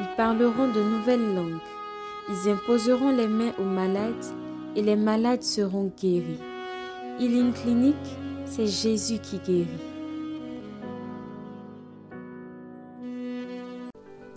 ils 0.00 0.16
parleront 0.16 0.68
de 0.72 0.82
nouvelles 0.82 1.34
langues, 1.34 1.60
ils 2.28 2.50
imposeront 2.50 3.10
les 3.10 3.28
mains 3.28 3.52
aux 3.58 3.64
malades 3.64 4.24
et 4.76 4.82
les 4.82 4.96
malades 4.96 5.42
seront 5.42 5.92
guéris. 5.96 6.40
Healing 7.20 7.52
Clinic, 7.52 7.96
c'est 8.46 8.66
Jésus 8.66 9.18
qui 9.18 9.38
guérit. 9.38 9.68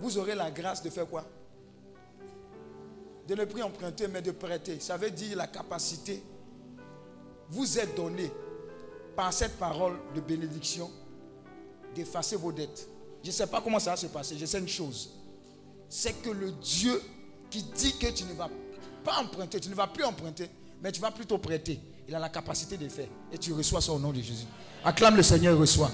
Vous 0.00 0.16
aurez 0.16 0.34
la 0.34 0.50
grâce 0.50 0.82
de 0.82 0.90
faire 0.90 1.06
quoi? 1.06 1.24
De 3.26 3.34
ne 3.34 3.44
plus 3.44 3.62
emprunter, 3.62 4.08
mais 4.08 4.22
de 4.22 4.30
prêter. 4.30 4.80
Ça 4.80 4.96
veut 4.96 5.10
dire 5.10 5.36
la 5.36 5.46
capacité 5.46 6.22
vous 7.50 7.78
est 7.78 7.96
donnée 7.96 8.30
par 9.16 9.32
cette 9.32 9.58
parole 9.58 9.94
de 10.14 10.20
bénédiction 10.20 10.90
d'effacer 11.94 12.36
vos 12.36 12.52
dettes. 12.52 12.88
Je 13.22 13.28
ne 13.28 13.32
sais 13.32 13.46
pas 13.46 13.60
comment 13.60 13.78
ça 13.78 13.90
va 13.90 13.96
se 13.96 14.06
passer. 14.06 14.36
Je 14.38 14.46
sais 14.46 14.60
une 14.60 14.68
chose. 14.68 15.17
C'est 15.88 16.22
que 16.22 16.30
le 16.30 16.52
Dieu 16.52 17.02
qui 17.50 17.62
dit 17.62 17.96
que 17.98 18.08
tu 18.08 18.24
ne 18.24 18.34
vas 18.34 18.50
pas 19.04 19.18
emprunter, 19.18 19.60
tu 19.60 19.68
ne 19.68 19.74
vas 19.74 19.86
plus 19.86 20.04
emprunter, 20.04 20.50
mais 20.82 20.92
tu 20.92 21.00
vas 21.00 21.10
plutôt 21.10 21.38
prêter. 21.38 21.80
Il 22.06 22.14
a 22.14 22.18
la 22.18 22.28
capacité 22.28 22.76
de 22.76 22.88
faire. 22.88 23.08
Et 23.32 23.38
tu 23.38 23.52
reçois 23.52 23.80
ça 23.80 23.92
au 23.92 23.98
nom 23.98 24.12
de 24.12 24.20
Jésus. 24.20 24.46
Acclame 24.84 25.16
le 25.16 25.22
Seigneur 25.22 25.54
et 25.54 25.58
reçois. 25.58 25.90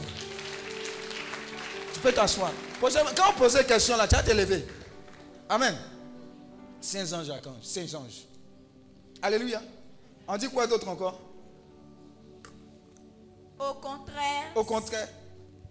Tu 1.93 2.01
peux 2.01 2.13
t'asseoir. 2.13 2.53
Quand 2.81 3.31
on 3.31 3.39
pose 3.39 3.57
une 3.57 3.67
question 3.67 3.97
là, 3.97 4.07
tu 4.07 4.15
vas 4.15 4.23
te 4.23 4.31
lever. 4.31 4.65
Amen. 5.49 5.77
Saint 6.81 7.13
anges, 7.13 7.33
Saint 7.63 7.95
anges. 7.99 8.27
Alléluia. 9.23 9.63
On 10.29 10.37
dit 10.37 10.49
quoi 10.49 10.67
d'autre 10.67 10.89
encore? 10.89 11.19
Au 13.59 13.75
contraire. 13.75 14.53
Au 14.55 14.65
contraire. 14.65 15.09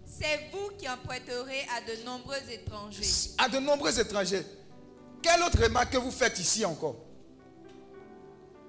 C'est 0.06 0.50
vous 0.52 0.70
qui 0.76 0.88
emprunterez 0.88 1.66
à 1.76 1.80
de 1.80 2.04
nombreux 2.04 2.50
étrangers. 2.50 3.34
À 3.38 3.48
de 3.48 3.58
nombreux 3.58 3.98
étrangers. 3.98 4.44
Quelle 5.22 5.42
autre 5.42 5.62
remarque 5.62 5.92
que 5.92 5.98
vous 5.98 6.10
faites 6.10 6.38
ici 6.38 6.64
encore? 6.64 6.96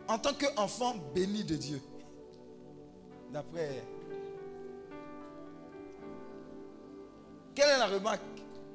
En 0.08 0.18
tant 0.18 0.34
qu'enfant 0.34 0.96
béni 1.14 1.44
de 1.44 1.56
Dieu. 1.56 1.82
D'après. 3.32 3.84
Quelle 7.54 7.70
est 7.70 7.78
la 7.78 7.88
remarque 7.88 8.22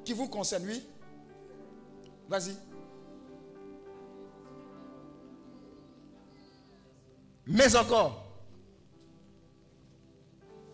qui 0.04 0.12
vous 0.12 0.28
concerne, 0.28 0.64
oui? 0.66 0.82
Vas-y. 2.28 2.54
Mais 7.46 7.74
encore. 7.76 8.29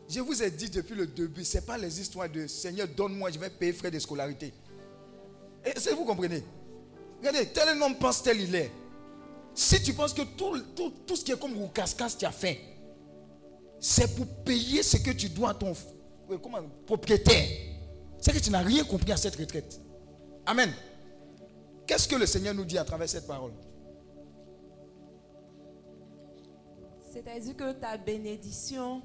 Je 0.08 0.20
vous 0.20 0.42
ai 0.42 0.50
dit 0.50 0.70
depuis 0.70 0.94
le 0.94 1.06
début, 1.06 1.44
ce 1.44 1.56
n'est 1.56 1.62
pas 1.62 1.76
les 1.76 2.00
histoires 2.00 2.28
de 2.28 2.46
Seigneur, 2.46 2.86
donne-moi, 2.88 3.30
je 3.30 3.38
vais 3.38 3.50
payer 3.50 3.72
frais 3.72 3.90
de 3.90 3.98
scolarité. 3.98 4.52
Est-ce 5.64 5.90
que 5.90 5.94
vous 5.94 6.04
comprenez? 6.04 6.44
Regardez, 7.18 7.46
tel 7.46 7.82
homme 7.82 7.96
pense 7.96 8.22
tel 8.22 8.40
il 8.40 8.54
est. 8.54 8.70
Si 9.54 9.82
tu 9.82 9.94
penses 9.94 10.12
que 10.12 10.22
tout, 10.22 10.60
tout, 11.06 11.16
ce 11.16 11.24
qui 11.24 11.32
est 11.32 11.40
comme 11.40 11.54
casse-casse, 11.72 12.18
tu 12.18 12.24
as 12.24 12.30
fait, 12.30 12.60
c'est 13.80 14.14
pour 14.14 14.26
payer 14.44 14.82
ce 14.82 14.98
que 14.98 15.10
tu 15.10 15.28
dois 15.28 15.50
à 15.50 15.54
ton 15.54 15.72
comment, 16.42 16.62
propriétaire. 16.86 17.48
C'est 18.20 18.32
que 18.32 18.38
tu 18.38 18.50
n'as 18.50 18.62
rien 18.62 18.84
compris 18.84 19.12
à 19.12 19.16
cette 19.16 19.36
retraite. 19.36 19.80
Amen. 20.44 20.72
Qu'est-ce 21.86 22.06
que 22.06 22.16
le 22.16 22.26
Seigneur 22.26 22.54
nous 22.54 22.64
dit 22.64 22.78
à 22.78 22.84
travers 22.84 23.08
cette 23.08 23.26
parole? 23.26 23.52
C'est-à-dire 27.12 27.56
que 27.56 27.72
ta 27.72 27.96
bénédiction 27.96 29.02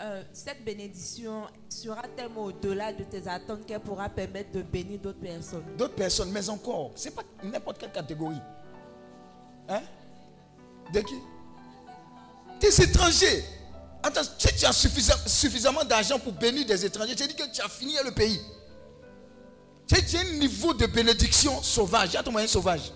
euh, 0.00 0.22
cette 0.32 0.64
bénédiction 0.64 1.46
sera 1.68 2.02
tellement 2.16 2.44
au-delà 2.44 2.92
de 2.92 3.02
tes 3.02 3.26
attentes 3.26 3.66
qu'elle 3.66 3.80
pourra 3.80 4.08
permettre 4.08 4.52
de 4.52 4.62
bénir 4.62 5.00
d'autres 5.00 5.18
personnes. 5.18 5.64
D'autres 5.76 5.94
personnes, 5.96 6.30
mais 6.30 6.48
encore, 6.48 6.92
ce 6.94 7.06
n'est 7.08 7.14
pas 7.14 7.24
n'importe 7.42 7.78
quelle 7.78 7.90
catégorie. 7.90 8.40
Hein? 9.68 9.82
De 10.92 11.00
qui? 11.00 11.16
Des 12.60 12.82
étrangers. 12.82 13.44
Attends, 14.02 14.22
si 14.38 14.54
tu 14.54 14.64
as 14.64 14.72
suffisamment 15.26 15.84
d'argent 15.84 16.18
pour 16.20 16.32
bénir 16.32 16.64
des 16.64 16.84
étrangers, 16.84 17.16
tu 17.16 17.26
dis 17.26 17.34
que 17.34 17.52
tu 17.52 17.60
as 17.60 17.68
fini 17.68 17.94
le 18.04 18.12
pays. 18.12 18.40
Tu 19.88 19.96
as 19.96 20.20
un 20.20 20.38
niveau 20.38 20.74
de 20.74 20.86
bénédiction 20.86 21.60
sauvage. 21.62 22.14
Y 22.14 22.22
ton 22.22 22.30
moyen 22.30 22.46
sauvage. 22.46 22.92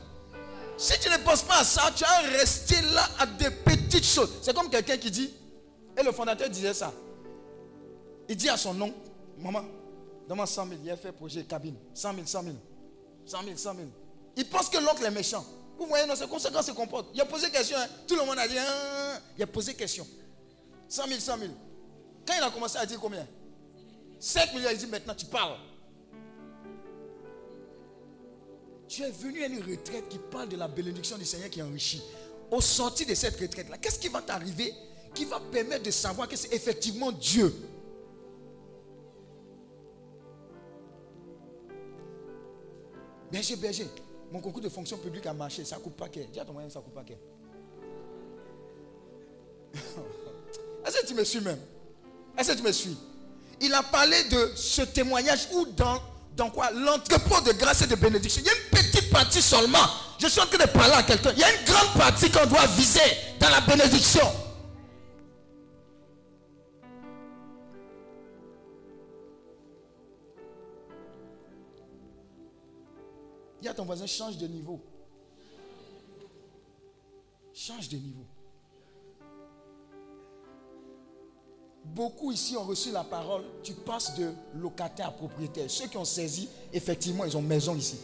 Si 0.77 0.99
tu 1.01 1.09
ne 1.11 1.17
penses 1.19 1.43
pas 1.43 1.61
à 1.61 1.65
ça, 1.65 1.91
tu 1.95 2.05
vas 2.05 2.39
rester 2.39 2.81
là 2.95 3.09
à 3.19 3.27
des 3.27 3.51
petites 3.51 4.07
choses. 4.07 4.31
C'est 4.43 4.55
comme 4.55 4.71
quelqu'un 4.71 4.97
qui 4.97 5.11
dit 5.11 5.31
et 5.97 6.03
le 6.03 6.13
fondateur 6.13 6.49
disait 6.49 6.75
ça. 6.75 6.93
Il 8.29 8.37
dit 8.37 8.49
à 8.49 8.57
son 8.57 8.75
nom, 8.75 8.93
maman, 9.39 9.65
donne-moi 10.29 10.47
100 10.47 10.69
000. 10.69 10.81
Il 10.85 10.91
a 10.91 10.97
fait 10.97 11.13
projet 11.13 11.45
cabine. 11.45 11.77
100 11.95 12.15
000, 12.15 12.27
100 12.27 12.43
000. 12.43 12.57
100 13.27 13.43
000, 13.43 13.57
100 13.57 13.75
000. 13.75 13.87
Il 14.37 14.49
pense 14.49 14.69
que 14.69 14.79
l'oncle 14.79 15.05
est 15.05 15.11
méchant. 15.11 15.45
Vous 15.79 15.87
voyez, 15.87 16.07
non, 16.07 16.15
c'est 16.17 16.29
comme 16.29 16.39
ça 16.39 16.51
qu'on 16.51 16.63
se 16.63 16.73
comporte. 16.73 17.09
Il 17.15 17.21
a 17.21 17.25
posé 17.25 17.51
question. 17.51 17.77
Hein. 17.79 17.87
Tout 18.07 18.15
le 18.15 18.25
monde 18.25 18.39
a 18.39 18.47
dit, 18.47 18.59
hein, 18.59 19.21
il 19.37 19.43
a 19.43 19.47
posé 19.47 19.75
question. 19.75 20.07
100 20.89 21.09
000, 21.09 21.21
100 21.21 21.39
000. 21.39 21.51
Quand 22.27 22.35
il 22.37 22.43
a 22.43 22.51
commencé 22.51 22.79
à 22.79 22.87
dire 22.87 23.01
combien? 23.01 23.27
7 24.19 24.55
millions, 24.55 24.69
il 24.71 24.79
dit 24.79 24.87
maintenant 24.87 25.15
tu 25.15 25.27
parles. 25.27 25.57
Tu 28.89 29.03
es 29.03 29.11
venu 29.11 29.43
à 29.43 29.47
une 29.47 29.63
retraite 29.63 30.09
qui 30.09 30.19
parle 30.19 30.49
de 30.49 30.57
la 30.57 30.69
bénédiction 30.69 31.17
du 31.19 31.25
Seigneur 31.25 31.51
qui 31.51 31.63
enrichit. 31.63 32.03
Au 32.51 32.61
sorti 32.61 33.07
de 33.07 33.15
cette 33.15 33.41
retraite-là, 33.41 33.79
qu'est-ce 33.79 33.99
qui 33.99 34.09
va 34.09 34.21
t'arriver? 34.21 34.73
Qui 35.15 35.25
va 35.25 35.41
permettre 35.41 35.85
de 35.85 35.91
savoir 35.91 36.29
que 36.29 36.37
c'est 36.37 36.53
effectivement 36.53 37.13
Dieu. 37.13 37.55
Berger, 43.31 43.57
berger, 43.57 43.87
mon 44.31 44.41
concours 44.41 44.63
de 44.63 44.69
fonction 44.69 44.99
publique 44.99 45.27
a 45.27 45.33
marché, 45.33 45.65
ça 45.65 45.77
coupe 45.77 45.97
pas 45.97 46.09
qu'elle. 46.09 46.31
Dis 46.31 46.39
à 46.41 46.45
ton 46.45 46.53
moyen, 46.53 46.69
ça 46.69 46.81
coupe 46.81 46.95
pas 46.95 47.03
qu'elle. 47.03 47.19
Est-ce 50.87 51.01
que 51.01 51.07
tu 51.07 51.15
me 51.15 51.25
suis 51.25 51.41
même? 51.41 51.59
Est-ce 52.37 52.53
que 52.53 52.57
tu 52.59 52.63
me 52.63 52.73
suis? 52.73 52.97
Il 53.61 53.73
a 53.75 53.83
parlé 53.83 54.25
de 54.25 54.53
ce 54.55 54.83
témoignage 54.83 55.49
ou 55.53 55.65
dans, 55.67 55.99
dans 56.37 56.51
quoi? 56.51 56.71
L'entrepôt 56.73 57.41
de 57.41 57.53
grâce 57.53 57.83
et 57.83 57.87
de 57.87 57.95
bénédiction. 57.95 58.43
Il 58.45 58.47
y 58.47 58.51
a 58.51 58.55
une 58.55 58.71
petite 58.71 59.11
partie 59.11 59.41
seulement. 59.41 59.79
Je 60.19 60.27
suis 60.27 60.41
en 60.41 60.47
train 60.47 60.59
de 60.59 60.71
parler 60.71 60.95
à 60.95 61.03
quelqu'un. 61.03 61.33
Il 61.33 61.39
y 61.39 61.45
a 61.45 61.53
une 61.55 61.65
grande 61.65 61.95
partie 61.97 62.31
qu'on 62.31 62.47
doit 62.47 62.67
viser 62.77 63.01
dans 63.41 63.49
la 63.51 63.61
bénédiction. 63.61 64.27
Dis 73.63 73.69
à 73.69 73.75
ton 73.75 73.85
voisin, 73.85 74.07
change 74.07 74.37
de 74.39 74.47
niveau. 74.49 74.81
Change 77.55 77.89
de 77.89 77.97
niveau. 77.97 78.25
Beaucoup 81.85 82.33
ici 82.33 82.57
ont 82.57 82.65
reçu 82.65 82.91
la 82.91 83.05
parole. 83.05 83.45
Tu 83.63 83.73
passes 83.75 84.17
de 84.17 84.33
locataire 84.57 85.09
à 85.09 85.11
propriétaire. 85.13 85.71
Ceux 85.71 85.87
qui 85.87 85.97
ont 85.97 86.05
saisi, 86.05 86.49
effectivement, 86.73 87.25
ils 87.25 87.37
ont 87.37 87.43
maison 87.43 87.77
ici. 87.77 87.99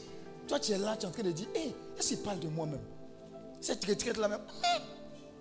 Toi, 0.47 0.61
tu 0.61 0.71
es 0.71 0.79
là, 0.79 0.97
tu 0.97 1.07
es 1.07 1.09
en 1.09 1.11
train 1.11 1.25
de 1.25 1.33
dire, 1.33 1.49
hé, 1.57 1.75
est-ce 1.99 2.11
qu'il 2.11 2.19
parle 2.19 2.39
de 2.39 2.49
moi-même 2.49 2.81
Cette 3.61 3.85
retraite-là 3.85 4.29
même, 4.29 4.41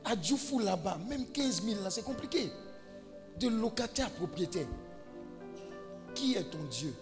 à 0.03 0.19
Djoufou 0.19 0.57
là-bas, 0.57 0.97
même 1.07 1.27
15 1.27 1.61
000 1.61 1.83
là, 1.83 1.91
c'est 1.91 2.03
compliqué. 2.03 2.49
De 3.39 3.49
locataire 3.49 4.07
à 4.07 4.09
propriétaire. 4.09 4.67
Qui 6.15 6.33
est 6.33 6.49
ton 6.49 6.63
Dieu? 6.71 6.95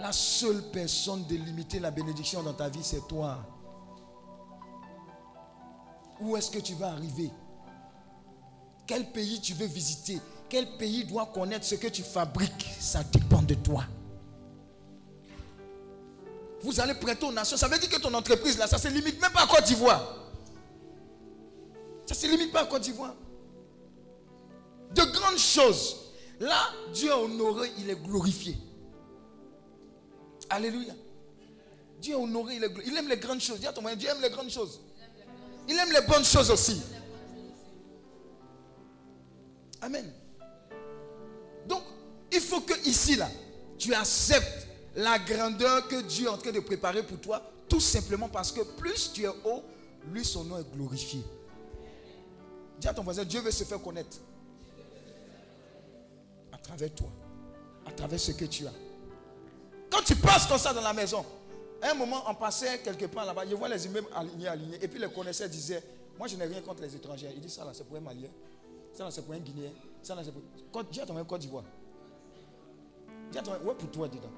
La 0.00 0.12
seule 0.12 0.62
personne 0.70 1.24
de 1.26 1.36
limiter 1.36 1.78
la 1.78 1.90
bénédiction 1.90 2.42
dans 2.42 2.54
ta 2.54 2.68
vie, 2.68 2.82
c'est 2.82 3.06
toi. 3.06 3.38
Où 6.20 6.36
est-ce 6.36 6.50
que 6.50 6.58
tu 6.58 6.74
vas 6.74 6.92
arriver? 6.92 7.30
Quel 8.86 9.12
pays 9.12 9.40
tu 9.40 9.52
veux 9.52 9.66
visiter? 9.66 10.18
Quel 10.48 10.76
pays 10.78 11.04
doit 11.04 11.26
connaître 11.26 11.66
ce 11.66 11.74
que 11.74 11.86
tu 11.88 12.02
fabriques? 12.02 12.74
Ça 12.80 13.04
dépend 13.04 13.42
de 13.42 13.54
toi. 13.54 13.84
Vous 16.62 16.80
allez 16.80 16.94
prêter 16.94 17.24
aux 17.26 17.32
nations. 17.32 17.56
Ça 17.56 17.68
veut 17.68 17.78
dire 17.78 17.88
que 17.88 18.00
ton 18.00 18.12
entreprise, 18.14 18.58
là, 18.58 18.66
ça 18.66 18.78
se 18.78 18.88
limite 18.88 19.20
même 19.20 19.32
pas 19.32 19.42
à 19.42 19.46
Côte 19.46 19.64
d'Ivoire. 19.64 20.16
Ça 22.06 22.14
ne 22.14 22.20
se 22.20 22.26
limite 22.26 22.52
pas 22.52 22.62
à 22.62 22.66
Côte 22.66 22.82
d'Ivoire. 22.82 23.14
De 24.94 25.02
grandes 25.02 25.38
choses. 25.38 25.96
Là, 26.40 26.70
Dieu 26.92 27.10
est 27.10 27.12
honoré, 27.12 27.70
il 27.78 27.88
est 27.88 28.02
glorifié. 28.02 28.56
Alléluia. 30.50 30.92
Dieu 32.00 32.14
est 32.14 32.16
honoré, 32.16 32.56
il, 32.56 32.96
aime 32.96 33.08
les 33.08 33.16
grandes 33.16 33.40
choses. 33.40 33.60
Dis 33.60 33.66
à 33.66 33.72
ton 33.72 33.82
moyen, 33.82 33.96
Dieu 33.96 34.08
aime 34.08 34.20
les 34.20 34.30
grandes 34.30 34.50
choses. 34.50 34.80
Il 35.68 35.78
aime 35.78 35.92
les 35.92 36.00
bonnes 36.06 36.24
choses 36.24 36.50
aussi. 36.50 36.82
Amen. 39.80 40.10
Donc, 41.68 41.82
il 42.32 42.40
faut 42.40 42.60
que 42.60 42.74
ici, 42.88 43.16
là, 43.16 43.28
tu 43.78 43.94
acceptes 43.94 44.66
la 44.96 45.18
grandeur 45.18 45.86
que 45.88 46.02
Dieu 46.02 46.26
est 46.26 46.30
en 46.30 46.38
train 46.38 46.52
de 46.52 46.60
préparer 46.60 47.02
pour 47.02 47.20
toi, 47.20 47.42
tout 47.68 47.80
simplement 47.80 48.28
parce 48.28 48.50
que 48.50 48.62
plus 48.62 49.12
tu 49.12 49.24
es 49.24 49.28
haut, 49.28 49.62
lui, 50.10 50.24
son 50.24 50.44
nom 50.44 50.58
est 50.58 50.74
glorifié. 50.74 51.22
Dis 52.80 52.88
à 52.88 52.94
ton 52.94 53.02
voisin, 53.02 53.24
Dieu 53.24 53.40
veut 53.40 53.50
se 53.50 53.64
faire 53.64 53.80
connaître. 53.80 54.16
À 56.50 56.58
travers 56.58 56.92
toi. 56.94 57.08
À 57.86 57.92
travers 57.92 58.18
ce 58.18 58.32
que 58.32 58.46
tu 58.46 58.66
as. 58.66 58.72
Quand 59.90 60.02
tu 60.02 60.14
passes 60.16 60.46
comme 60.46 60.58
ça 60.58 60.72
dans 60.72 60.80
la 60.80 60.92
maison, 60.92 61.24
à 61.82 61.90
un 61.90 61.94
moment, 61.94 62.22
on 62.28 62.34
passait 62.34 62.78
quelque 62.78 63.06
part 63.06 63.26
là-bas, 63.26 63.42
je 63.48 63.54
vois 63.54 63.68
les 63.68 63.84
immeubles 63.86 64.08
alignés, 64.14 64.48
alignés, 64.48 64.78
et 64.80 64.88
puis 64.88 65.00
les 65.00 65.08
connaisseurs 65.08 65.48
disaient, 65.48 65.82
moi 66.18 66.28
je 66.28 66.36
n'ai 66.36 66.44
rien 66.44 66.60
contre 66.60 66.82
les 66.82 66.94
étrangers. 66.94 67.30
Il 67.34 67.40
dit 67.40 67.50
ça 67.50 67.64
là, 67.64 67.72
c'est 67.72 67.84
pour 67.84 67.96
un 67.96 68.00
Malien, 68.00 68.28
ça 68.92 69.04
là, 69.04 69.10
c'est 69.10 69.22
pour 69.22 69.34
un 69.34 69.38
Guinéen, 69.38 69.70
ça 70.02 70.14
là, 70.14 70.22
c'est 70.24 70.32
pour... 70.32 70.84
Dis 70.84 71.00
à 71.00 71.06
ton 71.06 71.14
même 71.14 71.26
Côte 71.26 71.40
d'Ivoire. 71.40 71.64
Dis 73.32 73.38
à 73.38 73.42
ton 73.42 73.52
ouais 73.52 73.74
pour 73.74 73.90
toi 73.90 74.08
dedans. 74.08 74.30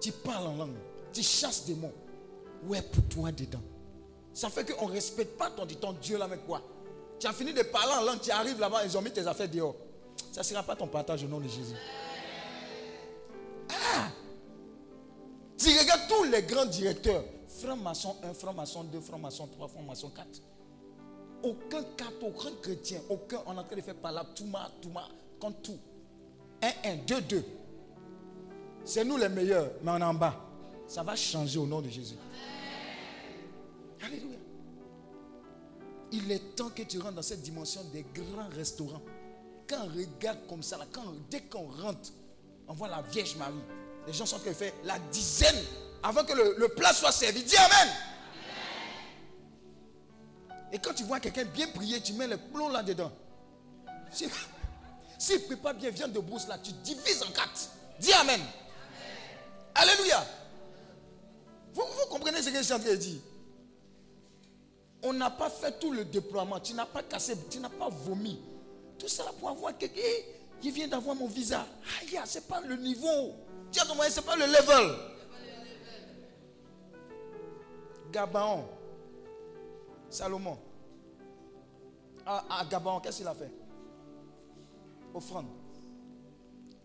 Tu 0.00 0.12
parles 0.12 0.46
en 0.46 0.56
langue, 0.56 0.76
tu 1.12 1.22
chasses 1.22 1.64
des 1.64 1.74
mots. 1.74 1.94
Ouais 2.64 2.82
pour 2.82 3.04
toi 3.04 3.32
dedans. 3.32 3.62
Ça 4.32 4.50
fait 4.50 4.70
qu'on 4.70 4.88
ne 4.88 4.92
respecte 4.92 5.36
pas 5.36 5.50
ton, 5.50 5.66
ton 5.66 5.92
Dieu 5.94 6.18
là, 6.18 6.28
mais 6.28 6.38
quoi? 6.38 6.62
Tu 7.18 7.26
as 7.26 7.32
fini 7.32 7.52
de 7.52 7.62
parler 7.62 7.94
en 7.94 8.04
langue, 8.04 8.20
tu 8.20 8.30
arrives 8.30 8.60
là-bas, 8.60 8.84
ils 8.84 8.96
ont 8.96 9.02
mis 9.02 9.10
tes 9.10 9.26
affaires 9.26 9.48
dehors. 9.48 9.74
Ça 10.30 10.42
ne 10.42 10.44
sera 10.44 10.62
pas 10.62 10.76
ton 10.76 10.86
partage 10.86 11.24
au 11.24 11.26
nom 11.26 11.40
de 11.40 11.48
Jésus. 11.48 11.74
Tu 15.58 15.76
regardes 15.76 16.08
tous 16.08 16.22
les 16.24 16.42
grands 16.42 16.66
directeurs, 16.66 17.24
franc-maçon 17.48 18.14
1, 18.22 18.32
franc-maçon 18.34 18.84
2, 18.84 19.00
franc-maçon 19.00 19.48
3, 19.48 19.68
franc-maçon 19.68 20.10
4. 20.10 20.26
Aucun 21.42 21.82
catho, 21.96 22.26
aucun 22.26 22.52
chrétien, 22.62 23.00
aucun, 23.08 23.42
on 23.44 23.56
est 23.56 23.58
en 23.58 23.64
train 23.64 23.76
de 23.76 23.80
faire 23.80 23.96
par 23.96 24.12
là, 24.12 24.24
Touma, 24.36 24.70
Touma, 24.80 25.08
contre 25.40 25.62
tout. 25.62 25.78
1, 26.62 26.90
1, 26.90 26.96
2, 27.06 27.20
2. 27.22 27.44
C'est 28.84 29.04
nous 29.04 29.16
les 29.16 29.28
meilleurs, 29.28 29.72
mais 29.82 29.90
on 29.90 29.98
est 29.98 30.04
en 30.04 30.14
bas. 30.14 30.36
Ça 30.86 31.02
va 31.02 31.16
changer 31.16 31.58
au 31.58 31.66
nom 31.66 31.82
de 31.82 31.88
Jésus. 31.88 32.14
Alléluia. 34.00 34.38
Il 36.12 36.30
est 36.30 36.54
temps 36.54 36.70
que 36.70 36.82
tu 36.82 37.00
rentres 37.00 37.16
dans 37.16 37.22
cette 37.22 37.42
dimension 37.42 37.82
des 37.92 38.06
grands 38.14 38.48
restaurants. 38.56 39.02
Quand 39.68 39.84
on 39.84 39.98
regarde 39.98 40.38
comme 40.48 40.62
ça, 40.62 40.78
là, 40.78 40.86
quand, 40.90 41.02
dès 41.28 41.42
qu'on 41.42 41.66
rentre, 41.66 42.10
on 42.68 42.74
voit 42.74 42.88
la 42.88 43.02
Vierge 43.02 43.36
Marie. 43.36 43.54
Les 44.08 44.14
gens 44.14 44.24
sont 44.24 44.36
en 44.36 44.38
train 44.38 44.48
de 44.52 44.54
faire 44.54 44.72
la 44.84 44.98
dizaine 44.98 45.62
avant 46.02 46.24
que 46.24 46.32
le, 46.32 46.68
plat 46.68 46.94
soit 46.94 47.12
servi. 47.12 47.42
Dis 47.42 47.56
Amen. 47.58 47.94
Et 50.72 50.78
quand 50.78 50.94
tu 50.94 51.04
vois 51.04 51.20
quelqu'un 51.20 51.44
bien 51.44 51.68
prier, 51.68 52.00
tu 52.00 52.14
mets 52.14 52.26
le 52.26 52.38
plomb 52.38 52.70
là-dedans. 52.70 53.12
Si- 54.10 54.26
S'il 55.18 55.40
ne 55.42 55.46
prépare 55.46 55.74
bien 55.74 55.90
viande 55.90 56.12
de 56.12 56.20
brousse 56.20 56.48
là, 56.48 56.56
tu 56.58 56.72
divises 56.72 57.22
en 57.22 57.30
quatre. 57.32 57.68
Dis 58.00 58.12
Amen. 58.14 58.40
Alléluia. 59.74 60.24
Vous, 61.74 61.82
comprenez 62.08 62.40
ce 62.40 62.48
que 62.48 62.56
je 62.56 62.62
suis 62.62 62.72
en 62.72 62.78
train 62.80 62.90
de 62.90 62.96
dire? 62.96 63.20
On 65.02 65.12
n'a 65.12 65.28
pas 65.28 65.50
fait 65.50 65.78
tout 65.78 65.92
le 65.92 66.06
déploiement. 66.06 66.58
Tu 66.60 66.72
n'as 66.72 66.86
pas 66.86 67.02
cassé, 67.02 67.36
tu 67.50 67.60
n'as 67.60 67.68
pas 67.68 67.90
vomi. 67.90 68.40
Tout 68.98 69.06
ça 69.06 69.24
pour 69.38 69.50
avoir 69.50 69.76
quelqu'un. 69.76 70.00
Il 70.62 70.72
vient 70.72 70.88
d'avoir 70.88 71.14
mon 71.14 71.26
visa. 71.26 71.66
Aïe, 72.00 72.18
ce 72.24 72.38
n'est 72.38 72.44
pas 72.44 72.62
le 72.62 72.76
niveau. 72.76 73.34
Tiens, 73.70 73.84
ton 73.86 73.94
moyen, 73.94 74.10
ce 74.10 74.20
n'est 74.20 74.26
pas 74.26 74.36
le 74.36 74.46
level. 74.46 74.96
Gabaon. 78.12 78.64
Salomon. 80.10 80.58
À, 82.24 82.60
à 82.60 82.64
Gabaon, 82.64 83.00
qu'est-ce 83.00 83.18
qu'il 83.18 83.26
a 83.26 83.34
fait? 83.34 83.50
Offrande. 85.14 85.46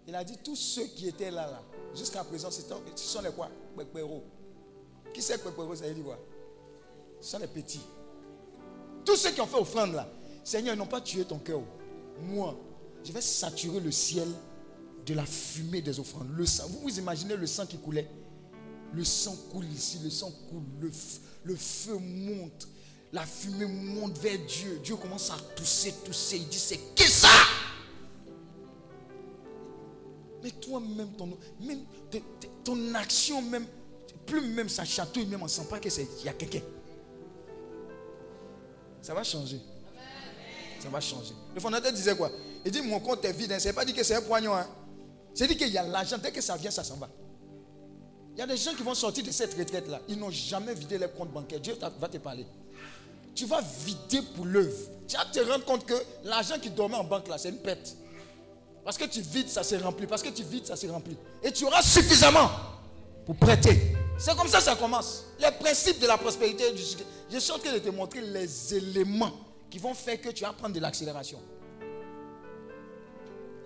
Il 0.07 0.15
a 0.15 0.23
dit 0.23 0.37
tous 0.43 0.55
ceux 0.55 0.85
qui 0.85 1.07
étaient 1.07 1.31
là, 1.31 1.47
là, 1.49 1.61
jusqu'à 1.95 2.23
présent, 2.23 2.51
ce 2.51 2.61
sont 2.95 3.21
les 3.21 3.31
quoi? 3.31 3.49
Kwekpero. 3.75 4.23
Qui 5.13 5.21
c'est 5.21 5.41
Kwekpero 5.41 5.75
Ça 5.75 5.87
veut 5.87 5.93
dire 5.93 6.03
quoi? 6.03 6.19
Ce 7.21 7.31
sont 7.31 7.39
les 7.39 7.47
petits. 7.47 7.81
Tous 9.05 9.15
ceux 9.15 9.31
qui 9.31 9.39
ont 9.39 9.45
fait 9.47 9.57
offrande 9.59 9.93
là, 9.93 10.07
Seigneur, 10.43 10.75
ils 10.75 10.77
n'ont 10.77 10.85
pas 10.85 10.99
tué 10.99 11.23
ton 11.23 11.39
cœur. 11.39 11.61
Moi, 12.21 12.53
je 13.03 13.11
vais 13.13 13.21
saturer 13.21 13.79
le 13.79 13.91
ciel 13.91 14.27
de 15.05 15.13
la 15.13 15.25
fumée 15.25 15.81
des 15.81 15.99
offrandes. 15.99 16.29
Le 16.35 16.45
sang. 16.45 16.67
Vous 16.69 16.79
vous 16.81 16.99
imaginez 16.99 17.35
le 17.35 17.47
sang 17.47 17.65
qui 17.65 17.77
coulait? 17.77 18.09
Le 18.93 19.03
sang 19.03 19.35
coule 19.51 19.65
ici, 19.65 19.99
le 20.03 20.09
sang 20.09 20.31
coule, 20.49 20.63
le, 21.43 21.55
feu 21.55 21.97
monte, 21.97 22.67
la 23.11 23.25
fumée 23.25 23.65
monte 23.65 24.17
vers 24.19 24.37
Dieu. 24.47 24.79
Dieu 24.83 24.95
commence 24.95 25.31
à 25.31 25.37
tousser, 25.55 25.93
tousser. 26.05 26.37
Il 26.37 26.47
dit, 26.47 26.59
c'est 26.59 26.79
qui 26.93 27.07
ça? 27.07 27.27
Mais 30.43 30.51
toi-même, 30.51 31.09
ton 32.63 32.93
action 32.95 33.41
même, 33.41 33.65
plus 34.27 34.41
même 34.41 34.69
ça 34.69 34.85
chatouille, 34.85 35.25
même 35.25 35.41
on 35.41 35.45
ne 35.45 35.49
sent 35.49 35.65
pas 35.69 35.79
qu'il 35.79 35.91
y 36.23 36.29
a 36.29 36.33
quelqu'un. 36.33 36.61
Ça 39.01 39.13
va 39.13 39.23
changer. 39.23 39.59
Ça 40.79 40.89
va 40.89 40.99
changer. 40.99 41.33
Le 41.55 41.61
fondateur 41.61 41.91
disait 41.93 42.15
quoi? 42.15 42.29
Il 42.65 42.71
dit 42.71 42.81
mon 42.81 42.99
compte 42.99 43.23
est 43.25 43.33
vide. 43.33 43.53
hein. 43.53 43.59
C'est 43.59 43.73
pas 43.73 43.85
dit 43.85 43.93
que 43.93 44.03
c'est 44.03 44.15
un 44.15 44.21
poignon. 44.21 44.53
Hein. 44.53 44.67
C'est 45.33 45.47
dit 45.47 45.57
qu'il 45.57 45.69
y 45.69 45.77
a 45.77 45.83
l'argent. 45.83 46.17
Dès 46.17 46.31
que 46.31 46.41
ça 46.41 46.55
vient, 46.55 46.71
ça 46.71 46.83
s'en 46.83 46.97
va. 46.97 47.09
Il 48.35 48.39
y 48.39 48.41
a 48.41 48.47
des 48.47 48.57
gens 48.57 48.73
qui 48.73 48.83
vont 48.83 48.95
sortir 48.95 49.23
de 49.23 49.31
cette 49.31 49.53
retraite-là. 49.53 50.01
Ils 50.07 50.17
n'ont 50.17 50.31
jamais 50.31 50.73
vidé 50.73 50.97
les 50.97 51.07
comptes 51.07 51.31
bancaires. 51.31 51.59
Dieu 51.59 51.75
va 51.99 52.07
te 52.07 52.17
parler. 52.17 52.45
Tu 53.35 53.45
vas 53.45 53.61
vider 53.61 54.21
pour 54.35 54.45
l'œuvre. 54.45 54.77
Tu 55.07 55.15
vas 55.15 55.25
te 55.25 55.39
rendre 55.39 55.65
compte 55.65 55.85
que 55.85 55.93
l'argent 56.23 56.55
qui 56.59 56.69
dormait 56.69 56.95
en 56.95 57.03
banque 57.03 57.27
là, 57.27 57.37
c'est 57.37 57.49
une 57.49 57.57
perte. 57.57 57.95
Parce 58.83 58.97
que 58.97 59.05
tu 59.05 59.21
vides, 59.21 59.49
ça 59.49 59.63
se 59.63 59.75
remplit. 59.75 60.07
Parce 60.07 60.21
que 60.21 60.29
tu 60.29 60.43
vides, 60.43 60.65
ça 60.65 60.75
se 60.75 60.87
remplit. 60.87 61.17
Et 61.41 61.51
tu 61.51 61.65
auras 61.65 61.81
suffisamment 61.81 62.49
pour 63.25 63.35
prêter. 63.35 63.95
C'est 64.17 64.35
comme 64.35 64.47
ça 64.47 64.57
que 64.57 64.63
ça 64.63 64.75
commence. 64.75 65.23
Les 65.39 65.51
principes 65.51 65.99
de 65.99 66.07
la 66.07 66.17
prospérité. 66.17 66.63
Je 67.31 67.37
suis 67.37 67.51
en 67.51 67.59
train 67.59 67.73
de 67.73 67.79
te 67.79 67.89
montrer 67.89 68.21
les 68.21 68.75
éléments 68.75 69.31
qui 69.69 69.79
vont 69.79 69.93
faire 69.93 70.19
que 70.21 70.29
tu 70.29 70.43
vas 70.43 70.53
prendre 70.53 70.75
de 70.75 70.79
l'accélération. 70.79 71.39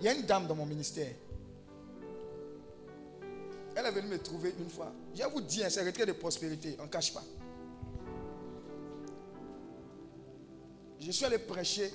Il 0.00 0.06
y 0.06 0.08
a 0.08 0.14
une 0.14 0.22
dame 0.22 0.46
dans 0.46 0.54
mon 0.54 0.66
ministère. 0.66 1.12
Elle 3.78 3.86
est 3.86 3.90
venue 3.92 4.08
me 4.08 4.18
trouver 4.18 4.52
une 4.58 4.68
fois. 4.68 4.92
Je 5.14 5.22
vous 5.22 5.40
dire, 5.40 5.70
c'est 5.70 5.84
retrait 5.84 6.04
de 6.04 6.12
prospérité. 6.12 6.76
On 6.80 6.84
ne 6.84 6.88
cache 6.88 7.14
pas. 7.14 7.22
Je 10.98 11.12
suis 11.12 11.24
allé 11.24 11.38
prêcher 11.38 11.92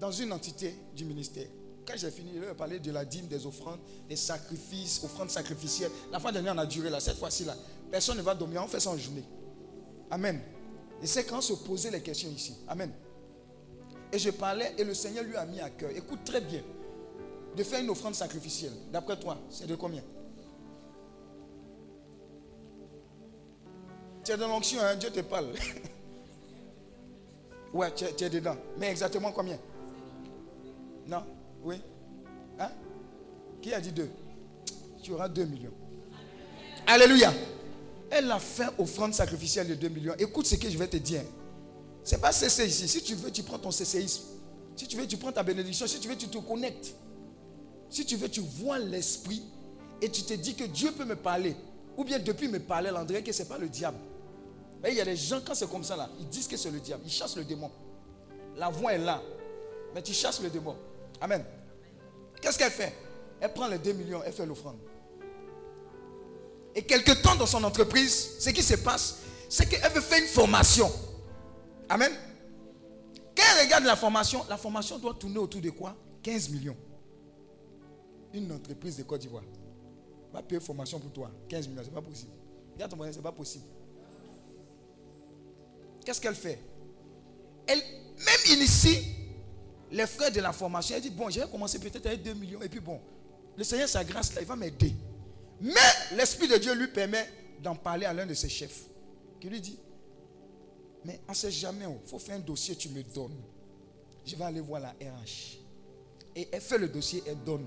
dans 0.00 0.10
une 0.10 0.32
entité 0.32 0.74
du 0.96 1.04
ministère. 1.04 1.46
Quand 1.86 1.94
j'ai 1.96 2.10
fini, 2.10 2.32
il 2.34 2.44
a 2.44 2.54
parlé 2.56 2.80
de 2.80 2.90
la 2.90 3.04
dîme, 3.04 3.28
des 3.28 3.46
offrandes, 3.46 3.78
des 4.08 4.16
sacrifices, 4.16 5.00
offrandes 5.04 5.30
sacrificielles. 5.30 5.92
La 6.10 6.18
fois 6.18 6.32
dernière, 6.32 6.54
on 6.54 6.58
a 6.58 6.66
duré 6.66 6.90
là. 6.90 6.98
Cette 6.98 7.18
fois-ci, 7.18 7.44
là, 7.44 7.54
personne 7.88 8.16
ne 8.16 8.22
va 8.22 8.34
dormir. 8.34 8.64
On 8.64 8.66
fait 8.66 8.80
ça 8.80 8.90
en 8.90 8.98
journée. 8.98 9.24
Amen. 10.10 10.40
Et 11.00 11.06
c'est 11.06 11.24
quand 11.24 11.38
on 11.38 11.42
se 11.42 11.52
posait 11.52 11.92
les 11.92 12.02
questions 12.02 12.30
ici. 12.30 12.56
Amen. 12.66 12.90
Et 14.12 14.18
je 14.18 14.30
parlais 14.30 14.74
et 14.76 14.82
le 14.82 14.92
Seigneur 14.94 15.22
lui 15.22 15.36
a 15.36 15.46
mis 15.46 15.60
à 15.60 15.70
cœur. 15.70 15.90
Écoute 15.90 16.24
très 16.24 16.40
bien. 16.40 16.62
De 17.56 17.62
faire 17.62 17.80
une 17.80 17.90
offrande 17.90 18.14
sacrificielle. 18.14 18.72
D'après 18.92 19.18
toi, 19.18 19.38
c'est 19.48 19.66
de 19.66 19.74
combien? 19.74 20.02
Tu 24.22 24.32
es 24.32 24.36
dans 24.36 24.48
l'onction, 24.48 24.80
hein? 24.80 24.96
Dieu 24.96 25.10
te 25.10 25.20
parle. 25.20 25.46
ouais, 27.72 27.94
tu 27.94 28.04
es, 28.04 28.30
dedans. 28.30 28.56
Mais 28.78 28.90
exactement 28.90 29.32
combien? 29.32 29.58
Non? 31.06 31.22
Oui? 31.62 31.76
Hein? 32.58 32.70
Qui 33.62 33.72
a 33.72 33.80
dit 33.80 33.92
deux? 33.92 34.10
Tu 35.02 35.12
auras 35.12 35.28
deux 35.28 35.46
millions. 35.46 35.72
Alléluia. 36.86 37.32
Elle 38.10 38.30
a 38.30 38.38
fait 38.38 38.68
offrande 38.78 39.14
sacrificielle 39.14 39.68
de 39.68 39.74
2 39.74 39.88
millions. 39.88 40.14
Écoute 40.18 40.46
ce 40.46 40.56
que 40.56 40.68
je 40.68 40.78
vais 40.78 40.86
te 40.86 40.96
dire. 40.96 41.22
C'est 42.04 42.20
pas 42.20 42.32
cesser 42.32 42.66
ici. 42.66 42.86
Si 42.86 43.02
tu 43.02 43.14
veux, 43.14 43.32
tu 43.32 43.42
prends 43.42 43.58
ton 43.58 43.70
CCisme. 43.70 44.22
Si 44.76 44.86
tu 44.86 44.96
veux, 44.96 45.06
tu 45.06 45.16
prends 45.16 45.32
ta 45.32 45.42
bénédiction. 45.42 45.86
Si 45.86 45.98
tu 45.98 46.08
veux, 46.08 46.16
tu 46.16 46.28
te 46.28 46.38
connectes. 46.38 46.94
Si 47.90 48.04
tu 48.04 48.16
veux, 48.16 48.28
tu 48.28 48.40
vois 48.40 48.78
l'esprit 48.78 49.42
et 50.00 50.10
tu 50.10 50.22
te 50.22 50.34
dis 50.34 50.54
que 50.54 50.64
Dieu 50.64 50.92
peut 50.92 51.04
me 51.04 51.16
parler. 51.16 51.56
Ou 51.96 52.04
bien 52.04 52.18
depuis 52.18 52.48
me 52.48 52.60
parler, 52.60 52.90
l'André, 52.90 53.22
que 53.22 53.32
ce 53.32 53.42
n'est 53.42 53.48
pas 53.48 53.58
le 53.58 53.68
diable. 53.68 53.98
Il 54.86 54.94
y 54.94 55.00
a 55.00 55.04
des 55.04 55.16
gens, 55.16 55.40
quand 55.44 55.54
c'est 55.54 55.68
comme 55.68 55.82
ça, 55.82 55.96
là, 55.96 56.08
ils 56.20 56.28
disent 56.28 56.46
que 56.46 56.56
c'est 56.56 56.70
le 56.70 56.78
diable. 56.78 57.02
Ils 57.04 57.10
chassent 57.10 57.36
le 57.36 57.44
démon. 57.44 57.70
La 58.56 58.68
voix 58.68 58.92
est 58.92 58.98
là. 58.98 59.22
Mais 59.94 60.02
tu 60.02 60.12
chasses 60.12 60.40
le 60.40 60.50
démon. 60.50 60.76
Amen. 61.20 61.44
Qu'est-ce 62.40 62.58
qu'elle 62.58 62.70
fait? 62.70 62.94
Elle 63.40 63.52
prend 63.52 63.66
les 63.68 63.78
2 63.78 63.92
millions, 63.92 64.22
elle 64.24 64.32
fait 64.32 64.46
l'offrande. 64.46 64.78
Et 66.74 66.82
quelque 66.82 67.12
temps 67.22 67.34
dans 67.34 67.46
son 67.46 67.64
entreprise, 67.64 68.36
ce 68.38 68.50
qui 68.50 68.62
se 68.62 68.74
passe, 68.74 69.18
c'est 69.48 69.66
qu'elle 69.66 69.90
veut 69.92 70.00
faire 70.00 70.20
une 70.20 70.28
formation. 70.28 70.90
Amen. 71.88 72.12
Quand 73.34 73.42
elle 73.54 73.64
regarde 73.64 73.84
la 73.84 73.96
formation, 73.96 74.44
la 74.48 74.56
formation 74.56 74.98
doit 74.98 75.14
tourner 75.14 75.38
autour 75.38 75.60
de 75.60 75.70
quoi? 75.70 75.94
15 76.22 76.50
millions. 76.50 76.76
Une 78.36 78.52
entreprise 78.52 78.96
de 78.96 79.02
Côte 79.02 79.20
d'Ivoire 79.20 79.44
va 80.32 80.42
payer 80.42 80.60
formation 80.60 80.98
pour 80.98 81.12
toi, 81.12 81.30
15 81.48 81.68
millions, 81.68 81.82
c'est 81.84 81.92
pas 81.92 82.02
possible. 82.02 82.32
À 82.80 82.88
ton 82.88 82.96
voisin, 82.96 83.12
c'est 83.12 83.22
pas 83.22 83.32
possible. 83.32 83.64
Qu'est-ce 86.04 86.20
qu'elle 86.20 86.34
fait? 86.34 86.58
Elle 87.66 87.78
même 87.78 88.58
initie 88.58 89.16
les 89.90 90.06
frais 90.06 90.30
de 90.30 90.40
la 90.40 90.52
formation. 90.52 90.96
Elle 90.96 91.02
dit, 91.02 91.10
bon, 91.10 91.30
je 91.30 91.40
vais 91.40 91.48
commencer 91.48 91.78
peut-être 91.78 92.06
avec 92.06 92.22
2 92.22 92.34
millions. 92.34 92.62
Et 92.62 92.68
puis 92.68 92.80
bon, 92.80 93.00
le 93.56 93.64
Seigneur, 93.64 93.88
sa 93.88 94.04
grâce, 94.04 94.34
là, 94.34 94.42
il 94.42 94.46
va 94.46 94.56
m'aider. 94.56 94.94
Mais 95.60 95.72
l'Esprit 96.14 96.48
de 96.48 96.56
Dieu 96.56 96.74
lui 96.74 96.88
permet 96.88 97.26
d'en 97.62 97.74
parler 97.74 98.06
à 98.06 98.12
l'un 98.12 98.26
de 98.26 98.34
ses 98.34 98.48
chefs. 98.48 98.84
Qui 99.40 99.48
lui 99.48 99.60
dit, 99.60 99.78
mais 101.04 101.20
on 101.28 101.32
ne 101.32 101.36
sait 101.36 101.50
jamais, 101.50 101.84
il 101.84 101.88
oh, 101.90 102.00
faut 102.04 102.18
faire 102.18 102.36
un 102.36 102.40
dossier, 102.40 102.74
tu 102.76 102.88
me 102.88 103.02
donnes. 103.02 103.40
Je 104.24 104.34
vais 104.34 104.44
aller 104.44 104.60
voir 104.60 104.80
la 104.80 104.90
RH. 104.90 105.58
Et 106.34 106.48
elle 106.52 106.60
fait 106.60 106.78
le 106.78 106.88
dossier, 106.88 107.22
elle 107.26 107.42
donne. 107.44 107.66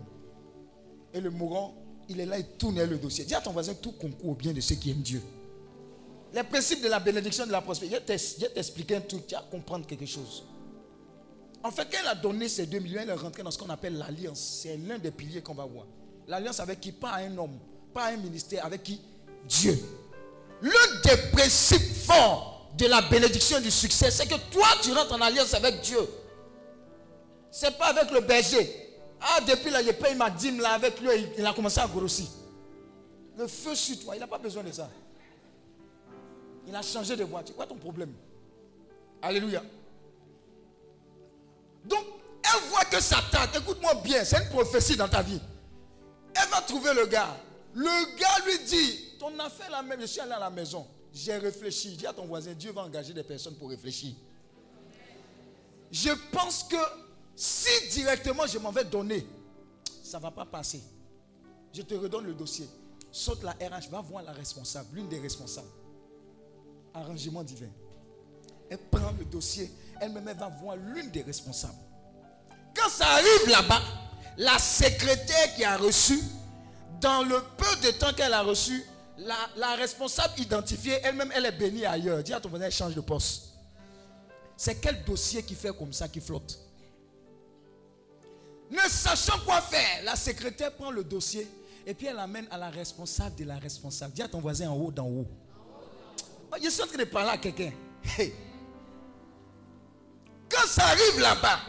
Et 1.14 1.22
le 1.22 1.30
mourant, 1.30 1.76
il 2.08 2.20
est 2.20 2.26
là, 2.26 2.38
il 2.38 2.46
tourne 2.58 2.84
le 2.84 2.98
dossier. 2.98 3.26
Dis 3.26 3.36
à 3.36 3.42
ton 3.42 3.52
voisin, 3.52 3.74
tout 3.74 3.92
concourt 3.94 4.30
au 4.30 4.36
bien 4.36 4.54
de 4.54 4.62
ceux 4.62 4.76
qui 4.76 4.92
aiment 4.92 5.02
Dieu. 5.02 5.22
Les 6.34 6.44
principes 6.44 6.84
de 6.84 6.88
la 6.88 7.00
bénédiction 7.00 7.46
de 7.48 7.52
la 7.52 7.62
prospérité, 7.62 8.18
je 8.18 8.42
vais 8.42 8.50
t'expliquer 8.50 8.98
un 8.98 9.02
truc, 9.02 9.26
tu 9.26 9.34
vas 9.34 9.46
comprendre 9.50 9.88
quelque 9.88 10.06
chose. 10.06 10.44
En 11.64 11.72
fait, 11.72 11.88
quand 11.92 11.98
elle 12.02 12.08
a 12.08 12.16
donné 12.16 12.48
ces 12.48 12.68
2 12.68 12.80
millions, 12.80 13.02
elle 13.02 13.10
est 13.10 13.14
rentrée 13.14 13.44
dans 13.44 13.52
ce 13.52 13.58
qu'on 13.58 13.70
appelle 13.70 13.98
l'alliance. 13.98 14.60
C'est 14.62 14.78
l'un 14.78 14.98
des 14.98 15.12
piliers 15.12 15.42
qu'on 15.42 15.56
va 15.56 15.66
voir. 15.66 15.86
L'alliance 16.28 16.60
avec 16.60 16.80
qui? 16.80 16.92
Pas 16.92 17.16
un 17.16 17.38
homme, 17.38 17.58
pas 17.94 18.08
un 18.08 18.18
ministère, 18.18 18.66
avec 18.66 18.84
qui? 18.84 19.02
Dieu. 19.48 19.78
L'un 20.62 21.02
des 21.04 21.18
principes 21.32 21.96
forts 22.06 22.70
de 22.78 22.86
la 22.86 23.02
bénédiction 23.02 23.60
du 23.60 23.72
succès, 23.72 24.12
c'est 24.12 24.28
que 24.28 24.36
toi, 24.52 24.68
tu 24.82 24.92
rentres 24.94 25.14
en 25.14 25.22
alliance 25.22 25.54
avec 25.54 25.82
Dieu. 25.82 26.00
C'est 27.52 27.78
pas 27.78 27.88
avec 27.88 28.12
le 28.12 28.22
berger. 28.22 28.89
Ah, 29.22 29.42
depuis 29.42 29.70
là, 29.70 29.84
je 29.84 29.92
paye 29.92 30.16
ma 30.16 30.30
dîme 30.30 30.62
là 30.62 30.74
avec 30.74 31.00
lui, 31.02 31.10
il 31.38 31.46
a 31.46 31.54
commencé 31.54 31.80
à 31.80 31.88
grossir. 31.88 32.28
Le 33.38 33.48
feu 33.48 33.76
sur 33.76 34.00
toi, 34.00 34.16
il 34.16 34.20
n'a 34.20 34.28
pas 34.28 34.38
besoin 34.38 34.64
de 34.64 34.72
ça. 34.72 34.90
Il 36.68 36.76
a 36.76 36.82
changé 36.82 37.16
de 37.16 37.24
voiture. 37.24 37.56
Quoi 37.56 37.66
ton 37.66 37.76
problème? 37.76 38.14
Alléluia. 39.22 39.64
Donc, 41.86 42.06
elle 42.44 42.70
voit 42.70 42.86
que 42.86 43.02
Satan, 43.02 43.40
écoute-moi 43.56 43.96
bien, 43.96 44.24
c'est 44.24 44.42
une 44.44 44.50
prophétie 44.50 44.96
dans 44.96 45.08
ta 45.08 45.22
vie. 45.22 45.42
Elle 46.36 46.50
va 46.50 46.62
trouver 46.62 46.94
le 46.94 47.06
gars. 47.06 47.36
Le 47.74 48.18
gars 48.18 48.46
lui 48.46 48.60
dit, 48.66 49.18
ton 49.20 49.38
affaire 49.40 49.70
la 49.72 49.82
même, 49.82 50.02
je 50.02 50.06
suis 50.06 50.22
allé 50.22 50.34
à 50.34 50.40
la 50.40 50.50
maison. 50.50 50.86
J'ai 51.14 51.38
réfléchi. 51.38 51.96
Dis 51.96 52.08
à 52.08 52.14
ton 52.14 52.26
voisin, 52.26 52.54
Dieu 52.54 52.72
va 52.72 52.84
engager 52.84 53.14
des 53.14 53.24
personnes 53.24 53.56
pour 53.56 53.70
réfléchir. 53.70 54.14
Je 55.92 56.12
pense 56.32 56.64
que 56.64 56.76
si 57.42 57.88
directement 57.92 58.46
je 58.46 58.58
m'en 58.60 58.70
vais 58.70 58.84
donner, 58.84 59.26
ça 60.04 60.18
ne 60.18 60.24
va 60.24 60.30
pas 60.30 60.44
passer. 60.44 60.84
Je 61.74 61.82
te 61.84 61.94
redonne 61.94 62.26
le 62.26 62.34
dossier. 62.34 62.68
Saute 63.14 63.44
la 63.44 63.52
RH, 63.52 63.90
va 63.90 64.02
voir 64.02 64.24
la 64.24 64.34
responsable, 64.34 64.90
l'une 64.92 65.08
des 65.08 65.20
responsables. 65.20 65.70
Arrangement 66.94 67.42
divin. 67.42 67.70
Elle 68.70 68.80
prend 68.92 69.14
le 69.18 69.24
dossier, 69.24 69.72
elle-même 70.02 70.38
va 70.38 70.50
voir 70.50 70.76
l'une 70.76 71.12
des 71.12 71.22
responsables. 71.22 71.80
Quand 72.76 72.90
ça 72.90 73.06
arrive 73.08 73.48
là-bas, 73.50 73.82
la 74.36 74.60
secrétaire 74.60 75.56
qui 75.56 75.64
a 75.64 75.78
reçu, 75.78 76.20
dans 77.00 77.24
le 77.24 77.42
peu 77.56 77.88
de 77.88 77.92
temps 77.92 78.12
qu'elle 78.12 78.34
a 78.34 78.42
reçu, 78.42 78.84
la, 79.56 79.76
responsable 79.76 80.42
identifiée, 80.42 81.00
elle-même, 81.04 81.32
elle 81.34 81.46
est 81.46 81.54
bénie 81.54 81.86
ailleurs. 81.86 82.22
Dis 82.22 82.34
à 82.34 82.42
ton 82.42 82.50
voisin, 82.50 82.66
elle 82.66 82.74
change 82.74 82.96
de 82.96 83.02
poste. 83.02 83.54
C'est 84.58 84.76
quel 84.82 85.06
dossier 85.06 85.42
qui 85.42 85.56
fait 85.56 85.74
comme 85.74 85.94
ça, 85.94 86.10
qui 86.10 86.20
flotte? 86.20 86.60
Ne 88.72 88.90
sachant 88.90 89.40
quoi 89.40 89.62
faire, 89.62 90.04
la 90.04 90.16
secrétaire 90.16 90.74
prend 90.74 90.92
le 90.92 91.04
dossier 91.04 91.48
et 91.86 91.94
puis 91.94 92.08
elle 92.08 92.18
l'amène 92.18 92.48
à 92.52 92.58
la 92.58 92.70
responsable 92.70 93.36
de 93.36 93.46
la 93.46 93.58
responsable. 93.58 94.14
Dis 94.14 94.22
à 94.22 94.28
ton 94.28 94.40
voisin 94.40 94.70
en 94.70 94.76
haut, 94.76 94.92
d'en 94.92 95.08
haut. 95.08 95.28
Oh, 96.52 96.56
je 96.64 96.70
suis 96.70 96.84
en 96.84 96.88
train 96.88 96.98
de 96.98 97.04
parler 97.06 97.32
à 97.32 97.38
quelqu'un. 97.38 97.72
Quand 100.50 100.68
ça 100.68 100.86
arrive 100.86 101.20
là-bas, 101.20 101.60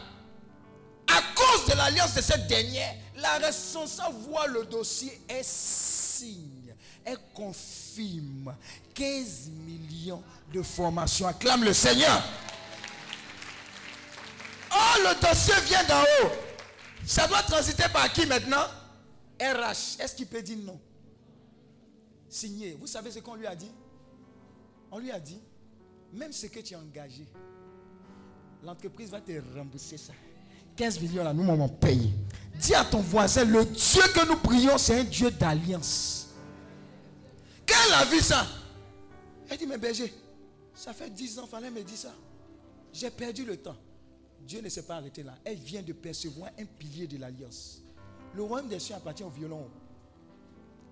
à 1.07 1.21
cause 1.35 1.65
de 1.67 1.75
l'alliance 1.75 2.13
de 2.13 2.21
cette 2.21 2.47
dernière, 2.47 2.95
la 3.15 3.37
responsable 3.39 4.15
voit 4.29 4.47
le 4.47 4.65
dossier 4.65 5.21
et 5.29 5.41
signe. 5.43 6.73
Elle 7.03 7.17
confirme 7.33 8.55
15 8.93 9.49
millions 9.65 10.21
de 10.53 10.61
formations. 10.61 11.27
Acclame 11.27 11.63
le 11.63 11.73
Seigneur. 11.73 12.21
Oh, 14.71 14.99
le 14.99 15.27
dossier 15.27 15.55
vient 15.65 15.83
d'en 15.85 16.01
haut. 16.01 16.50
Ça 17.05 17.27
doit 17.27 17.41
transiter 17.43 17.83
par 17.91 18.11
qui 18.13 18.25
maintenant? 18.25 18.65
RH. 19.39 19.99
Est-ce 19.99 20.15
qu'il 20.15 20.27
peut 20.27 20.41
dire 20.41 20.57
non? 20.57 20.79
Signé. 22.29 22.77
Vous 22.79 22.87
savez 22.87 23.11
ce 23.11 23.19
qu'on 23.19 23.35
lui 23.35 23.47
a 23.47 23.55
dit? 23.55 23.71
On 24.91 24.99
lui 24.99 25.11
a 25.11 25.19
dit, 25.19 25.39
même 26.13 26.31
ce 26.31 26.47
que 26.47 26.59
tu 26.59 26.75
as 26.75 26.79
engagé, 26.79 27.25
l'entreprise 28.63 29.09
va 29.09 29.21
te 29.21 29.31
rembourser 29.55 29.97
ça. 29.97 30.13
15 30.75 30.99
millions 30.99 31.23
là, 31.23 31.33
nous 31.33 31.47
on 31.47 31.69
paye. 31.69 32.13
Dis 32.55 32.75
à 32.75 32.85
ton 32.85 32.99
voisin, 32.99 33.45
le 33.45 33.65
Dieu 33.65 34.01
que 34.13 34.27
nous 34.27 34.37
prions, 34.37 34.77
c'est 34.77 34.99
un 34.99 35.03
Dieu 35.03 35.31
d'alliance. 35.31 36.27
Quand 37.67 37.75
elle 37.87 37.93
a 37.93 38.05
vu 38.05 38.19
ça, 38.19 38.45
elle 39.49 39.57
dit, 39.57 39.65
mais 39.65 39.77
berger, 39.77 40.13
ça 40.73 40.93
fait 40.93 41.09
10 41.09 41.39
ans, 41.39 41.47
fallait 41.47 41.71
me 41.71 41.81
dire 41.81 41.97
ça. 41.97 42.13
J'ai 42.93 43.09
perdu 43.09 43.45
le 43.45 43.57
temps. 43.57 43.77
Dieu 44.47 44.61
ne 44.61 44.69
s'est 44.69 44.85
pas 44.85 44.95
arrêté 44.95 45.23
là. 45.23 45.37
Elle 45.45 45.57
vient 45.57 45.81
de 45.81 45.93
percevoir 45.93 46.51
un 46.57 46.65
pilier 46.65 47.07
de 47.07 47.17
l'alliance. 47.17 47.81
Le 48.33 48.43
royaume 48.43 48.69
des 48.69 48.79
cieux 48.79 48.95
appartient 48.95 49.23
au 49.23 49.29
violon. 49.29 49.69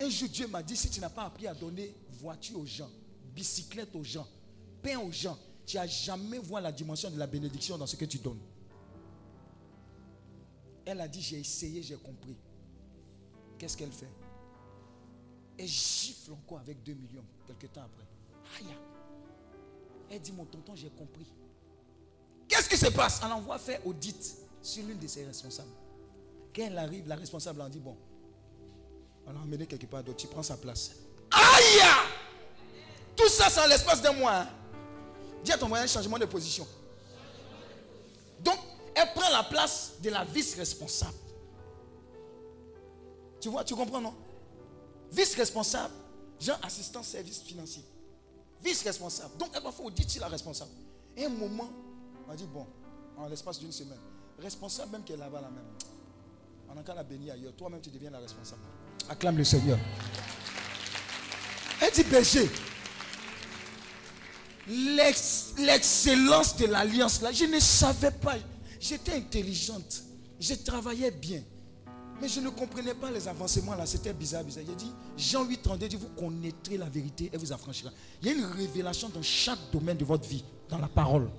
Un 0.02 0.10
jour, 0.10 0.30
Dieu 0.30 0.48
m'a 0.48 0.64
dit, 0.64 0.78
si 0.78 0.90
tu 0.90 1.00
n'as 1.00 1.10
pas 1.10 1.24
appris 1.24 1.48
à 1.48 1.54
donner 1.54 1.94
voiture 2.12 2.60
aux 2.60 2.66
gens, 2.66 2.90
bicyclette 3.34 3.96
aux 3.96 4.04
gens, 4.04 4.28
pain 4.82 4.98
aux 5.00 5.12
gens, 5.12 5.38
tu 5.66 5.78
n'as 5.78 5.88
jamais 5.88 6.40
vu 6.40 6.54
la 6.62 6.72
dimension 6.72 7.10
de 7.10 7.18
la 7.18 7.28
bénédiction 7.28 7.78
dans 7.78 7.88
ce 7.88 7.96
que 7.96 8.06
tu 8.06 8.18
donnes. 8.18 8.40
Elle 10.86 11.02
a 11.02 11.08
dit, 11.08 11.22
j'ai 11.22 11.40
essayé, 11.40 11.84
j'ai 11.84 11.98
compris. 11.98 12.36
Qu'est-ce 13.58 13.78
qu'elle 13.78 13.92
fait? 13.92 14.10
Elle 15.58 15.68
gifle 15.68 16.32
encore 16.32 16.60
avec 16.60 16.82
2 16.84 16.94
millions, 16.94 17.26
quelques 17.46 17.72
temps 17.74 17.84
après. 17.84 18.08
Aïe. 18.58 18.76
Elle 20.10 20.22
dit, 20.22 20.32
mon 20.32 20.46
tonton, 20.46 20.74
j'ai 20.76 20.90
compris. 20.90 21.28
Qu'est-ce 22.50 22.68
qui 22.68 22.78
se 22.78 22.88
passe? 22.88 23.22
On 23.24 23.32
envoie 23.32 23.60
faire 23.60 23.86
audit 23.86 24.36
sur 24.62 24.84
l'une 24.84 24.98
de 24.98 25.08
ses 25.08 25.24
responsables. 25.24 25.70
Quand 26.54 26.64
elle 26.64 26.78
arrive, 26.78 27.08
la 27.08 27.16
responsable 27.16 27.62
en 27.62 27.70
dit 27.70 27.80
Bon, 27.80 27.96
on 29.28 29.32
l'a 29.32 29.40
emmené 29.40 29.68
quelque 29.68 29.86
part 29.86 30.04
d'autre, 30.04 30.18
tu 30.18 30.28
prends 30.28 30.44
sa 30.44 30.58
place. 30.58 30.92
Aïe 31.32 31.80
Tout 33.16 33.30
ça, 33.30 33.50
c'est 33.50 33.62
en 33.62 33.68
l'espace 33.68 34.02
d'un 34.02 34.14
mois. 34.14 34.36
Hein. 34.36 34.48
Dis 35.44 35.52
à 35.52 35.58
ton 35.58 35.68
moyen 35.68 35.86
changement 35.86 36.18
de 36.18 36.26
position. 36.26 36.68
Donc, 38.40 38.58
elle 38.96 39.14
prend 39.14 39.30
la 39.30 39.44
place 39.44 39.94
de 40.02 40.10
la 40.10 40.26
vice-responsable. 40.26 41.14
Tu 43.40 43.48
vois, 43.50 43.64
tu 43.64 43.76
comprends, 43.76 44.02
non? 44.02 44.14
Vice-responsable, 45.12 45.94
genre 46.40 46.60
assistant 46.64 47.04
service 47.04 47.40
financier. 47.42 47.84
Vice-responsable. 48.64 49.38
Donc, 49.38 49.50
elle 49.56 49.64
va 49.64 49.72
faire 49.72 49.86
audit 49.86 50.10
sur 50.10 50.22
la 50.22 50.28
responsable. 50.28 50.72
Un 51.18 51.30
moment, 51.30 51.70
on 52.30 52.36
dit, 52.36 52.46
bon, 52.46 52.66
en 53.18 53.28
l'espace 53.28 53.60
d'une 53.60 53.72
semaine, 53.72 54.00
responsable 54.40 54.92
même 54.92 55.04
qui 55.04 55.14
est 55.14 55.18
là-bas, 55.18 55.42
là 55.42 55.50
même, 55.50 55.66
on 56.70 56.78
a 56.78 56.84
qu'à 56.84 56.94
la 56.94 57.04
bénir 57.04 57.34
ailleurs. 57.34 57.54
Toi-même, 57.56 57.82
tu 57.82 57.90
deviens 57.90 58.12
la 58.12 58.20
responsable. 58.20 58.62
Acclame 59.10 59.38
le 59.38 59.44
Seigneur. 59.44 59.80
Elle 61.82 61.92
dit, 61.92 62.04
berger, 62.04 62.50
l'excellence 65.58 66.56
de 66.58 66.68
l'alliance, 66.68 67.22
là, 67.22 67.32
je 67.32 67.46
ne 67.46 67.60
savais 67.60 68.12
pas. 68.12 68.36
J'étais 68.80 69.16
intelligente. 69.16 70.04
Je 70.40 70.54
travaillais 70.54 71.12
bien. 71.12 71.42
Mais 72.22 72.28
je 72.28 72.40
ne 72.42 72.50
comprenais 72.50 72.94
pas 72.94 73.10
les 73.10 73.28
avancements 73.28 73.76
là. 73.76 73.86
C'était 73.86 74.14
bizarre, 74.14 74.44
bizarre. 74.44 74.64
Il 74.68 74.76
dit, 74.76 74.92
Jean 75.18 75.46
8, 75.46 75.62
32 75.62 75.88
dit, 75.88 75.96
vous 75.96 76.10
connaîtrez 76.10 76.78
la 76.78 76.90
vérité 76.90 77.30
et 77.34 77.38
vous 77.38 77.52
affranchira. 77.52 77.92
Il 78.22 78.28
y 78.28 78.32
a 78.32 78.34
une 78.34 78.46
révélation 78.46 79.10
dans 79.10 79.22
chaque 79.22 79.72
domaine 79.72 79.98
de 79.98 80.06
votre 80.06 80.28
vie, 80.28 80.44
dans 80.68 80.78
la 80.78 80.90
parole. 80.90 81.30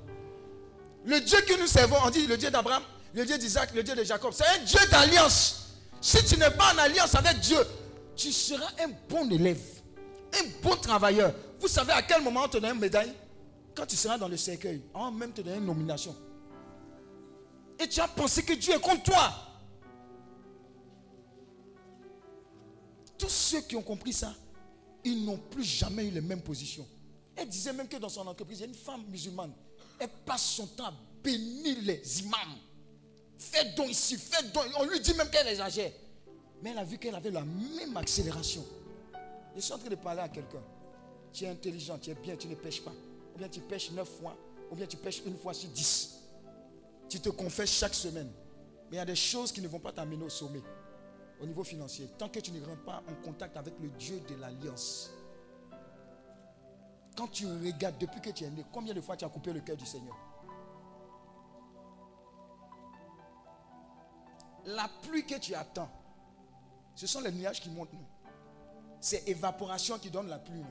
Le 1.04 1.20
Dieu 1.20 1.40
que 1.42 1.58
nous 1.58 1.66
servons, 1.66 1.96
on 2.04 2.10
dit 2.10 2.26
le 2.26 2.36
Dieu 2.36 2.50
d'Abraham, 2.50 2.82
le 3.14 3.24
Dieu 3.24 3.38
d'Isaac, 3.38 3.74
le 3.74 3.82
Dieu 3.82 3.94
de 3.94 4.04
Jacob. 4.04 4.32
C'est 4.32 4.46
un 4.46 4.64
Dieu 4.64 4.80
d'alliance. 4.90 5.76
Si 6.00 6.24
tu 6.24 6.38
n'es 6.38 6.50
pas 6.50 6.74
en 6.74 6.78
alliance 6.78 7.14
avec 7.14 7.40
Dieu, 7.40 7.58
tu 8.16 8.32
seras 8.32 8.70
un 8.82 8.90
bon 9.08 9.30
élève, 9.30 9.62
un 10.34 10.44
bon 10.62 10.76
travailleur. 10.76 11.34
Vous 11.58 11.68
savez 11.68 11.92
à 11.92 12.02
quel 12.02 12.22
moment 12.22 12.42
on 12.44 12.48
te 12.48 12.58
donne 12.58 12.74
une 12.74 12.80
médaille? 12.80 13.12
Quand 13.74 13.86
tu 13.86 13.96
seras 13.96 14.18
dans 14.18 14.28
le 14.28 14.36
cercueil, 14.36 14.82
on 14.94 15.04
va 15.04 15.10
même 15.10 15.32
te 15.32 15.40
donner 15.40 15.58
une 15.58 15.66
nomination. 15.66 16.14
Et 17.78 17.88
tu 17.88 18.00
as 18.00 18.08
pensé 18.08 18.42
que 18.42 18.52
Dieu 18.52 18.74
est 18.74 18.80
contre 18.80 19.04
toi. 19.04 19.32
Tous 23.16 23.28
ceux 23.28 23.60
qui 23.62 23.76
ont 23.76 23.82
compris 23.82 24.12
ça, 24.12 24.34
ils 25.04 25.24
n'ont 25.24 25.38
plus 25.38 25.64
jamais 25.64 26.06
eu 26.06 26.10
les 26.10 26.20
mêmes 26.20 26.42
positions. 26.42 26.86
Elle 27.36 27.48
disait 27.48 27.72
même 27.72 27.88
que 27.88 27.96
dans 27.96 28.08
son 28.08 28.26
entreprise, 28.26 28.58
il 28.58 28.62
y 28.62 28.64
a 28.64 28.68
une 28.68 28.74
femme 28.74 29.04
musulmane 29.08 29.52
elle 30.00 30.08
passe 30.24 30.42
son 30.42 30.66
temps 30.66 30.86
à 30.86 30.94
bénir 31.22 31.76
les 31.82 32.20
imams. 32.20 32.58
Fais 33.38 33.72
donc 33.76 33.90
ici, 33.90 34.16
fais 34.16 34.42
donc. 34.48 34.64
On 34.78 34.84
lui 34.84 35.00
dit 35.00 35.14
même 35.14 35.30
qu'elle 35.30 35.48
exagère. 35.48 35.92
Mais 36.62 36.70
elle 36.70 36.78
a 36.78 36.84
vu 36.84 36.98
qu'elle 36.98 37.14
avait 37.14 37.30
la 37.30 37.44
même 37.44 37.96
accélération. 37.96 38.64
Je 39.54 39.60
suis 39.60 39.72
en 39.72 39.78
train 39.78 39.88
de 39.88 39.94
parler 39.94 40.20
à 40.20 40.28
quelqu'un. 40.28 40.62
Tu 41.32 41.44
es 41.44 41.48
intelligent, 41.48 41.98
tu 41.98 42.10
es 42.10 42.14
bien, 42.14 42.36
tu 42.36 42.48
ne 42.48 42.54
pêches 42.54 42.82
pas. 42.82 42.92
Ou 43.34 43.38
bien 43.38 43.48
tu 43.48 43.60
pêches 43.60 43.90
neuf 43.92 44.08
fois, 44.08 44.36
ou 44.70 44.74
bien 44.74 44.86
tu 44.86 44.96
pêches 44.96 45.22
une 45.24 45.36
fois 45.36 45.54
sur 45.54 45.68
dix. 45.70 46.16
Tu 47.08 47.20
te 47.20 47.28
confesses 47.28 47.72
chaque 47.72 47.94
semaine. 47.94 48.30
Mais 48.90 48.96
il 48.96 48.98
y 48.98 49.02
a 49.02 49.04
des 49.04 49.16
choses 49.16 49.52
qui 49.52 49.60
ne 49.60 49.68
vont 49.68 49.78
pas 49.78 49.92
t'amener 49.92 50.24
au 50.24 50.28
sommet, 50.28 50.62
au 51.40 51.46
niveau 51.46 51.62
financier, 51.62 52.08
tant 52.18 52.28
que 52.28 52.40
tu 52.40 52.50
ne 52.50 52.64
rentres 52.64 52.84
pas 52.84 53.02
en 53.08 53.14
contact 53.24 53.56
avec 53.56 53.74
le 53.80 53.88
Dieu 53.90 54.20
de 54.28 54.34
l'Alliance. 54.34 55.10
Quand 57.16 57.28
tu 57.28 57.46
regardes 57.46 57.98
depuis 57.98 58.20
que 58.20 58.30
tu 58.30 58.44
es 58.44 58.50
né, 58.50 58.64
combien 58.72 58.94
de 58.94 59.00
fois 59.00 59.16
tu 59.16 59.24
as 59.24 59.28
coupé 59.28 59.52
le 59.52 59.60
cœur 59.60 59.76
du 59.76 59.86
Seigneur? 59.86 60.16
La 64.66 64.88
pluie 65.02 65.26
que 65.26 65.38
tu 65.38 65.54
attends, 65.54 65.90
ce 66.94 67.06
sont 67.06 67.20
les 67.20 67.32
nuages 67.32 67.60
qui 67.60 67.70
montent. 67.70 67.90
C'est 69.00 69.26
évaporation 69.28 69.98
qui 69.98 70.10
donne 70.10 70.28
la 70.28 70.38
pluie. 70.38 70.62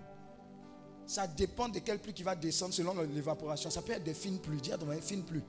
Ça 1.06 1.26
dépend 1.26 1.68
de 1.70 1.80
quelle 1.80 2.00
pluie 2.00 2.14
qui 2.14 2.22
va 2.22 2.36
descendre 2.36 2.74
selon 2.74 2.94
l'évaporation. 3.02 3.72
Ça 3.72 3.82
peut 3.82 3.94
être 3.94 4.04
des 4.04 4.14
fines 4.14 4.40
pluies. 4.40 4.62
Dis 4.62 4.72
à 4.72 4.78
ton 4.78 4.92
fines 5.02 5.24
pluies. 5.24 5.44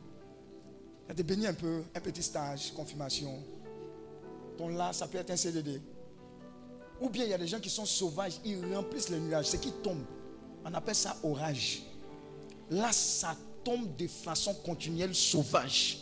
Tu 1.08 1.14
te 1.14 1.22
béni 1.22 1.46
un 1.46 1.54
peu, 1.54 1.84
un 1.94 2.00
petit 2.00 2.22
stage, 2.22 2.72
confirmation. 2.72 3.42
Ton 4.56 4.68
là, 4.68 4.92
ça 4.92 5.06
peut 5.06 5.18
être 5.18 5.30
un 5.30 5.36
CDD. 5.36 5.82
Ou 7.00 7.10
bien 7.10 7.24
il 7.24 7.30
y 7.30 7.34
a 7.34 7.38
des 7.38 7.46
gens 7.46 7.60
qui 7.60 7.68
sont 7.68 7.84
sauvages, 7.84 8.40
ils 8.44 8.74
remplissent 8.74 9.10
les 9.10 9.20
nuages. 9.20 9.46
C'est 9.46 9.60
qui 9.60 9.72
tombe. 9.82 10.04
On 10.64 10.74
appelle 10.74 10.94
ça 10.94 11.16
orage. 11.22 11.82
Là, 12.70 12.92
ça 12.92 13.36
tombe 13.64 13.96
de 13.96 14.06
façon 14.06 14.54
continuelle, 14.54 15.14
sauvage. 15.14 15.98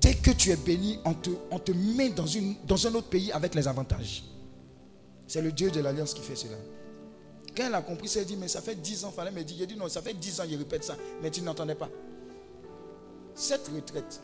Dès 0.00 0.14
que 0.14 0.30
tu 0.30 0.50
es 0.50 0.56
béni, 0.56 0.98
on 1.04 1.14
te, 1.14 1.72
met 1.72 2.10
dans, 2.10 2.86
un 2.86 2.94
autre 2.94 3.08
pays 3.08 3.32
avec 3.32 3.54
les 3.54 3.68
avantages. 3.68 4.24
C'est 5.26 5.42
le 5.42 5.52
Dieu 5.52 5.70
de 5.70 5.80
l'Alliance 5.80 6.14
qui 6.14 6.22
fait 6.22 6.36
cela. 6.36 6.56
Quand 7.56 7.66
elle 7.66 7.74
a 7.74 7.82
compris, 7.82 8.10
elle 8.16 8.26
dit, 8.26 8.36
mais 8.36 8.48
ça 8.48 8.60
fait 8.60 8.74
10 8.74 9.04
ans, 9.04 9.10
fallait 9.10 9.30
me 9.30 9.42
dire. 9.42 9.56
Il 9.60 9.66
dit, 9.66 9.76
non, 9.76 9.88
ça 9.88 10.02
fait 10.02 10.14
10 10.14 10.40
ans, 10.40 10.44
il 10.48 10.56
répète 10.56 10.84
ça, 10.84 10.96
mais 11.22 11.30
tu 11.30 11.40
n'entendais 11.40 11.74
pas. 11.74 11.88
Cette 13.34 13.68
retraite, 13.68 14.20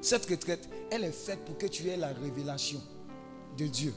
cette 0.00 0.26
retraite, 0.26 0.68
elle 0.90 1.04
est 1.04 1.12
faite 1.12 1.44
pour 1.44 1.58
que 1.58 1.66
tu 1.66 1.88
aies 1.88 1.96
la 1.96 2.08
révélation 2.08 2.80
de 3.56 3.66
Dieu. 3.66 3.94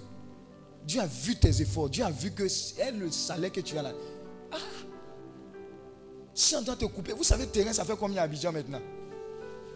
Dieu 0.86 1.02
a 1.02 1.08
vu 1.08 1.36
tes 1.36 1.62
efforts. 1.62 1.90
Dieu 1.90 2.04
a 2.04 2.12
vu 2.12 2.32
que 2.32 2.48
elle 2.80 3.00
le 3.00 3.12
salaire 3.12 3.52
que 3.52 3.62
tu 3.62 3.78
as 3.78 3.84
là. 3.84 3.94
Ah! 4.52 4.58
Si 6.34 6.56
on 6.56 6.62
doit 6.62 6.76
te 6.76 6.86
couper, 6.86 7.14
vous 7.14 7.24
savez, 7.24 7.48
terrain, 7.48 7.74
ça 7.74 7.86
fait 7.86 7.96
combien 7.98 8.22
à 8.22 8.26
Abidjan 8.26 8.52
maintenant? 8.52 8.82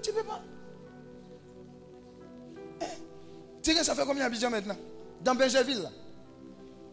Tu 0.01 0.12
ne 0.12 0.15
peux 0.15 0.24
pas. 0.24 0.41
Terrain, 3.62 3.84
ça 3.84 3.96
fait 3.96 4.05
combien 4.05 4.24
à 4.24 4.27
Abidjan 4.27 4.50
maintenant? 4.50 4.77
Dans 5.22 5.36
Benjerville, 5.36 5.82
là. 5.82 5.89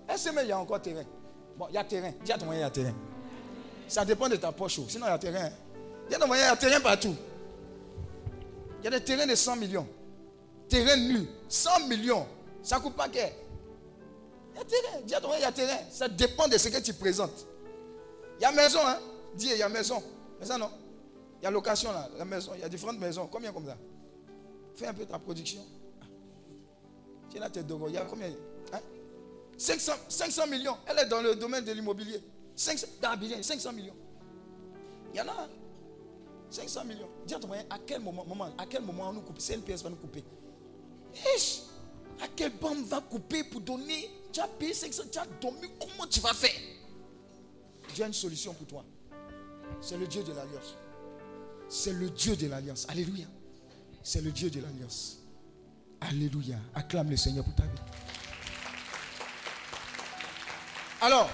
Est-ce 0.08 0.30
qu'il 0.30 0.46
y 0.46 0.52
a 0.52 0.58
encore 0.58 0.80
terrain? 0.80 1.04
Bon, 1.56 1.66
il 1.68 1.74
y 1.74 1.78
a 1.78 1.84
terrain. 1.84 2.12
Dis 2.24 2.32
à 2.32 2.38
ton 2.38 2.46
moyen, 2.46 2.60
il 2.60 2.64
y 2.64 2.66
a 2.66 2.70
terrain. 2.70 2.94
Ça 3.88 4.04
dépend 4.04 4.28
de 4.28 4.36
ta 4.36 4.52
poche. 4.52 4.78
Oh. 4.78 4.86
Sinon, 4.88 5.06
il 5.06 5.10
y 5.10 5.12
a 5.12 5.18
terrain. 5.18 5.50
Il 6.08 6.12
y 6.12 6.14
a 6.14 6.18
ton 6.18 6.26
moyen, 6.26 6.44
il 6.44 6.48
y 6.48 6.50
a 6.50 6.56
terrain 6.56 6.80
partout. 6.80 7.14
Il 8.80 8.84
y 8.84 8.88
a 8.88 8.90
des 8.90 9.04
terrains 9.04 9.26
de 9.26 9.34
100 9.34 9.56
millions. 9.56 9.86
Terrain 10.68 10.96
nu. 10.96 11.28
100 11.48 11.88
millions. 11.88 12.26
Ça 12.62 12.78
ne 12.78 12.82
coûte 12.82 12.94
pas 12.94 13.08
guère. 13.08 13.32
Il 14.54 14.58
y 14.58 14.60
a 14.60 14.64
terrain. 14.64 15.00
Dis 15.04 15.14
à 15.14 15.20
ton 15.20 15.28
moyen, 15.28 15.40
il 15.40 15.44
y 15.44 15.48
a 15.48 15.52
terrain. 15.52 15.78
Ça 15.90 16.08
dépend 16.08 16.48
de 16.48 16.56
ce 16.56 16.68
que 16.68 16.78
tu 16.80 16.94
présentes. 16.94 17.46
Il 18.38 18.42
y 18.42 18.44
a 18.44 18.52
maison, 18.52 18.80
hein. 18.84 18.98
Dis, 19.34 19.48
il 19.50 19.58
y 19.58 19.62
a 19.62 19.68
maison. 19.68 20.02
Mais 20.40 20.46
ça, 20.46 20.58
non. 20.58 20.70
Il 21.40 21.44
y 21.44 21.46
a 21.46 21.50
location, 21.50 21.92
là. 21.92 22.08
La 22.18 22.24
maison. 22.24 22.52
Il 22.54 22.60
y 22.60 22.64
a 22.64 22.68
différentes 22.68 22.98
maisons. 22.98 23.28
Combien 23.30 23.52
comme 23.52 23.66
ça? 23.66 23.76
Fais 24.74 24.86
un 24.86 24.94
peu 24.94 25.04
ta 25.04 25.18
production. 25.18 25.64
Tu 27.30 27.36
es 27.36 27.40
là, 27.40 27.48
tu 27.50 27.58
es 27.58 27.62
Il 27.62 27.94
y 27.94 27.96
a 27.96 28.04
combien? 28.04 28.30
500, 29.56 29.92
500 30.08 30.46
millions. 30.48 30.76
Elle 30.86 30.98
est 30.98 31.06
dans 31.06 31.20
le 31.20 31.36
domaine 31.36 31.64
de 31.64 31.72
l'immobilier. 31.72 32.20
500, 32.56 32.86
500 33.42 33.72
millions. 33.72 33.94
Il 35.12 35.18
y 35.18 35.20
en 35.20 35.28
a. 35.28 35.48
500 36.50 36.80
hein. 36.80 36.84
millions. 36.84 37.08
Dis 37.26 37.34
à 37.34 37.38
ton 37.38 37.50
à 37.52 37.78
quel 37.86 38.00
moment, 38.00 38.24
moment, 38.24 38.48
à 38.58 38.66
quel 38.66 38.82
moment 38.82 39.08
on 39.08 39.12
nous 39.14 39.20
coupe? 39.22 39.38
CNPS 39.38 39.82
va 39.82 39.90
nous 39.90 39.96
couper 39.96 40.24
À 42.20 42.28
quelle 42.34 42.52
banque 42.58 42.84
va 42.86 43.00
couper 43.00 43.44
pour 43.44 43.60
donner? 43.60 44.10
Tu 44.32 44.40
as 44.40 44.48
payé 44.48 44.74
500, 44.74 45.04
tu 45.10 45.18
as 45.18 45.26
dormi. 45.40 45.68
Comment 45.78 46.06
tu 46.06 46.20
vas 46.20 46.34
faire? 46.34 46.50
J'ai 47.94 48.04
une 48.04 48.12
solution 48.12 48.54
pour 48.54 48.66
toi. 48.66 48.84
C'est 49.80 49.96
le 49.96 50.06
Dieu 50.06 50.22
de 50.22 50.32
l'Alliance. 50.32 50.76
C'est 51.68 51.92
le 51.92 52.10
Dieu 52.10 52.36
de 52.36 52.46
l'Alliance. 52.46 52.86
Alléluia. 52.88 53.26
C'est 54.02 54.20
le 54.20 54.30
Dieu 54.30 54.50
de 54.50 54.60
l'Alliance. 54.60 55.18
Alléluia. 56.00 56.56
Acclame 56.74 57.10
le 57.10 57.16
Seigneur 57.16 57.44
pour 57.44 57.54
ta 57.54 57.64
vie. 57.64 57.78
Alors, 61.00 61.28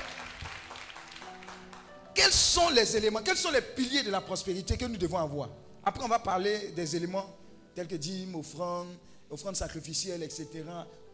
quels 2.15 2.33
sont 2.33 2.71
les 2.71 2.97
éléments, 2.97 3.21
quels 3.23 3.37
sont 3.37 3.51
les 3.51 3.61
piliers 3.61 4.03
de 4.03 4.11
la 4.11 4.21
prospérité 4.21 4.77
que 4.77 4.87
nous 4.87 4.97
devons 4.97 5.19
avoir? 5.19 5.51
Après, 5.85 6.03
on 6.05 6.09
va 6.09 6.19
parler 6.19 6.73
des 6.73 6.97
éléments 6.97 7.37
tels 7.75 7.87
que 7.87 7.97
dîmes, 7.97 8.35
offrandes, 8.35 8.97
offrandes 9.31 9.57
sacrificielles, 9.57 10.23
etc. 10.23 10.65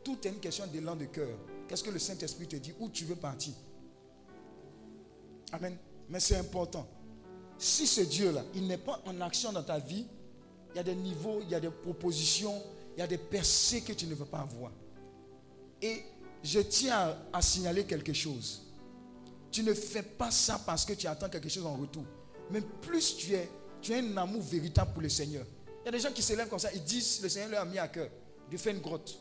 Tout 0.03 0.19
est 0.27 0.31
une 0.31 0.41
question 0.41 0.67
d'élan 0.67 0.97
de 0.97 1.07
cœur. 1.07 1.37
Qu'est-ce 1.69 1.83
que 1.83 1.91
le 1.91 1.99
Saint-Esprit 1.99 2.47
te 2.47 2.57
dit? 2.57 2.73
Où 2.79 2.89
tu 2.89 3.05
veux 3.05 3.17
partir? 3.17 3.55
Amen. 5.55 5.77
Mais 6.09 6.19
c'est 6.19 6.37
important. 6.37 6.87
Si 7.59 7.87
ce 7.87 8.01
Dieu-là, 8.01 8.43
il 8.55 8.67
n'est 8.67 8.79
pas 8.79 9.01
en 9.07 9.21
action 9.21 9.53
dans 9.53 9.63
ta 9.63 9.79
vie, 9.79 10.05
il 10.73 10.77
y 10.77 10.81
a 10.81 10.83
des 10.83 10.97
niveaux, 10.97 11.39
il 11.43 11.51
y 11.51 11.55
a 11.55 11.61
des 11.61 11.71
propositions, 11.71 12.61
il 12.97 13.01
y 13.01 13.03
a 13.03 13.07
des 13.07 13.19
percées 13.19 13.83
que 13.83 13.93
tu 13.93 14.07
ne 14.07 14.15
veux 14.15 14.25
pas 14.25 14.41
avoir. 14.41 14.73
Et 15.81 16.03
je 16.43 16.59
tiens 16.59 17.17
à, 17.33 17.41
signaler 17.41 17.85
quelque 17.85 18.13
chose. 18.13 18.63
Tu 19.53 19.63
ne 19.63 19.73
fais 19.73 20.03
pas 20.03 20.33
ça 20.33 20.61
parce 20.67 20.85
que 20.85 20.95
tu 20.95 21.07
attends 21.07 21.29
quelque 21.29 21.49
chose 21.49 21.65
en 21.65 21.77
retour. 21.77 22.05
Mais 22.51 22.61
plus 22.61 23.17
tu 23.17 23.35
es, 23.35 23.49
tu 23.81 23.95
as 23.95 23.99
un 23.99 24.17
amour 24.17 24.43
véritable 24.43 24.93
pour 24.93 25.03
le 25.03 25.09
Seigneur. 25.09 25.47
Il 25.83 25.87
y 25.87 25.89
a 25.89 25.93
des 25.93 26.01
gens 26.01 26.11
qui 26.13 26.23
s'élèvent 26.23 26.49
comme 26.49 26.59
ça, 26.59 26.73
ils 26.73 26.83
disent, 26.83 27.21
le 27.23 27.29
Seigneur 27.29 27.51
leur 27.51 27.63
a 27.63 27.65
mis 27.65 27.79
à 27.79 27.87
cœur 27.87 28.09
de 28.51 28.57
faire 28.57 28.75
une 28.75 28.81
grotte. 28.81 29.21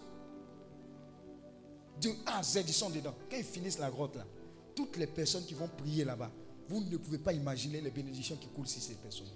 De 2.02 2.10
A 2.26 2.40
à 2.40 2.44
Z, 2.44 2.64
ils 2.68 2.74
sont 2.74 2.90
dedans. 2.90 3.14
Quand 3.30 3.38
ils 3.38 3.44
finissent 3.44 3.78
la 3.78 3.92
grotte 3.92 4.16
là, 4.16 4.26
toutes 4.76 4.98
les 4.98 5.08
personnes 5.08 5.46
qui 5.46 5.54
vont 5.54 5.68
prier 5.68 6.04
là-bas, 6.04 6.32
vous 6.70 6.82
ne 6.82 6.98
pouvez 6.98 7.18
pas 7.18 7.34
imaginer 7.34 7.82
les 7.82 7.92
bénédictions 7.92 8.36
qui 8.38 8.48
coulent 8.48 8.68
sur 8.68 8.82
ces 8.82 8.96
personnes. 8.96 9.28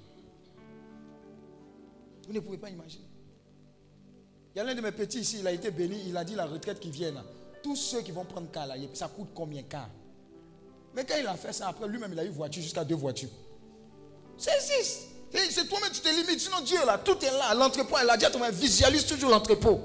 Vous 2.25 2.33
ne 2.33 2.39
pouvez 2.39 2.57
pas 2.57 2.69
imaginer. 2.69 3.05
Il 4.53 4.57
y 4.57 4.61
a 4.61 4.63
l'un 4.63 4.75
de 4.75 4.81
mes 4.81 4.91
petits 4.91 5.19
ici, 5.19 5.37
il 5.39 5.47
a 5.47 5.51
été 5.51 5.71
béni, 5.71 6.01
il 6.07 6.17
a 6.17 6.23
dit 6.23 6.35
la 6.35 6.45
retraite 6.45 6.79
qui 6.79 6.89
vient 6.89 7.11
là 7.11 7.23
tous 7.67 7.75
ceux 7.75 8.01
qui 8.01 8.11
vont 8.11 8.23
prendre 8.23 8.49
car 8.51 8.65
là, 8.65 8.75
ça 8.93 9.07
coûte 9.09 9.29
combien 9.35 9.61
car? 9.63 9.89
Mais 10.95 11.05
quand 11.05 11.15
il 11.19 11.27
a 11.27 11.35
fait 11.35 11.53
ça, 11.53 11.67
après 11.67 11.87
lui-même, 11.87 12.11
il 12.13 12.19
a 12.19 12.23
eu 12.23 12.29
voiture 12.29 12.63
jusqu'à 12.63 12.83
deux 12.83 12.95
voitures. 12.95 13.29
C'est 14.37 14.59
six. 14.61 15.07
C'est 15.49 15.67
toi-même, 15.67 15.91
tu 15.91 15.99
te 15.99 16.07
limites. 16.07 16.39
Sinon, 16.39 16.61
Dieu, 16.61 16.77
là, 16.85 16.97
tout 16.97 17.17
est 17.23 17.31
là. 17.31 17.53
L'entrepôt, 17.53 17.97
elle 18.01 18.09
a 18.09 18.15
dit 18.15 18.25
à 18.25 18.29
toi, 18.29 18.49
visualise 18.49 19.05
toujours 19.05 19.29
l'entrepôt. 19.29 19.81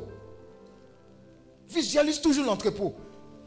Visualise 1.69 2.21
toujours 2.21 2.47
l'entrepôt. 2.47 2.95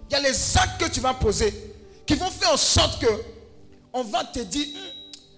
Il 0.09 0.13
y 0.13 0.15
a 0.15 0.19
les 0.19 0.57
actes 0.57 0.81
que 0.81 0.91
tu 0.91 0.99
vas 0.99 1.13
poser 1.13 1.74
qui 2.05 2.15
vont 2.15 2.29
faire 2.29 2.53
en 2.53 2.57
sorte 2.57 3.01
que 3.01 3.07
on 3.93 4.03
va 4.03 4.23
te 4.25 4.39
dire, 4.39 4.67
hum, 4.75 4.81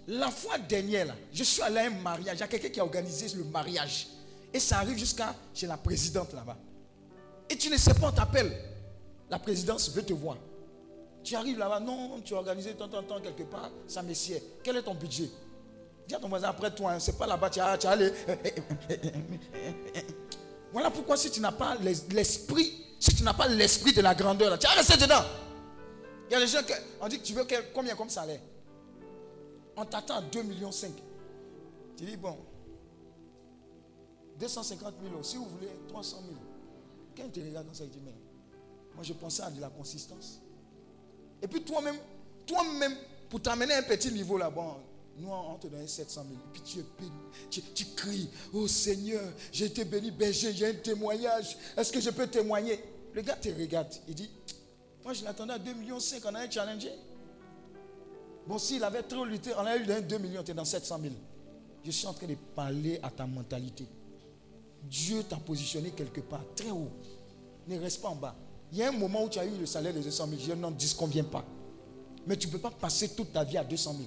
la 0.08 0.32
fois 0.32 0.58
dernière, 0.58 1.06
là, 1.08 1.16
je 1.32 1.44
suis 1.44 1.62
allé 1.62 1.80
à 1.80 1.86
un 1.86 1.90
mariage. 1.90 2.38
Il 2.38 2.40
y 2.40 2.44
a 2.44 2.48
quelqu'un 2.48 2.70
qui 2.70 2.80
a 2.80 2.84
organisé 2.84 3.28
le 3.38 3.44
mariage. 3.44 4.08
Et 4.54 4.60
ça 4.60 4.78
arrive 4.80 4.98
jusqu'à 4.98 5.36
chez 5.54 5.68
la 5.68 5.78
présidente 5.78 6.34
là-bas. 6.34 6.58
Et 7.50 7.58
tu 7.58 7.70
ne 7.70 7.78
sais 7.78 7.94
pas, 7.94 8.08
on 8.08 8.12
t'appelle. 8.12 8.52
La 9.30 9.38
présidence 9.38 9.92
veut 9.92 10.04
te 10.04 10.14
voir. 10.14 10.38
Tu 11.24 11.36
arrives 11.36 11.58
là-bas, 11.58 11.82
non, 11.82 12.22
tu 12.24 12.34
as 12.34 12.38
organisé 12.38 12.74
tant, 12.74 12.88
tant, 12.88 13.04
tant 13.04 13.20
quelque 13.20 13.44
part, 13.44 13.70
ça 13.86 14.02
messieurs. 14.02 14.40
Quel 14.64 14.78
est 14.78 14.84
ton 14.84 14.96
budget? 14.96 15.30
Dis 16.08 16.16
à 16.16 16.20
ton 16.20 16.30
voisin 16.30 16.48
après 16.48 16.74
toi, 16.74 16.94
hein, 16.94 17.00
c'est 17.00 17.18
pas 17.18 17.28
là-bas, 17.28 17.50
tu 17.50 17.60
as, 17.60 17.78
tu 17.78 17.86
allé. 17.88 18.12
Voilà 20.72 20.90
pourquoi 20.90 21.18
si 21.18 21.30
tu 21.30 21.42
n'as 21.42 21.52
pas 21.52 21.76
l'esprit, 22.12 22.86
si 23.00 23.14
tu 23.14 23.24
n'as 23.24 23.34
pas 23.34 23.48
l'esprit 23.48 23.94
de 23.94 24.02
la 24.02 24.16
grandeur, 24.16 24.58
tu 24.58 24.68
as 24.68 24.72
resté 24.72 24.96
dedans. 24.98 25.24
Il 26.30 26.34
y 26.34 26.36
a 26.36 26.40
des 26.40 26.48
gens 26.48 26.64
qui 26.64 26.74
on 27.02 27.08
dit 27.08 27.20
tu 27.20 27.34
veux 27.34 27.46
combien 27.74 27.96
comme 27.96 28.10
salaire? 28.10 28.42
On 29.76 29.86
t'attend 29.86 30.18
à 30.18 30.22
2,5 30.22 30.44
millions. 30.44 30.72
Tu 31.98 32.06
dis, 32.06 32.18
bon, 32.18 32.38
250 34.40 34.96
000 35.02 35.14
euros, 35.14 35.24
si 35.24 35.38
vous 35.38 35.46
voulez, 35.46 35.70
300 35.88 36.18
000. 36.26 36.36
Quand 37.16 37.32
tu 37.32 37.42
regardes 37.42 37.68
dans 37.68 37.74
ça, 37.74 37.84
tu 37.86 37.92
dis, 37.92 38.02
mais 38.04 38.14
moi, 38.96 39.04
je 39.04 39.14
pensais 39.14 39.44
à 39.44 39.52
de 39.52 39.62
la 39.62 39.70
consistance. 39.70 40.42
Et 41.42 41.48
puis 41.48 41.62
toi-même, 41.64 41.98
toi-même, 42.46 42.96
pour 43.30 43.42
t'amener 43.42 43.74
à 43.74 43.80
un 43.80 43.84
petit 43.84 44.12
niveau 44.12 44.38
là-bas, 44.38 44.78
nous, 45.18 45.30
on 45.30 45.56
te 45.56 45.68
donne 45.68 45.88
700 45.88 46.26
000. 46.30 46.34
Et 46.34 46.54
puis 46.54 46.62
tu 46.62 46.80
es 46.80 46.86
béni. 47.00 47.12
Tu, 47.50 47.86
cries, 47.96 48.30
oh 48.54 48.68
Seigneur, 48.68 49.24
j'ai 49.52 49.66
été 49.66 49.84
béni, 49.86 50.12
berger, 50.12 50.54
j'ai 50.54 50.68
un 50.68 50.74
témoignage. 50.74 51.58
Est-ce 51.76 51.92
que 51.92 52.00
je 52.00 52.12
peux 52.12 52.28
témoigner 52.28 52.80
Le 53.14 53.22
gars 53.22 53.36
te 53.36 53.50
regarde. 53.50 53.94
Il 54.08 54.14
dit, 54.14 54.30
moi 55.08 55.14
je 55.14 55.24
l'attendais 55.24 55.54
à 55.54 55.58
2,5 55.58 55.76
millions, 55.78 55.98
on 56.26 56.36
a 56.36 56.40
un 56.40 56.52
challengé. 56.52 56.92
Bon, 58.46 58.58
s'il 58.58 58.84
avait 58.84 59.04
trop 59.04 59.24
lutté, 59.24 59.52
on 59.58 59.66
a 59.66 59.78
eu 59.78 59.86
2 59.86 60.18
millions, 60.18 60.44
tu 60.44 60.52
es 60.52 60.54
dans 60.54 60.66
700 60.66 61.00
000. 61.02 61.14
Je 61.86 61.92
suis 61.92 62.08
en 62.08 62.14
train 62.14 62.28
de 62.28 62.36
parler 62.54 63.00
à 63.02 63.10
ta 63.10 63.26
mentalité. 63.26 63.88
Dieu 64.84 65.24
t'a 65.24 65.38
positionné 65.38 65.92
quelque 65.92 66.20
part, 66.20 66.44
très 66.54 66.72
haut. 66.72 66.90
ne 67.70 67.80
reste 67.80 68.02
pas 68.02 68.10
en 68.10 68.16
bas. 68.16 68.36
Il 68.74 68.80
y 68.80 68.84
a 68.84 68.90
un 68.90 68.92
moment 68.92 69.24
où 69.24 69.30
tu 69.30 69.40
as 69.40 69.46
eu 69.46 69.58
le 69.58 69.66
salaire 69.66 69.94
de 69.94 70.02
200 70.02 70.28
000. 70.28 70.42
Je 70.42 70.52
dis 70.54 70.60
non, 70.60 70.72
10 70.72 70.94
convient 70.96 71.24
pas. 71.24 71.46
Mais 72.26 72.36
tu 72.36 72.48
ne 72.48 72.52
peux 72.52 72.60
pas 72.60 72.72
passer 72.72 73.08
toute 73.16 73.32
ta 73.32 73.46
vie 73.46 73.58
à 73.58 73.64
200 73.64 73.94
000. 73.94 74.04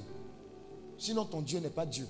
Sinon, 0.98 1.24
ton 1.24 1.40
Dieu 1.40 1.60
n'est 1.60 1.70
pas 1.70 1.86
Dieu. 1.86 2.06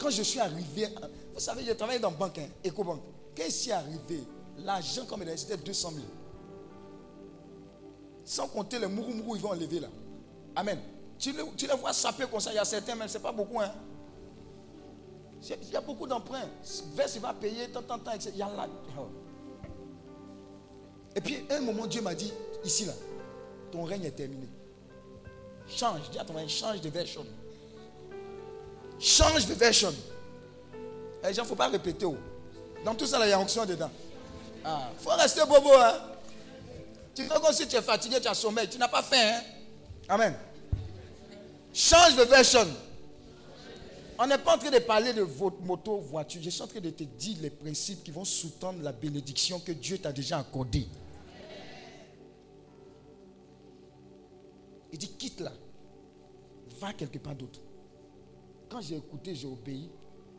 Quand 0.00 0.10
je 0.10 0.22
suis 0.24 0.40
arrivé, 0.40 0.88
vous 1.32 1.38
savez, 1.38 1.64
j'ai 1.64 1.76
travaillé 1.76 2.00
dans 2.00 2.10
banque, 2.10 2.38
hein, 2.38 2.48
EcoBank. 2.66 3.02
Quand 3.36 3.44
je 3.44 3.52
suis 3.52 3.70
arrivé, 3.70 4.24
l'argent 4.64 5.06
comme 5.06 5.22
il 5.22 5.38
c'était 5.38 5.58
200 5.58 5.92
000. 5.92 6.04
Sans 8.26 8.48
compter 8.48 8.80
les 8.80 8.88
mourou 8.88 9.12
mourou, 9.12 9.36
ils 9.36 9.40
vont 9.40 9.50
enlever 9.50 9.78
là. 9.78 9.86
Amen. 10.56 10.80
Tu 11.16 11.32
les, 11.32 11.74
vois 11.74 11.92
saper 11.92 12.24
comme 12.26 12.40
ça, 12.40 12.50
il 12.50 12.56
y 12.56 12.58
a 12.58 12.64
certains, 12.64 12.96
mais 12.96 13.06
ce 13.06 13.16
n'est 13.16 13.22
pas 13.22 13.30
beaucoup. 13.30 13.60
Hein. 13.60 13.70
Il 15.48 15.70
y 15.70 15.76
a 15.76 15.80
beaucoup 15.80 16.08
d'emprunts. 16.08 16.48
Vers, 16.94 17.06
il 17.14 17.20
va 17.20 17.32
payer, 17.32 17.70
tant, 17.70 17.82
tant, 17.82 18.00
tant, 18.00 18.10
etc. 18.12 18.30
Il 18.34 18.38
y 18.38 18.42
a 18.42 18.48
là. 18.48 18.66
Oh. 18.98 19.06
Et 21.14 21.20
puis, 21.20 21.46
un 21.48 21.60
moment, 21.60 21.86
Dieu 21.86 22.02
m'a 22.02 22.16
dit, 22.16 22.32
ici, 22.64 22.84
là, 22.84 22.94
ton 23.70 23.84
règne 23.84 24.04
est 24.04 24.10
terminé. 24.10 24.48
Change, 25.68 26.10
dis 26.10 26.18
à 26.18 26.24
ton 26.24 26.34
règne, 26.34 26.48
change 26.48 26.80
de 26.80 26.88
version. 26.88 27.24
Change 28.98 29.46
de 29.46 29.54
version. 29.54 29.94
Les 31.22 31.32
gens, 31.32 31.42
il 31.42 31.44
ne 31.44 31.48
faut 31.48 31.54
pas 31.54 31.68
répéter. 31.68 32.06
Oh. 32.06 32.16
Dans 32.84 32.96
tout 32.96 33.06
ça, 33.06 33.24
il 33.24 33.30
y 33.30 33.32
a 33.32 33.38
onction 33.38 33.64
dedans. 33.64 33.90
Il 34.56 34.62
ah, 34.64 34.90
faut 34.98 35.10
rester 35.10 35.42
bobo. 35.46 35.70
Hein? 35.78 36.15
Tu 37.16 37.22
fais 37.22 37.40
comme 37.40 37.52
si 37.52 37.66
tu 37.66 37.74
es 37.76 37.82
fatigué, 37.82 38.20
tu 38.20 38.28
as 38.28 38.34
sommeil. 38.34 38.68
Tu 38.68 38.76
n'as 38.76 38.88
pas 38.88 39.02
faim. 39.02 39.16
Hein? 39.16 39.40
Amen. 40.06 40.34
Change 41.72 42.14
de 42.14 42.22
version. 42.24 42.66
On 44.18 44.26
n'est 44.26 44.36
pas 44.36 44.54
en 44.54 44.58
train 44.58 44.70
de 44.70 44.78
parler 44.80 45.14
de 45.14 45.22
votre 45.22 45.60
moto, 45.62 45.98
voiture. 45.98 46.42
Je 46.42 46.50
suis 46.50 46.62
en 46.62 46.66
train 46.66 46.80
de 46.80 46.90
te 46.90 47.04
dire 47.04 47.38
les 47.40 47.48
principes 47.48 48.04
qui 48.04 48.10
vont 48.10 48.24
sous-tendre 48.24 48.82
la 48.82 48.92
bénédiction 48.92 49.58
que 49.60 49.72
Dieu 49.72 49.96
t'a 49.98 50.12
déjà 50.12 50.38
accordée. 50.38 50.86
Il 54.92 54.98
dit 54.98 55.08
quitte 55.08 55.40
là. 55.40 55.52
Va 56.78 56.92
quelque 56.92 57.18
part 57.18 57.34
d'autre. 57.34 57.60
Quand 58.68 58.82
j'ai 58.82 58.96
écouté, 58.96 59.34
j'ai 59.34 59.46
obéi. 59.46 59.88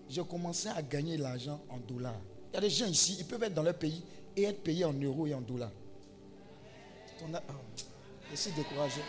J'ai 0.10 0.24
commencé 0.24 0.70
à 0.70 0.82
gagner 0.84 1.18
l'argent 1.18 1.60
en 1.70 1.78
dollars. 1.78 2.22
Il 2.52 2.56
y 2.56 2.58
a 2.58 2.62
des 2.62 2.70
gens 2.70 2.86
ici, 2.86 3.18
ils 3.20 3.26
peuvent 3.26 3.44
être 3.44 3.54
dans 3.56 3.64
leur 3.64 3.78
pays 3.78 4.04
et 4.36 4.44
être 4.44 4.62
payés 4.64 4.86
en 4.86 4.94
euros 4.94 5.26
et 5.26 5.34
en 5.34 5.42
dollars. 5.42 5.72
Je 8.32 8.36
suis 8.36 8.52
découragé. 8.52 9.02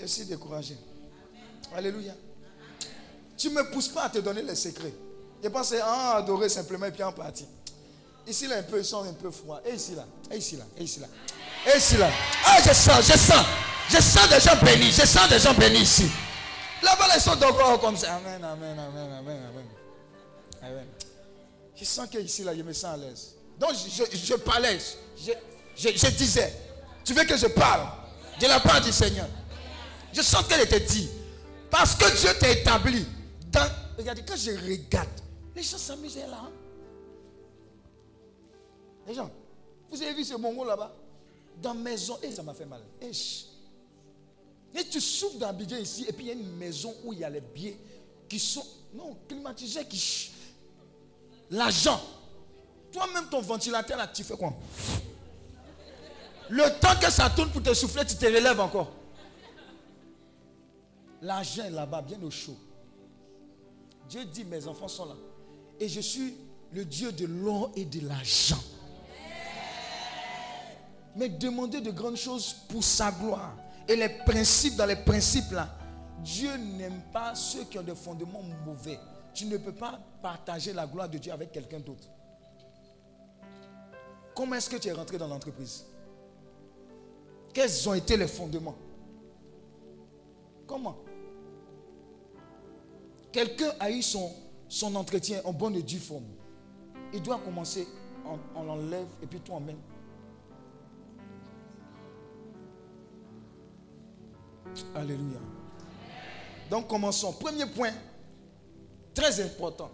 Je 0.00 0.06
suis 0.06 0.24
découragé. 0.24 0.76
Alléluia. 1.74 2.12
Tu 3.36 3.48
ne 3.48 3.54
me 3.54 3.70
pousses 3.70 3.88
pas 3.88 4.04
à 4.04 4.08
te 4.10 4.18
donner 4.18 4.42
les 4.42 4.54
secrets. 4.54 4.92
Je 5.42 5.48
pense 5.48 5.72
à 5.72 6.16
adorer 6.16 6.48
simplement 6.48 6.86
et 6.86 6.92
puis 6.92 7.02
en 7.02 7.12
partie. 7.12 7.46
Ici, 8.26 8.46
là, 8.46 8.58
un 8.58 8.62
peu, 8.62 8.78
ils 8.78 8.84
sont 8.84 9.02
un 9.02 9.12
peu 9.12 9.30
froids. 9.30 9.60
Et 9.66 9.74
ici, 9.74 9.94
là. 9.94 10.04
Et 10.30 10.36
ici, 10.36 10.56
là. 10.56 10.64
Et 10.78 10.84
ici, 10.84 11.00
là. 11.00 11.08
Et 11.66 11.78
ici, 11.78 11.96
là. 11.96 12.08
Ah, 12.46 12.58
je 12.64 12.72
sens, 12.72 13.04
je 13.04 13.18
sens. 13.18 13.44
Je 13.88 14.00
sens 14.00 14.28
des 14.28 14.40
gens 14.40 14.56
bénis. 14.64 14.92
Je 14.92 15.04
sens 15.04 15.28
des 15.28 15.40
gens 15.40 15.54
bénis 15.54 15.80
ici. 15.80 16.08
Là-bas, 16.82 17.08
ils 17.14 17.20
sont 17.20 17.42
encore 17.42 17.80
comme 17.80 17.96
ça. 17.96 18.14
Amen, 18.14 18.42
amen, 18.44 18.78
amen, 18.78 19.12
amen, 19.18 19.40
amen. 19.48 19.66
Amen. 20.62 20.86
Je 21.74 21.84
sens 21.84 22.08
qu'ici, 22.08 22.44
là, 22.44 22.54
je 22.56 22.62
me 22.62 22.72
sens 22.72 22.94
à 22.94 22.96
l'aise. 22.96 23.34
Donc, 23.58 23.70
je, 23.74 24.16
je, 24.16 24.34
parlais. 24.34 24.78
Je, 25.16 25.32
je, 25.76 26.10
disais, 26.10 26.52
tu 27.04 27.14
veux 27.14 27.24
que 27.24 27.36
je 27.36 27.46
parle 27.46 27.88
de 28.40 28.46
la 28.46 28.60
part 28.60 28.80
du 28.80 28.92
Seigneur. 28.92 29.28
Je 30.12 30.22
sens 30.22 30.46
qu'elle 30.46 30.60
était 30.60 30.80
dit. 30.80 31.08
Parce 31.70 31.94
que 31.94 32.20
Dieu 32.20 32.30
t'a 32.38 32.50
établi. 32.50 33.06
Dans, 33.50 33.66
regardez, 33.96 34.22
quand 34.26 34.36
je 34.36 34.50
regarde, 34.50 35.08
les 35.56 35.62
gens 35.62 35.78
s'amusaient 35.78 36.26
là. 36.26 36.42
Hein. 36.44 36.50
Les 39.06 39.14
gens, 39.14 39.30
vous 39.90 40.00
avez 40.02 40.12
vu 40.14 40.24
ce 40.24 40.34
mongo 40.34 40.64
là-bas? 40.64 40.92
Dans 41.60 41.74
maison, 41.74 42.18
et 42.22 42.30
ça 42.30 42.42
m'a 42.42 42.54
fait 42.54 42.66
mal. 42.66 42.82
Et 43.00 44.84
tu 44.84 45.00
souffres 45.00 45.38
d'Abidjan 45.38 45.76
ici, 45.76 46.04
et 46.08 46.12
puis 46.12 46.26
il 46.26 46.28
y 46.28 46.30
a 46.30 46.34
une 46.34 46.56
maison 46.56 46.94
où 47.04 47.12
il 47.12 47.20
y 47.20 47.24
a 47.24 47.30
les 47.30 47.40
billets 47.40 47.78
qui 48.28 48.38
sont, 48.38 48.66
non, 48.94 49.16
climatisés, 49.28 49.84
qui... 49.86 50.30
L'argent. 51.50 52.00
Toi-même, 52.90 53.28
ton 53.28 53.40
ventilateur 53.40 53.98
là, 53.98 54.06
tu 54.06 54.24
fais 54.24 54.36
quoi? 54.36 54.54
Le 56.50 56.80
temps 56.80 56.98
que 57.00 57.10
ça 57.10 57.30
tourne 57.30 57.50
pour 57.50 57.62
te 57.62 57.72
souffler, 57.74 58.04
tu 58.04 58.16
te 58.16 58.26
relèves 58.26 58.60
encore. 58.60 58.92
L'argent 61.22 61.64
est 61.64 61.70
là-bas, 61.70 62.02
bien 62.02 62.20
au 62.22 62.30
chaud. 62.30 62.56
Dieu 64.08 64.24
dit, 64.24 64.44
mes 64.44 64.66
enfants 64.66 64.88
sont 64.88 65.06
là. 65.06 65.14
Et 65.78 65.88
je 65.88 66.00
suis 66.00 66.34
le 66.72 66.84
Dieu 66.84 67.12
de 67.12 67.26
l'or 67.26 67.70
et 67.76 67.84
de 67.84 68.06
l'argent. 68.06 68.58
Mais 71.14 71.28
demandez 71.28 71.80
de 71.80 71.90
grandes 71.90 72.16
choses 72.16 72.54
pour 72.68 72.82
sa 72.82 73.12
gloire. 73.12 73.54
Et 73.88 73.96
les 73.96 74.08
principes, 74.08 74.76
dans 74.76 74.86
les 74.86 74.96
principes 74.96 75.50
là, 75.52 75.68
Dieu 76.20 76.56
n'aime 76.56 77.02
pas 77.12 77.34
ceux 77.34 77.64
qui 77.64 77.78
ont 77.78 77.82
des 77.82 77.94
fondements 77.94 78.42
mauvais. 78.64 78.98
Tu 79.34 79.46
ne 79.46 79.56
peux 79.56 79.72
pas 79.72 79.98
partager 80.22 80.72
la 80.72 80.86
gloire 80.86 81.08
de 81.08 81.18
Dieu 81.18 81.32
avec 81.32 81.52
quelqu'un 81.52 81.80
d'autre. 81.80 82.08
Comment 84.34 84.56
est-ce 84.56 84.70
que 84.70 84.76
tu 84.76 84.88
es 84.88 84.92
rentré 84.92 85.18
dans 85.18 85.28
l'entreprise? 85.28 85.84
Quels 87.52 87.88
ont 87.88 87.94
été 87.94 88.16
les 88.16 88.28
fondements? 88.28 88.76
Comment? 90.66 90.96
Quelqu'un 93.30 93.72
a 93.80 93.90
eu 93.90 94.02
son, 94.02 94.30
entretien 94.94 95.40
en 95.44 95.52
bonne 95.52 95.76
et 95.76 95.82
due 95.82 95.98
forme. 95.98 96.24
Il 97.12 97.22
doit 97.22 97.38
commencer, 97.38 97.86
on, 98.54 98.62
l'enlève 98.62 99.06
et 99.22 99.26
puis 99.26 99.40
toi-même. 99.40 99.78
Alléluia. 104.94 105.38
Donc 106.70 106.88
commençons. 106.88 107.32
Premier 107.32 107.66
point, 107.66 107.92
très 109.14 109.40
important. 109.42 109.90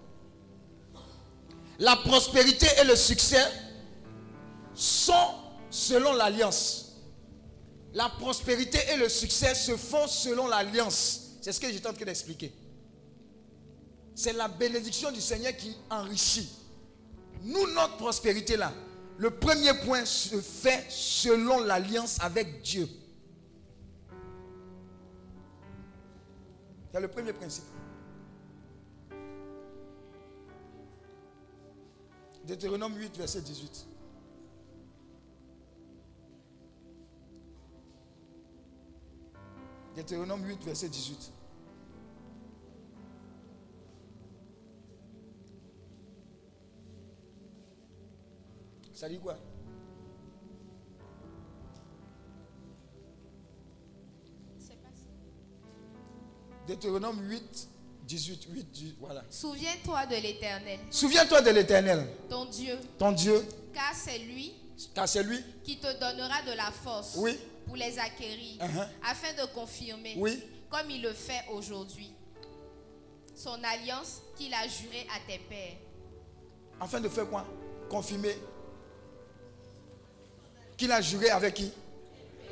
La 1.81 1.97
prospérité 1.97 2.67
et 2.81 2.85
le 2.85 2.95
succès 2.95 3.45
sont 4.75 5.35
selon 5.71 6.13
l'alliance. 6.13 6.88
La 7.99 8.09
prospérité 8.11 8.79
et 8.93 8.97
le 8.97 9.09
succès 9.09 9.57
se 9.57 9.77
font 9.77 10.07
selon 10.07 10.47
l'alliance. 10.47 11.33
C'est 11.41 11.51
ce 11.51 11.59
que 11.59 11.67
en 11.89 11.93
train 11.93 12.05
d'expliquer. 12.05 12.53
C'est 14.15 14.35
la 14.35 14.47
bénédiction 14.47 15.11
du 15.11 15.21
Seigneur 15.21 15.57
qui 15.57 15.75
enrichit. 15.91 16.49
Nous, 17.43 17.67
notre 17.75 17.97
prospérité 17.97 18.57
là, 18.57 18.73
le 19.17 19.31
premier 19.31 19.75
point 19.85 20.05
se 20.05 20.41
fait 20.41 20.87
selon 20.89 21.59
l'alliance 21.65 22.19
avec 22.21 22.63
Dieu. 22.63 22.89
C'est 26.95 27.01
le 27.01 27.09
premier 27.09 27.33
principe. 27.33 27.65
Deutéronome 32.47 32.97
8, 32.97 33.17
verset 33.17 33.41
18. 33.41 33.88
Deutéronome 39.99 40.47
8, 40.47 40.65
verset 40.65 40.89
18. 40.89 41.33
Ça 48.95 49.09
dit 49.09 49.19
quoi? 49.19 49.37
Deutéronome 56.69 57.21
8, 57.29 57.69
18, 58.05 58.49
8, 58.53 58.97
voilà. 59.01 59.25
Souviens-toi 59.29 60.07
de 60.07 60.15
l'éternel. 60.15 60.79
Souviens-toi 60.93 61.43
de 61.43 61.51
l'éternel. 61.51 62.07
Ton 62.29 62.45
Dieu. 62.45 62.79
Ton 62.99 63.11
Dieu. 63.11 63.45
Car 63.75 63.93
c'est 63.97 64.21
lui. 64.21 64.55
Car 64.95 65.09
c'est 65.09 65.25
lui. 65.25 65.43
Qui 65.65 65.81
te 65.81 65.93
donnera 65.99 66.43
de 66.43 66.57
la 66.57 66.71
force. 66.71 67.17
Oui. 67.17 67.37
Pour 67.69 67.77
les 67.77 67.97
acquérir. 67.99 68.59
Uh-huh. 68.61 68.89
Afin 69.09 69.33
de 69.35 69.47
confirmer. 69.55 70.15
Oui. 70.17 70.43
Comme 70.69 70.91
il 70.91 71.03
le 71.03 71.13
fait 71.13 71.45
aujourd'hui. 71.53 72.13
Son 73.37 73.63
alliance 73.63 74.23
qu'il 74.37 74.53
a 74.53 74.67
jurée 74.67 75.07
à 75.15 75.21
tes 75.31 75.39
pères. 75.39 75.77
Afin 76.81 77.01
de 77.01 77.09
faire 77.09 77.29
quoi? 77.29 77.47
Confirmer. 77.89 78.37
Qu'il 80.77 80.91
a 80.91 81.01
juré 81.01 81.31
avec 81.31 81.55
qui? 81.55 81.73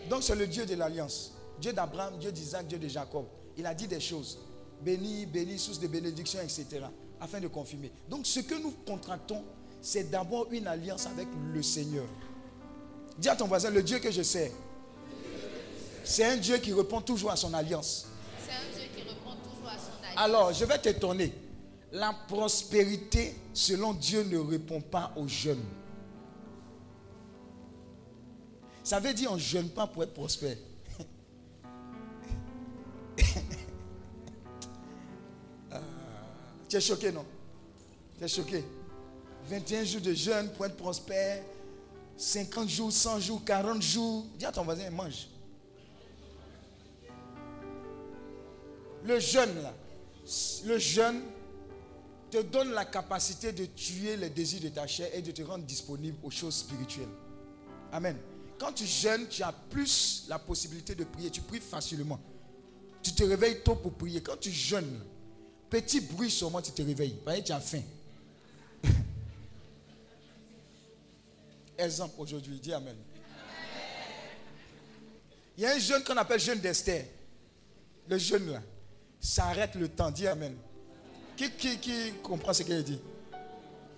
Donc 0.09 0.23
c'est 0.23 0.37
le 0.37 0.47
Dieu 0.47 0.65
de 0.65 0.77
l'alliance. 0.77 1.33
Dieu 1.59 1.73
d'Abraham, 1.73 2.19
Dieu 2.19 2.31
d'Isaac, 2.31 2.69
Dieu 2.69 2.79
de 2.79 2.87
Jacob 2.87 3.27
il 3.57 3.67
a 3.67 3.75
dit 3.75 3.89
des 3.89 4.01
choses. 4.01 4.39
Béni, 4.83 5.27
béni, 5.27 5.59
source 5.59 5.81
de 5.81 5.87
bénédiction, 5.87 6.41
etc. 6.41 6.67
Afin 7.21 7.41
de 7.41 7.49
confirmer. 7.49 7.91
Donc 8.09 8.27
ce 8.27 8.41
que 8.41 8.55
nous 8.55 8.73
contractons, 8.87 9.43
c'est 9.81 10.11
d'abord 10.11 10.49
une 10.51 10.67
alliance 10.67 11.07
avec 11.07 11.27
le 11.55 11.63
Seigneur. 11.63 12.07
Dis 13.19 13.29
à 13.29 13.37
ton 13.37 13.47
voisin, 13.47 13.71
le 13.71 13.83
Dieu 13.83 13.99
que 13.99 14.11
je 14.11 14.23
sais, 14.23 14.53
c'est 16.07 16.25
un 16.25 16.37
Dieu 16.37 16.59
qui 16.59 16.73
répond 16.73 17.01
toujours 17.01 17.33
à 17.33 17.37
son 17.37 17.53
alliance. 17.53 18.07
C'est 18.45 18.53
un 18.53 18.79
Dieu 18.79 18.89
qui 18.95 19.03
répond 19.03 19.35
toujours 19.43 19.69
à 19.69 19.77
son 19.77 20.03
alliance. 20.03 20.17
Alors, 20.17 20.53
je 20.53 20.65
vais 20.65 20.79
t'étonner. 20.79 21.33
La 21.93 22.15
prospérité, 22.29 23.35
selon 23.53 23.93
Dieu, 23.93 24.23
ne 24.23 24.39
répond 24.39 24.81
pas 24.81 25.13
aux 25.17 25.27
jeunes. 25.27 25.65
Ça 28.85 29.01
veut 29.01 29.13
dire 29.13 29.33
on 29.33 29.35
ne 29.35 29.41
jeûne 29.41 29.69
pas 29.69 29.87
pour 29.87 30.05
être 30.05 30.15
prospère. 30.15 30.57
Ah, 35.73 35.81
tu 36.69 36.77
es 36.77 36.81
choqué, 36.81 37.11
non? 37.11 37.25
Tu 38.19 38.25
es 38.25 38.29
choqué 38.29 38.65
21 39.49 39.85
jours 39.85 40.01
de 40.01 40.15
jeûne 40.15 40.49
pour 40.51 40.67
être 40.67 40.77
prospère. 40.77 41.43
50 42.17 42.69
jours, 42.69 42.93
100 42.93 43.21
jours, 43.21 43.45
40 43.45 43.83
jours. 43.83 44.25
Dis 44.39 44.47
à 44.47 44.53
ton 44.53 44.63
voisin, 44.63 44.89
mange. 44.91 45.27
Le 49.07 49.21
jeûne, 49.21 49.63
là, 49.63 49.73
le 50.65 50.79
jeûne 50.79 51.23
te 52.29 52.43
donne 52.43 52.73
la 52.73 52.85
capacité 52.85 53.53
de 53.53 53.67
tuer 53.67 54.17
les 54.17 54.31
désirs 54.31 54.61
de 54.61 54.69
ta 54.69 54.87
chair 54.89 55.09
et 55.15 55.23
de 55.23 55.31
te 55.31 55.43
rendre 55.43 55.65
disponible 55.65 56.19
aux 56.25 56.31
choses 56.31 56.57
spirituelles. 56.57 57.09
Amen. 57.93 58.17
Quand 58.59 58.73
tu 58.73 58.85
jeûnes, 58.85 59.29
tu 59.29 59.45
as 59.45 59.53
plus 59.53 60.25
la 60.29 60.41
possibilité 60.41 60.97
de 60.97 61.05
prier. 61.05 61.31
Tu 61.31 61.41
pries 61.41 61.61
facilement. 61.61 62.19
Tu 63.01 63.13
te 63.13 63.23
réveilles 63.23 63.63
tôt 63.63 63.77
pour 63.77 63.93
prier. 63.93 64.21
Quand 64.21 64.39
tu 64.39 64.51
jeûnes, 64.51 65.01
petit 65.71 66.01
bruit 66.01 66.31
seulement, 66.31 66.61
tu 66.61 66.73
te 66.73 66.83
réveilles. 66.83 67.17
Voyez, 67.23 67.45
tu 67.45 67.53
as 67.53 67.61
faim. 67.61 67.83
Exemple 71.79 72.15
aujourd'hui, 72.19 72.59
dis 72.59 72.73
Amen. 72.73 72.97
Il 75.57 75.63
y 75.63 75.67
a 75.67 75.75
un 75.75 75.79
jeûne 75.79 76.03
qu'on 76.03 76.17
appelle 76.17 76.41
jeûne 76.41 76.59
d'Esther. 76.59 77.07
Le 78.09 78.19
jeûne 78.19 78.51
là, 78.51 78.63
ça 79.27 79.47
arrête 79.47 79.75
le 79.75 79.89
temps, 79.89 80.11
dis 80.13 80.29
Amen. 80.29 80.57
Qui, 81.37 81.51
comprend 82.23 82.53
ce 82.53 82.63
qu'il 82.63 82.83
dit? 82.85 83.01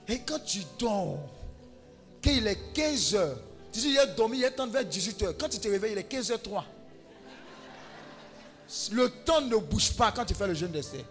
Et 0.09 0.21
quand 0.21 0.39
tu 0.39 0.61
dors, 0.79 1.19
qu'il 2.23 2.47
est 2.47 2.73
15 2.73 3.15
heures, 3.15 3.39
tu 3.71 3.81
dis, 3.81 3.89
il 3.91 4.15
dormi, 4.17 4.39
il 4.39 4.45
est 4.45 4.51
temps 4.53 4.67
vers 4.67 4.85
18 4.87 5.23
heures. 5.23 5.35
Quand 5.39 5.51
tu 5.51 5.59
te 5.59 5.69
réveilles, 5.69 5.93
il 5.93 5.99
est 5.99 6.11
15h03. 6.11 6.65
Le 8.93 9.09
temps 9.25 9.43
ne 9.43 9.57
bouge 9.57 9.93
pas 9.93 10.11
quand 10.13 10.25
tu 10.25 10.33
fais 10.35 10.47
le 10.47 10.55
jeûne 10.55 10.73
d'Esther. 10.73 11.05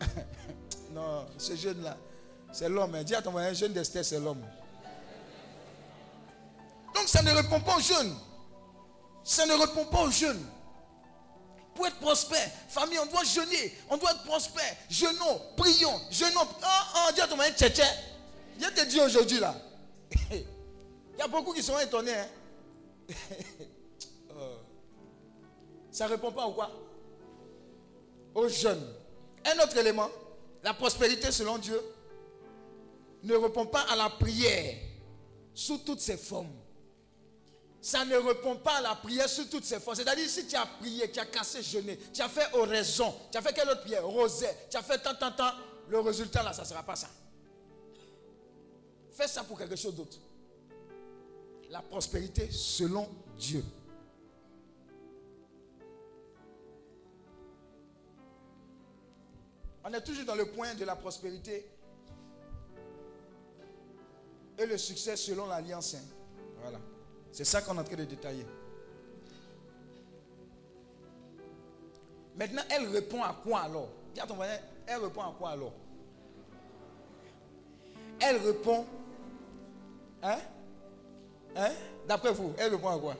non, 0.90 1.26
ce 1.36 1.54
jeûne-là, 1.54 1.98
c'est 2.50 2.68
l'homme. 2.70 2.94
Hein. 2.94 3.04
Dis 3.04 3.14
à 3.14 3.20
ton 3.20 3.36
un 3.36 3.52
jeûne 3.52 3.74
d'Esther, 3.74 4.04
c'est 4.04 4.18
l'homme. 4.18 4.40
Donc 6.94 7.06
ça 7.06 7.22
ne 7.22 7.30
répond 7.30 7.60
pas 7.60 7.76
au 7.76 7.80
jeûne. 7.80 8.16
Ça 9.22 9.44
ne 9.44 9.52
répond 9.52 9.84
pas 9.84 10.02
au 10.02 10.10
jeûne. 10.10 10.44
Pour 11.74 11.86
être 11.86 11.98
prospère, 11.98 12.50
famille, 12.68 12.98
on 12.98 13.06
doit 13.06 13.24
jeûner. 13.24 13.76
On 13.90 13.96
doit 13.96 14.12
être 14.12 14.24
prospère. 14.24 14.76
Jeûnons, 14.88 15.40
prions, 15.56 16.00
jeûnons. 16.10 16.46
Oh, 16.62 16.66
oh, 16.96 17.10
dis 17.14 17.20
à 17.20 17.26
ton 17.26 17.36
mari, 17.36 17.52
tchétché. 17.52 17.82
Je 18.60 18.66
te 18.68 18.84
dis 18.86 19.00
aujourd'hui 19.00 19.40
là. 19.40 19.54
Il 20.30 21.18
y 21.18 21.22
a 21.22 21.28
beaucoup 21.28 21.52
qui 21.52 21.62
sont 21.62 21.78
étonnés. 21.78 22.14
Hein. 22.14 22.28
Oh. 24.36 24.56
Ça 25.92 26.06
ne 26.06 26.10
répond 26.10 26.32
pas 26.32 26.44
au 26.44 26.54
quoi? 26.54 26.68
Aux 28.34 28.48
jeunes. 28.48 28.84
Un 29.44 29.62
autre 29.62 29.76
élément, 29.76 30.08
la 30.64 30.74
prospérité 30.74 31.30
selon 31.30 31.56
Dieu, 31.56 31.80
ne 33.22 33.36
répond 33.36 33.66
pas 33.66 33.82
à 33.82 33.94
la 33.94 34.10
prière 34.10 34.74
sous 35.54 35.78
toutes 35.78 36.00
ses 36.00 36.16
formes. 36.16 36.50
Ça 37.84 38.02
ne 38.06 38.16
répond 38.16 38.56
pas 38.56 38.78
à 38.78 38.80
la 38.80 38.94
prière 38.94 39.28
sous 39.28 39.44
toutes 39.44 39.66
ses 39.66 39.78
formes. 39.78 39.94
C'est-à-dire, 39.94 40.26
si 40.26 40.46
tu 40.46 40.56
as 40.56 40.64
prié, 40.64 41.10
tu 41.10 41.20
as 41.20 41.26
cassé, 41.26 41.62
jeûné, 41.62 41.98
tu 42.14 42.22
as 42.22 42.30
fait 42.30 42.50
oraison, 42.54 43.14
tu 43.30 43.36
as 43.36 43.42
fait 43.42 43.52
quelle 43.52 43.68
autre 43.68 43.82
prière? 43.82 44.06
Rosée, 44.06 44.48
tu 44.70 44.78
as 44.78 44.82
fait 44.82 44.96
tant, 44.96 45.14
tant, 45.14 45.32
tant, 45.32 45.50
le 45.90 46.00
résultat 46.00 46.42
là, 46.42 46.54
ça 46.54 46.62
ne 46.62 46.66
sera 46.66 46.82
pas 46.82 46.96
ça. 46.96 47.10
Fais 49.10 49.28
ça 49.28 49.44
pour 49.44 49.58
quelque 49.58 49.76
chose 49.76 49.94
d'autre. 49.94 50.16
La 51.68 51.82
prospérité 51.82 52.50
selon 52.50 53.06
Dieu. 53.36 53.62
On 59.84 59.92
est 59.92 60.00
toujours 60.00 60.24
dans 60.24 60.36
le 60.36 60.46
point 60.46 60.72
de 60.74 60.86
la 60.86 60.96
prospérité 60.96 61.68
et 64.56 64.64
le 64.64 64.78
succès 64.78 65.16
selon 65.16 65.46
l'alliance. 65.48 65.92
Hein. 65.92 66.04
Voilà. 66.62 66.78
C'est 67.34 67.44
ça 67.44 67.60
qu'on 67.60 67.74
est 67.76 67.80
en 67.80 67.84
train 67.84 67.96
de 67.96 68.04
détailler. 68.04 68.46
Maintenant, 72.36 72.62
elle 72.70 72.86
répond 72.86 73.24
à 73.24 73.36
quoi 73.42 73.62
alors? 73.62 73.88
Ton 74.14 74.36
elle 74.86 75.00
répond 75.02 75.20
à 75.20 75.34
quoi 75.36 75.50
alors? 75.50 75.72
Elle 78.20 78.36
répond 78.36 78.86
Hein? 80.22 80.38
Hein? 81.56 81.70
D'après 82.06 82.32
vous, 82.32 82.52
elle 82.56 82.70
répond 82.72 82.88
à 82.88 82.98
quoi? 83.00 83.16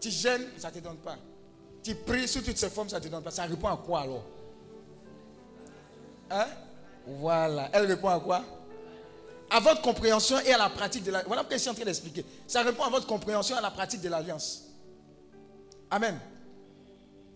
Tu 0.00 0.08
gênes, 0.08 0.48
ça 0.56 0.70
ne 0.70 0.74
te 0.74 0.78
donne 0.78 0.96
pas. 0.96 1.16
Tu 1.82 1.94
pries 1.94 2.26
sous 2.26 2.40
toutes 2.40 2.56
ces 2.56 2.70
formes, 2.70 2.88
ça 2.88 2.98
ne 2.98 3.04
te 3.04 3.08
donne 3.08 3.22
pas. 3.22 3.30
Ça 3.30 3.42
répond 3.42 3.68
à 3.68 3.76
quoi 3.76 4.00
alors? 4.00 4.24
Hein? 6.30 6.46
Voilà. 7.06 7.68
Elle 7.74 7.84
répond 7.84 8.08
à 8.08 8.20
quoi? 8.20 8.42
À 9.50 9.60
votre 9.60 9.82
compréhension 9.82 10.38
et 10.40 10.52
à 10.52 10.58
la 10.58 10.68
pratique 10.68 11.04
de 11.04 11.10
la... 11.10 11.22
Voilà 11.24 11.42
pourquoi 11.42 11.56
je 11.56 11.62
suis 11.62 11.70
en 11.70 11.74
train 11.74 11.84
d'expliquer. 11.84 12.24
Ça 12.46 12.62
répond 12.62 12.82
à 12.82 12.90
votre 12.90 13.06
compréhension 13.06 13.54
et 13.56 13.58
à 13.58 13.62
la 13.62 13.70
pratique 13.70 14.00
de 14.00 14.08
l'alliance. 14.08 14.64
Amen. 15.90 16.18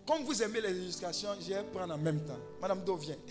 Comme 0.05 0.23
vous 0.23 0.41
aimez 0.41 0.59
les 0.59 0.71
illustrations, 0.71 1.29
je 1.39 1.53
vais 1.53 1.63
prendre 1.63 1.93
en 1.93 1.97
même 1.97 2.19
temps. 2.25 2.39
Madame 2.61 2.83
Do 2.83 2.95
vient. 2.97 3.15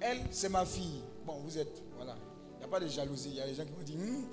Elle, 0.00 0.20
c'est 0.30 0.50
ma 0.50 0.66
fille. 0.66 1.02
Bon, 1.24 1.38
vous 1.44 1.56
êtes, 1.56 1.82
voilà. 1.96 2.14
Il 2.56 2.58
n'y 2.58 2.64
a 2.64 2.68
pas 2.68 2.78
de 2.78 2.86
jalousie. 2.86 3.30
Il 3.30 3.36
y 3.36 3.40
a 3.40 3.46
des 3.46 3.54
gens 3.54 3.64
qui 3.64 3.72
vont 3.72 3.82
dire, 3.82 3.96
hum, 3.98 4.26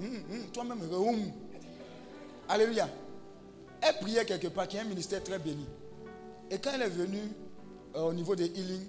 hum, 0.00 0.24
hum, 0.28 0.46
toi-même, 0.52 0.80
Alléluia. 2.48 2.88
Elle 3.80 3.98
priait 3.98 4.24
quelque 4.24 4.48
part, 4.48 4.66
qui 4.66 4.76
est 4.76 4.80
un 4.80 4.84
ministère 4.84 5.22
très 5.22 5.38
béni. 5.38 5.66
Et 6.50 6.58
quand 6.58 6.70
elle 6.74 6.82
est 6.82 6.88
venue 6.88 7.30
euh, 7.94 8.00
au 8.02 8.12
niveau 8.12 8.34
des 8.34 8.46
healing, 8.46 8.86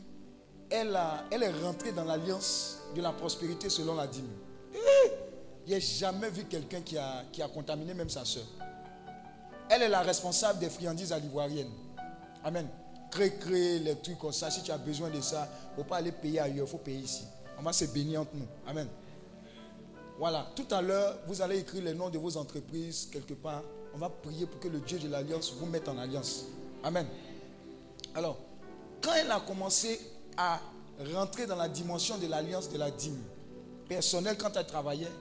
elle, 0.69 0.97
elle 1.31 1.43
est 1.43 1.63
rentrée 1.63 1.91
dans 1.91 2.03
l'alliance 2.03 2.77
de 2.95 3.01
la 3.01 3.11
prospérité 3.11 3.69
selon 3.69 3.95
la 3.95 4.07
dîme. 4.07 4.29
N'y 5.67 5.73
a 5.73 5.79
jamais 5.79 6.29
vu 6.29 6.45
quelqu'un 6.45 6.81
qui 6.81 6.97
a, 6.97 7.23
qui 7.31 7.41
a 7.41 7.47
contaminé 7.47 7.93
même 7.93 8.09
sa 8.09 8.23
soeur. 8.23 8.45
Elle 9.69 9.81
est 9.81 9.89
la 9.89 10.01
responsable 10.01 10.59
des 10.59 10.69
friandises 10.69 11.11
à 11.11 11.17
l'ivoirienne. 11.17 11.71
Amen 12.43 12.67
créer, 13.15 13.79
les 13.79 13.95
trucs 13.95 14.17
comme 14.17 14.31
ça. 14.31 14.49
Si 14.51 14.63
tu 14.63 14.71
as 14.71 14.77
besoin 14.77 15.09
de 15.09 15.21
ça, 15.21 15.47
il 15.49 15.71
ne 15.71 15.75
faut 15.83 15.89
pas 15.89 15.97
aller 15.97 16.11
payer 16.11 16.39
ailleurs, 16.39 16.67
il 16.67 16.71
faut 16.71 16.77
payer 16.77 16.99
ici. 16.99 17.23
On 17.57 17.63
va 17.63 17.73
se 17.73 17.85
bénir 17.85 18.21
entre 18.21 18.35
nous. 18.35 18.47
Amen. 18.67 18.87
Voilà. 20.17 20.47
Tout 20.55 20.67
à 20.71 20.81
l'heure, 20.81 21.19
vous 21.27 21.41
allez 21.41 21.59
écrire 21.59 21.83
les 21.83 21.93
noms 21.93 22.09
de 22.09 22.17
vos 22.17 22.37
entreprises 22.37 23.09
quelque 23.11 23.33
part. 23.33 23.63
On 23.93 23.97
va 23.97 24.09
prier 24.09 24.45
pour 24.45 24.59
que 24.59 24.67
le 24.67 24.79
Dieu 24.79 24.99
de 24.99 25.07
l'Alliance 25.07 25.53
vous 25.53 25.65
mette 25.65 25.87
en 25.87 25.97
alliance. 25.97 26.45
Amen. 26.83 27.07
Alors, 28.13 28.37
quand 29.01 29.13
elle 29.13 29.31
a 29.31 29.39
commencé 29.39 29.99
à 30.37 30.59
rentrer 31.13 31.45
dans 31.45 31.55
la 31.55 31.69
dimension 31.69 32.17
de 32.17 32.27
l'alliance 32.27 32.69
de 32.69 32.77
la 32.77 32.91
dîme, 32.91 33.21
personnelle 33.87 34.37
quand 34.37 34.55
elle 34.55 34.65
travaillait, 34.67 35.11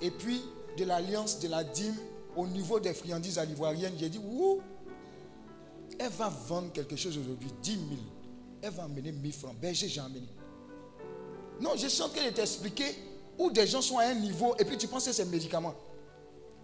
et 0.00 0.10
puis 0.10 0.42
de 0.76 0.84
l'alliance 0.84 1.38
de 1.40 1.48
la 1.48 1.64
dîme 1.64 1.96
au 2.36 2.46
niveau 2.46 2.78
des 2.78 2.94
friandises 2.94 3.38
à 3.38 3.44
l'ivoirienne, 3.44 3.94
j'ai 3.98 4.08
dit, 4.08 4.18
ouh, 4.18 4.60
elle 5.98 6.10
va 6.10 6.28
vendre 6.28 6.72
quelque 6.72 6.96
chose 6.96 7.16
aujourd'hui, 7.16 7.50
10 7.62 7.72
000. 7.72 7.84
Elle 8.62 8.70
va 8.70 8.84
amener 8.84 9.12
1000 9.12 9.32
francs. 9.32 9.56
Berger, 9.56 9.88
j'ai 9.88 10.00
amené. 10.00 10.26
Non, 11.60 11.70
je 11.76 11.88
sens 11.88 12.10
qu'elle 12.12 12.26
est 12.26 12.32
t'expliquer 12.32 12.94
où 13.38 13.50
des 13.50 13.66
gens 13.66 13.80
sont 13.80 13.98
à 13.98 14.04
un 14.04 14.14
niveau 14.14 14.54
et 14.58 14.64
puis 14.64 14.76
tu 14.76 14.88
penses 14.88 15.06
que 15.06 15.12
c'est 15.12 15.24
médicament. 15.24 15.74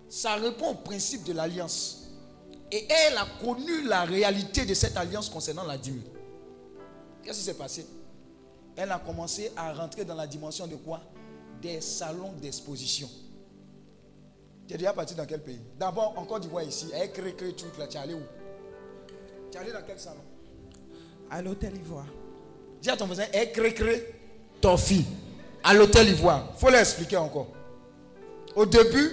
Ça 0.08 0.34
répond 0.34 0.70
au 0.70 0.74
principe 0.74 1.24
de 1.24 1.32
l'alliance. 1.32 2.10
Et 2.70 2.86
elle 2.90 3.16
a 3.16 3.26
connu 3.42 3.82
la 3.84 4.04
réalité 4.04 4.64
de 4.64 4.74
cette 4.74 4.96
alliance 4.96 5.28
concernant 5.28 5.64
la 5.64 5.78
dîme. 5.78 6.02
Qu'est-ce 7.22 7.38
qui 7.38 7.44
s'est 7.44 7.54
passé? 7.54 7.86
Elle 8.76 8.90
a 8.90 8.98
commencé 8.98 9.52
à 9.56 9.72
rentrer 9.72 10.04
dans 10.04 10.14
la 10.14 10.26
dimension 10.26 10.66
de 10.66 10.76
quoi? 10.76 11.00
Des 11.60 11.80
salons 11.80 12.32
d'exposition. 12.40 13.08
Tu 14.66 14.74
es 14.74 14.78
déjà 14.78 14.92
parti 14.92 15.14
dans 15.14 15.26
quel 15.26 15.42
pays? 15.42 15.60
D'abord, 15.78 16.14
encore 16.16 16.40
du 16.40 16.46
d'Ivoire 16.46 16.64
ici. 16.64 16.88
Elle 16.94 17.12
crée, 17.12 17.34
crée 17.34 17.52
tout 17.52 17.66
là. 17.78 17.86
Tu 17.86 17.96
es 17.96 18.00
allé 18.00 18.14
où? 18.14 18.22
Tu 19.50 19.58
es 19.58 19.60
allé 19.60 19.72
dans 19.72 19.82
quel 19.86 19.98
salon? 19.98 20.22
À 21.30 21.42
l'hôtel 21.42 21.76
Ivoire. 21.76 22.06
Dis 22.80 22.90
à 22.90 22.96
ton 22.96 23.06
voisin, 23.06 23.24
eh, 23.32 23.50
cré, 23.52 23.74
cré, 23.74 24.14
ton 24.60 24.76
fille. 24.76 25.06
À 25.62 25.74
l'hôtel 25.74 26.08
Ivoire. 26.08 26.50
Il 26.54 26.58
faut 26.58 26.70
l'expliquer 26.70 27.16
encore. 27.16 27.48
Au 28.56 28.66
début, 28.66 29.12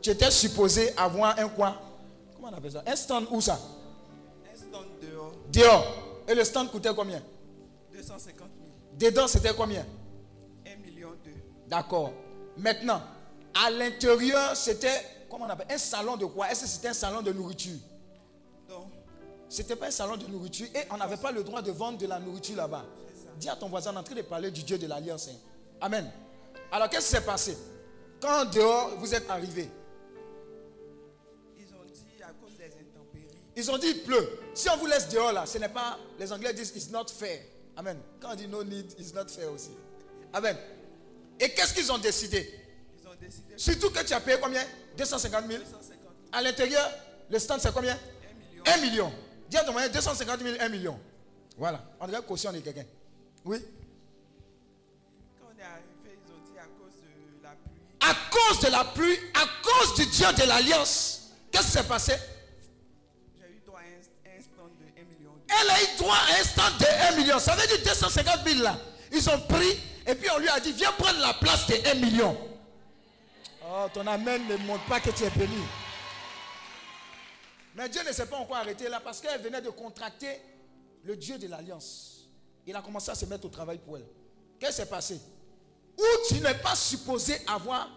tu 0.00 0.10
étais 0.10 0.30
supposé 0.30 0.96
avoir 0.96 1.38
un 1.38 1.48
coin. 1.48 1.76
Comment 2.34 2.48
on 2.48 2.56
appelle 2.56 2.72
ça? 2.72 2.82
Un 2.86 2.96
stand 2.96 3.26
où 3.30 3.40
ça? 3.40 3.60
Un 4.50 4.56
stand 4.56 4.86
dehors. 5.02 5.32
Dehors. 5.52 6.09
Et 6.30 6.34
le 6.34 6.44
stand 6.44 6.70
coûtait 6.70 6.94
combien? 6.94 7.20
250 7.92 8.38
000. 8.38 9.10
Dedans, 9.10 9.26
c'était 9.26 9.52
combien? 9.52 9.84
1 10.64 10.76
million 10.76 11.10
2. 11.24 11.30
D'accord. 11.66 12.12
Maintenant, 12.56 13.02
à 13.54 13.68
l'intérieur, 13.70 14.54
c'était, 14.56 14.94
comment 15.28 15.46
on 15.46 15.48
appelle 15.48 15.66
Un 15.70 15.78
salon 15.78 16.16
de 16.16 16.26
quoi? 16.26 16.48
Est-ce 16.50 16.62
que 16.62 16.66
c'était 16.68 16.88
un 16.88 16.92
salon 16.94 17.20
de 17.22 17.32
nourriture? 17.32 17.78
C'était 19.48 19.74
pas 19.74 19.88
un 19.88 19.90
salon 19.90 20.16
de 20.16 20.26
nourriture 20.28 20.68
et 20.72 20.82
on 20.92 20.96
n'avait 20.96 21.16
pas 21.16 21.32
le 21.32 21.42
droit 21.42 21.60
de 21.60 21.72
vendre 21.72 21.98
de 21.98 22.06
la 22.06 22.20
nourriture 22.20 22.54
là-bas. 22.56 22.84
Dis 23.36 23.48
à 23.48 23.56
ton 23.56 23.68
voisin, 23.68 23.90
on 23.92 23.96
est 23.96 23.98
en 23.98 24.02
train 24.04 24.14
de 24.14 24.22
parler 24.22 24.52
du 24.52 24.62
Dieu 24.62 24.78
de 24.78 24.86
l'Alliance. 24.86 25.26
hein. 25.28 25.36
Amen. 25.80 26.08
Alors 26.70 26.88
qu'est-ce 26.88 27.06
qui 27.10 27.16
s'est 27.16 27.24
passé? 27.26 27.58
Quand 28.20 28.44
dehors, 28.44 28.90
vous 28.98 29.12
êtes 29.12 29.28
arrivés, 29.28 29.68
Ils 31.58 31.66
ont 31.74 31.82
dit 31.84 32.22
à 32.22 32.28
cause 32.40 32.56
des 32.56 32.66
intempéries. 32.66 33.26
ils 33.56 33.70
ont 33.72 33.78
dit 33.78 33.88
il 33.88 34.02
pleut. 34.04 34.28
Si 34.60 34.68
on 34.68 34.76
vous 34.76 34.84
laisse 34.86 35.08
dehors 35.08 35.32
là, 35.32 35.46
ce 35.46 35.56
n'est 35.56 35.70
pas. 35.70 35.98
Les 36.18 36.30
Anglais 36.30 36.52
disent 36.52 36.72
it's 36.76 36.90
not 36.90 37.06
fair. 37.08 37.40
Amen. 37.78 37.96
Quand 38.20 38.32
on 38.32 38.34
dit 38.34 38.46
no 38.46 38.62
need, 38.62 38.92
it's 38.98 39.14
not 39.14 39.26
fair 39.28 39.50
aussi. 39.50 39.70
Amen. 40.34 40.54
Et 41.40 41.48
qu'est-ce 41.54 41.72
qu'ils 41.72 41.90
ont 41.90 41.96
décidé? 41.96 42.46
Ils 43.00 43.08
ont 43.08 43.14
décidé 43.18 43.54
Surtout 43.56 43.88
que 43.88 44.04
tu 44.04 44.12
as 44.12 44.20
payé 44.20 44.36
combien? 44.38 44.62
250 44.98 45.46
000 45.46 45.60
250 45.60 45.98
À 46.30 46.42
l'intérieur, 46.42 46.90
le 47.30 47.38
stand 47.38 47.58
c'est 47.62 47.72
combien? 47.72 47.94
1 48.66 48.76
million. 48.76 48.76
1 48.76 48.76
million. 48.90 49.12
Dis 49.48 49.56
à 49.56 49.64
ton 49.64 49.72
moyen 49.72 49.88
250 49.88 50.40
000, 50.42 50.56
1 50.60 50.68
million. 50.68 51.00
Voilà. 51.56 51.82
On 51.98 52.06
dirait 52.06 52.20
caution 52.20 52.52
de 52.52 52.58
quelqu'un. 52.58 52.84
Oui? 53.46 53.64
Quand 55.40 55.46
on 55.56 55.58
est 55.58 55.62
arrivé, 55.64 56.18
ils 56.26 56.32
ont 56.34 56.52
dit 56.52 56.58
à 56.58 56.64
cause 56.64 57.00
de 57.00 57.42
la 57.42 57.54
pluie, 57.54 57.80
À 57.98 58.14
cause 58.30 58.60
de 58.60 58.70
la 58.70 58.84
pluie, 58.84 59.18
à 59.32 59.46
cause 59.64 59.94
du 59.94 60.04
Dieu 60.04 60.26
de 60.34 60.46
l'Alliance, 60.46 61.30
qu'est-ce 61.50 61.64
qui 61.64 61.70
s'est 61.72 61.84
passé? 61.84 62.12
Elle 65.50 65.70
a 65.70 65.82
eu 65.82 65.96
droit 65.98 66.14
à 66.14 66.40
un 66.40 66.44
stand 66.44 66.78
de 66.78 67.14
1 67.14 67.16
million. 67.16 67.38
Ça 67.38 67.54
veut 67.56 67.66
dire 67.66 67.78
250 67.84 68.46
000 68.46 68.62
là. 68.62 68.78
Ils 69.12 69.28
ont 69.30 69.40
pris 69.40 69.78
et 70.06 70.14
puis 70.14 70.28
on 70.34 70.38
lui 70.38 70.48
a 70.48 70.60
dit 70.60 70.72
viens 70.72 70.92
prendre 70.92 71.20
la 71.20 71.34
place 71.34 71.66
de 71.66 71.74
1 71.86 71.94
million. 71.94 72.36
Oh, 73.66 73.86
ton 73.92 74.06
amen 74.06 74.46
ne 74.48 74.56
montre 74.56 74.84
pas 74.86 75.00
que 75.00 75.10
tu 75.10 75.24
es 75.24 75.30
béni. 75.30 75.62
Mais 77.74 77.88
Dieu 77.88 78.02
ne 78.06 78.12
s'est 78.12 78.26
pas 78.26 78.36
encore 78.36 78.56
arrêté 78.56 78.88
là 78.88 79.00
parce 79.00 79.20
qu'elle 79.20 79.40
venait 79.40 79.60
de 79.60 79.70
contracter 79.70 80.40
le 81.04 81.16
Dieu 81.16 81.38
de 81.38 81.46
l'Alliance. 81.46 82.28
Il 82.66 82.74
a 82.74 82.82
commencé 82.82 83.10
à 83.10 83.14
se 83.14 83.26
mettre 83.26 83.46
au 83.46 83.48
travail 83.48 83.78
pour 83.78 83.96
elle. 83.96 84.06
Qu'est-ce 84.58 84.70
qui 84.70 84.76
s'est 84.82 84.86
passé? 84.86 85.20
Où 85.98 86.04
tu 86.28 86.40
n'es 86.40 86.54
pas 86.54 86.74
supposé 86.74 87.40
avoir, 87.46 87.88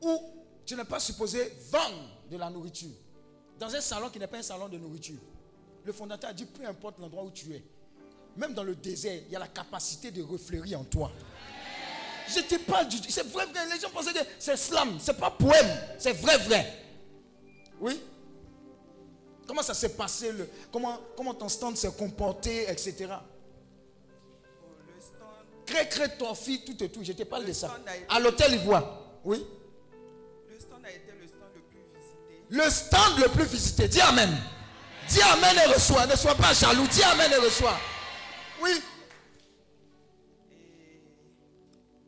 ou 0.00 0.20
tu 0.66 0.74
n'es 0.74 0.84
pas 0.84 1.00
supposé 1.00 1.56
vendre 1.70 2.08
de 2.30 2.36
la 2.36 2.50
nourriture. 2.50 2.90
Dans 3.58 3.74
un 3.74 3.80
salon 3.80 4.10
qui 4.10 4.18
n'est 4.18 4.26
pas 4.26 4.38
un 4.38 4.42
salon 4.42 4.68
de 4.68 4.78
nourriture. 4.78 5.18
Le 5.84 5.92
fondateur 5.92 6.30
a 6.30 6.32
dit, 6.32 6.44
peu 6.44 6.64
importe 6.66 6.98
l'endroit 6.98 7.24
où 7.24 7.30
tu 7.30 7.52
es, 7.54 7.62
même 8.36 8.54
dans 8.54 8.62
le 8.64 8.74
désert, 8.74 9.20
il 9.26 9.32
y 9.32 9.36
a 9.36 9.38
la 9.38 9.48
capacité 9.48 10.10
de 10.10 10.22
refleurir 10.22 10.80
en 10.80 10.84
toi. 10.84 11.10
Je 12.28 12.40
te 12.40 12.54
parle 12.60 12.88
du... 12.88 12.96
C'est 13.08 13.26
vrai, 13.26 13.44
vrai. 13.46 13.60
Les 13.74 13.80
gens 13.80 13.90
pensaient 13.90 14.12
que 14.12 14.20
c'est 14.38 14.56
slam, 14.56 14.96
c'est 15.00 15.18
pas 15.18 15.30
poème, 15.30 15.66
c'est 15.98 16.12
vrai, 16.12 16.38
vrai. 16.38 16.72
Oui? 17.80 18.00
Comment 19.46 19.62
ça 19.62 19.74
s'est 19.74 19.90
passé 19.96 20.30
le, 20.32 20.48
comment, 20.70 20.98
comment 21.16 21.34
ton 21.34 21.48
stand 21.48 21.76
s'est 21.76 21.90
comporté, 21.92 22.70
etc. 22.70 22.94
Bon, 23.08 24.70
le 24.86 25.00
stand, 25.00 25.66
Cré, 25.66 25.88
cré, 25.88 26.16
ton 26.16 26.32
fille, 26.34 26.64
tout 26.64 26.80
et 26.82 26.88
tout. 26.88 27.00
Je 27.02 27.12
te 27.12 27.24
parle 27.24 27.44
de 27.44 27.52
ça. 27.52 27.76
été- 27.84 28.06
À 28.08 28.20
l'hôtel 28.20 28.54
Ivoire. 28.54 29.00
Oui? 29.24 29.44
le 30.48 30.58
stand 30.60 30.84
a 30.86 30.90
été 30.90 31.12
le 31.20 31.26
stand 31.26 31.40
le 31.56 31.60
plus 31.60 31.80
visité. 31.98 32.46
Le 32.50 32.70
stand 32.70 33.18
le 33.18 33.28
plus 33.30 33.44
visité. 33.46 33.88
Dis 33.88 34.00
Amen. 34.00 34.30
Dis 35.12 35.20
Amen 35.20 35.56
et 35.62 35.72
reçois. 35.72 36.06
Ne 36.06 36.16
sois 36.16 36.34
pas 36.34 36.54
jaloux. 36.54 36.86
Dis 36.88 37.02
Amen 37.02 37.30
et 37.30 37.36
reçois. 37.36 37.78
Oui. 38.62 38.70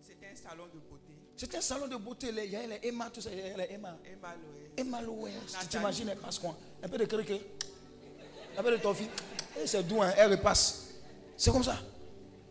C'était 0.00 0.28
un 0.32 0.36
salon 0.36 0.64
de 0.72 0.78
beauté. 0.78 1.12
C'était 1.36 1.56
un 1.58 1.60
salon 1.60 1.86
de 1.86 1.96
beauté. 1.96 2.28
Il 2.30 2.50
y 2.50 2.56
avait 2.56 2.66
les 2.66 2.88
Emma, 2.88 3.10
tout 3.10 3.20
ça. 3.20 3.28
Il 3.30 3.38
y 3.38 3.42
avait 3.42 3.68
les 3.68 3.74
Emma. 3.74 3.94
Emma 4.76 5.02
Loé. 5.02 5.32
Emma. 5.32 5.60
Tu 5.60 5.66
t'imagines, 5.66 6.08
elle 6.08 6.18
passe 6.18 6.38
quoi? 6.38 6.56
Un 6.82 6.88
peu 6.88 6.96
de 6.96 7.04
cré 7.04 7.42
Un 8.56 8.62
peu 8.62 8.70
de 8.70 8.76
toffee. 8.78 9.08
Et 9.62 9.66
c'est 9.66 9.82
doux, 9.82 10.02
hein, 10.02 10.14
elle 10.16 10.30
repasse. 10.30 10.86
C'est 11.36 11.52
comme 11.52 11.62
ça. 11.62 11.76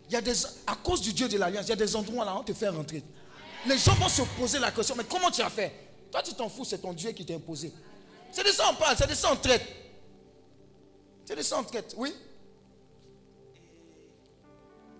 Il 0.08 0.14
y 0.14 0.16
a 0.16 0.22
des, 0.22 0.46
à 0.68 0.76
cause 0.84 1.02
du 1.02 1.14
Dieu 1.14 1.28
de 1.28 1.38
l'Alliance, 1.38 1.66
il 1.66 1.70
y 1.70 1.74
a 1.74 1.78
des 1.78 1.96
endroits 1.96 2.26
là 2.26 2.36
où 2.36 2.40
on 2.40 2.44
te 2.44 2.54
fait 2.54 2.70
rentrer. 2.70 3.04
Les 3.66 3.78
gens 3.78 3.96
vont 3.96 4.10
se 4.10 4.22
poser 4.38 4.60
la 4.60 4.70
question, 4.72 4.96
mais 4.96 5.06
comment 5.06 5.32
tu 5.32 5.42
as 5.42 5.50
fait? 5.50 5.72
Toi, 6.12 6.22
tu 6.22 6.34
t'en 6.34 6.48
fous, 6.48 6.66
c'est 6.66 6.78
ton 6.78 6.94
Dieu 6.94 7.12
qui 7.12 7.26
t'a 7.26 7.34
imposé. 7.34 7.74
C'est 8.32 8.44
de 8.46 8.52
ça 8.52 8.66
on 8.70 8.76
parle, 8.76 8.96
c'est 8.98 9.10
de 9.10 9.16
ça 9.16 9.32
on 9.32 9.36
traite. 9.36 9.83
C'est 11.26 11.36
de 11.36 11.42
ça 11.42 11.58
on 11.60 11.64
traite, 11.64 11.94
oui. 11.98 12.14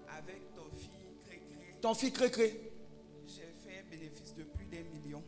Avec 0.10 0.56
Tofi, 0.56 0.90
Cré-Cré, 1.26 1.76
Ton 1.82 1.94
fils 1.94 2.12
cré-cré. 2.12 2.72
j'ai 3.28 3.54
fait 3.64 3.80
un 3.80 3.90
bénéfice 3.90 4.34
de 4.36 4.44
plus 4.44 4.66
d'un 4.66 4.84
million. 4.90 5.22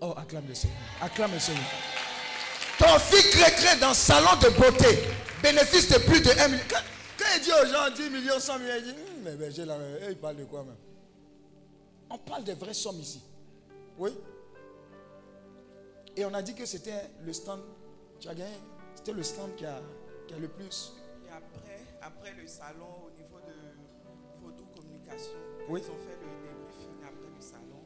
Oh, 0.00 0.14
acclame 0.16 0.46
le 0.48 0.54
Seigneur. 0.54 0.78
Acclame 1.02 1.32
le 1.32 1.38
Seigneur. 1.38 1.64
Ton 2.78 2.98
fils 2.98 3.30
crée 3.34 3.78
dans 3.80 3.92
salon 3.94 4.36
de 4.40 4.48
beauté. 4.50 4.98
Bénéfice 5.42 5.88
de 5.88 5.98
plus 5.98 6.20
de 6.20 6.30
1 6.30 6.48
million. 6.48 6.64
Quand, 6.70 6.80
quand 7.18 7.24
il 7.36 7.42
dit 7.42 7.50
aux 7.52 7.66
gens 7.66 7.90
10 7.94 8.10
millions, 8.10 8.38
100 8.40 8.58
millions, 8.60 8.74
il 8.78 8.84
dit, 8.84 8.90
Hum, 8.90 9.22
mais 9.24 9.34
berger 9.36 9.64
là, 9.64 9.74
euh, 9.74 10.06
il 10.10 10.16
parle 10.16 10.36
de 10.36 10.44
quoi 10.44 10.64
même? 10.64 10.76
On 12.10 12.18
parle 12.18 12.44
de 12.44 12.52
vraies 12.54 12.72
sommes 12.74 13.00
ici. 13.00 13.20
Oui. 13.98 14.10
Et 16.16 16.24
on 16.24 16.32
a 16.34 16.40
dit 16.42 16.54
que 16.54 16.64
c'était 16.64 17.10
le 17.22 17.32
stand. 17.32 17.60
Tu 18.18 18.28
as 18.28 18.34
gagné? 18.34 18.50
C'était 18.94 19.12
le 19.12 19.22
stand 19.22 19.54
qui 19.56 19.64
a, 19.66 19.80
qui 20.28 20.34
a 20.34 20.38
le 20.38 20.48
plus. 20.48 20.92
Et 21.26 21.30
après, 21.30 21.80
après 22.02 22.32
le 22.40 22.46
salon, 22.46 23.06
au 23.06 23.10
niveau 23.10 23.38
de 23.46 23.54
photo 24.42 24.64
communication, 24.76 25.32
Oui. 25.68 25.80
ils 25.84 25.90
ont 25.90 25.98
fait 25.98 26.18
le 26.20 26.28
débriefing 26.44 27.02
après 27.02 27.30
le 27.34 27.40
salon. 27.42 27.80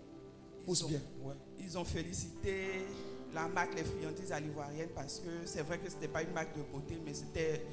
Ils 0.60 0.64
Pousse 0.66 0.82
ont- 0.84 0.88
bien. 0.88 1.00
Ouais. 1.22 1.34
Ils 1.58 1.78
ont 1.78 1.84
félicité 1.84 2.86
la 3.34 3.48
marque 3.48 3.74
Les 3.76 3.84
Friandises 3.84 4.32
à 4.32 4.40
l'Ivoirienne 4.40 4.90
parce 4.94 5.18
que 5.20 5.30
c'est 5.46 5.62
vrai 5.62 5.78
que 5.78 5.88
ce 5.88 5.94
n'était 5.94 6.08
pas 6.08 6.22
une 6.22 6.32
marque 6.32 6.54
de 6.56 6.62
beauté, 6.62 7.00
mais 7.04 7.14
c'était 7.14 7.64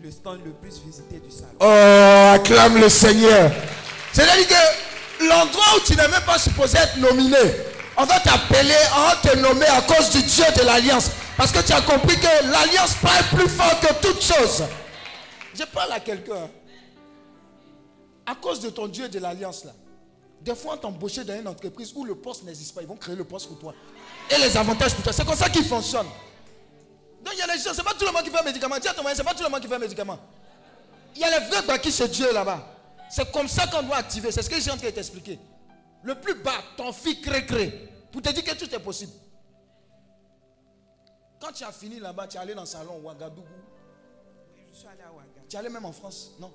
le 0.00 0.10
stand 0.10 0.44
le 0.44 0.52
plus 0.52 0.78
visité 0.84 1.18
du 1.18 1.30
salon. 1.30 1.58
Oh, 1.60 2.34
acclame 2.34 2.78
le 2.78 2.88
Seigneur. 2.88 3.50
C'est-à-dire 4.12 4.46
que 4.46 5.24
l'endroit 5.28 5.64
où 5.76 5.80
tu 5.84 5.96
n'es 5.96 6.06
même 6.08 6.22
pas 6.24 6.38
supposé 6.38 6.78
être 6.78 6.96
nominé, 6.98 7.36
on 7.96 8.04
va 8.04 8.20
t'appeler, 8.20 8.76
on 8.96 9.08
va 9.08 9.16
te 9.16 9.36
nommer 9.38 9.66
à 9.66 9.82
cause 9.82 10.10
du 10.10 10.22
Dieu 10.22 10.44
de 10.56 10.62
l'Alliance. 10.64 11.10
Parce 11.38 11.52
que 11.52 11.60
tu 11.64 11.72
as 11.72 11.80
compris 11.82 12.16
que 12.16 12.50
l'Alliance 12.50 12.96
parle 13.00 13.24
plus 13.36 13.48
fort 13.48 13.78
que 13.78 13.94
toute 14.02 14.20
chose. 14.20 14.64
Je 15.54 15.62
parle 15.62 15.92
à 15.92 16.00
quelqu'un. 16.00 16.50
À 18.26 18.34
cause 18.34 18.58
de 18.58 18.70
ton 18.70 18.88
Dieu 18.88 19.08
de 19.08 19.20
l'Alliance, 19.20 19.64
là, 19.64 19.70
des 20.40 20.56
fois, 20.56 20.74
on 20.74 20.78
t'embauche 20.78 21.14
dans 21.20 21.38
une 21.38 21.46
entreprise 21.46 21.92
où 21.94 22.04
le 22.04 22.16
poste 22.16 22.42
n'existe 22.42 22.74
pas. 22.74 22.82
Ils 22.82 22.88
vont 22.88 22.96
créer 22.96 23.14
le 23.14 23.22
poste 23.22 23.46
pour 23.46 23.56
toi. 23.56 23.72
Et 24.28 24.36
les 24.36 24.56
avantages 24.56 24.92
pour 24.94 25.04
toi. 25.04 25.12
C'est 25.12 25.24
comme 25.24 25.36
ça 25.36 25.48
qu'ils 25.48 25.64
fonctionnent. 25.64 26.08
Donc 27.22 27.34
il 27.34 27.38
y 27.38 27.42
a 27.42 27.54
les 27.54 27.62
gens, 27.62 27.70
c'est 27.72 27.84
pas 27.84 27.94
tout 27.94 28.04
le 28.04 28.10
monde 28.12 28.24
qui 28.24 28.30
fait 28.30 28.40
un 28.40 28.42
médicament. 28.42 28.74
À 28.74 28.80
ton 28.80 29.02
c'est 29.14 29.22
pas 29.22 29.34
tout 29.34 29.44
le 29.44 29.48
monde 29.48 29.60
qui 29.60 29.68
fait 29.68 29.76
un 29.76 29.78
médicament. 29.78 30.18
Il 31.14 31.20
y 31.22 31.24
a 31.24 31.38
les 31.38 31.46
vrais 31.46 31.62
bâtis 31.62 31.92
chez 31.92 32.08
Dieu 32.08 32.32
là-bas. 32.32 32.66
C'est 33.10 33.30
comme 33.30 33.46
ça 33.46 33.68
qu'on 33.68 33.84
doit 33.84 33.96
activer. 33.96 34.32
C'est 34.32 34.42
ce 34.42 34.50
que 34.50 34.60
suis 34.60 34.72
en 34.72 34.76
train 34.76 34.88
de 34.88 34.92
t'expliquer. 34.92 35.38
Le 36.02 36.16
plus 36.16 36.34
bas, 36.34 36.64
ton 36.76 36.92
fils 36.92 37.20
crée-crée. 37.20 37.88
Pour 38.10 38.22
te 38.22 38.30
dire 38.30 38.42
que 38.42 38.54
tout 38.54 38.72
est 38.74 38.80
possible. 38.80 39.12
Quand 41.40 41.52
tu 41.52 41.64
as 41.64 41.72
fini 41.72 41.98
là-bas, 42.00 42.26
tu 42.26 42.36
es 42.36 42.40
allé 42.40 42.54
dans 42.54 42.62
le 42.62 42.66
salon 42.66 42.98
Ouagadougou. 43.02 43.46
Je 44.72 44.76
suis 44.78 44.88
allé 44.88 45.02
à 45.02 45.12
Ouaga. 45.12 45.28
Tu 45.48 45.56
es 45.56 45.58
allé 45.58 45.68
même 45.68 45.84
en 45.84 45.92
France 45.92 46.32
Non? 46.40 46.52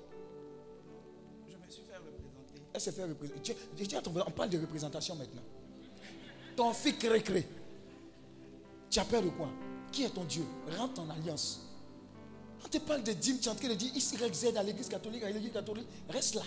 Je 1.48 1.56
me 1.56 1.70
suis 1.70 1.82
fait 1.82 1.96
représenter. 1.96 2.62
Elle 2.72 2.80
s'est 2.80 2.92
fait 2.92 3.04
représenter. 3.04 3.40
Tu- 3.42 3.54
Je 3.84 3.96
on 4.26 4.30
parle 4.30 4.50
de 4.50 4.58
représentation 4.60 5.14
maintenant. 5.16 5.42
Ton 6.56 6.72
fils 6.72 6.96
crée-crée. 6.98 7.46
Tu 8.90 8.98
as 9.00 9.04
peur 9.04 9.22
de 9.22 9.30
quoi? 9.30 9.48
Qui 9.90 10.04
est 10.04 10.10
ton 10.10 10.24
Dieu? 10.24 10.44
Rentre 10.78 11.00
en 11.00 11.10
alliance. 11.10 11.60
On 12.64 12.68
te 12.68 12.78
parle 12.78 13.02
de 13.02 13.12
dîmes, 13.12 13.38
tu 13.38 13.48
es 13.48 13.52
en 13.52 13.54
train 13.54 13.68
de 13.68 13.74
dire 13.74 13.92
XYZ 13.92 14.56
à 14.56 14.62
l'église 14.62 14.88
catholique, 14.88 15.22
à 15.22 15.30
l'église 15.30 15.52
catholique. 15.52 15.86
Reste 16.08 16.34
là. 16.36 16.42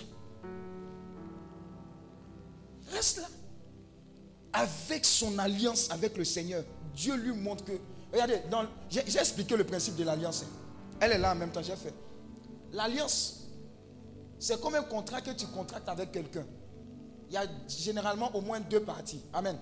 Reste 2.92 3.18
là. 3.18 3.28
Avec 4.54 5.06
son 5.06 5.38
alliance 5.38 5.90
avec 5.92 6.18
le 6.18 6.24
Seigneur, 6.26 6.64
Dieu 6.96 7.16
lui 7.16 7.34
montre 7.34 7.64
que. 7.66 7.74
Regardez, 8.12 8.42
j'ai 8.90 9.20
expliqué 9.20 9.58
le 9.58 9.64
principe 9.64 9.96
de 9.96 10.04
l'alliance. 10.04 10.46
Elle 11.00 11.12
est 11.14 11.18
là 11.18 11.34
en 11.34 11.36
même 11.36 11.52
temps, 11.52 11.62
j'ai 11.62 11.76
fait. 11.76 11.94
L'alliance, 12.72 13.48
c'est 14.40 14.60
comme 14.62 14.76
un 14.76 14.84
contrat 14.84 15.22
que 15.22 15.32
tu 15.32 15.46
contractes 15.48 15.90
avec 15.90 16.12
quelqu'un. 16.12 16.46
Il 17.30 17.34
y 17.34 17.38
a 17.38 17.46
généralement 17.68 18.34
au 18.36 18.42
moins 18.42 18.60
deux 18.60 18.82
parties. 18.82 19.22
Amen. 19.34 19.58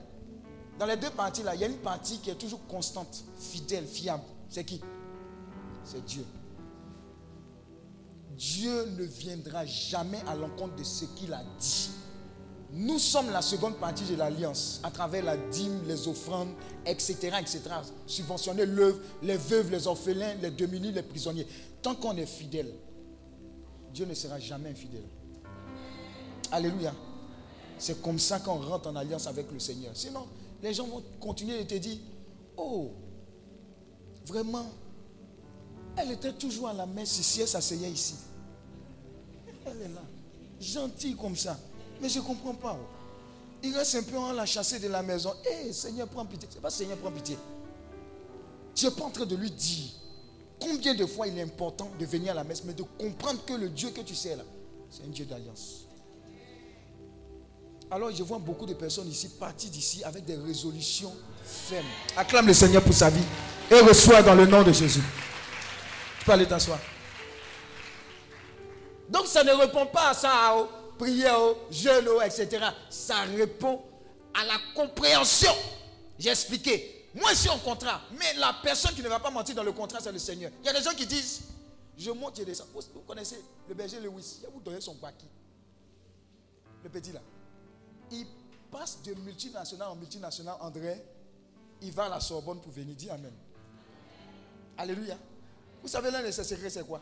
Dans 0.78 0.86
les 0.86 0.98
deux 0.98 1.10
parties 1.10 1.44
là, 1.44 1.56
il 1.56 1.62
y 1.62 1.64
a 1.64 1.68
une 1.68 1.78
partie 1.78 2.20
qui 2.20 2.30
est 2.30 2.36
toujours 2.36 2.66
constante, 2.68 3.24
fidèle, 3.40 3.86
fiable. 3.86 4.24
C'est 4.50 4.64
qui? 4.64 4.82
C'est 5.84 6.04
Dieu. 6.06 6.26
Dieu 8.32 8.86
ne 8.98 9.04
viendra 9.04 9.66
jamais 9.66 10.22
à 10.28 10.36
l'encontre 10.36 10.76
de 10.76 10.84
ce 10.84 11.06
qu'il 11.06 11.34
a 11.34 11.42
dit. 11.60 11.90
Nous 12.78 13.00
sommes 13.00 13.32
la 13.32 13.42
seconde 13.42 13.78
partie 13.78 14.04
de 14.04 14.18
l'alliance 14.18 14.82
à 14.84 14.92
travers 14.92 15.24
la 15.24 15.38
dîme, 15.38 15.88
les 15.88 16.10
offrandes, 16.10 16.50
etc. 16.86 17.32
etc. 17.40 17.62
Subventionner 18.06 18.66
l'œuvre, 18.66 19.00
les 19.24 19.38
veuves, 19.38 19.72
les 19.72 19.88
orphelins, 19.88 20.34
les 20.42 20.52
démunis, 20.52 20.92
les 20.92 21.02
prisonniers. 21.02 21.48
Tant 21.82 21.96
qu'on 21.96 22.18
est 22.18 22.26
fidèle, 22.26 22.74
Dieu 23.94 24.06
ne 24.06 24.14
sera 24.14 24.40
jamais 24.40 24.72
infidèle. 24.72 25.06
Alléluia. 26.52 26.94
C'est 27.78 28.02
comme 28.02 28.20
ça 28.20 28.40
qu'on 28.42 28.60
rentre 28.60 28.90
en 28.90 28.96
alliance 28.98 29.26
avec 29.28 29.50
le 29.54 29.60
Seigneur. 29.60 29.92
Sinon, 29.96 30.26
les 30.62 30.74
gens 30.74 30.86
vont 30.86 31.02
continuer 31.22 31.64
de 31.64 31.70
te 31.70 31.76
dire, 31.76 31.98
oh, 32.58 32.92
vraiment, 34.26 34.66
Elle 35.98 36.12
était 36.12 36.34
toujours 36.34 36.68
à 36.68 36.74
la 36.74 36.86
messe 36.86 37.20
ici, 37.20 37.40
elle 37.40 37.48
s'asseyait 37.48 37.90
ici. 37.90 38.16
Elle 39.66 39.82
est 39.82 39.94
là. 39.94 40.02
Gentille 40.60 41.16
comme 41.16 41.38
ça. 41.38 41.58
Mais 42.02 42.10
je 42.10 42.20
ne 42.20 42.24
comprends 42.24 42.54
pas. 42.54 42.78
oh. 42.80 42.86
Il 43.64 43.76
reste 43.76 43.96
un 43.96 44.04
peu 44.04 44.18
en 44.18 44.32
la 44.34 44.46
chasser 44.46 44.80
de 44.80 44.88
la 44.88 45.02
maison. 45.02 45.34
Hé, 45.44 45.74
Seigneur, 45.74 46.08
prends 46.08 46.26
pitié. 46.26 46.48
C'est 46.52 46.62
pas 46.62 46.70
Seigneur, 46.70 46.98
prends 46.98 47.12
pitié. 47.12 47.38
Je 48.76 48.86
n'ai 48.88 48.92
pas 48.94 49.04
en 49.06 49.10
train 49.10 49.26
de 49.26 49.36
lui 49.36 49.50
dire 49.50 49.90
combien 50.60 50.94
de 50.94 51.06
fois 51.06 51.28
il 51.28 51.38
est 51.38 51.42
important 51.42 51.90
de 52.00 52.06
venir 52.06 52.32
à 52.32 52.36
la 52.36 52.44
messe, 52.44 52.64
mais 52.64 52.74
de 52.74 52.84
comprendre 52.84 53.44
que 53.46 53.54
le 53.54 53.70
Dieu 53.70 53.90
que 53.90 54.02
tu 54.02 54.16
sais 54.16 54.36
là, 54.36 54.44
c'est 54.90 55.04
un 55.04 55.10
Dieu 55.10 55.26
d'alliance. 55.26 55.86
Alors 57.92 58.12
je 58.12 58.24
vois 58.24 58.40
beaucoup 58.40 58.66
de 58.66 58.74
personnes 58.74 59.08
ici 59.08 59.30
partir 59.30 59.70
d'ici 59.70 60.04
avec 60.04 60.26
des 60.26 60.36
résolutions 60.36 61.14
fermes. 61.46 61.86
Acclame 62.18 62.48
le 62.48 62.54
Seigneur 62.54 62.84
pour 62.84 62.94
sa 62.94 63.10
vie 63.10 63.24
et 63.70 63.80
reçois 63.80 64.22
dans 64.24 64.36
le 64.36 64.46
nom 64.46 64.64
de 64.64 64.72
Jésus. 64.72 65.04
Tu 66.20 66.26
peux 66.26 66.32
aller 66.32 66.48
t'asseoir. 66.48 66.80
Donc 69.10 69.28
ça 69.28 69.44
ne 69.44 69.52
répond 69.52 69.86
pas 69.86 70.10
à 70.10 70.14
ça, 70.14 70.68
jeûnes, 71.72 72.08
aux 72.08 72.22
etc. 72.22 72.66
Ça 72.90 73.22
répond 73.24 73.82
à 74.34 74.46
la 74.46 74.58
compréhension. 74.76 75.52
J'ai 76.18 76.30
expliqué. 76.30 77.08
Moi, 77.14 77.32
je 77.32 77.36
suis 77.36 77.50
en 77.50 77.60
contrat. 77.60 78.02
Mais 78.20 78.34
la 78.36 78.56
personne 78.62 78.94
qui 78.94 79.02
ne 79.02 79.08
va 79.08 79.20
pas 79.20 79.30
mentir 79.30 79.56
dans 79.56 79.64
le 79.64 79.72
contrat, 79.72 80.00
c'est 80.02 80.12
le 80.12 80.20
Seigneur. 80.20 80.52
Il 80.62 80.66
y 80.66 80.70
a 80.70 80.74
des 80.74 80.84
gens 80.84 80.94
qui 80.94 81.06
disent, 81.06 81.44
je 81.98 82.12
monte, 82.12 82.38
je 82.38 82.44
descends. 82.44 82.66
Vous, 82.74 83.02
connaissez 83.08 83.42
le 83.68 83.74
berger 83.74 84.00
Lewis? 84.00 84.42
Vous 84.54 84.60
donner 84.60 84.82
son 84.82 84.96
baki. 84.96 85.26
Le 86.84 86.90
petit 86.90 87.12
là. 87.12 87.22
Il 88.12 88.28
passe 88.70 89.02
de 89.02 89.14
multinational 89.16 89.88
en 89.90 89.96
multinational, 89.96 90.58
André. 90.60 91.02
Il 91.82 91.92
va 91.92 92.06
à 92.06 92.10
la 92.10 92.20
Sorbonne 92.20 92.60
pour 92.60 92.72
venir. 92.72 92.96
Dis 92.96 93.10
Amen. 93.10 93.34
Alléluia. 94.78 95.18
Vous 95.82 95.88
savez, 95.88 96.12
l'un 96.12 96.24
de 96.24 96.32
ses 96.32 96.44
secrets, 96.44 96.70
c'est 96.70 96.86
quoi? 96.86 97.02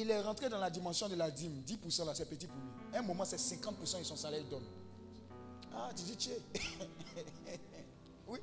Il 0.00 0.08
est 0.12 0.20
rentré 0.20 0.48
dans 0.48 0.58
la 0.58 0.70
dimension 0.70 1.08
de 1.08 1.16
la 1.16 1.28
dîme. 1.28 1.60
10% 1.66 2.06
là, 2.06 2.14
c'est 2.14 2.24
petit 2.28 2.46
pour 2.46 2.56
lui. 2.56 2.96
Un 2.96 3.02
moment, 3.02 3.24
c'est 3.24 3.36
50% 3.36 3.98
de 3.98 4.04
son 4.04 4.14
salaire, 4.14 4.44
donne. 4.48 4.62
Ah, 5.74 5.90
tu 5.96 6.04
dis, 6.04 6.16
tiens. 6.16 6.34
oui. 8.28 8.38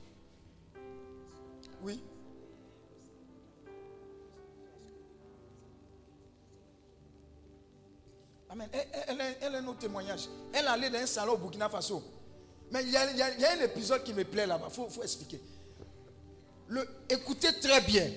Oui. 1.82 2.04
Amen. 8.50 8.70
Elle, 8.72 8.88
elle- 9.20 9.38
elle 9.42 9.56
est- 9.56 9.80
témoignage. 9.80 10.28
Elle 10.54 10.68
allait 10.68 10.90
dans 10.90 11.00
un 11.00 11.06
salon 11.06 11.34
au 11.34 11.38
Burkina 11.38 11.68
Faso. 11.70 12.04
Mais 12.72 12.84
il 12.84 12.90
y 12.92 12.98
a 12.98 13.52
un 13.52 13.64
épisode 13.64 14.04
qui 14.04 14.14
me 14.14 14.24
plaît 14.24 14.46
là-bas. 14.48 14.68
Il 14.70 14.74
faut, 14.74 14.90
faut 14.90 15.04
expliquer. 15.04 15.42
Le, 16.68 16.88
écoutez 17.10 17.54
très 17.60 17.82
bien. 17.82 18.10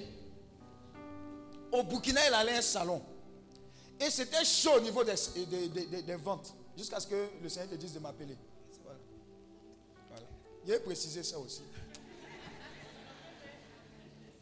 Au 1.73 1.83
Burkina, 1.83 2.21
elle 2.27 2.35
allait 2.35 2.55
à 2.55 2.59
un 2.59 2.63
salon. 2.63 3.03
Et 4.01 4.11
c'était 4.11 4.45
chaud 4.45 4.75
au 4.77 4.81
niveau 4.81 5.03
des, 5.05 5.15
des- 5.69 6.03
des- 6.03 6.15
ventes. 6.17 6.55
Jusqu'à 6.77 7.01
ce 7.01 7.07
que 7.09 7.29
le 7.43 7.49
Seigneur 7.49 7.71
te 7.71 7.75
dise 7.75 7.93
de 7.95 7.99
m'appeler. 7.99 8.37
Voilà. 8.85 8.99
Voilà. 10.09 10.27
Il 10.67 10.73
a 10.75 10.81
précisé 10.81 11.23
ça 11.25 11.39
aussi. 11.39 11.63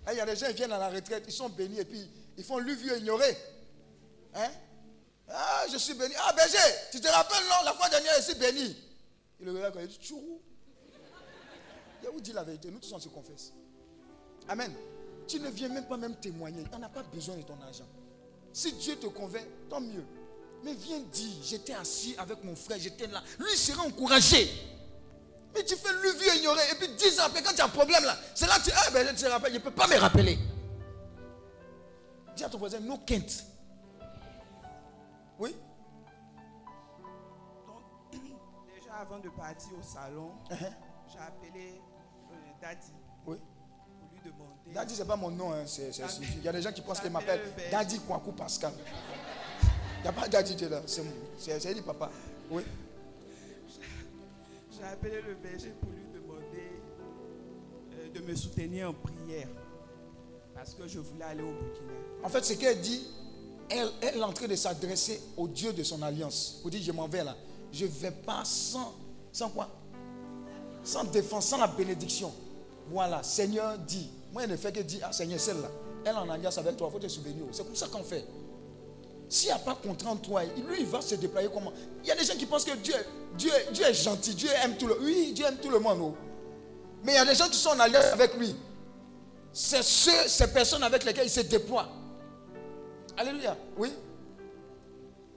Ah, 0.04 0.12
Il 0.12 0.18
y 0.18 0.20
a 0.20 0.26
des 0.26 0.36
gens 0.36 0.46
qui 0.48 0.52
viennent 0.54 0.72
à 0.72 0.78
la 0.78 0.90
retraite, 0.90 1.24
ils 1.26 1.32
sont 1.32 1.48
bénis 1.48 1.80
et 1.80 1.84
puis 1.84 2.07
ils 2.36 2.44
font 2.44 2.59
lui 2.59 2.74
vieux 2.76 2.98
ignorer. 2.98 3.36
Hein? 4.34 4.50
Ah, 5.28 5.64
je 5.72 5.78
suis 5.78 5.94
béni. 5.94 6.14
Ah, 6.18 6.32
berger, 6.34 6.59
tu 6.92 7.00
te 7.00 7.09
rappelles, 7.09 7.44
non, 7.48 7.64
la 7.64 7.72
fois 7.72 7.88
dernière, 7.88 8.12
je 8.18 8.22
suis 8.22 8.34
béni. 8.34 8.76
Il 9.40 9.46
le 9.46 9.52
regarde 9.52 9.72
comme 9.74 9.82
il 9.82 9.88
dit, 9.88 9.96
Tchourou. 9.98 10.40
Je 12.04 12.09
vous 12.11 12.20
dis 12.20 12.32
la 12.32 12.44
vérité, 12.44 12.70
nous 12.70 12.78
tous 12.78 12.92
on 12.92 13.00
se 13.00 13.09
confesse. 13.09 13.52
Amen. 14.48 14.72
Tu 15.26 15.40
ne 15.40 15.48
viens 15.50 15.68
même 15.70 15.86
pas 15.86 15.96
même 15.96 16.14
témoigner. 16.16 16.62
On 16.72 16.78
n'a 16.78 16.88
pas 16.88 17.02
besoin 17.02 17.36
de 17.36 17.42
ton 17.42 17.61
argent. 17.62 17.86
Si 18.57 18.72
Dieu 18.72 18.96
te 18.96 19.07
convainc, 19.09 19.44
tant 19.68 19.82
mieux. 19.82 20.02
Mais 20.64 20.72
viens 20.72 20.98
dire, 21.00 21.34
j'étais 21.42 21.74
assis 21.74 22.14
avec 22.16 22.42
mon 22.42 22.57
frère, 22.57 22.78
j'étais 22.80 23.07
là. 23.07 23.22
Lui 23.38 23.54
sera 23.54 23.82
encouragé. 23.84 24.48
Mais 25.54 25.62
tu 25.62 25.76
fais 25.76 25.92
le 25.92 26.11
vieux 26.12 26.36
ignoré. 26.38 26.62
Et 26.72 26.74
puis 26.76 26.88
10 26.88 27.20
ans 27.20 27.24
après, 27.26 27.42
quand 27.42 27.52
tu 27.54 27.61
as 27.61 27.66
un 27.66 27.68
problème 27.68 28.02
là, 28.04 28.16
c'est 28.34 28.46
là 28.46 28.59
que 28.59 28.64
tu. 28.64 28.70
Ah 28.74 28.90
ben 28.94 29.07
je 29.14 29.22
te 29.24 29.28
rappelle, 29.30 29.52
je 29.52 29.59
ne 29.59 29.62
peux 29.62 29.70
pas 29.72 29.86
me 29.86 29.96
rappeler. 29.98 30.38
Dis 32.34 32.44
à 32.44 32.48
ton 32.48 32.57
voisin, 32.57 32.80
no 32.80 32.96
quinte. 33.07 33.44
Oui? 35.38 35.54
Donc, 37.66 37.82
déjà 38.74 38.94
avant 38.94 39.18
de 39.18 39.28
partir 39.28 39.72
au 39.78 39.82
salon, 39.82 40.30
Uh-huh. 40.50 40.72
j'ai 41.12 41.18
appelé 41.18 41.78
euh, 42.30 42.34
Daddy 42.62 42.92
Oui. 43.26 43.36
pour 44.00 44.09
lui 44.12 44.20
demander. 44.24 44.55
Daddy, 44.75 44.95
ce 44.95 45.01
n'est 45.03 45.09
pas 45.09 45.17
mon 45.17 45.31
nom. 45.31 45.53
hein, 45.53 45.62
c'est- 45.67 45.93
c'est-. 45.93 46.03
Il 46.37 46.43
y 46.45 46.49
a 46.49 46.53
des 46.53 46.61
gens 46.62 46.73
qui 46.73 46.83
pensent 46.83 47.01
qu'il 47.01 47.11
Daddy 47.12 47.25
m'appelle 47.27 47.41
le 47.45 47.51
berger. 47.57 47.71
Daddy 47.71 47.99
Kwaku 48.01 48.33
Pascal. 48.33 48.73
Il 49.99 50.03
n'y 50.03 50.09
a 50.09 50.12
pas 50.12 50.29
Daddy 50.29 50.55
Dieu 50.55 50.69
là. 50.69 50.83
C'est 50.87 51.03
c'est- 51.39 51.59
c'est 51.61 51.75
dit 51.75 51.83
papa. 51.83 52.11
Oui. 52.51 52.62
J'ai 54.71 54.85
appelé 54.85 55.23
le 55.23 55.35
berger 55.35 55.73
pour 55.81 55.91
lui 55.91 56.05
demander 56.12 56.71
euh, 57.95 58.09
de 58.12 58.21
me 58.21 58.35
soutenir 58.37 58.91
en 58.91 58.95
prière. 58.95 59.49
Parce 60.55 60.75
que 60.75 60.87
je 60.87 60.99
voulais 60.99 61.25
aller 61.25 61.43
au 61.43 61.53
Burkina. 61.53 61.93
En 62.23 62.29
fait, 62.29 62.45
ce 62.45 62.53
qu'elle 62.55 62.81
dit, 62.81 63.07
elle, 63.71 63.89
elle 64.03 64.17
est 64.19 64.23
en 64.23 64.33
train 64.33 64.47
de 64.49 64.55
s'adresser 64.57 65.21
au 65.37 65.49
Dieu 65.49 65.73
de 65.73 65.83
son 65.83 66.03
alliance. 66.03 66.59
Pour 66.62 66.71
dire, 66.71 66.83
je 66.83 66.93
m'en 66.93 67.09
vais 67.09 67.25
là. 67.25 67.37
Je 67.73 67.85
ne 67.85 67.91
vais 67.91 68.11
pas 68.11 68.43
sans, 68.45 68.95
sans 69.33 69.49
quoi? 69.51 69.69
Sans 70.83 71.05
défense, 71.05 71.47
sans 71.47 71.59
la 71.59 71.67
bénédiction. 71.67 72.33
Voilà, 72.91 73.23
Seigneur 73.23 73.79
dit. 73.79 74.11
Moi, 74.33 74.45
elle 74.45 74.51
ne 74.51 74.57
fait 74.57 74.72
que 74.72 74.81
dire, 74.81 75.01
ah 75.05 75.12
Seigneur, 75.12 75.41
celle-là, 75.41 75.68
elle 76.05 76.16
en 76.16 76.29
alliance 76.29 76.59
avec 76.59 76.77
toi, 76.77 76.89
il 76.91 76.93
faut 76.93 76.99
te 76.99 77.09
souvenir. 77.09 77.45
C'est 77.53 77.64
comme 77.64 77.77
ça 77.77 77.87
qu'on 77.89 78.03
fait. 78.03 78.24
S'il 79.29 79.49
n'y 79.49 79.55
a 79.55 79.59
pas 79.59 79.74
contrat 79.74 80.11
en 80.11 80.16
toi, 80.16 80.43
lui, 80.45 80.81
il 80.81 80.87
va 80.87 81.01
se 81.01 81.14
déployer 81.16 81.49
comment? 81.53 81.72
Il 82.03 82.09
y 82.09 82.12
a 82.12 82.16
des 82.16 82.24
gens 82.24 82.35
qui 82.37 82.47
pensent 82.47 82.64
que 82.64 82.77
Dieu, 82.77 82.95
Dieu, 83.37 83.51
Dieu 83.72 83.85
est 83.85 83.95
gentil, 83.95 84.35
Dieu 84.35 84.49
aime 84.62 84.77
tout 84.77 84.87
le 84.87 84.95
monde. 84.95 85.05
Oui, 85.05 85.33
Dieu 85.35 85.45
aime 85.47 85.57
tout 85.57 85.70
le 85.70 85.81
monde. 85.81 85.99
oh. 86.01 86.14
Mais 87.03 87.12
il 87.12 87.16
y 87.16 87.18
a 87.18 87.24
des 87.24 87.35
gens 87.35 87.49
qui 87.49 87.59
sont 87.59 87.70
en 87.70 87.81
alliance 87.81 88.05
avec 88.12 88.37
lui. 88.37 88.55
C'est 89.53 89.83
ceux, 89.83 90.29
ces 90.29 90.53
personnes 90.53 90.83
avec 90.83 91.05
lesquelles 91.05 91.27
il 91.27 91.31
se 91.31 91.41
déploie. 91.41 91.89
Alléluia. 93.16 93.57
Oui? 93.77 93.93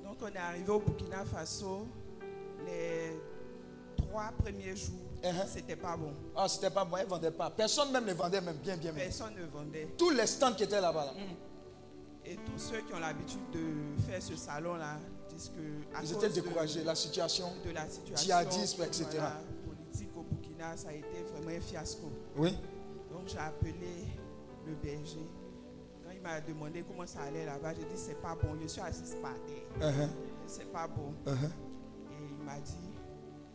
Donc 0.04 0.18
on 0.22 0.28
est 0.28 0.38
arrivé 0.38 0.70
au 0.70 0.80
Burkina 0.80 1.24
Faso. 1.26 1.88
Les 2.66 3.18
trois 3.98 4.32
premiers 4.44 4.76
jours, 4.76 5.09
Uh-huh. 5.24 5.46
c'était 5.48 5.76
pas 5.76 5.98
bon. 5.98 6.14
Ah, 6.36 6.48
c'était 6.48 6.70
pas 6.70 6.86
bon, 6.86 6.98
elle 6.98 7.06
ne 7.06 7.10
vendait 7.10 7.32
pas. 7.32 7.50
Personne 7.50 7.92
même 7.92 8.06
ne 8.06 8.14
vendait 8.14 8.42
même 8.42 8.56
bien, 8.58 8.78
bien, 8.78 8.92
bien. 8.94 9.04
Personne 9.04 9.36
ne 9.36 9.46
vendait. 9.46 9.88
Tous 9.98 10.10
les 10.12 10.26
stands 10.28 10.54
qui 10.54 10.64
étaient 10.64 10.80
là-bas, 10.82 11.06
là, 11.06 11.12
Et 12.26 12.36
tous 12.36 12.58
ceux 12.58 12.82
qui 12.82 12.94
ont 12.94 13.00
l'habitude 13.00 13.50
de 13.52 14.02
faire 14.08 14.22
ce 14.22 14.36
salon-là 14.36 14.98
disent 15.30 15.50
que 15.50 15.96
à 15.98 16.04
ils 16.04 16.14
cause 16.14 16.24
étaient 16.24 16.30
de- 16.30 16.42
découragés. 16.42 16.84
La 16.84 16.96
situation. 16.96 17.48
de 17.66 17.72
la 17.72 17.90
situation 17.90 18.16
djihadisme, 18.26 18.84
etc. 18.84 19.06
voilà, 19.12 19.42
politique 19.66 20.10
au 20.16 20.22
Burkina, 20.24 20.78
ça 20.78 20.90
a 20.90 20.94
été 20.94 21.24
vraiment 21.34 21.58
un 21.58 21.62
fiasco. 21.62 22.10
Oui. 22.38 22.58
Donc 23.12 23.28
j'ai 23.28 23.40
appelé 23.40 23.74
le 24.66 24.74
berger. 24.76 25.28
Quand 26.06 26.12
il 26.16 26.22
m'a 26.22 26.40
demandé 26.42 26.84
comment 26.88 27.06
ça 27.08 27.22
allait 27.28 27.46
là-bas, 27.46 27.74
j'ai 27.74 27.82
dit 27.84 27.98
c'est 27.98 28.22
pas 28.22 28.36
bon, 28.42 28.56
je 28.62 28.68
suis 28.68 28.82
assis 28.82 29.16
par 29.22 29.34
terre. 29.46 29.90
Uh-huh, 29.90 30.08
C'est 30.48 30.72
pas 30.72 30.88
bon. 30.88 31.14
uh-huh. 31.26 31.34
Et 32.12 32.26
il 32.40 32.46
m'a 32.46 32.60
dit, 32.60 32.89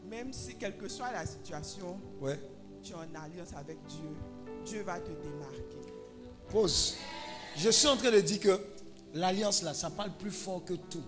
même 0.09 0.33
si 0.33 0.55
quelle 0.57 0.77
que 0.77 0.89
soit 0.89 1.13
la 1.13 1.27
situation, 1.27 1.99
Ouais. 2.21 2.39
tu 2.83 2.93
es 2.93 2.95
en 2.95 3.01
alliance 3.23 3.53
avec 3.57 3.79
Dieu, 3.87 4.09
Dieu 4.65 4.83
va 4.83 4.99
te 5.01 5.11
démarquer. 5.11 5.93
Pause. 6.51 6.97
Je 7.57 7.71
suis 7.71 7.89
en 7.89 7.97
train 7.97 8.11
de 8.11 8.21
dire 8.21 8.41
que 8.41 8.61
l'alliance 9.15 9.63
là, 9.63 9.75
ça 9.75 9.91
parle 9.91 10.11
plus 10.19 10.31
fort 10.31 10.65
que 10.65 10.75
tout. 10.75 11.03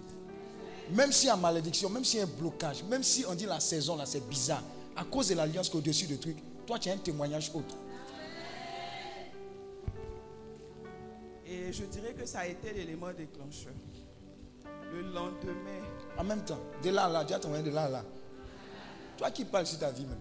Même 0.92 1.10
s'il 1.12 1.26
y 1.28 1.30
a 1.30 1.36
malédiction, 1.36 1.88
même 1.90 2.04
s'il 2.04 2.20
y 2.20 2.22
a 2.22 2.26
un 2.26 2.28
blocage, 2.28 2.84
même 2.84 3.02
si 3.02 3.24
on 3.28 3.34
dit 3.34 3.46
la 3.46 3.58
saison 3.60 3.96
là, 3.96 4.06
c'est 4.06 4.26
bizarre. 4.28 4.62
À 4.94 5.04
cause 5.04 5.28
de 5.28 5.34
l'alliance 5.34 5.68
qu'au-dessus 5.68 6.06
de 6.06 6.16
trucs, 6.16 6.38
toi 6.66 6.78
tu 6.78 6.88
as 6.88 6.92
un 6.92 6.98
témoignage 6.98 7.50
autre. 7.54 7.74
Et 11.46 11.72
je 11.72 11.84
dirais 11.84 12.12
que 12.14 12.26
ça 12.26 12.40
a 12.40 12.46
été 12.46 12.72
l'élément 12.72 13.12
déclencheur. 13.12 13.72
Le 14.92 15.02
lendemain, 15.02 15.82
En 16.18 16.24
même 16.24 16.44
temps, 16.44 16.58
de 16.82 16.90
là 16.90 17.04
à 17.06 17.08
là, 17.08 17.24
dis 17.24 17.34
à 17.34 17.38
ton 17.38 17.50
de 17.50 17.70
là 17.70 17.84
à 17.84 17.88
là. 17.88 18.04
Toi 19.16 19.30
qui 19.30 19.44
parles 19.44 19.66
sur 19.66 19.78
ta 19.78 19.90
vie 19.90 20.04
même. 20.06 20.18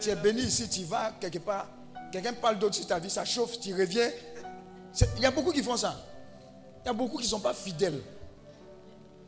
Tu 0.00 0.10
es 0.10 0.16
béni 0.16 0.42
ici, 0.42 0.68
tu 0.68 0.84
vas 0.84 1.12
quelque 1.20 1.38
part, 1.38 1.68
quelqu'un 2.12 2.32
parle 2.34 2.58
d'autre 2.58 2.74
sur 2.74 2.86
ta 2.86 2.98
vie, 2.98 3.08
ça 3.10 3.24
chauffe, 3.24 3.58
tu 3.60 3.72
reviens. 3.72 4.10
Il 5.16 5.22
y 5.22 5.26
a 5.26 5.30
beaucoup 5.30 5.52
qui 5.52 5.62
font 5.62 5.76
ça. 5.76 5.96
Il 6.82 6.86
y 6.86 6.90
a 6.90 6.92
beaucoup 6.92 7.16
qui 7.16 7.24
ne 7.24 7.28
sont 7.28 7.40
pas 7.40 7.54
fidèles. 7.54 8.00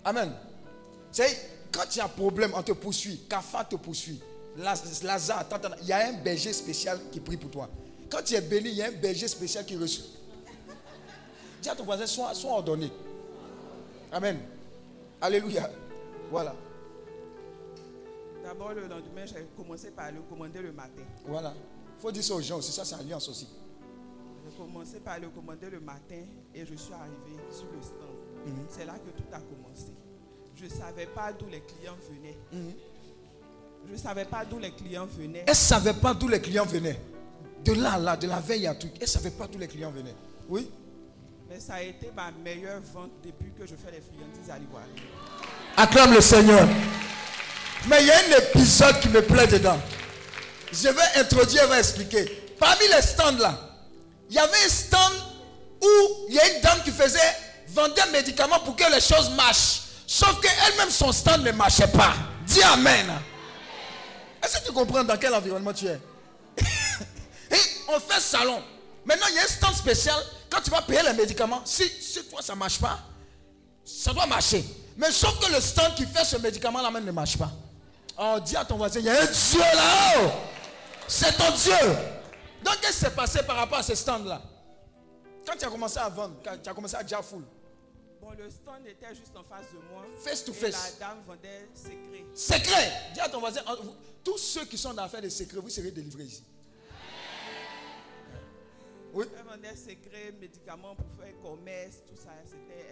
Amen. 0.04 0.32
C'est 1.10 1.36
quand 1.72 1.84
il 1.94 1.98
y 1.98 2.00
a 2.00 2.04
un 2.04 2.08
problème, 2.08 2.52
on 2.54 2.62
te 2.62 2.72
poursuit. 2.72 3.20
Kafa 3.28 3.64
te 3.64 3.76
poursuit. 3.76 4.20
Laz- 4.58 5.02
Lazare, 5.02 5.44
il 5.82 5.86
y 5.88 5.92
a 5.92 6.08
un 6.08 6.12
berger 6.14 6.52
spécial 6.52 6.98
qui 7.12 7.20
prie 7.20 7.36
pour 7.36 7.50
toi. 7.50 7.68
Quand 8.10 8.22
tu 8.24 8.34
es 8.34 8.40
béni, 8.40 8.70
il 8.70 8.76
y 8.76 8.82
a 8.82 8.86
un 8.88 8.92
berger 8.92 9.28
spécial 9.28 9.64
qui 9.64 9.76
reçoit. 9.76 10.06
Dis 11.62 11.68
à 11.68 11.74
ton 11.74 11.84
voisin, 11.84 12.06
sois 12.06 12.32
ordonné. 12.44 12.90
Amen. 14.12 14.38
Alléluia. 15.20 15.68
Voilà. 16.30 16.54
d'abord 18.42 18.72
le 18.72 18.82
lendemain, 18.82 19.24
j'ai 19.26 19.46
commencé 19.56 19.90
par 19.90 20.10
le 20.12 20.20
commander 20.22 20.60
le 20.60 20.72
matin. 20.72 21.02
Voilà. 21.26 21.54
Il 21.98 22.02
faut 22.02 22.12
dire 22.12 22.22
ça 22.24 22.34
aux 22.34 22.40
gens 22.40 22.58
aussi. 22.58 22.72
Ça, 22.72 22.84
c'est 22.84 22.94
alliance 22.94 23.28
aussi. 23.28 23.48
J'ai 24.48 24.56
commencé 24.56 25.00
par 25.00 25.18
le 25.18 25.28
commander 25.28 25.68
le 25.70 25.80
matin 25.80 26.22
et 26.54 26.64
je 26.64 26.74
suis 26.74 26.92
arrivé 26.92 27.36
sur 27.50 27.66
le 27.74 27.82
stand. 27.82 28.16
Mhm. 28.46 28.66
C'est 28.68 28.84
là 28.84 28.94
que 28.94 29.10
tout 29.10 29.26
a 29.32 29.40
commencé. 29.40 29.92
Je 30.54 30.64
ne 30.64 30.70
savais 30.70 31.06
pas 31.06 31.32
d'où 31.32 31.46
les 31.46 31.60
clients 31.60 31.96
venaient. 32.10 32.38
Mhm. 32.52 32.72
Je 33.86 33.92
ne 33.92 33.96
savais 33.98 34.24
pas 34.24 34.44
d'où 34.44 34.58
les 34.58 34.70
clients 34.72 35.06
venaient. 35.06 35.44
Elle 35.46 35.50
ne 35.50 35.54
savait 35.54 35.94
pas 35.94 36.14
d'où 36.14 36.28
les 36.28 36.40
clients 36.40 36.66
venaient. 36.66 36.98
De 37.64 37.72
là, 37.72 37.98
là, 37.98 38.16
de 38.16 38.26
la 38.26 38.40
veille 38.40 38.66
à 38.66 38.74
truc. 38.74 38.92
Elle 38.96 39.02
ne 39.02 39.06
savait 39.06 39.30
pas 39.30 39.46
d'où 39.46 39.58
les 39.58 39.68
clients 39.68 39.90
venaient. 39.90 40.14
Oui. 40.48 40.70
Mais 41.48 41.58
ça 41.60 41.74
a 41.74 41.82
été 41.82 42.10
ma 42.14 42.30
meilleure 42.30 42.80
vente 42.82 43.10
depuis 43.24 43.50
que 43.52 43.66
je 43.66 43.74
fais 43.74 43.90
les 43.90 44.00
friandises 44.00 44.50
à 44.50 44.58
l'ivoire. 44.58 44.84
Acclame 45.80 46.12
le 46.12 46.20
Seigneur. 46.20 46.66
Mais 47.86 48.00
il 48.00 48.08
y 48.08 48.10
a 48.10 48.16
un 48.18 48.38
épisode 48.38 48.98
qui 48.98 49.08
me 49.10 49.22
plaît 49.22 49.46
dedans. 49.46 49.78
Je 50.72 50.88
vais 50.88 51.20
introduire 51.20 51.62
et 51.62 51.66
vais 51.68 51.78
expliquer. 51.78 52.24
Parmi 52.58 52.88
les 52.88 53.00
stands 53.00 53.38
là, 53.38 53.56
il 54.28 54.34
y 54.34 54.38
avait 54.40 54.56
un 54.66 54.68
stand 54.68 55.12
où 55.80 55.86
il 56.28 56.34
y 56.34 56.40
a 56.40 56.52
une 56.52 56.60
dame 56.62 56.82
qui 56.84 56.90
faisait 56.90 57.20
vendre 57.68 57.94
des 57.94 58.10
médicaments 58.10 58.58
pour 58.58 58.74
que 58.74 58.92
les 58.92 59.00
choses 59.00 59.30
marchent. 59.36 59.82
Sauf 60.04 60.40
qu'elle-même, 60.40 60.90
son 60.90 61.12
stand 61.12 61.44
ne 61.44 61.52
marchait 61.52 61.86
pas. 61.86 62.14
Dis 62.44 62.62
Amen. 62.62 63.12
Est-ce 64.42 64.58
que 64.58 64.66
tu 64.66 64.72
comprends 64.72 65.04
dans 65.04 65.16
quel 65.16 65.32
environnement 65.32 65.72
tu 65.72 65.86
es? 65.86 66.00
On 67.88 68.00
fait 68.00 68.20
salon. 68.20 68.64
Maintenant, 69.04 69.26
il 69.30 69.36
y 69.36 69.38
a 69.38 69.42
un 69.44 69.46
stand 69.46 69.74
spécial. 69.76 70.18
Quand 70.50 70.60
tu 70.60 70.70
vas 70.70 70.82
payer 70.82 71.02
les 71.04 71.12
médicaments, 71.12 71.62
si, 71.64 71.84
si 72.00 72.24
toi 72.24 72.42
ça 72.42 72.54
ne 72.54 72.58
marche 72.58 72.80
pas, 72.80 72.98
ça 73.84 74.12
doit 74.12 74.26
marcher. 74.26 74.64
Mais 74.98 75.12
sauf 75.12 75.38
que 75.38 75.50
le 75.52 75.60
stand 75.60 75.94
qui 75.94 76.04
fait 76.04 76.24
ce 76.24 76.36
médicament-là 76.36 76.90
même 76.90 77.04
ne 77.04 77.12
marche 77.12 77.38
pas. 77.38 77.52
Oh, 78.18 78.38
dis 78.44 78.56
à 78.56 78.64
ton 78.64 78.76
voisin, 78.76 78.98
il 78.98 79.06
y 79.06 79.08
a 79.08 79.22
un 79.22 79.26
Dieu 79.26 79.60
là-haut. 79.60 80.30
C'est 81.06 81.36
ton 81.36 81.52
Dieu. 81.52 81.72
Donc, 82.64 82.80
qu'est-ce 82.80 82.92
qui 82.94 83.04
s'est 83.04 83.10
passé 83.10 83.42
par 83.44 83.56
rapport 83.56 83.78
à 83.78 83.82
ce 83.84 83.94
stand-là 83.94 84.42
Quand 85.46 85.56
tu 85.56 85.64
as 85.64 85.70
commencé 85.70 85.98
à 85.98 86.08
vendre, 86.08 86.34
quand 86.44 86.56
tu 86.60 86.68
as 86.68 86.74
commencé 86.74 86.96
à 86.96 87.04
dire 87.04 87.24
full, 87.24 87.44
Bon, 88.20 88.30
le 88.36 88.50
stand 88.50 88.84
était 88.86 89.14
juste 89.14 89.34
en 89.36 89.44
face 89.44 89.66
de 89.72 89.78
moi. 89.92 90.02
Face 90.24 90.44
to 90.44 90.50
et 90.50 90.54
face. 90.72 90.98
La 91.00 91.06
dame 91.06 91.18
vendait 91.24 91.68
secret. 91.72 92.24
secret. 92.34 92.92
Dis 93.14 93.20
à 93.20 93.28
ton 93.28 93.38
voisin, 93.38 93.60
tous 94.24 94.38
ceux 94.38 94.64
qui 94.64 94.76
sont 94.76 94.92
dans 94.92 95.02
l'affaire 95.02 95.22
des 95.22 95.30
secrets, 95.30 95.60
vous 95.60 95.70
serez 95.70 95.92
délivrés 95.92 96.24
ici. 96.24 96.42
Oui. 99.14 99.24
Elle 99.38 99.44
vendait 99.44 99.74
secret, 99.76 100.32
médicaments 100.40 100.94
pour 100.94 101.10
faire 101.12 101.32
commerce, 101.42 102.02
tout 102.06 102.16
ça. 102.16 102.30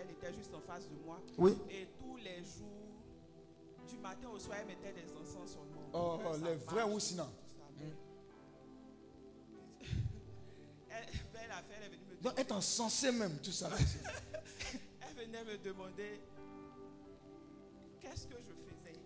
Elle 0.03 0.11
était 0.11 0.33
juste 0.35 0.53
en 0.55 0.61
face 0.61 0.89
de 0.89 0.97
moi. 1.05 1.21
Oui. 1.39 1.53
Et 1.71 1.89
tous 1.99 2.17
les 2.17 2.39
jours, 2.39 2.87
du 3.89 3.99
matin 3.99 4.29
au 4.35 4.39
soir, 4.39 4.59
elle 4.61 4.67
mettait 4.67 4.93
des 4.93 5.13
encens 5.13 5.53
sur 5.53 5.63
moi. 5.65 5.83
Oh, 5.93 6.19
oh, 6.25 6.33
les 6.45 6.55
vrais 6.57 6.77
marche, 6.83 6.95
ou 6.95 7.01
sinon? 7.01 7.25
tout 7.25 7.31
ça. 7.59 7.65
Mais- 7.79 7.95
elle, 10.91 11.07
belle 11.33 11.51
affaire, 11.51 11.79
elle 11.79 11.93
est 11.93 11.97
venue 11.97 12.05
me 12.07 12.15
Donc, 12.15 12.23
demander, 12.23 12.41
être 12.43 12.53
encensé 12.53 13.13
même, 13.13 13.39
tout 13.43 13.53
ça. 13.53 13.71
elle 15.03 15.25
venait 15.27 15.45
me 15.45 15.59
demander 15.59 16.21
qu'est-ce 18.01 18.27
que 18.27 18.37
je 18.39 18.53
faisais? 18.53 18.99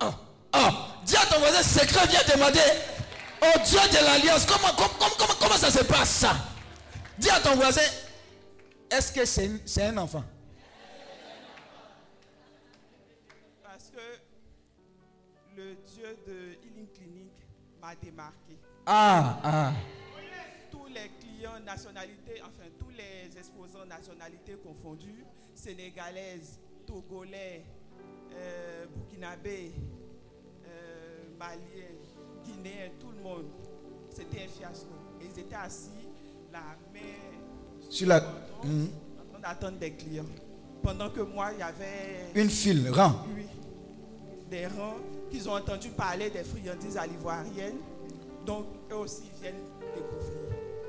Ah, 0.00 0.18
ah, 0.52 1.02
dis 1.06 1.16
à 1.16 1.24
ton 1.26 1.38
voisin, 1.38 1.62
secret, 1.62 2.06
viens 2.08 2.20
demander 2.34 2.60
au 3.42 3.58
Dieu 3.64 3.78
de 3.90 4.04
l'Alliance, 4.04 4.46
comment, 4.46 4.72
comment, 4.76 5.14
comment, 5.18 5.34
comment 5.40 5.56
ça 5.56 5.70
se 5.70 5.84
passe 5.84 6.10
ça? 6.10 6.36
Dis 7.18 7.30
à 7.30 7.40
ton 7.40 7.54
voisin, 7.56 7.82
est-ce 8.90 9.12
que 9.12 9.24
c'est 9.24 9.82
un 9.82 9.96
enfant? 9.98 10.24
Parce 13.62 13.90
que 13.90 15.56
le 15.56 15.74
Dieu 15.76 16.16
de 16.26 16.56
Healing 16.64 16.88
Clinic 16.92 17.32
m'a 17.80 17.94
démarqué. 17.96 18.56
Ah, 18.86 19.38
ah. 19.44 19.72
tous 20.70 20.86
les 20.86 21.10
clients 21.20 21.60
nationalités, 21.60 22.40
enfin 22.42 22.68
tous 22.78 22.90
les 22.90 23.36
exposants 23.36 23.84
nationalités 23.86 24.56
confondues, 24.56 25.24
sénégalaises, 25.54 26.58
togolais, 26.86 27.64
euh, 28.32 28.86
burkinabés, 28.86 29.72
euh, 30.66 31.24
maliens, 31.38 31.98
guinéens, 32.62 32.90
tout 33.00 33.10
le 33.16 33.22
monde, 33.22 33.44
c'était 34.10 34.44
un 34.44 34.48
fiasco. 34.48 34.86
Et 35.20 35.24
ils 35.34 35.40
étaient 35.40 35.54
assis, 35.54 35.90
la 36.52 36.58
main 36.92 37.88
Sur 37.90 38.08
la. 38.08 38.16
en 38.18 38.20
train 38.20 39.40
d'attendre 39.42 39.78
des 39.78 39.92
clients. 39.92 40.24
Pendant 40.82 41.10
que 41.10 41.20
moi, 41.20 41.50
il 41.52 41.58
y 41.58 41.62
avait 41.62 42.30
Une 42.34 42.50
file, 42.50 42.88
rang. 42.90 43.24
oui, 43.34 43.46
des 44.50 44.66
rangs 44.66 44.96
qu'ils 45.30 45.48
ont 45.48 45.54
entendu 45.54 45.88
parler 45.90 46.30
des 46.30 46.44
friandises 46.44 46.96
à 46.96 47.06
l'ivoirienne. 47.06 47.76
Donc, 48.46 48.66
eux 48.90 48.96
aussi 48.96 49.24
viennent 49.40 49.54
découvrir. 49.94 50.38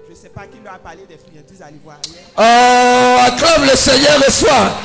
Je 0.05 0.11
ne 0.11 0.15
sais 0.15 0.29
pas 0.29 0.47
qui 0.47 0.59
leur 0.63 0.73
a 0.75 0.79
parlé 0.79 1.05
des 1.05 1.17
friandises 1.17 1.61
à 1.61 1.69
l'ivoirienne. 1.69 2.25
Oh, 2.37 3.17
acclame 3.27 3.63
le 3.69 3.75
Seigneur 3.75 4.17
le 4.25 4.31
soir. 4.31 4.79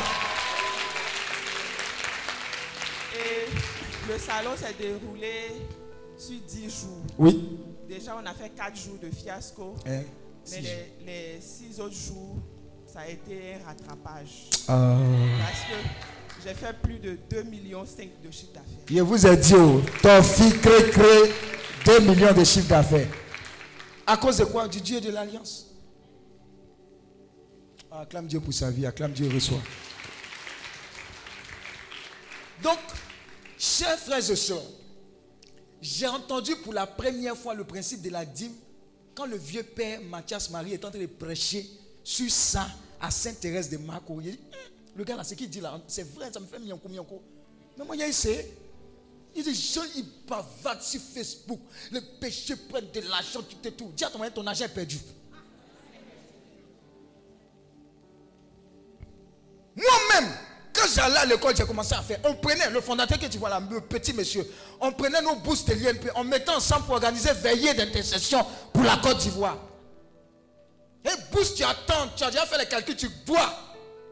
Et 3.14 4.12
le 4.12 4.18
salon 4.18 4.50
s'est 4.56 4.74
déroulé 4.78 5.62
sur 6.26 6.40
10 6.46 6.62
jours. 6.64 7.02
Oui. 7.18 7.58
Déjà, 7.88 8.16
on 8.20 8.26
a 8.26 8.32
fait 8.34 8.50
4 8.50 8.76
jours 8.76 8.98
de 9.02 9.10
fiasco. 9.10 9.74
Eh, 9.86 9.90
Mais 10.50 10.60
les, 10.60 11.06
les 11.06 11.40
6 11.40 11.80
autres 11.80 11.94
jours, 11.94 12.36
ça 12.86 13.00
a 13.00 13.08
été 13.08 13.54
un 13.54 13.66
rattrapage. 13.66 14.48
Ah. 14.68 14.96
Parce 15.40 15.60
que 15.60 16.44
j'ai 16.44 16.54
fait 16.54 16.72
plus 16.82 16.98
de 16.98 17.18
2,5 17.30 17.44
millions 17.48 17.82
de 17.84 18.30
chiffre 18.30 18.52
d'affaires. 18.52 18.86
Je 18.88 19.00
vous 19.00 19.26
ai 19.26 19.36
dit, 19.36 19.54
oh, 19.54 19.80
ton 20.02 20.22
fils 20.22 20.54
crée, 20.58 20.90
crée 20.90 21.32
2 21.84 22.00
millions 22.00 22.32
de 22.32 22.44
chiffres 22.44 22.68
d'affaires. 22.68 23.08
À 24.06 24.16
cause 24.16 24.38
de 24.38 24.44
quoi? 24.44 24.68
Du 24.68 24.80
Dieu 24.80 25.00
de 25.00 25.10
l'Alliance. 25.10 25.66
Ah, 27.90 28.00
acclame 28.00 28.26
Dieu 28.26 28.40
pour 28.40 28.52
sa 28.52 28.70
vie, 28.70 28.86
acclame 28.86 29.12
Dieu 29.12 29.30
reçoit. 29.32 29.60
Donc, 32.62 32.78
chers 33.58 33.98
frères 33.98 34.30
et 34.30 34.36
sœurs, 34.36 34.62
j'ai 35.84 36.06
entendu 36.06 36.56
pour 36.56 36.72
la 36.72 36.86
première 36.86 37.36
fois 37.36 37.52
le 37.54 37.62
principe 37.62 38.00
de 38.00 38.08
la 38.08 38.24
dîme 38.24 38.54
quand 39.14 39.26
le 39.26 39.36
vieux 39.36 39.62
père 39.62 40.00
Mathias 40.00 40.48
Marie 40.48 40.72
est 40.72 40.82
en 40.82 40.90
train 40.90 40.98
de 40.98 41.04
prêcher 41.04 41.68
sur 42.02 42.30
ça 42.30 42.66
à 42.98 43.10
Sainte-Thérèse 43.10 43.68
de 43.68 43.76
Marco. 43.76 44.18
Il 44.22 44.30
Hum, 44.30 44.36
le 44.96 45.04
gars 45.04 45.14
là, 45.14 45.24
ce 45.24 45.34
qu'il 45.34 45.50
dit 45.50 45.60
là, 45.60 45.78
c'est 45.86 46.10
vrai, 46.14 46.32
ça 46.32 46.40
me 46.40 46.46
fait 46.46 46.58
mianko 46.58 46.88
mianko. 46.88 47.22
Mais 47.76 47.84
moi, 47.84 47.96
il 47.96 48.02
essayé. 48.02 48.50
Il 49.36 49.42
dit, 49.44 49.78
ils 49.96 50.06
bavardent 50.26 50.80
sur 50.80 51.00
Facebook. 51.02 51.60
Les 51.92 52.00
péchés 52.00 52.56
prennent 52.56 52.90
de 52.90 53.00
l'argent, 53.00 53.42
tout 53.42 53.68
et 53.68 53.72
tout. 53.72 53.92
Dis 53.94 54.04
à 54.04 54.10
ton 54.10 54.18
mari, 54.18 54.30
ton 54.32 54.46
argent 54.46 54.64
est 54.64 54.68
perdu. 54.68 54.98
Moi-même, 59.76 60.32
quand 60.84 60.92
j'allais 60.94 61.16
à 61.18 61.24
l'école, 61.26 61.56
j'ai 61.56 61.64
commencé 61.64 61.94
à 61.94 62.02
faire. 62.02 62.18
On 62.24 62.34
prenait 62.34 62.70
le 62.70 62.80
fondateur 62.80 63.18
que 63.18 63.26
tu 63.26 63.38
vois 63.38 63.48
là, 63.48 63.60
le 63.70 63.80
petit 63.80 64.12
monsieur. 64.12 64.46
On 64.80 64.92
prenait 64.92 65.22
nos 65.22 65.36
bourses 65.36 65.64
de 65.64 65.74
l'INP, 65.74 66.10
on 66.16 66.24
mettait 66.24 66.50
ensemble 66.50 66.84
pour 66.84 66.94
organiser 66.94 67.32
veillée 67.32 67.74
d'intercession 67.74 68.44
pour 68.72 68.82
la 68.82 68.96
Côte 68.98 69.18
d'Ivoire. 69.18 69.58
Et 71.04 71.32
bourse, 71.32 71.54
tu 71.54 71.62
attends, 71.64 72.08
tu 72.16 72.24
as 72.24 72.30
déjà 72.30 72.46
fait 72.46 72.58
les 72.58 72.66
calculs, 72.66 72.96
tu 72.96 73.08
bois. 73.26 73.52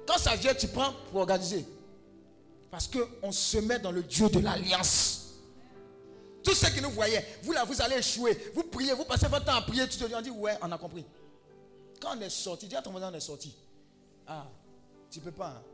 Quand 0.07 0.19
ça 0.19 0.35
vient, 0.37 0.55
tu 0.55 0.69
prends 0.69 0.93
pour 1.11 1.21
organiser. 1.21 1.65
Parce 2.71 2.89
qu'on 2.89 3.33
se 3.33 3.59
met 3.59 3.79
dans 3.79 3.93
le 3.93 4.03
Dieu 4.03 4.29
de 4.29 4.41
l'alliance. 4.41 5.19
Tous 6.43 6.55
ceux 6.55 6.69
qui 6.71 6.81
nous 6.83 6.91
voyaient, 6.91 7.25
vous 7.43 7.53
là, 7.53 7.65
vous 7.65 7.81
allez 7.81 7.97
échouer. 7.97 8.51
Vous 8.55 8.65
priez, 8.65 8.93
vous 8.95 9.05
passez 9.05 9.29
votre 9.29 9.45
temps 9.45 9.55
à 9.55 9.63
prier. 9.63 9.87
Tu 9.89 9.97
te 9.99 10.05
dis, 10.05 10.23
dit, 10.23 10.31
ouais, 10.31 10.57
on 10.63 10.73
a 10.73 10.79
compris. 10.79 11.05
Quand 12.01 12.17
on 12.17 12.21
est 12.21 12.31
sorti, 12.31 12.67
dis 12.67 12.75
à 12.75 12.83
ton 12.83 12.91
voisin, 12.91 13.11
on 13.13 13.15
est 13.17 13.21
sorti. 13.21 13.55
Ah, 14.27 14.47
tu 15.11 15.21
peux 15.21 15.31
pas. 15.31 15.49
hein. 15.59 15.72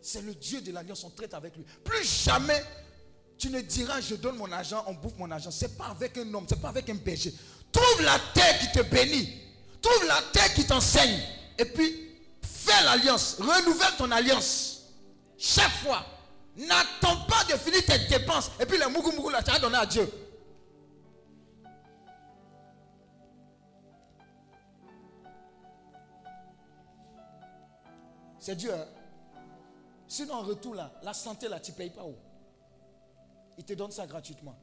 C'est 0.00 0.22
le 0.22 0.34
Dieu 0.34 0.60
de 0.60 0.72
l'alliance, 0.72 1.04
on 1.04 1.10
traite 1.10 1.34
avec 1.34 1.56
lui. 1.56 1.64
Plus 1.84 2.24
jamais 2.24 2.62
tu 3.38 3.50
ne 3.50 3.60
diras, 3.60 4.00
je 4.00 4.16
donne 4.16 4.36
mon 4.36 4.50
argent, 4.50 4.82
on 4.88 4.94
bouffe 4.94 5.16
mon 5.16 5.30
argent. 5.30 5.50
Ce 5.52 5.64
n'est 5.64 5.72
pas 5.72 5.86
avec 5.86 6.18
un 6.18 6.34
homme, 6.34 6.46
ce 6.48 6.54
n'est 6.54 6.60
pas 6.60 6.70
avec 6.70 6.88
un 6.90 6.94
berger. 6.96 7.32
Trouve 7.70 8.02
la 8.02 8.18
terre 8.34 8.58
qui 8.58 8.72
te 8.72 8.82
bénit. 8.82 9.32
Trouve 9.80 10.06
la 10.08 10.20
terre 10.32 10.52
qui 10.54 10.66
t'enseigne. 10.66 11.20
Et 11.56 11.64
puis, 11.64 12.10
fais 12.42 12.82
l'alliance. 12.84 13.36
Renouvelle 13.38 13.96
ton 13.96 14.10
alliance. 14.10 14.82
Chaque 15.36 15.70
fois. 15.84 16.04
N'attends 16.56 17.24
pas 17.26 17.44
de 17.44 17.56
finir 17.56 17.84
tes 17.86 17.98
dépenses. 18.08 18.50
Et 18.58 18.66
puis 18.66 18.76
les 18.76 18.86
mougou 18.86 19.12
mougou 19.12 19.28
là, 19.28 19.40
tu 19.40 19.50
as 19.52 19.60
donné 19.60 19.76
à 19.76 19.86
Dieu. 19.86 20.10
C'est 28.40 28.56
Dieu. 28.56 28.72
hein. 28.74 28.97
Sinon, 30.08 30.34
en 30.34 30.42
retour 30.42 30.74
là, 30.74 30.90
la 31.02 31.12
santé 31.12 31.48
là, 31.48 31.60
tu 31.60 31.70
ne 31.72 31.76
payes 31.76 31.90
pas 31.90 32.02
où 32.02 32.14
Il 33.58 33.64
te 33.64 33.74
donne 33.74 33.90
ça 33.90 34.06
gratuitement. 34.06 34.56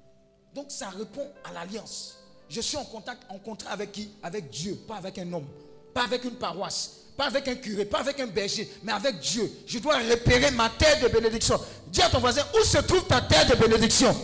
Donc 0.53 0.65
ça 0.69 0.89
répond 0.89 1.29
à 1.43 1.53
l'alliance. 1.53 2.17
Je 2.49 2.61
suis 2.61 2.77
en 2.77 2.85
contact, 2.85 3.23
en 3.29 3.37
contrat 3.37 3.71
avec 3.71 3.91
qui? 3.91 4.09
Avec 4.23 4.49
Dieu, 4.49 4.75
pas 4.87 4.95
avec 4.95 5.17
un 5.19 5.31
homme, 5.33 5.47
pas 5.93 6.03
avec 6.03 6.23
une 6.23 6.35
paroisse, 6.35 7.01
pas 7.15 7.25
avec 7.25 7.47
un 7.47 7.55
curé, 7.55 7.85
pas 7.85 7.99
avec 7.99 8.19
un 8.19 8.27
berger, 8.27 8.69
mais 8.83 8.91
avec 8.91 9.19
Dieu. 9.19 9.51
Je 9.67 9.79
dois 9.79 9.97
repérer 9.97 10.51
ma 10.51 10.69
terre 10.69 10.99
de 11.01 11.07
bénédiction. 11.07 11.59
Dis 11.87 12.01
à 12.01 12.09
ton 12.09 12.19
voisin, 12.19 12.43
où 12.59 12.63
se 12.63 12.77
trouve 12.79 13.05
ta 13.05 13.21
terre 13.21 13.47
de 13.47 13.55
bénédiction? 13.55 14.15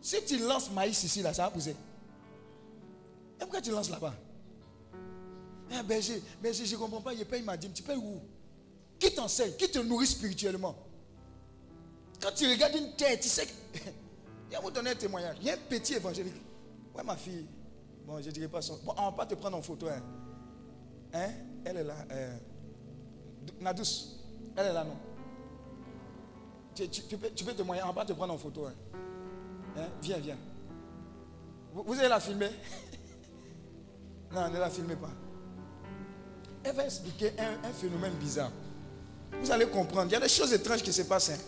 Si 0.00 0.24
tu 0.24 0.38
lances 0.38 0.70
maïs 0.70 1.02
ici, 1.02 1.22
là, 1.22 1.34
ça 1.34 1.44
va 1.44 1.50
pousser. 1.50 1.76
pourquoi 3.38 3.60
tu 3.60 3.70
lances 3.70 3.90
là-bas? 3.90 4.14
Eh, 5.70 5.82
berger, 5.84 6.22
berger, 6.42 6.66
je 6.66 6.74
ne 6.74 6.80
comprends 6.80 7.00
pas, 7.00 7.14
il 7.14 7.24
paye 7.24 7.42
ma 7.42 7.56
dîme. 7.56 7.72
Tu 7.72 7.82
payes 7.82 7.96
où? 7.96 8.20
Qui 8.98 9.14
t'enseigne? 9.14 9.52
Qui 9.56 9.70
te 9.70 9.78
nourrit 9.78 10.06
spirituellement? 10.06 10.74
Quand 12.20 12.32
tu 12.34 12.48
regardes 12.50 12.74
une 12.76 12.92
tête, 12.96 13.20
tu 13.20 13.28
sais 13.28 13.46
que. 13.46 13.52
Il 14.50 14.54
va 14.56 14.60
vous 14.60 14.70
donner 14.72 14.90
un 14.90 14.94
témoignage. 14.96 15.36
Il 15.40 15.46
y 15.46 15.50
a 15.50 15.54
un 15.54 15.58
petit 15.68 15.94
évangélique. 15.94 16.34
Ouais, 16.94 17.04
ma 17.04 17.16
fille. 17.16 17.46
Bon, 18.04 18.20
je 18.20 18.26
ne 18.26 18.32
dirai 18.32 18.48
pas 18.48 18.60
son. 18.60 18.78
Bon, 18.84 18.92
on 18.98 19.04
va 19.04 19.12
pas 19.12 19.24
te 19.26 19.34
prendre 19.36 19.56
en 19.56 19.62
photo. 19.62 19.86
Hein, 19.88 20.02
Hein? 21.12 21.30
Elle 21.64 21.76
est 21.78 21.84
là. 21.84 21.94
Euh... 22.10 22.36
Elle 24.56 24.66
est 24.66 24.72
là, 24.72 24.84
non? 24.84 24.96
Tu, 26.74 26.88
tu- 26.88 27.16
peux, 27.16 27.30
tu 27.30 27.44
peux 27.44 27.54
témoigner. 27.54 27.82
On 27.84 27.88
va 27.88 27.92
pas 27.92 28.04
te 28.04 28.12
prendre 28.12 28.34
en 28.34 28.38
photo. 28.38 28.66
Hein? 28.66 28.74
Hein? 29.76 29.88
Viens, 30.02 30.18
viens. 30.18 30.38
Vous, 31.72 31.84
vous 31.84 31.98
allez 31.98 32.08
la 32.08 32.18
filmer 32.20 32.50
Non, 34.32 34.50
ne 34.50 34.58
la 34.58 34.68
filmez 34.70 34.96
pas. 34.96 35.10
Elle 36.64 36.74
va 36.74 36.84
expliquer 36.84 37.32
un, 37.38 37.68
un 37.68 37.72
phénomène 37.72 38.12
bizarre. 38.14 38.52
Vous 39.42 39.50
allez 39.50 39.66
comprendre. 39.66 40.06
Il 40.10 40.12
y 40.12 40.16
a 40.16 40.20
des 40.20 40.28
choses 40.28 40.52
étranges 40.52 40.82
qui 40.82 40.92
se 40.92 41.02
passent. 41.02 41.30
hein. 41.30 41.38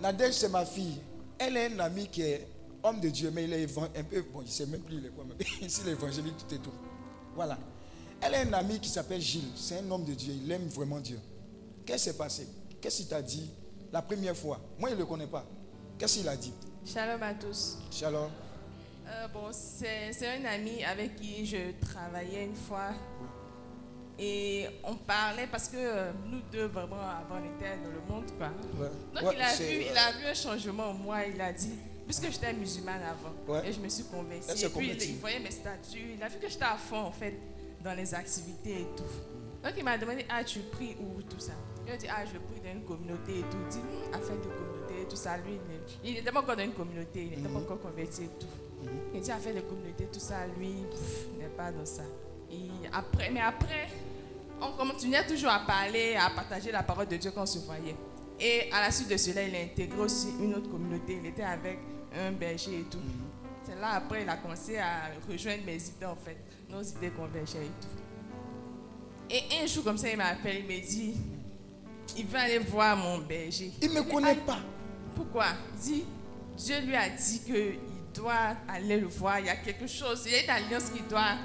Nadège, 0.00 0.34
c'est 0.34 0.48
ma 0.48 0.64
fille. 0.64 1.00
Elle 1.38 1.56
est 1.56 1.72
un 1.74 1.80
ami 1.80 2.08
qui 2.08 2.22
est 2.22 2.46
homme 2.82 3.00
de 3.00 3.08
Dieu, 3.08 3.30
mais 3.32 3.44
il 3.44 3.52
est 3.52 3.78
un 3.78 4.04
peu. 4.04 4.22
Bon, 4.32 4.40
il 4.42 4.44
ne 4.44 4.50
sait 4.50 4.66
même 4.66 4.80
plus 4.82 4.96
il 4.96 5.06
est 5.06 5.10
quoi. 5.10 5.24
Mais 5.28 5.44
ici, 5.66 5.80
l'évangélique, 5.84 6.36
tout 6.46 6.54
et 6.54 6.58
tout. 6.58 6.72
Voilà. 7.34 7.58
Elle 8.20 8.34
a 8.34 8.40
un 8.40 8.52
ami 8.52 8.78
qui 8.80 8.88
s'appelle 8.88 9.20
Gilles. 9.20 9.50
C'est 9.56 9.78
un 9.78 9.90
homme 9.90 10.04
de 10.04 10.14
Dieu. 10.14 10.32
Il 10.44 10.50
aime 10.52 10.68
vraiment 10.68 11.00
Dieu. 11.00 11.18
Qu'est-ce 11.84 12.04
qui 12.04 12.10
s'est 12.10 12.16
passé? 12.16 12.48
Qu'est-ce 12.80 12.98
qu'il 12.98 13.08
t'a 13.08 13.22
dit 13.22 13.50
la 13.92 14.02
première 14.02 14.36
fois? 14.36 14.60
Moi, 14.78 14.90
il 14.90 14.94
ne 14.94 14.98
le 15.00 15.06
connaît 15.06 15.26
pas. 15.26 15.44
Qu'est-ce 15.98 16.18
qu'il 16.18 16.28
a 16.28 16.36
dit? 16.36 16.52
Shalom 16.84 17.22
à 17.22 17.34
tous. 17.34 17.78
Shalom. 17.90 18.30
Euh, 19.08 19.28
bon, 19.28 19.48
c'est 19.52 20.10
un 20.26 20.44
ami 20.44 20.84
avec 20.84 21.16
qui 21.16 21.46
je 21.46 21.72
travaillais 21.80 22.44
une 22.44 22.54
fois. 22.54 22.90
Et 24.18 24.66
on 24.84 24.96
parlait 24.96 25.46
parce 25.46 25.68
que 25.68 25.76
euh, 25.76 26.10
nous 26.26 26.40
deux, 26.52 26.66
vraiment, 26.66 26.96
avant, 27.00 27.36
on 27.40 27.56
était 27.56 27.76
dans 27.76 27.90
le 27.90 28.00
monde, 28.12 28.30
quoi. 28.36 28.48
Ouais. 28.76 28.88
Donc, 29.14 29.30
Ouais, 29.30 29.36
il, 29.36 29.42
a 29.42 29.54
vu, 29.54 29.84
il 29.92 29.96
a 29.96 30.12
vu 30.18 30.26
un 30.26 30.34
changement 30.34 30.90
en 30.90 30.94
moi. 30.94 31.24
Il 31.24 31.40
a 31.40 31.52
dit, 31.52 31.74
puisque 32.04 32.28
j'étais 32.30 32.52
musulmane 32.52 33.00
avant, 33.02 33.32
Ouais. 33.46 33.68
et 33.68 33.72
je 33.72 33.78
me 33.80 33.88
suis 33.88 34.04
convertie. 34.04 34.64
Et 34.64 34.68
puis, 34.68 34.90
il, 34.90 35.02
il 35.10 35.16
voyait 35.18 35.38
mes 35.38 35.52
statuts. 35.52 36.14
Il 36.16 36.22
a 36.22 36.28
vu 36.28 36.38
que 36.40 36.48
j'étais 36.48 36.64
à 36.64 36.76
fond, 36.76 36.96
en 36.98 37.12
fait, 37.12 37.34
dans 37.82 37.94
les 37.94 38.12
activités 38.12 38.80
et 38.80 38.86
tout. 38.96 39.04
Donc, 39.62 39.72
il 39.76 39.84
m'a 39.84 39.96
demandé, 39.96 40.26
ah, 40.28 40.42
tu 40.42 40.58
pries 40.60 40.96
où, 41.00 41.22
tout 41.22 41.38
ça. 41.38 41.52
Il 41.86 41.92
a 41.92 41.96
dit, 41.96 42.08
ah, 42.10 42.24
je 42.26 42.38
prie 42.38 42.60
dans 42.60 42.72
une 42.72 42.84
communauté 42.84 43.38
et 43.38 43.42
tout. 43.42 43.56
Il 43.62 43.68
dit, 43.68 43.78
Hum, 43.78 44.14
affaire 44.14 44.36
de 44.36 44.42
communauté 44.48 45.02
et 45.02 45.08
tout 45.08 45.16
ça. 45.16 45.36
Lui, 45.38 45.60
il 46.04 46.14
n'était 46.14 46.32
pas 46.32 46.40
encore 46.40 46.56
dans 46.56 46.64
une 46.64 46.72
communauté, 46.74 47.22
il 47.22 47.30
n'était 47.38 47.48
pas 47.48 47.58
encore 47.60 47.80
converti 47.80 48.24
et 48.24 48.28
tout. 48.40 48.46
Il 49.14 49.20
dit, 49.20 49.30
affaire 49.30 49.54
de 49.54 49.60
communauté, 49.60 50.08
tout 50.12 50.20
ça. 50.20 50.46
Lui, 50.58 50.74
n'est 51.38 51.48
pas 51.56 51.72
dans 51.72 51.86
ça. 51.86 52.02
Et 52.50 52.68
après, 52.92 53.30
mais 53.30 53.40
après, 53.40 53.88
on 54.60 54.72
continuait 54.72 55.26
toujours 55.26 55.50
à 55.50 55.60
parler, 55.60 56.16
à 56.16 56.30
partager 56.30 56.72
la 56.72 56.82
parole 56.82 57.06
de 57.06 57.16
Dieu 57.16 57.30
quand 57.30 57.42
on 57.42 57.46
se 57.46 57.58
voyait. 57.58 57.96
Et 58.40 58.70
à 58.72 58.80
la 58.80 58.90
suite 58.90 59.10
de 59.10 59.16
cela, 59.16 59.42
il 59.42 59.54
a 59.54 59.60
intégré 59.60 59.98
aussi 59.98 60.28
une 60.40 60.54
autre 60.54 60.70
communauté. 60.70 61.18
Il 61.20 61.26
était 61.26 61.42
avec 61.42 61.78
un 62.16 62.32
berger 62.32 62.80
et 62.80 62.84
tout. 62.84 62.98
C'est 63.64 63.78
là 63.78 63.90
après, 63.94 64.22
il 64.22 64.28
a 64.28 64.36
commencé 64.36 64.78
à 64.78 65.10
rejoindre 65.28 65.64
mes 65.66 65.76
idées 65.76 66.06
en 66.06 66.16
fait. 66.16 66.38
Nos 66.70 66.82
idées 66.82 67.10
convergeaient 67.10 67.64
et 67.64 67.70
tout. 67.80 67.88
Et 69.30 69.62
un 69.62 69.66
jour 69.66 69.84
comme 69.84 69.98
ça, 69.98 70.08
il 70.08 70.16
m'appelle, 70.16 70.64
il 70.68 70.76
me 70.76 70.80
dit, 70.80 71.14
il 72.16 72.26
va 72.26 72.40
aller 72.42 72.58
voir 72.58 72.96
mon 72.96 73.18
berger. 73.18 73.72
Il 73.82 73.90
ne 73.90 74.00
me 74.00 74.02
connaît 74.10 74.36
pas. 74.36 74.60
Pourquoi? 75.14 75.46
Il 75.74 75.80
dit, 75.80 76.04
Dieu 76.56 76.80
lui 76.80 76.96
a 76.96 77.08
dit 77.10 77.40
qu'il 77.44 77.78
doit 78.18 78.56
aller 78.68 78.98
le 78.98 79.06
voir. 79.06 79.38
Il 79.40 79.46
y 79.46 79.50
a 79.50 79.56
quelque 79.56 79.86
chose, 79.86 80.22
il 80.26 80.32
y 80.32 80.34
a 80.36 80.44
une 80.44 80.50
alliance 80.50 80.90
qui 80.90 81.00
doit, 81.08 81.36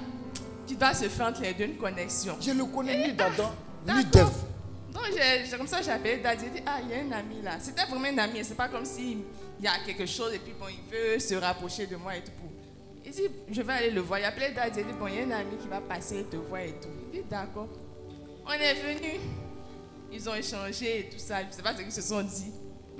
qui 0.68 0.76
doit 0.76 0.94
se 0.94 1.08
faire 1.10 1.28
entre 1.28 1.42
les 1.42 1.54
deux, 1.54 1.66
une 1.66 1.78
connexion. 1.78 2.36
Je 2.42 2.52
le 2.52 2.66
connais 2.66 3.08
ni 3.08 3.14
d'Adam, 3.14 3.52
ni 3.88 4.04
d'Ève. 4.06 4.30
Donc, 4.94 5.04
j'ai- 5.16 5.58
comme 5.58 5.68
ça, 5.68 5.82
j'ai 5.82 5.92
appelé 5.92 6.18
Dad. 6.18 6.38
J'ai 6.40 6.50
dit, 6.50 6.64
ah, 6.66 6.80
il 6.84 6.90
y 6.90 6.94
a 6.94 6.98
un 7.04 7.12
ami 7.20 7.42
là. 7.42 7.58
C'était 7.60 7.86
vraiment 7.86 8.06
un 8.08 8.18
ami. 8.20 8.44
C'est 8.44 8.56
pas 8.56 8.68
comme 8.68 8.86
s'il 8.86 9.20
y 9.60 9.68
a 9.68 9.72
quelque 9.86 10.06
chose 10.06 10.34
et 10.34 10.40
puis 10.40 10.54
bon, 10.60 10.66
il 10.70 10.92
veut 10.92 11.20
se 11.20 11.34
rapprocher 11.36 11.88
de 11.88 11.96
moi 11.96 12.16
et 12.16 12.22
tout. 12.22 12.32
Il 13.06 13.12
dit, 13.12 13.24
je 13.52 13.62
vais 13.62 13.74
aller 13.74 13.90
le 13.92 14.02
voir. 14.02 14.20
Il 14.20 14.26
a 14.26 14.28
appelé 14.30 14.52
Dad. 14.56 14.72
J'ai 14.76 14.84
dit, 14.84 14.94
bon, 14.94 15.08
il 15.08 15.16
y 15.16 15.20
a 15.20 15.24
un 15.36 15.40
ami 15.42 15.58
qui 15.60 15.68
va 15.68 15.82
passer 15.82 16.20
et 16.20 16.24
te 16.26 16.36
voir 16.38 16.62
et 16.62 16.74
tout. 16.80 16.90
Il 17.12 17.22
dit, 17.22 17.28
d'accord. 17.30 17.68
On 18.46 18.52
est 18.52 18.74
venu. 18.76 19.20
Ils 20.12 20.30
ont 20.30 20.36
échangé 20.36 21.00
et 21.00 21.10
tout 21.10 21.18
ça. 21.18 21.38
Je 21.50 21.56
sais 21.56 21.64
pas 21.64 21.76
ce 21.76 21.82
qu'ils 21.82 21.92
se 21.92 22.02
sont 22.04 22.22
dit. 22.22 22.52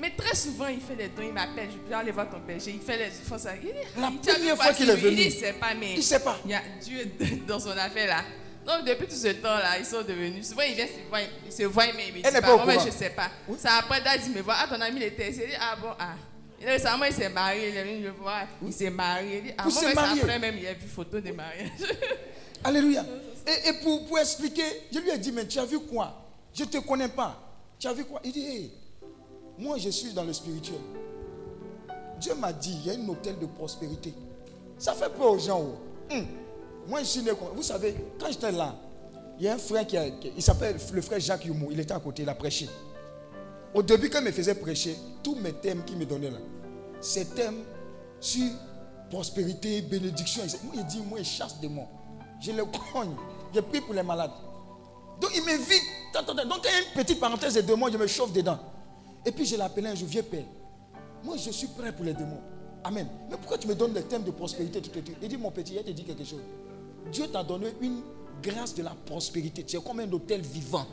Mais 0.04 0.10
très 0.12 0.36
souvent, 0.36 0.68
il 0.68 0.82
fait 0.82 0.96
des 0.98 1.08
dons. 1.08 1.22
Il 1.24 1.32
m'appelle. 1.32 1.70
Je 1.72 1.78
peux 1.78 1.96
aller 1.96 2.12
voir 2.12 2.30
ton 2.30 2.40
berger. 2.40 2.72
Il 2.76 2.82
fait 2.82 2.98
les 2.98 3.10
fait 3.10 3.38
ça. 3.40 3.52
Il 3.56 3.70
La 4.02 4.10
il- 4.10 4.20
première 4.20 4.58
fois 4.58 4.74
qu'il 4.74 4.90
est 4.90 4.94
Il 4.96 5.00
venu. 5.00 5.22
il 5.22 5.32
sait 5.32 5.54
pas, 5.54 5.74
mais. 5.80 5.94
Il 5.94 5.98
ne 5.98 6.02
sait 6.02 6.20
pas. 6.20 6.38
Il 6.44 6.52
y 6.52 6.54
a 6.54 6.62
Dieu 6.84 7.10
dans 7.48 7.60
son 7.60 7.70
affaire 7.72 8.08
là. 8.08 8.24
Donc 8.68 8.86
depuis 8.86 9.08
tout 9.08 9.16
ce 9.16 9.30
temps-là, 9.30 9.80
ils 9.80 9.86
sont 9.86 10.02
devenus. 10.02 10.46
Souvent 10.50 10.64
ils 10.64 10.76
viennent 10.76 10.90
se 10.90 11.08
voir, 11.10 11.22
ils 11.46 11.52
se 11.52 11.64
voient, 11.64 11.86
mais 11.96 12.08
ils 12.10 12.14
me 12.16 12.22
disent 12.22 12.42
pas. 12.42 12.66
Moi, 12.66 12.74
je 12.86 12.92
sais 12.92 13.12
pas. 13.12 13.30
C'est 13.58 13.68
après 13.70 14.02
Dad 14.02 14.20
il 14.26 14.34
me 14.34 14.42
voit. 14.42 14.56
Ah 14.60 14.68
ton 14.68 14.82
ami 14.82 14.98
il 14.98 15.04
était. 15.04 15.30
Il 15.32 15.38
dit 15.38 15.44
ah 15.58 15.78
bon 15.82 15.90
ah. 15.98 16.16
Et 16.62 16.66
récemment 16.66 17.06
il 17.06 17.14
s'est 17.14 17.30
marié, 17.30 17.70
il 17.70 17.78
est 17.78 17.84
venu 17.84 18.00
me 18.06 18.10
voir. 18.12 18.46
Il 18.62 18.74
s'est 18.74 18.90
marié. 18.90 19.38
Il 19.38 19.44
dit 19.44 19.54
ah 19.58 19.66
mais 19.66 20.22
après 20.22 20.40
même 20.40 20.58
il 20.58 20.68
a 20.68 20.74
vu 20.74 20.88
photo 20.88 21.20
de 21.22 21.32
mariage. 21.32 21.70
Alléluia. 22.64 23.06
Et, 23.46 23.70
et 23.70 23.74
pour, 23.82 24.06
pour 24.06 24.20
expliquer, 24.20 24.64
je 24.92 25.00
lui 25.00 25.10
ai 25.10 25.18
dit, 25.18 25.32
mais 25.34 25.46
tu 25.46 25.60
as 25.60 25.66
vu 25.66 25.80
quoi? 25.82 26.14
Je 26.54 26.64
ne 26.64 26.70
te 26.70 26.78
connais 26.78 27.10
pas. 27.10 27.38
Tu 27.78 27.88
as 27.88 27.94
vu 27.94 28.06
quoi? 28.06 28.22
Il 28.24 28.32
dit, 28.32 28.46
Hey, 28.46 28.72
moi 29.58 29.78
je 29.78 29.90
suis 29.90 30.14
dans 30.14 30.24
le 30.24 30.34
spirituel. 30.34 30.80
Dieu 32.20 32.36
m'a 32.36 32.54
dit, 32.54 32.78
il 32.82 32.88
y 32.88 32.90
a 32.90 32.94
une 32.94 33.10
hôtel 33.10 33.38
de 33.40 33.46
prospérité. 33.46 34.14
Ça 34.78 34.94
fait 34.94 35.10
peur 35.10 35.32
aux 35.32 35.40
gens. 35.40 35.62
oh. 35.62 36.14
Hum. 36.14 36.26
Moi 36.88 37.00
je 37.00 37.06
suis 37.06 37.22
né 37.22 37.32
Vous 37.56 37.64
savez, 37.64 37.96
quand 38.20 38.28
j'étais 38.30 38.52
là, 38.52 38.76
il 39.40 39.46
y 39.46 39.48
a 39.48 39.56
un 39.56 39.58
frère 39.58 39.86
qui, 39.88 39.98
il 40.36 40.42
s'appelle 40.44 40.78
le 40.94 41.02
frère 41.02 41.20
Jacques 41.20 41.46
Youmou. 41.46 41.70
Il 41.72 41.80
était 41.80 41.94
à 41.94 42.00
côté, 42.00 42.24
il 42.24 42.30
a 42.30 42.36
prêché. 42.36 42.70
Au 43.74 43.82
début, 43.82 44.10
quand 44.10 44.20
il 44.20 44.26
me 44.26 44.32
faisait 44.32 44.56
prêcher, 44.56 44.96
tous 45.24 45.36
mes 45.36 45.54
thèmes 45.54 45.84
qu'il 45.84 45.98
me 45.98 46.06
donnait 46.06 46.30
là, 46.30 46.38
ces 47.02 47.26
thèmes 47.26 47.64
sur 48.20 48.50
prospérité, 49.10 49.82
bénédiction. 49.82 50.44
Moi, 50.64 50.74
il 50.78 50.86
dit, 50.86 51.02
moi, 51.02 51.20
il 51.20 51.26
chasse 51.26 51.60
des 51.60 51.68
mots. 51.68 51.88
Je 52.42 52.52
le 52.52 52.64
cogne. 52.66 53.16
Je 53.54 53.60
prie 53.60 53.82
pour 53.82 53.94
les 53.94 54.04
malades. 54.04 54.32
Donc, 55.22 55.32
il 55.36 55.44
m'invite. 55.44 55.84
Donc, 56.14 56.62
il 56.64 56.72
y 56.72 56.74
a 56.74 56.80
une 56.80 57.04
petite 57.04 57.20
parenthèse 57.20 57.54
de 57.56 57.62
démons, 57.62 57.90
je 57.92 57.98
me 57.98 58.08
chauffe 58.08 58.34
dedans. 58.34 58.60
Et 59.26 59.32
puis, 59.32 59.46
je 59.46 59.56
l'appelais 59.56 59.90
un 59.90 59.96
jour, 59.96 60.08
vieux 60.08 60.24
père. 60.24 60.46
Moi, 61.24 61.38
je 61.38 61.52
suis 61.52 61.68
prêt 61.68 61.92
pour 61.92 62.06
les 62.06 62.14
démons. 62.14 62.42
Amen. 62.84 63.08
Mais 63.30 63.38
pourquoi 63.38 63.58
tu 63.58 63.68
me 63.68 63.76
donnes 63.76 63.94
des 63.94 64.04
thèmes 64.04 64.24
de 64.24 64.32
prospérité? 64.32 64.82
Il 65.22 65.28
dit, 65.30 65.38
mon 65.38 65.52
petit, 65.52 65.76
il 65.76 65.84
te 65.84 65.92
dit 65.92 66.04
quelque 66.04 66.26
chose. 66.26 66.42
Dieu 67.12 67.28
t'a 67.28 67.44
donné 67.44 67.68
une 67.82 68.02
grâce 68.42 68.76
de 68.76 68.84
la 68.84 68.96
prospérité. 69.06 69.64
Tu 69.64 69.78
es 69.78 69.82
comme 69.82 70.02
un 70.02 70.12
hôtel 70.12 70.42
vivant. 70.42 70.86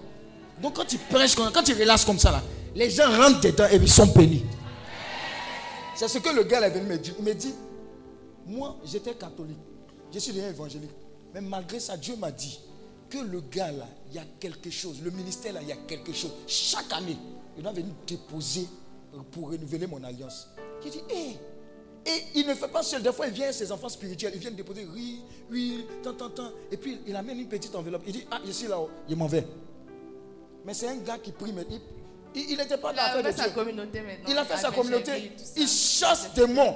Donc, 0.62 0.76
quand 0.76 0.84
tu 0.84 0.98
prêches, 0.98 1.34
quand 1.34 1.62
tu 1.64 1.74
relaxes 1.74 2.04
comme 2.04 2.18
ça, 2.18 2.30
là, 2.30 2.42
les 2.74 2.90
gens 2.90 3.10
rentrent 3.10 3.40
dedans 3.40 3.66
et 3.70 3.76
ils 3.76 3.90
sont 3.90 4.06
bénis. 4.06 4.44
C'est 5.96 6.08
ce 6.08 6.18
que 6.18 6.30
le 6.34 6.44
gars 6.44 6.60
est 6.60 6.70
venu 6.70 6.86
me 6.86 6.98
dire. 6.98 7.14
Il 7.18 7.24
me 7.24 7.34
dit, 7.34 7.54
moi, 8.46 8.76
j'étais 8.84 9.14
catholique. 9.14 9.58
Je 10.12 10.18
suis 10.18 10.32
devenu 10.32 10.48
évangélique. 10.48 10.90
Mais 11.34 11.40
malgré 11.40 11.80
ça, 11.80 11.96
Dieu 11.96 12.16
m'a 12.16 12.30
dit 12.30 12.58
que 13.08 13.18
le 13.18 13.40
gars 13.40 13.72
là, 13.72 13.86
il 14.08 14.16
y 14.16 14.18
a 14.18 14.24
quelque 14.38 14.70
chose. 14.70 15.00
Le 15.02 15.10
ministère 15.10 15.52
là, 15.52 15.60
il 15.62 15.68
y 15.68 15.72
a 15.72 15.76
quelque 15.76 16.12
chose. 16.12 16.32
Chaque 16.46 16.92
année, 16.92 17.16
il 17.56 17.62
doit 17.62 17.72
venir 17.72 17.92
déposer 18.06 18.66
pour 19.32 19.50
renouveler 19.50 19.86
mon 19.86 20.02
alliance. 20.04 20.48
J'ai 20.82 20.90
dit, 20.90 21.02
hé 21.10 21.36
Et 22.06 22.22
il 22.36 22.46
ne 22.46 22.54
fait 22.54 22.68
pas 22.68 22.82
seul. 22.82 23.02
Des 23.02 23.12
fois, 23.12 23.26
il 23.26 23.32
vient 23.32 23.52
ses 23.52 23.70
enfants 23.72 23.88
spirituels. 23.88 24.32
Ils 24.34 24.40
viennent 24.40 24.54
déposer, 24.54 24.86
oui, 24.94 25.22
oui, 25.50 25.86
tant, 26.02 26.14
tant, 26.14 26.30
tant. 26.30 26.50
Et 26.70 26.76
puis, 26.76 27.00
il 27.06 27.14
amène 27.16 27.38
une 27.38 27.48
petite 27.48 27.74
enveloppe. 27.74 28.02
Il 28.06 28.12
dit, 28.12 28.26
ah, 28.30 28.40
je 28.46 28.52
suis 28.52 28.68
là-haut. 28.68 28.88
Il 29.08 29.16
m'en 29.16 29.26
va. 29.26 29.38
Mais 30.64 30.74
c'est 30.74 30.88
un 30.88 30.96
gars 30.96 31.18
qui 31.18 31.32
prie. 31.32 31.52
Mais 31.52 31.66
il 32.34 32.56
n'était 32.56 32.78
pas 32.78 32.92
Il 32.92 32.96
dans 32.96 33.02
a 33.02 33.06
l'affaire 33.06 33.22
de 33.22 33.28
fait 33.30 33.36
sa 33.36 33.48
Dieu. 33.48 33.52
communauté 33.54 34.00
maintenant. 34.00 34.28
Il 34.28 34.38
a 34.38 34.44
fait 34.44 34.56
sa 34.56 34.70
communauté. 34.70 35.32
Il 35.56 35.68
chasse 35.68 36.32
des 36.34 36.46
démons. 36.46 36.74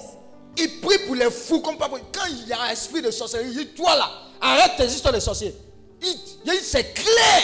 Il 0.58 0.80
prie 0.80 0.98
pour 1.06 1.14
les 1.14 1.30
fous 1.30 1.60
comme 1.60 1.76
pas. 1.78 1.88
Quand 1.88 2.26
il 2.28 2.48
y 2.48 2.52
a 2.52 2.62
un 2.62 2.68
esprit 2.70 3.00
de 3.02 3.10
sorcellerie, 3.10 3.50
il 3.50 3.56
dit 3.58 3.66
Toi 3.68 3.94
là, 3.96 4.10
arrête 4.40 4.72
tes 4.76 4.86
histoires 4.86 5.14
de 5.14 5.20
sorciers. 5.20 5.54
Il, 6.02 6.08
il 6.44 6.50
dit 6.50 6.58
C'est 6.62 6.92
clair. 6.92 7.42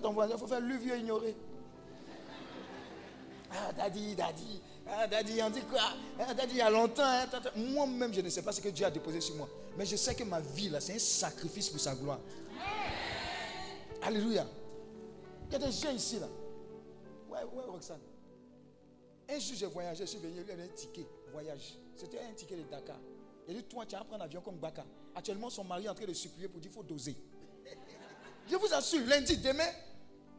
Ton 0.00 0.12
voisin, 0.12 0.34
il 0.34 0.38
faut 0.40 0.46
faire 0.46 0.60
le 0.60 0.76
vieux 0.76 0.98
ignoré. 0.98 1.36
Ah, 3.52 3.72
daddy, 3.72 4.14
daddy. 4.14 4.62
Ah, 4.86 5.06
daddy, 5.06 5.40
on 5.42 5.50
dit 5.50 5.62
quoi? 5.62 5.80
Ah, 6.18 6.34
daddy, 6.34 6.52
il 6.54 6.58
y 6.58 6.60
a 6.60 6.70
longtemps. 6.70 7.02
hein. 7.04 7.26
Moi-même, 7.56 8.12
je 8.12 8.20
ne 8.20 8.28
sais 8.28 8.42
pas 8.42 8.52
ce 8.52 8.60
que 8.60 8.68
Dieu 8.68 8.86
a 8.86 8.90
déposé 8.90 9.20
sur 9.20 9.36
moi. 9.36 9.48
Mais 9.76 9.86
je 9.86 9.96
sais 9.96 10.14
que 10.14 10.24
ma 10.24 10.40
vie, 10.40 10.68
là, 10.68 10.80
c'est 10.80 10.94
un 10.94 10.98
sacrifice 10.98 11.68
pour 11.68 11.80
sa 11.80 11.94
gloire. 11.94 12.20
Alléluia. 14.02 14.46
Il 15.48 15.52
y 15.52 15.56
a 15.56 15.58
des 15.58 15.72
gens 15.72 15.90
ici, 15.90 16.18
là. 16.18 16.28
Ouais, 17.28 17.42
ouais, 17.44 17.64
Roxane. 17.68 18.00
Un 19.28 19.38
jour, 19.38 19.56
j'ai 19.56 19.66
voyagé, 19.66 20.04
je 20.04 20.10
suis 20.10 20.18
venu, 20.18 20.32
il 20.40 20.48
y 20.48 20.50
avait 20.50 20.62
un 20.64 20.68
ticket, 20.68 21.06
voyage. 21.32 21.74
C'était 21.96 22.18
un 22.20 22.32
ticket 22.32 22.56
de 22.56 22.62
Dakar. 22.62 22.96
Il 23.48 23.54
dit, 23.56 23.62
toi, 23.64 23.84
tu 23.86 23.94
vas 23.94 24.02
prendre 24.04 24.22
un 24.22 24.26
avion 24.26 24.40
comme 24.40 24.56
Baka. 24.56 24.84
Actuellement, 25.14 25.50
son 25.50 25.64
mari 25.64 25.84
est 25.86 25.88
en 25.88 25.94
train 25.94 26.06
de 26.06 26.12
supplier 26.12 26.48
pour 26.48 26.60
dire, 26.60 26.70
il 26.70 26.74
faut 26.74 26.82
doser. 26.82 27.16
Je 28.48 28.56
vous 28.56 28.72
assure, 28.74 29.06
lundi, 29.06 29.36
demain, 29.36 29.68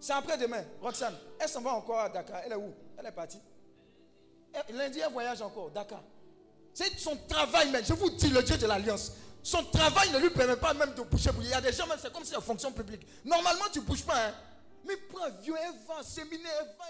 c'est 0.02 0.14
après-demain. 0.14 0.64
Roxane, 0.82 1.16
elle 1.40 1.48
s'en 1.48 1.62
va 1.62 1.74
encore 1.74 2.00
à 2.00 2.10
Dakar. 2.10 2.42
Elle 2.44 2.54
est 2.54 2.56
où? 2.56 2.74
Elle 2.98 3.06
est 3.06 3.12
partie. 3.12 3.40
Eh, 4.54 4.74
Lundi, 4.74 5.00
elle 5.00 5.14
voyage 5.14 5.42
encore, 5.44 5.70
Dakar. 5.70 6.02
C'est 6.74 6.98
son 6.98 7.16
travail 7.28 7.70
même. 7.70 7.86
Je 7.86 7.94
vous 7.94 8.10
dis, 8.10 8.30
le 8.30 8.42
Dieu 8.42 8.58
de 8.58 8.66
l'Alliance. 8.66 9.12
Son 9.44 9.64
travail 9.66 10.10
ne 10.12 10.18
lui 10.18 10.32
permet 10.32 10.56
pas 10.56 10.74
même 10.74 10.94
de 10.96 11.02
bouger. 11.04 11.30
Il 11.40 11.48
y 11.48 11.54
a 11.54 11.62
des 11.62 11.72
gens, 11.72 11.86
même, 11.86 12.00
c'est 12.02 12.12
comme 12.12 12.26
si 12.26 12.34
la 12.34 12.42
fonction 12.42 12.72
publique. 12.72 13.06
Normalement, 13.24 13.66
tu 13.72 13.80
ne 13.80 13.86
bouges 13.86 14.04
pas. 14.04 14.28
Hein. 14.28 14.34
Mais 14.86 14.98
prends 14.98 15.24
avion, 15.24 15.56
elle 15.56 15.74
va, 15.88 16.02
séminaire, 16.02 16.52
elle 16.62 16.76
va, 16.78 16.86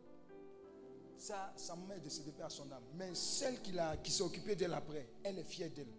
Ça, 1.17 1.53
sa 1.57 1.75
mère 1.75 1.99
décédée 1.99 2.33
à 2.41 2.49
son 2.49 2.71
âme. 2.71 2.83
Mais 2.95 3.13
celle 3.13 3.61
qui, 3.61 3.73
qui 4.03 4.11
s'est 4.11 4.23
occupée 4.23 4.55
d'elle 4.55 4.73
après, 4.73 5.07
elle 5.23 5.39
est 5.39 5.43
fière 5.43 5.69
d'elle. 5.69 5.93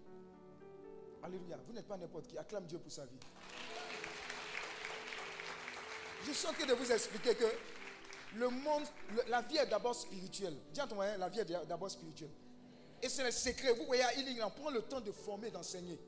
Alléluia. 1.22 1.58
Vous 1.66 1.72
n'êtes 1.74 1.86
pas 1.86 1.96
n'importe 1.96 2.26
qui. 2.28 2.38
Acclame 2.38 2.66
Dieu 2.66 2.78
pour 2.78 2.90
sa 2.90 3.04
vie. 3.04 3.18
Je 6.26 6.32
suis 6.32 6.46
en 6.46 6.52
train 6.52 6.66
de 6.66 6.72
vous 6.72 6.90
expliquer 6.92 7.34
que 7.34 7.44
le 8.36 8.48
monde, 8.48 8.84
la 9.28 9.42
vie 9.42 9.56
est 9.56 9.66
d'abord 9.66 9.94
spirituelle. 9.94 10.56
Dis 10.72 10.80
à 10.80 10.86
ton 10.86 10.98
la 11.00 11.28
vie 11.28 11.40
est 11.40 11.66
d'abord 11.66 11.90
spirituelle. 11.90 12.30
Et 13.02 13.08
c'est 13.08 13.24
le 13.24 13.30
secret. 13.30 13.72
Vous 13.72 13.86
voyez, 13.86 14.02
à 14.02 14.14
Healing, 14.14 14.40
on 14.42 14.50
prend 14.50 14.70
le 14.70 14.82
temps 14.82 15.00
de 15.00 15.10
former, 15.12 15.50
d'enseigner. 15.50 15.98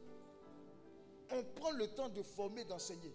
On 1.31 1.43
prend 1.43 1.71
le 1.71 1.89
temps 1.89 2.09
de 2.09 2.23
former, 2.23 2.65
d'enseigner. 2.65 3.15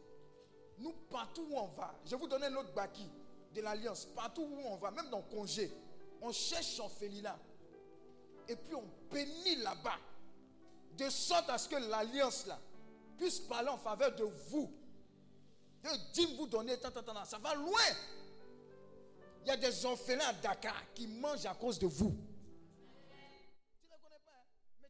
Nous, 0.79 0.93
partout 1.09 1.45
où 1.49 1.57
on 1.57 1.67
va, 1.67 1.93
je 2.05 2.15
vous 2.15 2.27
donner 2.27 2.49
notre 2.49 2.73
baki 2.73 3.09
de 3.53 3.61
l'Alliance. 3.61 4.05
Partout 4.05 4.43
où 4.43 4.59
on 4.65 4.77
va, 4.77 4.91
même 4.91 5.09
dans 5.09 5.17
le 5.17 5.35
congé, 5.35 5.71
on 6.21 6.31
cherche 6.31 6.79
félina. 6.99 7.37
Et 8.47 8.55
puis 8.55 8.75
on 8.75 8.83
bénit 9.11 9.57
là-bas. 9.57 9.97
De 10.97 11.09
sorte 11.09 11.49
à 11.49 11.57
ce 11.57 11.69
que 11.69 11.75
l'Alliance 11.75 12.47
là 12.47 12.59
puisse 13.17 13.39
parler 13.39 13.69
en 13.69 13.77
faveur 13.77 14.15
de 14.15 14.23
vous. 14.23 14.71
De 15.83 16.13
dire 16.13 16.29
vous 16.37 16.47
donner, 16.47 16.75
ça 17.25 17.37
va 17.39 17.55
loin. 17.55 17.79
Il 19.43 19.47
y 19.47 19.51
a 19.51 19.57
des 19.57 19.85
orphelins 19.85 20.27
à 20.27 20.33
Dakar 20.33 20.93
qui 20.93 21.07
mangent 21.07 21.45
à 21.45 21.53
cause 21.53 21.79
de 21.79 21.87
vous. 21.87 22.15
Tu 23.09 23.15
ne 23.15 24.19
pas, 24.19 24.31
hein? 24.33 24.45
mais 24.81 24.89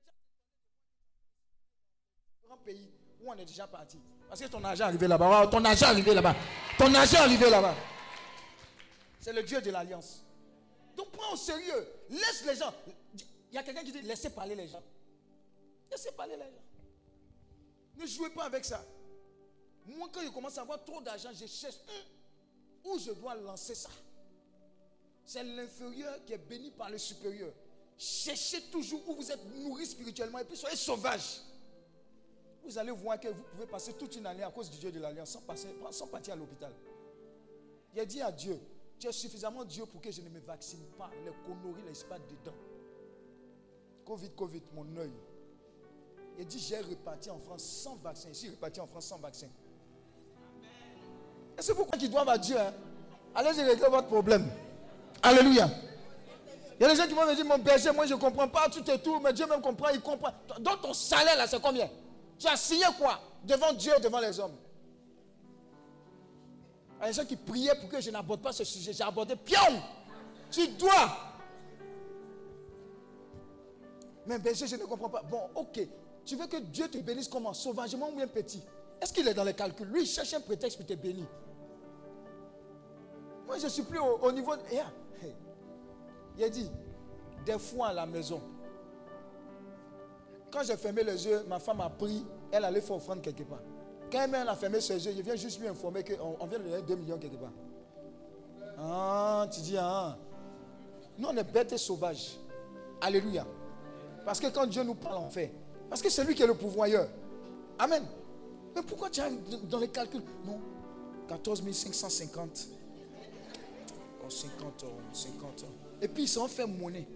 tu 2.40 2.46
as 2.46 2.48
grand 2.48 2.58
pays 2.58 2.97
où 3.22 3.32
on 3.32 3.36
est 3.36 3.46
déjà 3.46 3.68
parti? 3.68 4.00
Parce 4.28 4.42
que 4.42 4.48
ton 4.48 4.64
argent 4.64 4.86
est 4.86 4.88
arrivé 4.88 5.08
là-bas. 5.08 5.48
Ton 5.48 5.64
argent 5.64 5.86
est 5.86 5.90
arrivé 5.90 6.14
là-bas. 6.14 6.36
Ton 6.78 6.94
argent 6.94 7.18
est 7.18 7.22
arrivé 7.22 7.50
là-bas. 7.50 7.76
C'est 9.20 9.34
le 9.34 9.44
Dieu 9.44 9.62
de 9.62 9.72
l'Alliance. 9.72 10.24
Donc 10.96 11.12
prends 11.12 11.34
au 11.34 11.38
sérieux. 11.38 11.88
Laisse 12.10 12.44
les 12.46 12.56
gens. 12.56 12.74
Il 13.52 13.56
y 13.56 13.58
a 13.58 13.64
quelqu'un 13.64 13.84
qui 13.84 13.92
dit 13.92 14.02
laissez 14.02 14.30
parler 14.30 14.56
les 14.56 14.68
gens. 14.68 14.84
Laissez 15.92 16.12
parler 16.12 16.36
les 16.36 16.42
gens. 16.42 17.98
Ne 17.98 18.06
jouez 18.06 18.30
pas 18.30 18.46
avec 18.46 18.66
ça. 18.66 18.84
Moi, 19.86 20.10
quand 20.12 20.22
je 20.22 20.30
commence 20.30 20.58
à 20.58 20.62
avoir 20.62 20.84
trop 20.84 21.02
d'argent, 21.02 21.30
je 21.34 21.46
cherche 21.48 21.76
où 22.84 23.00
je 23.00 23.12
dois 23.12 23.36
lancer 23.36 23.76
ça. 23.76 23.90
C'est 25.26 25.44
l'inférieur 25.44 26.16
qui 26.26 26.34
est 26.34 26.38
béni 26.38 26.72
par 26.72 26.90
le 26.90 26.98
supérieur. 26.98 27.50
Cherchez 27.98 28.62
toujours 28.64 29.02
où 29.10 29.16
vous 29.16 29.32
êtes 29.32 29.44
nourri 29.56 29.86
spirituellement 29.86 30.40
et 30.40 30.44
puis 30.44 30.56
soyez 30.56 30.76
sauvage. 30.76 31.42
Vous 32.68 32.78
allez 32.78 32.92
voir 32.92 33.18
que 33.18 33.30
vous 33.30 33.44
pouvez 33.54 33.66
passer 33.66 33.94
toute 33.94 34.14
une 34.18 34.26
année 34.26 34.44
à 34.44 34.52
cause 34.52 34.70
du 34.70 34.78
Dieu 34.78 34.92
de 34.92 35.00
l'Alliance 35.00 35.30
sans, 35.30 35.40
passer, 35.40 35.70
sans 35.90 36.08
partir 36.08 36.34
à 36.34 36.36
l'hôpital. 36.36 36.72
Il 37.94 38.00
a 38.02 38.06
dit 38.06 38.22
à 38.22 38.30
Dieu, 38.30 38.60
tu 39.00 39.08
es 39.08 39.12
suffisamment 39.14 39.64
Dieu 39.64 39.86
pour 39.86 40.02
que 40.02 40.12
je 40.12 40.22
ne 40.22 40.28
me 40.28 40.40
vaccine 40.40 40.84
pas. 40.98 41.10
Les 41.24 41.32
conneries, 41.46 41.82
les 41.88 42.08
pas 42.10 42.20
dedans. 42.20 42.58
Covid, 44.06 44.32
Covid, 44.32 44.64
mon 44.76 44.98
œil. 44.98 45.14
Il 46.38 46.46
dit, 46.46 46.60
j'ai 46.60 46.80
reparti 46.80 47.30
en 47.30 47.40
France 47.40 47.64
sans 47.64 47.96
vaccin. 47.96 48.30
Ici, 48.30 48.50
reparti 48.50 48.82
en 48.82 48.88
France 48.88 49.06
sans 49.06 49.18
vaccin. 49.18 49.48
Et 51.58 51.62
c'est 51.62 51.74
pourquoi 51.74 51.98
ils 52.02 52.10
doivent 52.10 52.30
à 52.30 52.38
Dieu. 52.38 52.60
Hein? 52.60 52.74
Allez-y 53.34 53.64
régler 53.64 53.88
votre 53.88 54.08
problème. 54.08 54.46
Alléluia. 55.24 55.70
Il 56.78 56.84
y 56.84 56.86
a 56.86 56.90
des 56.90 56.96
gens 56.98 57.08
qui 57.08 57.14
vont 57.14 57.26
me 57.26 57.34
dire, 57.34 57.46
mon 57.46 57.58
berger, 57.60 57.92
moi 57.92 58.06
je 58.06 58.14
ne 58.14 58.20
comprends 58.20 58.50
pas 58.50 58.68
tout 58.70 58.92
et 58.92 59.02
tout, 59.02 59.22
mais 59.22 59.32
Dieu 59.32 59.48
même 59.48 59.62
comprend, 59.62 59.88
il 59.90 60.02
comprend. 60.02 60.32
Donc 60.60 60.82
ton 60.82 60.94
salaire 60.94 61.38
là, 61.38 61.48
c'est 61.48 61.62
combien? 61.62 61.90
Tu 62.40 62.48
as 62.48 62.58
signé 62.58 62.86
quoi 62.98 63.20
Devant 63.44 63.74
Dieu, 63.74 63.94
devant 64.02 64.20
les 64.20 64.40
hommes? 64.40 64.56
Il 67.00 67.02
y 67.02 67.06
a 67.06 67.08
des 67.08 67.14
gens 67.14 67.26
qui 67.26 67.36
priaient 67.36 67.76
pour 67.80 67.90
que 67.90 68.02
je 68.02 68.10
n'aborde 68.10 68.42
pas 68.42 68.52
ce 68.52 68.64
sujet. 68.64 68.94
J'ai 68.94 69.04
abordé, 69.04 69.36
pion 69.36 69.82
Tu 70.52 70.68
dois. 70.70 71.18
Mais 74.26 74.40
berger, 74.40 74.68
je 74.68 74.76
ne 74.76 74.84
comprends 74.86 75.10
pas. 75.10 75.22
Bon, 75.22 75.42
ok. 75.56 75.80
Tu 76.26 76.36
veux 76.36 76.48
que 76.48 76.58
Dieu 76.58 76.90
te 76.90 76.98
bénisse 76.98 77.28
comment? 77.30 77.54
Sauvagement 77.54 78.10
ou 78.10 78.16
bien 78.16 78.28
petit? 78.28 78.62
Est-ce 79.00 79.14
qu'il 79.14 79.28
est 79.28 79.34
dans 79.34 79.44
les 79.44 79.54
calculs 79.54 79.88
Lui, 79.88 80.02
il 80.04 80.08
cherche 80.08 80.34
un 80.34 80.42
prétexte 80.42 80.78
pour 80.78 80.86
te 80.86 80.94
bénir. 80.94 81.26
Moi, 83.46 83.58
je 83.60 83.68
suis 83.68 83.84
plus 83.84 84.00
au, 84.00 84.18
au 84.18 84.32
niveau. 84.32 84.54
Il 86.38 86.44
a 86.44 86.50
dit, 86.50 86.70
des 87.46 87.58
fois 87.58 87.88
à 87.88 87.94
la 87.94 88.06
maison, 88.06 88.42
quand 90.52 90.64
j'ai 90.64 90.78
fermé 90.78 91.04
les 91.04 91.26
yeux, 91.26 91.44
ma 91.48 91.60
femme 91.60 91.82
a 91.82 91.90
pris, 91.90 92.26
elle 92.52 92.66
allait 92.66 92.82
faire 92.82 92.96
offrande 92.96 93.22
quelque 93.22 93.44
part. 93.44 93.62
Quand 94.12 94.28
elle 94.34 94.48
a 94.48 94.56
fermé 94.56 94.80
ses 94.80 95.06
yeux, 95.06 95.14
je 95.16 95.22
viens 95.22 95.36
juste 95.36 95.60
lui 95.60 95.68
informer 95.68 96.04
qu'on 96.04 96.38
on 96.40 96.46
vient 96.46 96.60
de 96.60 96.64
donner 96.64 96.82
2 96.82 96.96
millions 96.96 97.18
quelque 97.18 97.36
part. 97.36 97.52
Ah, 98.78 99.48
tu 99.52 99.62
dis, 99.62 99.76
ah. 99.78 100.18
Nous, 101.18 101.28
on 101.28 101.36
est 101.36 101.44
bêtes 101.44 101.74
et 101.74 101.78
sauvages. 101.78 102.38
Alléluia. 103.02 103.46
Parce 104.24 104.40
que 104.40 104.48
quand 104.48 104.68
Dieu 104.68 104.84
nous 104.84 104.96
parle, 104.96 105.18
on 105.18 105.30
fait. 105.30 105.52
Parce 105.90 106.02
que 106.02 106.10
c'est 106.10 106.24
lui 106.24 106.36
qui 106.36 106.44
est 106.44 106.48
le 106.48 106.54
pourvoyeur. 106.54 107.08
Amen. 107.80 108.04
Mais 108.76 108.82
pourquoi 108.84 109.10
tu 109.10 109.22
as 109.22 109.30
dans 109.64 109.80
les 109.80 109.88
calculs? 109.88 110.22
Non. 110.46 110.60
14 111.28 111.64
550. 111.72 112.68
Oh, 114.24 114.30
50 114.30 114.84
euros, 114.84 114.94
50 115.12 115.42
euros. 115.64 115.72
Et 116.02 116.08
puis 116.08 116.24
ils 116.24 116.28
s'en 116.28 116.48
fait 116.48 116.66
monnaie. 116.66 117.08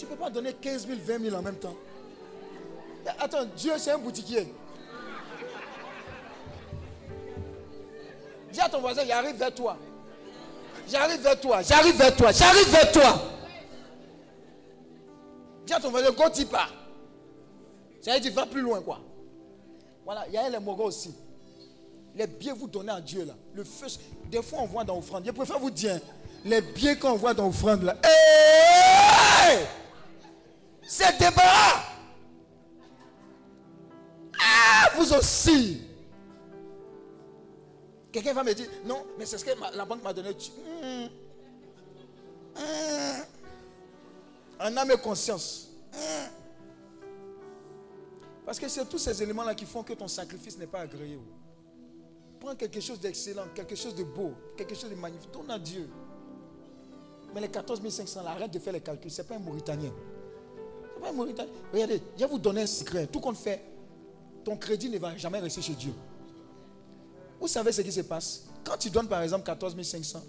Tu 0.00 0.06
ne 0.06 0.12
peux 0.12 0.16
pas 0.16 0.30
donner 0.30 0.54
15 0.54 0.86
000, 0.86 0.98
20 1.04 1.24
000 1.24 1.36
en 1.36 1.42
même 1.42 1.56
temps. 1.56 1.74
Attends, 3.18 3.44
Dieu 3.54 3.72
c'est 3.76 3.90
un 3.90 3.98
boutiquier. 3.98 4.50
Dis 8.50 8.60
à 8.60 8.68
ton 8.70 8.80
voisin, 8.80 9.02
j'arrive 9.06 9.36
vers 9.36 9.54
toi. 9.54 9.76
J'arrive 10.88 11.20
vers 11.20 11.38
toi, 11.38 11.60
j'arrive 11.60 11.96
vers 11.98 12.16
toi, 12.16 12.32
j'arrive 12.32 12.70
vers 12.70 12.92
toi. 12.92 13.22
Dis 15.66 15.74
à 15.74 15.80
ton 15.80 15.90
voisin, 15.90 16.10
go 16.12 16.24
pas. 16.50 16.68
Ça 18.00 18.14
veut 18.14 18.20
dire, 18.20 18.32
va 18.32 18.46
plus 18.46 18.62
loin, 18.62 18.80
quoi. 18.80 19.00
Voilà, 20.06 20.24
il 20.28 20.32
y 20.32 20.38
a 20.38 20.48
les 20.48 20.60
mogos 20.60 20.84
aussi. 20.84 21.14
Les 22.14 22.26
biens 22.26 22.54
vous 22.54 22.68
donnez 22.68 22.92
à 22.92 23.02
Dieu, 23.02 23.26
là. 23.26 23.34
Le 23.52 23.64
feu, 23.64 23.88
des 24.30 24.42
fois, 24.42 24.60
on 24.62 24.66
voit 24.66 24.82
dans 24.82 24.94
l'offrande. 24.94 25.24
Je 25.26 25.30
préfère 25.30 25.58
vous 25.58 25.70
dire, 25.70 26.00
les 26.46 26.62
biens 26.62 26.94
qu'on 26.94 27.16
voit 27.16 27.34
dans 27.34 27.44
l'offrande, 27.44 27.82
là. 27.82 27.96
Hey! 28.02 29.58
C'est 30.82 31.18
débarras. 31.18 31.82
Ah, 34.40 34.90
vous 34.96 35.12
aussi. 35.12 35.82
Quelqu'un 38.12 38.32
va 38.32 38.42
me 38.42 38.52
dire, 38.52 38.68
non, 38.84 39.06
mais 39.18 39.26
c'est 39.26 39.38
ce 39.38 39.44
que 39.44 39.50
la 39.76 39.84
banque 39.84 40.02
m'a 40.02 40.12
donné. 40.12 40.30
Hum. 40.30 41.08
Hum. 42.56 43.24
En 44.58 44.76
âme 44.76 44.90
et 44.90 44.98
conscience. 44.98 45.68
Hum. 45.94 46.28
Parce 48.44 48.58
que 48.58 48.68
c'est 48.68 48.84
tous 48.88 48.98
ces 48.98 49.22
éléments-là 49.22 49.54
qui 49.54 49.64
font 49.64 49.84
que 49.84 49.92
ton 49.92 50.08
sacrifice 50.08 50.58
n'est 50.58 50.66
pas 50.66 50.80
agréé. 50.80 51.18
Prends 52.40 52.56
quelque 52.56 52.80
chose 52.80 52.98
d'excellent, 52.98 53.46
quelque 53.54 53.76
chose 53.76 53.94
de 53.94 54.02
beau, 54.02 54.32
quelque 54.56 54.74
chose 54.74 54.90
de 54.90 54.96
magnifique. 54.96 55.30
Donne 55.30 55.50
à 55.50 55.58
Dieu. 55.58 55.88
Mais 57.32 57.40
les 57.42 57.48
14 57.48 57.86
500, 57.88 58.22
là, 58.24 58.30
arrête 58.30 58.50
de 58.50 58.58
faire 58.58 58.72
les 58.72 58.80
calculs. 58.80 59.10
Ce 59.10 59.22
n'est 59.22 59.28
pas 59.28 59.36
un 59.36 59.38
Mauritanien. 59.40 59.92
Regardez, 61.72 62.02
je 62.16 62.20
vais 62.24 62.30
vous 62.30 62.38
donner 62.38 62.62
un 62.62 62.66
secret. 62.66 63.06
Tout 63.06 63.20
compte 63.20 63.36
fait, 63.36 63.62
ton 64.44 64.56
crédit 64.56 64.88
ne 64.88 64.98
va 64.98 65.16
jamais 65.16 65.38
rester 65.38 65.62
chez 65.62 65.74
Dieu. 65.74 65.92
Vous 67.40 67.48
savez 67.48 67.72
ce 67.72 67.80
qui 67.82 67.92
se 67.92 68.02
passe? 68.02 68.44
Quand 68.64 68.76
tu 68.76 68.90
donnes 68.90 69.08
par 69.08 69.22
exemple 69.22 69.44
14 69.44 69.80
500, 69.80 70.22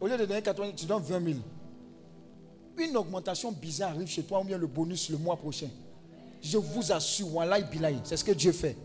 au 0.00 0.06
lieu 0.06 0.16
de 0.16 0.24
donner 0.26 0.42
14 0.42 0.66
000, 0.68 0.76
tu 0.76 0.86
donnes 0.86 1.02
20 1.02 1.24
000. 1.24 1.38
Une 2.78 2.96
augmentation 2.96 3.52
bizarre 3.52 3.90
arrive 3.90 4.08
chez 4.08 4.22
toi 4.22 4.40
ou 4.40 4.44
bien 4.44 4.58
le 4.58 4.66
bonus 4.66 5.08
le 5.10 5.16
mois 5.16 5.36
prochain. 5.36 5.68
Je 6.42 6.58
vous 6.58 6.92
assure, 6.92 7.34
Wallahi 7.34 7.64
Bilahi, 7.64 8.00
c'est 8.04 8.16
ce 8.16 8.24
que 8.24 8.32
Dieu 8.32 8.52
fait. 8.52 8.76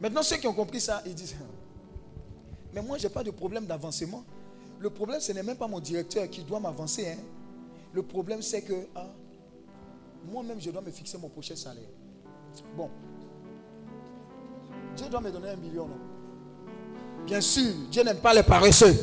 Maintenant, 0.00 0.22
ceux 0.22 0.36
qui 0.36 0.46
ont 0.46 0.52
compris 0.54 0.80
ça, 0.80 1.02
ils 1.06 1.14
disent 1.14 1.36
Mais 2.74 2.82
moi, 2.82 2.98
je 2.98 3.04
n'ai 3.06 3.12
pas 3.12 3.22
de 3.22 3.30
problème 3.30 3.66
d'avancement. 3.66 4.24
Le 4.78 4.90
problème, 4.90 5.20
ce 5.20 5.32
n'est 5.32 5.42
même 5.42 5.56
pas 5.56 5.68
mon 5.68 5.80
directeur 5.80 6.28
qui 6.28 6.42
doit 6.42 6.60
m'avancer. 6.60 7.08
hein. 7.08 7.16
Le 7.92 8.02
problème, 8.02 8.42
c'est 8.42 8.60
que 8.62 8.74
ah, 8.94 9.06
moi-même, 10.30 10.60
je 10.60 10.70
dois 10.70 10.82
me 10.82 10.90
fixer 10.90 11.18
mon 11.18 11.28
prochain 11.28 11.56
salaire. 11.56 11.88
Bon. 12.76 12.90
Dieu 14.96 15.08
doit 15.08 15.20
me 15.20 15.30
donner 15.30 15.50
un 15.50 15.56
million, 15.56 15.86
non? 15.86 15.98
Bien 17.26 17.40
sûr, 17.40 17.72
Dieu 17.90 18.02
n'aime 18.02 18.18
pas 18.20 18.32
les 18.32 18.42
paresseux. 18.42 18.94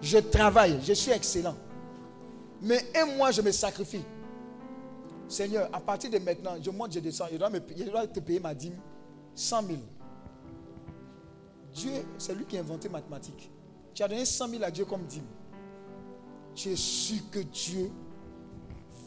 Je 0.00 0.18
travaille, 0.18 0.78
je 0.82 0.92
suis 0.92 1.10
excellent. 1.10 1.56
Mais 2.60 2.80
un 2.94 3.16
mois, 3.16 3.30
je 3.30 3.42
me 3.42 3.50
sacrifie. 3.50 4.04
Seigneur, 5.28 5.68
à 5.72 5.80
partir 5.80 6.10
de 6.10 6.18
maintenant, 6.18 6.52
je 6.62 6.70
monte, 6.70 6.92
je 6.92 7.00
descends. 7.00 7.26
Je 7.32 7.36
dois, 7.36 8.06
te 8.06 8.20
payer 8.20 8.38
ma 8.38 8.54
dîme 8.54 8.76
100 9.34 9.62
000. 9.62 9.78
Dieu, 11.74 11.92
c'est 12.18 12.34
lui 12.34 12.44
qui 12.44 12.56
a 12.56 12.60
inventé 12.60 12.88
mathématiques. 12.88 13.50
Tu 13.94 14.02
as 14.02 14.08
donné 14.08 14.24
100 14.24 14.48
000 14.48 14.62
à 14.62 14.70
Dieu 14.70 14.84
comme 14.84 15.04
dîme. 15.04 15.26
Tu 16.54 16.70
es 16.70 16.76
sûr 16.76 17.22
que 17.30 17.40
Dieu 17.40 17.90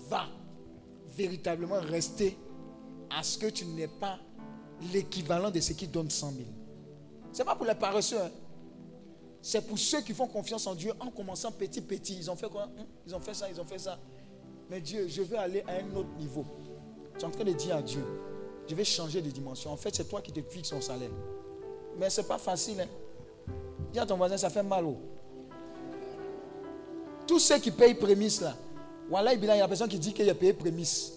va 0.10 0.26
véritablement 1.16 1.80
rester 1.80 2.38
à 3.10 3.24
ce 3.24 3.38
que 3.38 3.48
tu 3.48 3.66
n'aies 3.66 3.88
pas 3.88 4.20
l'équivalent 4.94 5.52
de 5.52 5.60
ce 5.60 5.74
qui 5.74 5.88
donne 5.88 6.10
100 6.10 6.32
000. 6.32 6.44
Ce 7.32 7.40
n'est 7.40 7.46
pas 7.46 7.56
pour 7.56 7.66
les 7.66 7.76
paresseux. 7.76 8.22
hein. 8.22 8.32
C'est 9.42 9.62
pour 9.62 9.78
ceux 9.78 10.02
qui 10.02 10.14
font 10.14 10.28
confiance 10.28 10.66
en 10.68 10.74
Dieu 10.74 10.92
en 11.00 11.12
commençant 11.12 11.52
petit, 11.52 11.82
petit. 11.82 12.18
Ils 12.18 12.32
ont 12.32 12.36
fait 12.36 12.50
quoi? 12.50 12.64
Hein? 12.64 12.86
Ils 13.06 13.16
ont 13.16 13.20
fait 13.20 13.34
ça, 13.34 13.50
ils 13.50 13.62
ont 13.62 13.66
fait 13.66 13.78
ça. 13.78 14.00
Mais 14.70 14.82
Dieu, 14.82 15.08
je 15.08 15.22
veux 15.22 15.38
aller 15.38 15.64
à 15.68 15.74
un 15.74 15.96
autre 15.96 16.10
niveau. 16.18 16.44
Tu 17.14 17.22
es 17.22 17.26
en 17.26 17.30
train 17.30 17.44
de 17.44 17.54
dire 17.54 17.76
à 17.76 17.82
Dieu, 17.82 18.04
je 18.68 18.74
vais 18.74 18.84
changer 18.84 19.22
de 19.22 19.30
dimension. 19.30 19.72
En 19.72 19.78
fait, 19.78 19.96
c'est 19.96 20.10
toi 20.10 20.22
qui 20.22 20.32
te 20.32 20.42
fixes 20.42 20.70
ton 20.70 20.82
salaire. 20.82 21.12
Mais 22.00 22.10
ce 22.10 22.22
n'est 22.22 22.28
pas 22.28 22.40
facile. 22.40 22.82
Hein? 22.82 22.88
Dis 23.94 24.00
à 24.00 24.06
ton 24.06 24.18
voisin, 24.18 24.38
ça 24.38 24.50
fait 24.50 24.64
mal. 24.64 24.84
Oh. 24.86 24.98
Tous 27.28 27.40
ceux 27.40 27.60
qui 27.60 27.72
payent 27.72 27.96
prémisse 27.96 28.42
là, 28.42 28.56
voilà, 29.10 29.34
il 29.34 29.44
y 29.44 29.50
a 29.50 29.68
personne 29.68 29.90
qui 29.90 30.00
dit 30.00 30.14
qu'il 30.14 30.30
a 30.30 30.36
payé 30.36 30.54
prémisse. 30.54 31.14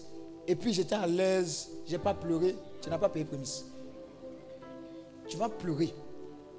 Et 0.47 0.55
puis 0.55 0.73
j'étais 0.73 0.95
à 0.95 1.07
l'aise, 1.07 1.69
je 1.85 1.91
n'ai 1.91 1.97
pas 1.97 2.13
pleuré. 2.13 2.55
Tu 2.81 2.89
n'as 2.89 2.97
pas 2.97 3.09
payé 3.09 3.25
prémisse. 3.25 3.65
Tu 5.27 5.37
vas 5.37 5.49
pleurer. 5.49 5.93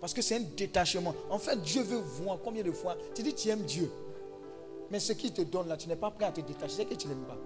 Parce 0.01 0.15
que 0.15 0.23
c'est 0.23 0.37
un 0.37 0.45
détachement. 0.57 1.15
En 1.29 1.39
fait, 1.39 1.61
Dieu 1.61 1.83
veut 1.83 1.99
voir 2.23 2.39
combien 2.43 2.63
de 2.63 2.73
fois 2.73 2.97
tu 3.15 3.23
dis 3.23 3.35
tu 3.35 3.49
aimes 3.49 3.63
Dieu. 3.63 3.91
Mais 4.91 4.99
ce 4.99 5.13
qu'il 5.13 5.33
te 5.33 5.43
donne 5.43 5.69
là, 5.69 5.77
tu 5.77 5.89
n'es 5.89 5.97
pas 5.97 6.11
prêt 6.11 6.27
à 6.27 6.33
te 6.33 6.41
détacher. 6.41 6.75
C'est 6.77 6.85
que 6.85 6.95
tu 6.95 7.07
n'aimes 7.07 7.25
pas. 7.25 7.37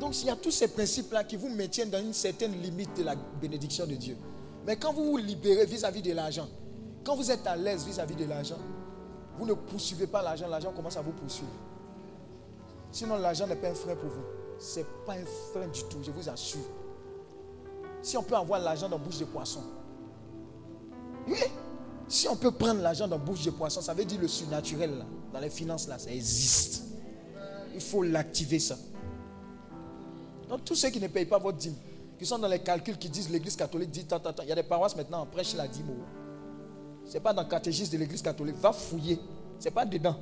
Donc, 0.00 0.20
il 0.20 0.26
y 0.26 0.30
a 0.30 0.36
tous 0.36 0.50
ces 0.50 0.68
principes-là 0.68 1.24
qui 1.24 1.36
vous 1.36 1.48
maintiennent 1.48 1.90
dans 1.90 2.00
une 2.00 2.12
certaine 2.12 2.60
limite 2.60 2.96
de 2.96 3.04
la 3.04 3.14
bénédiction 3.14 3.86
de 3.86 3.94
Dieu. 3.94 4.16
Mais 4.66 4.76
quand 4.76 4.92
vous 4.92 5.04
vous 5.04 5.16
libérez 5.18 5.66
vis-à-vis 5.66 6.02
de 6.02 6.12
l'argent, 6.12 6.48
quand 7.04 7.14
vous 7.14 7.30
êtes 7.30 7.46
à 7.46 7.56
l'aise 7.56 7.84
vis-à-vis 7.84 8.16
de 8.16 8.24
l'argent, 8.24 8.58
vous 9.38 9.46
ne 9.46 9.54
poursuivez 9.54 10.06
pas 10.06 10.22
l'argent, 10.22 10.48
l'argent 10.48 10.72
commence 10.72 10.96
à 10.96 11.02
vous 11.02 11.12
poursuivre. 11.12 11.50
Sinon, 12.92 13.16
l'argent 13.18 13.46
n'est 13.46 13.56
pas 13.56 13.68
un 13.68 13.74
frein 13.74 13.96
pour 13.96 14.08
vous. 14.08 14.22
Ce 14.58 14.78
n'est 14.78 14.86
pas 15.04 15.14
un 15.14 15.24
frein 15.52 15.66
du 15.66 15.82
tout, 15.84 15.98
je 16.02 16.10
vous 16.10 16.28
assure. 16.28 16.60
Si 18.02 18.16
on 18.16 18.22
peut 18.22 18.36
avoir 18.36 18.60
l'argent 18.60 18.88
dans 18.88 18.98
la 18.98 19.04
bouche 19.04 19.18
de 19.18 19.24
poisson, 19.24 19.62
oui, 21.26 21.38
si 22.06 22.28
on 22.28 22.36
peut 22.36 22.52
prendre 22.52 22.80
l'argent 22.82 23.08
dans 23.08 23.16
la 23.16 23.24
bouche 23.24 23.44
de 23.44 23.50
poisson, 23.50 23.80
ça 23.80 23.94
veut 23.94 24.04
dire 24.04 24.20
le 24.20 24.28
surnaturel, 24.28 24.98
là, 24.98 25.04
dans 25.32 25.40
les 25.40 25.50
finances, 25.50 25.88
là, 25.88 25.98
ça 25.98 26.10
existe. 26.12 26.84
Il 27.74 27.80
faut 27.80 28.02
l'activer, 28.02 28.60
ça. 28.60 28.76
Donc, 30.48 30.64
tous 30.64 30.76
ceux 30.76 30.90
qui 30.90 31.00
ne 31.00 31.08
payent 31.08 31.26
pas 31.26 31.38
votre 31.38 31.58
dîme, 31.58 31.74
qui 32.18 32.26
sont 32.26 32.38
dans 32.38 32.46
les 32.46 32.60
calculs 32.60 32.98
qui 32.98 33.08
disent 33.08 33.30
l'église 33.30 33.56
catholique 33.56 33.90
dit 33.90 34.04
tant, 34.04 34.20
tant, 34.20 34.32
tant. 34.32 34.42
Il 34.44 34.48
y 34.48 34.52
a 34.52 34.54
des 34.54 34.62
paroisses 34.62 34.94
maintenant, 34.94 35.22
on 35.22 35.26
prêche 35.26 35.54
la 35.54 35.66
dîme. 35.66 35.90
Ce 37.06 37.14
n'est 37.14 37.20
pas 37.20 37.32
dans 37.32 37.42
le 37.42 37.48
catéchisme 37.48 37.92
de 37.92 37.98
l'église 37.98 38.22
catholique. 38.22 38.56
Va 38.56 38.72
fouiller. 38.72 39.18
Ce 39.58 39.64
n'est 39.66 39.70
pas 39.70 39.84
dedans. 39.84 40.16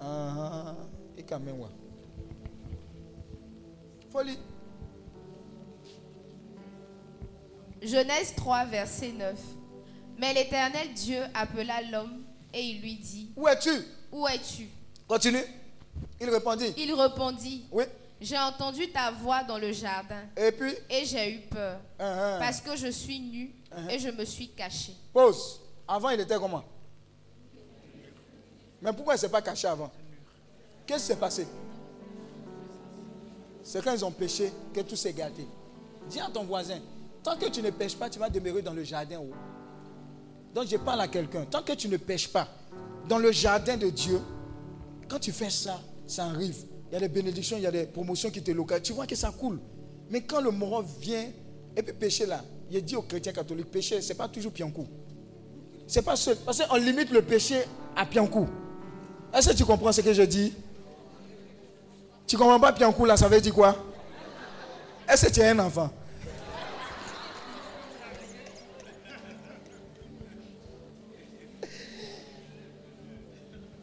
Ah, 0.00 0.74
et 1.16 1.22
quand 1.22 1.40
même, 1.40 1.60
ouais. 1.60 1.68
Folie. 4.10 4.38
Genèse 7.82 8.34
3, 8.36 8.66
verset 8.66 9.12
9. 9.12 9.38
Mais 10.18 10.34
l'Éternel 10.34 10.92
Dieu 10.94 11.20
appela 11.34 11.80
l'homme 11.90 12.24
et 12.52 12.60
il 12.60 12.80
lui 12.82 12.96
dit, 12.96 13.30
Où 13.36 13.48
es-tu? 13.48 13.70
Où 14.12 14.26
es-tu? 14.28 14.68
Continue. 15.08 15.44
Il 16.20 16.28
répondit. 16.28 16.74
Il 16.76 16.92
répondit, 16.92 17.64
Oui. 17.72 17.84
J'ai 18.20 18.38
entendu 18.38 18.90
ta 18.90 19.10
voix 19.10 19.42
dans 19.42 19.56
le 19.56 19.72
jardin 19.72 20.22
Et 20.36 20.52
puis? 20.52 20.74
Et 20.90 21.06
j'ai 21.06 21.34
eu 21.36 21.40
peur 21.40 21.80
ah. 21.98 22.36
parce 22.38 22.60
que 22.60 22.76
je 22.76 22.88
suis 22.88 23.18
nu 23.18 23.50
et 23.88 23.98
je 23.98 24.10
me 24.10 24.24
suis 24.24 24.48
caché. 24.50 24.94
Pause. 25.12 25.60
Avant, 25.88 26.10
il 26.10 26.20
était 26.20 26.36
comment? 26.36 26.62
Mais 28.82 28.92
pourquoi 28.92 29.14
il 29.14 29.16
ne 29.16 29.20
s'est 29.20 29.28
pas 29.28 29.42
caché 29.42 29.66
avant? 29.68 29.90
Qu'est-ce 30.86 31.00
qui 31.00 31.06
s'est 31.08 31.16
passé? 31.16 31.46
C'est 33.62 33.82
quand 33.82 33.92
ils 33.92 34.04
ont 34.04 34.10
péché 34.10 34.52
que 34.74 34.80
tout 34.80 34.96
s'est 34.96 35.12
gâté. 35.12 35.46
Dis 36.08 36.20
à 36.20 36.28
ton 36.28 36.44
voisin, 36.44 36.80
tant 37.22 37.36
que 37.36 37.46
tu 37.48 37.62
ne 37.62 37.70
pêches 37.70 37.96
pas, 37.96 38.10
tu 38.10 38.18
vas 38.18 38.28
demeurer 38.28 38.62
dans 38.62 38.72
le 38.72 38.84
jardin. 38.84 39.18
haut. 39.18 39.32
Donc 40.54 40.66
je 40.66 40.76
parle 40.76 41.00
à 41.00 41.08
quelqu'un. 41.08 41.44
Tant 41.44 41.62
que 41.62 41.72
tu 41.72 41.88
ne 41.88 41.96
pêches 41.96 42.28
pas 42.28 42.48
dans 43.08 43.18
le 43.18 43.32
jardin 43.32 43.76
de 43.76 43.88
Dieu, 43.90 44.20
quand 45.08 45.18
tu 45.18 45.32
fais 45.32 45.50
ça, 45.50 45.80
ça 46.06 46.26
arrive. 46.26 46.64
Il 46.90 46.94
y 46.94 46.96
a 46.96 47.00
des 47.00 47.08
bénédictions, 47.08 47.56
il 47.56 47.62
y 47.62 47.66
a 47.66 47.70
des 47.70 47.86
promotions 47.86 48.30
qui 48.30 48.42
te 48.42 48.50
localisent. 48.50 48.82
Tu 48.82 48.92
vois 48.92 49.06
que 49.06 49.14
ça 49.14 49.30
coule. 49.30 49.60
Mais 50.10 50.22
quand 50.22 50.40
le 50.40 50.50
moron 50.50 50.84
vient, 51.00 51.28
et 51.76 51.82
puis 51.82 51.92
pécher 51.92 52.26
là, 52.26 52.42
il 52.68 52.84
dit 52.84 52.96
aux 52.96 53.02
chrétiens 53.02 53.32
catholiques, 53.32 53.70
pécher, 53.70 54.00
ce 54.00 54.08
n'est 54.08 54.14
pas 54.16 54.28
toujours 54.28 54.52
Piancou. 54.52 54.86
C'est 55.86 56.02
pas 56.02 56.16
seul. 56.16 56.36
Parce 56.44 56.64
qu'on 56.64 56.76
limite 56.76 57.10
le 57.10 57.22
péché 57.22 57.62
à 57.94 58.04
Piancou. 58.06 58.48
Est-ce 59.32 59.50
que 59.50 59.56
tu 59.56 59.64
comprends 59.64 59.92
ce 59.92 60.00
que 60.00 60.12
je 60.12 60.22
dis? 60.22 60.52
Tu 62.26 62.36
comprends 62.36 62.58
pas 62.58 62.72
Piancou 62.72 63.04
là, 63.04 63.16
ça 63.16 63.28
veut 63.28 63.40
dire 63.40 63.54
quoi? 63.54 63.76
Est-ce 65.08 65.26
que 65.26 65.32
tu 65.32 65.40
es 65.40 65.48
un 65.48 65.58
enfant? 65.60 65.90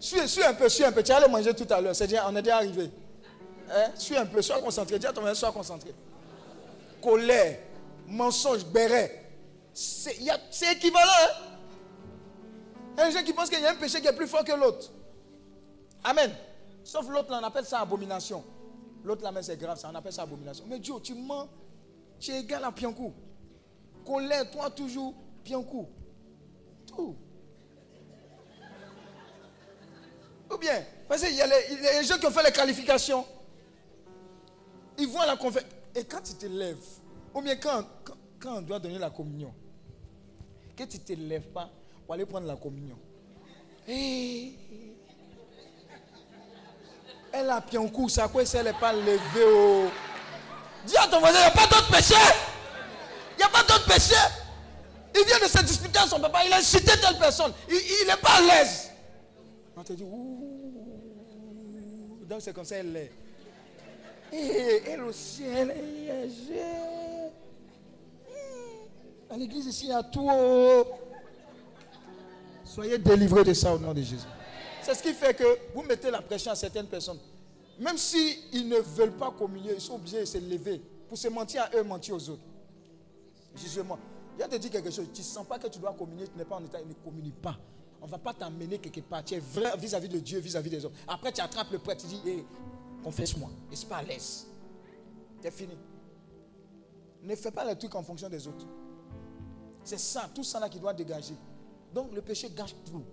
Suis, 0.07 0.43
un 0.43 0.53
peu, 0.53 0.69
suis 0.69 0.85
un 0.85 0.91
peu. 0.93 1.03
Tu 1.03 1.11
allais 1.11 1.27
manger 1.27 1.53
tout 1.53 1.67
à 1.69 1.81
l'heure. 1.81 1.95
C'est 1.95 2.07
déjà, 2.07 2.29
on 2.29 2.35
est 2.35 2.41
déjà 2.41 2.57
arrivé. 2.57 2.89
Hein? 3.69 3.91
Suis 3.95 4.15
un 4.15 4.25
peu, 4.25 4.41
sois 4.41 4.61
concentré. 4.61 4.97
Dis 4.97 5.05
à 5.05 5.11
ton 5.11 5.19
voisin, 5.19 5.35
sois 5.35 5.51
concentré. 5.51 5.93
Colère, 7.01 7.59
mensonge, 8.07 8.65
béret. 8.65 9.25
C'est 9.73 10.15
équivalent. 10.71 11.11
Hein? 12.97 12.97
Il 12.97 12.99
y 12.99 13.01
a 13.01 13.07
des 13.07 13.11
gens 13.17 13.23
qui 13.23 13.33
pensent 13.33 13.49
qu'il 13.49 13.59
y 13.59 13.65
a 13.65 13.71
un 13.71 13.75
péché 13.75 13.99
qui 13.99 14.07
est 14.07 14.15
plus 14.15 14.27
fort 14.27 14.45
que 14.45 14.53
l'autre. 14.53 14.89
Amen. 16.05 16.33
Sauf 16.85 17.09
l'autre, 17.09 17.27
on 17.29 17.43
appelle 17.43 17.65
ça 17.65 17.81
abomination. 17.81 18.45
L'autre, 19.03 19.23
là, 19.23 19.31
mais 19.33 19.43
c'est 19.43 19.57
grave, 19.57 19.77
ça, 19.77 19.89
on 19.91 19.95
appelle 19.95 20.13
ça 20.13 20.21
abomination. 20.21 20.63
Mais 20.69 20.79
Dieu, 20.79 20.93
tu 21.03 21.13
mens, 21.13 21.49
tu 22.17 22.31
es 22.31 22.39
égal 22.39 22.63
à 22.63 22.71
Piancou. 22.71 23.13
Colère, 24.05 24.49
toi, 24.49 24.69
toujours 24.69 25.13
Piancou. 25.43 25.89
Tout. 26.87 27.15
Ou 30.51 30.57
bien, 30.57 30.83
parce 31.07 31.21
qu'il 31.21 31.33
y, 31.33 31.37
y 31.37 31.41
a 31.41 31.47
les 31.47 32.03
gens 32.03 32.17
qui 32.17 32.25
ont 32.25 32.31
fait 32.31 32.43
les 32.43 32.51
qualifications. 32.51 33.25
Ils 34.97 35.07
voient 35.07 35.25
la 35.25 35.35
conférence. 35.35 35.69
Et 35.95 36.03
quand 36.03 36.21
tu 36.21 36.33
te 36.33 36.45
lèves, 36.45 36.77
ou 37.33 37.41
bien 37.41 37.55
quand, 37.55 37.83
quand, 38.39 38.57
on 38.57 38.61
doit 38.61 38.79
donner 38.79 38.99
la 38.99 39.09
communion, 39.09 39.53
que 40.75 40.83
tu 40.83 40.97
ne 40.97 41.03
te 41.03 41.13
lèves 41.13 41.47
pas 41.53 41.69
pour 42.05 42.13
aller 42.13 42.25
prendre 42.25 42.47
la 42.47 42.55
communion. 42.55 42.97
Eh. 43.87 44.53
Elle 47.31 47.49
a 47.49 47.61
pied 47.61 47.77
en 47.77 47.87
coup, 47.87 48.09
ça 48.09 48.27
quoi 48.27 48.45
si 48.45 48.57
elle 48.57 48.65
n'est 48.65 48.73
pas 48.73 48.93
levée 48.93 49.19
oh. 49.45 49.87
Dis 50.85 50.97
à 50.97 51.07
ton 51.07 51.19
voisin, 51.19 51.39
il 51.39 51.41
n'y 51.41 51.47
a 51.47 51.51
pas 51.51 51.67
d'autre 51.67 51.91
péché. 51.91 52.15
Il 53.33 53.37
n'y 53.37 53.43
a 53.43 53.49
pas 53.49 53.63
d'autre 53.63 53.85
péché. 53.85 54.15
Il 55.15 55.25
vient 55.25 55.39
de 55.39 55.47
se 55.51 55.61
disputer 55.63 55.99
à 55.99 56.07
son 56.07 56.19
papa, 56.19 56.45
il 56.45 56.53
a 56.53 56.57
incité 56.57 56.91
telle 56.99 57.17
personne. 57.17 57.53
Il 57.69 58.07
n'est 58.07 58.17
pas 58.17 58.37
à 58.37 58.41
l'aise. 58.41 58.86
On 59.77 59.83
te 59.83 59.93
dit, 59.93 60.03
ouh. 60.03 60.65
Donc 62.27 62.41
c'est 62.41 62.51
comme 62.51 62.65
ça 62.65 62.77
elle 62.77 62.95
est. 62.95 63.11
Et 64.33 64.81
elle 64.87 65.03
aussi, 65.03 65.43
elle 65.43 65.69
est. 65.71 66.29
À 69.29 69.37
l'église 69.37 69.67
ici, 69.67 69.85
il 69.85 69.89
y 69.89 69.93
a 69.93 70.01
tout. 70.03 70.27
oh. 70.29 70.83
Soyez 72.63 72.97
délivrés 72.97 73.43
de 73.43 73.53
ça 73.53 73.73
au 73.73 73.79
nom 73.79 73.93
de 73.93 74.01
Jésus. 74.01 74.25
C'est 74.81 74.95
ce 74.95 75.03
qui 75.03 75.13
fait 75.13 75.35
que 75.35 75.43
vous 75.73 75.83
mettez 75.83 76.09
la 76.09 76.21
pression 76.21 76.51
à 76.51 76.55
certaines 76.55 76.87
personnes. 76.87 77.19
Même 77.79 77.97
s'ils 77.97 78.67
ne 78.67 78.77
veulent 78.77 79.15
pas 79.15 79.31
communier, 79.31 79.73
ils 79.75 79.81
sont 79.81 79.95
obligés 79.95 80.21
de 80.21 80.25
se 80.25 80.37
lever 80.39 80.81
pour 81.07 81.17
se 81.17 81.27
mentir 81.27 81.61
à 81.63 81.69
eux, 81.77 81.83
mentir 81.83 82.15
aux 82.15 82.29
autres. 82.29 82.41
Jugement. 83.55 83.99
Il 84.39 84.47
te 84.47 84.55
dit 84.55 84.69
quelque 84.69 84.91
chose. 84.91 85.07
Tu 85.13 85.21
ne 85.21 85.25
sens 85.25 85.45
pas 85.45 85.59
que 85.59 85.67
tu 85.67 85.79
dois 85.79 85.93
communier, 85.93 86.27
tu 86.27 86.37
n'es 86.37 86.45
pas 86.45 86.55
en 86.55 86.65
état, 86.65 86.79
ne 86.79 86.93
communie 86.93 87.31
pas. 87.31 87.57
On 88.01 88.05
ne 88.05 88.11
va 88.11 88.17
pas 88.17 88.33
t'emmener 88.33 88.77
quelque 88.79 89.01
part. 89.01 89.23
Tu 89.23 89.35
es 89.35 89.39
vrai 89.39 89.75
vis-à-vis 89.77 90.09
de 90.09 90.19
Dieu, 90.19 90.39
vis-à-vis 90.39 90.69
des 90.69 90.85
autres. 90.85 90.95
Après, 91.07 91.31
tu 91.31 91.41
attrapes 91.41 91.71
le 91.71 91.79
prêtre, 91.79 92.01
tu 92.01 92.07
dis, 92.07 92.43
confesse-moi. 93.03 93.49
Et 93.71 93.75
c'est 93.75 93.87
pas 93.87 93.97
à 93.97 94.03
l'aise. 94.03 94.45
C'est 95.41 95.51
fini. 95.51 95.77
Ne 97.23 97.35
fais 97.35 97.51
pas 97.51 97.65
les 97.65 97.75
trucs 97.75 97.95
en 97.95 98.03
fonction 98.03 98.29
des 98.29 98.47
autres. 98.47 98.65
C'est 99.83 99.99
ça, 99.99 100.29
tout 100.33 100.43
ça 100.43 100.59
là 100.59 100.69
qui 100.69 100.79
doit 100.79 100.93
dégager. 100.93 101.35
Donc 101.93 102.13
le 102.13 102.21
péché 102.21 102.49
gâche 102.55 102.75
tout. 102.85 103.03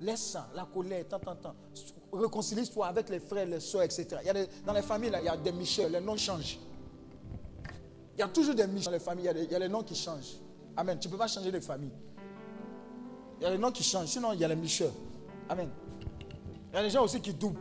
Laisse 0.00 0.22
ça, 0.22 0.48
la 0.54 0.64
colère, 0.64 1.06
tant, 1.08 1.18
tant, 1.18 1.36
tant. 1.36 1.54
Réconcilie-toi 2.12 2.86
avec 2.86 3.08
les 3.08 3.20
frères, 3.20 3.46
les 3.46 3.60
soeurs, 3.60 3.82
etc. 3.82 4.06
Dans 4.66 4.72
les 4.72 4.82
familles, 4.82 5.12
il 5.20 5.24
y 5.24 5.28
a 5.28 5.36
des 5.36 5.52
Michel, 5.52 5.92
les 5.92 6.00
noms 6.00 6.16
changent. 6.16 6.58
Il 8.16 8.20
y 8.20 8.22
a 8.22 8.28
toujours 8.28 8.54
des 8.54 8.66
Michel 8.66 8.86
dans 8.86 8.90
les 8.92 8.98
familles, 8.98 9.30
il 9.30 9.36
y, 9.36 9.40
a 9.40 9.44
il 9.44 9.52
y 9.52 9.54
a 9.54 9.58
les 9.58 9.68
noms 9.68 9.82
qui 9.82 9.94
changent. 9.94 10.36
Amen. 10.76 10.98
Tu 10.98 11.08
ne 11.08 11.12
peux 11.12 11.18
pas 11.18 11.28
changer 11.28 11.52
de 11.52 11.60
famille. 11.60 11.92
Il 13.40 13.44
y 13.44 13.46
a 13.46 13.50
les 13.50 13.58
noms 13.58 13.70
qui 13.72 13.82
changent, 13.82 14.08
sinon 14.08 14.32
il 14.32 14.40
y 14.40 14.44
a 14.44 14.48
les 14.48 14.56
Michel. 14.56 14.90
Amen. 15.48 15.68
Il 16.72 16.76
y 16.76 16.78
a 16.78 16.82
des 16.82 16.90
gens 16.90 17.04
aussi 17.04 17.20
qui 17.20 17.32
doublent. 17.32 17.60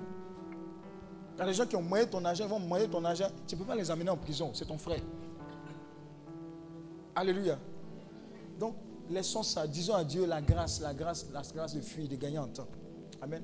Il 1.36 1.40
y 1.40 1.42
a 1.42 1.46
des 1.46 1.54
gens 1.54 1.66
qui 1.66 1.76
ont 1.76 1.82
moyen 1.82 2.06
ton 2.06 2.24
argent, 2.26 2.46
ils 2.46 2.50
vont 2.50 2.60
moyen 2.60 2.88
ton 2.88 3.04
argent. 3.04 3.28
Tu 3.48 3.56
ne 3.56 3.60
peux 3.60 3.66
pas 3.66 3.76
les 3.76 3.90
amener 3.90 4.10
en 4.10 4.18
prison, 4.18 4.52
c'est 4.54 4.66
ton 4.66 4.78
frère. 4.78 5.02
Alléluia. 7.16 7.58
Donc, 8.60 8.76
laissons 9.10 9.44
ça. 9.44 9.68
Disons 9.68 9.96
à 9.96 10.04
Dieu 10.04 10.26
la 10.26 10.42
grâce, 10.42 10.82
la 10.82 10.94
grâce, 10.94 11.28
la 11.34 11.42
grâce 11.42 11.76
de 11.76 11.82
fuir, 11.82 12.08
de 12.08 12.16
gagner 12.16 12.40
en 12.40 12.48
temps. 12.48 12.68
Amen. 13.22 13.44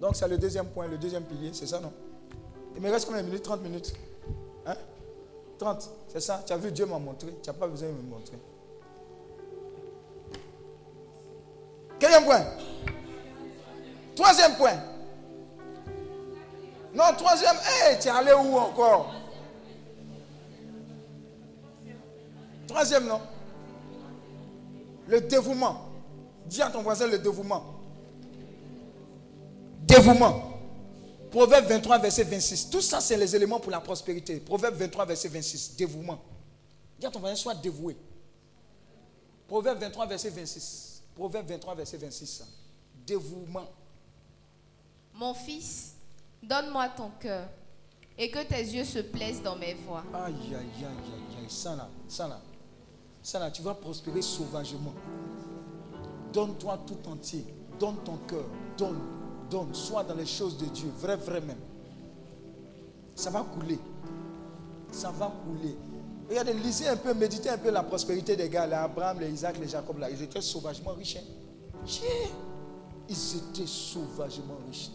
Donc, 0.00 0.16
c'est 0.16 0.28
le 0.28 0.38
deuxième 0.38 0.66
point, 0.66 0.86
le 0.86 0.98
deuxième 0.98 1.24
pilier, 1.24 1.50
c'est 1.52 1.66
ça, 1.66 1.80
non? 1.80 1.92
Il 2.76 2.82
me 2.82 2.90
reste 2.90 3.06
combien 3.06 3.22
de 3.22 3.26
minutes? 3.26 3.42
30 3.42 3.62
minutes 3.62 3.92
Hein? 4.66 4.76
30, 5.58 5.90
c'est 6.08 6.20
ça 6.20 6.42
Tu 6.46 6.52
as 6.52 6.56
vu, 6.56 6.70
Dieu 6.70 6.86
m'a 6.86 6.98
montré. 6.98 7.34
Tu 7.42 7.50
n'as 7.50 7.56
pas 7.56 7.66
besoin 7.66 7.88
de 7.88 7.94
me 7.94 8.02
montrer. 8.02 8.38
Quatrième 11.98 12.24
point? 12.24 12.44
Troisième 14.14 14.54
point. 14.56 14.78
Non, 16.94 17.04
troisième. 17.16 17.56
Hé, 17.56 17.98
tu 18.00 18.08
es 18.08 18.10
allé 18.10 18.32
où 18.32 18.56
encore? 18.56 19.14
Troisième, 22.66 23.06
non 23.06 23.20
Le 25.06 25.20
dévouement. 25.20 25.88
Dis 26.46 26.62
à 26.62 26.70
ton 26.70 26.82
voisin 26.82 27.06
le 27.06 27.18
dévouement. 27.18 27.64
Dévouement. 29.82 30.44
Proverbe 31.30 31.66
23, 31.66 31.98
verset 31.98 32.24
26. 32.24 32.70
Tout 32.70 32.80
ça, 32.80 33.00
c'est 33.00 33.16
les 33.16 33.36
éléments 33.36 33.60
pour 33.60 33.70
la 33.70 33.80
prospérité. 33.80 34.40
Proverbe 34.40 34.74
23, 34.76 35.04
verset 35.06 35.28
26. 35.28 35.76
Dévouement. 35.76 36.18
Dis 36.98 37.06
à 37.06 37.10
ton 37.10 37.20
voisin, 37.20 37.36
sois 37.36 37.54
dévoué. 37.54 37.96
Proverbe 39.46 39.78
23, 39.78 40.06
verset 40.06 40.30
26. 40.30 40.87
Proverbe 41.18 41.48
23, 41.48 41.74
verset 41.74 41.96
26. 41.96 42.44
Dévouement. 43.04 43.68
Mon 45.14 45.34
fils, 45.34 45.96
donne-moi 46.40 46.90
ton 46.90 47.10
cœur 47.18 47.48
et 48.16 48.30
que 48.30 48.38
tes 48.44 48.62
yeux 48.62 48.84
se 48.84 49.00
plaisent 49.00 49.42
dans 49.42 49.56
mes 49.56 49.74
voies. 49.74 50.04
Aïe, 50.14 50.34
aïe, 50.44 50.54
aïe, 50.54 50.84
aïe, 50.84 51.38
aïe. 51.40 51.50
Ça 51.50 51.74
là, 51.74 51.88
ça 52.06 52.28
là. 52.28 52.40
Ça 53.20 53.40
là, 53.40 53.50
tu 53.50 53.62
vas 53.62 53.74
prospérer 53.74 54.22
sauvagement. 54.22 54.94
Donne-toi 56.32 56.78
tout 56.86 57.08
entier. 57.10 57.44
Donne 57.80 57.96
ton 58.04 58.18
cœur. 58.18 58.44
Donne, 58.76 59.00
donne. 59.50 59.74
Sois 59.74 60.04
dans 60.04 60.14
les 60.14 60.26
choses 60.26 60.56
de 60.56 60.66
Dieu. 60.66 60.88
Vrai, 61.00 61.16
vrai 61.16 61.40
même. 61.40 61.58
Ça 63.16 63.30
va 63.30 63.42
couler. 63.42 63.80
Ça 64.92 65.10
va 65.10 65.32
couler. 65.44 65.76
Regardez, 66.28 66.52
lisez 66.52 66.88
un 66.88 66.96
peu, 66.96 67.14
méditez 67.14 67.48
un 67.48 67.56
peu 67.58 67.70
la 67.70 67.82
prospérité 67.82 68.36
des 68.36 68.48
gars, 68.48 68.66
les 68.66 68.74
Abraham, 68.74 69.18
les 69.20 69.30
Isaac, 69.30 69.58
les 69.58 69.68
Jacob, 69.68 69.98
là. 69.98 70.10
Ils 70.10 70.22
étaient 70.22 70.40
sauvagement 70.42 70.92
riches. 70.92 71.16
hein. 71.16 71.84
Ils 73.08 73.36
étaient 73.36 73.66
sauvagement 73.66 74.58
riches. 74.68 74.90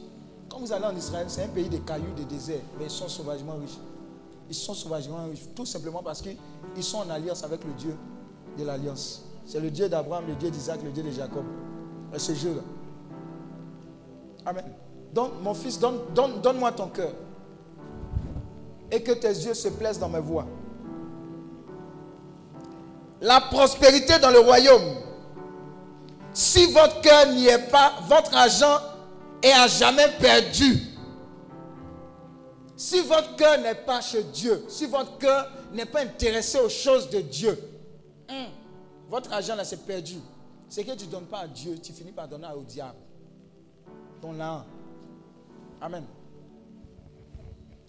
Quand 0.50 0.60
vous 0.60 0.72
allez 0.72 0.86
en 0.86 0.96
Israël, 0.96 1.26
c'est 1.30 1.44
un 1.44 1.48
pays 1.48 1.70
de 1.70 1.78
cailloux, 1.78 2.14
de 2.16 2.24
désert, 2.24 2.62
mais 2.78 2.86
ils 2.86 2.92
sont 2.92 3.08
sauvagement 3.08 3.56
riches. 3.56 3.80
Ils 4.48 4.56
sont 4.56 4.76
sauvagement 4.76 5.26
riches, 5.26 5.48
tout 5.56 5.66
simplement 5.66 6.04
parce 6.04 6.22
qu'ils 6.22 6.38
sont 6.84 7.00
en 7.00 7.10
alliance 7.10 7.44
avec 7.44 7.64
le 7.64 7.74
Dieu 7.74 7.96
de 8.58 8.64
l'alliance. 8.64 9.24
C'est 9.46 9.60
le 9.60 9.72
Dieu 9.72 9.90
d'Abraham, 9.90 10.26
le 10.28 10.36
Dieu 10.36 10.52
d'Isaac, 10.52 10.84
le 10.84 10.92
Dieu 10.92 11.02
de 11.02 11.10
Jacob. 11.10 11.46
Et 12.14 12.20
ce 12.20 12.36
jeu-là. 12.36 12.62
Amen. 14.46 14.66
Donc, 15.12 15.32
mon 15.42 15.56
fils, 15.56 15.80
donne, 15.80 16.00
donne, 16.14 16.40
donne-moi 16.42 16.72
ton 16.74 16.90
cœur. 16.90 17.14
Et 18.92 19.02
que 19.02 19.14
tes 19.14 19.30
yeux 19.30 19.56
se 19.56 19.70
plaisent 19.70 19.98
dans 20.00 20.10
mes 20.10 20.20
voies. 20.20 20.46
La 23.24 23.40
prospérité 23.40 24.20
dans 24.20 24.32
le 24.32 24.40
royaume. 24.40 24.98
Si 26.34 26.66
votre 26.74 27.00
cœur 27.00 27.28
n'y 27.28 27.48
est 27.48 27.70
pas, 27.72 27.94
votre 28.10 28.36
argent 28.36 28.78
est 29.42 29.52
à 29.54 29.66
jamais 29.68 30.10
perdu. 30.20 30.78
Si 32.76 33.00
votre 33.00 33.38
cœur 33.38 33.60
n'est 33.60 33.76
pas 33.76 34.02
chez 34.02 34.24
Dieu, 34.24 34.66
si 34.68 34.88
votre 34.88 35.18
cœur 35.20 35.50
n'est 35.72 35.86
pas 35.86 36.02
intéressé 36.02 36.60
aux 36.60 36.68
choses 36.68 37.10
de 37.10 37.22
Dieu, 37.22 37.58
hum, 38.30 38.48
votre 39.10 39.32
argent 39.32 39.56
là 39.56 39.64
c'est 39.64 39.86
perdu. 39.86 40.18
Ce 40.68 40.82
que 40.82 40.92
tu 40.92 41.06
ne 41.06 41.12
donnes 41.12 41.28
pas 41.28 41.40
à 41.40 41.48
Dieu, 41.48 41.78
tu 41.82 41.94
finis 41.94 42.12
par 42.12 42.28
donner 42.28 42.48
au 42.54 42.64
diable. 42.64 42.98
Ton 44.22 44.34
là. 44.34 44.66
Amen. 45.80 46.04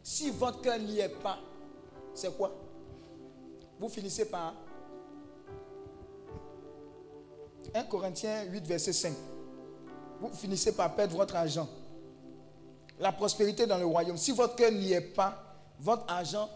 Si 0.00 0.30
votre 0.30 0.60
cœur 0.60 0.78
n'y 0.78 1.00
est 1.00 1.08
pas, 1.08 1.38
c'est 2.14 2.36
quoi? 2.36 2.52
Vous 3.80 3.88
finissez 3.88 4.26
par 4.26 4.54
1 7.74 7.84
Corinthiens 7.84 8.44
8, 8.44 8.66
verset 8.66 8.92
5. 8.92 9.12
Vous 10.20 10.30
finissez 10.34 10.74
par 10.74 10.94
perdre 10.94 11.16
votre 11.16 11.36
argent. 11.36 11.68
La 12.98 13.12
prospérité 13.12 13.66
dans 13.66 13.78
le 13.78 13.84
royaume. 13.86 14.16
Si 14.16 14.32
votre 14.32 14.56
cœur 14.56 14.70
n'y 14.70 14.92
est 14.92 15.00
pas, 15.00 15.56
votre 15.80 16.04
argent 16.12 16.48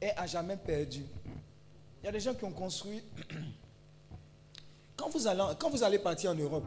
est 0.00 0.12
à 0.16 0.26
jamais 0.26 0.56
perdu. 0.56 1.04
Il 2.02 2.06
y 2.06 2.08
a 2.08 2.12
des 2.12 2.20
gens 2.20 2.34
qui 2.34 2.44
ont 2.44 2.52
construit. 2.52 3.02
Quand 4.96 5.08
vous 5.08 5.82
allez, 5.82 5.98
partir 5.98 6.30
en 6.30 6.34
Europe, 6.34 6.64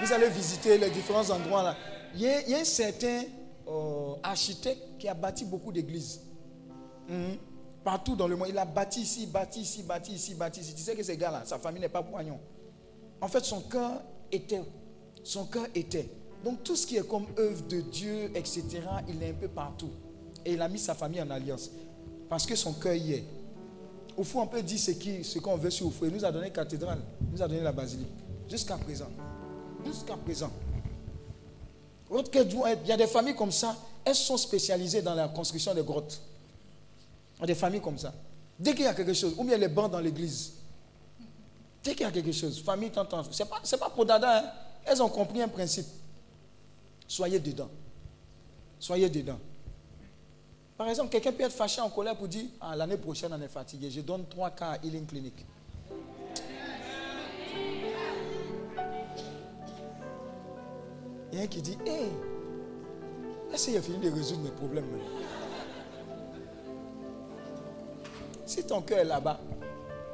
vous 0.00 0.12
allez 0.12 0.28
visiter 0.28 0.78
les 0.78 0.90
différents 0.90 1.28
endroits 1.30 1.62
là. 1.62 1.76
Il 2.14 2.22
y 2.22 2.28
a, 2.54 2.58
un 2.58 2.64
certain 2.64 3.22
euh, 3.66 4.14
architecte 4.22 4.82
qui 4.98 5.08
a 5.08 5.14
bâti 5.14 5.44
beaucoup 5.44 5.72
d'églises. 5.72 6.20
Mhm. 7.08 7.36
Partout 7.84 8.16
dans 8.16 8.26
le 8.26 8.34
monde. 8.36 8.48
Il 8.48 8.58
a 8.58 8.64
bâti 8.64 9.02
ici, 9.02 9.26
bâti 9.26 9.60
ici, 9.60 9.82
bâti 9.82 10.12
ici, 10.12 10.34
bâti 10.34 10.60
ici. 10.60 10.74
Tu 10.74 10.82
sais 10.82 10.96
que 10.96 11.02
ces 11.02 11.16
gars-là, 11.18 11.42
sa 11.44 11.58
famille 11.58 11.82
n'est 11.82 11.88
pas 11.88 12.02
poignon. 12.02 12.40
En 13.20 13.28
fait, 13.28 13.44
son 13.44 13.60
cœur 13.60 14.02
était. 14.32 14.62
Son 15.22 15.44
cœur 15.44 15.66
était. 15.74 16.08
Donc 16.42 16.64
tout 16.64 16.76
ce 16.76 16.86
qui 16.86 16.96
est 16.96 17.06
comme 17.06 17.26
œuvre 17.38 17.62
de 17.68 17.80
Dieu, 17.82 18.30
etc., 18.34 18.80
il 19.08 19.22
est 19.22 19.30
un 19.30 19.34
peu 19.34 19.48
partout. 19.48 19.90
Et 20.44 20.54
il 20.54 20.62
a 20.62 20.68
mis 20.68 20.78
sa 20.78 20.94
famille 20.94 21.20
en 21.20 21.30
alliance. 21.30 21.70
Parce 22.28 22.46
que 22.46 22.56
son 22.56 22.72
cœur 22.72 22.94
y 22.94 23.12
est. 23.12 23.24
Au 24.16 24.24
fond, 24.24 24.42
on 24.42 24.46
peut 24.46 24.62
dire 24.62 24.78
ce 24.78 25.38
qu'on 25.38 25.56
veut 25.56 25.70
sur 25.70 25.86
Oufou. 25.86 26.06
Il 26.06 26.12
nous 26.12 26.24
a 26.24 26.32
donné 26.32 26.50
cathédrale, 26.50 27.00
il 27.20 27.32
nous 27.32 27.42
a 27.42 27.48
donné 27.48 27.60
la 27.60 27.72
basilique. 27.72 28.08
Jusqu'à 28.48 28.76
présent. 28.76 29.08
Jusqu'à 29.84 30.16
présent. 30.16 30.50
Il 32.10 32.88
y 32.88 32.92
a 32.92 32.96
des 32.96 33.06
familles 33.06 33.34
comme 33.34 33.50
ça, 33.50 33.76
elles 34.04 34.14
sont 34.14 34.36
spécialisées 34.36 35.02
dans 35.02 35.14
la 35.14 35.28
construction 35.28 35.74
des 35.74 35.82
grottes. 35.82 36.20
Des 37.46 37.54
familles 37.54 37.80
comme 37.80 37.98
ça. 37.98 38.12
Dès 38.58 38.72
qu'il 38.74 38.84
y 38.84 38.86
a 38.86 38.94
quelque 38.94 39.12
chose, 39.12 39.34
ou 39.36 39.44
bien 39.44 39.56
les 39.58 39.68
bancs 39.68 39.90
dans 39.90 40.00
l'église. 40.00 40.54
Dès 41.82 41.92
qu'il 41.92 42.02
y 42.02 42.04
a 42.04 42.10
quelque 42.10 42.32
chose, 42.32 42.62
famille, 42.62 42.90
tante, 42.90 43.14
ce 43.30 43.42
n'est 43.42 43.48
pas, 43.48 43.60
c'est 43.62 43.78
pas 43.78 43.90
pour 43.90 44.06
dada. 44.06 44.38
hein. 44.38 44.50
Elles 44.86 45.02
ont 45.02 45.08
compris 45.08 45.42
un 45.42 45.48
principe. 45.48 45.86
Soyez 47.06 47.38
dedans. 47.38 47.68
Soyez 48.78 49.10
dedans. 49.10 49.38
Par 50.76 50.88
exemple, 50.88 51.10
quelqu'un 51.10 51.32
peut 51.32 51.44
être 51.44 51.52
fâché 51.52 51.80
en 51.80 51.90
colère 51.90 52.16
pour 52.16 52.28
dire 52.28 52.46
ah, 52.60 52.74
l'année 52.74 52.96
prochaine, 52.96 53.32
on 53.32 53.40
est 53.40 53.48
fatigué. 53.48 53.90
Je 53.90 54.00
donne 54.00 54.26
trois 54.26 54.50
cas 54.50 54.72
à 54.72 54.76
Healing 54.84 55.06
Clinic. 55.06 55.44
Il 61.32 61.38
y 61.38 61.40
a 61.40 61.44
un 61.44 61.46
qui 61.46 61.60
dit 61.62 61.76
Hé, 61.86 62.08
qu'il 63.56 63.76
a 63.76 63.82
fini 63.82 63.98
de 63.98 64.10
résoudre 64.10 64.42
mes 64.42 64.50
problèmes 64.50 64.86
Si 68.46 68.64
ton 68.64 68.82
cœur 68.82 68.98
est 68.98 69.04
là-bas, 69.04 69.38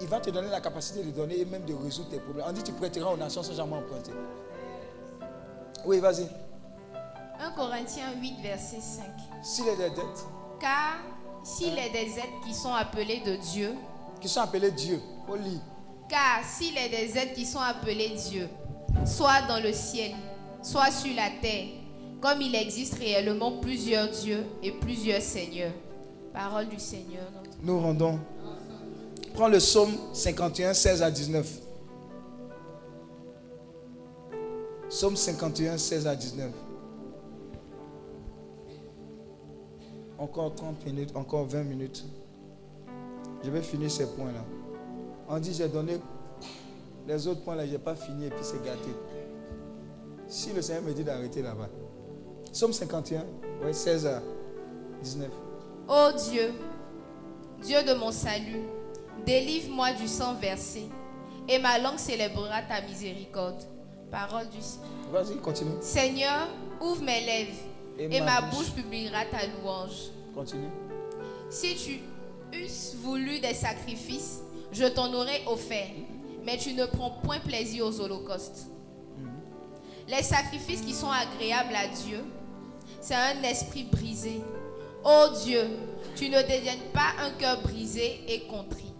il 0.01 0.07
va 0.07 0.21
te 0.21 0.31
donner 0.31 0.49
la 0.49 0.61
capacité 0.61 1.03
de 1.03 1.11
donner 1.11 1.41
et 1.41 1.45
même 1.45 1.65
de 1.65 1.75
résoudre 1.75 2.11
tes 2.11 2.19
problèmes. 2.19 2.47
On 2.49 2.53
dit 2.53 2.63
tu 2.63 2.73
prêteras 2.73 3.13
aux 3.13 3.17
nations 3.17 3.43
sans 3.43 3.55
jamais 3.55 3.77
emprunter. 3.77 4.13
Oui, 5.85 5.99
vas-y. 5.99 6.29
1 7.41 7.51
Corinthiens 7.53 8.13
8, 8.21 8.35
verset 8.43 8.81
5. 8.81 9.05
S'il 9.43 9.69
est 9.69 9.77
des 9.77 9.91
dettes 9.91 10.27
Car 10.61 10.99
s'il 11.43 11.79
est 11.79 11.91
des 11.91 12.19
êtres 12.19 12.41
qui 12.45 12.55
sont 12.55 12.73
appelés 12.73 13.21
de 13.21 13.37
Dieu, 13.37 13.75
qui 14.21 14.29
sont 14.29 14.41
appelés 14.41 14.71
Dieu, 14.71 15.01
au 15.27 15.37
lit, 15.37 15.61
car 16.09 16.45
s'il 16.45 16.77
est 16.77 16.91
des 16.91 17.17
êtres 17.17 17.33
qui 17.33 17.47
sont 17.47 17.61
appelés 17.61 18.11
Dieu, 18.29 18.49
soit 19.07 19.43
dans 19.49 19.63
le 19.63 19.73
ciel, 19.73 20.13
soit 20.63 20.91
sur 20.91 21.15
la 21.15 21.31
terre, 21.41 21.69
comme 22.21 22.43
il 22.43 22.55
existe 22.55 22.99
réellement 22.99 23.53
plusieurs 23.53 24.09
dieux 24.09 24.45
et 24.63 24.73
plusieurs 24.73 25.23
seigneurs. 25.23 25.73
Parole 26.35 26.69
du 26.69 26.79
Seigneur. 26.79 27.25
Nous 27.63 27.79
rendons. 27.79 28.19
Prends 29.35 29.49
le 29.49 29.59
psaume 29.59 29.91
51, 30.13 30.75
16 30.75 31.03
à 31.03 31.11
19. 31.11 31.61
Psaume 34.89 35.17
51, 35.17 35.79
16 35.79 36.07
à 36.07 36.17
19. 36.17 36.51
Encore 40.19 40.55
30 40.55 40.85
minutes, 40.85 41.11
encore 41.15 41.47
20 41.47 41.63
minutes. 41.63 42.05
Je 43.43 43.51
vais 43.51 43.63
finir 43.63 43.91
ces 43.91 44.07
points-là. 44.07 44.45
On 45.29 45.39
dit, 45.39 45.55
j'ai 45.55 45.69
donné 45.69 45.99
Les 47.07 47.27
autres 47.27 47.43
points 47.43 47.55
là, 47.55 47.67
j'ai 47.67 47.79
pas 47.79 47.95
fini 47.95 48.27
et 48.27 48.31
puis 48.31 48.41
c'est 48.43 48.63
gâté. 48.65 48.91
Si 50.27 50.53
le 50.53 50.61
Seigneur 50.61 50.83
me 50.83 50.93
dit 50.93 51.05
d'arrêter 51.05 51.43
là-bas. 51.43 51.69
Somme 52.53 52.73
51, 52.73 53.25
ouais, 53.65 53.73
16 53.73 54.07
à 54.07 54.23
19. 55.03 55.29
Ô 55.89 56.13
Dieu, 56.31 56.53
Dieu 57.63 57.83
de 57.83 57.95
mon 57.95 58.13
salut, 58.13 58.63
délivre-moi 59.27 59.93
du 59.93 60.09
sang 60.09 60.35
versé, 60.35 60.89
et 61.49 61.59
ma 61.59 61.79
langue 61.79 61.99
célébrera 61.99 62.63
ta 62.63 62.81
miséricorde. 62.83 63.63
Parole 64.11 64.49
du 64.49 64.61
Seigneur. 64.61 64.89
Vas-y, 65.13 65.37
continue. 65.37 65.71
Seigneur, 65.81 66.49
ouvre 66.81 67.03
mes 67.03 67.21
lèvres, 67.25 67.57
Et 67.99 68.17
et, 68.17 68.21
ma 68.21 68.27
ma 68.27 68.41
bouche. 68.43 68.59
bouche 68.59 68.71
publiera 68.73 69.25
ta 69.31 69.39
louange. 69.47 70.11
Continue. 70.35 70.69
Si 71.49 71.77
tu 71.77 72.01
eusses 72.59 72.95
voulu 72.97 73.39
des 73.41 73.55
sacrifices, 73.55 74.41
je 74.73 74.85
t'en 74.87 75.13
aurais 75.15 75.43
offert, 75.47 75.89
mais 76.45 76.57
tu 76.57 76.73
ne 76.75 76.87
prends 76.87 77.11
point 77.23 77.39
plaisir 77.41 77.87
aux 77.87 78.01
holocaustes. 78.01 78.67
Les 80.09 80.23
sacrifices 80.23 80.81
qui 80.81 80.93
sont 80.93 81.11
agréables 81.11 81.75
à 81.75 81.87
Dieu, 81.87 82.25
c'est 83.01 83.15
un 83.15 83.43
esprit 83.45 83.85
brisé. 83.85 84.41
Ô 85.05 85.29
Dieu, 85.45 85.63
tu 86.21 86.29
ne 86.29 86.43
dédaignes 86.43 86.91
pas 86.93 87.15
un 87.19 87.31
cœur 87.31 87.63
brisé 87.63 88.21
et 88.29 88.41
contrit. 88.41 88.93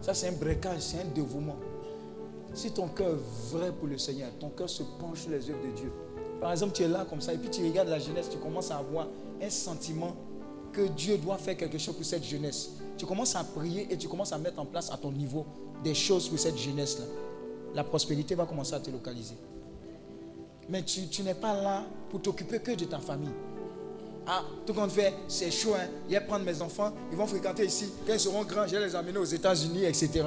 Ça, 0.00 0.14
c'est 0.14 0.28
un 0.28 0.32
breakage, 0.32 0.80
c'est 0.80 1.00
un 1.02 1.04
dévouement. 1.14 1.56
Si 2.54 2.70
ton 2.70 2.88
cœur 2.88 3.10
est 3.10 3.52
vrai 3.54 3.70
pour 3.72 3.88
le 3.88 3.98
Seigneur, 3.98 4.30
ton 4.40 4.48
cœur 4.48 4.70
se 4.70 4.84
penche 4.98 5.20
sur 5.20 5.30
les 5.32 5.50
œuvres 5.50 5.62
de 5.62 5.72
Dieu. 5.72 5.92
Par 6.40 6.50
exemple, 6.50 6.72
tu 6.72 6.82
es 6.82 6.88
là 6.88 7.04
comme 7.04 7.20
ça 7.20 7.34
et 7.34 7.36
puis 7.36 7.50
tu 7.50 7.62
regardes 7.62 7.88
la 7.90 7.98
jeunesse, 7.98 8.30
tu 8.30 8.38
commences 8.38 8.70
à 8.70 8.78
avoir 8.78 9.06
un 9.42 9.50
sentiment 9.50 10.16
que 10.72 10.88
Dieu 10.88 11.18
doit 11.18 11.36
faire 11.36 11.58
quelque 11.58 11.76
chose 11.76 11.94
pour 11.94 12.06
cette 12.06 12.24
jeunesse. 12.24 12.70
Tu 12.96 13.04
commences 13.04 13.36
à 13.36 13.44
prier 13.44 13.86
et 13.90 13.98
tu 13.98 14.08
commences 14.08 14.32
à 14.32 14.38
mettre 14.38 14.58
en 14.58 14.64
place 14.64 14.90
à 14.90 14.96
ton 14.96 15.12
niveau 15.12 15.44
des 15.82 15.92
choses 15.92 16.30
pour 16.30 16.38
cette 16.38 16.56
jeunesse-là. 16.56 17.04
La 17.74 17.84
prospérité 17.84 18.34
va 18.34 18.46
commencer 18.46 18.72
à 18.72 18.80
te 18.80 18.90
localiser. 18.90 19.36
Mais 20.70 20.82
tu, 20.84 21.06
tu 21.08 21.22
n'es 21.22 21.34
pas 21.34 21.52
là 21.60 21.84
pour 22.08 22.22
t'occuper 22.22 22.60
que 22.60 22.70
de 22.70 22.86
ta 22.86 22.98
famille. 22.98 23.28
Ah, 24.26 24.42
tout 24.64 24.72
compte 24.72 24.90
fait, 24.90 25.12
c'est 25.28 25.50
chaud, 25.50 25.74
hein. 25.74 25.86
Il 26.08 26.14
va 26.14 26.20
prendre 26.22 26.44
mes 26.44 26.62
enfants, 26.62 26.92
ils 27.10 27.16
vont 27.16 27.26
fréquenter 27.26 27.66
ici. 27.66 27.92
Quand 28.06 28.14
ils 28.14 28.20
seront 28.20 28.42
grands, 28.44 28.66
je 28.66 28.76
vais 28.76 28.86
les 28.86 28.96
amener 28.96 29.18
aux 29.18 29.24
États-Unis, 29.24 29.84
etc. 29.84 30.24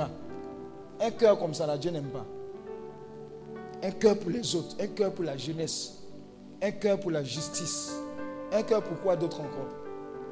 Un 1.02 1.12
cœur 1.12 1.40
comme 1.40 1.54
ça, 1.54 1.66
là, 1.66 1.78
Dieu 1.78 1.90
n'aime 1.90 2.10
pas. 2.10 2.26
Un 3.82 3.92
cœur 3.92 4.18
pour 4.18 4.30
les 4.30 4.56
autres, 4.56 4.76
un 4.80 4.88
cœur 4.88 5.12
pour 5.14 5.24
la 5.24 5.38
jeunesse, 5.38 5.94
un 6.62 6.72
cœur 6.72 7.00
pour 7.00 7.12
la 7.12 7.24
justice, 7.24 7.92
un 8.52 8.64
cœur 8.64 8.84
pour 8.84 9.00
quoi 9.02 9.16
d'autre 9.16 9.40
encore? 9.42 9.70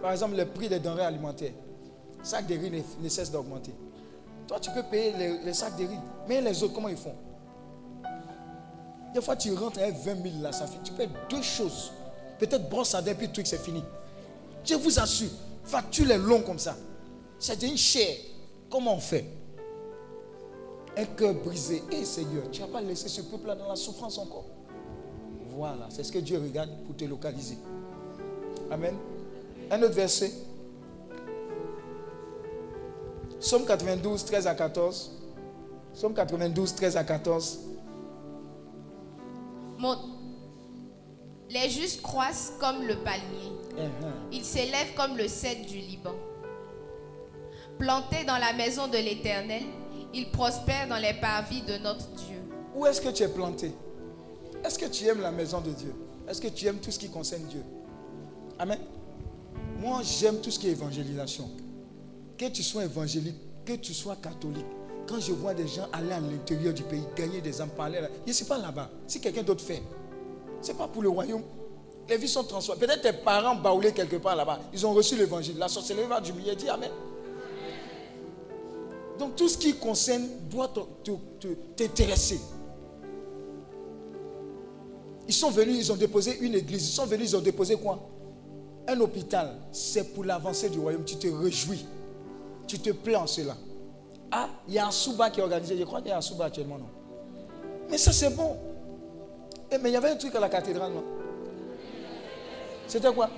Par 0.02 0.12
exemple, 0.12 0.36
le 0.36 0.46
prix 0.46 0.70
des 0.70 0.80
denrées 0.80 1.04
alimentaires. 1.04 1.54
Sac 2.22 2.48
de 2.48 2.56
riz 2.56 2.84
ne, 3.02 3.10
cesse 3.10 3.32
d'augmenter. 3.32 3.72
Toi, 4.48 4.60
tu 4.60 4.72
peux 4.72 4.84
payer 4.84 5.14
les, 5.44 5.54
sacs 5.54 5.78
de 5.78 5.86
riz, 5.86 6.00
mais 6.28 6.42
les 6.42 6.62
autres, 6.64 6.74
comment 6.74 6.90
ils 6.90 6.98
font? 6.98 7.16
Des 9.14 9.22
fois, 9.22 9.36
tu 9.36 9.54
rentres 9.54 9.80
à 9.80 9.90
20 9.90 10.04
000 10.04 10.18
là, 10.42 10.52
ça 10.52 10.68
fait, 10.68 10.80
tu 10.84 10.92
payes 10.92 11.10
deux 11.30 11.42
choses. 11.42 11.92
Peut-être 12.40 12.70
brosse 12.70 12.94
à 12.96 13.02
dents, 13.02 13.14
puis 13.18 13.30
truc, 13.32 13.48
c'est 13.48 13.62
fini. 13.62 13.84
Je 14.64 14.76
vous 14.76 15.00
assure, 15.00 15.30
facture 15.64 16.06
les 16.08 16.18
longs 16.18 16.42
comme 16.42 16.60
ça. 16.60 16.76
C'est 17.40 17.62
une 17.64 17.78
chair. 17.78 18.18
Comment 18.70 18.96
on 18.96 19.00
fait? 19.00 19.26
Un 20.98 21.06
cœur 21.06 21.34
brisé. 21.34 21.84
Et 21.92 22.04
Seigneur, 22.06 22.50
tu 22.52 22.62
n'as 22.62 22.68
pas 22.68 22.82
laissé 22.82 23.08
ce 23.10 23.22
peuple-là 23.22 23.56
dans 23.56 23.68
la 23.68 23.76
souffrance 23.76 24.18
encore. 24.18 24.46
Voilà, 25.56 25.88
c'est 25.90 26.04
ce 26.04 26.12
que 26.12 26.20
Dieu 26.20 26.38
regarde 26.40 26.70
pour 26.86 26.96
te 26.96 27.06
localiser. 27.06 27.58
Amen. 28.72 28.96
Un 29.72 29.82
autre 29.84 29.94
verset. 29.94 30.32
Somme 33.40 33.66
92, 33.66 34.26
13 34.26 34.48
à 34.48 34.56
14. 34.56 35.12
Somme 35.94 36.14
92, 36.14 36.74
13 36.76 36.98
à 36.98 37.04
14. 37.04 37.60
Mon- 39.78 39.98
Les 41.56 41.70
justes 41.70 42.02
croissent 42.02 42.52
comme 42.60 42.84
le 42.86 42.98
palmier. 42.98 43.54
Uh-huh. 43.78 44.12
Ils 44.34 44.44
s'élèvent 44.44 44.94
comme 44.94 45.16
le 45.16 45.30
cèdre 45.30 45.66
du 45.66 45.78
Liban. 45.78 46.14
Plantés 47.80 48.26
dans 48.26 48.38
la 48.38 48.52
maison 48.52 48.90
de 48.90 48.98
l'Éternel, 48.98 49.64
ils 50.14 50.30
prospèrent 50.32 50.90
dans 50.90 50.98
les 50.98 51.14
parvis 51.14 51.62
de 51.62 51.78
notre 51.78 52.10
Dieu. 52.10 52.42
Où 52.76 52.86
est-ce 52.86 53.00
que 53.00 53.08
tu 53.08 53.24
es 53.24 53.30
planté? 53.30 53.72
Est-ce 54.66 54.78
que 54.78 54.88
tu 54.88 55.06
aimes 55.06 55.22
la 55.22 55.32
maison 55.32 55.62
de 55.62 55.72
Dieu? 55.72 55.96
Est-ce 56.28 56.42
que 56.42 56.50
tu 56.50 56.68
aimes 56.68 56.80
tout 56.80 56.92
ce 56.92 57.00
qui 57.00 57.08
concerne 57.08 57.44
Dieu? 57.44 57.64
Amen. 58.60 58.80
Moi, 59.80 60.02
j'aime 60.04 60.42
tout 60.42 60.52
ce 60.52 60.60
qui 60.60 60.68
est 60.68 60.72
évangélisation. 60.72 61.50
Que 62.38 62.50
tu 62.50 62.64
sois 62.64 62.84
évangélique, 62.84 63.38
que 63.64 63.78
tu 63.78 63.94
sois 63.94 64.18
catholique, 64.18 64.66
quand 65.08 65.22
je 65.22 65.32
vois 65.32 65.54
des 65.54 65.70
gens 65.70 65.88
aller 65.94 66.12
à 66.12 66.20
l'intérieur 66.20 66.74
du 66.74 66.84
pays, 66.84 67.04
gagner 67.16 67.40
des 67.40 67.62
âmes, 67.62 67.70
parler, 67.70 68.02
là, 68.02 68.10
je 68.26 68.32
ne 68.32 68.34
suis 68.34 68.46
pas 68.46 68.58
là-bas. 68.58 68.90
Si 69.08 69.22
quelqu'un 69.22 69.44
d'autre 69.44 69.64
fait, 69.64 69.82
ce 70.66 70.72
n'est 70.72 70.78
pas 70.78 70.88
pour 70.88 71.04
le 71.04 71.10
royaume. 71.10 71.44
Les 72.10 72.18
vies 72.18 72.28
sont 72.28 72.44
transformées. 72.44 72.86
Peut-être 72.86 73.02
tes 73.02 73.14
parents 73.14 73.56
baoulés 73.56 73.92
quelque 73.92 74.18
part 74.18 74.36
là-bas. 74.36 74.60
Ils 74.74 74.86
ont 74.86 74.94
reçu 74.94 75.16
l'évangile. 75.16 75.58
La 75.58 75.68
sorcellerie 75.68 76.08
va 76.08 76.20
du 76.20 76.34
milieu. 76.34 76.56
Dis 76.56 76.70
Amen. 76.70 76.92
Donc 79.18 79.36
tout 79.36 79.48
ce 79.48 79.58
qui 79.58 79.76
concerne 79.76 80.28
doit 80.50 80.72
t'intéresser. 81.76 82.40
Ils 85.28 85.34
sont 85.34 85.50
venus, 85.50 85.78
ils 85.78 85.92
ont 85.92 85.96
déposé 85.96 86.38
une 86.40 86.54
église. 86.54 86.88
Ils 86.90 86.94
sont 86.94 87.06
venus, 87.06 87.32
ils 87.32 87.36
ont 87.36 87.42
déposé 87.42 87.76
quoi? 87.76 88.00
Un 88.88 89.00
hôpital. 89.00 89.56
C'est 89.72 90.14
pour 90.14 90.24
l'avancée 90.24 90.70
du 90.70 90.80
royaume. 90.80 91.04
Tu 91.06 91.16
te 91.16 91.28
réjouis. 91.28 91.86
Tu 92.68 92.80
te 92.80 92.92
plais 92.92 93.16
en 93.16 93.28
cela. 93.28 93.56
Ah, 94.32 94.50
il 94.68 94.74
y 94.74 94.80
a 94.80 94.88
un 94.88 94.92
Souba 94.92 95.30
qui 95.30 95.40
est 95.40 95.44
organisé. 95.44 95.78
Je 95.78 95.84
crois 95.84 96.02
qu'il 96.02 96.10
y 96.10 96.14
a 96.14 96.18
un 96.18 96.22
Souba 96.22 96.46
actuellement, 96.46 96.78
non? 96.78 96.90
Mais 97.90 97.98
ça, 97.98 98.12
c'est 98.12 98.36
bon. 98.36 98.56
Eh, 99.72 99.78
mais 99.78 99.90
il 99.90 99.94
y 99.94 99.96
avait 99.98 100.10
un 100.12 100.16
truc 100.16 100.34
à 100.36 100.40
la 100.40 100.50
cathédrale, 100.50 100.92
non? 100.94 101.04
C'était 102.88 103.12
quoi? 103.14 103.30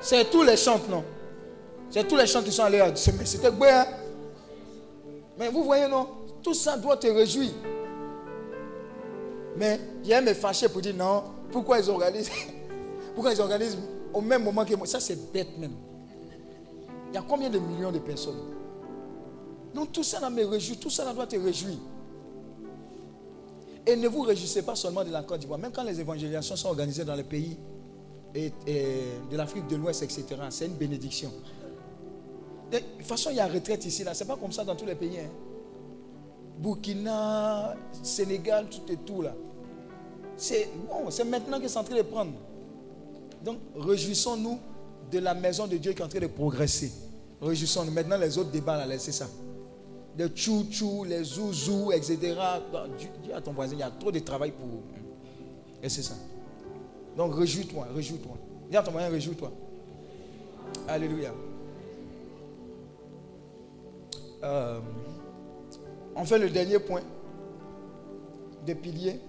C'est 0.00 0.30
tous 0.30 0.42
les 0.42 0.56
chants, 0.56 0.80
non? 0.88 1.02
C'est 1.90 2.06
tous 2.06 2.16
les 2.16 2.26
chants 2.26 2.42
qui 2.42 2.52
sont 2.52 2.62
allés 2.64 2.80
à. 2.80 2.94
c'est- 2.94 3.12
Mais 3.18 3.24
c'était 3.26 3.50
beau, 3.50 3.64
hein? 3.64 3.86
Mais 5.38 5.48
vous 5.48 5.64
voyez, 5.64 5.88
non? 5.88 6.08
Tout 6.42 6.54
ça 6.54 6.76
doit 6.76 6.96
te 6.96 7.06
réjouir. 7.08 7.50
Mais 9.56 9.80
il 10.04 10.08
y 10.10 10.14
a 10.14 10.20
mes 10.20 10.34
fâchés 10.34 10.68
pour 10.68 10.80
dire 10.80 10.94
non. 10.94 11.24
Pourquoi 11.50 11.78
ils 11.80 11.90
organisent 11.90 12.30
Pourquoi 13.14 13.32
ils 13.32 13.40
organisent 13.40 13.78
au 14.12 14.20
même 14.20 14.44
moment 14.44 14.64
que 14.64 14.74
moi? 14.74 14.86
Ça, 14.86 15.00
c'est 15.00 15.32
bête 15.32 15.56
même. 15.58 15.72
Il 17.10 17.14
y 17.14 17.18
a 17.18 17.24
combien 17.26 17.48
de 17.48 17.58
millions 17.58 17.90
de 17.90 17.98
personnes? 17.98 18.38
Donc 19.74 19.92
tout 19.92 20.02
ça 20.02 20.20
là 20.20 20.30
me 20.30 20.44
réjouit. 20.44 20.76
Tout 20.76 20.90
ça 20.90 21.12
doit 21.12 21.26
te 21.26 21.36
réjouir. 21.36 21.76
Et 23.86 23.94
ne 23.96 24.08
vous 24.08 24.22
réjouissez 24.22 24.62
pas 24.62 24.74
seulement 24.74 25.04
de 25.04 25.10
la 25.10 25.22
Côte 25.22 25.40
d'Ivoire. 25.40 25.58
Même 25.60 25.70
quand 25.72 25.84
les 25.84 26.00
évangélisations 26.00 26.56
sont 26.56 26.68
organisées 26.68 27.04
dans 27.04 27.14
les 27.14 27.22
pays 27.24 27.56
de 28.34 29.36
l'Afrique 29.36 29.66
de 29.68 29.76
l'Ouest, 29.76 30.02
etc., 30.02 30.24
c'est 30.50 30.66
une 30.66 30.74
bénédiction. 30.74 31.30
De 32.70 32.78
toute 32.78 33.06
façon, 33.06 33.30
il 33.30 33.36
y 33.36 33.40
a 33.40 33.46
retraite 33.46 33.84
ici. 33.86 34.04
Ce 34.12 34.24
n'est 34.24 34.26
pas 34.28 34.36
comme 34.36 34.50
ça 34.52 34.64
dans 34.64 34.74
tous 34.74 34.86
les 34.86 34.96
pays. 34.96 35.18
hein. 35.20 35.30
Burkina, 36.58 37.76
Sénégal, 38.02 38.66
tout 38.68 38.90
et 38.92 38.96
tout 38.96 39.22
là. 39.22 39.34
C'est 40.36 40.68
bon, 40.88 41.10
c'est 41.10 41.24
maintenant 41.24 41.60
que 41.60 41.68
c'est 41.68 41.78
en 41.78 41.84
train 41.84 41.96
de 41.96 42.02
prendre. 42.02 42.32
Donc, 43.44 43.58
réjouissons-nous 43.76 44.58
de 45.12 45.18
la 45.20 45.34
maison 45.34 45.66
de 45.66 45.76
Dieu 45.76 45.92
qui 45.92 46.02
est 46.02 46.04
en 46.04 46.08
train 46.08 46.18
de 46.18 46.26
progresser. 46.26 46.90
Réjouissons-nous. 47.40 47.92
Maintenant, 47.92 48.16
les 48.18 48.36
autres 48.36 48.50
débats, 48.50 48.76
là, 48.76 48.86
laissez 48.86 49.12
ça. 49.12 49.28
Les 50.18 50.28
tchou-tchou, 50.28 51.04
les 51.04 51.22
zouzous, 51.22 51.92
etc. 51.92 52.34
Dis 53.22 53.32
à 53.32 53.40
ton 53.40 53.52
voisin, 53.52 53.74
il 53.74 53.80
y 53.80 53.82
a 53.82 53.90
trop 53.90 54.10
de 54.10 54.18
travail 54.20 54.50
pour. 54.52 54.66
Et 55.82 55.88
c'est 55.88 56.02
ça. 56.02 56.14
Donc, 57.16 57.34
réjouis-toi, 57.34 57.86
réjouis-toi. 57.94 58.32
Dis 58.70 58.76
à 58.76 58.82
ton 58.82 58.92
voisin, 58.92 59.10
réjouis-toi. 59.10 59.52
Alléluia. 60.88 61.32
Euh, 64.42 64.80
enfin, 66.14 66.38
le 66.38 66.48
dernier 66.48 66.78
point 66.78 67.02
des 68.64 68.74
piliers, 68.74 69.20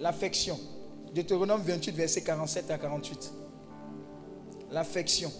l'affection. 0.00 0.58
Deutéronome 1.14 1.62
28, 1.62 1.92
verset 1.92 2.22
47 2.22 2.70
à 2.70 2.78
48. 2.78 3.32
L'affection. 4.70 5.30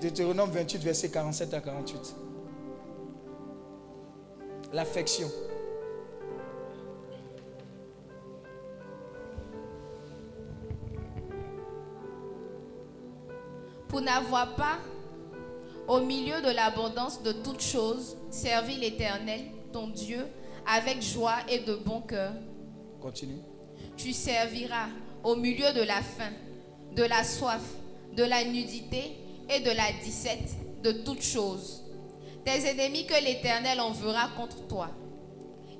Deutéronome 0.00 0.50
28, 0.50 0.78
verset 0.78 1.10
47 1.10 1.54
à 1.54 1.60
48. 1.60 2.16
L'affection. 4.72 5.30
Pour 13.88 14.00
n'avoir 14.00 14.54
pas, 14.56 14.78
au 15.88 16.00
milieu 16.00 16.40
de 16.42 16.50
l'abondance 16.50 17.22
de 17.22 17.32
toutes 17.32 17.62
choses, 17.62 18.16
servi 18.30 18.76
l'Éternel, 18.76 19.40
ton 19.72 19.88
Dieu, 19.88 20.26
avec 20.66 21.00
joie 21.00 21.36
et 21.48 21.60
de 21.60 21.76
bon 21.76 22.00
cœur. 22.00 22.32
Continue. 23.00 23.40
Tu 23.96 24.12
serviras 24.12 24.88
au 25.22 25.36
milieu 25.36 25.72
de 25.72 25.82
la 25.82 26.02
faim, 26.02 26.32
de 26.94 27.04
la 27.04 27.22
soif, 27.22 27.62
de 28.16 28.24
la 28.24 28.44
nudité 28.44 29.16
et 29.48 29.60
de 29.60 29.70
la 29.70 29.92
disette 30.02 30.56
de 30.82 30.90
toutes 30.90 31.22
choses. 31.22 31.85
Tes 32.46 32.64
ennemis 32.64 33.04
que 33.06 33.22
l'Éternel 33.22 33.80
enverra 33.80 34.28
contre 34.36 34.66
toi. 34.68 34.88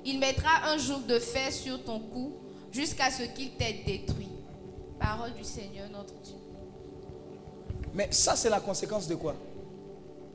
Il 0.03 0.19
mettra 0.19 0.69
un 0.69 0.77
joug 0.77 0.99
de 1.07 1.17
fer 1.17 1.51
sur 1.51 1.81
ton 1.83 1.99
cou 1.99 2.33
jusqu'à 2.71 3.09
ce 3.09 3.23
qu'il 3.23 3.51
t'ait 3.51 3.81
détruit. 3.85 4.27
Parole 4.99 5.33
du 5.33 5.45
Seigneur 5.45 5.89
notre 5.89 6.13
Dieu. 6.15 6.35
Mais 7.93 8.09
ça, 8.11 8.35
c'est 8.35 8.49
la 8.49 8.59
conséquence 8.59 9.07
de 9.07 9.15
quoi? 9.15 9.35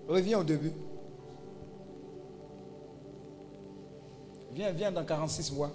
Reviens 0.09 0.38
au 0.38 0.44
début. 0.44 0.72
Viens, 4.52 4.72
viens 4.72 4.90
dans 4.90 5.04
46 5.04 5.52
mois. 5.52 5.70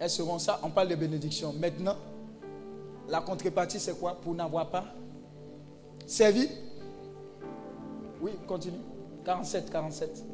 Elles 0.00 0.10
seront 0.10 0.38
ça, 0.38 0.60
on 0.62 0.70
parle 0.70 0.88
de 0.88 0.94
bénédiction. 0.94 1.52
Maintenant, 1.54 1.96
la 3.08 3.20
contrepartie, 3.20 3.80
c'est 3.80 3.98
quoi? 3.98 4.14
Pour 4.14 4.34
n'avoir 4.34 4.70
pas 4.70 4.84
servi 6.08 6.48
Oui, 8.20 8.32
continue. 8.48 8.80
47, 9.24 9.70
47. 9.70 10.24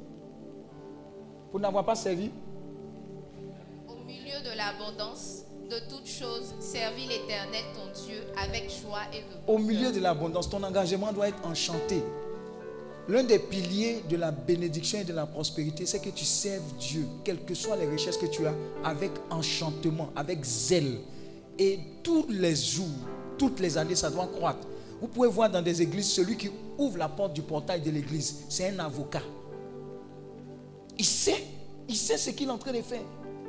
Pour 1.51 1.61
n'avoir 1.61 1.85
pas 1.85 1.97
servi? 1.97 2.31
Au 3.89 3.97
milieu 4.07 4.41
de 4.43 4.57
l'abondance 4.57 5.43
de 5.69 5.77
toutes 5.91 6.07
choses, 6.07 6.55
servis 6.61 7.07
l'Éternel 7.07 7.65
ton 7.75 8.07
Dieu 8.07 8.23
avec 8.41 8.71
joie 8.71 9.03
et 9.13 9.21
de 9.21 9.53
Au 9.53 9.59
milieu 9.59 9.91
de 9.91 10.01
l'abondance, 10.01 10.49
ton 10.49 10.63
engagement 10.63 11.13
doit 11.13 11.29
être 11.29 11.45
enchanté. 11.45 12.03
L'un 13.09 13.25
des 13.25 13.39
piliers 13.39 14.03
de 14.09 14.17
la 14.17 14.31
bénédiction 14.31 15.01
et 15.01 15.05
de 15.05 15.13
la 15.13 15.27
prospérité, 15.27 15.85
c'est 15.87 16.01
que 16.01 16.09
tu 16.11 16.25
serves 16.25 16.73
Dieu, 16.79 17.07
quelles 17.25 17.45
que 17.45 17.55
soient 17.55 17.77
les 17.77 17.87
richesses 17.87 18.17
que 18.17 18.27
tu 18.27 18.47
as, 18.47 18.55
avec 18.83 19.11
enchantement, 19.31 20.11
avec 20.17 20.43
zèle. 20.45 20.99
Et 21.59 21.79
tous 22.03 22.27
les 22.31 22.57
jours, 22.57 22.87
toutes 23.37 23.61
les 23.61 23.77
années, 23.77 23.97
ça 23.97 24.11
doit 24.11 24.27
croître. 24.29 24.67
Vous 25.01 25.09
pouvez 25.09 25.29
voir 25.29 25.51
dans 25.51 25.63
des 25.63 25.83
églises, 25.83 26.11
celui 26.11 26.37
qui 26.37 26.51
ouvre 26.79 26.99
la 26.99 27.09
porte 27.09 27.35
du 27.35 27.43
portail 27.43 27.81
de 27.81 27.91
l'église, 27.91 28.45
c'est 28.49 28.69
un 28.69 28.79
avocat. 28.79 29.23
Il 30.99 31.05
sait, 31.05 31.45
il 31.89 31.97
sait 31.97 32.17
ce 32.17 32.31
qu'il 32.31 32.49
est 32.49 32.53
en 32.53 32.59
train 32.59 32.73
de 32.73 32.83
faire. 32.83 33.03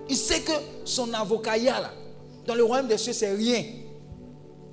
Il 0.09 0.17
sait 0.17 0.41
que 0.41 0.51
son 0.83 1.13
avocatat, 1.13 1.81
là, 1.81 1.91
dans 2.45 2.55
le 2.55 2.63
royaume 2.63 2.87
des 2.87 2.97
cieux, 2.97 3.13
c'est 3.13 3.33
rien. 3.33 3.63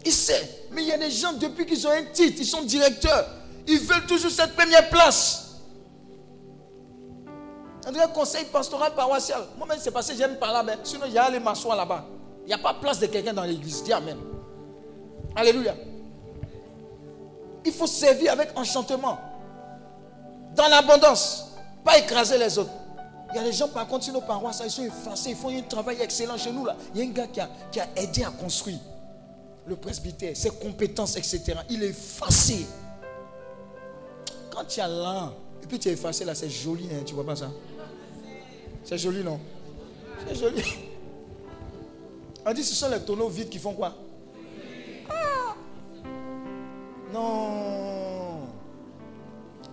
Il 0.05 0.13
sait. 0.13 0.67
Mais 0.73 0.83
il 0.83 0.89
y 0.89 0.93
a 0.93 0.99
des 0.99 1.11
gens, 1.11 1.33
depuis 1.35 1.65
qu'ils 1.65 1.87
ont 1.87 1.91
un 1.91 2.05
titre, 2.13 2.37
ils 2.39 2.47
sont 2.47 2.63
directeurs. 2.63 3.27
Ils 3.67 3.79
veulent 3.79 4.07
toujours 4.07 4.31
cette 4.31 4.55
première 4.55 4.89
place. 4.91 5.61
On 7.87 7.93
dirait 7.93 8.13
conseil 8.13 8.45
pastoral 8.47 8.95
paroissial. 8.95 9.43
Moi-même, 9.59 9.79
c'est 9.81 9.91
parce 9.91 10.09
que 10.09 10.17
j'aime 10.17 10.37
par 10.39 10.53
là, 10.53 10.63
mais 10.63 10.75
sinon, 10.85 11.07
aller 11.17 11.41
m'asseoir 11.41 11.77
là-bas. 11.77 12.07
Il 12.45 12.49
n'y 12.49 12.55
a 12.55 12.59
pas 12.59 12.75
place 12.75 12.99
de 12.99 13.07
quelqu'un 13.07 13.33
dans 13.33 13.45
l'église. 13.45 13.83
Dis 13.83 13.93
Amen. 13.93 14.19
Alléluia. 15.35 15.75
Il 17.65 17.73
faut 17.73 17.87
servir 17.87 18.33
avec 18.33 18.51
enchantement. 18.57 19.19
Dans 20.55 20.69
l'abondance. 20.69 21.49
Pas 21.85 21.99
écraser 21.99 22.39
les 22.39 22.59
autres. 22.59 22.71
Il 23.33 23.37
y 23.37 23.39
a 23.39 23.45
des 23.45 23.53
gens, 23.53 23.69
par 23.69 23.87
contre, 23.87 24.05
sur 24.05 24.13
nos 24.13 24.21
paroisses, 24.21 24.63
ils 24.65 24.71
sont 24.71 24.85
effacés. 24.85 25.31
Ils 25.31 25.37
font 25.37 25.49
un 25.49 25.63
travail 25.63 25.99
excellent 26.01 26.37
chez 26.37 26.53
nous. 26.53 26.67
Là. 26.67 26.77
Il 26.95 27.01
y 27.01 27.05
a 27.05 27.09
un 27.09 27.13
gars 27.13 27.27
qui 27.27 27.81
a, 27.81 27.89
aidé 27.97 28.25
à 28.25 28.31
construire 28.31 28.79
le 29.67 29.77
presbytère, 29.77 30.37
ses 30.37 30.51
compétences, 30.51 31.17
etc. 31.17 31.55
Il 31.71 31.83
est 31.83 31.89
effacé. 31.89 32.67
Quand 34.51 34.65
tu 34.65 34.81
as 34.81 34.89
l'un, 34.89 35.33
et 35.63 35.67
puis 35.67 35.79
tu 35.79 35.89
es 35.89 35.93
effacé 35.93 36.25
là, 36.25 36.35
c'est 36.35 36.51
joli, 36.51 36.89
hein, 36.93 37.03
tu 37.07 37.15
vois 37.15 37.25
pas 37.25 37.37
ça? 37.37 37.51
C'est 38.85 38.99
joli, 38.99 39.23
non? 39.23 39.39
C'est 40.29 40.35
joli. 40.35 40.63
On 42.45 42.53
dit 42.53 42.65
ce 42.65 42.75
sont 42.75 42.91
les 42.91 43.01
tonneaux 43.01 43.29
vides 43.29 43.49
qui 43.49 43.59
font 43.59 43.73
quoi? 43.73 43.95
Non. 47.13 48.49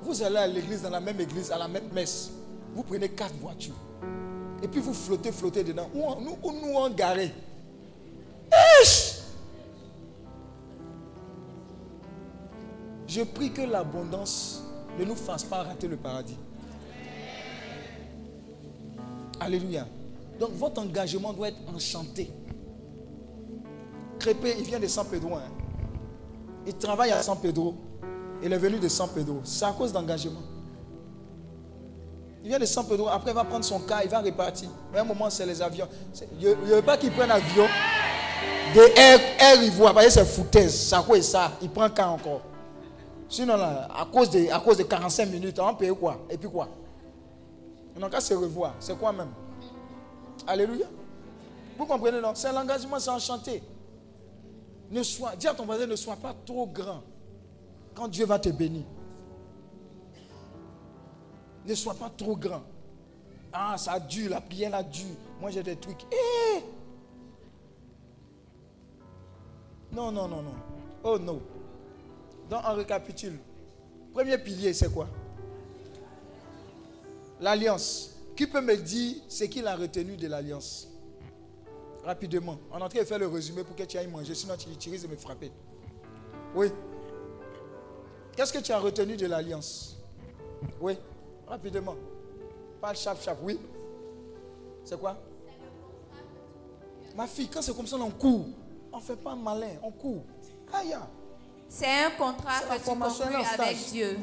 Vous 0.03 0.23
allez 0.23 0.37
à 0.37 0.47
l'église, 0.47 0.81
dans 0.81 0.89
la 0.89 0.99
même 0.99 1.19
église, 1.19 1.51
à 1.51 1.57
la 1.57 1.67
même 1.67 1.89
messe. 1.93 2.31
Vous 2.75 2.83
prenez 2.83 3.09
quatre 3.09 3.35
voitures. 3.35 3.75
Et 4.61 4.67
puis 4.67 4.81
vous 4.81 4.93
flottez, 4.93 5.31
flottez 5.31 5.63
dedans. 5.63 5.89
Où, 5.93 6.21
nous, 6.21 6.37
où 6.43 6.51
nous 6.51 6.77
Je 13.07 13.23
prie 13.23 13.51
que 13.51 13.61
l'abondance 13.61 14.63
ne 14.99 15.05
nous 15.05 15.15
fasse 15.15 15.43
pas 15.43 15.63
rater 15.63 15.87
le 15.87 15.97
paradis. 15.97 16.37
Alléluia. 19.39 19.87
Donc 20.39 20.51
votre 20.51 20.81
engagement 20.81 21.33
doit 21.33 21.49
être 21.49 21.59
enchanté. 21.73 22.29
Crépé, 24.19 24.55
il 24.59 24.65
vient 24.65 24.79
de 24.79 24.87
Pedro. 25.09 25.35
hein. 25.35 25.58
Il 26.65 26.73
travaille 26.75 27.11
à 27.11 27.21
San 27.21 27.37
Pedro. 27.37 27.75
Il 28.41 28.51
est 28.51 28.57
venu 28.57 28.79
de 28.79 28.87
San 28.87 29.09
Pedro. 29.09 29.41
C'est 29.43 29.65
à 29.65 29.71
cause 29.71 29.91
d'engagement. 29.91 30.41
Il 32.43 32.49
vient 32.49 32.59
de 32.59 32.65
San 32.65 32.85
Pedro. 32.85 33.07
Après, 33.09 33.31
il 33.31 33.35
va 33.35 33.43
prendre 33.43 33.65
son 33.65 33.79
cas, 33.79 34.01
il 34.03 34.09
va 34.09 34.19
repartir. 34.19 34.69
Mais 34.91 34.99
à 34.99 35.01
un 35.01 35.05
moment, 35.05 35.29
c'est 35.29 35.45
les 35.45 35.61
avions. 35.61 35.87
Il 36.39 36.47
ne 36.49 36.75
veut 36.75 36.81
pas 36.81 36.97
qu'il 36.97 37.11
prenne 37.11 37.31
avion. 37.31 37.65
De 38.73 38.81
Air, 38.97 39.19
Air 39.39 39.63
Ivoire. 39.63 39.93
Parce 39.93 40.09
c'est 40.09 40.25
foutaise. 40.25 40.73
Ça 40.73 41.03
quoi 41.05 41.17
et 41.17 41.21
ça 41.21 41.51
Il 41.61 41.69
prend 41.69 41.89
cas 41.89 42.07
encore. 42.07 42.41
Sinon, 43.27 43.57
là, 43.57 43.87
à 43.95 44.05
cause, 44.05 44.29
de, 44.29 44.49
à 44.51 44.59
cause 44.59 44.77
de 44.77 44.83
45 44.83 45.25
minutes, 45.29 45.59
on 45.59 45.65
va 45.65 45.73
payer 45.73 45.93
quoi? 45.93 46.19
Et 46.29 46.37
puis 46.37 46.49
quoi? 46.49 46.67
On 47.95 47.99
n'a 47.99 48.09
qu'à 48.09 48.21
se 48.21 48.33
revoir. 48.33 48.73
C'est 48.79 48.97
quoi 48.97 49.11
même? 49.11 49.29
Alléluia. 50.47 50.87
Vous 51.77 51.85
comprenez, 51.85 52.19
non? 52.21 52.31
C'est 52.33 52.51
l'engagement, 52.51 52.99
c'est 52.99 53.09
enchanté. 53.09 53.61
Ne 54.91 55.03
sois, 55.03 55.35
dis 55.35 55.47
à 55.47 55.53
ton 55.53 55.65
voisin, 55.65 55.85
ne 55.85 55.95
sois 55.95 56.15
pas 56.15 56.35
trop 56.45 56.65
grand 56.65 57.03
quand 57.93 58.07
Dieu 58.07 58.25
va 58.25 58.39
te 58.39 58.49
bénir. 58.49 58.83
Ne 61.65 61.75
sois 61.75 61.93
pas 61.93 62.09
trop 62.09 62.35
grand. 62.35 62.63
Ah, 63.51 63.77
ça 63.77 63.93
a 63.93 63.99
dû, 63.99 64.27
la 64.29 64.41
prière 64.41 64.73
a 64.75 64.83
dû. 64.83 65.05
Moi, 65.39 65.51
j'ai 65.51 65.63
des 65.63 65.75
trucs. 65.75 66.05
Eh! 66.11 66.63
Non, 69.91 70.11
non, 70.11 70.27
non, 70.27 70.41
non. 70.41 70.53
Oh 71.03 71.17
non. 71.17 71.41
Donc, 72.49 72.61
on 72.67 72.73
récapitule. 72.73 73.39
Premier 74.13 74.37
pilier, 74.37 74.73
c'est 74.73 74.91
quoi? 74.91 75.07
L'alliance. 77.39 78.15
Qui 78.35 78.47
peut 78.47 78.61
me 78.61 78.75
dire 78.75 79.17
ce 79.27 79.43
qu'il 79.45 79.67
a 79.67 79.75
retenu 79.75 80.15
de 80.15 80.27
l'alliance? 80.27 80.88
Rapidement. 82.09 82.57
On 82.71 82.79
est 82.79 82.81
en 82.81 82.89
train 82.89 83.01
de 83.01 83.05
faire 83.05 83.19
le 83.19 83.27
résumé 83.27 83.63
pour 83.63 83.75
que 83.75 83.83
tu 83.83 83.95
ailles 83.95 84.07
manger, 84.07 84.33
sinon 84.33 84.55
tu, 84.57 84.75
tu 84.77 84.89
risques 84.89 85.05
de 85.05 85.11
me 85.11 85.15
frapper. 85.15 85.51
Oui. 86.55 86.71
Qu'est-ce 88.35 88.51
que 88.51 88.57
tu 88.57 88.71
as 88.71 88.79
retenu 88.79 89.15
de 89.15 89.27
l'alliance? 89.27 89.95
Oui. 90.81 90.97
Rapidement. 91.45 91.95
Parle 92.81 92.95
chap 92.95 93.21
chap. 93.21 93.37
Oui. 93.43 93.59
C'est 94.83 94.99
quoi? 94.99 95.17
Ma 97.15 97.27
fille, 97.27 97.47
quand 97.47 97.61
c'est 97.61 97.75
comme 97.75 97.85
ça, 97.85 97.95
on 97.97 98.09
court. 98.09 98.47
On 98.91 98.97
ne 98.97 99.03
fait 99.03 99.15
pas 99.15 99.35
malin, 99.35 99.75
on 99.83 99.91
court. 99.91 100.23
Aïe. 100.73 100.97
C'est 101.67 102.05
un 102.05 102.09
contrat 102.17 102.61
que 102.61 102.75
tu 102.75 102.85
conclus 102.85 103.35
avec 103.59 103.77
Dieu. 103.91 104.17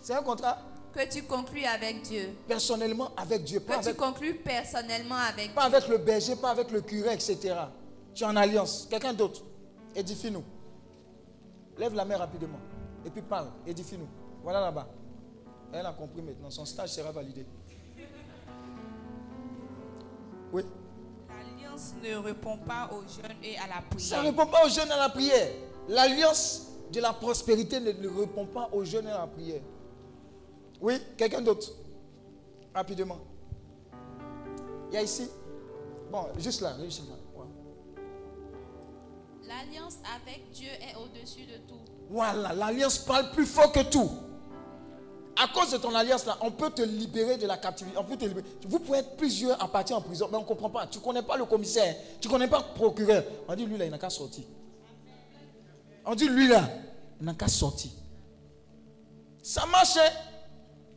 C'est 0.00 0.14
un 0.14 0.22
contrat? 0.22 0.58
Que 0.94 1.08
tu 1.08 1.22
conclus 1.22 1.64
avec 1.64 2.02
Dieu. 2.02 2.30
personnellement 2.48 3.10
avec 3.16 3.44
Dieu, 3.44 3.60
pas 3.60 3.78
Que 3.78 3.88
tu 3.90 3.94
conclus 3.94 4.34
personnellement 4.34 5.14
avec 5.16 5.54
pas 5.54 5.68
Dieu. 5.68 5.76
avec 5.76 5.88
le 5.88 5.98
berger, 5.98 6.34
pas 6.36 6.50
avec 6.50 6.70
le 6.70 6.80
curé, 6.80 7.12
etc. 7.14 7.54
Tu 8.14 8.24
es 8.24 8.26
en 8.26 8.34
alliance. 8.36 8.86
Quelqu'un 8.90 9.12
d'autre, 9.12 9.42
édifie-nous. 9.94 10.42
Lève 11.78 11.94
la 11.94 12.04
main 12.04 12.16
rapidement. 12.16 12.58
Et 13.06 13.10
puis 13.10 13.22
parle, 13.22 13.48
édifie-nous. 13.66 14.08
Voilà 14.42 14.60
là-bas. 14.60 14.88
Elle 15.72 15.86
a 15.86 15.92
compris 15.92 16.20
maintenant. 16.22 16.50
Son 16.50 16.64
stage 16.64 16.90
sera 16.90 17.12
validé. 17.12 17.46
Oui. 20.52 20.64
L'alliance 21.28 21.94
ne 22.02 22.16
répond 22.16 22.56
pas 22.58 22.90
aux 22.92 23.02
jeunes 23.02 23.36
et 23.44 23.56
à 23.58 23.66
la 23.68 23.74
Ça 23.98 24.16
prière. 24.16 24.22
ne 24.22 24.28
répond 24.30 24.46
pas 24.50 24.66
aux 24.66 24.68
jeunes 24.68 24.90
à 24.90 24.96
la 24.96 25.08
prière. 25.08 25.52
L'alliance 25.88 26.66
de 26.92 27.00
la 27.00 27.12
prospérité 27.12 27.78
ne, 27.78 27.92
ne 27.92 28.08
répond 28.08 28.46
pas 28.46 28.68
aux 28.72 28.84
jeunes 28.84 29.06
à 29.06 29.18
la 29.18 29.26
prière. 29.28 29.60
Oui, 30.80 30.94
quelqu'un 31.16 31.40
d'autre 31.40 31.68
Rapidement. 32.74 33.18
Il 34.90 34.94
y 34.94 34.96
a 34.96 35.02
ici 35.02 35.28
Bon, 36.10 36.26
juste 36.38 36.60
là, 36.60 36.74
juste 36.84 37.02
là. 37.08 37.14
Ouais. 37.36 37.46
L'alliance 39.46 39.98
avec 40.16 40.50
Dieu 40.52 40.68
est 40.68 40.96
au-dessus 40.96 41.46
de 41.46 41.58
tout. 41.68 41.78
Voilà, 42.08 42.52
l'alliance 42.52 42.98
parle 42.98 43.30
plus 43.30 43.46
fort 43.46 43.70
que 43.70 43.82
tout. 43.82 44.10
À 45.40 45.46
cause 45.48 45.70
de 45.70 45.78
ton 45.78 45.94
alliance 45.94 46.26
là, 46.26 46.36
on 46.42 46.50
peut 46.50 46.70
te 46.70 46.82
libérer 46.82 47.38
de 47.38 47.46
la 47.46 47.56
captivité. 47.56 47.96
On 47.96 48.04
peut 48.04 48.16
te 48.16 48.24
libérer. 48.24 48.46
Vous 48.66 48.80
pouvez 48.80 48.98
être 48.98 49.16
plusieurs 49.16 49.62
à 49.62 49.68
partir 49.68 49.96
en 49.96 50.00
prison, 50.00 50.28
mais 50.30 50.36
on 50.36 50.40
ne 50.42 50.46
comprend 50.46 50.68
pas. 50.68 50.86
Tu 50.88 50.98
ne 50.98 51.04
connais 51.04 51.22
pas 51.22 51.36
le 51.36 51.44
commissaire, 51.44 51.94
tu 52.20 52.26
ne 52.28 52.32
connais 52.32 52.48
pas 52.48 52.58
le 52.58 52.74
procureur. 52.74 53.22
On 53.48 53.54
dit 53.54 53.64
lui 53.64 53.78
là, 53.78 53.84
il 53.84 53.90
n'a 53.90 53.98
qu'à 53.98 54.10
sortir. 54.10 54.44
On 56.04 56.14
dit 56.16 56.28
lui 56.28 56.48
là, 56.48 56.68
il 57.20 57.26
n'a 57.26 57.34
qu'à 57.34 57.48
sortir. 57.48 57.92
Ça 59.42 59.64
marche, 59.66 59.96
hein? 59.96 60.10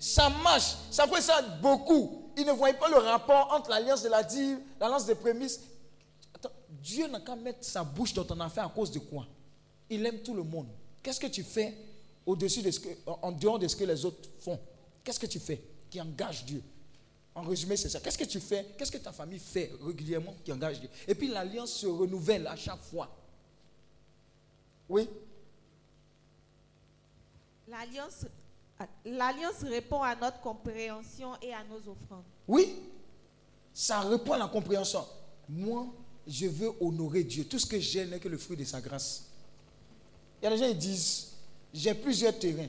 Ça 0.04 0.30
marche. 0.30 0.76
Ça 0.92 1.08
ça 1.22 1.42
beaucoup. 1.62 2.30
Ils 2.36 2.46
ne 2.46 2.52
voyaient 2.52 2.78
pas 2.78 2.90
le 2.90 2.98
rapport 2.98 3.54
entre 3.54 3.70
l'alliance 3.70 4.04
de 4.04 4.10
la 4.10 4.22
dîme, 4.22 4.60
l'alliance 4.78 5.06
des 5.06 5.16
prémices. 5.16 5.62
Attends, 6.34 6.52
Dieu 6.68 7.08
n'a 7.08 7.22
qu'à 7.22 7.38
mettre 7.38 7.64
sa 7.64 7.86
bouche 7.86 8.14
dans 8.14 8.26
ton 8.26 8.38
affaire 8.42 8.66
à 8.66 8.70
cause 8.70 8.92
de 8.92 9.00
quoi? 9.00 9.26
Il 9.90 10.06
aime 10.06 10.20
tout 10.20 10.34
le 10.34 10.44
monde. 10.44 10.68
Qu'est-ce 11.02 11.22
que 11.22 11.28
tu 11.28 11.42
fais 11.42 11.74
au-dessus 12.26 12.62
de 12.62 12.70
ce 12.70 12.82
que, 12.82 12.90
en 13.06 13.32
dehors 13.32 13.58
de 13.58 13.66
ce 13.66 13.78
que 13.78 13.86
les 13.86 14.04
autres 14.04 14.28
font? 14.42 14.60
Qu'est-ce 15.06 15.22
que 15.22 15.26
tu 15.26 15.40
fais 15.40 15.64
qui 15.90 16.02
engage 16.02 16.44
Dieu? 16.44 16.62
En 17.34 17.44
résumé, 17.44 17.78
c'est 17.78 17.88
ça. 17.88 18.02
Qu'est-ce 18.02 18.18
que 18.18 18.26
tu 18.26 18.42
fais? 18.42 18.76
Qu'est-ce 18.78 18.92
que 18.92 18.98
ta 18.98 19.14
famille 19.14 19.40
fait 19.40 19.72
régulièrement 19.82 20.36
qui 20.44 20.52
engage 20.52 20.82
Dieu? 20.82 20.90
Et 21.08 21.16
puis 21.16 21.30
l'alliance 21.30 21.72
se 21.72 21.88
renouvelle 21.88 22.46
à 22.48 22.58
chaque 22.58 22.82
fois. 22.82 23.10
Oui? 24.90 25.08
L'alliance, 27.70 28.26
l'alliance 29.06 29.62
répond 29.64 30.02
à 30.02 30.16
notre 30.16 30.40
compréhension 30.42 31.32
et 31.42 31.54
à 31.54 31.64
nos 31.64 31.78
offrandes. 31.92 32.24
Oui, 32.48 32.76
ça 33.74 34.02
répond 34.02 34.34
à 34.34 34.38
la 34.38 34.48
compréhension. 34.48 35.06
Moi, 35.50 35.88
je 36.28 36.48
veux 36.48 36.72
honorer 36.80 37.24
Dieu. 37.24 37.46
Tout 37.46 37.60
ce 37.60 37.66
que 37.66 37.80
j'ai 37.80 38.06
n'est 38.06 38.20
que 38.20 38.30
le 38.30 38.38
fruit 38.38 38.58
de 38.58 38.64
sa 38.64 38.80
grâce. 38.82 39.26
Il 40.42 40.46
y 40.46 40.48
a 40.48 40.52
des 40.52 40.58
gens 40.58 40.70
qui 40.70 40.76
disent, 40.76 41.32
j'ai 41.74 41.94
plusieurs 41.94 42.38
terrains. 42.38 42.68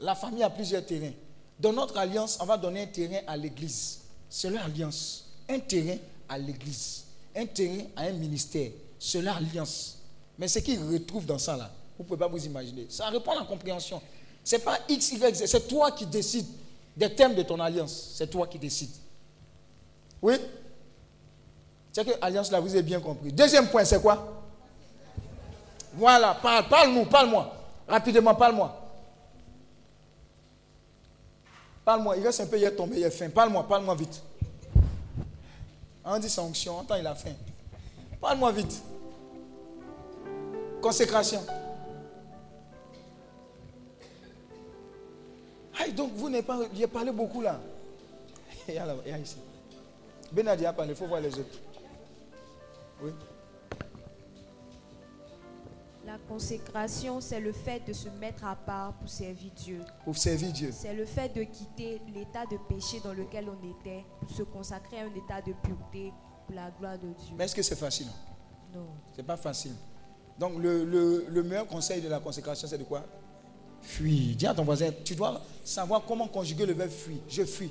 La 0.00 0.14
famille 0.14 0.42
a 0.42 0.50
plusieurs 0.50 0.84
terrains. 0.84 1.12
Dans 1.58 1.72
notre 1.72 1.96
alliance, 1.96 2.38
on 2.40 2.46
va 2.46 2.56
donner 2.56 2.82
un 2.82 2.86
terrain 2.86 3.20
à 3.26 3.36
l'église. 3.36 4.00
C'est 4.28 4.50
leur 4.50 4.64
alliance. 4.64 5.32
Un 5.48 5.60
terrain 5.60 5.96
à 6.28 6.38
l'église. 6.38 7.04
Un 7.34 7.46
terrain 7.46 7.84
à 7.96 8.02
un 8.04 8.12
ministère. 8.12 8.70
C'est 8.98 9.22
leur 9.22 9.36
alliance. 9.36 9.98
Mais 10.38 10.48
ce 10.48 10.58
qu'ils 10.58 10.82
retrouvent 10.82 11.26
dans 11.26 11.38
ça, 11.38 11.56
là, 11.56 11.70
vous 11.96 12.02
ne 12.02 12.08
pouvez 12.08 12.18
pas 12.18 12.28
vous 12.28 12.44
imaginer. 12.44 12.86
Ça 12.88 13.08
répond 13.08 13.32
à 13.32 13.40
la 13.40 13.44
compréhension. 13.44 14.02
Ce 14.44 14.56
n'est 14.56 14.62
pas 14.62 14.78
X, 14.88 15.12
Y, 15.12 15.34
Z. 15.34 15.46
C'est 15.46 15.66
toi 15.66 15.90
qui 15.90 16.04
décides 16.04 16.46
des 16.94 17.12
thèmes 17.14 17.34
de 17.34 17.42
ton 17.42 17.58
alliance. 17.58 18.12
C'est 18.14 18.28
toi 18.28 18.46
qui 18.46 18.58
décides. 18.58 18.94
Oui 20.20 20.34
C'est 21.90 22.04
que 22.04 22.12
alliance 22.20 22.50
là, 22.50 22.60
vous 22.60 22.70
avez 22.70 22.82
bien 22.82 23.00
compris. 23.00 23.32
Deuxième 23.32 23.68
point, 23.68 23.84
c'est 23.84 24.00
quoi? 24.00 24.42
Voilà, 25.94 26.34
parle, 26.34 26.68
parle-nous, 26.68 27.06
parle-moi. 27.06 27.52
Rapidement, 27.88 28.34
parle-moi. 28.34 28.80
Parle-moi, 31.84 32.16
il 32.16 32.24
reste 32.24 32.40
un 32.40 32.46
peu, 32.46 32.56
il 32.56 32.64
est 32.64 32.74
tombé, 32.74 32.96
il 32.98 33.02
est 33.02 33.10
faim. 33.10 33.28
Parle-moi, 33.28 33.66
parle-moi 33.68 33.94
vite. 33.94 34.22
On 36.04 36.18
dit 36.18 36.28
sanction, 36.28 36.78
entend 36.78 36.96
il 36.96 37.06
a 37.06 37.14
faim. 37.14 37.34
Parle-moi 38.20 38.52
vite. 38.52 38.82
Consécration. 40.82 41.42
Ah, 45.84 45.90
donc 45.90 46.12
vous 46.14 46.28
n'avez 46.28 46.42
pas, 46.42 46.58
parlé 46.92 47.12
beaucoup 47.12 47.40
là. 47.42 47.60
Il 48.68 48.74
y 48.74 48.78
a, 48.78 48.86
là, 48.86 48.94
il 49.04 49.10
y 49.10 49.14
a 49.14 49.18
ici. 49.18 49.36
Benadia 50.32 50.70
a 50.70 50.72
parlé, 50.72 50.92
il 50.92 50.96
faut 50.96 51.06
voir 51.06 51.20
les 51.20 51.34
autres. 51.38 51.58
Oui. 53.02 53.10
La 56.06 56.18
consécration, 56.28 57.20
c'est 57.20 57.40
le 57.40 57.52
fait 57.52 57.80
de 57.86 57.92
se 57.92 58.08
mettre 58.08 58.44
à 58.44 58.54
part 58.56 58.92
pour 58.94 59.08
servir 59.08 59.50
Dieu. 59.56 59.80
Pour 60.04 60.16
servir 60.16 60.52
Dieu. 60.52 60.70
C'est 60.72 60.94
le 60.94 61.04
fait 61.06 61.28
de 61.34 61.42
quitter 61.44 62.00
l'état 62.14 62.44
de 62.50 62.56
péché 62.68 63.00
dans 63.02 63.12
lequel 63.14 63.48
on 63.48 63.70
était 63.80 64.04
pour 64.20 64.30
se 64.30 64.42
consacrer 64.42 64.98
à 65.00 65.04
un 65.04 65.14
état 65.14 65.40
de 65.40 65.52
pureté 65.62 66.12
pour 66.46 66.54
la 66.54 66.70
gloire 66.70 66.98
de 66.98 67.08
Dieu. 67.08 67.34
Mais 67.36 67.44
est-ce 67.44 67.54
que 67.54 67.62
c'est 67.62 67.76
facile? 67.76 68.08
Non. 68.74 68.86
C'est 69.16 69.22
pas 69.22 69.36
facile. 69.36 69.72
Donc 70.38 70.54
le, 70.58 70.84
le- 70.84 71.26
le 71.28 71.42
meilleur 71.42 71.66
conseil 71.66 72.00
de 72.02 72.08
la 72.08 72.18
consécration, 72.20 72.66
c'est 72.68 72.78
de 72.78 72.84
quoi? 72.84 73.02
Fuis. 73.84 74.34
Dis 74.36 74.46
à 74.46 74.54
ton 74.54 74.64
voisin, 74.64 74.90
tu 75.04 75.14
dois 75.14 75.40
savoir 75.62 76.02
comment 76.06 76.26
conjuguer 76.26 76.66
le 76.66 76.72
verbe 76.72 76.90
fuir. 76.90 77.18
Je 77.28 77.44
fuis. 77.44 77.70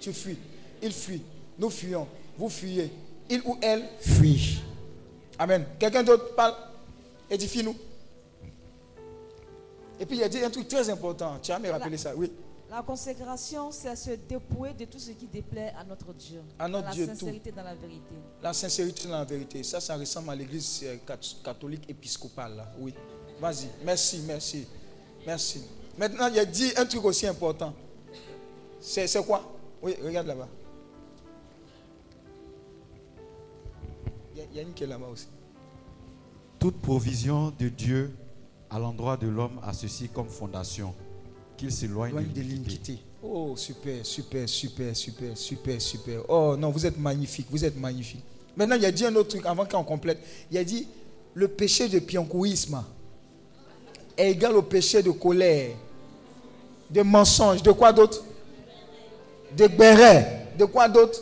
Tu 0.00 0.12
fuis. 0.12 0.38
Il 0.82 0.92
fuit. 0.92 1.22
Nous 1.58 1.70
fuyons. 1.70 2.06
Vous 2.38 2.48
fuyez. 2.48 2.90
Il 3.30 3.40
ou 3.44 3.56
elle 3.62 3.84
fuit. 4.00 4.60
Amen. 5.38 5.64
Quelqu'un 5.78 6.02
d'autre 6.02 6.34
parle? 6.34 6.54
Édifie-nous. 7.30 7.74
Et 9.98 10.06
puis 10.06 10.16
il 10.16 10.22
a 10.22 10.28
dit 10.28 10.38
un 10.42 10.50
truc 10.50 10.68
très 10.68 10.88
important. 10.90 11.38
Tu 11.42 11.52
as 11.52 11.58
me 11.58 11.70
rappelé 11.70 11.96
ça. 11.96 12.14
Oui. 12.14 12.30
La 12.70 12.82
consécration, 12.82 13.70
c'est 13.70 13.94
se 13.94 14.10
dépouiller 14.28 14.74
de 14.74 14.84
tout 14.86 14.98
ce 14.98 15.12
qui 15.12 15.26
déplaît 15.26 15.72
à 15.78 15.84
notre 15.84 16.12
Dieu. 16.12 16.40
À 16.58 16.66
notre 16.66 16.88
dans 16.88 16.92
Dieu, 16.92 17.06
la 17.06 17.12
tout. 17.12 17.18
sincérité, 17.20 17.52
dans 17.52 17.62
la 17.62 17.74
vérité. 17.74 18.14
La 18.42 18.52
sincérité 18.52 19.04
dans 19.08 19.18
la 19.18 19.24
vérité. 19.24 19.62
Ça, 19.62 19.80
ça 19.80 19.96
ressemble 19.96 20.30
à 20.30 20.34
l'église 20.34 20.80
euh, 20.84 20.96
cat- 21.06 21.18
catholique 21.44 21.88
épiscopale. 21.88 22.56
là. 22.56 22.72
Oui. 22.80 22.92
Vas-y. 23.40 23.66
Merci, 23.84 24.22
merci. 24.26 24.66
Merci. 25.26 25.62
Maintenant, 25.98 26.28
il 26.28 26.38
a 26.38 26.44
dit 26.44 26.72
un 26.76 26.84
truc 26.86 27.04
aussi 27.04 27.26
important. 27.26 27.72
C'est 28.80 29.06
c'est 29.06 29.24
quoi? 29.24 29.50
Oui, 29.82 29.94
regarde 30.04 30.26
là-bas. 30.26 30.48
Il 34.34 34.56
y 34.56 34.58
a- 34.58 34.62
une 34.62 34.72
qui 34.74 34.84
est 34.84 34.86
là-bas 34.86 35.06
aussi. 35.12 35.26
Toute 36.58 36.80
provision 36.80 37.52
de 37.58 37.68
Dieu 37.68 38.14
à 38.70 38.78
l'endroit 38.78 39.16
de 39.16 39.26
l'homme 39.28 39.60
a 39.62 39.72
ceci 39.72 40.08
comme 40.08 40.28
fondation, 40.28 40.94
qu'il 41.56 41.70
s'éloigne 41.72 42.14
de 42.32 42.40
l'iniquité. 42.40 42.98
Oh, 43.22 43.54
super, 43.56 44.04
super, 44.04 44.48
super, 44.48 44.94
super, 44.96 45.36
super, 45.36 45.80
super. 45.80 46.20
Oh 46.28 46.56
non, 46.58 46.70
vous 46.70 46.84
êtes 46.84 46.98
magnifique, 46.98 47.46
vous 47.50 47.64
êtes 47.64 47.76
magnifique. 47.78 48.22
Maintenant, 48.56 48.76
il 48.76 48.84
a 48.84 48.92
dit 48.92 49.04
un 49.04 49.14
autre 49.16 49.30
truc 49.30 49.46
avant 49.46 49.64
qu'on 49.64 49.84
complète. 49.84 50.18
Il 50.50 50.58
a 50.58 50.64
dit 50.64 50.86
le 51.34 51.48
péché 51.48 51.88
de 51.88 51.98
piancouisme 52.00 52.82
est 54.16 54.30
égal 54.30 54.56
au 54.56 54.62
péché 54.62 55.02
de 55.02 55.10
colère, 55.10 55.70
de 56.90 57.02
mensonge, 57.02 57.62
de 57.62 57.72
quoi 57.72 57.92
d'autre? 57.92 58.22
De 59.56 59.66
béret, 59.66 60.48
de 60.58 60.64
quoi 60.64 60.88
d'autre? 60.88 61.20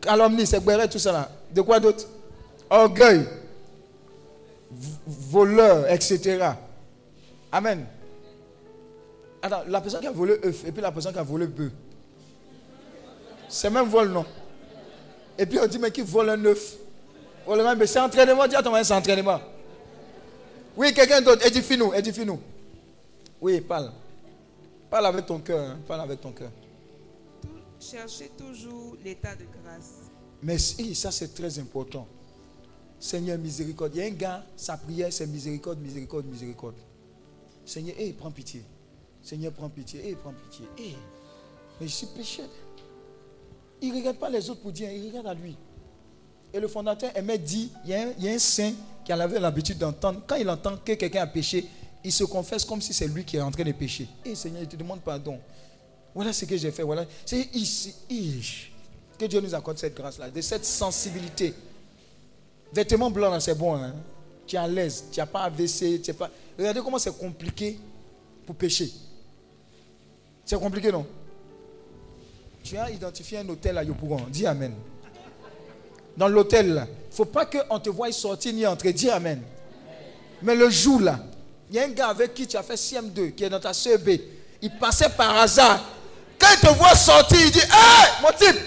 Calomnie, 0.00 0.46
c'est 0.46 0.60
béret, 0.60 0.88
tout 0.88 0.98
ça 0.98 1.12
là. 1.12 1.28
De 1.52 1.60
quoi 1.60 1.78
d'autre? 1.78 2.06
Orgueil, 2.70 3.26
voleur, 5.06 5.90
etc. 5.90 6.50
Amen. 7.50 7.86
Attends, 9.42 9.62
la 9.68 9.80
personne 9.80 10.00
qui 10.00 10.06
a 10.06 10.12
volé 10.12 10.38
œuf 10.44 10.64
et 10.66 10.72
puis 10.72 10.80
la 10.80 10.92
personne 10.92 11.12
qui 11.12 11.18
a 11.18 11.22
volé 11.22 11.46
bœuf. 11.46 11.72
C'est 13.48 13.70
même 13.70 13.88
vol, 13.88 14.08
non? 14.08 14.24
Et 15.36 15.46
puis 15.46 15.58
on 15.58 15.66
dit, 15.66 15.78
mais 15.78 15.90
qui 15.90 16.02
vole 16.02 16.30
un 16.30 16.44
œuf? 16.44 16.76
C'est 17.86 17.98
entraînement, 17.98 18.46
dis 18.46 18.54
à 18.54 18.62
ton 18.62 18.72
c'est 18.82 18.94
entraînement. 18.94 19.40
Oui, 20.76 20.92
quelqu'un 20.94 21.20
d'autre, 21.20 21.46
édifie-nous, 21.46 21.92
édifie-nous. 21.94 22.40
Oui, 23.40 23.60
parle. 23.60 23.92
Parle 24.88 25.06
avec 25.06 25.26
ton 25.26 25.38
cœur, 25.40 25.70
hein, 25.70 25.78
parle 25.86 26.00
avec 26.02 26.20
ton 26.20 26.32
cœur. 26.32 26.50
Cherchez 27.80 28.30
toujours 28.38 28.96
l'état 29.04 29.34
de 29.34 29.44
grâce. 29.62 30.10
Mais 30.42 30.58
si, 30.58 30.94
ça 30.94 31.10
c'est 31.10 31.34
très 31.34 31.58
important. 31.58 32.06
Seigneur, 32.98 33.36
miséricorde. 33.38 33.94
Il 33.96 33.98
y 33.98 34.02
a 34.02 34.06
un 34.06 34.10
gars, 34.10 34.44
sa 34.56 34.76
prière 34.76 35.12
c'est 35.12 35.26
miséricorde, 35.26 35.80
miséricorde, 35.80 36.26
miséricorde. 36.26 36.76
Seigneur, 37.66 37.96
hé, 37.98 38.12
prends 38.12 38.30
pitié. 38.30 38.62
Seigneur, 39.22 39.52
prends 39.52 39.68
pitié. 39.68 40.08
Hé, 40.08 40.14
prends 40.14 40.32
pitié. 40.32 40.66
Hé, 40.78 40.94
mais 41.80 41.88
je 41.88 41.92
suis 41.92 42.06
pécheur. 42.06 42.48
Il 43.80 43.92
ne 43.92 43.98
regarde 43.98 44.18
pas 44.18 44.30
les 44.30 44.48
autres 44.48 44.60
pour 44.60 44.70
dire, 44.72 44.90
il 44.92 45.08
regarde 45.08 45.26
à 45.26 45.34
lui. 45.34 45.56
Et 46.54 46.60
le 46.60 46.68
fondateur 46.68 47.10
aimait 47.14 47.38
dire, 47.38 47.68
il 47.84 47.90
y 47.90 48.28
a 48.28 48.32
un, 48.32 48.38
saint 48.38 48.72
qui 49.04 49.12
avait 49.12 49.40
l'habitude 49.40 49.78
d'entendre, 49.78 50.22
quand 50.26 50.36
il 50.36 50.48
entend 50.48 50.76
que 50.76 50.92
quelqu'un 50.92 51.22
a 51.22 51.26
péché, 51.26 51.66
il 52.04 52.12
se 52.12 52.24
confesse 52.24 52.64
comme 52.64 52.80
si 52.82 52.92
c'est 52.92 53.06
lui 53.06 53.24
qui 53.24 53.36
est 53.36 53.40
en 53.40 53.50
train 53.50 53.64
de 53.64 53.72
pécher. 53.72 54.06
Hé 54.24 54.34
Seigneur, 54.34 54.62
il 54.62 54.68
te 54.68 54.76
demande 54.76 55.00
pardon. 55.00 55.38
Voilà 56.14 56.32
ce 56.32 56.44
que 56.44 56.56
j'ai 56.56 56.70
fait. 56.70 56.82
Voilà. 56.82 57.06
C'est 57.24 57.48
ici. 57.54 57.94
Que 59.18 59.24
Dieu 59.26 59.40
nous 59.40 59.54
accorde 59.54 59.78
cette 59.78 59.94
grâce-là, 59.94 60.30
de 60.30 60.40
cette 60.40 60.64
sensibilité. 60.64 61.54
Vêtements 62.72 63.10
blancs, 63.10 63.40
c'est 63.40 63.54
bon. 63.54 63.74
hein. 63.76 63.94
Tu 64.46 64.56
es 64.56 64.58
à 64.58 64.66
l'aise. 64.66 65.04
Tu 65.10 65.20
n'as 65.20 65.26
pas 65.26 65.44
AVC. 65.44 66.02
Tu 66.02 66.12
pas... 66.12 66.30
Regardez 66.58 66.80
comment 66.80 66.98
c'est 66.98 67.16
compliqué 67.16 67.78
pour 68.44 68.54
pécher. 68.56 68.90
C'est 70.44 70.58
compliqué, 70.58 70.90
non? 70.90 71.06
Tu 72.62 72.76
as 72.76 72.90
identifié 72.90 73.38
un 73.38 73.48
hôtel 73.48 73.78
à 73.78 73.84
Yopougon. 73.84 74.26
Dis 74.30 74.46
Amen. 74.46 74.74
Dans 76.16 76.28
l'hôtel, 76.28 76.66
il 76.66 76.74
ne 76.74 77.14
faut 77.16 77.24
pas 77.24 77.46
qu'on 77.46 77.78
te 77.78 77.90
voie 77.90 78.10
sortir 78.12 78.52
ni 78.52 78.66
entrer. 78.66 78.92
Dis 78.92 79.10
Amen. 79.10 79.42
Mais 80.42 80.54
le 80.54 80.68
jour, 80.70 81.00
là, 81.00 81.18
il 81.70 81.76
y 81.76 81.78
a 81.78 81.84
un 81.84 81.88
gars 81.88 82.08
avec 82.08 82.34
qui 82.34 82.46
tu 82.46 82.56
as 82.56 82.62
fait 82.62 82.74
CM2, 82.74 83.34
qui 83.34 83.44
est 83.44 83.48
dans 83.48 83.60
ta 83.60 83.72
CEB. 83.72 84.20
Il 84.60 84.70
passait 84.78 85.08
par 85.08 85.36
hasard. 85.38 85.80
Quand 86.38 86.48
il 86.54 86.60
te 86.60 86.74
voit 86.74 86.94
sortir, 86.94 87.38
il 87.40 87.50
dit 87.50 87.60
Hé, 87.60 88.22
mon 88.22 88.28
type 88.30 88.60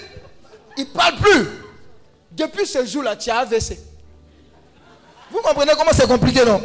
Il 0.76 0.84
ne 0.84 0.90
parle 0.90 1.16
plus. 1.16 1.46
Depuis 2.32 2.66
ce 2.66 2.84
jour-là, 2.84 3.16
tu 3.16 3.30
as 3.30 3.38
AVC. 3.38 3.78
Vous 5.30 5.40
comprenez 5.40 5.72
comment 5.76 5.92
c'est 5.92 6.06
compliqué, 6.06 6.44
non? 6.44 6.60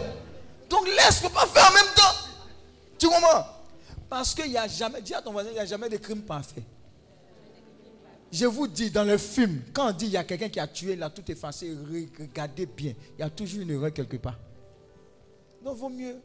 Donc 0.70 0.88
laisse, 0.88 1.24
ne 1.24 1.30
pas 1.30 1.46
faire 1.48 1.70
en 1.70 1.74
même 1.74 1.94
temps. 1.96 2.28
Tu 2.98 3.08
comprends? 3.08 3.46
Parce 4.10 4.34
qu'il 4.34 4.50
n'y 4.50 4.58
a 4.58 4.68
jamais, 4.68 5.02
dis 5.02 5.14
à 5.14 5.22
ton 5.22 5.32
voisin, 5.32 5.50
il 5.52 5.54
n'y 5.54 5.60
a 5.60 5.66
jamais 5.66 5.90
de 5.90 5.98
crime 5.98 6.22
parfait. 6.22 6.64
Je 8.32 8.46
vous 8.46 8.68
dis, 8.68 8.90
dans 8.92 9.04
le 9.04 9.18
film, 9.18 9.62
quand 9.74 9.90
on 9.90 9.92
dit 9.92 10.06
il 10.06 10.12
y 10.12 10.18
a 10.18 10.24
quelqu'un 10.24 10.48
qui 10.50 10.60
a 10.60 10.68
tué, 10.68 10.94
il 10.94 11.04
a 11.04 11.10
tout 11.10 11.30
effacé, 11.30 11.68
re- 11.70 12.08
regardez 12.20 12.66
bien. 12.66 12.94
Il 13.18 13.22
y 13.22 13.24
a 13.24 13.30
toujours 13.30 13.62
une 13.62 13.72
erreur 13.72 13.92
quelque 13.92 14.18
part. 14.18 14.38
Donc, 15.64 15.76
vaut 15.78 15.90
mieux, 15.90 16.16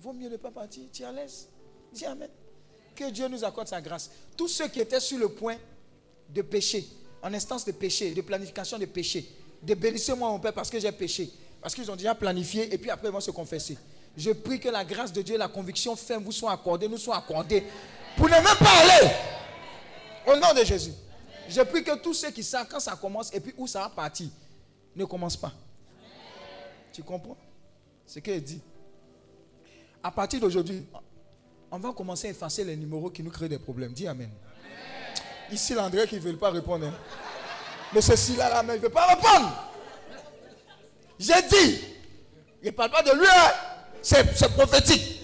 vaut 0.00 0.12
mieux 0.12 0.28
ne 0.28 0.36
pas 0.36 0.50
partir. 0.52 0.84
Tu 0.92 1.02
es 1.02 1.06
à 1.06 1.12
l'aise? 1.12 1.48
Dis 1.92 2.06
Amen. 2.06 2.28
Que 2.94 3.10
Dieu 3.10 3.26
nous 3.28 3.44
accorde 3.44 3.68
sa 3.68 3.80
grâce. 3.80 4.10
Tous 4.36 4.48
ceux 4.48 4.68
qui 4.68 4.80
étaient 4.80 5.00
sur 5.00 5.18
le 5.18 5.28
point 5.28 5.56
de 6.32 6.40
pécher, 6.42 6.86
en 7.22 7.34
instance 7.34 7.64
de 7.64 7.72
péché, 7.72 8.14
de 8.14 8.20
planification 8.22 8.78
de 8.78 8.86
péché, 8.86 9.28
de 9.62 9.74
bénissez-moi 9.74 10.30
mon 10.30 10.38
Père 10.38 10.52
parce 10.54 10.70
que 10.70 10.78
j'ai 10.78 10.92
péché. 10.92 11.28
Parce 11.60 11.74
qu'ils 11.74 11.90
ont 11.90 11.96
déjà 11.96 12.14
planifié 12.14 12.72
et 12.72 12.78
puis 12.78 12.90
après 12.90 13.08
ils 13.08 13.12
vont 13.12 13.20
se 13.20 13.30
confesser. 13.32 13.76
Je 14.16 14.30
prie 14.30 14.60
que 14.60 14.68
la 14.68 14.84
grâce 14.84 15.12
de 15.12 15.20
Dieu 15.20 15.36
la 15.36 15.48
conviction 15.48 15.94
ferme 15.96 16.22
vous 16.24 16.32
soient 16.32 16.52
accordées, 16.52 16.88
nous 16.88 16.96
soient 16.96 17.16
accordées. 17.18 17.64
Pour 18.16 18.26
ne 18.26 18.32
même 18.32 18.44
pas 18.44 18.78
aller. 18.82 19.10
Au 20.26 20.36
nom 20.36 20.58
de 20.58 20.64
Jésus. 20.64 20.92
Je 21.48 21.60
prie 21.62 21.84
que 21.84 21.96
tous 21.98 22.14
ceux 22.14 22.30
qui 22.30 22.42
savent 22.42 22.66
quand 22.68 22.80
ça 22.80 22.96
commence 22.96 23.32
et 23.32 23.40
puis 23.40 23.54
où 23.56 23.66
ça 23.66 23.80
va 23.80 23.88
partir, 23.88 24.28
ne 24.94 25.04
commence 25.04 25.36
pas. 25.36 25.52
Tu 26.92 27.02
comprends? 27.02 27.36
Ce 28.06 28.18
qu'il 28.18 28.42
dit. 28.42 28.60
À 30.02 30.10
partir 30.10 30.40
d'aujourd'hui, 30.40 30.86
on 31.70 31.78
va 31.78 31.92
commencer 31.92 32.28
à 32.28 32.30
effacer 32.30 32.64
les 32.64 32.76
numéros 32.76 33.10
qui 33.10 33.22
nous 33.22 33.30
créent 33.30 33.48
des 33.48 33.58
problèmes. 33.58 33.92
Dis 33.92 34.06
Amen. 34.06 34.30
Ici, 35.50 35.74
l'André 35.74 36.06
qui 36.08 36.16
ne 36.16 36.20
veut 36.20 36.36
pas 36.36 36.50
répondre. 36.50 36.86
hein. 36.86 36.94
Mais 37.92 38.00
ceci 38.00 38.34
là, 38.36 38.48
là, 38.48 38.62
mais 38.62 38.74
il 38.74 38.78
ne 38.78 38.82
veut 38.82 38.88
pas 38.90 39.06
répondre. 39.06 39.52
J'ai 41.18 41.40
dit, 41.48 41.80
il 42.62 42.66
ne 42.66 42.70
parle 42.72 42.90
pas 42.90 43.02
de 43.02 43.12
lui, 43.12 43.26
hein. 43.26 43.50
c'est 44.02 44.36
c'est 44.36 44.52
prophétique. 44.52 45.20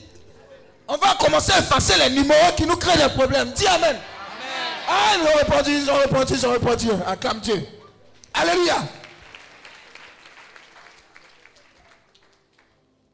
On 0.89 0.97
va 0.97 1.15
commencer 1.20 1.53
à 1.53 1.59
effacer 1.59 1.99
les 1.99 2.11
numéros 2.11 2.53
qui 2.57 2.65
nous 2.66 2.77
créent 2.77 2.97
des 2.97 3.12
problèmes. 3.15 3.51
Dis 3.53 3.66
Amen. 3.66 3.97
Ah, 4.89 5.17
ils 5.17 5.23
ont 5.23 5.37
répondu, 5.39 5.71
ils 5.71 5.91
ont 5.91 5.99
répondu, 5.99 6.33
ils 6.35 6.47
ont 6.47 6.53
répondu. 6.53 6.89
Acclame 7.07 7.41
Dieu. 7.41 7.67
Alléluia. 8.35 8.89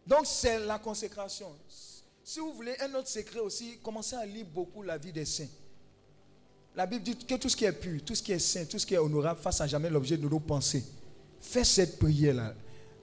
Donc 0.07 0.20
c'est 0.24 0.59
la 0.61 0.78
consécration. 0.78 1.49
Si 2.24 2.40
vous 2.40 2.53
voulez 2.53 2.74
un 2.81 2.95
autre 2.95 3.09
secret 3.09 3.40
aussi, 3.40 3.78
commencez 3.82 4.16
à 4.16 4.24
lire 4.24 4.47
beaucoup 4.47 4.82
la 4.82 4.97
vie 4.99 5.12
des 5.12 5.24
saints. 5.24 5.49
La 6.74 6.86
Bible 6.86 7.03
dit 7.03 7.16
que 7.16 7.35
tout 7.35 7.49
ce 7.49 7.57
qui 7.57 7.65
est 7.65 7.73
pur, 7.73 8.01
tout 8.05 8.15
ce 8.15 8.23
qui 8.23 8.32
est 8.32 8.39
saint, 8.39 8.65
tout 8.65 8.78
ce 8.78 8.86
qui 8.86 8.95
est 8.95 8.99
honorable 8.99 9.40
fasse 9.40 9.61
à 9.61 9.66
jamais 9.66 9.90
l'objet 9.90 10.16
de 10.16 10.28
nos 10.28 10.39
pensées. 10.39 10.85
Fais 11.40 11.65
cette 11.65 11.99
prière-là. 11.99 12.55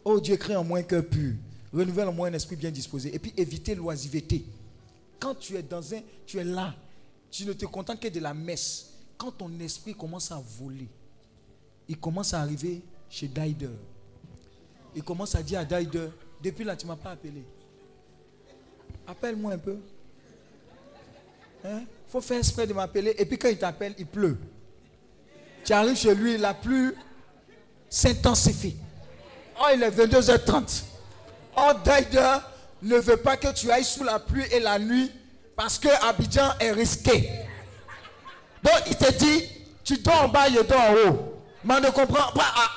Oh 0.04 0.20
Dieu, 0.20 0.38
crée 0.38 0.56
en 0.56 0.64
moi 0.64 0.80
un 0.80 0.84
cœur 0.84 1.06
pur. 1.06 1.34
Renouvelle 1.74 2.08
en 2.08 2.14
moi 2.14 2.28
un 2.28 2.34
esprit 2.34 2.56
bien 2.56 2.72
disposé. 2.72 3.14
Et 3.14 3.20
puis 3.20 3.34
évitez 3.36 3.76
l'oisiveté. 3.76 4.46
Quand 5.20 5.36
tu 5.36 5.56
es 5.56 5.64
dans 5.64 5.94
un, 5.94 6.02
tu 6.26 6.40
es 6.40 6.44
là, 6.44 6.74
tu 7.36 7.46
ne 7.46 7.52
te 7.52 7.66
contentes 7.66 8.00
que 8.00 8.08
de 8.08 8.22
la 8.22 8.34
messe. 8.34 8.92
Quand 9.18 9.32
ton 9.32 9.52
esprit 9.60 9.94
commence 9.94 10.32
à 10.32 10.42
voler, 10.58 10.88
il 11.88 12.00
commence 12.00 12.34
à 12.34 12.40
arriver 12.40 12.82
chez 13.10 13.28
Daider. 13.28 13.70
Il 14.96 15.04
commence 15.04 15.36
à 15.36 15.44
dire 15.44 15.60
à 15.60 15.66
Daider, 15.66 16.10
depuis 16.42 16.64
là, 16.64 16.78
tu 16.78 16.86
ne 16.86 16.92
m'as 16.92 16.96
pas 16.96 17.12
appelé. 17.12 17.44
Appelle-moi 19.06 19.54
un 19.54 19.58
peu. 19.58 19.78
Il 21.66 21.86
faut 22.08 22.22
faire 22.22 22.38
exprès 22.38 22.68
de 22.68 22.74
m'appeler. 22.74 23.14
Et 23.18 23.26
puis 23.26 23.38
quand 23.38 23.50
il 23.50 23.58
t'appelle, 23.58 23.96
il 23.98 24.06
pleut. 24.06 24.38
Tu 25.66 25.74
arrives 25.74 25.98
chez 25.98 26.16
lui, 26.16 26.38
la 26.38 26.54
pluie 26.54 26.92
s'intensifie. 27.90 28.78
Oh, 29.60 29.66
il 29.74 29.84
est 29.84 29.90
22h30. 29.90 30.84
Oh, 31.58 31.72
Daider 31.84 32.38
ne 32.82 32.96
veut 32.98 33.18
pas 33.18 33.36
que 33.36 33.54
tu 33.54 33.70
ailles 33.72 33.84
sous 33.84 34.04
la 34.06 34.20
pluie 34.20 34.46
et 34.52 34.62
la 34.62 34.80
nuit 34.80 35.12
parce 35.56 35.80
que 35.80 35.88
Abidjan 36.06 36.54
est 36.60 36.72
risqué. 36.72 37.30
Donc, 38.64 38.82
il 38.88 38.98
te 38.98 39.12
dit, 39.14 39.50
tu 39.84 39.98
dors 40.00 40.24
en 40.24 40.28
bas, 40.28 40.50
je 40.50 40.62
dors 40.62 40.80
en 40.82 40.94
haut. 40.94 41.42
Mais 41.64 41.76
on 41.76 41.80
ne 41.82 41.90
comprend 41.90 42.32
pas. 42.32 42.52
ah, 42.56 42.72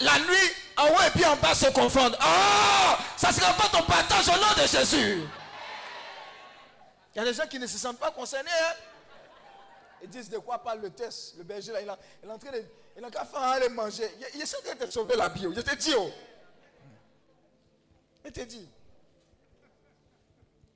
la 0.00 0.18
nuit, 0.18 0.50
en 0.76 0.86
haut 0.88 1.02
et 1.06 1.10
puis 1.10 1.24
en 1.24 1.36
bas 1.36 1.54
se 1.54 1.66
confondent. 1.70 2.16
Oh, 2.20 2.94
ça 3.16 3.28
ne 3.28 3.32
sera 3.34 3.52
pas 3.54 3.68
ton 3.68 3.82
partage 3.84 4.28
au 4.28 4.32
nom 4.32 4.62
de 4.62 4.66
Jésus. 4.66 5.22
Il 7.14 7.18
y 7.18 7.20
a 7.20 7.24
des 7.24 7.34
gens 7.34 7.46
qui 7.46 7.58
ne 7.58 7.66
se 7.66 7.78
sentent 7.78 7.98
pas 7.98 8.10
concernés. 8.10 8.50
hein. 8.50 8.74
Ils 10.02 10.08
disent 10.10 10.28
de 10.28 10.38
quoi 10.38 10.58
parle 10.58 10.80
le 10.80 10.90
test. 10.90 11.34
Le 11.38 11.44
berger, 11.44 11.72
là, 11.72 11.80
il, 11.80 11.88
a, 11.88 11.98
il 12.22 12.30
en 12.30 12.38
train 12.38 12.50
de. 12.50 12.62
Il 12.96 13.02
n'a 13.02 13.10
qu'à 13.10 13.24
faire 13.24 13.40
aller 13.40 13.68
manger. 13.68 14.10
Il, 14.20 14.26
il 14.36 14.42
essaie 14.42 14.56
de 14.62 14.84
te 14.84 14.90
sauver 14.90 15.16
la 15.16 15.28
bio. 15.28 15.52
Je 15.54 15.60
te 15.60 15.74
dis, 15.74 15.94
oh. 15.96 16.10
Je 18.24 18.30
te 18.30 18.40
dis. 18.40 18.68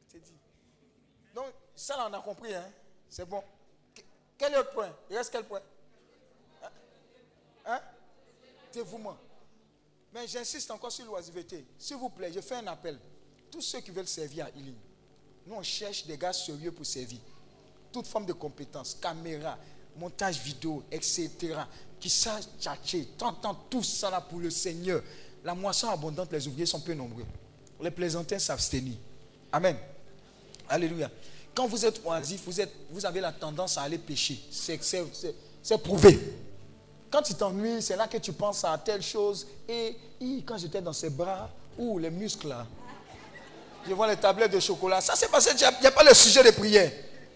Je 0.08 0.18
te 0.18 0.24
dis. 0.24 0.32
Donc, 1.34 1.46
ça, 1.78 1.96
là, 1.96 2.08
on 2.10 2.14
a 2.14 2.20
compris. 2.20 2.54
Hein? 2.54 2.64
C'est 3.08 3.24
bon. 3.28 3.42
Que- 3.94 4.02
Quel 4.36 4.52
est 4.52 4.56
le 4.58 4.64
point? 4.64 4.90
Il 5.10 5.16
reste 5.16 5.30
quel 5.32 5.44
point? 5.44 5.60
Hein, 6.62 6.68
hein? 7.66 7.80
Dévouement. 8.72 9.16
Mais 10.12 10.26
j'insiste 10.26 10.70
encore 10.70 10.92
sur 10.92 11.04
l'oisiveté. 11.06 11.64
S'il 11.78 11.96
vous 11.96 12.08
plaît, 12.10 12.32
je 12.32 12.40
fais 12.40 12.56
un 12.56 12.66
appel. 12.66 12.98
Tous 13.50 13.60
ceux 13.60 13.80
qui 13.80 13.90
veulent 13.90 14.06
servir 14.08 14.46
à 14.46 14.50
Healing, 14.50 14.74
nous, 15.46 15.54
on 15.54 15.62
cherche 15.62 16.06
des 16.06 16.16
gars 16.18 16.32
sérieux 16.32 16.72
pour 16.72 16.84
servir. 16.84 17.18
Toute 17.92 18.06
forme 18.06 18.26
de 18.26 18.32
compétences, 18.34 18.94
caméra, 19.00 19.56
montage 19.96 20.38
vidéo, 20.40 20.82
etc. 20.90 21.30
Qui 21.98 22.10
savent 22.10 22.46
tchatcher, 22.60 23.06
t'entends 23.16 23.54
tout 23.54 23.82
ça 23.82 24.10
là 24.10 24.20
pour 24.20 24.38
le 24.38 24.50
Seigneur. 24.50 25.02
La 25.44 25.54
moisson 25.54 25.88
abondante, 25.88 26.30
les 26.32 26.46
ouvriers 26.46 26.66
sont 26.66 26.80
peu 26.80 26.92
nombreux. 26.94 27.24
Les 27.80 27.90
plaisantins 27.90 28.38
s'abstenir. 28.38 28.96
Amen. 29.52 29.76
Alléluia. 30.68 31.10
Quand 31.58 31.66
vous 31.66 31.84
êtes 31.84 32.00
oisif, 32.04 32.42
vous, 32.46 32.60
êtes, 32.60 32.72
vous 32.88 33.04
avez 33.04 33.20
la 33.20 33.32
tendance 33.32 33.78
à 33.78 33.82
aller 33.82 33.98
pécher. 33.98 34.38
C'est- 34.48 34.78
prouvé. 35.82 36.16
Quand 37.10 37.20
tu 37.20 37.34
t'ennuies, 37.34 37.82
c'est 37.82 37.96
là 37.96 38.06
que 38.06 38.18
tu 38.18 38.32
penses 38.32 38.62
à 38.62 38.78
telle 38.78 39.02
chose. 39.02 39.44
Et 39.68 39.96
quand 40.46 40.56
j'étais 40.56 40.80
dans 40.80 40.92
ses 40.92 41.10
bras, 41.10 41.50
ou 41.76 41.98
les 41.98 42.10
muscles 42.10 42.46
là, 42.46 42.64
je 43.88 43.92
vois 43.92 44.06
les 44.06 44.16
tablettes 44.16 44.52
de 44.52 44.60
chocolat. 44.60 45.00
Ça, 45.00 45.14
c'est 45.16 45.28
parce 45.28 45.48
il 45.52 45.60
y 45.60 45.86
a 45.88 45.90
pas 45.90 46.04
le 46.04 46.14
sujet 46.14 46.44
de 46.44 46.52
prière. 46.52 46.92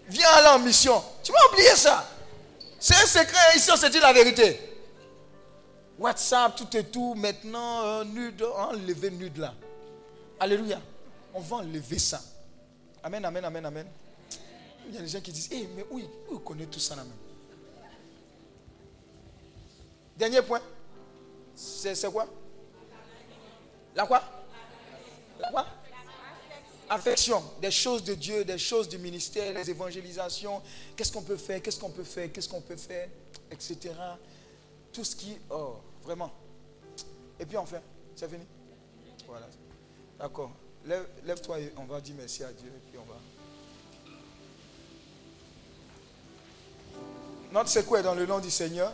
Viens 0.09 0.28
aller 0.36 0.51
en 0.51 0.61
mission. 0.61 1.03
Tu 1.24 1.32
vas 1.32 1.51
oublier 1.51 1.74
ça. 1.74 2.09
C'est 2.78 2.94
un 2.94 3.07
secret. 3.07 3.57
Ici, 3.57 3.73
on 3.73 3.77
se 3.77 3.86
dit 3.86 3.99
la 3.99 4.12
vérité. 4.12 4.57
WhatsApp, 5.99 6.55
tout 6.55 6.77
et 6.77 6.85
tout. 6.85 7.15
Maintenant, 7.16 7.82
euh, 7.82 8.05
nude, 8.05 8.40
enlever 8.57 9.11
nude 9.11 9.39
là. 9.39 9.53
Alléluia. 10.39 10.81
On 11.35 11.40
va 11.40 11.57
enlever 11.57 11.99
ça. 11.99 12.20
Amen, 13.03 13.24
amen, 13.24 13.44
amen, 13.44 13.66
amen. 13.66 13.86
Il 14.89 14.95
y 14.95 14.99
a 14.99 15.01
des 15.01 15.09
gens 15.09 15.21
qui 15.21 15.33
disent, 15.33 15.49
Eh, 15.53 15.67
mais 15.77 15.85
où, 15.91 16.01
où 16.31 16.39
connaît 16.41 16.67
tout 16.67 16.81
ça 16.81 16.97
là 16.97 17.05
même? 17.05 17.13
Dernier 20.17 20.43
point. 20.43 20.61
C'est 21.55 22.11
quoi? 22.11 22.27
La 23.95 24.07
quoi? 24.07 24.23
La 25.41 25.51
quoi? 25.51 25.67
Affection. 26.89 27.43
Des 27.61 27.71
choses 27.71 28.05
de 28.05 28.15
Dieu, 28.15 28.45
des 28.45 28.59
choses 28.59 28.89
du 28.89 28.99
ministère, 28.99 29.55
les 29.55 29.71
évangélisations. 29.71 30.61
Qu'est-ce 30.97 31.13
qu'on 31.13 31.23
peut 31.23 31.37
faire? 31.37 31.63
Qu'est-ce 31.63 31.79
qu'on 31.81 31.91
peut 31.91 32.05
faire? 32.05 32.31
Qu'est-ce 32.33 32.49
qu'on 32.49 32.61
peut 32.61 32.77
faire? 32.77 33.09
Etc. 33.51 33.79
Tout 34.93 35.05
ce 35.05 35.17
qui. 35.17 35.37
Oh, 35.51 35.77
vraiment. 36.03 36.31
Et 37.41 37.47
puis 37.47 37.57
enfin, 37.57 37.81
c'est 38.15 38.29
fini? 38.29 38.45
Voilà. 39.27 39.47
D'accord. 40.19 40.51
Lève- 40.85 41.09
Lève-toi 41.25 41.61
et 41.61 41.73
on 41.79 41.85
va 41.85 42.01
dire 42.01 42.15
merci 42.19 42.45
à 42.45 42.53
Dieu. 42.53 42.71
Notre 47.53 47.69
secours 47.69 47.99
est 47.99 48.03
dans 48.03 48.15
le 48.15 48.24
nom 48.24 48.39
du 48.39 48.51
Seigneur. 48.51 48.91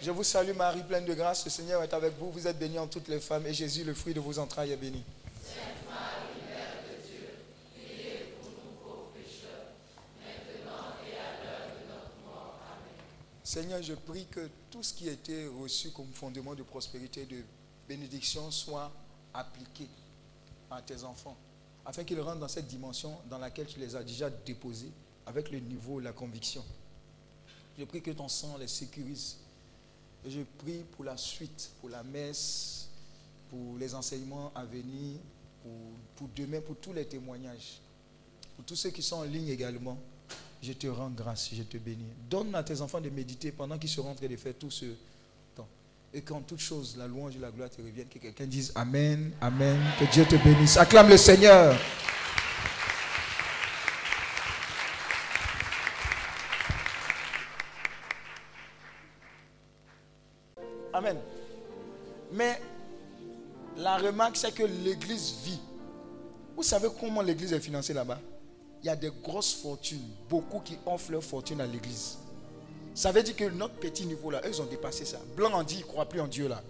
Je 0.00 0.12
vous 0.12 0.22
salue 0.22 0.54
Marie, 0.54 0.84
pleine 0.84 1.04
de 1.04 1.12
grâce. 1.12 1.44
Le 1.44 1.50
Seigneur 1.50 1.82
est 1.82 1.92
avec 1.92 2.16
vous. 2.16 2.30
Vous 2.30 2.46
êtes 2.46 2.56
bénie 2.56 2.78
en 2.78 2.86
toutes 2.86 3.08
les 3.08 3.18
femmes. 3.18 3.44
Et 3.48 3.52
Jésus, 3.52 3.82
le 3.82 3.92
fruit 3.92 4.14
de 4.14 4.20
vos 4.20 4.38
entrailles, 4.38 4.70
est 4.70 4.76
béni. 4.76 5.02
Seigneur, 13.42 13.82
je 13.82 13.94
prie 13.94 14.26
que 14.26 14.48
tout 14.70 14.84
ce 14.84 14.94
qui 14.94 15.08
a 15.08 15.12
été 15.12 15.48
reçu 15.48 15.90
comme 15.90 16.12
fondement 16.12 16.54
de 16.54 16.62
prospérité, 16.62 17.24
de 17.24 17.42
bénédiction, 17.88 18.52
soit 18.52 18.92
appliqué 19.34 19.88
à 20.70 20.82
tes 20.82 21.02
enfants, 21.02 21.36
afin 21.84 22.04
qu'ils 22.04 22.20
rentrent 22.20 22.38
dans 22.38 22.46
cette 22.46 22.68
dimension 22.68 23.16
dans 23.28 23.38
laquelle 23.38 23.66
tu 23.66 23.80
les 23.80 23.96
as 23.96 24.04
déjà 24.04 24.30
déposés, 24.30 24.92
avec 25.28 25.50
le 25.50 25.58
niveau, 25.60 26.00
la 26.00 26.12
conviction. 26.12 26.64
Je 27.78 27.84
prie 27.84 28.00
que 28.00 28.10
ton 28.10 28.28
sang 28.28 28.56
les 28.58 28.66
sécurise. 28.66 29.36
Je 30.26 30.40
prie 30.58 30.82
pour 30.92 31.04
la 31.04 31.16
suite, 31.16 31.70
pour 31.80 31.90
la 31.90 32.02
messe, 32.02 32.88
pour 33.50 33.76
les 33.78 33.94
enseignements 33.94 34.50
à 34.54 34.64
venir, 34.64 35.18
pour, 35.62 35.72
pour 36.16 36.28
demain, 36.34 36.60
pour 36.60 36.76
tous 36.76 36.92
les 36.92 37.04
témoignages, 37.04 37.78
pour 38.56 38.64
tous 38.64 38.74
ceux 38.74 38.90
qui 38.90 39.02
sont 39.02 39.16
en 39.16 39.22
ligne 39.22 39.48
également. 39.48 39.98
Je 40.60 40.72
te 40.72 40.88
rends 40.88 41.10
grâce, 41.10 41.50
je 41.54 41.62
te 41.62 41.76
bénis. 41.76 42.12
Donne 42.28 42.52
à 42.54 42.64
tes 42.64 42.80
enfants 42.80 43.00
de 43.00 43.10
méditer 43.10 43.52
pendant 43.52 43.78
qu'ils 43.78 43.90
seront 43.90 44.10
en 44.10 44.14
train 44.14 44.26
de 44.26 44.36
faire 44.36 44.54
tout 44.58 44.70
ce 44.72 44.86
temps. 45.54 45.68
Et 46.12 46.22
qu'en 46.22 46.40
toute 46.40 46.58
chose, 46.58 46.96
la 46.96 47.06
louange 47.06 47.36
et 47.36 47.38
la 47.38 47.50
gloire 47.50 47.70
te 47.70 47.80
reviennent. 47.80 48.08
Que 48.08 48.18
quelqu'un 48.18 48.46
dise 48.46 48.72
Amen, 48.74 49.30
Amen. 49.40 49.78
Que 50.00 50.10
Dieu 50.10 50.24
te 50.24 50.34
bénisse. 50.42 50.78
Acclame 50.78 51.10
le 51.10 51.16
Seigneur. 51.16 51.78
Mais 62.38 62.60
la 63.76 63.96
remarque, 63.96 64.36
c'est 64.36 64.54
que 64.54 64.62
l'église 64.62 65.34
vit. 65.42 65.58
Vous 66.56 66.62
savez 66.62 66.88
comment 67.00 67.20
l'église 67.20 67.52
est 67.52 67.58
financée 67.58 67.92
là-bas? 67.92 68.20
Il 68.80 68.86
y 68.86 68.88
a 68.88 68.94
des 68.94 69.10
grosses 69.10 69.54
fortunes, 69.54 70.08
beaucoup 70.28 70.60
qui 70.60 70.78
offrent 70.86 71.10
leur 71.10 71.24
fortune 71.24 71.60
à 71.60 71.66
l'église. 71.66 72.16
Ça 72.94 73.10
veut 73.10 73.24
dire 73.24 73.34
que 73.34 73.50
notre 73.50 73.74
petit 73.74 74.06
niveau 74.06 74.30
là, 74.30 74.40
eux, 74.44 74.50
ils 74.50 74.62
ont 74.62 74.66
dépassé 74.66 75.04
ça. 75.04 75.18
Blanc 75.36 75.52
en 75.52 75.64
dit, 75.64 75.78
ils 75.78 75.80
ne 75.80 75.86
croient 75.86 76.04
plus 76.04 76.20
en 76.20 76.28
Dieu 76.28 76.46
là. 76.46 76.62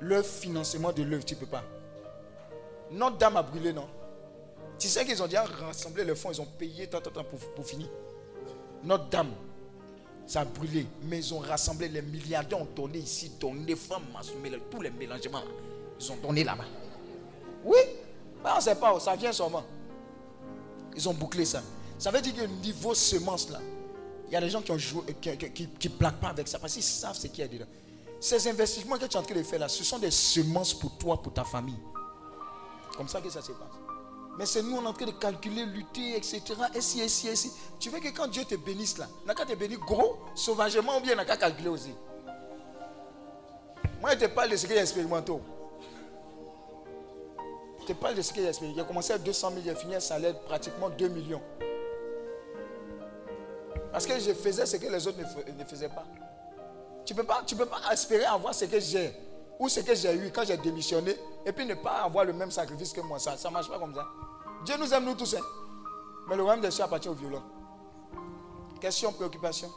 Le 0.00 0.24
financement 0.24 0.90
de 0.90 1.04
l'œuvre, 1.04 1.24
tu 1.24 1.34
ne 1.34 1.40
peux 1.40 1.46
pas. 1.46 1.62
Notre-Dame 2.90 3.36
a 3.36 3.44
brûlé, 3.44 3.72
non? 3.72 3.86
Tu 4.76 4.88
sais 4.88 5.04
qu'ils 5.04 5.22
ont 5.22 5.26
déjà 5.26 5.44
rassemblé 5.44 6.04
les 6.04 6.16
fonds, 6.16 6.32
ils 6.32 6.40
ont 6.40 6.48
payé 6.58 6.88
tant, 6.88 7.00
tant, 7.00 7.10
tant 7.10 7.22
pour, 7.22 7.38
pour 7.38 7.64
finir. 7.64 7.86
Notre-Dame, 8.82 9.30
ça 10.30 10.42
a 10.42 10.44
brûlé. 10.44 10.86
Mais 11.02 11.18
ils 11.18 11.34
ont 11.34 11.40
rassemblé 11.40 11.88
les 11.88 12.02
milliardaires, 12.02 12.60
ont 12.60 12.68
donné 12.76 12.98
ici, 12.98 13.32
donné 13.40 13.74
femmes, 13.74 14.04
tous 14.70 14.80
les 14.80 14.90
mélangements. 14.90 15.42
Ils 15.98 16.12
ont 16.12 16.16
donné 16.22 16.44
là-bas. 16.44 16.66
Oui, 17.64 17.78
mais 18.42 18.50
on 18.52 18.56
ne 18.56 18.60
sait 18.60 18.76
pas, 18.76 18.98
ça 19.00 19.16
vient 19.16 19.32
sûrement. 19.32 19.64
Ils 20.94 21.08
ont 21.08 21.14
bouclé 21.14 21.44
ça. 21.44 21.62
Ça 21.98 22.12
veut 22.12 22.20
dire 22.20 22.34
que 22.36 22.42
niveau 22.42 22.94
semence 22.94 23.50
là, 23.50 23.58
il 24.28 24.32
y 24.32 24.36
a 24.36 24.40
des 24.40 24.48
gens 24.50 24.62
qui 24.62 24.72
qui, 25.20 25.66
qui, 25.66 25.88
plaquent 25.88 26.20
pas 26.20 26.28
avec 26.28 26.46
ça 26.46 26.60
parce 26.60 26.74
qu'ils 26.74 26.84
savent 26.84 27.16
ce 27.16 27.26
qu'il 27.26 27.40
y 27.40 27.42
a 27.42 27.48
dedans. 27.48 27.66
Ces 28.20 28.46
investissements 28.46 28.98
que 28.98 29.06
tu 29.06 29.16
es 29.16 29.16
en 29.16 29.22
train 29.22 29.34
de 29.34 29.42
faire 29.42 29.58
là, 29.58 29.68
ce 29.68 29.82
sont 29.82 29.98
des 29.98 30.12
semences 30.12 30.74
pour 30.74 30.96
toi, 30.96 31.20
pour 31.20 31.32
ta 31.34 31.42
famille. 31.42 31.80
Comme 32.96 33.08
ça 33.08 33.20
que 33.20 33.30
ça 33.30 33.42
se 33.42 33.50
passe. 33.50 33.79
Mais 34.38 34.46
c'est 34.46 34.62
nous, 34.62 34.76
on 34.76 34.84
est 34.84 34.86
en 34.86 34.92
train 34.92 35.06
de 35.06 35.10
calculer, 35.10 35.66
lutter, 35.66 36.16
etc. 36.16 36.42
Et 36.74 36.80
si, 36.80 37.00
et 37.00 37.08
si, 37.08 37.28
et 37.28 37.36
si. 37.36 37.52
Tu 37.78 37.90
veux 37.90 38.00
que 38.00 38.08
quand 38.08 38.26
Dieu 38.26 38.44
te 38.44 38.54
bénisse 38.54 38.98
là, 38.98 39.06
n'a 39.26 39.34
qu'à 39.34 39.44
te 39.44 39.54
bénir 39.54 39.78
gros, 39.80 40.18
sauvagement, 40.34 40.98
ou 40.98 41.00
bien 41.00 41.14
n'a 41.14 41.24
qu'à 41.24 41.36
calculer 41.36 41.68
aussi. 41.68 41.94
Moi, 44.00 44.12
je 44.12 44.18
te 44.18 44.26
parle 44.26 44.50
de 44.50 44.56
ce 44.56 44.66
que 44.66 44.72
j'ai 44.72 44.80
expérimenté. 44.80 45.32
Je 47.80 47.86
te 47.86 47.92
parle 47.92 48.14
de 48.14 48.22
ce 48.22 48.32
que 48.32 48.40
j'ai 48.40 48.48
expérimenté. 48.48 48.80
J'ai 48.80 48.86
commencé 48.86 49.12
à 49.12 49.18
200 49.18 49.50
000, 49.50 49.62
j'ai 49.64 49.74
fini 49.74 49.94
un 49.94 50.00
salaire 50.00 50.38
pratiquement 50.40 50.88
2 50.88 51.08
millions. 51.08 51.42
Parce 53.92 54.06
que 54.06 54.18
je 54.18 54.32
faisais 54.32 54.64
ce 54.64 54.76
que 54.76 54.86
les 54.86 55.06
autres 55.06 55.18
ne, 55.18 55.64
faisaient 55.64 55.88
pas. 55.88 56.04
Tu 57.04 57.12
ne 57.12 57.18
peux, 57.18 57.26
pas, 57.26 57.42
peux 57.42 57.66
pas 57.66 57.80
espérer 57.92 58.24
avoir 58.24 58.54
ce 58.54 58.64
que 58.64 58.78
j'ai 58.78 59.12
ou 59.60 59.68
ce 59.68 59.80
que 59.80 59.94
j'ai 59.94 60.14
eu 60.14 60.30
quand 60.32 60.42
j'ai 60.44 60.56
démissionné 60.56 61.14
et 61.44 61.52
puis 61.52 61.66
ne 61.66 61.74
pas 61.74 62.02
avoir 62.04 62.24
le 62.24 62.32
même 62.32 62.50
sacrifice 62.50 62.94
que 62.94 63.02
moi. 63.02 63.18
Ça 63.18 63.36
ne 63.44 63.52
marche 63.52 63.68
pas 63.68 63.78
comme 63.78 63.94
ça. 63.94 64.06
Dieu 64.64 64.74
nous 64.78 64.92
aime 64.92 65.04
nous 65.04 65.14
tous. 65.14 65.34
Hein. 65.34 65.42
Mais 66.28 66.34
le 66.34 66.42
royaume 66.42 66.62
des 66.62 66.70
cieux 66.70 66.82
appartient 66.82 67.10
aux 67.10 67.14
violents. 67.14 67.42
Question, 68.80 69.12
préoccupation. 69.12 69.68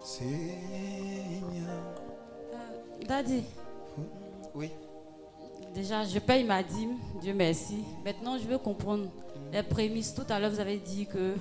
Seigneur. 0.00 0.30
Euh, 2.52 3.04
Daddy. 3.04 3.42
Oui. 4.54 4.70
Déjà, 5.74 6.04
je 6.04 6.20
paye 6.20 6.44
ma 6.44 6.62
dîme. 6.62 6.96
Dieu 7.20 7.34
merci. 7.34 7.82
Maintenant, 8.04 8.38
je 8.38 8.44
veux 8.44 8.58
comprendre 8.58 9.08
les 9.52 9.64
prémices. 9.64 10.14
Tout 10.14 10.26
à 10.28 10.38
l'heure, 10.38 10.50
vous 10.50 10.60
avez 10.60 10.76
dit 10.76 11.06
que 11.06 11.34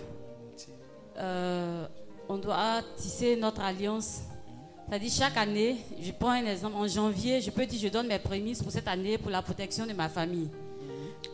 euh, 1.18 1.88
on 2.28 2.38
doit 2.38 2.82
tisser 2.98 3.36
notre 3.36 3.62
alliance. 3.62 4.22
C'est-à-dire 4.92 5.10
chaque 5.10 5.38
année, 5.38 5.78
je 6.02 6.12
prends 6.12 6.32
un 6.32 6.46
exemple, 6.46 6.76
en 6.76 6.86
janvier, 6.86 7.40
je 7.40 7.50
peux 7.50 7.66
dire 7.66 7.80
je 7.82 7.88
donne 7.88 8.08
mes 8.08 8.20
prémices 8.20 8.62
pour 8.62 8.74
cette 8.74 8.90
année 8.90 9.18
pour 9.18 9.32
la 9.32 9.42
protection 9.42 9.86
de 9.86 9.94
ma 9.94 10.10
famille. 10.10 10.50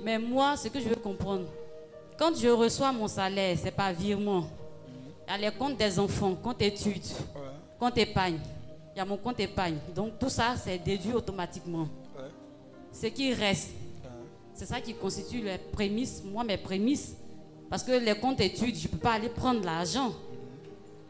Mais 0.03 0.19
moi, 0.19 0.55
ce 0.55 0.67
que 0.67 0.79
je 0.79 0.87
veux 0.87 0.95
comprendre, 0.95 1.47
quand 2.19 2.37
je 2.37 2.49
reçois 2.49 2.91
mon 2.91 3.07
salaire, 3.07 3.57
c'est 3.59 3.71
pas 3.71 3.91
virement. 3.91 4.47
Il 5.27 5.31
y 5.31 5.33
a 5.33 5.49
les 5.49 5.57
comptes 5.57 5.75
des 5.75 5.97
enfants, 5.97 6.35
compte 6.35 6.61
études, 6.61 7.01
compte 7.79 7.97
épargne. 7.97 8.37
Il 8.93 8.99
y 8.99 9.01
a 9.01 9.05
mon 9.05 9.17
compte 9.17 9.39
épargne. 9.39 9.79
Donc 9.95 10.19
tout 10.19 10.29
ça, 10.29 10.53
c'est 10.55 10.77
déduit 10.77 11.13
automatiquement. 11.13 11.87
Ce 12.91 13.07
qui 13.07 13.33
reste, 13.33 13.71
c'est 14.53 14.67
ça 14.67 14.79
qui 14.79 14.93
constitue 14.93 15.41
les 15.41 15.57
prémices, 15.57 16.21
moi 16.23 16.43
mes 16.43 16.57
prémices. 16.57 17.15
Parce 17.71 17.81
que 17.81 17.93
les 17.93 18.19
comptes 18.19 18.39
études, 18.39 18.75
je 18.75 18.87
ne 18.87 18.91
peux 18.91 18.99
pas 18.99 19.13
aller 19.13 19.29
prendre 19.29 19.65
l'argent. 19.65 20.13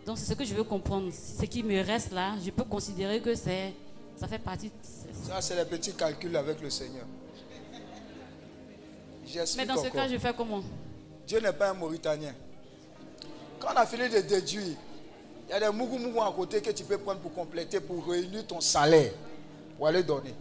Donc 0.08 0.18
c'est 0.18 0.24
ce 0.24 0.34
que 0.36 0.46
je 0.46 0.54
veux 0.54 0.64
comprendre. 0.64 1.12
Ce 1.12 1.44
qui 1.44 1.62
me 1.62 1.84
reste 1.84 2.14
là, 2.14 2.36
je 2.42 2.50
peux 2.50 2.64
considérer 2.64 3.20
que 3.20 3.36
c'est, 3.36 3.74
ça 4.16 4.26
fait 4.26 4.40
partie. 4.40 4.68
De... 4.68 4.74
Ça, 5.28 5.42
c'est 5.42 5.58
les 5.58 5.66
petits 5.66 5.92
calculs 5.92 6.34
avec 6.38 6.62
le 6.62 6.70
Seigneur. 6.70 7.04
Mais 9.58 9.66
dans 9.66 9.84
ce 9.84 9.90
cas, 9.90 10.08
je 10.08 10.18
fais 10.18 10.34
comment? 10.34 10.64
Dieu 11.28 11.42
n'est 11.42 11.52
pas 11.52 11.72
un 11.72 11.74
Mauritanien. 11.74 12.34
Quand 13.60 13.68
on 13.74 13.76
a 13.76 13.86
fini 13.86 14.08
de 14.08 14.22
déduire, 14.22 14.78
il 15.50 15.52
y 15.52 15.54
a 15.54 15.60
des 15.60 15.78
mougou 15.78 15.98
mougou 15.98 16.22
à 16.22 16.32
côté 16.32 16.62
que 16.62 16.72
tu 16.72 16.86
peux 16.86 16.98
prendre 16.98 17.20
pour 17.20 17.34
compléter, 17.34 17.82
pour 17.82 18.08
réunir 18.08 18.48
ton 18.48 18.62
salaire, 18.62 19.12
pour 19.78 19.88
aller 19.88 20.04
donner. 20.04 20.34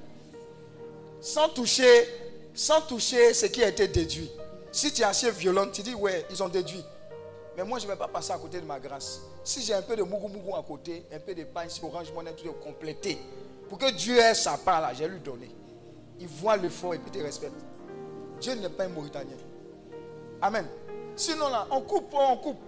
Sans 1.20 1.48
toucher, 1.48 2.06
sans 2.54 2.82
toucher 2.82 3.34
ce 3.34 3.46
qui 3.46 3.64
a 3.64 3.68
été 3.68 3.88
déduit. 3.88 4.30
Si 4.70 4.92
tu 4.92 5.02
es 5.02 5.04
assez 5.04 5.32
violent, 5.32 5.66
tu 5.72 5.82
dis, 5.82 5.94
ouais, 5.94 6.24
ils 6.30 6.40
ont 6.40 6.48
déduit. 6.48 6.84
Mais 7.56 7.64
moi, 7.64 7.78
je 7.78 7.86
ne 7.86 7.90
vais 7.92 7.96
pas 7.96 8.08
passer 8.08 8.32
à 8.32 8.38
côté 8.38 8.60
de 8.60 8.66
ma 8.66 8.78
grâce. 8.78 9.22
Si 9.42 9.62
j'ai 9.62 9.72
un 9.72 9.82
peu 9.82 9.96
de 9.96 10.02
mougou 10.02 10.28
mougou 10.28 10.54
à 10.54 10.62
côté, 10.62 11.06
un 11.12 11.18
peu 11.18 11.34
de 11.34 11.44
pain, 11.44 11.68
si 11.68 11.82
orange 11.82 12.12
monnaie, 12.12 12.32
tout 12.34 12.46
est 12.46 12.64
complété. 12.64 13.18
Pour 13.68 13.78
que 13.78 13.90
Dieu 13.92 14.18
ait 14.18 14.34
sa 14.34 14.58
part 14.58 14.80
là, 14.82 14.92
j'ai 14.92 15.08
lui 15.08 15.20
donné. 15.20 15.50
Il 16.20 16.28
voit 16.28 16.56
l'effort 16.56 16.94
et 16.94 16.98
puis 16.98 17.10
te 17.10 17.18
respecte. 17.18 17.54
Dieu 18.40 18.54
n'est 18.54 18.68
pas 18.68 18.84
un 18.84 18.88
Mauritanien. 18.88 19.36
Amen. 20.42 20.66
Sinon 21.16 21.48
là, 21.48 21.66
on 21.70 21.80
coupe, 21.80 22.12
on 22.12 22.36
coupe. 22.36 22.60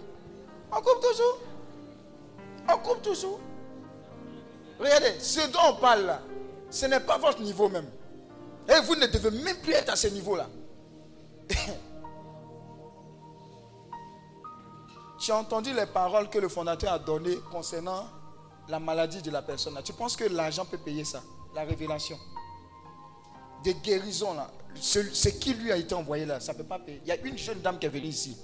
On 0.71 0.81
coupe 0.81 1.01
toujours. 1.01 1.37
On 2.67 2.77
coupe 2.79 3.01
toujours. 3.03 3.39
Regardez, 4.79 5.19
ce 5.19 5.47
dont 5.51 5.59
on 5.69 5.75
parle 5.75 6.05
là, 6.05 6.21
ce 6.69 6.85
n'est 6.87 6.99
pas 6.99 7.17
votre 7.17 7.41
niveau 7.41 7.69
même. 7.69 7.89
Et 8.67 8.79
vous 8.81 8.95
ne 8.95 9.05
devez 9.05 9.31
même 9.31 9.57
plus 9.57 9.73
être 9.73 9.91
à 9.91 9.95
ce 9.95 10.07
niveau-là. 10.07 10.47
as 15.27 15.35
entendu 15.35 15.73
les 15.73 15.85
paroles 15.85 16.29
que 16.29 16.39
le 16.39 16.47
fondateur 16.47 16.93
a 16.93 16.99
données 16.99 17.37
concernant 17.51 18.05
la 18.67 18.79
maladie 18.79 19.21
de 19.21 19.31
la 19.31 19.41
personne. 19.41 19.77
Tu 19.83 19.93
penses 19.93 20.15
que 20.15 20.25
l'argent 20.25 20.65
peut 20.65 20.77
payer 20.77 21.03
ça 21.03 21.21
La 21.55 21.63
révélation? 21.63 22.17
Des 23.63 23.73
guérisons 23.73 24.33
là. 24.33 24.49
Ce, 24.75 25.29
qui 25.29 25.53
lui 25.53 25.71
a 25.71 25.77
été 25.77 25.93
envoyé 25.95 26.25
là, 26.25 26.39
ça 26.39 26.53
ne 26.53 26.59
peut 26.59 26.63
pas 26.63 26.79
payer. 26.79 27.01
Il 27.03 27.09
y 27.09 27.11
a 27.11 27.17
une 27.17 27.37
jeune 27.37 27.59
dame 27.59 27.79
qui 27.79 27.87
est 27.87 27.89
venue 27.89 28.07
ici. 28.07 28.37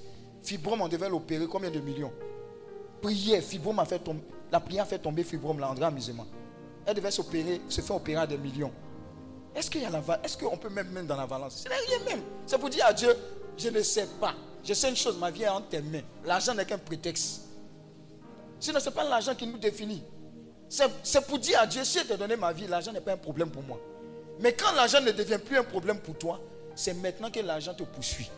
Fibrome, 0.43 0.81
on 0.81 0.87
devait 0.87 1.09
l'opérer. 1.09 1.47
Combien 1.47 1.71
de 1.71 1.79
millions? 1.79 2.11
Prière, 3.01 3.41
Fibrome 3.41 3.79
a 3.79 3.85
fait 3.85 3.99
tomber. 3.99 4.23
La 4.51 4.59
prière 4.59 4.83
a 4.83 4.85
fait 4.87 4.99
tomber 4.99 5.23
Fibrome 5.23 5.59
là, 5.59 5.69
André 5.69 5.85
Amusement. 5.85 6.25
Elle 6.85 6.95
devait 6.95 7.11
s'opérer, 7.11 7.61
se 7.69 7.81
faire 7.81 7.95
opérer 7.95 8.21
à 8.21 8.27
des 8.27 8.37
millions. 8.37 8.71
Est-ce 9.55 9.71
qu'il 9.71 9.81
y 9.81 9.85
a 9.85 9.89
la 9.89 10.01
Est-ce 10.23 10.37
qu'on 10.37 10.57
peut 10.57 10.69
même 10.69 10.89
mettre 10.89 11.07
dans 11.07 11.15
la 11.15 11.25
balance 11.25 11.63
Ce 11.63 11.69
n'est 11.69 11.75
rien 11.75 12.05
même. 12.05 12.23
C'est 12.45 12.57
pour 12.57 12.69
dire 12.69 12.85
à 12.85 12.93
Dieu, 12.93 13.15
je 13.57 13.69
ne 13.69 13.81
sais 13.81 14.07
pas. 14.19 14.33
Je 14.65 14.73
sais 14.73 14.89
une 14.89 14.95
chose, 14.95 15.17
ma 15.17 15.29
vie 15.29 15.43
est 15.43 15.47
en 15.47 15.61
tes 15.61 15.79
mains. 15.81 16.01
L'argent 16.25 16.53
n'est 16.53 16.65
qu'un 16.65 16.79
prétexte. 16.79 17.41
Sinon, 18.59 18.79
ce 18.79 18.85
n'est 18.89 18.95
pas 18.95 19.03
l'argent 19.03 19.35
qui 19.35 19.45
nous 19.45 19.59
définit. 19.59 20.03
C'est 20.67 21.25
pour 21.27 21.37
dire 21.37 21.59
à 21.59 21.67
Dieu, 21.67 21.83
si 21.83 21.99
je 21.99 22.03
t'ai 22.05 22.17
donné 22.17 22.35
ma 22.35 22.51
vie, 22.51 22.65
l'argent 22.67 22.91
n'est 22.91 23.01
pas 23.01 23.13
un 23.13 23.17
problème 23.17 23.51
pour 23.51 23.61
moi. 23.61 23.79
Mais 24.39 24.53
quand 24.53 24.71
l'argent 24.73 24.99
ne 24.99 25.11
devient 25.11 25.37
plus 25.37 25.57
un 25.57 25.63
problème 25.63 25.99
pour 25.99 26.17
toi, 26.17 26.41
c'est 26.75 26.93
maintenant 26.95 27.29
que 27.29 27.39
l'argent 27.39 27.73
te 27.73 27.83
poursuit. 27.83 28.29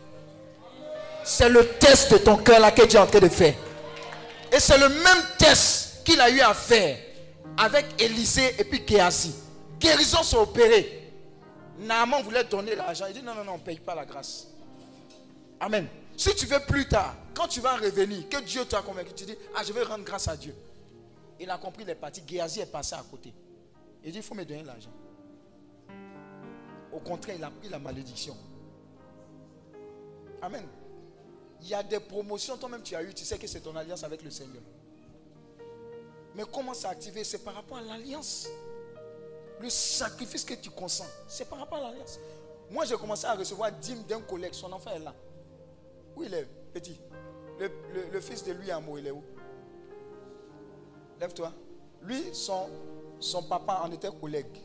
C'est 1.24 1.48
le 1.48 1.66
test 1.78 2.12
de 2.12 2.18
ton 2.18 2.36
cœur 2.36 2.60
là 2.60 2.70
que 2.70 2.84
Dieu 2.86 2.98
est 2.98 3.02
en 3.02 3.06
train 3.06 3.20
de 3.20 3.28
faire. 3.28 3.54
Et 4.52 4.60
c'est 4.60 4.78
le 4.78 4.88
même 4.88 5.24
test 5.38 6.04
qu'il 6.04 6.20
a 6.20 6.30
eu 6.30 6.40
à 6.40 6.54
faire 6.54 6.98
avec 7.56 7.86
Élisée 8.00 8.54
et 8.58 8.64
puis 8.64 8.82
Géasi. 8.86 9.34
Guérison 9.80 10.22
s'est 10.22 10.36
opérée. 10.36 11.10
Naaman 11.80 12.22
voulait 12.22 12.44
donner 12.44 12.74
l'argent. 12.74 13.06
Il 13.08 13.14
dit 13.14 13.22
non, 13.22 13.34
non, 13.34 13.44
non, 13.44 13.52
on 13.52 13.58
ne 13.58 13.62
paye 13.62 13.78
pas 13.78 13.94
la 13.94 14.04
grâce. 14.04 14.46
Amen. 15.60 15.86
Si 16.18 16.34
tu 16.34 16.46
veux 16.46 16.58
plus 16.58 16.88
tard, 16.88 17.14
quand 17.32 17.46
tu 17.46 17.60
vas 17.60 17.76
revenir, 17.76 18.28
que 18.28 18.40
Dieu 18.40 18.64
t'a 18.64 18.82
convaincu, 18.82 19.12
tu 19.14 19.24
dis, 19.24 19.38
ah, 19.54 19.62
je 19.62 19.72
vais 19.72 19.84
rendre 19.84 20.04
grâce 20.04 20.26
à 20.26 20.36
Dieu. 20.36 20.52
Il 21.38 21.48
a 21.48 21.56
compris 21.58 21.84
les 21.84 21.94
parties. 21.94 22.24
Géasi 22.26 22.58
est 22.58 22.66
passé 22.66 22.96
à 22.96 23.04
côté. 23.08 23.32
Il 24.02 24.10
dit, 24.10 24.18
il 24.18 24.24
faut 24.24 24.34
me 24.34 24.44
donner 24.44 24.64
l'argent. 24.64 24.90
Au 26.92 26.98
contraire, 26.98 27.36
il 27.38 27.44
a 27.44 27.50
pris 27.50 27.68
la 27.68 27.78
malédiction. 27.78 28.36
Amen. 30.42 30.66
Il 31.62 31.68
y 31.68 31.74
a 31.74 31.84
des 31.84 32.00
promotions, 32.00 32.56
toi-même 32.56 32.82
tu 32.82 32.96
as 32.96 33.02
eu, 33.04 33.14
tu 33.14 33.24
sais 33.24 33.38
que 33.38 33.46
c'est 33.46 33.60
ton 33.60 33.76
alliance 33.76 34.02
avec 34.02 34.22
le 34.22 34.30
Seigneur. 34.30 34.62
Mais 36.34 36.42
comment 36.52 36.74
s'activer? 36.74 37.22
C'est 37.22 37.44
par 37.44 37.54
rapport 37.54 37.78
à 37.78 37.82
l'alliance. 37.82 38.48
Le 39.60 39.70
sacrifice 39.70 40.44
que 40.44 40.54
tu 40.54 40.70
consens, 40.70 41.06
c'est 41.28 41.48
par 41.48 41.60
rapport 41.60 41.78
à 41.78 41.90
l'alliance. 41.90 42.18
Moi, 42.72 42.84
j'ai 42.86 42.96
commencé 42.96 43.24
à 43.24 43.34
recevoir 43.34 43.70
dîme 43.70 44.02
d'un 44.02 44.20
collègue. 44.20 44.54
Son 44.54 44.72
enfant 44.72 44.90
est 44.90 44.98
là. 44.98 45.14
Où 46.18 46.24
il 46.24 46.34
est 46.34 46.48
Petit? 46.74 47.00
Le, 47.60 48.20
fils 48.20 48.44
de 48.44 48.52
lui, 48.52 48.70
Amo, 48.70 48.98
il 48.98 49.06
est 49.06 49.10
où? 49.10 49.22
Lève-toi. 51.20 51.52
Lui, 52.02 52.22
son, 52.32 52.68
son 53.18 53.42
papa, 53.44 53.82
on 53.84 53.92
était 53.92 54.10
collègues. 54.20 54.58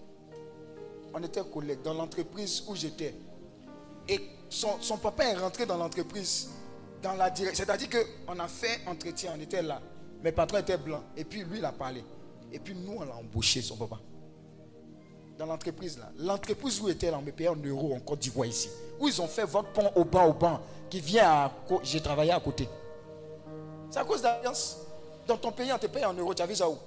On 1.13 1.21
était 1.21 1.43
collègues 1.43 1.81
dans 1.83 1.93
l'entreprise 1.93 2.63
où 2.67 2.75
j'étais. 2.75 3.15
Et 4.07 4.19
son, 4.49 4.81
son, 4.81 4.97
papa 4.97 5.25
est 5.25 5.35
rentré 5.35 5.65
dans 5.65 5.77
l'entreprise 5.77 6.49
dans 7.01 7.13
la 7.13 7.29
direction. 7.29 7.65
C'est-à-dire 7.65 7.89
qu'on 7.89 8.39
a 8.39 8.47
fait 8.47 8.81
entretien, 8.87 9.33
on 9.37 9.39
était 9.39 9.61
là. 9.61 9.81
Mes 10.23 10.31
patrons 10.31 10.57
étaient 10.57 10.77
blancs. 10.77 11.03
Et 11.15 11.23
puis 11.23 11.43
lui, 11.43 11.59
il 11.59 11.65
a 11.65 11.71
parlé. 11.71 12.03
Et 12.51 12.59
puis 12.59 12.75
nous, 12.75 12.97
on 12.97 13.05
l'a 13.05 13.15
embauché, 13.15 13.61
son 13.61 13.77
papa 13.77 13.99
l'entreprise 15.45 15.97
là. 15.97 16.09
L'entreprise 16.17 16.79
où 16.81 16.89
était 16.89 17.09
on 17.11 17.21
me 17.21 17.31
payait 17.31 17.49
en 17.49 17.55
euros 17.55 17.93
en 17.95 17.99
Côte 17.99 18.19
d'Ivoire 18.19 18.47
ici. 18.47 18.69
Où 18.99 19.07
ils 19.07 19.21
ont 19.21 19.27
fait 19.27 19.45
votre 19.45 19.69
pont 19.69 19.91
au 19.95 20.05
banc 20.05 20.27
au 20.27 20.33
banc 20.33 20.59
qui 20.89 20.99
vient 20.99 21.25
à. 21.25 21.51
J'ai 21.83 22.01
travaillé 22.01 22.31
à 22.31 22.39
côté. 22.39 22.67
C'est 23.89 23.99
à 23.99 24.03
cause 24.03 24.21
d'alliance. 24.21 24.77
Dans 25.27 25.37
ton 25.37 25.51
pays, 25.51 25.71
on 25.71 25.77
te 25.77 25.87
paye 25.87 26.05
en 26.05 26.13
euros. 26.13 26.33
Tu 26.33 26.41
as 26.41 26.45
vu 26.45 26.55
ça 26.55 26.69
où? 26.69 26.77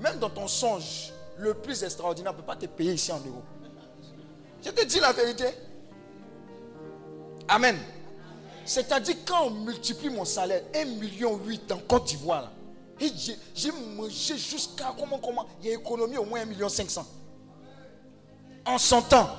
Même 0.00 0.18
dans 0.18 0.30
ton 0.30 0.46
songe, 0.46 1.12
le 1.38 1.54
plus 1.54 1.82
extraordinaire, 1.82 2.32
ne 2.32 2.38
peut 2.38 2.44
pas 2.44 2.56
te 2.56 2.66
payer 2.66 2.92
ici 2.92 3.12
en 3.12 3.18
euros. 3.18 3.42
Je 4.64 4.70
te 4.70 4.84
dis 4.84 5.00
la 5.00 5.12
vérité. 5.12 5.46
Amen. 7.48 7.76
C'est-à-dire 8.64 9.16
quand 9.24 9.46
on 9.46 9.50
multiplie 9.50 10.10
mon 10.10 10.24
salaire, 10.24 10.62
1,8 10.74 10.98
million 10.98 11.40
en 11.70 11.78
Côte 11.86 12.06
d'Ivoire, 12.06 12.50
j'ai 13.54 13.70
mangé 13.70 14.36
jusqu'à 14.36 14.92
comment, 14.98 15.18
comment, 15.18 15.46
il 15.62 15.68
y 15.68 15.70
a 15.70 15.74
économie 15.74 16.16
au 16.16 16.24
moins 16.24 16.44
1,5 16.44 16.48
million. 16.48 16.68
En 18.66 18.78
son 18.78 19.00
temps, 19.00 19.30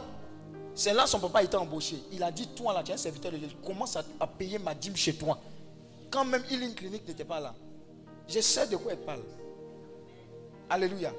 c'est 0.74 0.94
là 0.94 1.06
son 1.06 1.20
papa 1.20 1.44
était 1.44 1.58
embauché. 1.58 2.02
Il 2.14 2.24
a 2.24 2.32
dit, 2.32 2.48
toi 2.48 2.74
là, 2.74 2.82
tu 2.82 2.92
es 2.92 2.94
un 2.94 2.98
serviteur 2.98 3.32
de 3.32 3.38
Dieu, 3.38 3.50
commence 3.66 3.98
à, 3.98 4.04
payer 4.28 4.58
ma 4.58 4.74
dîme 4.74 4.96
chez 4.96 5.16
toi. 5.16 5.38
Quand 6.10 6.24
même 6.24 6.44
Healing 6.50 6.74
Clinic 6.74 7.06
n'était 7.06 7.26
pas 7.26 7.42
là. 7.42 7.54
Je 8.28 8.40
sais 8.40 8.68
de 8.68 8.78
quoi 8.78 8.94
il 8.94 9.00
parle. 9.00 9.24
Alléluia. 10.70 11.12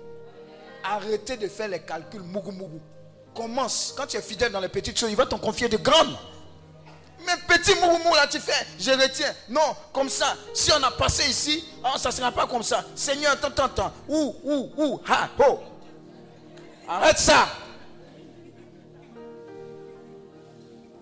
Arrêtez 0.83 1.37
de 1.37 1.49
faire 1.49 1.69
les 1.69 1.81
calculs 1.81 2.23
mougou 2.23 2.51
mougou. 2.51 2.81
Commence. 3.35 3.93
Quand 3.97 4.07
tu 4.07 4.17
es 4.17 4.23
fidèle 4.23 4.53
dans 4.53 4.61
les 4.61 4.69
petites 4.69 4.99
choses, 4.99 5.11
il 5.11 5.17
va 5.17 5.27
t'en 5.27 5.39
confier 5.39 5.69
de 5.69 5.77
grandes. 5.77 6.17
Mais 7.27 7.37
petit 7.47 7.75
moumou 7.75 8.15
là, 8.15 8.27
tu 8.27 8.39
fais, 8.39 8.67
je 8.79 8.91
retiens. 8.93 9.35
Non, 9.51 9.77
comme 9.93 10.09
ça, 10.09 10.35
si 10.55 10.71
on 10.73 10.83
a 10.83 10.91
passé 10.93 11.29
ici, 11.29 11.65
ah, 11.85 11.99
ça 11.99 12.09
ne 12.09 12.15
sera 12.15 12.33
pas 12.33 12.47
comme 12.47 12.63
ça. 12.63 12.85
Seigneur, 12.95 13.33
attends, 13.33 13.49
attends, 13.49 13.65
attends. 13.65 13.93
Ouh, 14.09 14.35
ouh, 14.45 14.71
ouh, 14.77 15.01
ha, 15.07 15.29
ho. 15.39 15.59
Arrête 16.89 17.19
ça. 17.19 17.49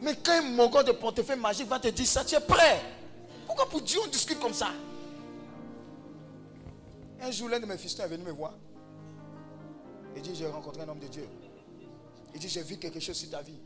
Mais 0.00 0.14
quand 0.16 0.32
un 0.32 0.42
mongon 0.42 0.82
de 0.82 0.92
portefeuille 0.92 1.38
magique 1.38 1.68
va 1.68 1.80
te 1.80 1.88
dire 1.88 2.06
ça, 2.06 2.24
tu 2.24 2.34
es 2.34 2.40
prêt. 2.40 2.80
Pourquoi 3.46 3.68
pour 3.68 3.80
Dieu 3.80 3.98
on 4.04 4.08
discute 4.08 4.38
comme 4.38 4.52
ça? 4.52 4.68
Un 7.20 7.30
jour, 7.30 7.48
l'un 7.48 7.60
de 7.60 7.66
mes 7.66 7.78
fils 7.78 7.98
est 7.98 8.06
venu 8.06 8.24
me 8.24 8.32
voir. 8.32 8.54
Il 10.14 10.22
dit, 10.22 10.34
j'ai 10.34 10.46
rencontré 10.46 10.82
un 10.82 10.88
homme 10.88 10.98
de 10.98 11.08
Dieu. 11.08 11.26
Il 12.34 12.40
dit, 12.40 12.48
j'ai 12.48 12.62
vu 12.62 12.76
quelque 12.76 13.00
chose 13.00 13.16
sur 13.16 13.30
ta 13.30 13.40
vie. 13.40 13.58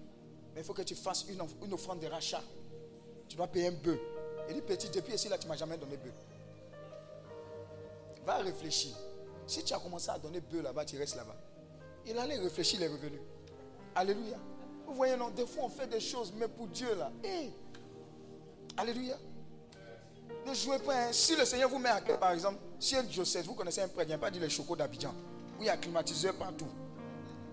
Mais 0.55 0.61
il 0.61 0.65
faut 0.65 0.74
que 0.74 0.82
tu 0.82 0.94
fasses 0.94 1.27
une, 1.28 1.43
une 1.65 1.73
offrande 1.73 2.01
de 2.01 2.07
rachat. 2.07 2.43
Tu 3.28 3.36
dois 3.36 3.47
payer 3.47 3.69
un 3.69 3.73
bœuf. 3.73 3.98
Il 4.48 4.55
dit, 4.55 4.62
petit, 4.62 4.89
depuis 4.90 5.15
ici, 5.15 5.28
là, 5.28 5.39
tu 5.39 5.47
ne 5.47 5.52
m'as 5.52 5.57
jamais 5.57 5.77
donné 5.77 5.97
bœuf. 5.97 6.15
Va 8.24 8.36
réfléchir. 8.36 8.94
Si 9.47 9.65
tu 9.65 9.74
as 9.74 9.78
commencé 9.78 10.11
à 10.11 10.19
donner 10.19 10.40
bœuf 10.40 10.62
là-bas, 10.62 10.85
tu 10.85 10.97
restes 10.97 11.16
là-bas. 11.16 11.36
Il 12.07 12.16
allait 12.19 12.39
réfléchir, 12.39 12.81
il 12.81 12.85
est 12.85 12.89
revenu. 12.89 13.20
Alléluia. 13.94 14.39
Vous 14.91 14.97
voyez, 14.97 15.17
non, 15.17 15.31
des 15.31 15.47
fois 15.47 15.65
on 15.67 15.69
fait 15.69 15.87
des 15.87 16.01
choses, 16.01 16.33
mais 16.37 16.49
pour 16.49 16.67
Dieu 16.67 16.89
là. 16.97 17.12
Alléluia. 18.77 19.17
Ne 20.45 20.53
jouez 20.53 20.81
pas. 20.81 20.95
hein. 20.95 21.09
Si 21.12 21.37
le 21.37 21.45
Seigneur 21.45 21.71
vous 21.71 21.79
met 21.79 21.89
à 21.91 22.01
cœur, 22.01 22.19
par 22.19 22.33
exemple, 22.33 22.59
si 22.81 22.97
un 22.97 23.09
Joseph, 23.09 23.47
vous 23.47 23.55
connaissez 23.55 23.83
un 23.83 23.89
prêtre, 23.89 24.07
il 24.09 24.09
n'y 24.09 24.15
a 24.15 24.19
pas 24.19 24.31
dit 24.33 24.41
les 24.41 24.51
chocos 24.51 24.75
d'Abidjan, 24.75 25.15
où 25.59 25.62
il 25.62 25.67
y 25.67 25.71
a 25.71 25.77
climatiseur 25.77 26.35
partout. 26.35 26.67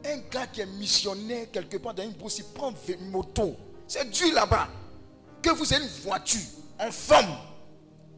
Un 0.04 0.18
gars 0.32 0.48
qui 0.48 0.62
est 0.62 0.66
missionnaire 0.66 1.52
quelque 1.52 1.78
part 1.78 1.94
dans 1.94 2.02
une 2.04 2.14
brousse, 2.14 2.40
il 2.40 2.46
prend 2.46 2.74
une 2.88 3.12
moto. 3.12 3.56
C'est 3.88 4.10
Dieu 4.10 4.34
là-bas. 4.34 4.68
Que 5.42 5.52
vous 5.52 5.72
ayez 5.72 5.84
une 5.84 5.90
voiture 6.02 6.42
en 6.80 6.92
forme. 6.92 7.38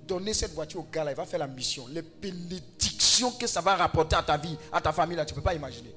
Donnez 0.04 0.34
cette 0.34 0.54
voiture 0.54 0.80
au 0.80 0.84
gars 0.90 1.04
là, 1.04 1.12
il 1.12 1.18
va 1.18 1.26
faire 1.26 1.40
la 1.40 1.48
mission. 1.48 1.88
Les 1.90 2.02
bénédictions 2.04 3.32
que 3.32 3.48
ça 3.48 3.60
va 3.60 3.76
rapporter 3.76 4.16
à 4.16 4.24
ta 4.24 4.38
vie, 4.38 4.58
à 4.72 4.80
ta 4.80 4.94
famille 4.94 5.18
là, 5.18 5.26
tu 5.26 5.34
ne 5.34 5.40
peux 5.40 5.44
pas 5.44 5.54
imaginer. 5.56 5.94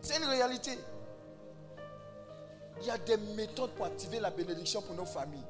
C'est 0.00 0.16
une 0.16 0.24
réalité. 0.24 0.78
Il 2.80 2.86
y 2.86 2.90
a 2.90 2.98
des 2.98 3.16
méthodes 3.34 3.70
pour 3.70 3.86
activer 3.86 4.20
la 4.20 4.30
bénédiction 4.30 4.82
pour 4.82 4.94
nos 4.94 5.06
familles. 5.06 5.44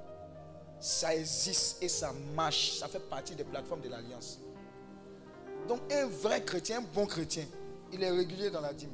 Ça 0.79 1.15
existe 1.15 1.83
et 1.83 1.89
ça 1.89 2.13
marche. 2.35 2.79
Ça 2.79 2.89
fait 2.89 3.01
partie 3.01 3.35
des 3.35 3.45
plateformes 3.45 3.81
de 3.81 3.89
l'Alliance. 3.89 4.39
Donc 5.67 5.81
un 5.93 6.07
vrai 6.07 6.43
chrétien, 6.43 6.79
un 6.79 6.85
bon 6.95 7.07
chrétien, 7.07 7.45
il 7.93 8.03
est 8.03 8.11
régulier 8.11 8.51
dans 8.51 8.61
la 8.61 8.73
dîme. 8.73 8.91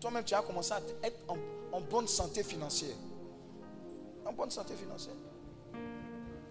Toi-même, 0.00 0.24
tu 0.24 0.34
as 0.34 0.42
commencé 0.42 0.72
à 0.72 0.80
être 1.02 1.18
en, 1.72 1.80
bonne 1.80 2.08
santé 2.08 2.42
financière. 2.42 2.96
En 4.24 4.32
bonne 4.32 4.50
santé 4.50 4.74
financière. 4.74 5.14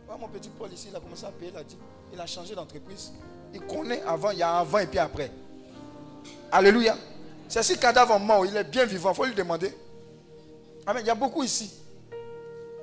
Voilà 0.05 0.19
mon 0.21 0.27
petit 0.27 0.49
Paul 0.49 0.71
ici, 0.71 0.88
il 0.89 0.95
a 0.95 0.99
commencé 0.99 1.25
à 1.25 1.31
payer 1.31 1.51
la 1.51 1.63
dîme. 1.63 1.80
Il 2.11 2.19
a 2.19 2.25
changé 2.25 2.55
d'entreprise. 2.55 3.11
Il 3.53 3.61
connaît 3.61 4.01
avant, 4.03 4.31
il 4.31 4.39
y 4.39 4.43
a 4.43 4.59
avant 4.59 4.80
et 4.80 4.88
puis 4.88 4.99
après. 4.99 5.31
Alléluia. 6.51 6.95
C'est 7.47 7.63
si 7.63 7.77
cadavre 7.77 8.17
mort, 8.19 8.45
il 8.45 8.55
est 8.55 8.63
bien 8.63 8.85
vivant, 8.85 9.11
il 9.11 9.15
faut 9.15 9.25
lui 9.25 9.35
demander. 9.35 9.75
Amen. 10.85 11.03
Il 11.03 11.07
y 11.07 11.10
a 11.10 11.15
beaucoup 11.15 11.43
ici. 11.43 11.72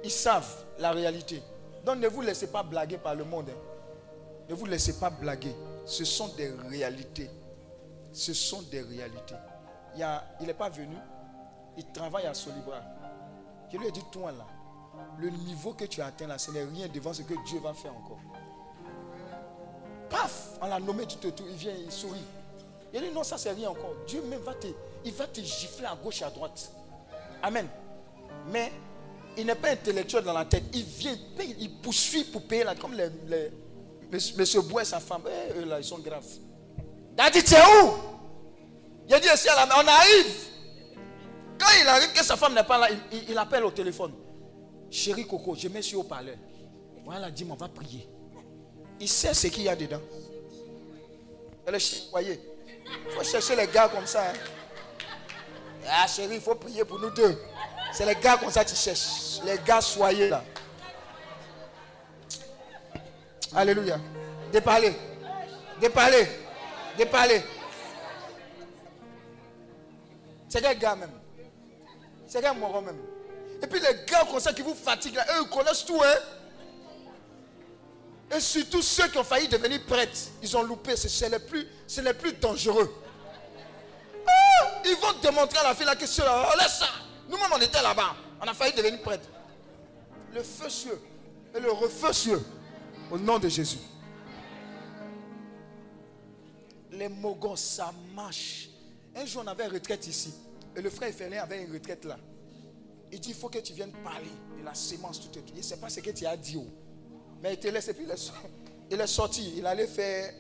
Ils 0.03 0.11
savent 0.11 0.65
la 0.79 0.93
réalité. 0.93 1.43
Donc 1.85 1.99
ne 1.99 2.09
vous 2.09 2.23
laissez 2.23 2.47
pas 2.47 2.63
blaguer 2.63 2.99
par 2.99 3.15
le 3.15 3.25
monde. 3.25 3.51
hein. 3.51 3.59
Ne 4.49 4.55
vous 4.55 4.67
laissez 4.67 4.99
pas 4.99 5.11
blaguer. 5.11 5.55
Ce 5.87 6.05
sont 6.05 6.29
des 6.29 6.51
réalités. 6.69 7.31
Ce 8.13 8.33
sont 8.35 8.63
des 8.63 8.81
réalités. 8.83 9.35
Il 9.95 10.01
n'est 10.01 10.07
il 10.41 10.47
n'est 10.47 10.55
pas 10.55 10.69
venu. 10.69 10.97
Il 11.77 11.87
travaille 11.93 12.27
à 12.27 12.35
Solibra. 12.35 12.81
Je 13.73 13.79
lui 13.79 13.87
ai 13.87 13.93
dit, 13.93 14.03
toi 14.11 14.33
là, 14.33 14.45
le 15.19 15.31
niveau 15.31 15.73
que 15.73 15.85
tu 15.85 16.01
as 16.03 16.07
atteint 16.07 16.27
là, 16.27 16.39
ce 16.39 16.51
n'est 16.51 16.65
rien 16.65 16.89
devant 16.89 17.13
ce 17.13 17.23
que 17.23 17.35
Dieu 17.47 17.61
va 17.61 17.73
faire 17.73 17.95
encore. 17.95 18.19
Paf, 20.09 20.59
on 20.61 20.67
l'a 20.67 20.81
nommé 20.81 21.07
du 21.07 21.17
tout, 21.17 21.33
il 21.49 21.55
vient, 21.55 21.73
il 21.73 21.93
sourit. 21.93 22.25
Il 22.93 23.01
dit, 23.01 23.11
non, 23.13 23.23
ça 23.23 23.39
c'est 23.39 23.53
rien 23.53 23.71
encore. 23.71 23.95
Dieu 24.09 24.23
même 24.23 24.41
va 24.41 24.55
te, 24.55 24.67
il 25.05 25.13
va 25.13 25.29
te 25.29 25.41
gifler 25.41 25.87
à 25.87 25.95
gauche 25.95 26.23
et 26.23 26.25
à 26.25 26.31
droite. 26.31 26.73
Amen. 27.43 27.69
Mais 28.53 28.73
il 29.37 29.47
n'est 29.47 29.55
pas 29.55 29.71
intellectuel 29.71 30.25
dans 30.25 30.33
la 30.33 30.45
tête. 30.45 30.65
Il 30.73 30.85
vient, 30.85 31.17
il 31.59 31.71
poursuit 31.81 32.25
pour 32.25 32.43
payer 32.43 32.65
là, 32.65 32.75
comme 32.75 32.95
les, 32.95 33.09
les- 33.27 33.51
et 34.81 34.85
sa 34.85 35.01
femme. 35.01 35.23
Eh, 35.27 35.59
eux 35.61 35.65
là, 35.65 35.79
ils 35.79 35.85
sont 35.85 35.99
graves. 35.99 36.25
Il 37.17 37.21
a 37.21 37.31
dit, 37.31 37.39
es 37.39 37.83
où? 37.83 37.91
Il 39.09 39.15
a 39.15 39.21
dit, 39.21 39.29
on 39.29 39.87
arrive. 39.89 40.47
Quand 41.59 41.67
il 41.81 41.87
arrive 41.89 42.13
que 42.13 42.25
sa 42.25 42.37
femme 42.37 42.55
n'est 42.55 42.65
pas 42.65 42.79
là, 42.79 42.89
il, 43.29 43.37
appelle 43.39 43.65
au 43.65 43.71
téléphone. 43.71 44.13
Chérie 44.91 45.27
Coco, 45.27 45.55
je 45.55 45.69
mets 45.69 45.83
sur 45.83 46.01
haut-parleur. 46.01 46.37
Voilà, 47.05 47.31
dis-moi, 47.31 47.57
on 47.59 47.63
va 47.63 47.69
prier. 47.69 48.09
Il 48.99 49.09
sait 49.09 49.35
ce 49.35 49.47
qu'il 49.49 49.65
y 49.65 49.69
a 49.69 49.77
dedans. 49.77 50.01
Elle 51.67 51.75
est 51.75 52.11
voyez. 52.11 52.41
Il 53.07 53.11
faut 53.13 53.23
chercher 53.23 53.55
les 53.57 53.67
gars 53.69 53.89
comme 53.89 54.07
ça. 54.07 54.31
hein. 54.31 54.33
Ah 55.89 56.07
chérie, 56.07 56.37
il 56.37 56.41
faut 56.41 56.55
prier 56.55 56.85
pour 56.85 56.99
nous 56.99 57.11
deux. 57.11 57.39
C'est 57.93 58.07
les 58.07 58.15
gars 58.15 58.37
comme 58.37 58.51
ça 58.51 58.65
que 58.65 58.71
tu 58.71 58.77
cherches. 58.77 59.41
Les 59.45 59.59
gars 59.59 59.81
soyez 59.81 60.29
là. 60.29 60.43
Alléluia. 63.55 63.99
Déparler. 64.53 64.95
Déparler. 65.81 66.29
Déparler. 66.97 67.43
C'est 70.49 70.61
quel 70.61 70.79
gars 70.79 70.97
même 70.97 71.13
C'est 72.27 72.41
quel 72.41 72.57
moron 72.57 72.83
même 72.83 72.99
Et 73.63 73.67
puis 73.67 73.81
les 73.81 74.05
gars 74.07 74.25
comme 74.31 74.41
ça 74.41 74.53
qui 74.53 74.63
vous 74.63 74.75
fatiguent 74.75 75.15
là, 75.15 75.27
eux 75.37 75.45
ils 75.45 75.49
connaissent 75.49 75.85
tout 75.85 76.01
hein. 76.03 76.17
Et 78.33 78.41
surtout 78.41 78.83
ceux 78.83 79.09
qui 79.09 79.19
ont 79.19 79.25
failli 79.25 79.49
devenir 79.49 79.85
prêtres, 79.87 80.19
ils 80.41 80.57
ont 80.57 80.63
loupé. 80.63 80.95
C'est 80.97 81.29
les 81.29 81.41
plus, 81.41 81.67
c'est 81.87 82.03
les 82.03 82.15
plus 82.15 82.33
dangereux. 82.35 82.95
Ah, 84.25 84.81
ils 84.85 84.95
vont 84.95 85.19
démontrer 85.21 85.59
à 85.59 85.65
la 85.65 85.75
fille 85.75 85.87
là 85.87 85.97
que 85.97 86.07
c'est 86.07 86.23
là. 86.23 86.49
Oh, 86.49 86.57
laisse 86.57 86.79
ça. 86.79 86.87
Nous-mêmes, 87.31 87.53
on 87.55 87.61
était 87.61 87.81
là-bas. 87.81 88.17
On 88.43 88.45
a 88.45 88.55
failli 88.55 88.75
devenir 88.75 89.01
prêtre. 89.03 89.29
Le 90.35 90.43
feu 90.43 90.69
cieux 90.69 91.01
et 91.55 91.61
le 91.61 91.71
refeu 91.71 92.13
cieux. 92.13 92.45
Au 93.11 93.19
nom 93.19 93.39
de 93.39 93.49
Jésus. 93.49 93.79
Les 96.91 97.09
mogos, 97.09 97.57
ça 97.57 97.93
marche. 98.15 98.69
Un 99.15 99.25
jour, 99.25 99.43
on 99.45 99.49
avait 99.49 99.67
une 99.67 99.73
retraite 99.73 100.07
ici. 100.07 100.35
Et 100.77 100.81
le 100.81 100.91
frère 100.91 101.13
Félin 101.13 101.43
avait 101.43 101.63
une 101.63 101.73
retraite 101.73 102.05
là. 102.05 102.19
Il 103.13 103.19
dit, 103.21 103.31
il 103.31 103.35
faut 103.35 103.49
que 103.49 103.59
tu 103.59 103.73
viennes 103.73 103.93
parler 104.05 104.31
de 104.59 104.65
la 104.65 104.75
sémence, 104.75 105.21
tout 105.21 105.37
et 105.39 105.43
tout. 105.43 105.53
Il 105.55 105.59
ne 105.59 105.63
sait 105.63 105.77
pas 105.79 105.89
ce 105.89 106.01
que 106.01 106.11
tu 106.11 106.27
as 106.27 106.37
dit. 106.37 106.57
oh. 106.57 106.67
Mais 107.43 107.55
il 107.55 107.59
te 107.59 107.69
laisse 107.69 107.89
et 107.89 107.95
puis 107.95 108.05
il 108.05 108.11
est, 108.11 108.33
il 108.91 109.01
est 109.01 109.07
sorti. 109.07 109.55
Il 109.57 109.67
allait 109.67 109.87
faire 109.87 110.33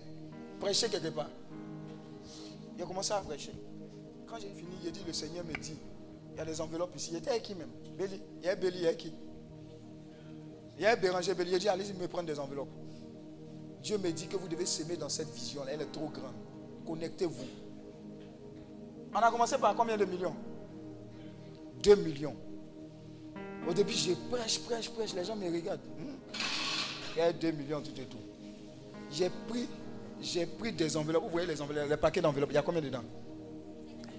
prêcher 0.61 0.89
quelque 0.89 1.09
part. 1.09 1.31
Il 2.77 2.83
a 2.83 2.87
commencé 2.87 3.13
à 3.13 3.21
prêcher. 3.21 3.53
Quand 4.29 4.37
j'ai 4.41 4.51
fini, 4.51 4.77
il 4.83 4.89
a 4.89 4.91
dit, 4.91 5.03
le 5.07 5.13
Seigneur 5.13 5.45
me 5.45 5.55
dit, 5.55 5.77
y 6.41 6.43
a 6.43 6.53
des 6.53 6.61
enveloppes 6.61 6.97
ici. 6.97 7.11
Il 7.13 7.19
était 7.19 7.31
avec 7.31 7.43
qui 7.43 7.55
même? 7.55 7.71
Béli. 7.99 8.21
Il 8.41 8.47
y 8.47 8.49
a 8.49 8.57
Béli, 8.57 8.79
il 8.79 8.85
y 8.85 8.87
a 8.87 8.95
qui? 8.95 9.13
Il 10.79 10.83
y 10.83 10.87
a 10.87 10.97
Béranger 10.97 11.35
Béli. 11.35 11.53
Il 11.53 11.59
dit, 11.59 11.69
allez-y 11.69 11.93
me 11.93 12.09
prendre 12.09 12.27
des 12.27 12.39
enveloppes. 12.39 12.71
Dieu 13.83 13.99
me 13.99 14.11
dit 14.11 14.27
que 14.27 14.37
vous 14.37 14.49
devez 14.49 14.67
s'aimer 14.67 14.97
dans 14.97 15.09
cette 15.09 15.31
vision. 15.31 15.63
Elle 15.69 15.83
est 15.83 15.93
trop 15.93 16.09
grande. 16.09 16.35
Connectez-vous. 16.87 17.45
On 19.15 19.19
a 19.19 19.31
commencé 19.31 19.59
par 19.59 19.75
combien 19.75 19.97
de 19.97 20.05
millions? 20.05 20.35
2 21.83 21.95
millions. 21.97 22.37
Au 23.69 23.73
début, 23.73 23.93
je 23.93 24.13
prêche, 24.31 24.61
prêche, 24.61 24.91
prêche. 24.91 25.15
Les 25.15 25.25
gens 25.25 25.37
me 25.37 25.47
regardent. 25.47 25.81
Hmm? 25.99 26.17
Il 27.17 27.19
y 27.19 27.23
a 27.23 27.33
2 27.33 27.51
millions, 27.53 27.83
tout 27.83 27.99
et 28.01 28.05
tout. 28.05 28.19
J'ai 29.11 29.31
pris, 29.49 29.69
j'ai 30.21 30.47
pris 30.47 30.73
des 30.73 30.97
enveloppes. 30.97 31.25
Vous 31.25 31.31
voyez 31.31 31.47
les 31.47 31.61
enveloppes, 31.61 31.89
les 31.89 31.97
paquets 31.97 32.21
d'enveloppes. 32.21 32.51
Il 32.51 32.55
y 32.55 32.59
a 32.59 32.63
combien 32.63 32.81
dedans? 32.81 33.03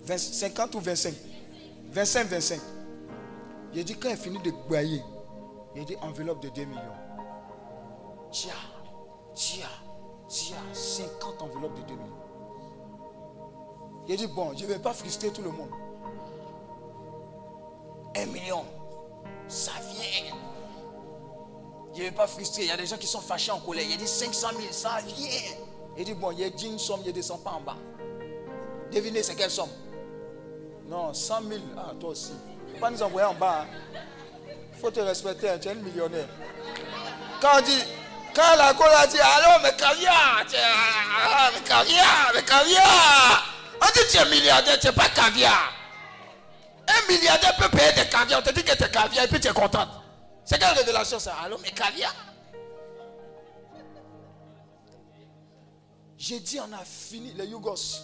20 0.03 0.17
50 0.17 0.75
ou 0.75 0.79
25 0.79 1.13
25, 1.91 2.27
25. 2.27 2.61
J'ai 3.73 3.83
dit, 3.83 3.95
quand 3.95 4.09
il 4.09 4.17
finit 4.17 4.39
de 4.39 4.51
broyer, 4.67 5.03
il 5.75 5.85
dit 5.85 5.97
enveloppe 6.01 6.41
de 6.41 6.49
2 6.49 6.65
millions. 6.65 6.81
Tiens, 8.31 8.53
tiens, 9.33 9.67
tiens, 10.27 10.57
50 10.73 11.41
enveloppes 11.41 11.75
de 11.75 11.81
2 11.81 11.93
millions. 11.93 12.15
J'ai 14.07 14.15
dit, 14.15 14.27
bon, 14.27 14.55
je 14.55 14.63
ne 14.63 14.67
vais 14.69 14.79
pas 14.79 14.93
frustrer 14.93 15.31
tout 15.31 15.41
le 15.41 15.51
monde. 15.51 15.69
Un 18.15 18.25
million. 18.27 18.63
Ça 19.47 19.71
vient. 19.81 20.35
Je 21.93 21.99
ne 21.99 22.05
vais 22.05 22.11
pas 22.11 22.27
frustrer. 22.27 22.63
Il 22.63 22.67
y 22.69 22.71
a 22.71 22.77
des 22.77 22.85
gens 22.85 22.97
qui 22.97 23.07
sont 23.07 23.19
fâchés 23.19 23.51
en 23.51 23.59
colère. 23.59 23.85
Il 23.85 23.93
a 23.93 23.97
dit 23.97 24.07
500 24.07 24.47
000, 24.57 24.61
ça 24.71 24.99
vient. 25.05 25.27
Il 25.97 26.05
dit, 26.05 26.13
bon, 26.13 26.31
il 26.31 26.43
a 26.43 26.49
dit 26.49 26.67
une 26.67 26.79
somme, 26.79 27.01
il 27.03 27.07
ne 27.07 27.11
descend 27.11 27.43
pas 27.43 27.51
en 27.51 27.61
bas. 27.61 27.75
Devinez, 28.91 29.23
c'est 29.23 29.35
quelle 29.35 29.51
somme? 29.51 29.69
Non, 30.91 31.13
100 31.13 31.43
000. 31.47 31.61
Ah, 31.77 31.93
toi 31.97 32.09
aussi. 32.09 32.33
Pas 32.77 32.89
nous 32.91 33.01
envoyer 33.01 33.25
en 33.25 33.33
bas. 33.33 33.65
Il 34.73 34.79
faut 34.81 34.91
te 34.91 34.99
respecter, 34.99 35.49
hein, 35.49 35.57
tu 35.57 35.69
es 35.69 35.71
un 35.71 35.75
millionnaire. 35.75 36.27
Quand 37.39 37.59
on 37.59 37.61
dit, 37.61 37.81
quand 38.35 38.57
la 38.57 38.73
cour 38.73 38.87
a 38.97 39.07
dit, 39.07 39.17
allô, 39.17 39.63
mais 39.63 39.73
caviar, 39.77 40.43
mais 40.43 41.61
caviar, 41.61 42.31
mais 42.35 42.43
caviar. 42.43 43.45
On 43.81 43.85
dit, 43.85 44.01
tu 44.11 44.17
es 44.17 44.25
milliardaire, 44.29 44.77
tu 44.79 44.87
n'es 44.87 44.93
pas 44.93 45.07
caviar. 45.07 45.71
Un 46.89 47.07
milliardaire 47.09 47.55
peut 47.55 47.69
payer 47.69 47.93
des 47.93 48.09
caviar. 48.09 48.41
On 48.41 48.43
te 48.43 48.53
dit 48.53 48.63
que 48.63 48.75
tu 48.75 48.83
es 48.83 48.89
caviar 48.89 49.23
et 49.23 49.27
puis 49.29 49.39
tu 49.39 49.47
es 49.47 49.53
contente. 49.53 49.87
C'est 50.43 50.59
quelle 50.59 50.77
révélation 50.77 51.19
ça? 51.19 51.35
Allô, 51.41 51.57
mais 51.63 51.71
caviar? 51.71 52.13
J'ai 56.17 56.41
dit, 56.41 56.59
on 56.59 56.73
a 56.73 56.83
fini 56.83 57.31
les 57.37 57.45
Yougos. 57.45 58.01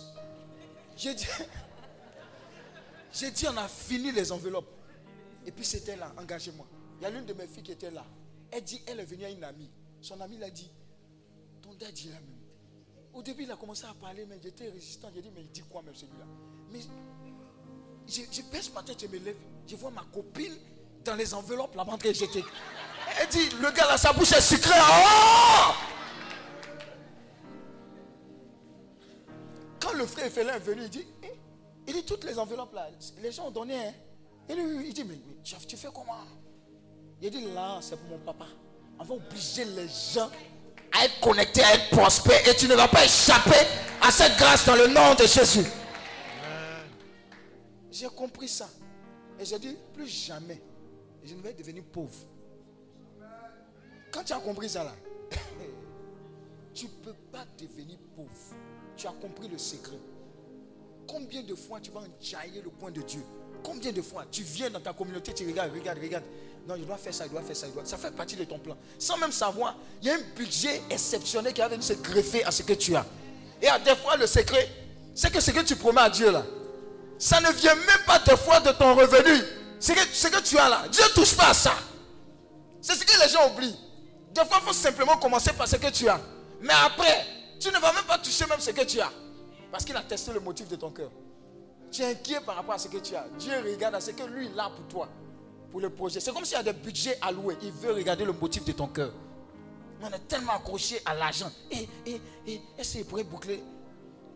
J'ai 0.95 1.13
dit, 1.13 1.27
j'ai 3.11 3.31
dit, 3.31 3.45
on 3.47 3.57
a 3.57 3.67
fini 3.67 4.11
les 4.11 4.31
enveloppes. 4.31 4.69
Et 5.45 5.51
puis 5.51 5.65
c'était 5.65 5.95
là, 5.95 6.13
engagez-moi. 6.17 6.65
Il 6.99 7.03
y 7.03 7.05
a 7.05 7.09
l'une 7.09 7.25
de 7.25 7.33
mes 7.33 7.47
filles 7.47 7.63
qui 7.63 7.71
était 7.71 7.91
là. 7.91 8.05
Elle 8.51 8.63
dit, 8.63 8.81
elle 8.85 8.99
est 8.99 9.05
venue 9.05 9.25
à 9.25 9.29
une 9.29 9.43
amie. 9.43 9.69
Son 10.01 10.19
amie 10.21 10.37
l'a 10.37 10.49
dit, 10.49 10.69
ton 11.61 11.73
dad 11.73 11.91
dit 11.93 12.07
la 12.09 12.15
même. 12.15 12.37
Au 13.13 13.21
début, 13.21 13.43
il 13.43 13.51
a 13.51 13.55
commencé 13.55 13.85
à 13.85 13.93
parler, 13.93 14.25
mais 14.27 14.39
j'étais 14.43 14.69
résistant. 14.69 15.09
J'ai 15.13 15.21
dit, 15.21 15.31
mais 15.33 15.41
il 15.41 15.49
dit 15.49 15.63
quoi 15.69 15.81
même 15.81 15.95
celui-là? 15.95 16.25
Mais 16.71 16.79
je, 18.07 18.21
je 18.31 18.41
baisse 18.43 18.71
ma 18.73 18.83
tête, 18.83 19.01
je 19.01 19.07
me 19.07 19.17
lève. 19.23 19.35
Je 19.67 19.75
vois 19.75 19.91
ma 19.91 20.03
copine 20.13 20.55
dans 21.03 21.15
les 21.15 21.33
enveloppes 21.33 21.75
là 21.75 21.85
que 21.97 22.13
j'étais. 22.13 22.43
Elle 23.19 23.27
dit, 23.29 23.49
le 23.61 23.71
gars 23.71 23.87
là, 23.87 23.97
sa 23.97 24.13
bouche 24.13 24.33
est 24.33 24.41
sucrée. 24.41 24.79
Oh 24.79 25.73
Quand 29.79 29.93
le 29.93 30.05
frère 30.05 30.31
Félin 30.31 30.55
est 30.55 30.59
venu, 30.59 30.83
il 30.83 30.89
dit, 30.89 31.07
il 31.87 31.93
dit 31.93 32.03
toutes 32.03 32.25
les 32.25 32.37
enveloppes 32.37 32.73
là, 32.73 32.89
les 33.21 33.31
gens 33.31 33.47
ont 33.47 33.51
donné. 33.51 33.75
Hein? 33.75 33.93
Il, 34.49 34.93
dit, 34.93 35.03
mais, 35.03 35.17
tu 35.43 35.77
fais 35.77 35.87
comment? 35.93 36.25
Il 37.21 37.29
dit, 37.29 37.53
là, 37.53 37.79
c'est 37.81 37.97
pour 37.97 38.09
mon 38.09 38.19
papa. 38.19 38.45
On 38.99 39.03
va 39.03 39.15
obliger 39.15 39.65
les 39.65 39.87
gens 39.87 40.29
à 40.91 41.05
être 41.05 41.19
connectés, 41.21 41.63
à 41.63 41.75
être 41.75 41.89
prospères. 41.89 42.47
Et 42.47 42.55
tu 42.55 42.67
ne 42.67 42.75
vas 42.75 42.87
pas 42.87 43.05
échapper 43.05 43.67
à 44.01 44.11
cette 44.11 44.37
grâce 44.37 44.65
dans 44.65 44.75
le 44.75 44.87
nom 44.87 45.15
de 45.15 45.25
Jésus. 45.25 45.65
J'ai 47.91 48.07
compris 48.07 48.49
ça. 48.49 48.69
Et 49.39 49.45
j'ai 49.45 49.59
dit, 49.59 49.77
plus 49.93 50.07
jamais, 50.07 50.61
je 51.23 51.33
ne 51.33 51.41
vais 51.41 51.53
devenir 51.53 51.83
pauvre. 51.85 52.17
Quand 54.11 54.23
tu 54.23 54.33
as 54.33 54.39
compris 54.39 54.69
ça 54.69 54.83
là, 54.83 54.93
tu 56.73 56.85
ne 56.85 56.91
peux 57.03 57.15
pas 57.31 57.45
devenir 57.57 57.97
pauvre. 58.15 58.29
Tu 58.95 59.07
as 59.07 59.11
compris 59.11 59.47
le 59.47 59.57
secret. 59.57 59.99
Combien 61.07 61.41
de 61.41 61.55
fois 61.55 61.79
tu 61.81 61.91
vas 61.91 62.01
enjailler 62.01 62.61
le 62.61 62.69
point 62.69 62.91
de 62.91 63.01
Dieu? 63.01 63.21
Combien 63.63 63.91
de 63.91 64.01
fois? 64.01 64.25
Tu 64.31 64.43
viens 64.43 64.69
dans 64.69 64.79
ta 64.79 64.93
communauté, 64.93 65.33
tu 65.33 65.45
regardes, 65.47 65.73
regarde, 65.73 65.99
regarde. 65.99 66.23
Non, 66.67 66.75
je 66.77 66.83
dois 66.83 66.97
faire 66.97 67.13
ça, 67.13 67.25
je 67.25 67.29
dois 67.29 67.41
faire 67.41 67.55
ça, 67.55 67.67
je 67.67 67.71
dois. 67.71 67.85
Ça 67.85 67.97
fait 67.97 68.11
partie 68.11 68.35
de 68.35 68.43
ton 68.43 68.59
plan. 68.59 68.75
Sans 68.99 69.17
même 69.17 69.31
savoir, 69.31 69.75
il 70.01 70.07
y 70.07 70.11
a 70.11 70.15
un 70.15 70.21
budget 70.35 70.81
exceptionnel 70.89 71.53
qui 71.53 71.61
va 71.61 71.69
venir 71.69 71.83
se 71.83 71.93
greffer 71.93 72.43
à 72.43 72.51
ce 72.51 72.63
que 72.63 72.73
tu 72.73 72.95
as. 72.95 73.05
Et 73.61 73.67
à 73.67 73.79
des 73.79 73.95
fois, 73.95 74.17
le 74.17 74.27
secret, 74.27 74.69
c'est 75.15 75.31
que 75.31 75.39
ce 75.39 75.51
que 75.51 75.61
tu 75.61 75.75
promets 75.75 76.01
à 76.01 76.09
Dieu 76.09 76.29
là, 76.31 76.45
ça 77.17 77.39
ne 77.41 77.51
vient 77.53 77.73
même 77.75 78.05
pas 78.05 78.19
des 78.19 78.37
fois 78.37 78.59
de 78.59 78.71
ton 78.71 78.93
revenu. 78.93 79.41
Ce 79.79 79.91
que, 79.93 79.99
ce 80.11 80.27
que 80.27 80.41
tu 80.41 80.57
as 80.57 80.69
là, 80.69 80.87
Dieu 80.91 81.03
ne 81.03 81.13
touche 81.13 81.35
pas 81.35 81.49
à 81.49 81.53
ça. 81.53 81.73
C'est 82.81 82.95
ce 82.95 83.05
que 83.05 83.23
les 83.23 83.29
gens 83.29 83.49
oublient. 83.49 83.75
Des 84.33 84.41
fois, 84.45 84.59
il 84.61 84.67
faut 84.67 84.73
simplement 84.73 85.17
commencer 85.17 85.51
par 85.53 85.67
ce 85.67 85.77
que 85.77 85.89
tu 85.89 86.07
as. 86.07 86.19
Mais 86.61 86.73
après, 86.85 87.25
tu 87.59 87.69
ne 87.69 87.79
vas 87.79 87.93
même 87.93 88.03
pas 88.03 88.17
toucher 88.17 88.45
même 88.45 88.59
ce 88.59 88.71
que 88.71 88.83
tu 88.83 88.99
as. 88.99 89.11
Parce 89.71 89.83
qu'il 89.85 89.95
a 89.95 90.01
testé 90.01 90.31
le 90.33 90.39
motif 90.39 90.67
de 90.67 90.75
ton 90.75 90.91
cœur. 90.91 91.11
Tu 91.91 92.01
es 92.01 92.11
inquiet 92.11 92.41
par 92.41 92.55
rapport 92.55 92.73
à 92.75 92.77
ce 92.77 92.87
que 92.87 92.97
tu 92.97 93.15
as. 93.15 93.27
Dieu 93.37 93.53
regarde 93.63 93.95
à 93.95 94.01
ce 94.01 94.11
que 94.11 94.23
lui, 94.23 94.47
il 94.53 94.59
a 94.59 94.69
pour 94.69 94.87
toi, 94.87 95.09
pour 95.71 95.79
le 95.79 95.89
projet. 95.89 96.19
C'est 96.19 96.33
comme 96.33 96.45
s'il 96.45 96.57
y 96.57 96.59
a 96.59 96.63
des 96.63 96.73
budgets 96.73 97.17
alloués. 97.21 97.57
Il 97.61 97.71
veut 97.71 97.93
regarder 97.93 98.25
le 98.25 98.33
motif 98.33 98.65
de 98.65 98.71
ton 98.71 98.87
cœur. 98.87 99.13
On 100.01 100.07
est 100.07 100.27
tellement 100.27 100.53
accroché 100.53 100.99
à 101.05 101.15
l'argent. 101.15 101.49
Et, 101.71 101.87
et, 102.05 102.21
et, 102.45 102.61
est-ce 102.77 102.97
qu'il 102.97 103.05
pourrait 103.05 103.23
boucler? 103.23 103.63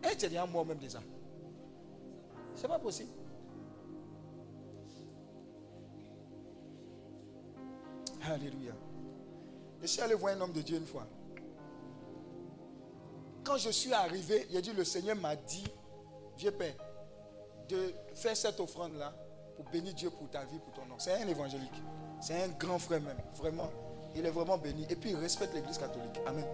Et 0.02 0.16
tu 0.16 0.24
es 0.24 0.28
déjà 0.28 0.44
mort 0.46 0.66
même 0.66 0.78
déjà. 0.78 1.00
C'est 2.56 2.68
pas 2.68 2.78
possible. 2.78 3.10
Alléluia. 8.24 8.72
Je 9.80 9.86
suis 9.86 10.00
allé 10.00 10.14
voir 10.14 10.34
un 10.34 10.40
homme 10.40 10.52
de 10.52 10.62
Dieu 10.62 10.76
une 10.76 10.86
fois. 10.86 11.06
Quand 13.44 13.56
je 13.56 13.70
suis 13.70 13.92
arrivé, 13.92 14.46
il 14.50 14.56
a 14.56 14.60
dit, 14.60 14.72
le 14.72 14.84
Seigneur 14.84 15.16
m'a 15.16 15.34
dit, 15.36 15.64
vieux 16.36 16.52
père, 16.52 16.74
de 17.68 17.94
faire 18.14 18.36
cette 18.36 18.60
offrande-là 18.60 19.12
pour 19.56 19.64
bénir 19.66 19.94
Dieu 19.94 20.10
pour 20.10 20.28
ta 20.30 20.44
vie, 20.44 20.58
pour 20.58 20.72
ton 20.72 20.86
nom. 20.86 20.96
C'est 20.98 21.14
un 21.14 21.28
évangélique. 21.28 21.82
C'est 22.20 22.40
un 22.42 22.48
grand 22.48 22.78
frère 22.78 23.00
même. 23.00 23.18
Vraiment. 23.34 23.70
Il 24.14 24.24
est 24.24 24.30
vraiment 24.30 24.58
béni. 24.58 24.86
Et 24.88 24.96
puis 24.96 25.10
il 25.10 25.16
respecte 25.16 25.54
l'église 25.54 25.78
catholique. 25.78 26.20
Amen. 26.26 26.44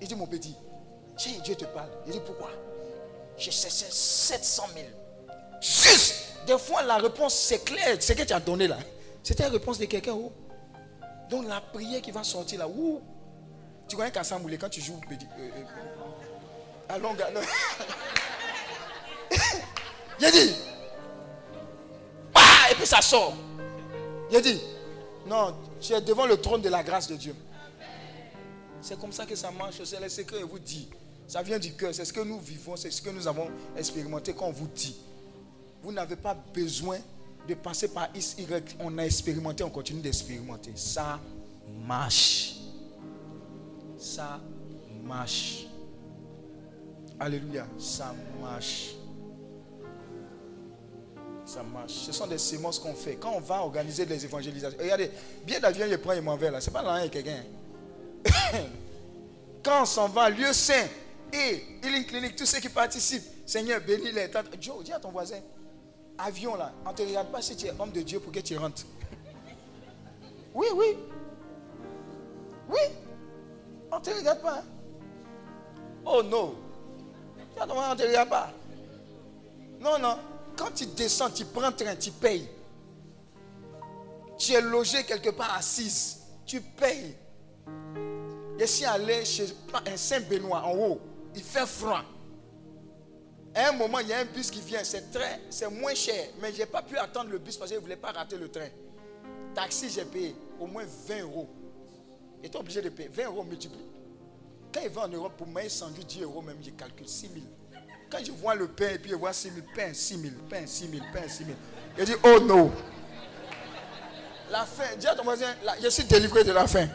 Il 0.00 0.08
dit, 0.08 0.14
mon 0.14 0.26
petit, 0.26 0.56
tiens, 1.16 1.38
Dieu 1.42 1.54
te 1.54 1.64
parle. 1.66 1.90
Il 2.06 2.12
dit, 2.12 2.20
pourquoi? 2.24 2.50
J'ai 3.36 3.50
cessé 3.50 3.86
700 3.88 4.64
000. 4.74 4.86
Juste 5.60 6.14
Des 6.46 6.58
fois, 6.58 6.82
la 6.82 6.96
réponse, 6.96 7.34
c'est 7.34 7.64
clair. 7.64 7.96
Ce 8.00 8.12
que 8.12 8.22
tu 8.22 8.32
as 8.32 8.40
donné 8.40 8.66
là. 8.66 8.78
C'était 9.22 9.44
la 9.44 9.50
réponse 9.50 9.78
de 9.78 9.84
quelqu'un. 9.86 10.14
Oh. 10.14 10.32
Donc 11.28 11.46
la 11.46 11.60
prière 11.60 12.02
qui 12.02 12.10
va 12.10 12.24
sortir 12.24 12.58
là. 12.58 12.68
Où? 12.68 13.00
Tu 13.90 13.96
connais 13.96 14.12
Kassamoulé 14.12 14.56
quand 14.56 14.68
tu 14.68 14.80
joues. 14.80 15.00
Euh, 15.10 15.14
euh, 15.38 15.64
allons. 16.88 17.14
Il 20.20 20.26
a 20.26 20.30
dit. 20.30 20.54
et 22.70 22.74
puis 22.76 22.86
ça 22.86 23.02
sort. 23.02 23.34
Il 24.30 24.36
a 24.36 24.40
dit. 24.40 24.60
Non, 25.26 25.56
tu 25.80 25.92
es 25.92 26.00
devant 26.00 26.26
le 26.26 26.36
trône 26.36 26.62
de 26.62 26.68
la 26.68 26.84
grâce 26.84 27.08
de 27.08 27.16
Dieu. 27.16 27.34
C'est 28.80 28.98
comme 28.98 29.12
ça 29.12 29.26
que 29.26 29.34
ça 29.34 29.50
marche. 29.50 29.82
C'est 29.84 30.00
le 30.00 30.08
secret, 30.08 30.42
vous 30.42 30.58
dit. 30.60 30.88
Ça 31.26 31.42
vient 31.42 31.58
du 31.58 31.72
cœur. 31.74 31.92
C'est 31.92 32.04
ce 32.04 32.12
que 32.12 32.20
nous 32.20 32.38
vivons. 32.38 32.76
C'est 32.76 32.90
ce 32.90 33.02
que 33.02 33.10
nous 33.10 33.26
avons 33.26 33.50
expérimenté 33.76 34.32
quand 34.32 34.46
on 34.46 34.52
vous 34.52 34.68
dit. 34.68 34.96
Vous 35.82 35.92
n'avez 35.92 36.16
pas 36.16 36.34
besoin 36.34 36.98
de 37.48 37.54
passer 37.54 37.88
par 37.88 38.08
X, 38.14 38.36
Y. 38.38 38.76
On 38.78 38.96
a 38.98 39.02
expérimenté, 39.04 39.64
on 39.64 39.70
continue 39.70 40.00
d'expérimenter. 40.00 40.72
Ça 40.76 41.18
marche. 41.86 42.59
Ça 44.00 44.40
marche. 45.04 45.66
Alléluia. 47.18 47.66
Ça 47.78 48.14
marche. 48.40 48.94
Ça 51.44 51.62
marche. 51.62 51.92
Ce 51.92 52.12
sont 52.12 52.26
des 52.26 52.38
semences 52.38 52.78
qu'on 52.78 52.94
fait. 52.94 53.16
Quand 53.16 53.32
on 53.34 53.40
va 53.40 53.60
organiser 53.60 54.06
des 54.06 54.24
évangélisations. 54.24 54.78
Regardez, 54.80 55.10
bien 55.44 55.60
d'avion, 55.60 55.86
il 55.88 55.98
prend 55.98 56.12
et 56.12 56.20
m'en 56.22 56.36
là. 56.36 56.60
C'est 56.62 56.70
pas 56.70 56.82
là, 56.82 57.06
quelqu'un. 57.08 57.44
Quand 59.62 59.82
on 59.82 59.84
s'en 59.84 60.08
va, 60.08 60.30
lieu 60.30 60.50
saint, 60.54 60.86
et 61.32 61.62
Healing 61.82 62.06
Clinique, 62.06 62.36
tous 62.36 62.46
ceux 62.46 62.60
qui 62.60 62.70
participent, 62.70 63.24
Seigneur, 63.44 63.82
bénis-les. 63.82 64.30
Joe, 64.58 64.82
dis 64.82 64.92
à 64.92 64.98
ton 64.98 65.10
voisin, 65.10 65.40
avion 66.16 66.54
là, 66.54 66.72
on 66.86 66.90
ne 66.90 66.96
te 66.96 67.02
regarde 67.02 67.30
pas 67.30 67.42
si 67.42 67.54
tu 67.54 67.66
es 67.66 67.72
homme 67.78 67.92
de 67.92 68.00
Dieu 68.00 68.18
pour 68.20 68.32
que 68.32 68.40
tu 68.40 68.56
rentres. 68.56 68.84
Oui, 70.54 70.66
oui. 70.74 70.96
Oui. 72.70 72.80
On 73.92 73.98
ne 73.98 74.02
te 74.02 74.10
regarde 74.10 74.40
pas. 74.40 74.62
Oh 76.04 76.22
non. 76.22 76.54
On 77.58 77.66
ne 77.66 77.94
te 77.94 78.02
regarde 78.02 78.28
pas. 78.28 78.50
Non, 79.80 79.98
non. 79.98 80.18
Quand 80.56 80.70
tu 80.74 80.86
descends, 80.86 81.30
tu 81.30 81.44
prends 81.44 81.72
train, 81.72 81.96
tu 81.96 82.10
payes. 82.10 82.48
Tu 84.38 84.52
es 84.52 84.60
logé 84.60 85.04
quelque 85.04 85.30
part 85.30 85.54
assise. 85.54 86.18
Tu 86.46 86.60
payes. 86.60 87.16
Je 88.58 88.64
suis 88.66 88.84
allé 88.84 89.24
chez 89.24 89.46
un 89.86 89.96
Saint-Benoît 89.96 90.62
en 90.64 90.76
haut. 90.76 91.00
Il 91.34 91.42
fait 91.42 91.66
froid. 91.66 92.02
À 93.54 93.68
un 93.68 93.72
moment, 93.72 93.98
il 93.98 94.08
y 94.08 94.12
a 94.12 94.18
un 94.18 94.24
bus 94.24 94.50
qui 94.50 94.60
vient. 94.60 94.84
C'est 94.84 95.10
très, 95.10 95.40
c'est 95.50 95.68
moins 95.70 95.94
cher. 95.94 96.28
Mais 96.40 96.52
je 96.52 96.58
n'ai 96.58 96.66
pas 96.66 96.82
pu 96.82 96.96
attendre 96.96 97.30
le 97.30 97.38
bus 97.38 97.56
parce 97.56 97.70
que 97.70 97.76
je 97.76 97.80
ne 97.80 97.84
voulais 97.84 97.96
pas 97.96 98.12
rater 98.12 98.36
le 98.36 98.48
train. 98.50 98.68
Taxi, 99.54 99.88
j'ai 99.90 100.04
payé 100.04 100.36
au 100.58 100.66
moins 100.66 100.84
20 101.08 101.22
euros. 101.22 101.48
J'étais 102.42 102.58
obligé 102.58 102.82
de 102.82 102.88
payer 102.88 103.08
20 103.08 103.24
euros 103.26 103.44
multipliés. 103.44 103.86
Quand 104.72 104.80
il 104.82 104.90
va 104.90 105.02
en 105.02 105.08
Europe, 105.08 105.32
pour 105.36 105.46
moi, 105.46 105.62
110 105.68 106.04
10 106.04 106.22
euros 106.22 106.42
même, 106.42 106.56
je 106.64 106.70
calcule 106.70 107.08
6 107.08 107.28
000. 107.28 107.34
Quand 108.10 108.18
je 108.24 108.32
vois 108.32 108.54
le 108.54 108.68
pain 108.68 108.90
et 108.94 108.98
puis 108.98 109.10
je 109.10 109.16
vois 109.16 109.32
6 109.32 109.50
000, 109.50 109.66
pain 109.74 109.92
6 109.92 110.20
000, 110.20 110.34
pain 110.48 110.66
6 110.66 110.88
000, 110.90 111.04
pain 111.12 111.28
6 111.28 111.44
000. 111.44 111.56
Je 111.98 112.04
dis, 112.04 112.14
oh 112.22 112.40
non. 112.40 112.72
La 114.50 114.64
faim, 114.64 114.96
dis 114.98 115.06
à 115.06 115.14
ton 115.14 115.22
voisin, 115.22 115.54
je 115.82 115.88
suis 115.88 116.04
délivré 116.04 116.42
de 116.42 116.52
la 116.52 116.66
faim. 116.66 116.88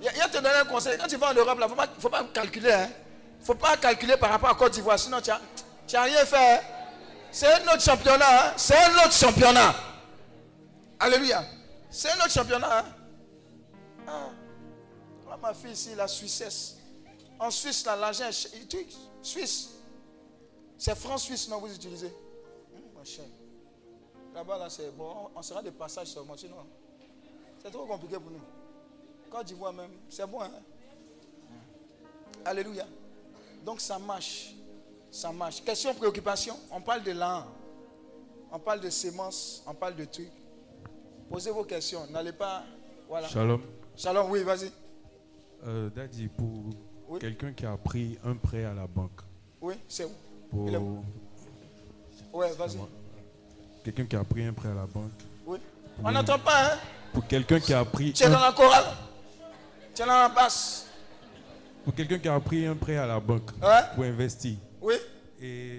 Il 0.00 0.08
te 0.08 0.34
donné 0.34 0.48
un 0.48 0.64
conseil. 0.64 0.98
Quand 0.98 1.06
tu 1.06 1.16
vas 1.16 1.30
en 1.30 1.34
Europe, 1.34 1.58
il 1.60 1.62
ne 1.64 1.68
faut 1.68 1.74
pas, 1.76 1.88
faut 1.98 2.08
pas 2.08 2.24
calculer. 2.32 2.68
Il 2.68 2.72
hein. 2.72 2.88
ne 3.40 3.44
faut 3.44 3.54
pas 3.54 3.76
calculer 3.76 4.16
par 4.16 4.30
rapport 4.30 4.50
à 4.50 4.54
Côte 4.54 4.72
d'Ivoire. 4.72 4.98
Sinon, 4.98 5.20
tu 5.20 5.30
n'as 5.30 6.02
rien 6.02 6.24
fait. 6.24 6.54
Hein. 6.54 6.60
C'est 7.30 7.52
un 7.52 7.72
autre 7.72 7.82
championnat. 7.82 8.48
hein. 8.48 8.52
C'est 8.56 8.76
un 8.76 8.94
autre 8.96 9.12
championnat. 9.12 9.74
Alléluia. 10.98 11.44
C'est 11.92 12.10
un 12.10 12.16
autre 12.16 12.30
championnat. 12.30 12.78
hein. 12.80 12.84
Ah. 14.08 14.30
Voilà 15.22 15.36
ma 15.36 15.54
fille 15.54 15.72
ici, 15.72 15.94
la 15.94 16.08
Suissesse. 16.08 16.78
En 17.38 17.50
Suisse, 17.50 17.84
là, 17.84 17.94
l'argent. 17.96 18.28
Tu- 18.68 18.86
Suisse. 19.22 19.68
C'est 20.78 20.96
franc 20.96 21.16
suisse, 21.18 21.48
non, 21.48 21.58
vous 21.58 21.72
utilisez? 21.72 22.12
Hum, 22.74 22.80
ma 22.98 23.04
chère. 23.04 23.24
Là-bas, 24.34 24.58
là, 24.58 24.68
c'est 24.70 24.90
bon. 24.96 25.30
On 25.34 25.42
sera 25.42 25.62
des 25.62 25.70
passages 25.70 26.08
seulement. 26.08 26.36
Sinon, 26.36 26.56
c'est 27.62 27.70
trop 27.70 27.86
compliqué 27.86 28.14
pour 28.18 28.30
nous. 28.32 28.40
Côte 29.30 29.46
d'Ivoire 29.46 29.72
même, 29.72 29.90
c'est 30.08 30.26
bon. 30.26 30.40
Hein? 30.42 30.50
Alléluia. 32.44 32.86
Donc 33.64 33.80
ça 33.80 33.98
marche. 33.98 34.54
Ça 35.10 35.30
marche. 35.30 35.62
Question, 35.62 35.94
préoccupation. 35.94 36.58
On 36.70 36.80
parle 36.80 37.02
de 37.04 37.12
l'an. 37.12 37.44
On 38.50 38.58
parle 38.58 38.80
de 38.80 38.90
sémences. 38.90 39.62
On 39.66 39.74
parle 39.74 39.94
de 39.94 40.04
trucs. 40.06 40.32
Posez 41.32 41.50
vos 41.50 41.64
questions. 41.64 42.06
N'allez 42.10 42.32
pas. 42.32 42.62
Voilà. 43.08 43.26
Shalom. 43.28 43.62
Shalom, 43.96 44.30
oui, 44.30 44.42
vas-y. 44.42 44.70
Euh, 45.66 45.88
Daddy, 45.90 46.28
pour 46.28 46.46
Oui. 47.08 47.18
quelqu'un 47.20 47.52
qui 47.52 47.64
a 47.64 47.76
pris 47.76 48.18
un 48.24 48.34
prêt 48.34 48.64
à 48.64 48.74
la 48.74 48.86
banque, 48.86 49.20
Oui, 49.60 49.74
c'est 49.88 50.04
où? 50.04 50.10
Pour 50.50 50.68
Il 50.68 50.74
est 50.74 50.76
où? 50.76 51.04
Ouais, 52.32 52.52
vas-y. 52.52 52.78
quelqu'un 53.84 54.04
qui 54.06 54.16
a 54.16 54.24
pris 54.24 54.44
un 54.44 54.52
prêt 54.52 54.68
à 54.70 54.74
la 54.74 54.86
banque, 54.86 55.10
Oui. 55.46 55.58
On 56.04 56.10
n'entend 56.10 56.38
pas, 56.38 56.74
hein? 56.74 56.78
pour 57.12 57.26
quelqu'un 57.26 57.60
qui 57.60 57.72
a 57.74 57.84
pris 57.84 58.12
Tu 58.12 58.24
es 58.24 58.28
dans 58.28 58.36
un, 58.36 58.40
la 58.40 58.52
chorale? 58.52 58.84
Tu 59.94 60.02
es 60.02 60.06
dans 60.06 60.12
la 60.12 60.28
basse? 60.28 60.86
pour 61.84 61.94
quelqu'un 61.94 62.18
qui 62.18 62.28
a 62.28 62.38
pris 62.40 62.66
un 62.66 62.74
prêt 62.76 62.96
à 62.96 63.06
la 63.06 63.18
banque 63.20 63.50
Ouais. 63.62 63.80
pour 63.94 64.04
investir 64.04 64.56
Oui. 64.80 64.94
et 65.40 65.71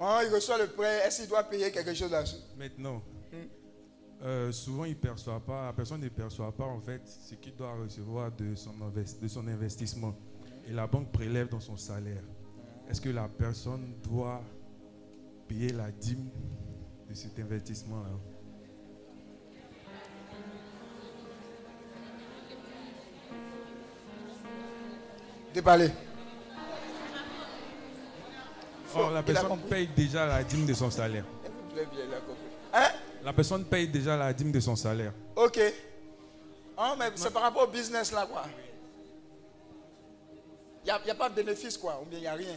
Oh, 0.00 0.18
il 0.26 0.34
reçoit 0.34 0.58
le 0.58 0.66
prêt. 0.68 1.06
Est-ce 1.06 1.20
qu'il 1.20 1.28
doit 1.28 1.44
payer 1.44 1.70
quelque 1.70 1.94
chose 1.94 2.10
là-dessus? 2.10 2.36
Maintenant 2.58 3.02
euh, 4.24 4.50
souvent 4.52 4.86
il 4.86 4.96
perçoit 4.96 5.40
pas, 5.40 5.66
la 5.66 5.72
personne 5.74 6.00
ne 6.00 6.08
perçoit 6.08 6.50
pas 6.50 6.64
en 6.64 6.80
fait 6.80 7.02
ce 7.06 7.34
qu'il 7.34 7.54
doit 7.54 7.74
recevoir 7.74 8.32
de 8.32 8.54
son, 8.54 8.72
de 9.20 9.28
son 9.28 9.46
investissement 9.48 10.14
et 10.66 10.72
la 10.72 10.86
banque 10.86 11.12
prélève 11.12 11.48
dans 11.48 11.60
son 11.60 11.76
salaire. 11.76 12.22
Est-ce 12.88 13.02
que 13.02 13.10
la 13.10 13.28
personne 13.28 13.94
doit 14.02 14.42
payer 15.46 15.72
la 15.72 15.90
dîme 15.90 16.30
de 17.08 17.14
cet 17.14 17.38
investissement-là? 17.38 18.10
Déballer. 25.52 25.90
Or, 28.96 29.10
la 29.10 29.22
personne 29.22 29.58
paye 29.68 29.88
déjà 29.88 30.26
la 30.26 30.42
dîme 30.44 30.66
de 30.66 30.74
son 30.74 30.90
salaire. 30.90 31.24
Hein? 32.72 32.88
La 33.22 33.32
personne 33.32 33.64
paye 33.64 33.88
déjà 33.88 34.16
la 34.16 34.32
dîme 34.32 34.52
de 34.52 34.60
son 34.60 34.76
salaire. 34.76 35.12
Ok. 35.36 35.60
Ah, 36.76 36.94
mais 36.98 37.10
c'est 37.14 37.32
par 37.32 37.42
rapport 37.42 37.62
au 37.64 37.70
business 37.70 38.12
là, 38.12 38.26
quoi. 38.26 38.44
Il 40.84 40.86
n'y 40.86 40.90
a, 40.90 41.12
a 41.12 41.14
pas 41.14 41.28
de 41.30 41.34
bénéfice, 41.34 41.78
quoi. 41.78 42.00
Ou 42.02 42.04
bien 42.04 42.18
il 42.18 42.22
n'y 42.22 42.26
a 42.26 42.34
rien. 42.34 42.56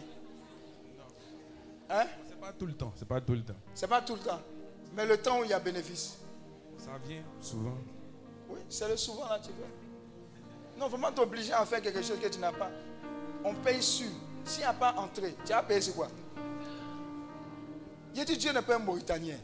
Hein? 1.90 2.06
C'est 2.28 2.40
pas 2.40 2.52
tout 2.52 2.66
le 2.66 2.74
temps. 2.74 2.94
C'est 2.96 3.08
pas 3.08 3.22
tout 3.22 3.34
le 3.34 3.44
temps. 3.44 3.56
C'est 3.74 3.88
pas 3.88 4.02
tout 4.02 4.16
le 4.16 4.20
temps. 4.22 4.42
Mais 4.96 5.06
le 5.06 5.18
temps 5.18 5.40
où 5.40 5.44
il 5.44 5.50
y 5.50 5.54
a 5.54 5.60
bénéfice. 5.60 6.18
Ça 6.78 6.92
vient 7.08 7.22
souvent. 7.40 7.78
Oui, 8.50 8.60
c'est 8.70 8.88
le 8.88 8.98
souvent 8.98 9.28
là, 9.30 9.40
tu 9.42 9.50
veux. 9.50 10.80
Non, 10.80 10.90
vraiment 10.90 11.12
t'obliger 11.12 11.54
à 11.54 11.66
faire 11.66 11.82
quelque 11.82 12.02
chose 12.02 12.20
que 12.20 12.28
tu 12.28 12.40
n'as 12.40 12.52
pas. 12.52 12.70
On 13.44 13.54
paye 13.56 13.82
sur. 13.82 14.08
S'il 14.44 14.60
n'y 14.60 14.66
a 14.66 14.74
pas 14.74 14.94
entrée, 14.98 15.36
tu 15.46 15.52
as 15.52 15.62
payé 15.64 15.82
sur 15.82 15.96
quoi? 15.96 16.08
Il 18.16 18.26
dit 18.26 18.38
Dieu 18.38 18.52
n'est 18.52 18.62
pas 18.62 18.76
un 18.76 18.80
Mauritanien. 18.80 19.38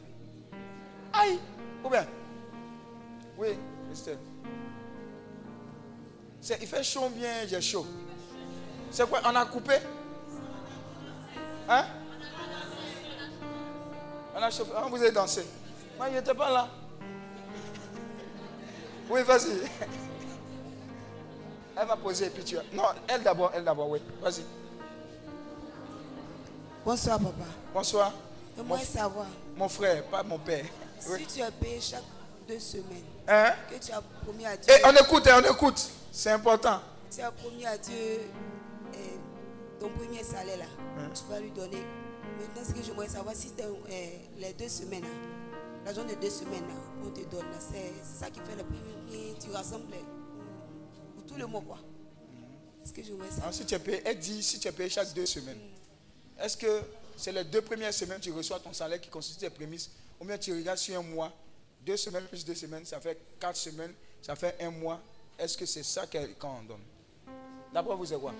Aïe 1.12 1.38
Ou 1.84 1.88
bien? 1.88 2.06
Oui, 3.38 3.48
Christelle. 3.88 4.18
C'est- 6.40 6.58
Il 6.60 6.66
fait 6.68 6.82
chaud 6.82 7.08
bien 7.10 7.46
j'ai 7.46 7.60
chaud? 7.60 7.86
C'est 8.90 9.08
quoi 9.08 9.20
On 9.24 9.34
a 9.34 9.44
coupé? 9.46 9.74
Hein? 11.68 11.84
On 14.36 14.42
a 14.42 14.50
chauffé. 14.50 14.72
Ah, 14.76 14.86
vous 14.90 14.96
avez 14.96 15.12
dansé. 15.12 15.46
Moi, 15.96 16.08
il 16.08 16.14
n'était 16.14 16.34
pas 16.34 16.50
là. 16.50 16.68
Oui, 19.08 19.22
vas-y. 19.22 19.60
Elle 21.76 21.86
va 21.88 21.96
poser 21.96 22.26
et 22.26 22.30
puis 22.30 22.44
tu 22.44 22.54
vas. 22.56 22.62
Non, 22.72 22.84
elle 23.08 23.22
d'abord, 23.24 23.50
elle 23.52 23.64
d'abord, 23.64 23.88
oui. 23.90 24.00
Vas-y. 24.22 24.42
Bonsoir, 26.84 27.18
papa. 27.18 27.32
Bonsoir. 27.72 28.12
Mon, 28.62 28.78
savoir 28.78 29.26
mon 29.56 29.68
frère, 29.68 30.04
pas 30.04 30.22
mon 30.22 30.38
père. 30.38 30.64
si 31.00 31.08
Oui. 31.10 31.26
tu 31.32 31.42
as 31.42 31.50
payé 31.50 31.80
chaque 31.80 32.02
deux 32.46 32.58
semaines, 32.60 33.04
Hein? 33.26 33.52
que 33.70 33.84
tu 33.84 33.90
as 33.92 34.00
promis 34.00 34.46
à 34.46 34.56
Dieu, 34.56 34.72
Et 34.72 34.80
on 34.86 34.92
écoute, 34.92 35.26
hein, 35.26 35.42
on 35.44 35.52
écoute. 35.52 35.90
C'est 36.12 36.30
important. 36.30 36.80
tu 37.10 37.20
as 37.20 37.32
promis 37.32 37.66
à 37.66 37.76
Dieu 37.78 37.94
euh, 38.94 38.98
ton 39.80 39.88
premier 39.90 40.22
salaire 40.22 40.58
là, 40.58 40.64
Hein? 40.98 41.10
tu 41.14 41.22
vas 41.30 41.40
lui 41.40 41.50
donner. 41.50 41.82
Maintenant, 42.38 42.62
ce 42.68 42.72
que 42.72 42.82
j'aimerais 42.84 43.08
savoir, 43.08 43.34
si 43.34 43.50
c'est, 43.56 43.64
euh, 43.64 43.72
les 44.38 44.52
deux 44.54 44.68
semaines 44.68 45.02
là, 45.02 45.08
l'argent 45.86 46.04
de 46.04 46.14
deux 46.14 46.30
semaines 46.30 46.66
là, 46.68 46.74
qu'on 47.02 47.10
te 47.10 47.20
donne 47.28 47.50
là, 47.50 47.58
c'est 47.58 47.92
ça 48.18 48.30
qui 48.30 48.40
fait 48.40 48.56
le 48.56 48.64
premier, 48.64 49.34
tu 49.42 49.50
rassembles 49.50 49.90
les- 49.90 51.26
tout 51.26 51.36
le 51.36 51.46
mois 51.46 51.62
quoi. 51.66 51.78
Ce 52.84 52.92
que 52.92 53.02
j'aimerais 53.02 53.28
savoir. 53.28 53.44
Alors, 53.44 53.54
si 53.54 53.64
tu 53.64 53.74
es 53.74 53.78
payé, 53.78 54.02
elle 54.04 54.18
dit 54.18 54.42
si 54.42 54.58
tu 54.60 54.68
es 54.68 54.72
payé 54.72 54.90
chaque 54.90 55.12
deux 55.14 55.26
semaines. 55.26 55.58
Est-ce 56.38 56.56
que 56.56 56.82
c'est 57.16 57.32
les 57.32 57.44
deux 57.44 57.62
premières 57.62 57.92
semaines 57.94 58.18
que 58.18 58.24
tu 58.24 58.32
reçois 58.32 58.58
ton 58.60 58.72
salaire 58.72 59.00
qui 59.00 59.08
constitue 59.08 59.40
tes 59.40 59.50
prémices 59.50 59.90
Ou 60.20 60.24
bien 60.24 60.38
tu 60.38 60.52
regardes 60.54 60.78
sur 60.78 60.98
un 60.98 61.02
mois, 61.02 61.32
deux 61.84 61.96
semaines 61.96 62.24
plus 62.26 62.44
deux 62.44 62.54
semaines, 62.54 62.84
ça 62.84 63.00
fait 63.00 63.18
quatre 63.40 63.56
semaines, 63.56 63.92
ça 64.22 64.34
fait 64.36 64.56
un 64.60 64.70
mois. 64.70 65.00
Est-ce 65.38 65.56
que 65.58 65.66
c'est 65.66 65.82
ça 65.82 66.06
qu'elle- 66.06 66.34
quand 66.36 66.58
on 66.60 66.62
donne? 66.64 66.82
D'abord, 67.72 67.96
vous 67.96 68.12
êtes 68.12 68.20
quoi? 68.20 68.32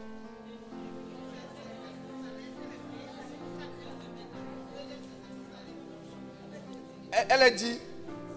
Elle, 7.13 7.27
elle 7.31 7.43
a 7.43 7.51
dit, 7.51 7.79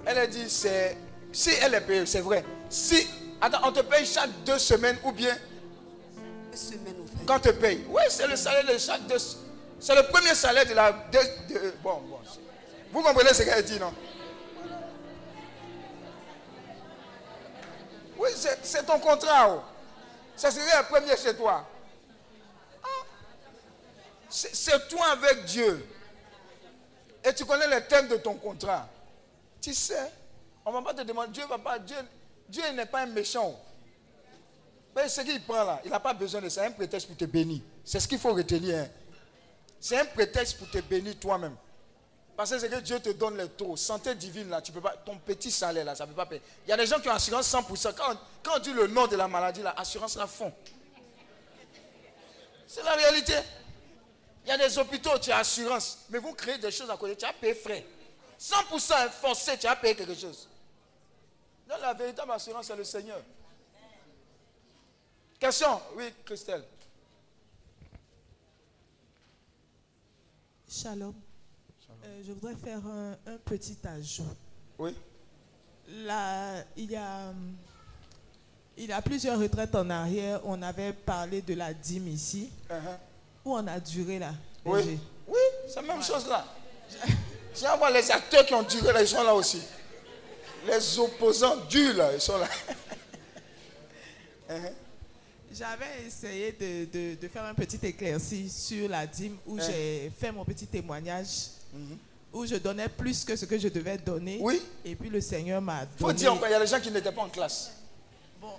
elle 0.05 0.17
a 0.19 0.27
dit, 0.27 0.49
c'est, 0.49 0.97
si 1.31 1.49
elle 1.61 1.73
est 1.73 1.81
payée, 1.81 2.05
c'est 2.05 2.21
vrai. 2.21 2.43
Si, 2.69 3.07
attends, 3.41 3.67
on 3.67 3.71
te 3.71 3.81
paye 3.81 4.05
chaque 4.05 4.29
deux 4.45 4.59
semaines 4.59 4.97
ou 5.03 5.11
bien 5.11 5.35
semaines, 6.53 6.95
en 7.03 7.05
fait. 7.05 7.25
quand 7.25 7.35
on 7.37 7.39
te 7.39 7.49
paye. 7.49 7.83
Oui, 7.89 8.01
c'est 8.09 8.27
le 8.27 8.35
salaire 8.35 8.71
de 8.73 8.77
chaque 8.77 9.05
deux. 9.07 9.17
C'est 9.79 9.95
le 9.95 10.03
premier 10.03 10.33
salaire 10.35 10.65
de 10.65 10.73
la. 10.73 10.91
de- 10.91 11.73
bon, 11.83 12.01
bon. 12.01 12.19
Vous 12.91 13.01
comprenez 13.03 13.33
ce 13.33 13.43
qu'elle 13.43 13.63
dit, 13.63 13.79
non? 13.79 13.93
Oui, 18.17 18.29
c'est 18.63 18.85
ton 18.85 18.99
contrat. 18.99 19.49
oh. 19.55 19.61
Ça 20.35 20.51
serait 20.51 20.65
le 20.65 20.87
premier 20.87 21.15
chez 21.17 21.35
toi. 21.35 21.65
Ah. 22.83 22.87
C'est 24.29 24.87
toi 24.87 25.05
avec 25.11 25.45
Dieu. 25.45 25.85
Et 27.23 27.33
tu 27.33 27.45
connais 27.45 27.67
les 27.67 27.81
thèmes 27.85 28.07
de 28.07 28.17
ton 28.17 28.35
contrat. 28.35 28.87
Tu 29.61 29.73
sais, 29.73 30.11
on 30.65 30.71
ne 30.71 30.75
va 30.77 30.81
pas 30.81 30.93
te 30.93 31.01
demander, 31.01 31.31
Dieu 31.31 31.45
va 31.47 31.57
pas, 31.57 31.77
Dieu, 31.79 31.97
Dieu 32.47 32.63
n'est 32.73 32.85
pas 32.85 33.01
un 33.01 33.07
méchant. 33.07 33.59
Mais 34.95 35.07
ce 35.09 35.21
qu'il 35.21 35.41
prend 35.43 35.63
là, 35.63 35.81
il 35.83 35.91
n'a 35.91 35.99
pas 35.99 36.13
besoin 36.13 36.41
de 36.41 36.49
ça. 36.49 36.63
Un 36.63 36.71
prétexte 36.71 37.07
pour 37.07 37.17
te 37.17 37.25
bénir. 37.25 37.61
C'est 37.83 37.99
ce 37.99 38.07
qu'il 38.07 38.19
faut 38.19 38.33
retenir. 38.33 38.77
hein. 38.79 38.87
C'est 39.79 39.97
un 39.99 40.05
prétexte 40.05 40.57
pour 40.57 40.69
te 40.69 40.79
bénir 40.79 41.17
toi-même. 41.19 41.55
Parce 42.35 42.51
que 42.51 42.59
c'est 42.59 42.69
que 42.69 42.75
Dieu 42.81 42.99
te 42.99 43.09
donne 43.09 43.37
les 43.37 43.49
taux. 43.49 43.75
Santé 43.75 44.13
divine 44.13 44.49
là, 44.49 44.61
tu 44.61 44.71
peux 44.71 44.81
pas. 44.81 44.95
Ton 44.97 45.17
petit 45.17 45.49
salaire 45.49 45.85
là, 45.85 45.95
ça 45.95 46.05
ne 46.05 46.09
peut 46.11 46.15
pas 46.15 46.25
payer. 46.27 46.41
Il 46.65 46.69
y 46.69 46.73
a 46.73 46.77
des 46.77 46.85
gens 46.85 46.99
qui 46.99 47.09
ont 47.09 47.13
assurance 47.13 47.47
100%. 47.51 47.93
Quand, 47.95 48.15
on- 48.55 48.59
dit 48.59 48.73
le 48.73 48.87
nom 48.87 49.07
de 49.07 49.15
la 49.15 49.27
maladie, 49.27 49.61
la 49.61 49.71
assurance 49.71 50.15
la 50.15 50.27
fond. 50.27 50.53
C'est 52.67 52.83
la 52.83 52.93
réalité. 52.93 53.33
Il 54.45 54.49
y 54.49 54.51
a 54.51 54.57
des 54.57 54.77
hôpitaux, 54.77 55.17
tu 55.19 55.31
as 55.31 55.37
assurance. 55.39 55.99
Mais 56.09 56.19
vous 56.19 56.33
créez 56.33 56.57
des 56.57 56.71
choses 56.71 56.89
à 56.89 56.97
côté, 56.97 57.15
tu 57.15 57.25
as 57.25 57.33
payé 57.33 57.55
frais. 57.55 57.83
100% 58.39 59.09
forcé, 59.09 59.57
tu 59.57 59.65
as 59.67 59.75
payé 59.75 59.95
quelque 59.95 60.13
chose. 60.15 60.47
Non, 61.67 61.75
la 61.81 61.93
véritable 61.93 62.31
assurance, 62.31 62.67
c'est 62.67 62.75
le 62.75 62.83
Seigneur. 62.83 63.19
Question? 65.39 65.81
Oui, 65.95 66.13
Christelle. 66.23 66.63
Shalom. 70.69 71.13
Euh, 72.03 72.21
je 72.25 72.33
voudrais 72.33 72.55
faire 72.55 72.79
un, 72.85 73.11
un 73.25 73.37
petit 73.45 73.77
ajout. 73.85 74.27
Oui. 74.77 74.93
Là, 76.05 76.63
il 76.75 76.91
y 76.91 76.95
a, 76.95 77.33
il 78.77 78.85
y 78.85 78.91
a 78.91 79.01
plusieurs 79.01 79.39
retraites 79.39 79.73
en 79.75 79.89
arrière. 79.89 80.41
On 80.43 80.61
avait 80.61 80.91
parlé 80.93 81.41
de 81.41 81.53
la 81.53 81.73
dîme 81.73 82.09
ici. 82.09 82.49
Uh-huh. 82.69 82.97
Où 83.45 83.55
on 83.55 83.65
a 83.65 83.79
duré 83.79 84.19
là 84.19 84.33
Oui. 84.65 84.99
Oui, 85.27 85.39
c'est 85.67 85.75
la 85.75 85.81
même 85.83 86.03
chose 86.03 86.27
là. 86.27 86.45
Tiens, 87.53 87.75
voir 87.77 87.91
les 87.91 88.11
acteurs 88.11 88.45
qui 88.45 88.53
ont 88.53 88.63
duré 88.63 88.91
là, 88.93 89.01
ils 89.01 89.07
sont 89.07 89.23
là 89.23 89.33
aussi. 89.33 89.61
Les 90.65 90.99
opposants 90.99 91.55
durs 91.69 91.95
là, 91.95 92.13
ils 92.13 92.21
sont 92.21 92.37
là. 92.37 92.47
Uh-huh. 94.49 94.71
J'avais 95.53 96.05
essayé 96.05 96.51
de, 96.51 96.85
de- 96.91 97.15
de 97.21 97.27
faire 97.27 97.45
un 97.45 97.53
petit 97.53 97.79
éclairci 97.83 98.49
sur 98.49 98.89
la 98.89 99.07
dîme 99.07 99.37
où 99.45 99.57
Hein. 99.57 99.63
j'ai 99.65 100.11
fait 100.19 100.31
mon 100.31 100.43
petit 100.45 100.67
témoignage, 100.67 101.47
Mhm. 101.73 101.97
où 102.33 102.45
je 102.45 102.55
donnais 102.55 102.89
plus 102.89 103.23
que 103.23 103.35
ce 103.35 103.45
que 103.45 103.57
je 103.57 103.69
devais 103.69 103.97
donner. 103.97 104.37
Oui. 104.41 104.61
Et 104.85 104.95
puis 104.95 105.09
le 105.09 105.21
Seigneur 105.21 105.61
m'a 105.61 105.85
donné. 105.85 105.97
Faut 105.99 106.13
dire 106.13 106.33
encore, 106.33 106.47
il 106.47 106.51
y 106.51 106.55
a 106.55 106.59
des 106.59 106.67
gens 106.67 106.79
qui 106.79 106.91
n'étaient 106.91 107.11
pas 107.11 107.21
en 107.23 107.29
classe. 107.29 107.71
Bon. 108.41 108.49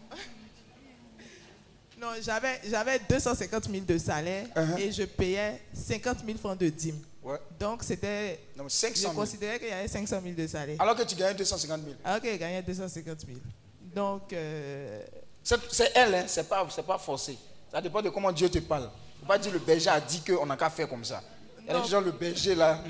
Non, 2.01 2.09
j'avais, 2.23 2.61
j'avais 2.69 3.01
250 3.09 3.69
000 3.71 3.85
de 3.85 3.99
salaire 3.99 4.47
Uh-huh. 4.55 4.79
et 4.79 4.93
je 4.93 5.03
payais 5.03 5.61
50 5.75 6.25
000 6.25 6.39
francs 6.39 6.57
de 6.59 6.69
dîme. 6.69 6.99
Ouais. 7.25 7.39
Donc 7.59 7.83
c'était. 7.83 8.39
Non, 8.57 8.65
mais 8.65 8.71
500 8.71 8.95
Je 8.95 9.01
000. 9.03 9.15
considérais 9.15 9.59
qu'il 9.59 9.69
y 9.69 9.73
avait 9.73 9.89
500 9.89 10.21
000 10.23 10.35
de 10.35 10.47
salaire. 10.47 10.81
Alors 10.81 10.95
que 10.97 11.03
tu 11.03 11.17
gagnais 11.17 11.35
250 11.35 11.83
000. 11.85 11.95
Alors 12.05 12.21
qu'il 12.21 12.39
gagnait 12.39 12.63
250 12.63 13.21
000. 13.27 13.39
Donc. 13.95 14.33
euh, 14.33 15.03
C'est 15.71 15.93
elle, 15.95 16.15
hein, 16.15 16.25
c'est 16.27 16.49
pas, 16.49 16.65
pas 16.87 16.99
forcé. 16.99 17.39
Ça 17.71 17.81
dépend 17.81 18.03
de 18.03 18.11
comment 18.11 18.33
Dieu 18.33 18.49
te 18.51 18.59
parle. 18.59 18.91
Faut 19.21 19.27
pas 19.27 19.39
dire 19.39 19.53
le 19.53 19.59
berger 19.59 19.89
a 19.91 20.01
dit 20.01 20.21
qu'on 20.23 20.45
n'a 20.47 20.57
qu'à 20.57 20.71
faire 20.71 20.89
comme 20.89 21.05
ça. 21.05 21.23
Il 21.61 21.67
y 21.67 21.71
a 21.71 21.75
Non. 21.75 21.83
des 21.83 21.89
gens, 21.89 22.01
le 22.01 22.13
berger 22.13 22.55
là. 22.55 22.83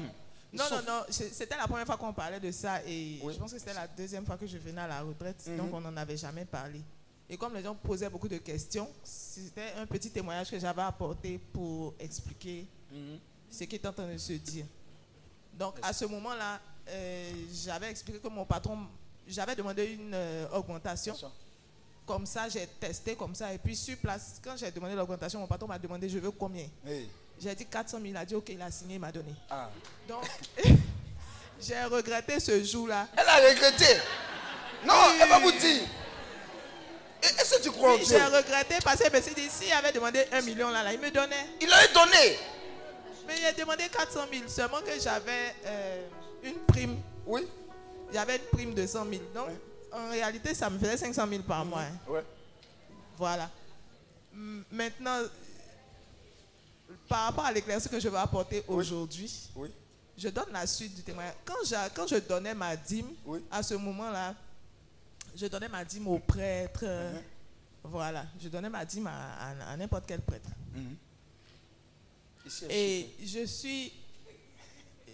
Non, 0.52 0.64
non, 0.70 0.76
non, 0.86 1.02
c'est- 1.10 1.32
c'était 1.32 1.56
la 1.56 1.66
première 1.66 1.84
fois 1.86 1.96
qu'on 1.96 2.12
parlait 2.12 2.40
de 2.40 2.50
ça 2.50 2.82
et 2.86 3.20
je 3.22 3.38
pense 3.38 3.52
que 3.52 3.58
c'était 3.58 3.74
la 3.74 3.86
deuxième 3.86 4.24
fois 4.24 4.36
que 4.36 4.46
je 4.46 4.56
venais 4.56 4.80
à 4.80 4.86
la 4.88 5.02
retraite, 5.02 5.42
Mhm. 5.46 5.56
donc 5.58 5.74
on 5.74 5.80
n'en 5.80 5.96
avait 5.96 6.16
jamais 6.16 6.44
parlé. 6.46 6.80
Et 7.28 7.36
comme 7.36 7.54
les 7.54 7.62
gens 7.62 7.74
posaient 7.74 8.08
beaucoup 8.08 8.28
de 8.28 8.38
questions, 8.38 8.88
c'était 9.04 9.74
un 9.78 9.84
petit 9.86 10.10
témoignage 10.10 10.50
que 10.50 10.58
j'avais 10.58 10.80
apporté 10.82 11.38
pour 11.52 11.94
expliquer 12.00 12.66
Mhm. 12.90 13.18
ce 13.50 13.64
qui 13.64 13.74
est 13.76 13.86
en 13.86 13.92
train 13.92 14.10
de 14.10 14.16
se 14.18 14.32
dire. 14.32 14.64
Donc 15.52 15.74
à 15.82 15.92
ce 15.92 16.06
moment-là, 16.06 16.60
euh, 16.88 17.30
j'avais 17.52 17.90
expliqué 17.90 18.18
que 18.18 18.28
mon 18.28 18.46
patron, 18.46 18.78
j'avais 19.26 19.54
demandé 19.54 19.84
une 19.92 20.14
euh, 20.14 20.46
augmentation. 20.54 21.14
Comme 22.08 22.24
ça, 22.24 22.48
j'ai 22.48 22.66
testé 22.66 23.14
comme 23.14 23.34
ça. 23.34 23.52
Et 23.52 23.58
puis 23.58 23.76
sur 23.76 23.94
place, 23.98 24.40
quand 24.42 24.56
j'ai 24.56 24.70
demandé 24.70 24.94
l'augmentation, 24.94 25.40
mon 25.40 25.46
patron 25.46 25.68
m'a 25.68 25.78
demandé 25.78 26.08
je 26.08 26.18
veux 26.18 26.30
combien? 26.30 26.66
Hey. 26.86 27.06
J'ai 27.38 27.54
dit 27.54 27.66
400 27.66 27.98
000. 27.98 28.06
Il 28.08 28.16
a 28.16 28.24
dit 28.24 28.34
ok, 28.34 28.48
il 28.48 28.62
a 28.62 28.70
signé, 28.70 28.94
il 28.94 29.00
m'a 29.00 29.12
donné. 29.12 29.34
Ah. 29.50 29.68
Donc, 30.08 30.24
j'ai 31.60 31.84
regretté 31.84 32.40
ce 32.40 32.64
jour-là. 32.64 33.08
Elle 33.14 33.28
a 33.28 33.50
regretté. 33.50 33.84
Non, 34.86 34.94
elle 35.20 35.28
va 35.28 35.38
vous 35.38 35.52
dire. 35.52 35.82
Est-ce 37.22 37.58
que 37.58 37.62
tu 37.64 37.70
crois 37.72 37.90
en 37.92 37.96
Oui, 37.96 38.04
Dieu? 38.06 38.16
j'ai 38.16 38.24
regretté 38.24 38.76
parce 38.82 39.02
que 39.02 39.20
suis 39.20 39.34
dit, 39.34 39.50
s'il 39.50 39.72
avait 39.74 39.92
demandé 39.92 40.24
un 40.32 40.40
million 40.40 40.70
là, 40.70 40.82
là, 40.82 40.94
il 40.94 41.00
me 41.00 41.10
donnait. 41.10 41.46
Il 41.60 41.70
avait 41.70 41.92
donné. 41.92 42.38
Mais 43.26 43.34
il 43.38 43.44
a 43.44 43.52
demandé 43.52 43.84
400 43.92 44.20
000. 44.32 44.44
Seulement 44.48 44.80
que 44.80 44.98
j'avais 44.98 45.54
euh, 45.66 46.06
une 46.42 46.56
prime. 46.60 46.96
Oui. 47.26 47.46
J'avais 48.14 48.36
une 48.36 48.44
prime 48.50 48.72
de 48.74 48.86
100 48.86 49.04
000. 49.10 49.22
Donc, 49.34 49.48
en 49.92 50.10
réalité, 50.10 50.54
ça 50.54 50.68
me 50.70 50.78
faisait 50.78 50.96
500 50.96 51.26
000 51.28 51.42
par 51.42 51.64
mois. 51.64 51.82
hein. 51.82 51.98
Ouais. 52.08 52.24
Voilà. 53.16 53.50
Maintenant, 54.70 55.20
par 57.08 57.24
rapport 57.26 57.44
à 57.44 57.52
l'éclaircie 57.52 57.88
que 57.88 57.98
je 58.00 58.08
vais 58.08 58.18
apporter 58.18 58.62
aujourd'hui, 58.68 59.48
Oui. 59.56 59.70
je 60.16 60.28
donne 60.28 60.52
la 60.52 60.66
suite 60.66 60.94
du 60.94 61.02
témoignage. 61.02 61.34
Quand, 61.94 62.06
je 62.06 62.16
donnais 62.16 62.54
ma 62.54 62.76
dîme, 62.76 63.08
à 63.50 63.62
ce 63.62 63.74
moment-là, 63.74 64.34
je 65.34 65.46
donnais 65.46 65.68
ma 65.68 65.84
dîme 65.84 66.06
au 66.08 66.18
prêtre. 66.18 66.84
Uh-huh. 66.84 67.20
Voilà, 67.84 68.26
je 68.40 68.48
donnais 68.48 68.68
ma 68.68 68.84
dîme 68.84 69.06
à, 69.06 69.34
à- 69.50 69.72
à 69.72 69.76
n'importe 69.76 70.04
quel 70.06 70.20
prêtre. 70.20 70.48
Mhm. 70.74 70.96
Ici, 72.46 72.64
elle 72.64 72.72
Et 72.76 73.14
je 73.24 73.46
suis. 73.46 73.92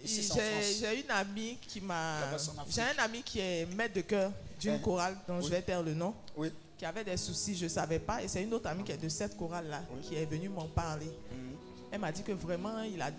J'ai 0.03 1.01
une 1.03 1.09
amie 1.11 1.57
qui 1.67 1.81
m'a. 1.81 2.37
J'ai 2.69 2.81
un 2.81 2.97
ami 2.99 3.23
qui 3.23 3.39
est 3.39 3.65
maître 3.75 3.95
de 3.95 4.01
chœur 4.01 4.31
d'une 4.65 4.75
Hein? 4.75 4.83
chorale 4.83 5.17
dont 5.27 5.41
je 5.41 5.49
vais 5.49 5.61
taire 5.61 5.81
le 5.83 5.93
nom. 5.93 6.13
Oui. 6.37 6.51
Qui 6.77 6.85
avait 6.85 7.03
des 7.03 7.15
soucis, 7.17 7.55
je 7.55 7.63
ne 7.65 7.69
savais 7.69 7.99
pas. 7.99 8.21
Et 8.21 8.27
c'est 8.27 8.43
une 8.43 8.53
autre 8.53 8.67
amie 8.67 8.83
qui 8.83 8.91
est 8.91 8.97
de 9.01 9.07
cette 9.09 9.37
chorale-là 9.37 9.81
qui 10.01 10.15
est 10.15 10.25
venue 10.25 10.49
m'en 10.49 10.67
parler. 10.67 11.05
Mhm. 11.05 11.55
Elle 11.91 11.99
m'a 11.99 12.11
dit 12.11 12.21
que 12.23 12.33
vraiment, 12.33 12.81
il 12.81 13.01
a 13.01 13.11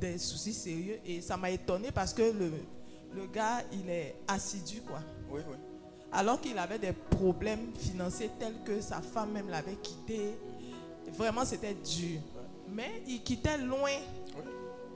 des 0.00 0.18
soucis 0.18 0.52
sérieux. 0.54 0.98
Et 1.04 1.20
ça 1.20 1.36
m'a 1.36 1.50
étonné 1.50 1.90
parce 1.90 2.14
que 2.14 2.22
le, 2.22 2.52
le 3.14 3.26
gars, 3.26 3.62
il 3.72 3.88
est 3.90 4.14
assidu, 4.28 4.80
quoi. 4.82 5.00
Oui, 5.30 5.40
oui. 5.48 5.56
Alors 6.12 6.40
qu'il 6.40 6.56
avait 6.56 6.78
des 6.78 6.92
problèmes 6.92 7.72
financiers 7.76 8.30
tels 8.38 8.54
que 8.64 8.80
sa 8.80 9.00
femme 9.02 9.32
même 9.32 9.48
l'avait 9.50 9.74
quitté. 9.82 10.30
Vraiment, 11.18 11.44
c'était 11.44 11.74
dur. 11.74 12.20
Mais 12.72 13.02
il 13.08 13.22
quittait 13.22 13.58
loin, 13.58 13.90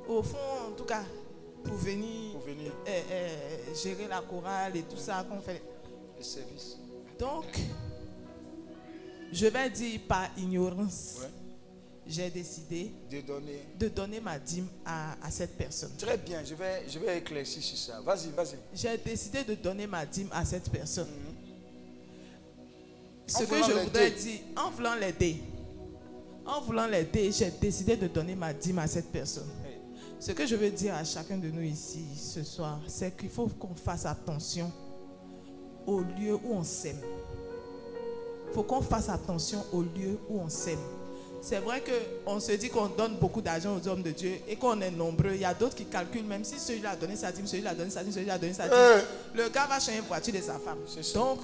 au 0.08 0.22
fond, 0.22 0.36
en 0.68 0.70
tout 0.76 0.84
cas, 0.84 1.02
pour 1.64 1.74
venir, 1.74 2.32
Pour 2.32 2.42
venir. 2.42 2.72
euh, 2.86 3.00
euh, 3.10 3.74
gérer 3.74 4.06
la 4.08 4.20
chorale 4.20 4.76
et 4.76 4.82
tout 4.82 4.96
ça 4.96 5.26
qu'on 5.28 5.40
fait. 5.40 5.60
Le 6.18 6.24
service. 6.24 6.76
Donc, 7.18 7.44
je 9.32 9.46
vais 9.46 9.70
dire 9.70 10.00
par 10.08 10.28
ignorance, 10.36 11.16
Ouais. 11.20 11.28
j'ai 12.06 12.30
décidé 12.30 12.90
De 13.10 13.20
donner. 13.20 13.60
de 13.78 13.88
donner 13.88 14.20
ma 14.20 14.38
dîme 14.38 14.68
à, 14.84 15.12
à 15.24 15.30
cette 15.30 15.56
personne. 15.56 15.90
Très 15.98 16.16
bien, 16.18 16.42
je 16.44 16.54
vais, 16.54 16.84
je 16.88 16.98
vais 16.98 17.18
éclaircir 17.18 17.62
sur 17.62 17.76
ça. 17.76 18.00
Vas-y, 18.00 18.30
vas-y. 18.30 18.56
J'ai 18.74 18.96
décidé 18.98 19.44
de 19.44 19.54
donner 19.54 19.86
ma 19.86 20.04
dîme 20.06 20.28
à 20.32 20.44
cette 20.44 20.70
personne. 20.70 21.08
En 21.08 23.28
Ce 23.38 23.44
que 23.44 23.54
voulant 23.54 23.66
je 23.68 23.72
voudrais 23.84 24.10
dire, 24.10 24.40
en 24.56 24.70
voulant 24.70 24.94
l'aider, 24.94 25.42
en 26.46 26.60
voulant 26.62 26.86
l'aider, 26.86 27.30
j'ai 27.30 27.50
décidé 27.60 27.96
de 27.96 28.06
donner 28.08 28.34
ma 28.34 28.54
dîme 28.54 28.78
à 28.78 28.86
cette 28.86 29.12
personne. 29.12 29.48
Ce 30.18 30.32
que 30.32 30.46
je 30.46 30.56
veux 30.56 30.70
dire 30.70 30.94
à 30.94 31.04
chacun 31.04 31.36
de 31.36 31.48
nous 31.48 31.62
ici 31.62 32.04
ce 32.16 32.42
soir, 32.42 32.80
c'est 32.88 33.16
qu'il 33.16 33.28
faut 33.28 33.46
qu'on 33.46 33.74
fasse 33.74 34.04
attention 34.06 34.72
au 35.88 36.00
lieu 36.00 36.34
où 36.44 36.54
on 36.54 36.62
s'aime. 36.64 37.00
Il 38.50 38.54
faut 38.54 38.62
qu'on 38.62 38.82
fasse 38.82 39.08
attention 39.08 39.64
au 39.72 39.80
lieu 39.82 40.18
où 40.28 40.38
on 40.40 40.48
s'aime. 40.48 40.78
C'est 41.40 41.60
vrai 41.60 41.82
qu'on 42.26 42.40
se 42.40 42.52
dit 42.52 42.68
qu'on 42.68 42.86
donne 42.88 43.16
beaucoup 43.16 43.40
d'argent 43.40 43.76
aux 43.76 43.88
hommes 43.88 44.02
de 44.02 44.10
Dieu 44.10 44.32
et 44.48 44.56
qu'on 44.56 44.80
est 44.80 44.90
nombreux. 44.90 45.30
Il 45.34 45.40
y 45.40 45.44
a 45.44 45.54
d'autres 45.54 45.76
qui 45.76 45.84
calculent, 45.84 46.24
même 46.24 46.44
si 46.44 46.58
celui-là 46.58 46.90
a 46.90 46.96
donné 46.96 47.14
sa 47.16 47.30
dîme, 47.30 47.46
celui-là 47.46 47.70
a 47.70 47.74
donné 47.74 47.90
sa 47.90 48.02
dîme, 48.02 48.12
celui-là 48.12 48.34
a 48.34 48.38
donné 48.38 48.52
sa 48.52 48.64
dîme. 48.64 48.72
Euh. 48.76 49.00
Le 49.34 49.48
gars 49.48 49.66
va 49.66 49.78
changer 49.78 49.98
une 49.98 50.04
voiture 50.04 50.34
de 50.34 50.40
sa 50.40 50.58
femme. 50.58 50.78
Donc, 51.14 51.38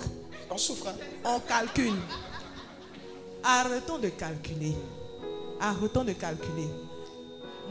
on 0.50 0.58
souffre. 0.58 0.88
hein. 0.88 0.94
On 1.24 1.38
calcule. 1.40 1.94
Arrêtons 3.42 3.98
de 3.98 4.08
calculer. 4.08 4.74
Arrêtons 5.60 6.04
de 6.04 6.12
calculer. 6.12 6.68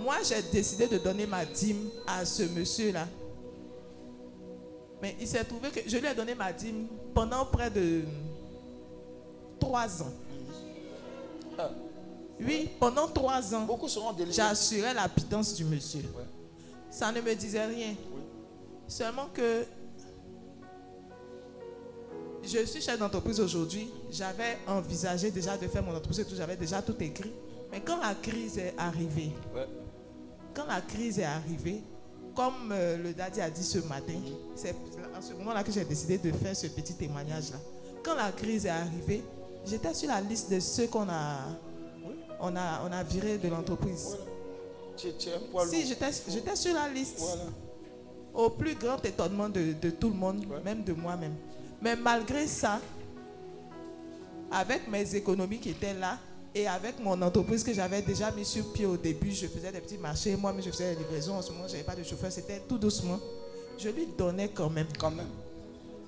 Moi, 0.02 0.16
j'ai 0.24 0.41
décidé 0.52 0.88
de 0.88 0.98
donner 1.00 1.26
ma 1.26 1.44
dîme 1.45 1.90
à 2.08 2.24
ce 2.26 2.44
monsieur-là. 2.44 3.06
Mais 5.04 5.18
il 5.20 5.28
s'est 5.28 5.44
trouvé 5.44 5.70
que 5.70 5.82
je 5.86 5.98
lui 5.98 6.08
ai 6.08 6.16
donné 6.16 6.34
ma 6.34 6.54
dîme 6.54 6.88
pendant 7.14 7.44
près 7.46 7.70
de 7.70 8.04
trois 9.60 10.02
ans. 10.02 10.14
Ah. 11.60 11.72
Oui, 12.40 12.70
pendant 12.80 13.10
trois 13.10 13.54
ans, 13.54 13.68
j'assurais 14.32 14.94
la 14.94 15.10
pitance 15.10 15.56
du 15.56 15.66
monsieur. 15.66 16.06
Ça 16.90 17.12
ne 17.12 17.20
me 17.20 17.36
disait 17.36 17.66
rien. 17.66 17.96
Seulement 18.88 19.26
que 19.34 19.66
je 22.42 22.66
suis 22.66 22.82
chef 22.82 22.98
d'entreprise 22.98 23.42
aujourd'hui. 23.42 23.90
J'avais 24.10 24.58
envisagé 24.66 25.32
déjà 25.32 25.58
de 25.58 25.68
faire 25.68 25.84
mon 25.84 25.92
entreprise 25.92 26.22
et 26.22 26.26
tout. 26.26 26.36
J'avais 26.38 26.56
déjà 26.56 26.82
tout 26.82 26.96
écrit. 27.02 27.34
Mais 27.74 27.82
quand 27.82 27.98
la 27.98 28.16
crise 28.16 28.58
est 28.58 28.74
arrivée, 28.78 29.34
Ouais. 29.54 29.68
quand 30.54 30.66
la 30.66 30.80
crise 30.80 31.20
est 31.20 31.26
arrivée, 31.26 31.84
comme 32.36 32.72
euh, 32.72 32.98
le 32.98 33.14
daddy 33.14 33.42
a 33.42 33.50
dit 33.50 33.64
ce 33.64 33.80
matin, 33.80 34.14
c'est 34.56 34.76
à 35.16 35.22
ce 35.22 35.34
moment-là 35.34 35.64
que 35.64 35.72
j'ai 35.72 35.86
décidé 35.86 36.18
de 36.18 36.32
faire 36.32 36.56
ce 36.56 36.68
petit 36.68 36.94
témoignage-là. 36.96 37.58
Quand 38.04 38.16
la 38.16 38.32
crise 38.32 38.66
est 38.66 38.70
arrivée, 38.70 39.24
j'étais 39.66 39.94
sur 39.94 40.10
la 40.10 40.20
liste 40.22 40.52
de 40.52 40.60
ceux 40.60 40.88
qu'on 40.88 41.08
a, 41.10 41.38
on 42.40 42.56
a, 42.56 42.82
on 42.88 42.92
a 42.92 43.04
viré 43.04 43.38
de 43.38 43.48
l'entreprise. 43.48 44.18
Si, 44.98 45.14
j'étais 46.28 46.56
sur 46.56 46.74
la 46.74 46.90
liste. 46.90 47.20
Voilà. 47.20 47.44
Au 48.34 48.50
plus 48.50 48.76
grand 48.76 49.04
étonnement 49.06 49.48
de, 49.50 49.74
de 49.80 49.90
tout 49.92 50.10
le 50.10 50.16
monde, 50.16 50.46
même 50.66 50.84
de 50.84 50.94
moi-même. 50.94 51.36
Mais 51.82 51.96
malgré 51.96 52.48
ça, 52.48 52.80
avec 54.52 54.88
mes 54.88 55.16
économies 55.16 55.60
qui 55.60 55.70
étaient 55.70 55.94
là 55.94 56.18
et 56.56 56.68
avec 56.68 57.00
mon 57.00 57.20
entreprise 57.22 57.64
que 57.64 57.74
j'avais 57.74 58.02
déjà 58.02 58.32
mis 58.32 58.46
sur 58.46 58.72
pied 58.72 58.86
au 58.86 58.96
début, 58.98 59.32
je 59.32 59.48
faisais 59.48 59.72
des 59.72 59.82
petits 59.82 59.98
marchés, 59.98 60.36
moi-même 60.36 60.62
je 60.64 60.70
faisais 60.70 60.94
des 60.94 61.00
livraisons. 61.00 61.36
En 61.36 61.42
ce 61.42 61.52
moment, 61.52 61.68
je 61.68 61.74
n'avais 61.74 61.84
pas 61.84 61.96
de 61.96 62.04
chauffeur, 62.04 62.32
c'était 62.32 62.62
tout 62.68 62.78
doucement. 62.78 63.20
Je 63.80 63.90
lui 63.90 64.08
donnais 64.18 64.50
quand 64.50 64.70
même. 64.70 64.88
Quand 65.00 65.10
même. 65.12 65.30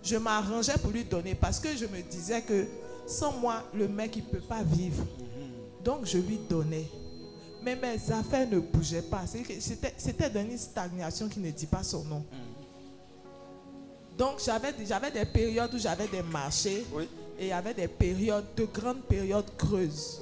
Je 0.03 0.17
m'arrangeais 0.17 0.77
pour 0.81 0.91
lui 0.91 1.03
donner 1.03 1.33
parce 1.33 1.59
que 1.59 1.75
je 1.75 1.85
me 1.85 2.01
disais 2.03 2.41
que 2.43 2.67
sans 3.07 3.31
moi, 3.31 3.63
le 3.73 3.87
mec, 3.87 4.15
il 4.15 4.23
ne 4.23 4.29
peut 4.29 4.45
pas 4.47 4.61
vivre. 4.61 5.03
Donc 5.83 6.05
je 6.05 6.19
lui 6.19 6.37
donnais. 6.49 6.85
Mais 7.63 7.75
mes 7.75 8.11
affaires 8.11 8.47
ne 8.47 8.59
bougeaient 8.59 9.01
pas. 9.01 9.23
C'était 9.27 10.29
dans 10.29 10.41
une 10.41 10.57
stagnation 10.59 11.27
qui 11.27 11.39
ne 11.39 11.49
dit 11.49 11.65
pas 11.65 11.81
son 11.81 12.03
nom. 12.03 12.23
Donc 14.15 14.39
j'avais 14.45 14.73
j'avais 14.85 15.11
des 15.11 15.25
périodes 15.25 15.73
où 15.73 15.77
j'avais 15.77 16.07
des 16.07 16.21
marchés 16.21 16.85
et 17.37 17.45
il 17.45 17.47
y 17.47 17.51
avait 17.51 17.73
des 17.73 17.87
périodes, 17.87 18.45
de 18.55 18.65
grandes 18.65 19.01
périodes 19.01 19.49
creuses. 19.57 20.21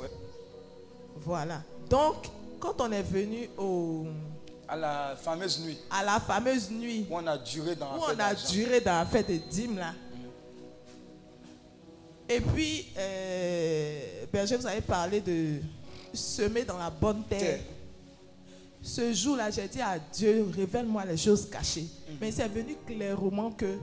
Voilà. 1.26 1.62
Donc 1.90 2.16
quand 2.60 2.80
on 2.82 2.92
est 2.92 3.02
venu 3.04 3.50
au, 3.58 4.06
À 4.68 4.76
la 4.76 5.16
fameuse 5.16 5.60
nuit. 5.66 5.78
à 5.90 6.04
la 6.04 6.20
fameuse 6.20 6.70
nuit 6.72 7.06
Où 7.10 7.16
on 7.18 7.28
a 7.28 7.38
duré 7.38 7.76
dans 7.76 7.98
où 7.98 8.02
la 8.02 8.08
fête 8.08 8.16
on 8.18 8.20
a 8.22 8.52
duré 8.52 8.82
dans 8.82 8.92
la 9.00 9.06
fête 9.06 9.28
des 9.28 9.40
dîmes 9.40 9.78
là, 9.78 9.94
Et 12.30 12.40
puis, 12.40 12.88
euh, 12.98 14.26
Berger, 14.32 14.56
vous 14.58 14.66
avez 14.66 14.82
parlé 14.82 15.20
de 15.22 15.58
semer 16.14 16.64
dans 16.64 16.78
la 16.78 16.90
bonne 16.90 17.24
terre. 17.26 17.40
Terre. 17.40 17.60
Ce 18.82 19.14
jour-là, 19.14 19.50
j'ai 19.52 19.68
dit 19.68 19.82
à 19.82 19.98
Dieu, 20.00 20.50
révèle-moi 20.56 21.06
les 21.06 21.18
choses 21.18 21.50
cachées. 21.50 21.86
Mais 22.20 22.32
c'est 22.32 22.48
venu 22.48 22.76
clairement 22.88 23.52
que 23.52 23.78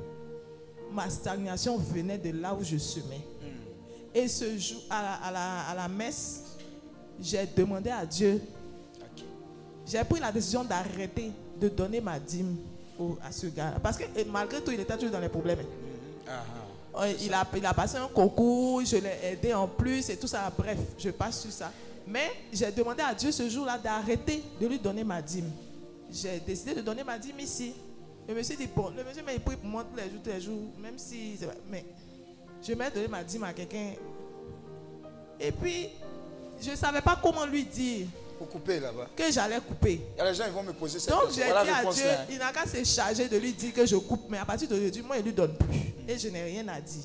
ma 0.92 1.08
stagnation 1.08 1.76
venait 1.76 2.18
de 2.18 2.30
là 2.38 2.54
où 2.54 2.64
je 2.64 2.76
semais. 2.78 3.20
Et 4.14 4.26
ce 4.26 4.58
jour, 4.58 4.80
à 4.90 5.02
la, 5.02 5.12
à 5.14 5.30
la- 5.30 5.60
à 5.68 5.74
la 5.74 5.88
messe, 5.88 6.49
j'ai 7.22 7.46
demandé 7.56 7.90
à 7.90 8.04
Dieu, 8.06 8.40
j'ai 9.86 10.02
pris 10.04 10.20
la 10.20 10.30
décision 10.32 10.64
d'arrêter 10.64 11.32
de 11.60 11.68
donner 11.68 12.00
ma 12.00 12.18
dîme 12.18 12.56
au- 12.98 13.18
à 13.22 13.32
ce 13.32 13.46
gars. 13.46 13.74
Parce 13.82 13.96
que 13.98 14.04
malgré 14.30 14.60
tout, 14.62 14.70
il 14.72 14.80
était 14.80 14.94
toujours 14.94 15.10
dans 15.10 15.20
les 15.20 15.28
problèmes. 15.28 15.58
Ah, 16.28 16.42
Ouais, 16.92 17.14
il, 17.20 17.32
a, 17.32 17.46
il 17.56 17.64
a 17.64 17.72
passé 17.72 17.98
un 17.98 18.08
concours, 18.08 18.84
je 18.84 18.96
l'ai 18.96 19.16
aidé 19.32 19.54
en 19.54 19.68
plus 19.68 20.10
et 20.10 20.16
tout 20.16 20.26
ça. 20.26 20.52
Bref, 20.58 20.76
je 20.98 21.10
passe 21.10 21.40
sur 21.42 21.52
ça. 21.52 21.70
Mais 22.06 22.28
j'ai 22.52 22.70
demandé 22.72 23.00
à 23.00 23.14
Dieu 23.14 23.30
ce 23.30 23.48
jour-là 23.48 23.78
d'arrêter 23.78 24.42
de 24.60 24.66
lui 24.66 24.76
donner 24.78 25.04
ma 25.04 25.22
dîme. 25.22 25.48
J'ai 26.10 26.40
décidé 26.40 26.74
de 26.74 26.80
donner 26.80 27.04
ma 27.04 27.16
dîme 27.16 27.38
ici. 27.38 27.74
Je 28.28 28.34
me 28.34 28.42
suis 28.42 28.56
dit, 28.56 28.68
bon, 28.74 28.90
le 28.96 29.04
monsieur 29.04 29.22
m'a 29.22 29.32
pris 29.38 29.54
pour 29.56 29.70
moi 29.70 29.84
tous 29.84 29.96
les 29.96 30.10
jours, 30.10 30.20
tous 30.24 30.30
les 30.30 30.40
jours, 30.40 30.62
même 30.82 30.98
si. 30.98 31.38
Mais 31.70 31.84
je 32.60 32.72
vais 32.74 32.90
donner 32.90 33.06
ma 33.08 33.22
dîme 33.22 33.44
à 33.44 33.52
quelqu'un. 33.52 33.92
Et 35.38 35.52
puis, 35.52 35.90
je 36.60 36.70
ne 36.70 36.76
savais 36.76 37.00
pas 37.00 37.18
comment 37.22 37.46
lui 37.46 37.64
dire 37.64 38.06
Pour 38.38 38.48
couper 38.48 38.80
là-bas. 38.80 39.06
que 39.16 39.30
j'allais 39.32 39.60
couper. 39.60 40.00
Il 40.16 40.18
y 40.18 40.20
a 40.20 40.30
des 40.30 40.34
gens 40.36 40.44
qui 40.44 40.50
vont 40.50 40.62
me 40.62 40.72
poser 40.72 40.98
cette 40.98 41.10
Donc 41.10 41.26
question. 41.26 41.42
j'ai 41.44 41.50
Voilà 41.50 41.64
dit 41.64 41.70
à 41.70 41.92
Dieu, 41.92 42.04
là. 42.04 42.20
hein. 42.20 42.26
il 42.30 42.38
n'a 42.38 42.52
qu'à 42.52 42.66
se 42.66 42.84
charger 42.84 43.28
de 43.28 43.36
lui 43.36 43.52
dire 43.52 43.72
que 43.72 43.84
je 43.86 43.96
coupe, 43.96 44.24
mais 44.28 44.38
à 44.38 44.44
partir 44.44 44.68
d'aujourd'hui, 44.68 45.02
moi, 45.02 45.16
il 45.16 45.20
ne 45.20 45.24
lui 45.26 45.32
donne 45.32 45.54
plus. 45.54 45.92
Et 46.08 46.18
je 46.18 46.28
n'ai 46.28 46.42
rien 46.44 46.66
à 46.68 46.80
dire. 46.80 47.04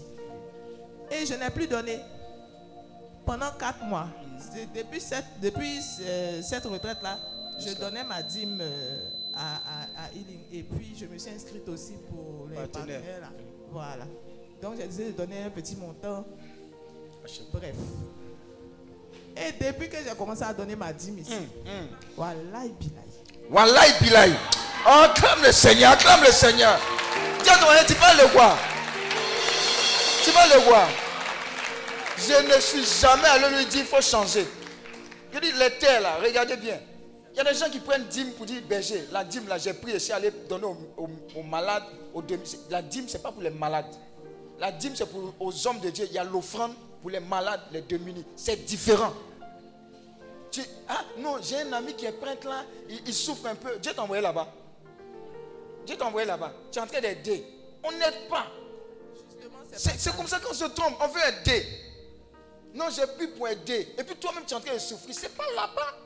Et 1.12 1.26
je 1.26 1.34
n'ai 1.36 1.50
plus 1.52 1.68
donné 1.68 2.00
pendant 3.26 3.52
quatre 3.60 3.84
mois. 3.84 4.08
Depuis 4.74 5.00
cette, 5.02 5.26
depuis, 5.42 5.80
euh, 6.02 6.42
cette 6.42 6.66
retraite-là, 6.66 7.20
je 7.60 7.74
donnais 7.76 8.04
ma 8.04 8.22
dîme 8.22 8.60
euh, 8.62 9.10
à, 9.34 9.56
à, 9.56 10.06
à 10.06 10.12
Healing. 10.14 10.40
Et 10.52 10.64
puis, 10.64 10.96
je 11.00 11.06
me 11.06 11.18
suis 11.18 11.32
inscrite 11.32 11.68
aussi 11.70 11.94
pour 12.10 12.48
les 12.50 12.56
Partenaire. 12.56 13.00
partenaires. 13.02 13.22
là. 13.22 13.30
Voilà. 13.72 14.06
Donc, 14.62 14.74
j'ai 14.78 14.86
décidé 14.88 15.06
de 15.12 15.18
donner 15.18 15.44
un 15.44 15.50
petit 15.50 15.76
montant. 15.76 16.26
Bref. 17.54 17.76
Et 19.38 19.52
depuis 19.64 19.90
que 19.90 19.98
j'ai 19.98 20.16
commencé 20.16 20.44
à 20.44 20.54
donner 20.54 20.76
ma 20.76 20.94
dîme 20.94 21.20
ici, 21.20 21.34
voilà, 22.16 22.36
bilaï. 22.80 23.04
Wallahi 23.50 23.94
bilaï. 24.02 24.34
Oh, 24.88 25.02
acclame 25.06 25.44
le 25.44 25.52
Seigneur, 25.52 25.92
acclame 25.92 26.22
le 26.24 26.32
Seigneur. 26.32 26.80
Tu 27.44 27.94
vas 27.96 28.14
le 28.14 28.28
voir. 28.32 28.58
Tu 30.24 30.32
vas 30.32 30.48
le 30.56 30.62
voir. 30.64 30.88
Je 32.18 32.56
ne 32.56 32.60
suis 32.62 32.86
jamais 33.02 33.28
allé 33.28 33.58
lui 33.58 33.66
dire 33.66 33.82
il 33.82 33.86
faut 33.86 34.02
changer. 34.02 34.48
Je 35.34 35.40
dis 35.40 35.52
les 35.52 35.70
terres 35.72 36.02
là, 36.02 36.18
regardez 36.24 36.56
bien. 36.56 36.80
Il 37.34 37.38
y 37.38 37.42
a 37.42 37.44
des 37.44 37.54
gens 37.60 37.70
qui 37.70 37.80
prennent 37.80 38.06
dîme 38.06 38.32
pour 38.32 38.46
dire 38.46 38.62
berger. 38.68 39.06
La 39.12 39.24
dîme 39.26 39.48
là, 39.50 39.58
j'ai 39.58 39.74
pris 39.74 39.92
et 39.92 39.96
je 39.96 40.00
suis 40.00 40.14
allé 40.14 40.32
donner 40.50 40.64
aux, 40.66 40.78
aux- 41.04 41.40
aux 41.40 41.44
malades, 41.44 41.84
aux 42.14 42.22
demi. 42.22 42.42
c'est- 42.46 42.60
La 42.72 42.82
dîme, 42.82 43.08
ce 43.10 43.18
n'est 43.18 43.24
pas 43.24 43.32
pour 43.32 43.42
les 43.44 43.50
malades. 43.50 43.94
La 44.60 44.72
dîme, 44.72 44.94
c'est 44.96 45.06
pour 45.06 45.34
aux 45.40 45.68
hommes 45.68 45.80
de 45.82 45.90
Dieu. 45.90 46.06
Il 46.10 46.16
y 46.16 46.18
a 46.18 46.24
l'offrande 46.24 46.72
pour 47.02 47.12
les 47.12 47.20
malades, 47.20 47.60
les 47.74 47.82
démunis. 47.82 48.26
C'est 48.38 48.64
différent. 48.66 49.14
Tu- 50.56 50.70
ah 50.88 51.04
non, 51.18 51.38
j'ai 51.42 51.62
un 51.62 51.74
ami 51.74 51.94
qui 51.96 52.06
est 52.06 52.14
prêtre 52.14 52.48
là, 52.48 52.64
il, 52.88 53.02
il 53.08 53.14
souffre 53.14 53.46
un 53.48 53.56
peu. 53.56 53.78
Dieu 53.78 53.94
t'a 53.94 54.04
envoyé 54.04 54.22
là-bas. 54.22 54.48
Dieu 55.86 55.98
t'a 55.98 56.06
envoyé 56.06 56.26
là-bas. 56.26 56.54
Tu 56.72 56.80
es 56.80 56.82
en 56.82 56.88
train 56.88 57.02
d'aider. 57.02 57.46
On 57.84 57.92
n'aide 57.92 58.30
pas. 58.30 58.48
C'est 59.74 60.16
comme 60.16 60.28
ça 60.28 60.40
qu'on 60.40 60.54
se 60.54 60.64
trompe. 60.66 60.96
On 61.02 61.08
veut 61.10 61.20
aider. 61.42 61.66
Non, 62.74 62.86
j'ai 62.90 63.06
plus 63.18 63.32
pour 63.32 63.50
aider. 63.50 63.94
Et 63.98 64.04
puis 64.06 64.16
toi-même, 64.16 64.46
tu 64.46 64.54
es 64.54 64.58
en 64.58 64.62
train 64.62 64.74
de 64.74 64.80
souffrir. 64.80 65.14
C'est 65.14 65.36
pas 65.36 65.44
là-bas. 65.56 65.98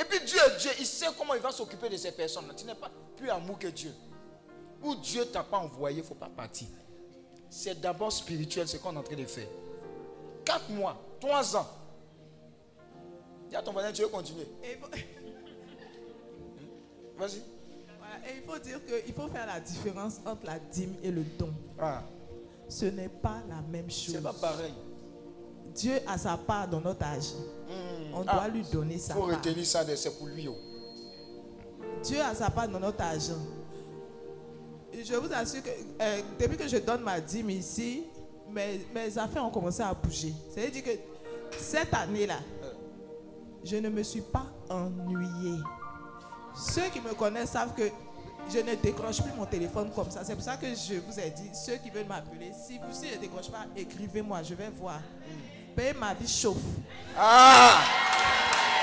Et 0.00 0.04
puis 0.04 0.18
Dieu 0.26 0.38
est 0.38 0.58
Dieu. 0.60 0.70
Il 0.80 0.86
sait 0.86 1.06
comment 1.16 1.34
il 1.34 1.40
va 1.40 1.52
s'occuper 1.52 1.88
de 1.88 1.96
ces 1.96 2.10
personnes. 2.10 2.52
Tu 2.56 2.64
n'es 2.64 2.74
pas 2.74 2.90
plus 3.16 3.30
amour 3.30 3.56
que 3.58 3.68
Dieu. 3.68 3.94
Où 4.82 4.96
Dieu 4.96 5.26
t'a 5.26 5.44
pas 5.44 5.58
envoyé, 5.58 5.98
il 5.98 6.02
ne 6.02 6.06
faut 6.06 6.16
pas 6.16 6.28
partir. 6.34 6.66
C'est 7.48 7.80
d'abord 7.80 8.10
spirituel 8.10 8.66
ce 8.66 8.78
qu'on 8.78 8.94
est 8.94 8.98
en 8.98 9.02
train 9.04 9.14
de 9.14 9.26
faire. 9.26 9.46
Quatre 10.44 10.68
mois, 10.70 10.96
trois 11.20 11.56
ans. 11.56 11.68
Dis 13.52 13.56
à 13.58 13.62
ton 13.62 13.72
voisin, 13.72 13.92
tu 13.92 14.00
veux 14.00 14.08
continuer. 14.08 14.46
Faut- 14.80 14.88
Vas-y. 17.18 17.42
Voilà, 17.98 18.16
et 18.26 18.36
il 18.38 18.42
faut 18.50 18.58
dire 18.58 18.80
qu'il 18.86 19.12
faut 19.12 19.28
faire 19.28 19.46
la 19.46 19.60
différence 19.60 20.20
entre 20.24 20.46
la 20.46 20.58
dîme 20.58 20.94
et 21.02 21.10
le 21.10 21.22
don. 21.38 21.52
Ah. 21.78 22.02
Ce 22.66 22.86
n'est 22.86 23.10
pas 23.10 23.42
la 23.50 23.60
même 23.70 23.90
chose. 23.90 24.14
C'est 24.14 24.22
pas 24.22 24.32
pareil. 24.32 24.72
Dieu 25.74 25.92
a 26.06 26.16
sa 26.16 26.38
part 26.38 26.66
dans 26.66 26.80
notre 26.80 27.04
âge. 27.04 27.26
On 28.14 28.22
doit 28.22 28.42
Ah. 28.44 28.48
lui 28.48 28.62
donner 28.72 28.96
sa 28.96 29.12
Il 29.12 29.16
faut 29.20 29.26
part. 29.26 29.36
retenir 29.36 29.66
ça, 29.66 29.84
c'est 29.96 30.16
pour 30.16 30.28
lui. 30.28 30.48
oh. 30.48 30.56
Dieu 32.02 32.22
a 32.22 32.34
sa 32.34 32.48
part 32.48 32.68
dans 32.68 32.80
notre 32.80 33.02
argent. 33.02 33.36
Je 34.94 35.14
vous 35.14 35.30
assure 35.34 35.62
que 35.62 35.68
euh, 36.00 36.20
depuis 36.40 36.56
que 36.56 36.66
je 36.68 36.78
donne 36.78 37.02
ma 37.02 37.20
dîme 37.20 37.50
ici, 37.50 38.04
mes, 38.50 38.80
mes 38.94 39.18
affaires 39.18 39.44
ont 39.44 39.50
commencé 39.50 39.82
à 39.82 39.92
bouger. 39.92 40.32
C'est-à-dire 40.54 40.82
que 40.84 40.90
cette 41.58 41.92
année-là, 41.92 42.38
je 43.64 43.76
ne 43.76 43.88
me 43.88 44.02
suis 44.02 44.20
pas 44.20 44.46
ennuyée. 44.68 45.58
Ceux 46.54 46.88
qui 46.92 47.00
me 47.00 47.14
connaissent 47.14 47.50
savent 47.50 47.74
que 47.74 47.90
je 48.52 48.58
ne 48.58 48.74
décroche 48.74 49.22
plus 49.22 49.32
mon 49.36 49.46
téléphone 49.46 49.90
comme 49.94 50.10
ça. 50.10 50.24
C'est 50.24 50.34
pour 50.34 50.44
ça 50.44 50.56
que 50.56 50.66
je 50.66 50.94
vous 50.94 51.18
ai 51.18 51.30
dit, 51.30 51.50
ceux 51.54 51.76
qui 51.76 51.90
veulent 51.90 52.06
m'appeler, 52.06 52.52
si 52.66 52.78
vous 52.78 52.92
si 52.92 53.08
je 53.08 53.14
ne 53.14 53.20
décroche 53.20 53.50
pas, 53.50 53.66
écrivez-moi, 53.76 54.42
je 54.42 54.54
vais 54.54 54.70
voir. 54.70 55.00
Payez 55.74 55.94
ma 55.94 56.12
vie 56.14 56.28
chauffe. 56.28 56.56
Ah 57.18 57.80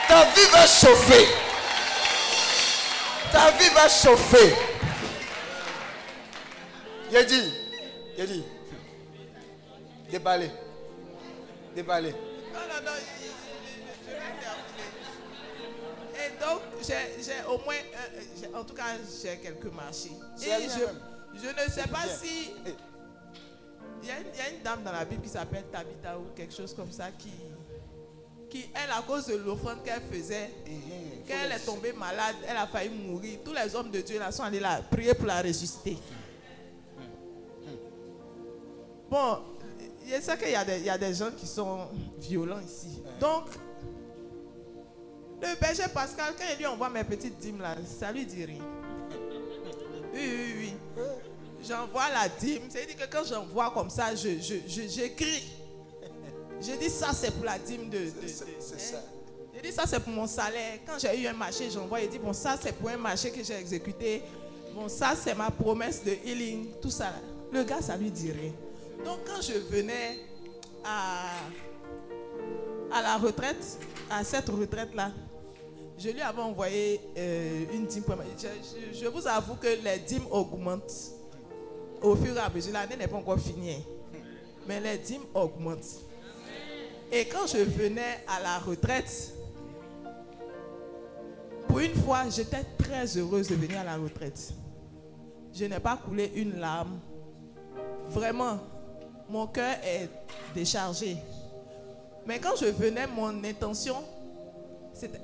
Ta 0.08 0.26
vie 0.26 0.50
va 0.52 0.66
chauffer. 0.66 1.28
Ta 3.32 3.52
vie 3.52 3.70
va 3.76 3.88
chauffer. 3.88 4.56
Il 7.12 7.26
dit, 7.26 7.54
dit, 8.18 8.44
déballez. 10.12 10.52
Déballez. 11.76 12.12
Non, 12.12 12.60
non, 12.60 12.86
non, 12.86 12.92
donc, 16.40 16.62
j'ai 16.86 17.34
au 17.48 17.58
moins, 17.60 17.74
euh, 17.76 18.22
j'ai- 18.40 18.54
en 18.56 18.64
tout 18.64 18.74
cas, 18.74 18.84
j'ai 19.22 19.38
quelques 19.38 19.72
marchés. 19.74 20.12
Et 20.42 20.68
je, 21.36 21.46
ne 21.48 21.70
sais 21.72 21.88
pas 21.88 22.06
Bien. 22.06 22.16
si. 22.22 22.52
Il 24.02 24.08
y, 24.08 24.12
a 24.12 24.20
une, 24.20 24.28
il 24.34 24.38
y 24.38 24.42
a 24.42 24.50
une 24.56 24.64
dame 24.64 24.82
dans 24.84 24.94
la 24.94 25.04
Bible 25.04 25.22
qui 25.22 25.30
s'appelle 25.30 25.66
Tabitha 25.72 26.18
ou 26.18 26.28
quelque 26.36 26.54
chose 26.56 26.74
comme 26.74 26.90
ça 26.92 27.08
qui, 27.18 27.32
qui 28.50 28.70
elle, 28.74 28.90
à 28.92 29.02
cause 29.02 29.26
de 29.28 29.36
l'offrande 29.36 29.84
qu'elle 29.84 30.02
faisait, 30.10 30.50
quand 31.28 31.36
elle 31.44 31.52
est 31.52 31.66
tombée 31.66 31.92
malade, 31.92 32.36
elle 32.48 32.56
a 32.56 32.66
failli 32.66 32.90
mourir. 32.90 33.40
Tous 33.44 33.54
les 33.54 33.76
hommes 33.76 33.92
de 33.92 34.00
Dieu 34.00 34.18
là 34.18 34.32
sont 34.32 34.44
allés 34.44 34.62
là 34.62 34.82
prier 34.90 35.14
pour 35.14 35.26
la 35.26 35.42
ressusciter. 35.42 35.98
Bon, 39.10 39.40
je 40.08 40.22
sais 40.22 40.38
qu'il 40.38 40.52
y, 40.52 40.56
a 40.56 40.64
des- 40.64 40.78
il 40.80 40.86
y 40.86 40.90
a 40.90 40.98
des 40.98 41.14
gens 41.14 41.32
qui 41.32 41.48
sont 41.48 41.88
violents 42.20 42.60
ici. 42.62 43.02
Donc, 43.20 43.46
le 45.42 45.60
berger 45.60 45.84
Pascal, 45.94 46.34
quand 46.38 46.44
il 46.52 46.58
lui 46.58 46.66
envoie 46.66 46.90
mes 46.90 47.04
petites 47.04 47.38
dîmes 47.38 47.62
là, 47.62 47.76
ça 48.00 48.12
lui 48.12 48.26
dit 48.26 48.46
rien. 48.46 48.62
Oui, 50.14 50.20
oui, 50.22 50.74
oui. 50.98 51.04
J'envoie 51.68 52.10
la 52.10 52.28
dîme. 52.28 52.64
C'est-à-dire 52.70 52.96
que 52.96 53.12
quand 53.16 53.24
j'envoie 53.26 53.70
comme 53.72 53.90
ça, 53.90 54.16
je, 54.16 54.40
je, 54.40 54.56
je- 54.68 54.88
j'écris. 54.88 55.44
Je 56.62 56.72
dis 56.80 56.90
ça, 56.90 57.12
c'est 57.14 57.32
pour 57.32 57.46
la 57.46 57.60
dîme 57.60 57.90
de. 57.90 57.98
de- 58.00 58.06
de- 58.06 58.12
C'est 58.60 58.80
ça. 58.80 58.98
je 59.56 59.62
dis 59.62 59.72
ça, 59.72 59.84
c'est 59.86 60.00
pour 60.00 60.12
mon 60.12 60.26
salaire. 60.28 60.80
Quand 60.86 60.98
j'ai 60.98 61.22
eu 61.22 61.28
un 61.28 61.34
marché, 61.34 61.70
j'envoie. 61.70 62.02
Il 62.02 62.10
dit 62.10 62.18
bon, 62.20 62.34
ça, 62.34 62.58
c'est 62.62 62.72
pour 62.74 62.90
un 62.90 62.98
marché 62.98 63.30
que 63.32 63.44
j'ai 63.44 63.54
exécuté. 63.56 64.24
Bon, 64.74 64.90
ça, 64.90 65.14
c'est 65.22 65.36
ma 65.36 65.52
promesse 65.52 66.04
de 66.04 66.12
healing. 66.26 66.72
Tout 66.82 66.90
ça. 66.92 67.14
Le 67.52 67.64
gars, 67.64 67.82
ça 67.82 67.96
lui 67.96 68.10
dit 68.10 68.32
rien. 68.32 68.52
Donc, 69.06 69.20
quand 69.26 69.42
je 69.42 69.54
venais 69.54 70.20
à, 70.84 71.30
à 72.92 73.02
la 73.02 73.18
retraite, 73.18 73.78
à 74.10 74.24
cette 74.24 74.50
retraite-là, 74.50 75.12
je 76.00 76.10
lui 76.10 76.22
avais 76.22 76.42
envoyé 76.42 77.00
euh, 77.18 77.66
une 77.74 77.86
dîme. 77.86 78.04
Je, 78.38 78.48
je- 78.94 79.00
je 79.00 79.06
vous 79.08 79.28
avoue 79.28 79.56
que 79.56 79.68
les 79.84 80.00
dîmes 80.00 80.26
augmentent 80.32 81.12
au 82.02 82.16
fur 82.16 82.36
et 82.36 82.40
à 82.40 82.50
mesure. 82.50 82.74
L'année 82.74 82.96
n'est 82.96 83.08
pas 83.08 83.18
encore 83.18 83.40
finie. 83.40 83.72
hein. 83.74 84.18
Mais 84.68 84.80
les 84.80 84.98
dîmes 84.98 85.24
augmentent. 85.34 86.00
Et 87.12 87.26
quand 87.26 87.48
je 87.48 87.58
venais 87.58 88.24
à 88.28 88.40
la 88.42 88.60
retraite, 88.60 89.34
pour 91.68 91.80
une 91.80 91.94
fois, 91.96 92.30
j'étais 92.30 92.64
très 92.78 93.06
heureuse 93.18 93.48
de 93.50 93.56
venir 93.56 93.80
à 93.80 93.84
la 93.84 93.98
retraite. 93.98 94.54
Je 95.54 95.66
n'ai 95.66 95.80
pas 95.80 95.98
coulé 95.98 96.32
une 96.36 96.60
larme. 96.60 97.00
Vraiment, 98.10 98.60
mon 99.30 99.48
cœur 99.48 99.76
est 99.84 100.10
déchargé. 100.56 101.18
Mais 102.26 102.40
quand 102.40 102.56
je 102.60 102.66
venais, 102.66 103.08
mon 103.08 103.44
intention, 103.44 103.96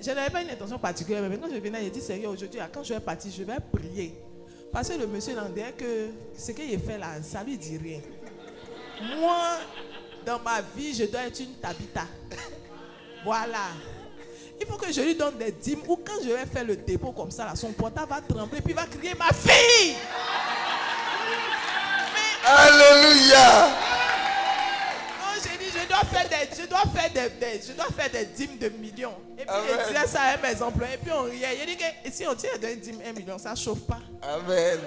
je 0.02 0.12
n'avais 0.12 0.30
pas 0.30 0.42
une 0.42 0.50
intention 0.50 0.80
particulière, 0.80 1.24
mais 1.30 1.38
quand 1.38 1.50
je 1.54 1.60
venais, 1.60 1.84
j'ai 1.84 1.90
dit, 1.90 2.02
Seigneur, 2.02 2.32
aujourd'hui, 2.32 2.60
quand 2.74 2.84
je 2.84 2.94
vais 2.94 3.00
partir, 3.00 3.32
je 3.36 3.44
vais 3.44 3.58
prier. 3.72 4.16
Parce 4.72 4.90
que 4.90 4.94
le 4.96 5.08
monsieur 5.08 5.36
l'en 5.36 5.50
que 5.78 6.10
ce 6.38 6.52
qu'il 6.52 6.80
fait 6.80 6.98
là, 6.98 7.22
ça 7.24 7.44
lui 7.44 7.58
dit 7.58 7.78
rien. 7.78 8.02
Moi, 9.18 9.38
dans 10.26 10.40
ma 10.40 10.62
vie, 10.76 10.94
je 10.94 11.06
dois 11.06 11.22
être 11.22 11.40
une 11.40 11.54
tabita. 11.56 12.04
Voilà. 13.24 13.70
Il 14.60 14.66
faut 14.68 14.78
que 14.78 14.92
je 14.92 15.02
lui 15.02 15.16
donne 15.16 15.38
des 15.38 15.52
dîmes 15.52 15.82
ou 15.88 15.98
quand 15.98 16.22
je 16.24 16.30
vais 16.30 16.46
faire 16.46 16.64
le 16.64 16.76
dépôt 16.76 17.12
comme 17.12 17.32
ça, 17.32 17.46
là, 17.46 17.56
son 17.56 17.72
portable 17.74 18.10
va 18.10 18.22
trembler 18.22 18.62
puis 18.62 18.74
il 18.74 18.76
va 18.76 18.86
crier 18.86 19.14
ma 19.16 19.32
fille. 19.34 19.96
Alléluia. 22.46 24.05
Je 25.86 25.90
dois 25.90 26.04
faire 26.04 26.30
des, 26.30 26.62
je 26.62 26.68
dois 26.68 26.84
faire 26.84 27.12
des, 27.14 27.30
des- 27.40 27.62
je 27.68 27.74
dois 27.74 27.86
faire 27.86 28.10
des 28.12 28.26
dîmes 28.26 28.58
de 28.58 28.70
millions. 28.70 29.16
Et 29.38 29.42
puis 29.42 29.50
Amen. 29.50 29.70
je 29.88 29.94
disais 29.94 30.08
ça 30.08 30.22
à 30.24 30.38
mes 30.38 30.62
employés, 30.62 30.96
et 30.96 30.98
puis 30.98 31.12
on 31.12 31.24
riait. 31.24 31.58
Il 31.62 31.66
dit 31.68 31.78
que 31.78 32.12
si 32.12 32.26
on 32.28 32.36
tire 32.36 32.58
d'un 32.60 32.76
dîme 32.76 33.02
un 33.06 33.14
million, 33.14 33.38
ça 33.38 33.54
chauffe 33.56 33.82
pas. 33.82 34.00
Amen. 34.22 34.80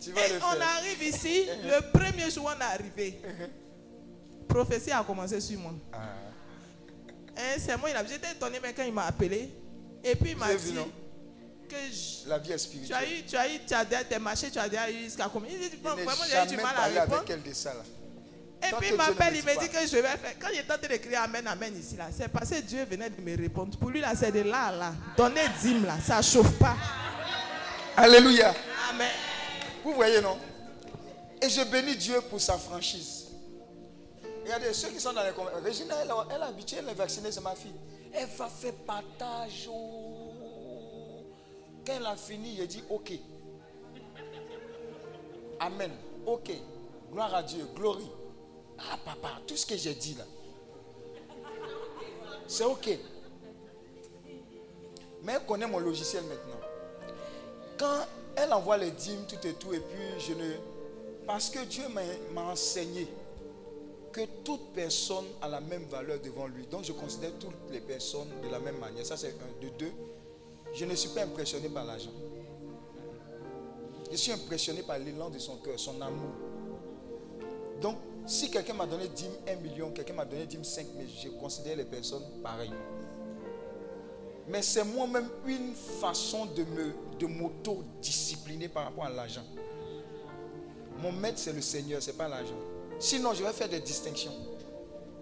Tu 0.00 0.12
vas 0.12 0.26
Et 0.26 0.30
le 0.30 0.36
on 0.36 0.40
faire. 0.52 0.68
arrive 0.76 1.02
ici, 1.02 1.46
le 1.64 1.90
premier 1.92 2.30
jour 2.30 2.50
on 2.54 2.60
est 2.60 2.64
arrivé. 2.64 3.18
Prophétie 4.48 4.90
a 4.92 5.02
commencé 5.04 5.40
sur 5.40 5.58
moi. 5.58 5.72
Ah. 5.92 5.98
C'est 7.58 7.76
moi, 7.76 7.90
il 7.90 7.96
a- 7.96 8.04
j'étais 8.06 8.32
étonné 8.32 8.58
mais 8.62 8.72
quand 8.72 8.82
il 8.84 8.92
m'a 8.92 9.06
appelé. 9.06 9.50
Et 10.04 10.14
puis 10.14 10.30
il 10.30 10.36
m'a 10.36 10.54
vu, 10.54 10.72
dit 10.72 10.78
que 11.68 11.76
je- 11.92 12.28
La 12.28 12.38
vie 12.38 12.52
est 12.52 12.54
tu 12.54 12.54
as 12.54 12.58
spirituelle. 12.58 13.08
eu, 13.18 13.22
tu 13.24 13.36
as 13.36 13.48
eu, 13.48 13.58
tu 13.66 13.74
as 13.74 13.84
déjà 13.84 14.04
tes 14.04 14.18
marchés, 14.18 14.50
tu 14.50 14.58
as 14.58 14.68
déjà 14.68 14.88
eu 14.90 15.04
jusqu'à 15.04 15.28
combien? 15.32 15.50
Il 15.52 15.68
dit, 15.68 15.76
bon, 15.76 15.90
vraiment, 15.90 16.12
j'ai 16.30 16.42
eu 16.44 16.56
du 16.56 16.62
mal 16.62 16.74
à 16.76 16.84
répondre. 16.84 17.16
avec 17.18 17.30
elle 17.30 17.42
de 17.42 17.52
ça 17.52 17.74
là. 17.74 17.82
Et 18.66 18.70
Tant 18.70 18.78
puis 18.78 18.88
il 18.88 18.92
ne 18.92 18.96
m'appelle, 18.96 19.36
il 19.36 19.44
me 19.44 19.60
dit 19.60 19.68
que 19.68 19.86
je 19.86 19.96
vais 19.96 20.02
faire. 20.16 20.34
Quand 20.40 20.48
est 20.48 20.70
en 20.70 20.78
train 20.78 20.88
d'écrire 20.88 21.22
Amen, 21.22 21.46
Amen 21.46 21.78
ici, 21.78 21.96
là, 21.96 22.06
c'est 22.16 22.28
parce 22.28 22.50
que 22.50 22.60
Dieu 22.60 22.84
venait 22.84 23.10
de 23.10 23.20
me 23.20 23.36
répondre. 23.36 23.76
Pour 23.78 23.90
lui, 23.90 24.00
là, 24.00 24.12
c'est 24.14 24.32
de 24.32 24.40
là, 24.40 24.72
là. 24.72 24.92
Donner 25.16 25.42
dîme, 25.62 25.84
là, 25.86 25.96
ça 26.04 26.20
chauffe 26.22 26.58
pas. 26.58 26.76
Alléluia. 27.96 28.54
Amen. 28.90 29.10
Vous 29.84 29.92
voyez, 29.94 30.20
non? 30.20 30.38
Et 31.40 31.48
je 31.48 31.62
bénis 31.64 31.96
Dieu 31.96 32.20
pour 32.28 32.40
sa 32.40 32.56
franchise. 32.58 33.26
Regardez, 34.44 34.72
ceux 34.72 34.88
qui 34.88 35.00
sont 35.00 35.12
dans 35.12 35.22
les 35.24 35.32
conversations. 35.32 35.64
Régina, 35.64 35.94
elle, 36.02 36.10
a- 36.10 36.26
elle 36.34 36.40
est 36.40 36.44
habituée, 36.44 36.76
elle 36.80 36.88
est 36.88 36.94
vaccinée, 36.94 37.30
c'est 37.32 37.40
ma 37.42 37.54
fille. 37.54 37.74
Elle 38.12 38.28
va 38.36 38.48
faire 38.48 38.72
partage. 38.86 39.68
oh. 39.70 40.32
Quand 41.86 41.92
elle 41.98 42.06
a 42.06 42.16
fini, 42.16 42.58
elle 42.60 42.66
dit 42.66 42.82
OK. 42.88 43.12
Amen. 45.60 45.90
OK. 46.26 46.50
Gloire 47.12 47.34
à 47.34 47.42
Dieu. 47.42 47.66
Glory. 47.74 48.06
Ah, 48.78 48.98
papa, 49.04 49.40
tout 49.46 49.56
ce 49.56 49.66
que 49.66 49.76
j'ai 49.76 49.94
dit 49.94 50.14
là. 50.14 50.24
C'est 52.46 52.64
OK. 52.64 52.98
Mais 55.22 55.32
elle 55.32 55.46
connaît 55.46 55.66
mon 55.66 55.78
logiciel 55.78 56.22
maintenant. 56.24 56.60
Quand 57.78 58.06
elle 58.36 58.52
envoie 58.52 58.76
les 58.76 58.90
dîmes, 58.90 59.24
tout 59.26 59.44
et 59.46 59.54
tout, 59.54 59.72
et 59.72 59.80
puis 59.80 60.20
je 60.20 60.32
ne. 60.34 60.54
Parce 61.26 61.50
que 61.50 61.64
Dieu 61.64 61.84
m'a 62.32 62.42
enseigné 62.42 63.08
que 64.12 64.20
toute 64.44 64.72
personne 64.72 65.24
a 65.42 65.48
la 65.48 65.60
même 65.60 65.84
valeur 65.84 66.20
devant 66.20 66.46
lui. 66.46 66.66
Donc 66.66 66.84
je 66.84 66.92
considère 66.92 67.32
toutes 67.40 67.70
les 67.70 67.80
personnes 67.80 68.28
de 68.42 68.48
la 68.48 68.60
même 68.60 68.78
manière. 68.78 69.04
Ça, 69.04 69.16
c'est 69.16 69.28
un. 69.28 69.62
De 69.64 69.68
deux, 69.78 69.92
je 70.72 70.84
ne 70.84 70.94
suis 70.94 71.10
pas 71.10 71.22
impressionné 71.22 71.68
par 71.68 71.84
l'argent. 71.84 72.12
Je 74.10 74.16
suis 74.16 74.32
impressionné 74.32 74.82
par 74.82 74.98
l'élan 74.98 75.30
de 75.30 75.38
son 75.38 75.56
cœur, 75.56 75.78
son 75.78 76.00
amour. 76.00 76.30
Donc, 77.80 77.96
si 78.26 78.50
quelqu'un 78.50 78.74
m'a 78.74 78.86
donné 78.86 79.08
10 79.08 79.26
1 79.48 79.56
million, 79.56 79.90
quelqu'un 79.90 80.14
m'a 80.14 80.24
donné 80.24 80.46
10 80.46 80.58
5 80.62 80.86
mais 80.96 81.06
je 81.06 81.28
considère 81.28 81.76
les 81.76 81.84
personnes 81.84 82.24
pareilles. 82.42 82.72
Mais 84.48 84.62
c'est 84.62 84.84
moi-même 84.84 85.28
une 85.46 85.74
façon 85.74 86.46
de 86.46 86.62
me 86.64 86.92
de 87.18 87.26
m'auto-discipliner 87.26 88.68
par 88.68 88.84
rapport 88.84 89.04
à 89.04 89.10
l'argent. 89.10 89.42
Mon 90.98 91.12
maître, 91.12 91.38
c'est 91.38 91.52
le 91.52 91.60
Seigneur, 91.60 92.02
ce 92.02 92.10
n'est 92.10 92.16
pas 92.16 92.28
l'argent. 92.28 92.54
Sinon, 92.98 93.34
je 93.34 93.42
vais 93.42 93.52
faire 93.52 93.68
des 93.68 93.80
distinctions. 93.80 94.32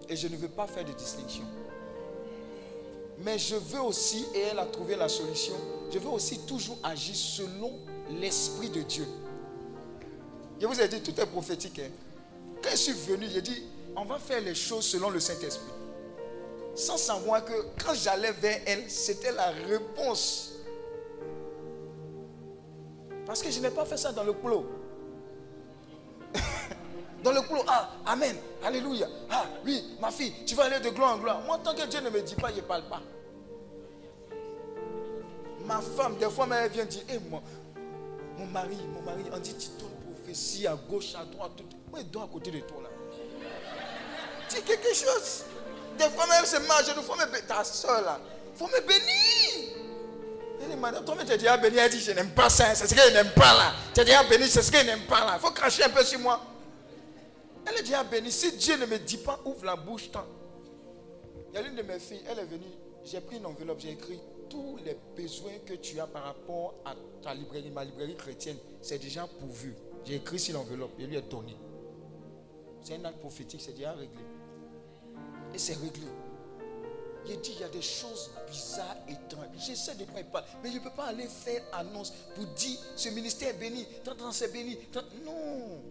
Et 0.07 0.15
je 0.15 0.27
ne 0.27 0.35
veux 0.35 0.47
pas 0.47 0.67
faire 0.67 0.85
de 0.85 0.91
distinctions. 0.91 1.45
Mais 3.19 3.37
je 3.39 3.55
veux 3.55 3.81
aussi, 3.81 4.25
et 4.33 4.39
elle 4.51 4.59
a 4.59 4.65
trouvé 4.65 4.95
la 4.95 5.07
solution, 5.07 5.55
je 5.91 5.97
veux 5.99 6.09
aussi 6.09 6.39
toujours 6.39 6.77
agir 6.83 7.15
selon 7.15 7.73
l'Esprit 8.19 8.69
de 8.69 8.81
Dieu. 8.81 9.07
Je 10.59 10.67
vous 10.67 10.79
ai 10.79 10.87
dit, 10.87 11.01
tout 11.01 11.19
est 11.19 11.25
prophétique. 11.25 11.79
hein. 11.79 11.89
Je 12.71 12.75
suis 12.75 12.93
venu, 12.93 13.27
j'ai 13.31 13.41
dit, 13.41 13.63
on 13.95 14.05
va 14.05 14.17
faire 14.19 14.41
les 14.41 14.55
choses 14.55 14.85
selon 14.85 15.09
le 15.09 15.19
Saint-Esprit. 15.19 15.71
Sans 16.75 16.97
savoir 16.97 17.45
que 17.45 17.53
quand 17.83 17.93
j'allais 17.93 18.31
vers 18.33 18.59
elle, 18.65 18.89
c'était 18.89 19.31
la 19.31 19.51
réponse. 19.67 20.53
Parce 23.25 23.41
que 23.41 23.49
je 23.49 23.59
n'ai 23.59 23.69
pas 23.69 23.85
fait 23.85 23.97
ça 23.97 24.11
dans 24.11 24.23
le 24.23 24.33
clos. 24.33 24.65
dans 27.23 27.31
le 27.31 27.41
clos, 27.41 27.63
ah, 27.67 27.91
Amen, 28.05 28.35
Alléluia. 28.63 29.07
Ah, 29.29 29.45
oui, 29.63 29.95
ma 30.01 30.11
fille, 30.11 30.33
tu 30.45 30.55
vas 30.55 30.65
aller 30.65 30.79
de 30.79 30.89
gloire 30.89 31.15
en 31.15 31.19
gloire. 31.19 31.41
Moi, 31.45 31.59
tant 31.63 31.73
que 31.73 31.85
Dieu 31.87 32.01
ne 32.01 32.09
me 32.09 32.21
dit 32.21 32.35
pas, 32.35 32.51
je 32.53 32.61
parle 32.61 32.83
pas. 32.89 33.01
Ma 35.65 35.79
femme, 35.79 36.17
des 36.17 36.29
fois, 36.29 36.47
elle 36.51 36.71
vient 36.71 36.85
dire, 36.85 37.03
Eh, 37.09 37.19
moi, 37.29 37.41
mon 38.37 38.47
mari, 38.47 38.77
mon 38.93 39.01
mari, 39.01 39.23
on 39.33 39.39
dit, 39.39 39.55
tu 39.55 39.69
donnes 39.79 39.94
prophétie 40.35 40.67
à 40.67 40.75
gauche, 40.75 41.15
à 41.15 41.25
droite, 41.25 41.51
tout. 41.57 41.63
Moi, 41.89 42.01
il 42.01 42.09
doit 42.09 42.23
à 42.23 42.27
côté 42.27 42.51
de 42.51 42.59
toi 42.59 42.81
là. 42.83 42.89
Dis 44.49 44.61
quelque 44.61 44.93
chose. 44.93 45.43
Des 45.97 46.09
fois, 46.09 46.27
même, 46.27 46.45
se 46.45 46.57
marche, 46.67 46.85
il 46.87 47.03
faut 47.03 47.15
me 47.15 47.25
bénir. 47.25 47.47
Ta 47.47 47.63
soeur 47.63 48.01
là, 48.01 48.19
faut 48.55 48.67
me 48.67 48.81
bénir. 48.81 49.77
Elle 50.61 50.69
dit, 50.69 50.75
madame, 50.75 51.05
toi, 51.05 51.15
tu 51.25 51.31
as 51.31 51.37
déjà 51.37 51.57
béni. 51.57 51.77
Elle 51.77 51.89
dit, 51.89 52.01
je 52.01 52.11
n'aime 52.11 52.31
pas 52.31 52.49
ça, 52.49 52.75
c'est 52.75 52.87
ce 52.87 52.93
qu'elle 52.93 53.13
n'aime 53.13 53.31
pas 53.31 53.53
là. 53.53 53.73
Tu 53.93 54.01
as 54.01 54.03
déjà 54.03 54.23
béni, 54.23 54.47
c'est 54.47 54.61
ce 54.61 54.71
qu'elle 54.71 54.85
n'aime 54.85 55.05
pas 55.05 55.25
là. 55.25 55.39
Faut 55.39 55.51
cracher 55.51 55.83
un 55.83 55.89
peu 55.89 56.03
sur 56.03 56.19
moi. 56.19 56.41
Elle 57.65 57.77
est 57.77 57.83
déjà 57.83 58.03
bénie. 58.03 58.31
Si 58.31 58.51
Dieu 58.57 58.77
ne 58.77 58.85
me 58.85 58.99
dit 58.99 59.17
pas, 59.17 59.39
ouvre 59.45 59.65
la 59.65 59.75
bouche, 59.75 60.11
tant. 60.11 60.25
Il 61.51 61.55
y 61.55 61.57
a 61.57 61.61
l'une 61.61 61.75
de 61.75 61.81
mes 61.81 61.99
filles, 61.99 62.21
elle 62.29 62.39
est 62.39 62.45
venue. 62.45 62.63
J'ai 63.05 63.21
pris 63.21 63.37
une 63.37 63.45
enveloppe, 63.45 63.79
j'ai 63.79 63.91
écrit 63.91 64.19
tous 64.49 64.77
les 64.83 64.97
besoins 65.15 65.59
que 65.65 65.73
tu 65.73 65.99
as 65.99 66.07
par 66.07 66.23
rapport 66.23 66.75
à 66.85 66.93
ta 67.23 67.33
librairie, 67.33 67.71
ma 67.71 67.83
librairie 67.83 68.15
chrétienne. 68.15 68.57
C'est 68.81 68.97
déjà 68.97 69.27
pourvu. 69.27 69.73
J'ai 70.05 70.15
écrit 70.15 70.39
sur 70.39 70.53
l'enveloppe, 70.53 70.91
je 70.99 71.05
lui 71.05 71.15
ai 71.15 71.21
donné. 71.21 71.55
C'est 72.83 72.95
un 72.95 73.05
acte 73.05 73.19
prophétique, 73.19 73.61
c'est 73.61 73.73
déjà 73.73 73.93
réglé. 73.93 74.23
Et 75.53 75.57
c'est 75.57 75.73
réglé. 75.73 76.07
Il 77.27 77.39
dit, 77.41 77.53
il 77.55 77.61
y 77.61 77.63
a 77.63 77.69
des 77.69 77.81
choses 77.81 78.29
bizarres, 78.47 78.97
étranges. 79.07 79.47
J'essaie 79.57 79.95
de 79.95 80.03
quoi 80.03 80.19
il 80.19 80.27
parle. 80.27 80.45
Mais 80.61 80.69
je 80.69 80.75
ne 80.77 80.83
peux 80.83 80.91
pas 80.91 81.05
aller 81.05 81.25
faire 81.25 81.63
annonce 81.73 82.13
pour 82.35 82.45
dire, 82.45 82.77
ce 82.95 83.09
ministère 83.09 83.49
est 83.49 83.57
béni, 83.57 83.87
c'est 84.31 84.53
béni. 84.53 84.77
Non. 85.25 85.81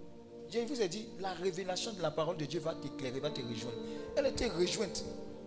Je 0.48 0.60
vous 0.60 0.80
ai 0.80 0.86
dit, 0.86 1.08
la 1.18 1.32
révélation 1.32 1.92
de 1.92 2.00
la 2.00 2.12
parole 2.12 2.36
de 2.36 2.44
Dieu 2.44 2.60
va 2.60 2.74
t'éclairer, 2.74 3.18
va 3.18 3.30
te 3.30 3.40
rejoindre. 3.40 3.78
Elle 4.14 4.26
était 4.26 4.46
rejointe. 4.46 5.02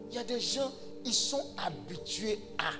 Il 0.09 0.15
y 0.15 0.19
a 0.19 0.25
des 0.25 0.41
gens, 0.41 0.71
ils 1.05 1.13
sont 1.13 1.45
habitués 1.57 2.39
à. 2.57 2.71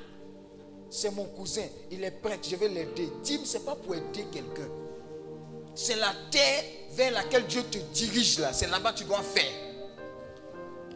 C'est 0.89 1.11
mon 1.11 1.25
cousin, 1.25 1.67
il 1.91 2.03
est 2.03 2.11
prêtre, 2.11 2.47
je 2.49 2.57
vais 2.57 2.67
l'aider. 2.67 3.09
Dim, 3.23 3.45
ce 3.45 3.57
n'est 3.57 3.63
pas 3.63 3.75
pour 3.75 3.95
aider 3.95 4.25
quelqu'un. 4.31 4.67
C'est 5.77 5.95
la 5.95 6.11
terre 6.31 6.63
vers 6.93 7.11
laquelle 7.11 7.45
Dieu 7.45 7.61
te 7.61 7.77
dirige 7.77 8.39
là. 8.39 8.51
C'est 8.51 8.67
là-bas 8.67 8.93
que 8.93 8.97
tu 8.97 9.03
dois 9.03 9.21
faire. 9.21 9.53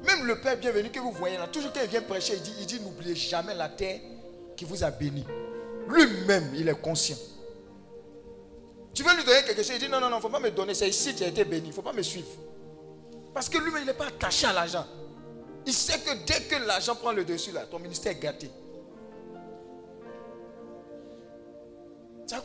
Même 0.03 0.25
le 0.25 0.41
Père 0.41 0.57
bienvenu 0.57 0.89
que 0.89 0.99
vous 0.99 1.11
voyez 1.11 1.37
là, 1.37 1.45
toujours 1.45 1.71
quand 1.71 1.81
il 1.83 1.87
vient 1.89 2.01
prêcher, 2.01 2.33
il 2.33 2.41
dit, 2.41 2.53
il 2.59 2.65
dit 2.65 2.79
n'oubliez 2.79 3.15
jamais 3.15 3.53
la 3.53 3.69
terre 3.69 3.99
qui 4.57 4.65
vous 4.65 4.83
a 4.83 4.89
béni. 4.89 5.23
Lui-même, 5.87 6.51
il 6.55 6.67
est 6.67 6.81
conscient. 6.81 7.17
Tu 8.91 9.03
veux 9.03 9.15
lui 9.15 9.23
donner 9.23 9.43
quelque 9.43 9.61
chose, 9.61 9.73
il 9.75 9.79
dit 9.79 9.87
non, 9.87 9.99
non, 9.99 10.09
non, 10.09 10.15
il 10.15 10.17
ne 10.17 10.21
faut 10.21 10.29
pas 10.29 10.39
me 10.39 10.49
donner, 10.49 10.73
c'est 10.73 10.89
ici 10.89 11.13
que 11.13 11.19
tu 11.19 11.23
as 11.25 11.27
été 11.27 11.45
béni, 11.45 11.67
il 11.67 11.69
ne 11.69 11.73
faut 11.75 11.83
pas 11.83 11.93
me 11.93 12.01
suivre. 12.01 12.27
Parce 13.35 13.47
que 13.47 13.59
lui-même, 13.59 13.83
il 13.83 13.85
n'est 13.85 13.93
pas 13.93 14.07
attaché 14.07 14.47
à 14.47 14.53
l'argent. 14.53 14.85
Il 15.67 15.73
sait 15.73 15.99
que 15.99 16.25
dès 16.25 16.41
que 16.41 16.55
l'argent 16.65 16.95
prend 16.95 17.11
le 17.11 17.23
dessus, 17.23 17.51
là, 17.51 17.67
ton 17.67 17.77
ministère 17.77 18.13
est 18.13 18.19
gâté. 18.19 18.49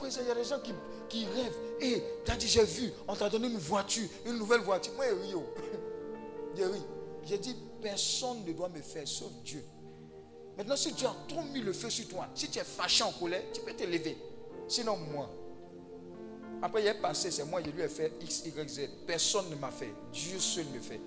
Il 0.03 0.27
y 0.27 0.31
a 0.31 0.35
des 0.35 0.45
gens 0.45 0.59
qui, 0.61 0.73
qui 1.09 1.27
rêvent. 1.27 1.59
Hé, 1.81 2.03
t'as 2.25 2.37
dit, 2.37 2.49
j'ai 2.49 2.65
vu, 2.65 2.93
on 3.07 3.15
t'a 3.15 3.29
donné 3.29 3.49
une 3.49 3.59
voiture, 3.59 4.09
une 4.25 4.39
nouvelle 4.39 4.61
voiture. 4.61 4.93
Moi, 4.95 5.07
ris. 5.07 5.35
oh. 5.35 5.45
Je 6.57 6.63
ris. 6.65 6.83
J'ai 7.25 7.39
dit, 7.39 7.57
personne 7.83 8.45
ne 8.45 8.53
doit 8.53 8.69
me 8.69 8.81
faire 8.81 9.07
sauf 9.07 9.31
Dieu. 9.45 9.63
Maintenant, 10.57 10.77
si 10.77 10.93
Dieu 10.93 11.07
a 11.07 11.15
trop 11.29 11.43
mis 11.43 11.61
le 11.61 11.73
feu 11.73 11.91
sur 11.91 12.09
toi, 12.09 12.29
si 12.35 12.49
tu 12.49 12.59
es 12.59 12.65
fâché 12.65 13.05
en 13.05 13.13
colère, 13.13 13.43
tu 13.53 13.61
peux 13.61 13.75
te 13.75 13.85
lever. 13.85 14.17
Sinon, 14.69 14.97
moi. 14.97 15.29
Après, 16.63 16.83
il 16.83 16.87
est 16.87 16.95
passé, 16.95 17.31
c'est 17.31 17.45
moi, 17.45 17.61
je 17.65 17.71
lui 17.71 17.83
ai 17.83 17.89
fait 17.89 18.13
X, 18.23 18.45
Y, 18.47 18.69
Z. 18.69 18.89
Personne 19.07 19.51
ne 19.51 19.57
m'a 19.57 19.71
fait. 19.71 19.93
Dieu 20.13 20.39
seul 20.39 20.65
me 20.67 20.81
fait. 20.81 21.01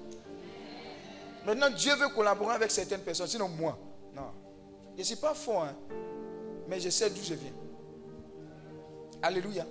Maintenant, 1.46 1.70
Dieu 1.72 1.96
veut 1.96 2.10
collaborer 2.10 2.56
avec 2.56 2.70
certaines 2.70 3.02
personnes, 3.02 3.28
sinon 3.28 3.50
moi. 3.50 3.78
Non. 4.14 4.32
Je 4.94 5.00
ne 5.00 5.04
suis 5.04 5.16
pas 5.16 5.34
fort, 5.34 5.64
hein, 5.64 5.76
mais 6.68 6.80
je 6.80 6.90
sais 6.90 7.10
d'où 7.10 7.24
je 7.24 7.34
viens. 7.34 7.54
Alléluia. 9.22 9.66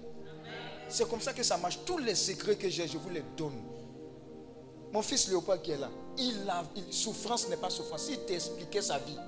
C'est 0.88 1.08
comme 1.08 1.20
ça 1.20 1.32
que 1.32 1.42
ça 1.42 1.56
marche. 1.56 1.78
Tous 1.84 1.98
les 1.98 2.14
secrets 2.14 2.56
que 2.56 2.68
j'ai, 2.68 2.86
je 2.88 2.98
vous 2.98 3.10
les 3.10 3.22
donne. 3.36 3.60
Mon 4.92 5.02
fils 5.02 5.28
Léopold 5.28 5.60
qui 5.60 5.72
est 5.72 5.76
là, 5.76 5.90
il 6.16 6.48
a, 6.48 6.64
il- 6.74 6.92
souffrance 6.92 7.48
n'est 7.48 7.56
pas 7.58 7.68
souffrance. 7.68 8.04
S'il 8.04 8.20
t'expliquait 8.20 8.80
sa 8.80 8.98
vie, 8.98 9.18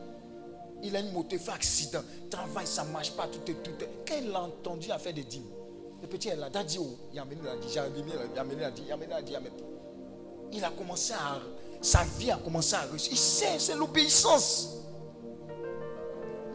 il 0.82 0.96
a 0.96 1.00
une 1.00 1.12
il 1.30 1.38
fait 1.38 1.50
accident, 1.50 2.00
travail, 2.30 2.66
ça 2.66 2.82
ne 2.84 2.90
marche 2.90 3.12
pas, 3.12 3.26
tout 3.28 3.50
est, 3.50 3.54
tout 3.62 3.72
est. 3.84 3.90
Quand 4.08 4.14
il 4.22 4.34
a 4.34 4.40
entendu 4.40 4.90
à 4.90 4.98
faire 4.98 5.12
des 5.12 5.24
dîmes, 5.24 5.44
le 6.00 6.08
petit 6.08 6.28
est 6.28 6.36
là, 6.36 6.48
Daddy, 6.48 6.78
oh, 6.80 6.96
il 7.12 7.18
a 7.18 7.22
amené 7.22 7.42
la 7.44 7.54
il 7.56 7.78
a 7.78 8.40
amené 8.40 8.60
la 8.62 8.70
dit, 8.70 8.82
il 8.86 8.90
a 8.90 8.94
amené 8.94 9.10
la 9.10 9.20
il 9.20 9.28
il 9.28 9.36
amené. 9.36 9.50
il 10.52 10.64
a 10.64 10.70
commencé 10.70 11.12
à. 11.12 11.38
Sa 11.82 12.04
vie 12.18 12.30
a 12.30 12.36
commencé 12.38 12.74
à 12.74 12.80
réussir. 12.82 13.12
Il 13.12 13.18
sait, 13.18 13.58
c'est 13.58 13.74
l'obéissance. 13.74 14.76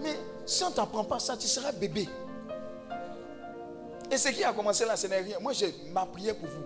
Mais 0.02 0.16
si 0.48 0.64
on 0.64 0.70
ne 0.72 0.76
t'apprend 0.76 1.04
pas 1.04 1.20
ça, 1.20 1.38
tu 1.38 1.48
seras 1.48 1.72
bébé. 1.72 2.08
Et 4.16 4.18
ce 4.18 4.30
qui 4.30 4.46
a 4.46 4.54
commencé 4.54 4.86
là, 4.86 4.96
ce 4.96 5.08
n'est 5.08 5.20
rien. 5.20 5.40
Moi, 5.42 5.52
j'ai 5.52 5.76
ma 5.92 6.06
prière 6.06 6.38
pour 6.38 6.48
vous. 6.48 6.64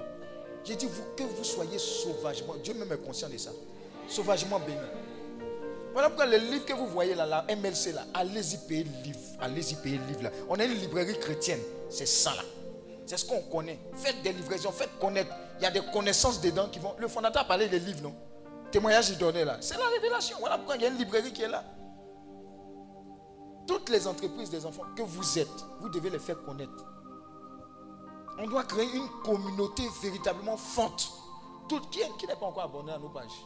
J'ai 0.63 0.75
dit 0.75 0.85
vous, 0.85 1.01
que 1.17 1.23
vous 1.23 1.43
soyez 1.43 1.79
sauvagement. 1.79 2.53
Dieu 2.63 2.75
même 2.75 2.91
est 2.91 3.03
conscient 3.03 3.27
de 3.27 3.37
ça. 3.39 3.49
Sauvagement 4.07 4.59
béni. 4.59 4.77
Voilà 5.93 6.09
pourquoi 6.09 6.27
les 6.27 6.37
livres 6.37 6.63
que 6.63 6.73
vous 6.73 6.85
voyez 6.85 7.15
là, 7.15 7.47
MLC 7.49 7.91
là, 7.91 8.05
allez-y 8.13 8.57
payer 8.67 8.83
le 8.83 9.03
livre. 9.03 9.19
Allez-y 9.41 9.73
payer 9.77 9.97
le 9.97 10.05
livre 10.05 10.21
là. 10.21 10.29
On 10.47 10.59
a 10.59 10.63
une 10.63 10.75
librairie 10.75 11.17
chrétienne. 11.17 11.59
C'est 11.89 12.05
ça 12.05 12.35
là. 12.35 12.43
C'est 13.07 13.17
ce 13.17 13.25
qu'on 13.25 13.41
connaît. 13.41 13.79
Faites 13.95 14.21
des 14.21 14.31
livraisons, 14.31 14.71
faites 14.71 14.99
connaître. 14.99 15.33
Il 15.57 15.63
y 15.63 15.65
a 15.65 15.71
des 15.71 15.81
connaissances 15.91 16.39
dedans 16.41 16.69
qui 16.69 16.77
vont. 16.77 16.93
Le 16.99 17.07
fondateur 17.07 17.41
a 17.41 17.45
parlé 17.45 17.67
des 17.67 17.79
livres, 17.79 18.03
non? 18.03 18.13
Témoignage, 18.71 19.09
il 19.09 19.17
donnait 19.17 19.43
là. 19.43 19.57
C'est 19.59 19.75
la 19.75 19.87
révélation. 19.87 20.37
Voilà 20.39 20.57
pourquoi 20.57 20.75
il 20.75 20.83
y 20.83 20.85
a 20.85 20.89
une 20.89 20.97
librairie 20.97 21.33
qui 21.33 21.41
est 21.41 21.47
là. 21.47 21.63
Toutes 23.65 23.89
les 23.89 24.05
entreprises 24.05 24.51
des 24.51 24.63
enfants 24.67 24.85
que 24.95 25.01
vous 25.01 25.39
êtes, 25.39 25.65
vous 25.79 25.89
devez 25.89 26.11
les 26.11 26.19
faire 26.19 26.43
connaître. 26.43 26.85
On 28.41 28.47
doit 28.47 28.63
créer 28.63 28.95
une 28.95 29.09
communauté 29.23 29.83
véritablement 30.01 30.55
forte. 30.55 31.11
Tout, 31.67 31.81
qui, 31.91 31.99
n'est 31.99 32.35
pas 32.35 32.45
encore 32.45 32.63
abonné 32.63 32.93
à 32.93 32.97
nos 32.97 33.09
pages? 33.09 33.45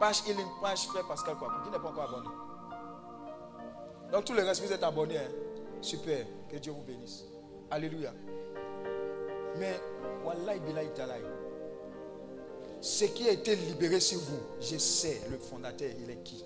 Page 0.00 0.22
Healing, 0.26 0.46
page 0.60 0.86
Frère 0.86 1.06
Pascal 1.06 1.36
quoi 1.36 1.52
Qui 1.64 1.70
n'est 1.70 1.78
pas 1.78 1.88
encore 1.88 2.02
abonné? 2.02 2.28
Donc 4.12 4.24
tous 4.24 4.34
les 4.34 4.42
restes, 4.42 4.62
vous 4.62 4.72
êtes 4.72 4.82
abonnés. 4.82 5.18
Hein? 5.18 5.30
Super. 5.80 6.26
Que 6.50 6.56
Dieu 6.56 6.72
vous 6.72 6.82
bénisse. 6.82 7.24
Alléluia. 7.70 8.12
Mais, 9.58 9.80
Wallahi 10.24 10.60
Bilahi 10.60 10.92
Talaï. 10.92 11.22
Ce 12.80 13.04
qui 13.04 13.28
a 13.28 13.32
été 13.32 13.54
libéré 13.54 14.00
sur 14.00 14.18
vous, 14.18 14.40
je 14.60 14.76
sais, 14.78 15.22
le 15.30 15.38
fondateur, 15.38 15.90
il 15.98 16.10
est 16.10 16.22
qui? 16.22 16.44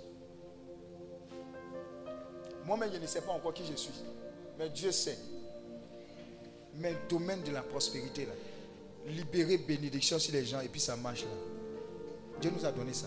Moi-même, 2.67 2.91
je 2.93 2.99
ne 2.99 3.07
sais 3.07 3.23
pas 3.23 3.33
encore 3.33 3.55
qui 3.55 3.65
je 3.65 3.75
suis. 3.75 4.05
Mais 4.59 4.69
Dieu 4.69 4.93
sait. 4.93 5.19
Mais 6.77 6.93
le 6.93 6.99
domaine 7.09 7.43
de 7.43 7.51
la 7.51 7.63
prospérité, 7.63 8.27
là, 8.27 8.33
libérer 9.07 9.59
bénédiction 9.59 10.19
sur 10.19 10.33
les 10.33 10.45
gens 10.45 10.61
et 10.61 10.69
puis 10.69 10.81
ça 10.81 10.97
marche 10.97 11.23
là. 11.23 11.29
Dieu 12.41 12.51
nous 12.57 12.65
a 12.65 12.71
donné 12.73 12.93
ça. 12.93 13.07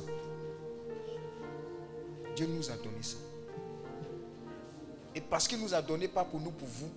Dieu 2.35 2.47
nous 2.47 2.69
a 2.69 2.75
donné 2.77 3.01
ça. 3.01 3.17
Et 5.15 5.21
parce 5.21 5.47
qu'il 5.47 5.59
nous 5.59 5.73
a 5.73 5.81
donné, 5.81 6.07
pas 6.07 6.23
pour 6.23 6.39
nous, 6.39 6.51
pour 6.51 6.67
vous. 6.67 6.89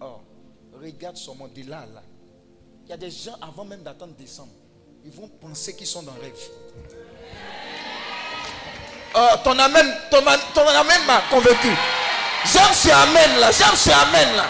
Oh, 0.00 0.20
regarde 0.80 1.18
monde 1.36 1.52
de 1.52 1.68
là, 1.68 1.86
là. 1.92 2.02
Il 2.84 2.90
y 2.90 2.92
a 2.92 2.96
des 2.96 3.10
gens, 3.10 3.36
avant 3.40 3.64
même 3.64 3.82
d'attendre 3.82 4.14
décembre, 4.14 4.52
ils 5.04 5.10
vont 5.12 5.28
penser 5.28 5.74
qu'ils 5.76 5.86
sont 5.86 6.02
dans 6.02 6.14
le 6.14 6.20
rêve. 6.20 6.38
Oh, 9.14 9.28
ton 9.44 9.58
amen 9.58 9.86
m'a 11.06 11.22
convaincu. 11.30 11.68
J'aime 12.46 12.72
ce 12.72 12.88
amen 12.88 13.40
là, 13.40 13.50
j'aime 13.50 13.74
amen 13.92 14.36
là. 14.36 14.46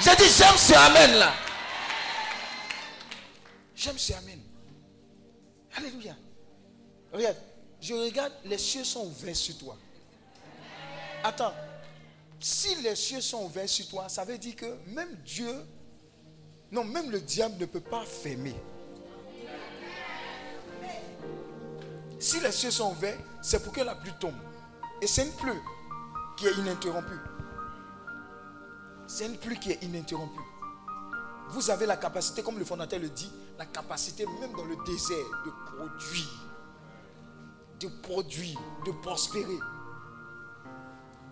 J'ai 0.00 0.14
dit 0.16 0.30
j'aime 0.36 0.56
ce 0.56 0.74
amen 0.74 1.18
là. 1.18 1.32
J'aime 3.74 3.98
ce 3.98 4.12
amen. 4.12 4.40
Alléluia. 5.76 6.16
Regarde, 7.12 7.36
je 7.80 7.94
regarde, 7.94 8.32
les 8.44 8.58
cieux 8.58 8.84
sont 8.84 9.06
ouverts 9.06 9.36
sur 9.36 9.56
toi. 9.58 9.76
Attends, 11.22 11.52
si 12.40 12.74
les 12.76 12.96
cieux 12.96 13.20
sont 13.20 13.44
ouverts 13.44 13.68
sur 13.68 13.88
toi, 13.88 14.08
ça 14.08 14.24
veut 14.24 14.38
dire 14.38 14.56
que 14.56 14.76
même 14.88 15.14
Dieu, 15.24 15.52
non, 16.70 16.84
même 16.84 17.10
le 17.10 17.20
diable 17.20 17.56
ne 17.58 17.66
peut 17.66 17.80
pas 17.80 18.04
fermer. 18.04 18.54
Si 22.18 22.40
les 22.40 22.52
cieux 22.52 22.70
sont 22.70 22.92
ouverts, 22.92 23.18
c'est 23.42 23.62
pour 23.62 23.72
que 23.72 23.82
la 23.82 23.94
pluie 23.94 24.12
tombe. 24.18 24.34
Et 25.00 25.06
c'est 25.06 25.24
une 25.24 25.32
pluie 25.32 25.52
qui 26.36 26.46
est 26.46 26.52
ininterrompue. 26.52 27.35
C'est 29.06 29.26
une 29.26 29.36
pluie 29.36 29.58
qui 29.58 29.72
est 29.72 29.82
ininterrompue. 29.84 30.40
Vous 31.50 31.70
avez 31.70 31.86
la 31.86 31.96
capacité, 31.96 32.42
comme 32.42 32.58
le 32.58 32.64
fondateur 32.64 32.98
le 32.98 33.08
dit, 33.08 33.30
la 33.58 33.66
capacité 33.66 34.26
même 34.40 34.52
dans 34.52 34.64
le 34.64 34.76
désert 34.84 35.16
de 35.44 35.50
produire, 35.76 36.28
de 37.80 37.88
produire, 38.02 38.58
de 38.84 38.90
prospérer, 38.90 39.58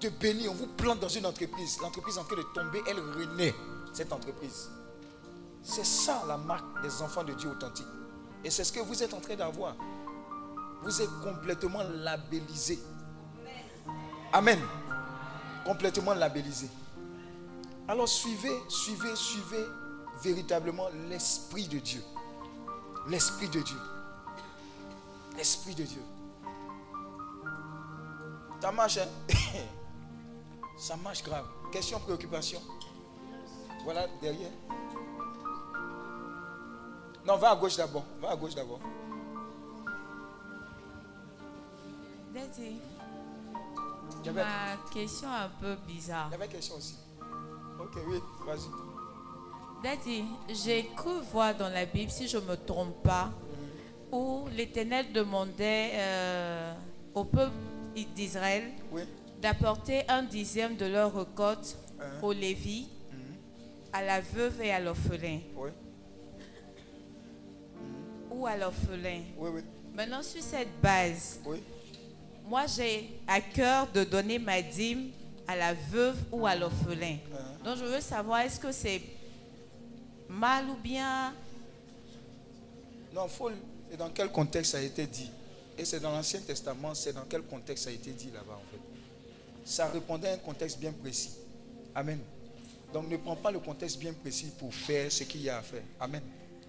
de 0.00 0.08
bénir. 0.08 0.52
On 0.52 0.54
vous 0.54 0.68
plante 0.68 1.00
dans 1.00 1.08
une 1.08 1.26
entreprise. 1.26 1.78
L'entreprise 1.80 2.16
en 2.18 2.24
train 2.24 2.36
de 2.36 2.42
tomber, 2.54 2.80
elle 2.86 3.00
renaît, 3.00 3.54
cette 3.92 4.12
entreprise. 4.12 4.70
C'est 5.62 5.84
ça 5.84 6.22
la 6.28 6.36
marque 6.36 6.82
des 6.82 7.02
enfants 7.02 7.24
de 7.24 7.32
Dieu 7.32 7.50
authentiques. 7.50 7.86
Et 8.44 8.50
c'est 8.50 8.64
ce 8.64 8.72
que 8.72 8.80
vous 8.80 9.02
êtes 9.02 9.14
en 9.14 9.20
train 9.20 9.34
d'avoir. 9.34 9.74
Vous 10.82 11.02
êtes 11.02 11.10
complètement 11.22 11.82
labellisé. 11.82 12.78
Amen. 14.32 14.60
Complètement 15.64 16.14
labellisé. 16.14 16.68
Alors 17.86 18.08
suivez, 18.08 18.62
suivez, 18.68 19.14
suivez 19.14 19.66
véritablement 20.22 20.88
l'Esprit 21.08 21.68
de 21.68 21.78
Dieu. 21.78 22.02
L'Esprit 23.08 23.48
de 23.48 23.60
Dieu. 23.60 23.78
L'Esprit 25.36 25.74
de 25.74 25.84
Dieu. 25.84 26.02
Ça 28.60 28.72
marche, 28.72 28.96
hein? 28.96 29.08
Ça 30.78 30.96
marche 30.96 31.22
grave. 31.22 31.46
Question, 31.70 32.00
préoccupation. 32.00 32.60
Voilà, 33.84 34.06
derrière. 34.22 34.50
Non, 37.26 37.36
va 37.36 37.50
à 37.50 37.56
gauche 37.56 37.76
d'abord. 37.76 38.04
Va 38.20 38.30
à 38.30 38.36
gauche 38.36 38.54
d'abord. 38.54 38.80
Daddy, 42.32 42.80
ma 44.32 44.76
question 44.92 45.28
un 45.28 45.48
peu 45.60 45.76
bizarre. 45.86 46.28
Il 46.28 46.32
y 46.32 46.34
avait 46.34 46.48
question 46.48 46.76
aussi. 46.76 46.96
Ok, 47.84 47.98
oui, 48.08 48.18
vas-y. 48.46 48.70
Daddy, 49.82 50.24
j'ai 50.48 50.88
cru 50.96 51.20
voir 51.30 51.54
dans 51.54 51.68
la 51.68 51.84
Bible, 51.84 52.10
si 52.10 52.26
je 52.26 52.38
ne 52.38 52.46
me 52.46 52.56
trompe 52.56 53.02
pas, 53.02 53.30
où 54.10 54.46
l'Éternel 54.56 55.12
demandait 55.12 55.90
euh, 55.92 56.74
au 57.14 57.24
peuple 57.24 57.52
d'Israël 58.14 58.70
d'apporter 59.42 60.02
un 60.08 60.22
dixième 60.22 60.76
de 60.76 60.86
leur 60.86 61.14
récolte 61.14 61.76
uh-huh. 61.98 62.24
aux 62.24 62.32
Lévis, 62.32 62.88
à 63.92 64.02
la 64.02 64.22
veuve 64.22 64.62
et 64.62 64.72
à 64.72 64.80
l'orphelin. 64.80 65.40
Ou 68.30 68.46
à 68.46 68.56
l'orphelin. 68.56 69.20
Maintenant, 69.94 70.22
sur 70.22 70.40
cette 70.40 70.80
base, 70.80 71.38
moi 72.48 72.64
j'ai 72.66 73.10
à 73.26 73.42
cœur 73.42 73.86
de 73.92 74.04
donner 74.04 74.38
ma 74.38 74.62
dîme 74.62 75.10
à 75.46 75.56
la 75.56 75.74
veuve 75.74 76.16
ou 76.32 76.46
à 76.46 76.54
l'orphelin. 76.54 77.16
Donc 77.64 77.76
je 77.78 77.84
veux 77.84 78.00
savoir, 78.00 78.40
est-ce 78.40 78.58
que 78.60 78.72
c'est 78.72 79.02
mal 80.28 80.68
ou 80.68 80.76
bien 80.76 81.34
Non, 83.14 83.28
faut. 83.28 83.50
Et 83.92 83.96
dans 83.96 84.10
quel 84.10 84.30
contexte 84.30 84.72
ça 84.72 84.78
a 84.78 84.80
été 84.80 85.06
dit 85.06 85.30
Et 85.78 85.84
c'est 85.84 86.00
dans 86.00 86.10
l'Ancien 86.10 86.40
Testament, 86.40 86.94
c'est 86.94 87.12
dans 87.12 87.24
quel 87.28 87.42
contexte 87.42 87.84
ça 87.84 87.90
a 87.90 87.92
été 87.92 88.10
dit 88.10 88.30
là-bas 88.32 88.54
en 88.54 88.70
fait 88.70 88.80
Ça 89.64 89.86
répondait 89.88 90.28
à 90.28 90.34
un 90.34 90.38
contexte 90.38 90.78
bien 90.78 90.92
précis. 90.92 91.36
Amen. 91.94 92.18
Donc 92.92 93.08
ne 93.08 93.16
prends 93.16 93.36
pas 93.36 93.50
le 93.50 93.58
contexte 93.60 93.98
bien 93.98 94.12
précis 94.12 94.52
pour 94.58 94.72
faire 94.72 95.10
ce 95.10 95.24
qu'il 95.24 95.42
y 95.42 95.50
a 95.50 95.58
à 95.58 95.62
faire. 95.62 95.82
Amen. 96.00 96.22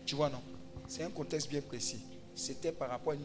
Tu 0.05 0.15
vois, 0.15 0.29
non? 0.29 0.41
C'est 0.87 1.03
un 1.03 1.09
contexte 1.09 1.49
bien 1.49 1.61
précis. 1.61 2.01
C'était 2.35 2.71
par 2.71 2.89
rapport 2.89 3.13
à 3.13 3.15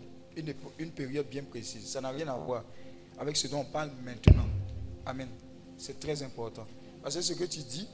une 0.79 0.91
période 0.91 1.27
bien 1.27 1.43
précise. 1.43 1.87
Ça 1.87 2.01
n'a 2.01 2.11
rien 2.11 2.29
à 2.29 2.37
voir 2.37 2.65
avec 3.19 3.37
ce 3.37 3.49
dont 3.49 3.61
on 3.61 3.65
parle 3.65 3.91
maintenant. 4.03 4.47
Amen. 5.11 5.29
C'est 5.77 5.99
très 5.99 6.23
important. 6.23 6.67
Parce 7.03 7.17
que 7.17 7.21
ce 7.23 7.33
que 7.33 7.45
tu 7.45 7.61
dis, 7.61 7.89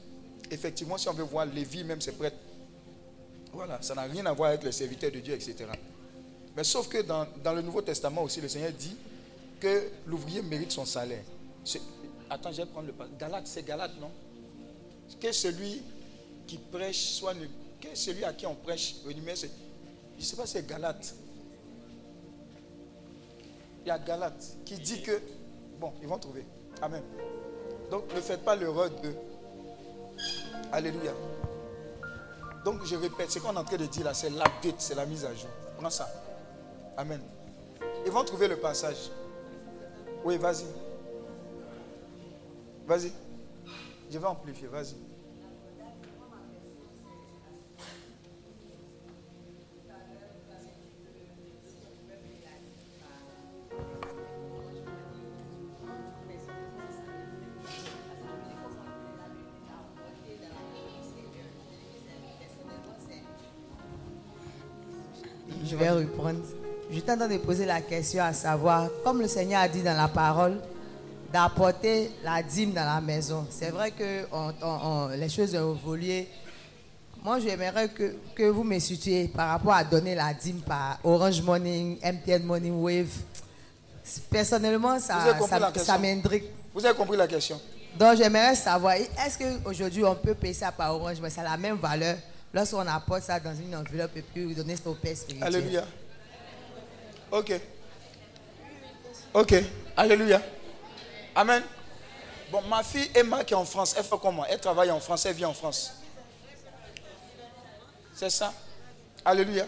effectivement, 0.51 0.99
si 0.99 1.09
on 1.09 1.13
veut 1.13 1.23
voir 1.23 1.47
Lévi, 1.47 1.83
même 1.83 1.99
ses 1.99 2.11
prêtres, 2.11 2.37
voilà, 3.51 3.81
ça 3.81 3.95
n'a 3.95 4.03
rien 4.03 4.23
à 4.27 4.33
voir 4.33 4.49
avec 4.49 4.63
les 4.63 4.71
serviteurs 4.71 5.11
de 5.11 5.19
Dieu, 5.19 5.33
etc. 5.33 5.65
Mais 6.55 6.63
sauf 6.63 6.87
que 6.87 7.01
dans, 7.01 7.25
le 7.53 7.61
Nouveau 7.63 7.81
Testament 7.81 8.21
aussi, 8.21 8.39
le 8.39 8.47
Seigneur 8.47 8.71
dit 8.71 8.95
que 9.59 9.89
l'ouvrier 10.05 10.43
mérite 10.43 10.71
son 10.71 10.85
salaire. 10.85 11.23
Attends, 12.29 12.51
je 12.51 12.57
vais 12.57 12.65
prendre 12.67 12.85
le 12.85 12.93
pas. 12.93 13.07
Galate, 13.17 13.47
c'est 13.47 13.65
Galate, 13.65 13.99
non? 13.99 14.11
Que 15.19 15.31
celui 15.31 15.81
qui 16.45 16.57
prêche 16.57 17.13
soit. 17.13 17.33
Que 17.81 17.87
celui 17.95 18.23
à 18.25 18.33
qui 18.33 18.45
on 18.45 18.53
prêche, 18.55 18.97
je 19.07 19.11
ne 19.11 20.23
sais 20.23 20.35
pas 20.35 20.45
c'est 20.45 20.67
Galate. 20.67 21.15
Il 23.85 23.87
y 23.87 23.91
a 23.91 23.97
Galate 23.97 24.57
qui 24.65 24.75
dit 24.75 25.01
que. 25.01 25.19
Bon, 25.79 25.93
ils 26.01 26.07
vont 26.07 26.19
trouver. 26.19 26.43
Amen. 26.81 27.03
Donc 27.89 28.13
ne 28.13 28.21
faites 28.21 28.43
pas 28.43 28.55
l'erreur 28.55 28.89
de. 28.89 29.13
Alléluia. 30.71 31.11
Donc 32.65 32.83
je 32.85 32.95
répète, 32.95 33.31
ce 33.31 33.39
qu'on 33.39 33.53
est 33.53 33.57
en 33.57 33.63
train 33.63 33.77
de 33.77 33.85
dire 33.85 34.05
là, 34.05 34.13
c'est 34.13 34.29
l'update, 34.29 34.75
c'est 34.79 34.95
la 34.95 35.05
mise 35.05 35.23
à 35.25 35.33
jour. 35.33 35.49
Prends 35.77 35.89
ça. 35.89 36.09
Amen. 36.97 37.21
Ils 38.05 38.11
vont 38.11 38.23
trouver 38.23 38.47
le 38.47 38.57
passage. 38.57 39.09
Oui, 40.23 40.37
vas-y. 40.37 40.65
Vas-y. 42.85 43.11
Je 44.09 44.17
vais 44.17 44.25
amplifier, 44.25 44.67
vas-y. 44.67 44.95
Vais 65.77 65.89
reprendre. 65.89 66.39
Je 66.89 66.99
suis 66.99 67.11
en 67.11 67.17
train 67.17 67.27
de 67.27 67.37
poser 67.37 67.65
la 67.65 67.81
question 67.81 68.23
à 68.23 68.33
savoir, 68.33 68.87
comme 69.03 69.21
le 69.21 69.27
Seigneur 69.27 69.61
a 69.61 69.67
dit 69.67 69.81
dans 69.81 69.95
la 69.97 70.07
parole, 70.07 70.57
d'apporter 71.33 72.11
la 72.23 72.41
dîme 72.41 72.71
dans 72.71 72.85
la 72.85 73.01
maison. 73.01 73.45
C'est 73.49 73.69
vrai 73.71 73.91
que 73.91 74.25
on- 74.31 74.53
on- 74.61 74.79
on- 74.83 75.07
les 75.09 75.27
choses 75.29 75.53
ont 75.55 75.75
évolué. 75.75 76.27
Moi, 77.23 77.39
j'aimerais 77.39 77.89
que, 77.89 78.15
que 78.33 78.43
vous 78.43 78.63
me 78.63 78.79
situiez 78.79 79.27
par 79.27 79.49
rapport 79.49 79.73
à 79.73 79.83
donner 79.83 80.15
la 80.15 80.33
dîme 80.33 80.61
par 80.61 80.97
Orange 81.03 81.41
Money, 81.41 81.97
MTN 82.01 82.43
Money 82.43 82.71
Wave. 82.71 83.09
Personnellement, 84.29 84.99
ça, 84.99 85.35
ça, 85.49 85.73
ça 85.83 85.97
m'intrigue. 85.97 86.43
Vous 86.73 86.85
avez 86.85 86.95
compris 86.95 87.17
la 87.17 87.27
question? 87.27 87.59
Donc, 87.99 88.15
j'aimerais 88.17 88.55
savoir, 88.55 88.93
est-ce 88.93 89.37
qu'aujourd'hui, 89.37 90.05
on 90.05 90.15
peut 90.15 90.35
payer 90.35 90.53
ça 90.53 90.71
par 90.71 90.95
Orange 90.95 91.17
Mais 91.21 91.29
ça 91.29 91.41
a 91.41 91.45
la 91.45 91.57
même 91.57 91.75
valeur 91.77 92.15
lorsqu'on 92.53 92.87
apporte 92.87 93.23
ça 93.23 93.39
dans 93.39 93.55
une 93.55 93.75
enveloppe 93.75 94.15
et 94.17 94.21
puis 94.21 94.53
donner 94.55 94.75
ça 94.75 94.89
au 94.89 94.95
Père 94.95 95.15
spirituel. 95.15 95.55
Alléluia. 95.55 95.85
Ok. 97.31 97.59
Ok. 99.33 99.55
Alléluia. 99.95 100.41
Amen. 101.35 101.63
Bon, 102.51 102.61
ma 102.63 102.81
fille 102.83 103.09
Emma 103.13 103.43
qui 103.43 103.53
est 103.53 103.57
en 103.57 103.65
France, 103.65 103.93
elle 103.97 104.03
fait 104.03 104.15
comment? 104.21 104.45
Elle 104.45 104.59
travaille 104.59 104.89
en 104.89 104.99
France, 104.99 105.25
elle 105.25 105.35
vit 105.35 105.45
en 105.45 105.53
France. 105.53 105.93
C'est 108.13 108.29
ça? 108.29 108.53
Alléluia. 109.25 109.67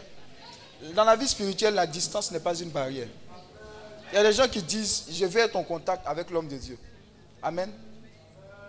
Dans 0.95 1.03
la 1.03 1.15
vie 1.15 1.27
spirituelle, 1.27 1.73
la 1.73 1.85
distance 1.85 2.31
n'est 2.31 2.39
pas 2.39 2.56
une 2.56 2.69
barrière. 2.69 3.10
Il 4.11 4.15
y 4.15 4.18
a 4.18 4.23
des 4.23 4.34
gens 4.34 4.47
qui 4.47 4.64
disent, 4.64 5.06
je 5.11 5.26
vais 5.26 5.41
être 5.41 5.56
en 5.56 5.64
contact 5.64 6.07
avec 6.07 6.30
l'homme 6.31 6.47
de 6.47 6.57
Dieu. 6.57 6.80
Amen. 7.43 7.72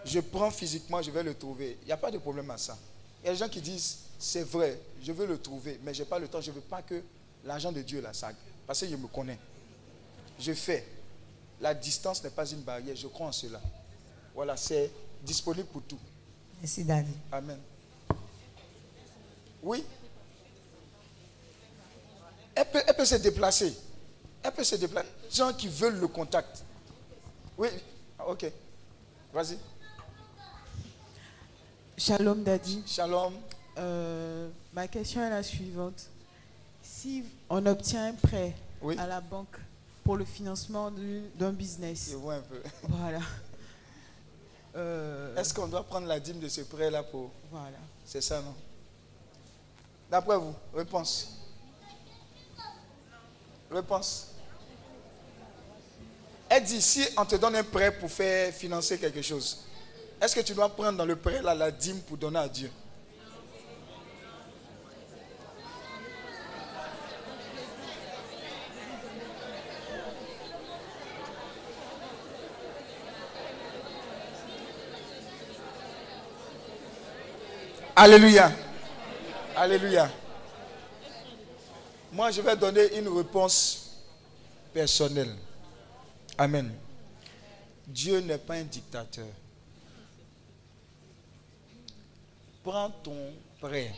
Je 0.05 0.21
prends 0.21 0.51
physiquement, 0.51 1.01
je 1.01 1.11
vais 1.11 1.23
le 1.23 1.35
trouver. 1.35 1.79
Il 1.83 1.87
n'y 1.87 1.93
a 1.93 1.97
pas 1.97 2.11
de 2.11 2.19
problème 2.19 2.51
à 2.51 2.59
ça. 2.59 2.77
Il 3.23 3.27
y 3.27 3.29
a 3.29 3.33
des 3.33 3.39
gens 3.39 3.49
qui 3.49 3.61
disent, 3.61 3.99
c'est 4.19 4.43
vrai, 4.43 4.79
je 5.03 5.13
veux 5.13 5.27
le 5.27 5.39
trouver, 5.39 5.79
mais 5.83 5.93
je 5.95 6.03
n'ai 6.03 6.09
pas 6.09 6.19
le 6.19 6.29
temps, 6.29 6.41
je 6.41 6.51
ne 6.51 6.57
veux 6.57 6.61
pas 6.63 6.83
que 6.83 7.03
l'argent 7.45 7.73
de 7.73 7.83
Dieu, 7.83 8.01
là, 8.01 8.13
ça, 8.13 8.31
parce 8.67 8.81
que 8.81 8.87
je 8.89 8.97
me 8.97 9.07
connais. 9.09 9.39
Je 10.39 10.53
fais. 10.53 10.87
La 11.61 11.75
distance 11.75 12.23
n'est 12.25 12.31
pas 12.31 12.47
une 12.51 12.63
barrière, 12.63 12.97
je 12.97 13.07
crois 13.07 13.27
en 13.27 13.33
cela. 13.33 13.61
Voilà, 14.35 14.57
c'est 14.57 14.91
disponible 15.23 15.69
pour 15.69 15.83
tout. 15.83 15.99
Merci, 16.61 16.85
Daddy. 16.85 17.13
Amen. 17.31 17.59
Oui. 19.63 19.85
Elle 22.55 22.65
peut, 22.71 22.83
elle 22.87 22.95
peut 22.97 23.05
se 23.05 23.17
déplacer. 23.17 23.75
Elle 24.43 24.53
peut 24.53 24.65
se 24.65 24.77
déplacer. 24.77 25.09
Gens 25.31 25.53
qui 25.53 25.69
veulent 25.69 25.99
le 26.01 26.09
contact. 26.09 26.65
Oui. 27.59 27.69
Ah, 28.19 28.29
Ok. 28.29 28.47
Vas-y. 29.33 29.59
Shalom 32.01 32.43
Daddy. 32.43 32.83
Shalom. 32.87 33.35
Euh, 33.77 34.49
ma 34.73 34.89
question 34.89 35.23
est 35.23 35.29
la 35.29 35.43
suivante. 35.43 36.07
Si 36.83 37.23
on 37.51 37.65
obtient 37.67 38.07
un 38.07 38.13
prêt 38.15 38.55
Oui. 38.81 38.97
à 38.99 39.07
la 39.07 39.21
banque 39.21 39.55
pour 40.03 40.17
le 40.17 40.25
financement 40.25 40.91
du- 40.91 41.25
d'un 41.35 41.53
business, 41.53 42.09
Je 42.13 42.17
vois 42.17 42.37
un 42.37 42.41
peu. 42.41 42.63
voilà. 42.89 43.21
Euh, 44.77 45.37
Est-ce 45.37 45.53
qu'on 45.53 45.67
doit 45.69 45.83
prendre 45.85 46.07
la 46.07 46.19
dîme 46.19 46.41
de 46.41 46.49
ce 46.49 46.63
prêt-là 46.63 47.03
pour. 47.03 47.31
Voilà. 47.51 47.77
C'est 48.07 48.23
ça, 48.23 48.41
non? 48.41 48.55
D'après 50.11 50.39
vous, 50.39 50.55
réponse. 50.75 51.37
Réponse. 53.71 54.29
Elle 56.49 56.65
dit 56.65 56.81
si 56.81 57.03
on 57.19 57.27
te 57.27 57.37
donne 57.37 57.57
un 57.57 57.63
prêt 57.63 57.97
pour 57.99 58.11
faire 58.11 58.55
financer 58.55 58.99
quelque 58.99 59.21
chose, 59.23 59.59
est-ce 60.21 60.35
que 60.35 60.41
tu 60.41 60.55
dois 60.55 60.69
prendre 60.69 60.99
dans 60.99 61.05
le 61.07 61.17
prêt 61.17 61.41
la 61.43 61.71
dîme 61.71 62.01
pour 62.03 62.17
donner 62.17 62.39
à 62.39 62.49
Dieu? 62.49 62.71
Alléluia. 78.03 78.51
Alléluia. 79.55 80.11
Moi, 82.13 82.31
je 82.31 82.41
vais 82.41 82.57
donner 82.57 82.97
une 82.97 83.09
réponse 83.09 83.99
personnelle. 84.73 85.35
Amen. 86.39 86.73
Dieu 87.87 88.21
n'est 88.21 88.39
pas 88.39 88.55
un 88.55 88.63
dictateur. 88.63 89.27
Prends 92.63 92.91
ton 92.91 93.33
prêt. 93.61 93.93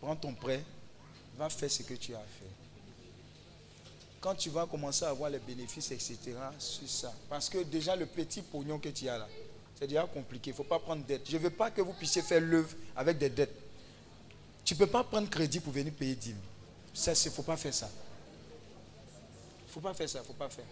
Prends 0.00 0.16
ton 0.16 0.34
prêt. 0.34 0.62
Va 1.36 1.48
faire 1.48 1.70
ce 1.70 1.82
que 1.82 1.94
tu 1.94 2.14
as 2.14 2.18
fait. 2.18 2.50
Quand 4.20 4.34
tu 4.34 4.50
vas 4.50 4.66
commencer 4.66 5.04
à 5.04 5.10
avoir 5.10 5.30
les 5.30 5.38
bénéfices, 5.38 5.90
etc., 5.90 6.18
sur 6.58 6.88
ça. 6.88 7.12
Parce 7.28 7.48
que 7.48 7.58
déjà, 7.62 7.96
le 7.96 8.06
petit 8.06 8.40
pognon 8.40 8.78
que 8.78 8.88
tu 8.88 9.08
as 9.08 9.18
là, 9.18 9.28
c'est 9.78 9.86
déjà 9.86 10.06
compliqué. 10.06 10.50
Il 10.50 10.52
ne 10.52 10.56
faut 10.56 10.64
pas 10.64 10.78
prendre 10.78 11.04
dette. 11.04 11.28
Je 11.28 11.36
ne 11.36 11.42
veux 11.42 11.50
pas 11.50 11.70
que 11.70 11.80
vous 11.82 11.92
puissiez 11.92 12.22
faire 12.22 12.40
l'œuvre 12.40 12.74
avec 12.96 13.18
des 13.18 13.28
dettes. 13.28 13.54
Tu 14.64 14.74
ne 14.74 14.78
peux 14.78 14.86
pas 14.86 15.04
prendre 15.04 15.28
crédit 15.28 15.60
pour 15.60 15.72
venir 15.72 15.92
payer 15.92 16.14
dîme. 16.14 16.38
Ça, 16.94 17.12
il 17.12 17.28
ne 17.28 17.34
faut 17.34 17.42
pas 17.42 17.56
faire 17.56 17.74
ça. 17.74 17.90
Il 19.60 19.66
ne 19.66 19.72
faut 19.72 19.80
pas 19.80 19.92
faire 19.92 20.08
ça. 20.08 20.18
Il 20.20 20.22
ne 20.22 20.26
faut 20.26 20.32
pas 20.32 20.48
faire. 20.48 20.64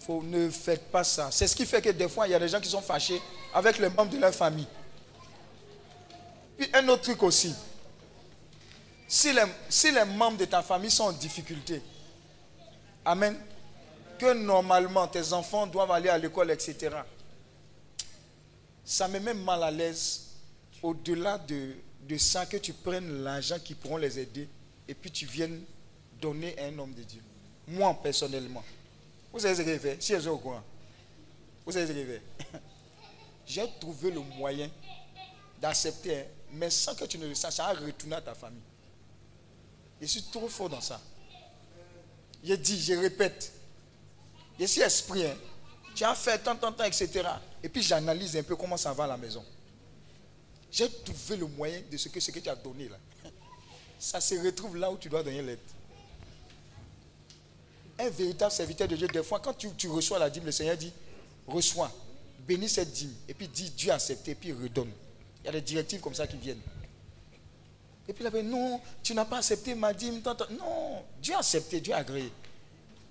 Faut, 0.00 0.22
ne 0.22 0.48
faites 0.48 0.90
pas 0.90 1.04
ça. 1.04 1.30
C'est 1.30 1.46
ce 1.46 1.56
qui 1.56 1.66
fait 1.66 1.82
que 1.82 1.90
des 1.90 2.08
fois, 2.08 2.28
il 2.28 2.30
y 2.30 2.34
a 2.34 2.38
des 2.38 2.48
gens 2.48 2.60
qui 2.60 2.68
sont 2.68 2.80
fâchés 2.80 3.20
avec 3.52 3.78
les 3.78 3.88
membres 3.88 4.10
de 4.12 4.18
leur 4.18 4.34
famille. 4.34 4.66
Puis 6.56 6.68
un 6.72 6.86
autre 6.88 7.02
truc 7.02 7.22
aussi. 7.22 7.54
Si 9.08 9.32
les, 9.32 9.44
si 9.68 9.90
les 9.92 10.04
membres 10.04 10.38
de 10.38 10.44
ta 10.44 10.62
famille 10.62 10.90
sont 10.90 11.04
en 11.04 11.12
difficulté, 11.12 11.82
Amen, 13.04 13.36
que 14.18 14.32
normalement 14.32 15.06
tes 15.06 15.32
enfants 15.34 15.66
doivent 15.66 15.90
aller 15.90 16.08
à 16.08 16.16
l'école, 16.16 16.50
etc. 16.50 16.96
Ça 18.84 19.08
me 19.08 19.18
met 19.18 19.34
mal 19.34 19.62
à 19.62 19.70
l'aise 19.70 20.22
au-delà 20.82 21.36
de, 21.38 21.74
de 22.08 22.16
ça 22.16 22.46
que 22.46 22.56
tu 22.56 22.72
prennes 22.72 23.22
l'argent 23.22 23.58
qui 23.62 23.74
pourront 23.74 23.98
les 23.98 24.18
aider 24.18 24.48
et 24.88 24.94
puis 24.94 25.10
tu 25.10 25.26
viennes 25.26 25.62
donner 26.20 26.58
à 26.58 26.66
un 26.66 26.78
homme 26.78 26.94
de 26.94 27.02
Dieu. 27.02 27.22
Moi, 27.68 27.94
personnellement. 28.02 28.64
Vous 29.32 29.40
savez 29.40 29.54
ce 29.54 29.62
que 29.62 29.78
j'ai 29.88 30.00
Si 30.00 30.22
sont 30.22 30.30
au 30.30 30.38
courant. 30.38 30.62
Vous 31.66 31.72
savez 31.72 31.86
ce 31.86 31.92
que 31.92 32.20
J'ai 33.46 33.66
trouvé 33.80 34.10
le 34.10 34.20
moyen 34.20 34.70
d'accepter, 35.60 36.20
hein, 36.20 36.24
mais 36.54 36.70
sans 36.70 36.94
que 36.94 37.04
tu 37.04 37.18
ne 37.18 37.26
le 37.26 37.34
saches, 37.34 37.54
ça 37.54 37.72
va 37.72 37.80
retourner 37.80 38.16
à 38.16 38.20
ta 38.20 38.34
famille. 38.34 38.60
Je 40.00 40.06
suis 40.06 40.22
trop 40.24 40.48
fort 40.48 40.68
dans 40.68 40.80
ça. 40.80 41.00
Je 42.42 42.54
dis, 42.54 42.80
je 42.82 42.94
répète. 42.94 43.52
Je 44.58 44.66
suis 44.66 44.80
esprit. 44.82 45.24
hein. 45.26 45.36
Tu 45.94 46.04
as 46.04 46.14
fait 46.14 46.38
tant, 46.38 46.56
tant, 46.56 46.72
tant, 46.72 46.84
etc. 46.84 47.28
Et 47.62 47.68
puis 47.68 47.82
j'analyse 47.82 48.36
un 48.36 48.42
peu 48.42 48.56
comment 48.56 48.76
ça 48.76 48.92
va 48.92 49.04
à 49.04 49.06
la 49.06 49.16
maison. 49.16 49.44
J'ai 50.70 50.90
trouvé 50.90 51.36
le 51.36 51.46
moyen 51.46 51.80
de 51.90 51.96
ce 51.96 52.08
que, 52.08 52.18
ce 52.18 52.30
que 52.32 52.40
tu 52.40 52.48
as 52.48 52.56
donné 52.56 52.88
là. 52.88 52.96
Ça 53.98 54.20
se 54.20 54.34
retrouve 54.34 54.76
là 54.76 54.90
où 54.90 54.98
tu 54.98 55.08
dois 55.08 55.22
donner 55.22 55.40
l'aide. 55.40 55.58
Un 57.98 58.10
véritable 58.10 58.50
serviteur 58.50 58.88
de 58.88 58.96
Dieu, 58.96 59.06
des 59.06 59.22
fois, 59.22 59.38
quand 59.38 59.54
tu, 59.54 59.70
tu 59.76 59.88
reçois 59.88 60.18
la 60.18 60.28
dîme, 60.28 60.44
le 60.44 60.50
Seigneur 60.52 60.76
dit 60.76 60.92
reçois, 61.46 61.90
bénis 62.40 62.68
cette 62.68 62.92
dîme, 62.92 63.14
et 63.28 63.34
puis 63.34 63.46
dis 63.46 63.70
Dieu 63.70 63.92
a 63.92 63.94
accepté, 63.94 64.34
puis 64.34 64.52
redonne. 64.52 64.90
Il 65.44 65.46
y 65.46 65.48
a 65.50 65.52
des 65.52 65.60
directives 65.60 66.00
comme 66.00 66.14
ça 66.14 66.26
qui 66.26 66.36
viennent. 66.38 66.60
Et 68.08 68.12
puis 68.12 68.24
il 68.24 68.26
avait 68.26 68.42
non, 68.42 68.80
tu 69.02 69.14
n'as 69.14 69.24
pas 69.26 69.38
accepté 69.38 69.74
ma 69.74 69.92
dîme. 69.92 70.22
Non, 70.58 71.02
Dieu 71.20 71.34
a 71.34 71.38
accepté, 71.38 71.80
Dieu 71.80 71.92
a 71.92 71.98
agréé. 71.98 72.32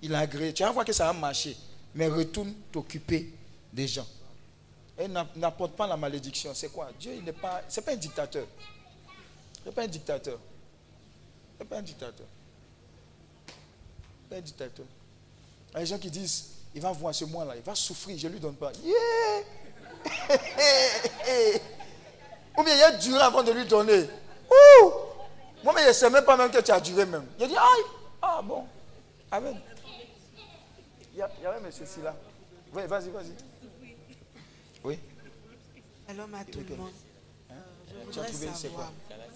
Il 0.02 0.12
a 0.14 0.18
agréé. 0.20 0.52
Tu 0.52 0.62
vas 0.64 0.70
voir 0.72 0.84
que 0.84 0.92
ça 0.92 1.06
va 1.06 1.12
marcher. 1.12 1.56
Mais 1.94 2.08
retourne 2.08 2.52
t'occuper 2.72 3.30
des 3.72 3.86
gens. 3.86 4.06
Et 4.98 5.06
n'a- 5.08 5.28
n'apporte 5.36 5.72
pas 5.76 5.86
la 5.86 5.96
malédiction. 5.96 6.52
C'est 6.54 6.68
quoi? 6.68 6.90
Dieu, 6.98 7.14
il 7.14 7.24
n'est 7.24 7.32
pas. 7.32 7.62
C'est 7.68 7.82
pas 7.84 7.92
un 7.92 7.96
dictateur. 7.96 8.46
Il 9.64 9.68
n'est 9.68 9.72
pas 9.72 9.82
un 9.82 9.88
dictateur. 9.88 10.38
Il 11.54 11.62
n'est 11.62 11.68
pas 11.68 11.78
un 11.78 11.82
dictateur. 11.82 12.26
Pas 14.28 14.36
un 14.36 14.40
dictateur. 14.40 14.86
Il 15.70 15.74
y 15.74 15.76
a 15.76 15.80
des 15.80 15.86
gens 15.86 15.98
qui 15.98 16.10
disent 16.10 16.50
il 16.74 16.80
va 16.80 16.90
voir 16.92 17.14
ce 17.14 17.24
mois-là, 17.24 17.54
il 17.56 17.62
va 17.62 17.74
souffrir, 17.74 18.18
je 18.18 18.26
ne 18.26 18.32
lui 18.32 18.40
donne 18.40 18.56
pas. 18.56 18.72
Yeah! 18.84 19.44
Ou 22.56 22.62
bien 22.62 22.74
il 22.76 22.82
a 22.82 22.92
duré 22.92 23.20
avant 23.20 23.42
de 23.42 23.52
lui 23.52 23.64
donner. 23.66 24.02
Ouh! 24.50 24.90
Moi, 25.62 25.72
mais 25.74 25.82
je 25.82 25.88
ne 25.88 25.92
sais 25.92 26.10
même 26.10 26.24
pas 26.24 26.36
même 26.36 26.50
que 26.50 26.60
tu 26.60 26.70
as 26.70 26.80
duré 26.80 27.04
même. 27.06 27.26
Il 27.38 27.44
a 27.44 27.48
dit, 27.48 27.56
aïe! 27.56 27.84
Ah 28.22 28.40
bon. 28.42 28.64
Amen. 29.30 29.58
Il 31.12 31.18
y 31.18 31.22
a, 31.22 31.30
il 31.38 31.42
y 31.42 31.46
a 31.46 31.58
même 31.60 31.70
ceci 31.72 32.00
là. 32.02 32.14
Oui, 32.72 32.82
vas-y, 32.86 33.10
vas-y. 33.10 33.34
Oui. 34.84 34.98
Shalom 36.06 36.34
à 36.34 36.44
tout 36.44 36.60
le 36.68 36.76
monde. 36.76 36.90
Hein? 37.50 37.54
Je 38.08 38.12
Tu 38.12 38.20
as 38.20 38.24
trouvé, 38.24 38.48
c'est 38.54 38.68
quoi? 38.68 38.90
Savoir. 39.08 39.26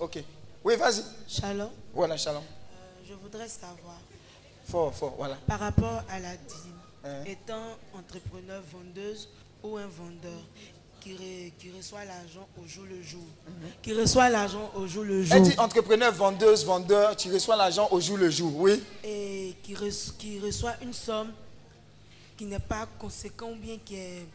Ok. 0.00 0.18
Oui, 0.64 0.76
vas-y. 0.76 1.02
Shalom. 1.28 1.70
Voilà, 1.94 2.16
shalom. 2.16 2.42
Euh, 2.42 3.04
je 3.08 3.14
voudrais 3.14 3.48
savoir, 3.48 3.96
Fort, 4.68 4.94
fort, 4.94 5.14
voilà. 5.16 5.36
par 5.46 5.60
rapport 5.60 6.02
à 6.10 6.18
la 6.20 6.36
dîme, 6.36 6.74
Hein? 7.04 7.22
étant 7.26 7.76
entrepreneur, 7.94 8.60
vendeuse 8.72 9.28
ou 9.62 9.76
un 9.76 9.86
vendeur, 9.86 10.40
qui, 11.00 11.10
re- 11.14 11.52
qui 11.58 11.70
reçoit 11.76 12.04
l'argent 12.04 12.46
au 12.62 12.66
jour 12.66 12.84
le 12.88 13.02
jour. 13.02 13.24
Qui 13.82 13.92
reçoit 13.94 14.28
l'argent 14.28 14.70
au 14.74 14.86
jour 14.86 15.04
le 15.04 15.22
jour. 15.22 15.36
Elle 15.36 15.42
dit 15.42 15.58
entrepreneur, 15.58 16.12
vendeuse, 16.12 16.64
vendeur, 16.64 17.16
tu 17.16 17.32
reçois 17.32 17.56
l'argent 17.56 17.88
au 17.90 18.00
jour 18.00 18.16
le 18.16 18.30
jour, 18.30 18.52
oui. 18.56 18.82
Et 19.04 19.54
qui, 19.62 19.74
reç- 19.74 20.16
qui 20.16 20.38
reçoit 20.40 20.74
une 20.82 20.92
somme 20.92 21.32
qui 22.36 22.44
n'est 22.44 22.58
pas 22.58 22.86
conséquente 22.98 23.52
ou 23.52 23.56
bien 23.56 23.78
qui 23.84 23.96
est. 23.96 24.26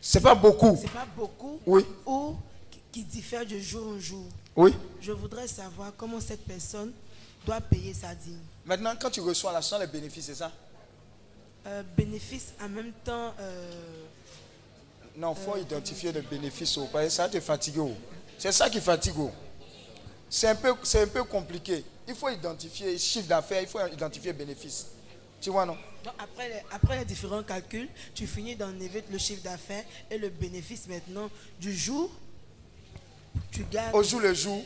C'est 0.00 0.20
pas 0.20 0.34
beaucoup. 0.34 0.76
C'est 0.80 0.90
pas 0.90 1.06
beaucoup. 1.16 1.58
Oui. 1.66 1.84
Ou 2.06 2.36
qui, 2.70 2.78
qui 2.92 3.02
diffère 3.04 3.44
de 3.44 3.58
jour 3.58 3.86
en 3.96 3.98
jour. 3.98 4.24
Oui. 4.54 4.72
Je 5.00 5.12
voudrais 5.12 5.48
savoir 5.48 5.92
comment 5.96 6.20
cette 6.20 6.44
personne 6.44 6.92
doit 7.46 7.60
payer 7.60 7.94
sa 7.94 8.14
dîme. 8.14 8.40
Maintenant, 8.64 8.94
quand 9.00 9.10
tu 9.10 9.20
reçois 9.20 9.52
l'argent, 9.52 9.78
les 9.78 9.86
bénéfices, 9.86 10.26
c'est 10.26 10.34
ça? 10.34 10.52
Euh, 11.66 11.82
bénéfice 11.96 12.52
en 12.62 12.68
même 12.68 12.92
temps. 13.04 13.34
euh, 13.40 14.04
Non, 15.18 15.34
il 15.36 15.44
faut 15.44 15.56
identifier 15.56 16.12
les 16.12 16.22
bénéfices. 16.22 16.76
oh, 16.78 16.88
parce 16.92 17.06
que 17.06 17.10
ça 17.10 17.28
te 17.28 17.40
fatiguer. 17.40 17.80
oh. 17.80 17.92
C'est 18.38 18.52
ça 18.52 18.70
qui 18.70 18.80
fatigue. 18.80 19.14
C'est 20.30 20.46
un, 20.46 20.54
peu, 20.54 20.68
un 20.70 21.06
peu 21.08 21.24
compliqué. 21.24 21.84
Il 22.06 22.14
faut 22.14 22.28
identifier 22.28 22.96
chiffre 22.98 23.26
d'affaires, 23.26 23.62
il 23.62 23.66
faut 23.66 23.84
identifier 23.84 24.32
bénéfices. 24.32 24.86
Tu 25.40 25.50
vois, 25.50 25.66
non? 25.66 25.76
Donc 26.04 26.14
après, 26.20 26.48
les, 26.48 26.62
après 26.70 26.98
les 27.00 27.04
différents 27.04 27.42
calculs, 27.42 27.88
tu 28.14 28.28
finis 28.28 28.54
d'enlever 28.54 29.02
le 29.10 29.18
chiffre 29.18 29.42
d'affaires 29.42 29.82
et 30.08 30.18
le 30.18 30.28
bénéfice 30.28 30.86
maintenant 30.86 31.28
du 31.60 31.76
jour. 31.76 32.12
Tu 33.50 33.64
gardes. 33.64 33.96
Au 33.96 34.04
jour 34.04 34.20
le 34.20 34.32
jour, 34.34 34.62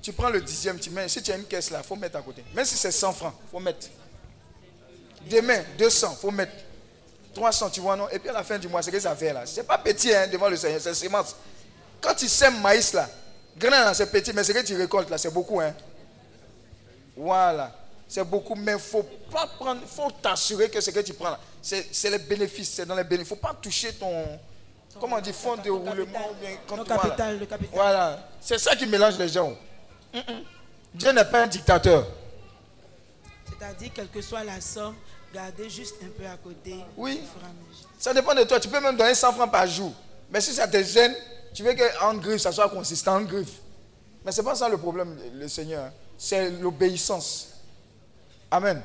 tu 0.00 0.12
prends 0.12 0.30
le 0.30 0.40
dixième, 0.40 0.78
tu 0.78 0.90
mets. 0.90 1.08
Si 1.08 1.20
tu 1.20 1.32
as 1.32 1.36
une 1.36 1.44
caisse 1.44 1.70
là, 1.70 1.80
il 1.82 1.86
faut 1.86 1.96
mettre 1.96 2.16
à 2.18 2.22
côté. 2.22 2.44
Même 2.54 2.64
si 2.64 2.76
c'est 2.76 2.92
100 2.92 3.12
francs, 3.14 3.34
il 3.48 3.50
faut 3.50 3.60
mettre. 3.60 3.88
Demain, 5.28 5.64
200, 5.76 6.12
il 6.12 6.20
faut 6.20 6.30
mettre. 6.30 6.52
300, 7.38 7.70
tu 7.70 7.80
vois, 7.80 7.96
non? 7.96 8.08
Et 8.10 8.18
puis 8.18 8.28
à 8.28 8.32
la 8.32 8.42
fin 8.42 8.58
du 8.58 8.68
mois, 8.68 8.82
c'est 8.82 8.90
que 8.90 8.98
ça 8.98 9.14
fait 9.14 9.32
là. 9.32 9.46
C'est 9.46 9.62
pas 9.62 9.78
petit 9.78 10.12
hein, 10.12 10.26
devant 10.26 10.48
le 10.48 10.56
Seigneur, 10.56 10.80
c'est 10.80 10.94
semence. 10.94 11.36
Quand 12.00 12.14
tu 12.14 12.28
sèmes 12.28 12.60
maïs 12.60 12.92
là, 12.92 13.08
grain 13.56 13.70
là, 13.70 13.94
c'est 13.94 14.10
petit, 14.10 14.32
mais 14.32 14.42
ce 14.42 14.52
que 14.52 14.62
tu 14.64 14.76
récoltes 14.76 15.08
là, 15.08 15.18
c'est 15.18 15.32
beaucoup. 15.32 15.60
Hein. 15.60 15.72
Voilà. 17.16 17.72
C'est 18.08 18.24
beaucoup, 18.24 18.54
mais 18.54 18.72
il 18.72 18.74
ne 18.74 18.80
faut 18.80 19.04
pas 19.30 19.46
prendre, 19.46 19.82
faut 19.86 20.10
t'assurer 20.10 20.68
que 20.70 20.80
ce 20.80 20.90
que 20.90 21.00
tu 21.00 21.12
prends 21.12 21.30
là, 21.30 21.38
c'est 21.62 22.10
les 22.10 22.18
bénéfices, 22.18 22.70
c'est 22.70 22.86
dans 22.86 22.94
les 22.94 23.04
bénéfices. 23.04 23.30
Il 23.30 23.34
ne 23.34 23.40
faut 23.40 23.46
pas 23.48 23.54
toucher 23.54 23.92
ton, 23.92 24.24
comment 24.98 25.16
on 25.16 25.20
dit, 25.20 25.32
fonds 25.32 25.56
de 25.56 25.70
roulement 25.70 26.30
ou 26.30 26.34
bien 26.40 26.56
voilà. 26.66 26.84
capital, 26.84 27.38
le 27.38 27.46
capital. 27.46 27.74
Voilà. 27.74 28.28
C'est 28.40 28.58
ça 28.58 28.74
qui 28.74 28.86
mélange 28.86 29.18
les 29.18 29.28
gens. 29.28 29.50
Mm, 30.12 30.18
mm. 30.18 30.42
Dieu 30.94 31.12
n'est 31.12 31.24
pas 31.24 31.42
un 31.42 31.46
dictateur. 31.46 32.06
C'est-à-dire, 33.46 33.90
quelle 33.94 34.08
que 34.08 34.22
soit 34.22 34.44
la 34.44 34.60
somme, 34.60 34.94
garder 35.32 35.68
juste 35.68 35.96
un 36.02 36.08
peu 36.08 36.26
à 36.26 36.36
côté. 36.36 36.76
Oui. 36.96 37.20
Ça 37.98 38.14
dépend 38.14 38.34
de 38.34 38.44
toi. 38.44 38.58
Tu 38.60 38.68
peux 38.68 38.80
même 38.80 38.96
donner 38.96 39.14
100 39.14 39.32
francs 39.32 39.50
par 39.50 39.66
jour. 39.66 39.92
Mais 40.30 40.40
si 40.40 40.52
ça 40.52 40.68
te 40.68 40.82
gêne, 40.82 41.14
tu 41.54 41.62
veux 41.62 41.74
qu'en 41.74 42.14
griffe, 42.14 42.42
ça 42.42 42.52
soit 42.52 42.68
consistant 42.68 43.16
en 43.16 43.22
griffe. 43.22 43.60
Mais 44.24 44.32
ce 44.32 44.40
n'est 44.40 44.44
pas 44.44 44.54
ça 44.54 44.68
le 44.68 44.76
problème, 44.78 45.16
le 45.34 45.48
Seigneur. 45.48 45.90
C'est 46.16 46.50
l'obéissance. 46.50 47.48
Amen. 48.50 48.82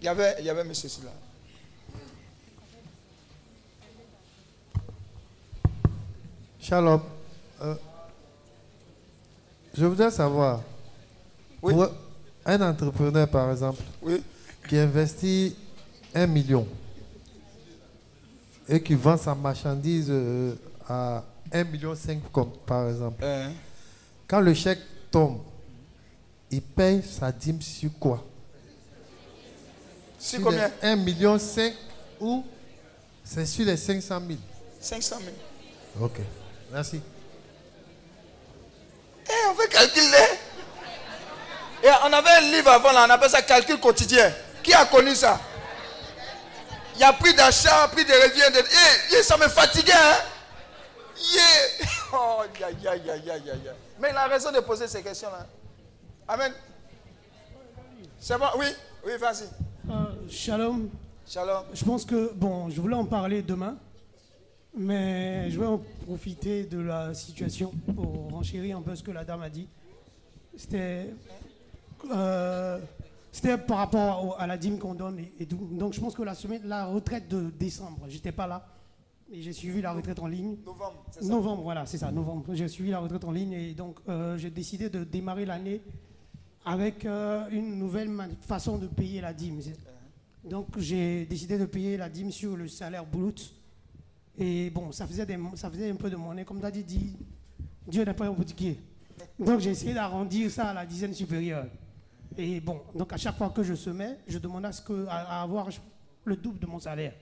Il 0.00 0.04
y 0.04 0.08
avait, 0.08 0.36
il 0.40 0.44
y 0.44 0.50
avait 0.50 0.60
M. 0.60 0.74
Silla. 0.74 1.10
Shalom. 6.60 7.00
Euh, 7.62 7.74
je 9.72 9.84
voudrais 9.86 10.10
savoir, 10.10 10.60
pour 11.60 11.86
un 12.44 12.60
entrepreneur 12.60 13.28
par 13.28 13.50
exemple, 13.50 13.82
qui 14.68 14.76
investit 14.78 15.56
un 16.14 16.26
million 16.26 16.66
et 18.68 18.82
qui 18.82 18.94
vend 18.94 19.16
sa 19.16 19.34
marchandise 19.34 20.06
euh, 20.10 20.54
à 20.88 21.22
1 21.52 21.64
million 21.64 21.94
5 21.94 22.18
comme 22.32 22.50
par 22.66 22.88
exemple, 22.88 23.24
Hein? 23.24 23.52
quand 24.26 24.40
le 24.40 24.54
chèque 24.54 24.80
tombe, 25.10 25.40
il 26.50 26.62
paye 26.62 27.02
sa 27.02 27.30
dîme 27.30 27.60
sur 27.62 27.90
quoi? 28.00 28.24
Sur 30.18 30.38
Sur 30.38 30.44
combien? 30.46 30.70
les 30.82 30.88
1 30.88 30.96
million 30.96 31.38
5 31.38 31.72
ou 32.20 32.44
c'est 33.24 33.46
sur 33.46 33.64
les 33.66 33.76
500 33.76 34.20
000 34.26 34.38
500 34.80 35.16
000. 35.20 36.04
Ok, 36.04 36.18
merci. 36.72 37.00
Eh, 39.28 39.32
on 39.50 39.54
fait 39.54 39.68
calculer. 39.68 40.38
Et 41.82 41.88
on 42.04 42.12
avait 42.12 42.30
un 42.30 42.40
livre 42.52 42.70
avant, 42.70 42.92
là, 42.92 43.04
on 43.06 43.10
appelle 43.10 43.30
ça 43.30 43.42
calcul 43.42 43.78
quotidien. 43.78 44.32
Qui 44.66 44.74
a 44.74 44.84
connu 44.84 45.14
ça? 45.14 45.38
Il 46.96 47.00
y 47.00 47.04
a 47.04 47.12
prix 47.12 47.32
d'achat, 47.34 47.86
prix 47.92 48.04
de 48.04 48.10
revient. 48.10 48.52
De... 48.52 48.58
Eh, 48.58 49.16
eh, 49.16 49.22
ça 49.22 49.36
me 49.36 49.46
fatiguait. 49.46 49.92
Hein? 49.92 50.16
Yeah. 51.32 51.86
Oh. 52.12 52.40
Mais 54.00 54.10
il 54.10 54.16
a 54.16 54.26
raison 54.28 54.52
de 54.52 54.60
poser 54.60 54.86
ces 54.86 55.02
questions-là. 55.02 55.44
Amen. 56.28 56.52
C'est 58.18 58.38
bon? 58.38 58.46
Oui, 58.58 58.66
oui, 59.04 59.12
vas-y. 59.18 59.44
Euh, 59.90 60.28
shalom. 60.30 60.88
Shalom. 61.26 61.64
Je 61.74 61.84
pense 61.84 62.04
que, 62.04 62.32
bon, 62.32 62.70
je 62.70 62.80
voulais 62.80 62.94
en 62.94 63.04
parler 63.04 63.42
demain, 63.42 63.76
mais 64.72 65.50
je 65.50 65.58
vais 65.58 65.66
en 65.66 65.78
profiter 66.06 66.62
de 66.62 66.78
la 66.80 67.12
situation 67.12 67.72
pour 67.94 68.30
renchérir 68.30 68.78
un 68.78 68.82
peu 68.82 68.94
ce 68.94 69.02
que 69.02 69.10
la 69.10 69.24
dame 69.24 69.42
a 69.42 69.50
dit. 69.50 69.68
C'était 70.56 71.10
euh, 72.14 72.78
c'était 73.36 73.58
par 73.58 73.78
rapport 73.78 74.24
au- 74.26 74.34
à 74.38 74.46
la 74.46 74.56
dîme 74.56 74.78
qu'on 74.78 74.94
donne 74.94 75.18
et, 75.18 75.32
et 75.40 75.46
tout. 75.46 75.68
Donc 75.72 75.92
je 75.92 76.00
pense 76.00 76.14
que 76.14 76.22
la 76.22 76.34
semaine, 76.34 76.62
la 76.64 76.86
retraite 76.86 77.28
de 77.28 77.50
décembre, 77.50 78.06
j'étais 78.08 78.32
pas 78.32 78.46
là. 78.46 78.66
Et 79.30 79.42
j'ai 79.42 79.52
suivi 79.52 79.82
la 79.82 79.92
retraite 79.92 80.18
en 80.20 80.26
ligne. 80.28 80.56
Novembre, 80.64 81.04
c'est 81.10 81.22
ça 81.22 81.28
Novembre, 81.28 81.62
voilà, 81.62 81.84
c'est 81.86 81.98
ça, 81.98 82.12
novembre. 82.12 82.54
J'ai 82.54 82.68
suivi 82.68 82.90
la 82.90 83.00
retraite 83.00 83.24
en 83.24 83.32
ligne 83.32 83.52
et 83.52 83.74
donc 83.74 83.98
euh, 84.08 84.38
j'ai 84.38 84.50
décidé 84.50 84.88
de 84.88 85.02
démarrer 85.04 85.44
l'année 85.44 85.82
avec 86.64 87.04
euh, 87.04 87.46
une 87.50 87.76
nouvelle 87.78 88.10
façon 88.42 88.78
de 88.78 88.86
payer 88.86 89.20
la 89.20 89.32
dîme. 89.34 89.60
C'est- 89.60 89.76
Donc 90.48 90.68
j'ai 90.78 91.26
décidé 91.26 91.58
de 91.58 91.64
payer 91.66 91.96
la 91.96 92.08
dîme 92.08 92.30
sur 92.30 92.56
le 92.56 92.68
salaire 92.68 93.04
brut. 93.04 93.52
Et 94.38 94.70
bon, 94.70 94.92
ça 94.92 95.06
faisait, 95.06 95.26
des- 95.26 95.38
ça 95.56 95.70
faisait 95.70 95.90
un 95.90 95.96
peu 95.96 96.08
de 96.10 96.16
monnaie. 96.16 96.44
Comme 96.44 96.60
tu 96.60 96.66
as 96.66 96.70
dit, 96.70 96.84
dit, 96.84 97.16
Dieu 97.86 98.04
n'est 98.04 98.14
pas 98.14 98.26
un 98.26 98.32
boutiquier. 98.32 98.78
Donc 99.40 99.58
j'ai 99.60 99.70
essayé 99.70 99.92
d'arrondir 99.94 100.50
ça 100.50 100.68
à 100.68 100.74
la 100.74 100.86
dizaine 100.86 101.14
supérieure. 101.14 101.66
Et 102.38 102.60
bon, 102.60 102.82
donc 102.94 103.12
à 103.12 103.16
chaque 103.16 103.36
fois 103.36 103.50
que 103.50 103.62
je 103.62 103.74
semais, 103.74 104.18
je 104.26 104.38
demandais 104.38 104.68
à, 104.68 104.72
ce 104.72 104.82
que, 104.82 105.06
à, 105.06 105.38
à 105.38 105.42
avoir 105.42 105.68
le 106.24 106.36
double 106.36 106.58
de 106.58 106.66
mon 106.66 106.78
salaire. 106.78 107.14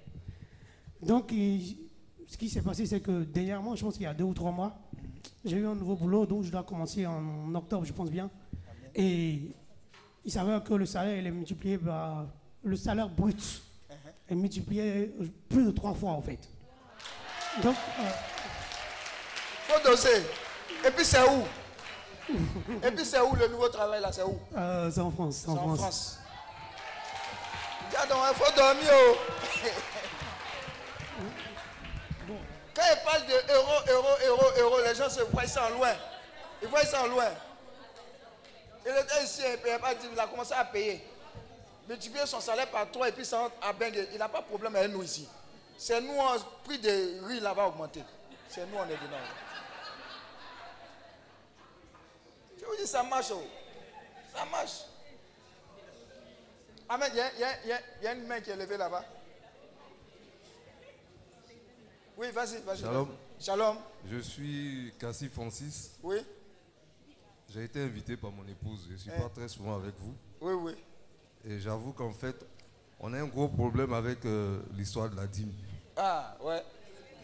Donc 1.01 1.31
il- 1.33 1.79
ce 2.27 2.37
qui 2.37 2.49
s'est 2.49 2.63
passé, 2.63 2.87
c'est 2.87 3.01
que 3.01 3.23
dernièrement, 3.25 3.77
je 3.77 3.85
pense 3.85 3.95
qu'il 3.95 4.05
y 4.05 4.07
a 4.07 4.15
deux 4.15 4.25
ou 4.25 4.35
trois 4.35 4.51
mois, 4.51 4.77
j'ai 5.45 5.59
eu 5.59 5.67
un 5.67 5.75
nouveau 5.75 5.95
boulot, 5.95 6.27
donc 6.27 6.43
je 6.43 6.51
dois 6.51 6.63
commencer 6.63 7.07
en 7.07 7.55
octobre, 7.55 7.85
je 7.85 7.93
pense 7.93 8.11
bien. 8.11 8.31
Et 8.95 9.41
il 10.25 10.33
s'avère 10.33 10.65
que 10.65 10.75
le 10.75 10.87
salaire 10.87 11.19
il 11.19 11.27
est 11.27 11.31
multiplié 11.31 11.77
par 11.79 12.27
le 12.63 12.77
salaire 12.77 13.09
brut 13.11 13.63
est 14.29 14.35
multiplié 14.35 15.15
plus 15.49 15.67
de 15.67 15.71
trois 15.71 15.93
fois 15.95 16.13
en 16.13 16.23
fait. 16.23 16.49
Donc, 17.63 17.77
euh, 18.01 18.03
faut 19.69 19.89
doser. 19.91 20.23
Et 20.87 20.91
puis 20.91 21.05
c'est 21.05 21.23
où? 21.23 21.43
Et 22.83 22.91
puis 22.91 23.05
c'est 23.05 23.21
où 23.21 23.35
le 23.35 23.49
nouveau 23.49 23.69
travail 23.69 24.01
là 24.01 24.11
C'est 24.13 24.23
où 24.23 24.39
euh, 24.57 24.91
c'est 24.91 25.01
en 25.01 25.11
France. 25.11 25.43
C'est 25.45 25.51
En 25.51 25.57
en 25.57 25.77
France. 25.77 26.19
Regarde, 27.91 28.13
il 28.31 28.37
faut 28.45 28.53
dormir. 28.57 28.91
oh. 28.93 29.17
Quand 32.75 32.83
il 32.91 33.05
parle 33.05 33.27
de 33.27 33.53
euro, 33.53 33.73
euro, 33.89 34.09
euro, 34.27 34.45
euro, 34.59 34.81
les 34.85 34.95
gens 34.95 35.09
se 35.09 35.21
voient 35.23 35.47
ça 35.47 35.67
en 35.67 35.71
loin. 35.71 35.93
Ils 36.61 36.69
voient 36.69 36.85
ça 36.85 37.03
en 37.03 37.07
loin. 37.07 37.29
Il 38.85 38.91
était 38.91 39.25
ici, 39.25 39.43
il 40.13 40.19
a 40.19 40.27
commencé 40.27 40.53
à 40.55 40.65
payer. 40.65 41.07
Multiplier 41.89 42.27
son 42.27 42.41
salaire 42.41 42.69
par 42.71 42.91
3 42.91 43.09
et 43.09 43.13
puis 43.13 43.25
ça 43.25 43.39
rentre 43.39 43.55
à 43.63 43.73
Bengue. 43.73 44.09
Il 44.13 44.19
n'a 44.19 44.29
pas 44.29 44.41
de 44.41 44.47
problème 44.47 44.75
avec 44.75 44.91
nous 44.91 45.03
ici. 45.03 45.29
C'est 45.77 46.01
nous, 46.01 46.15
le 46.15 46.65
prix 46.65 46.79
de 46.79 47.25
riz 47.27 47.41
là-bas 47.41 47.65
a 47.65 47.67
augmenté. 47.69 48.03
C'est 48.49 48.67
nous, 48.67 48.79
on 48.79 48.85
est 48.85 48.97
dedans. 48.97 49.17
Je 52.65 52.71
vous 52.71 52.77
dis, 52.77 52.87
ça 52.87 53.03
marche. 53.03 53.29
Ça 54.35 54.45
marche. 54.51 54.85
Amen. 56.89 57.11
Il 57.13 57.17
y 57.17 57.21
a, 57.21 57.33
il 57.35 57.41
y 57.41 57.45
a- 57.45 57.81
il 58.01 58.05
y 58.05 58.07
a- 58.07 58.13
une 58.15 58.27
main 58.27 58.41
qui 58.41 58.51
est 58.51 58.57
levée 58.57 58.77
là-bas. 58.77 59.05
Oui, 62.17 62.31
vas-y, 62.31 62.61
vas-y. 62.63 62.79
Shalom. 62.81 63.09
Shalom. 63.41 63.77
Je 64.11 64.19
suis 64.19 64.93
Cassie 64.99 65.29
Francis. 65.29 65.93
Oui. 66.03 66.19
J'ai 67.51 67.65
été 67.65 67.83
invité 67.83 68.17
par 68.17 68.31
mon 68.31 68.47
épouse. 68.47 68.85
Je 68.89 68.93
ne 68.93 68.99
suis 68.99 69.11
Eh. 69.17 69.21
pas 69.21 69.29
très 69.29 69.49
souvent 69.49 69.77
avec 69.77 69.95
vous. 69.99 70.15
Oui, 70.41 70.53
oui. 70.55 70.73
Et 71.47 71.59
j'avoue 71.61 71.93
qu'en 71.93 72.13
fait, 72.13 72.37
on 73.01 73.13
a 73.13 73.21
un 73.21 73.27
gros 73.27 73.49
problème 73.49 73.93
avec 73.93 74.25
euh, 74.25 74.63
l'histoire 74.73 75.11
de 75.11 75.17
la 75.17 75.27
dîme. 75.27 75.53
Ah, 75.97 76.37
ouais. 76.41 76.63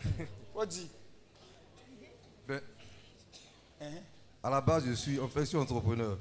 Faut 0.53 0.67
dire. 0.67 0.89
Ben, 2.47 2.61
Hein? 3.83 4.03
À 4.43 4.51
la 4.51 4.61
base, 4.61 4.85
je 4.87 4.93
suis, 4.93 5.19
en 5.21 5.29
fait, 5.29 5.41
je 5.41 5.45
suis 5.47 5.57
entrepreneur. 5.59 6.17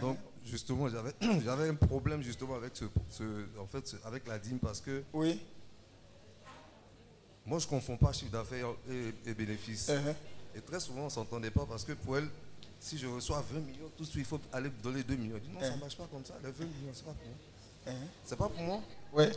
Donc, 0.00 0.18
justement, 0.44 0.88
j'avais, 0.88 1.12
j'avais 1.44 1.68
un 1.68 1.74
problème 1.74 2.22
justement 2.22 2.54
avec, 2.56 2.72
ce, 2.74 2.84
ce- 3.10 3.46
en 3.58 3.66
fait, 3.66 3.86
ce- 3.86 3.96
avec 4.04 4.26
la 4.26 4.38
dîme 4.38 4.58
parce 4.58 4.80
que 4.80 5.02
Oui. 5.12 5.40
moi, 7.46 7.58
je 7.58 7.66
ne 7.66 7.70
confonds 7.70 7.96
pas 7.96 8.12
chiffre 8.12 8.30
d'affaires 8.32 8.68
et, 8.90 9.12
et 9.30 9.34
bénéfice. 9.34 9.88
Uh-huh. 9.88 10.14
Et 10.56 10.60
très 10.60 10.80
souvent, 10.80 11.02
on 11.02 11.04
ne 11.06 11.10
s'entendait 11.10 11.50
pas 11.50 11.66
parce 11.66 11.84
que 11.84 11.92
pour 11.92 12.16
elle, 12.18 12.28
si 12.80 12.98
je 12.98 13.06
reçois 13.06 13.44
20 13.52 13.60
millions, 13.60 13.90
tout 13.96 14.04
de 14.04 14.08
suite, 14.08 14.22
il 14.22 14.28
faut 14.28 14.40
aller 14.52 14.68
me 14.68 14.82
donner 14.82 15.02
2 15.02 15.14
millions. 15.16 15.36
Elle 15.36 15.42
dit 15.42 15.48
non, 15.52 15.60
ça 15.60 15.70
ne 15.70 15.76
Uh-huh. 15.76 15.80
marche 15.80 15.96
pas 15.96 16.06
comme 16.10 16.24
ça. 16.24 16.34
Les 16.42 16.50
20 16.50 16.64
millions, 16.64 16.92
c'est 16.92 17.04
pas 17.04 17.12
pour 17.12 17.26
moi. 17.26 17.36
Uh-huh. 17.86 18.08
C'est 18.24 18.36
pas 18.36 18.48
pour 18.48 18.62
moi? 18.62 18.80
Ouais. 19.12 19.32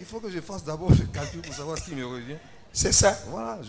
Il 0.00 0.06
faut 0.06 0.20
que 0.20 0.30
je 0.30 0.40
fasse 0.40 0.64
d'abord 0.64 0.90
le 0.90 1.06
calcul 1.06 1.42
pour 1.42 1.54
savoir 1.54 1.78
ce 1.78 1.84
qui 1.84 1.94
me 1.94 2.04
revient. 2.06 2.36
C'est 2.72 2.92
ça. 2.92 3.12
Voilà. 3.28 3.60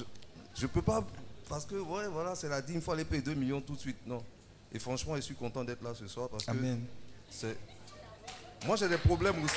Je 0.55 0.61
ne 0.63 0.67
peux 0.67 0.81
pas. 0.81 1.03
Parce 1.49 1.65
que, 1.65 1.75
ouais, 1.75 2.07
voilà, 2.07 2.35
c'est 2.35 2.49
la 2.49 2.61
dîme, 2.61 2.77
il 2.77 2.81
faut 2.81 2.91
aller 2.91 3.05
payer 3.05 3.21
2 3.21 3.33
millions 3.33 3.61
tout 3.61 3.75
de 3.75 3.79
suite. 3.79 3.97
Non. 4.05 4.23
Et 4.71 4.79
franchement, 4.79 5.15
je 5.15 5.21
suis 5.21 5.35
content 5.35 5.63
d'être 5.63 5.83
là 5.83 5.91
ce 5.93 6.07
soir 6.07 6.29
parce 6.29 6.47
Amen. 6.49 6.81
que 6.83 7.33
c'est. 7.35 7.57
Moi, 8.65 8.75
j'ai 8.77 8.87
des 8.87 8.97
problèmes 8.97 9.43
aussi. 9.43 9.55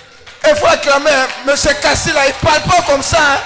Il 0.48 0.54
faut 0.56 0.66
acclamer, 0.66 1.10
hein. 1.10 1.26
Monsieur 1.46 1.70
Cassi 1.80 2.12
là, 2.12 2.26
il 2.28 2.34
parle 2.34 2.62
pas 2.64 2.82
comme 2.82 3.02
ça. 3.02 3.18
hein. 3.36 3.40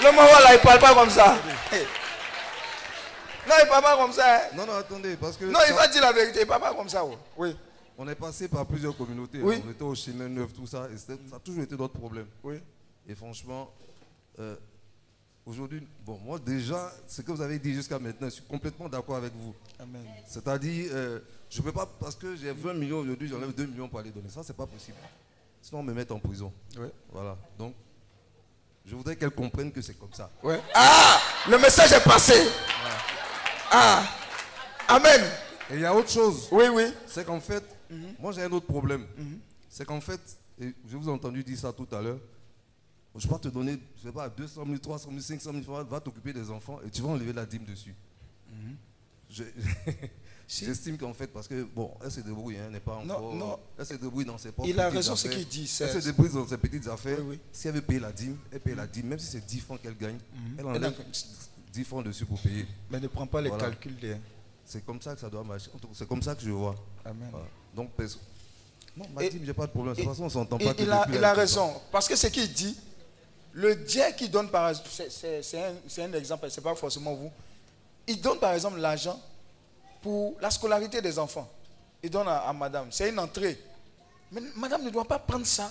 Le 0.00 0.10
moment 0.12 0.22
là, 0.44 0.54
il 0.54 0.60
parle 0.60 0.78
pas 0.78 0.94
comme 0.94 1.10
ça. 1.10 1.36
Hey. 1.72 1.84
Non, 3.48 3.54
il 3.62 3.68
parle 3.68 3.82
pas 3.82 3.96
comme 3.96 4.12
ça. 4.12 4.36
hein. 4.36 4.40
Non, 4.54 4.66
non, 4.66 4.74
attendez, 4.74 5.16
parce 5.16 5.36
que. 5.36 5.46
Non, 5.46 5.58
il 5.66 5.74
va 5.74 5.88
dire 5.88 6.02
la 6.02 6.12
vérité, 6.12 6.40
il 6.42 6.46
parle 6.46 6.60
pas 6.60 6.74
comme 6.74 6.88
ça. 6.88 7.04
oh. 7.04 7.16
Oui. 7.36 7.56
On 7.96 8.06
est 8.06 8.14
passé 8.14 8.46
par 8.46 8.64
plusieurs 8.66 8.96
communautés. 8.96 9.40
Oui. 9.42 9.60
On 9.66 9.70
était 9.72 9.82
au 9.82 9.94
chemin 9.94 10.28
neuf, 10.28 10.52
tout 10.52 10.66
ça. 10.68 10.86
Et 10.94 10.98
ça 10.98 11.14
a 11.34 11.38
toujours 11.40 11.62
été 11.64 11.74
notre 11.76 11.94
problème. 11.98 12.26
Oui. 12.44 12.60
Et 13.08 13.14
franchement, 13.16 13.72
euh, 14.38 14.54
aujourd'hui, 15.48 15.86
bon, 16.04 16.18
moi 16.24 16.38
déjà, 16.38 16.92
ce 17.06 17.22
que 17.22 17.32
vous 17.32 17.40
avez 17.40 17.58
dit 17.58 17.72
jusqu'à 17.72 17.98
maintenant, 17.98 18.28
je 18.28 18.34
suis 18.34 18.44
complètement 18.44 18.88
d'accord 18.88 19.16
avec 19.16 19.32
vous. 19.34 19.54
Amen. 19.78 20.02
C'est-à-dire, 20.26 20.90
euh, 20.92 21.20
je 21.48 21.58
ne 21.58 21.64
peux 21.64 21.72
pas, 21.72 21.86
parce 21.98 22.14
que 22.14 22.36
j'ai 22.36 22.52
20 22.52 22.74
millions 22.74 22.98
aujourd'hui, 22.98 23.28
j'enlève 23.28 23.54
2 23.54 23.66
millions 23.66 23.88
pour 23.88 23.98
aller 23.98 24.10
donner. 24.10 24.28
Ça, 24.28 24.42
c'est 24.42 24.56
pas 24.56 24.66
possible. 24.66 24.96
Sinon, 25.62 25.80
on 25.80 25.82
me 25.84 25.94
met 25.94 26.10
en 26.12 26.18
prison. 26.18 26.52
Oui. 26.78 26.88
Voilà. 27.10 27.36
Donc, 27.58 27.74
je 28.84 28.94
voudrais 28.94 29.16
qu'elle 29.16 29.30
comprenne 29.30 29.72
que 29.72 29.80
c'est 29.80 29.94
comme 29.94 30.12
ça. 30.12 30.30
Ouais. 30.42 30.60
Ah, 30.74 31.18
le 31.48 31.58
message 31.58 31.92
est 31.92 32.04
passé. 32.04 32.34
Ah, 33.70 34.04
Amen. 34.88 35.20
Et 35.70 35.74
il 35.74 35.80
y 35.80 35.84
a 35.84 35.94
autre 35.94 36.10
chose. 36.10 36.48
Oui, 36.50 36.64
oui. 36.72 36.84
C'est 37.06 37.26
qu'en 37.26 37.40
fait, 37.40 37.62
moi 38.18 38.32
j'ai 38.32 38.42
un 38.42 38.50
autre 38.52 38.66
problème. 38.66 39.06
C'est 39.68 39.84
qu'en 39.84 40.00
fait, 40.00 40.20
et 40.58 40.74
je 40.88 40.96
vous 40.96 41.08
ai 41.08 41.12
entendu 41.12 41.44
dire 41.44 41.58
ça 41.58 41.72
tout 41.72 41.86
à 41.92 42.00
l'heure, 42.00 42.18
je 43.16 43.26
peux 43.26 43.32
pas 43.34 43.38
te 43.40 43.48
donner, 43.48 43.78
je 43.96 44.02
sais 44.08 44.12
pas, 44.12 44.28
200 44.28 44.64
000, 44.66 44.78
300 44.78 45.08
000, 45.10 45.20
500 45.20 45.52
000 45.52 45.62
francs, 45.64 45.88
va 45.88 46.00
t'occuper 46.00 46.32
des 46.32 46.50
enfants 46.50 46.78
et 46.86 46.90
tu 46.90 47.02
vas 47.02 47.08
enlever 47.08 47.32
la 47.32 47.46
dîme 47.46 47.64
dessus. 47.64 47.94
Je- 49.30 49.44
J'estime 50.50 50.96
qu'en 50.96 51.12
fait, 51.12 51.26
parce 51.26 51.46
que, 51.46 51.62
bon, 51.64 51.92
elle 52.02 52.10
se 52.10 52.20
débrouille, 52.20 52.56
hein, 52.56 52.62
elle 52.68 52.72
n'est 52.72 52.80
pas 52.80 52.96
encore. 52.96 53.34
non. 53.34 53.58
Elle 53.78 53.84
se 53.84 53.92
débrouille 53.94 54.24
dans 54.24 54.38
ses 54.38 54.50
propres 54.50 54.66
Il 54.70 54.80
a 54.80 54.88
raison, 54.88 55.14
ce 55.14 55.26
affaires. 55.28 55.38
qu'il 55.38 55.46
dit, 55.46 55.70
Elle 55.80 55.90
se 56.00 56.06
débrouille 56.08 56.32
dans 56.32 56.48
ses 56.48 56.56
petites 56.56 56.86
affaires. 56.88 57.18
Si 57.52 57.68
elle 57.68 57.74
veut 57.74 57.82
payer 57.82 58.00
la 58.00 58.10
dîme, 58.12 58.38
elle 58.50 58.60
paye 58.60 58.74
la 58.74 58.86
dîme, 58.86 59.08
même 59.08 59.18
si 59.18 59.26
c'est 59.26 59.44
10 59.44 59.60
francs 59.60 59.82
qu'elle 59.82 59.96
gagne, 59.98 60.16
elle 60.56 60.64
Mhm. 60.64 60.70
Elle 60.70 60.76
enlève 60.86 60.94
10 61.70 61.84
francs 61.84 62.02
dessus 62.02 62.24
pour 62.24 62.40
payer. 62.40 62.66
Mais 62.90 62.98
ne 62.98 63.08
prends 63.08 63.26
pas 63.26 63.42
les 63.42 63.50
Voilà. 63.50 63.64
calculs 63.64 63.96
des. 63.98 64.16
C'est 64.64 64.84
comme 64.86 65.02
ça 65.02 65.14
que 65.14 65.20
ça 65.20 65.28
doit 65.28 65.44
marcher. 65.44 65.70
C'est 65.92 66.08
comme 66.08 66.22
ça 66.22 66.34
que 66.34 66.40
je 66.42 66.50
vois. 66.50 66.74
Amen. 67.04 67.28
Voilà. 67.30 67.46
Donc, 67.74 67.90
non, 68.96 69.04
ma 69.14 69.24
Et- 69.24 69.28
dîme, 69.28 69.42
j'ai 69.44 69.52
pas 69.52 69.66
de 69.66 69.72
problème. 69.72 69.94
De 69.94 70.00
toute 70.00 70.08
façon, 70.10 70.24
on 70.24 70.28
s'entend 70.30 70.56
et- 70.58 70.64
pas. 70.64 70.74
il 70.78 70.90
a, 70.90 71.04
il 71.10 71.14
elle 71.16 71.24
a 71.24 71.34
raison. 71.34 71.74
Parce 71.92 72.08
que 72.08 72.16
ce 72.16 72.26
qu'il 72.28 72.50
dit, 72.50 72.74
le 73.52 73.74
Dieu 73.76 74.02
qui 74.16 74.28
donne 74.28 74.48
par 74.50 74.68
exemple, 74.68 74.88
c'est- 74.90 76.00
un, 76.02 76.12
exemple, 76.12 76.50
ce 76.50 76.60
n'est 76.60 76.64
pas 76.64 76.74
forcément 76.74 77.14
vous. 77.14 77.30
Il 78.06 78.20
donne 78.20 78.38
par 78.38 78.52
exemple 78.54 78.78
l'argent 78.78 79.20
pour 80.02 80.36
la 80.40 80.50
scolarité 80.50 81.00
des 81.02 81.18
enfants. 81.18 81.48
Il 82.02 82.10
donne 82.10 82.28
à, 82.28 82.38
à 82.38 82.52
madame. 82.52 82.88
C'est 82.90 83.08
une 83.08 83.18
entrée. 83.18 83.58
Mais 84.32 84.40
madame 84.56 84.82
ne 84.84 84.90
doit 84.90 85.04
pas 85.04 85.18
prendre 85.18 85.46
ça 85.46 85.70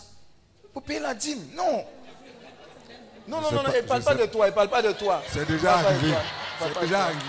pour 0.74 0.82
payer 0.84 1.00
la 1.00 1.14
dîme. 1.14 1.48
Non. 1.56 1.86
Non, 3.28 3.42
non, 3.42 3.52
non, 3.52 3.64
il 3.76 3.82
ne 3.84 3.88
parle 3.88 4.04
pas 4.04 4.12
sais- 4.16 4.18
de 4.22 4.26
toi. 4.28 4.48
Il 4.48 4.54
parle 4.54 4.70
pas 4.70 4.82
de 4.82 4.92
toi. 4.94 5.22
C'est 5.32 5.46
déjà 5.46 5.76
arrivé. 5.78 6.14
C'est 6.60 6.80
déjà 6.82 7.04
arrivé. 7.06 7.20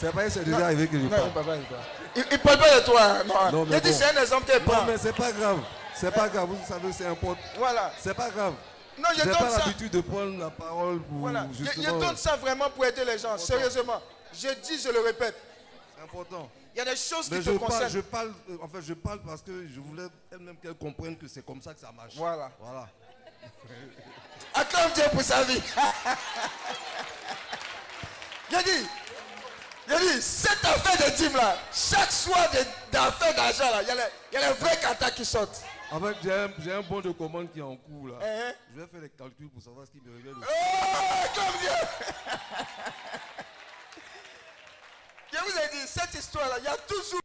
C'est 0.00 0.12
pas 0.12 0.30
c'est 0.30 0.44
déjà 0.44 0.64
arrivé 0.64 0.86
que 0.88 0.98
je 0.98 1.04
non, 1.04 1.10
parle. 1.10 1.22
il 1.26 1.32
parle 1.32 1.46
pas 1.46 1.56
de 1.56 1.62
toi. 1.64 1.78
Il 2.16 2.22
ne 2.32 2.36
parle 2.38 2.58
pas 2.58 2.80
de 2.80 2.84
toi. 2.86 3.02
hein, 3.02 3.24
Non, 3.26 3.52
Non, 3.52 3.66
mais 3.66 3.76
il 3.76 3.80
dit 3.82 3.90
bon. 3.90 3.96
c'est 3.98 4.16
un 4.18 4.22
exemple 4.22 4.50
qu'il 4.50 4.60
prend. 4.62 4.80
Non, 4.80 4.86
mais 4.86 4.98
c'est 4.98 5.12
pas 5.14 5.32
grave. 5.32 5.58
C'est 5.94 6.10
pas 6.14 6.28
grave. 6.28 6.48
Vous 6.48 6.66
savez, 6.66 6.92
c'est 6.92 7.06
important. 7.06 7.40
Voilà. 7.58 7.92
C'est 8.00 8.14
pas 8.14 8.30
grave. 8.30 8.54
Non, 9.00 9.08
je 9.16 9.24
donne 9.24 9.32
pas 9.36 9.50
ça. 9.50 9.58
l'habitude 9.66 9.90
de 9.92 10.00
prendre 10.00 10.38
la 10.38 10.50
parole 10.50 11.00
pour 11.00 11.18
Voilà. 11.18 11.46
Je, 11.52 11.90
donne 11.90 12.16
ça 12.16 12.36
vraiment 12.36 12.68
pour 12.70 12.84
aider 12.84 13.04
les 13.04 13.18
gens, 13.18 13.36
sérieusement. 13.38 14.00
Je 14.32 14.48
dis, 14.62 14.78
je 14.80 14.88
le 14.90 15.00
répète. 15.00 15.34
C'est 15.96 16.02
important. 16.04 16.50
Il 16.74 16.78
y 16.78 16.80
a 16.80 16.84
des 16.84 16.96
choses 16.96 17.28
Mais 17.30 17.38
qui 17.38 17.44
je 17.46 17.50
te 17.50 17.56
parle, 17.58 17.70
concernent. 17.72 17.90
je 17.90 18.00
parle, 18.00 18.32
euh, 18.50 18.56
en 18.62 18.68
fait, 18.68 18.82
je 18.82 18.94
parle 18.94 19.20
parce 19.22 19.42
que 19.42 19.66
je 19.66 19.80
voulais 19.80 20.06
elle-même 20.30 20.56
qu'elle 20.56 20.74
comprenne 20.74 21.16
que 21.16 21.26
c'est 21.26 21.44
comme 21.44 21.60
ça 21.60 21.74
que 21.74 21.80
ça 21.80 21.90
marche. 21.92 22.14
Voilà. 22.16 22.50
Voilà. 22.60 22.88
Acclame 24.54 24.92
Dieu 24.94 25.04
pour 25.12 25.22
sa 25.22 25.42
vie. 25.44 25.60
J'ai 28.50 28.62
dit, 28.64 28.86
j'ai 29.88 29.98
dit, 29.98 30.22
cette 30.22 30.64
affaire 30.64 31.06
de 31.10 31.16
dîme 31.16 31.36
là, 31.36 31.56
chaque 31.72 32.10
soir 32.10 32.48
d'affaires 32.90 33.34
d'argent 33.34 33.70
là, 33.70 33.82
il 33.82 33.88
y, 33.88 33.90
a 33.92 33.94
les- 33.94 34.02
il 34.32 34.40
y 34.40 34.42
a 34.42 34.48
les 34.48 34.54
vrais 34.54 34.76
katas 34.76 35.10
qui 35.12 35.24
sortent. 35.24 35.62
En 35.92 35.98
fait, 36.00 36.16
j'ai 36.22 36.72
un, 36.72 36.82
bon 36.82 37.00
de 37.00 37.10
commande 37.10 37.50
qui 37.52 37.58
est 37.58 37.62
en 37.62 37.76
cours 37.76 38.08
là. 38.08 38.18
Eh, 38.22 38.54
Je 38.72 38.80
vais 38.80 38.86
faire 38.86 39.00
les 39.00 39.10
calculs 39.10 39.50
pour 39.50 39.60
savoir 39.60 39.84
ce 39.86 39.90
qui 39.90 40.00
me 40.00 40.12
revient. 40.12 40.30
Oh, 40.36 40.42
acclame 41.24 41.58
Dieu. 41.60 41.70
Je 45.32 45.38
vous 45.38 45.58
ai 45.58 45.68
dit, 45.72 45.86
cette 45.88 46.14
histoire 46.14 46.48
là, 46.48 46.58
il 46.58 46.64
y 46.64 46.68
a 46.68 46.76
toujours. 46.76 47.20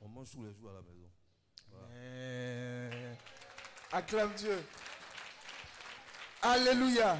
On 0.00 0.08
mange 0.08 0.30
tous 0.32 0.42
les 0.42 0.52
jours 0.52 0.70
à 0.70 0.74
la 0.74 0.80
maison. 0.82 1.08
Eh, 1.94 3.16
Acclame 3.92 4.32
Dieu. 4.34 4.64
Alléluia. 6.42 7.16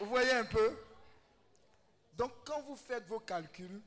Vous 0.00 0.06
voyez 0.06 0.32
un 0.32 0.44
peu? 0.44 0.78
Donc 2.14 2.32
quand 2.46 2.62
vous 2.62 2.76
faites 2.76 3.06
vos 3.06 3.20
calculs, 3.20 3.82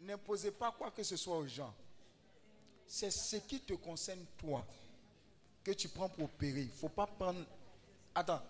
n'imposez 0.00 0.52
pas 0.52 0.72
quoi 0.72 0.90
que 0.90 1.02
ce 1.02 1.16
soit 1.16 1.36
aux 1.36 1.46
gens. 1.46 1.74
C'est 2.86 3.10
ce 3.10 3.36
qui 3.36 3.60
te 3.60 3.74
concerne 3.74 4.24
toi 4.38 4.64
que 5.64 5.72
tu 5.72 5.88
prends 5.88 6.08
pour 6.08 6.24
opérer. 6.24 6.60
Il 6.60 6.66
ne 6.66 6.72
faut 6.72 6.88
pas 6.88 7.06
prendre... 7.06 7.40
Attends. 8.14 8.42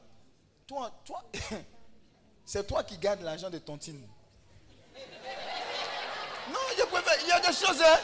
Toi, 0.66 0.90
toi, 1.04 1.22
c'est 2.44 2.66
toi 2.66 2.82
qui 2.82 2.98
gardes 2.98 3.22
l'argent 3.22 3.50
de 3.50 3.58
tontine. 3.58 4.00
Non, 6.50 6.60
je 6.76 6.84
préfère. 6.84 7.14
Il 7.22 7.28
y 7.28 7.32
a 7.32 7.40
des 7.40 7.46
choses, 7.46 7.82
hein. 7.82 7.98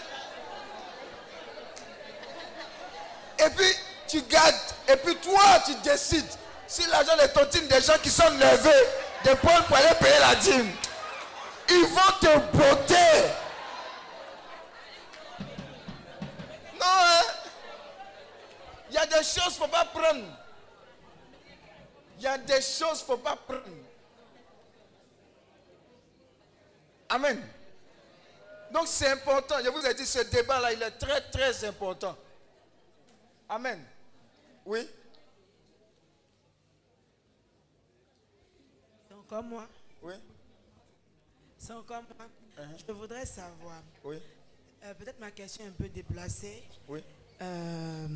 Et 3.39 3.51
puis, 3.51 3.73
tu 4.07 4.23
gardes. 4.23 4.55
Et 4.89 4.97
puis, 4.97 5.17
toi, 5.17 5.61
tu 5.65 5.75
décides. 5.83 6.31
Si 6.67 6.87
l'argent 6.87 7.17
de 7.17 7.27
tontine 7.29 7.67
des 7.67 7.81
gens 7.81 7.99
qui 8.03 8.11
sont 8.11 8.31
nerveux 8.33 8.71
de 9.25 9.35
prendre 9.35 9.67
pour 9.67 9.77
aller 9.77 9.95
payer 10.01 10.19
la 10.21 10.35
dîme, 10.37 10.73
ils 11.69 11.87
vont 11.87 12.19
te 12.21 12.39
botter. 12.57 13.31
Non, 16.81 16.87
hein. 16.87 17.23
Il 18.89 18.95
y 18.95 18.99
a 18.99 19.07
des 19.07 19.23
choses 19.23 19.33
qu'il 19.33 19.45
ne 19.45 19.51
faut 19.51 19.69
pas 19.69 19.85
prendre. 19.85 20.25
Il 22.17 22.23
y 22.23 22.27
a 22.27 22.39
des 22.39 22.61
choses 22.61 23.03
qu'il 23.05 23.13
ne 23.13 23.17
faut 23.17 23.19
pas 23.19 23.37
prendre. 23.37 23.65
Amen. 27.09 27.49
Donc 28.73 28.87
c'est 28.87 29.11
important. 29.11 29.57
Je 29.63 29.69
vous 29.69 29.85
ai 29.85 29.95
dit, 29.95 30.07
ce 30.07 30.21
débat-là, 30.21 30.73
il 30.73 30.83
est 30.83 30.93
très, 30.93 31.21
très 31.31 31.65
important. 31.65 32.17
Amen. 33.49 33.85
Oui? 34.65 34.89
C'est 39.09 39.15
encore 39.15 39.43
moi? 39.43 39.67
Oui. 40.03 40.15
C'est 41.59 41.73
encore 41.73 42.03
moi. 42.03 42.27
Je 42.87 42.93
voudrais 42.93 43.27
savoir. 43.27 43.83
Oui. 44.05 44.23
Euh, 44.85 44.95
Peut-être 44.95 45.21
ma 45.21 45.31
question 45.31 45.65
est 45.65 45.69
un 45.69 45.73
peu 45.73 45.89
déplacée. 45.89 46.63
Oui. 46.89 47.03
Euh, 47.43 48.07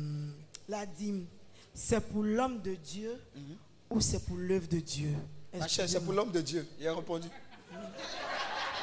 la 0.67 0.85
dîme, 0.85 1.25
c'est 1.73 1.99
pour 2.01 2.23
l'homme 2.23 2.61
de 2.61 2.75
Dieu 2.75 3.19
ou 3.89 3.99
c'est 4.01 4.23
pour 4.25 4.37
l'œuvre 4.37 4.67
de 4.67 4.79
Dieu? 4.79 5.13
Ma 5.53 5.67
chère, 5.67 5.87
c'est 5.87 6.03
pour 6.03 6.13
l'homme 6.13 6.31
de 6.31 6.41
Dieu. 6.41 6.67
Il 6.79 6.87
a 6.87 6.93
répondu. 6.93 7.27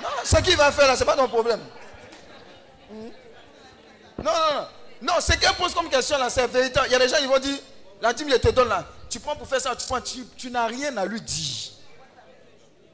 Non, 0.02 0.09
ce 0.25 0.36
qu'il 0.39 0.57
va 0.57 0.73
faire 0.73 0.89
là, 0.89 0.97
ce 0.97 1.01
n'est 1.01 1.07
pas 1.07 1.17
ton 1.17 1.28
problème. 1.28 1.61
Mhm. 2.91 3.11
Non, 4.19 4.25
non, 4.33 4.55
non. 4.55 4.67
Non, 5.02 5.20
ce 5.20 5.33
qu'elle 5.33 5.55
pose 5.55 5.75
comme 5.75 5.89
question 5.89 6.17
là, 6.19 6.31
c'est 6.31 6.47
véritable. 6.47 6.86
Il 6.89 6.93
y 6.93 6.94
a 6.94 6.99
des 6.99 7.09
gens 7.09 7.17
qui 7.19 7.27
vont 7.27 7.39
dire, 7.39 7.59
la 8.01 8.12
dîme, 8.12 8.31
je 8.31 8.36
te 8.36 8.49
donne 8.51 8.69
là. 8.69 8.86
Tu 9.11 9.20
prends 9.20 9.36
pour 9.36 9.47
faire 9.49 9.61
ça, 9.61 9.75
tu 9.77 9.86
prends, 9.86 10.01
tu, 10.01 10.25
tu 10.36 10.51
n'as 10.51 10.67
rien 10.67 10.97
à 10.97 11.05
lui 11.05 11.20
dire. 11.20 11.73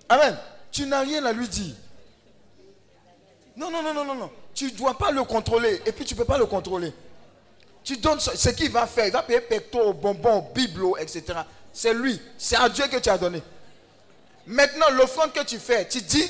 Amen. 0.08 0.36
Tu 0.73 0.86
n'as 0.86 1.00
rien 1.00 1.25
à 1.25 1.33
lui 1.33 1.49
dire. 1.49 1.75
Non, 3.57 3.70
non, 3.70 3.83
non, 3.83 3.92
non, 3.92 4.05
non, 4.05 4.15
non. 4.15 4.31
Tu 4.59 4.65
ne 4.65 4.70
dois 4.70 4.99
pas 4.99 5.12
le 5.12 5.23
contrôler. 5.23 5.81
Et 5.87 5.93
puis 5.93 6.05
tu 6.05 6.15
ne 6.15 6.19
peux 6.19 6.25
pas 6.25 6.37
le 6.37 6.47
contrôler. 6.47 6.93
Tu 7.85 7.97
donnes 7.97 8.19
ce 8.19 8.49
qu'il 8.49 8.73
va 8.73 8.89
faire. 8.89 9.07
Il 9.07 9.12
va 9.12 9.23
payer 9.23 9.41
pecto, 9.41 9.93
bonbons, 9.93 10.51
biblo, 10.53 10.97
etc. 10.97 11.23
C'est 11.73 11.95
lui. 11.95 12.20
C'est 12.37 12.57
à 12.57 12.69
Dieu 12.69 12.89
que 12.89 12.97
tu 12.97 13.09
as 13.09 13.17
donné. 13.17 13.41
Maintenant, 14.49 14.91
l'offrande 14.91 15.33
que 15.33 15.45
tu 15.45 15.61
fais, 15.61 15.87
tu 15.87 16.03
dis 16.03 16.28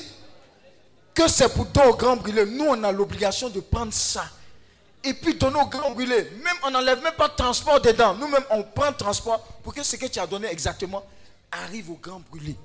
que 1.15 1.27
c'est 1.27 1.51
pour 1.51 1.71
ton 1.71 1.89
grand 1.95 2.17
brûlé. 2.17 2.45
Nous, 2.45 2.65
on 2.65 2.83
a 2.83 2.91
l'obligation 2.91 3.49
de 3.49 3.61
prendre 3.61 3.93
ça. 3.93 4.25
Et 5.03 5.15
puis 5.15 5.33
donner 5.33 5.59
au 5.59 5.65
grand 5.65 5.89
brûlé. 5.89 6.29
Même 6.43 6.57
on 6.61 6.69
n'enlève 6.69 7.01
même 7.01 7.15
pas 7.15 7.29
de 7.29 7.35
transport 7.35 7.81
dedans. 7.81 8.13
Nous-mêmes, 8.13 8.45
on 8.51 8.61
prend 8.61 8.93
transport 8.93 9.43
pour 9.63 9.73
que 9.73 9.81
ce 9.81 9.95
que 9.95 10.05
tu 10.05 10.19
as 10.19 10.27
donné 10.27 10.49
exactement, 10.49 11.03
arrive 11.51 11.89
au 11.89 11.95
grand 11.95 12.21
brûlé. 12.29 12.55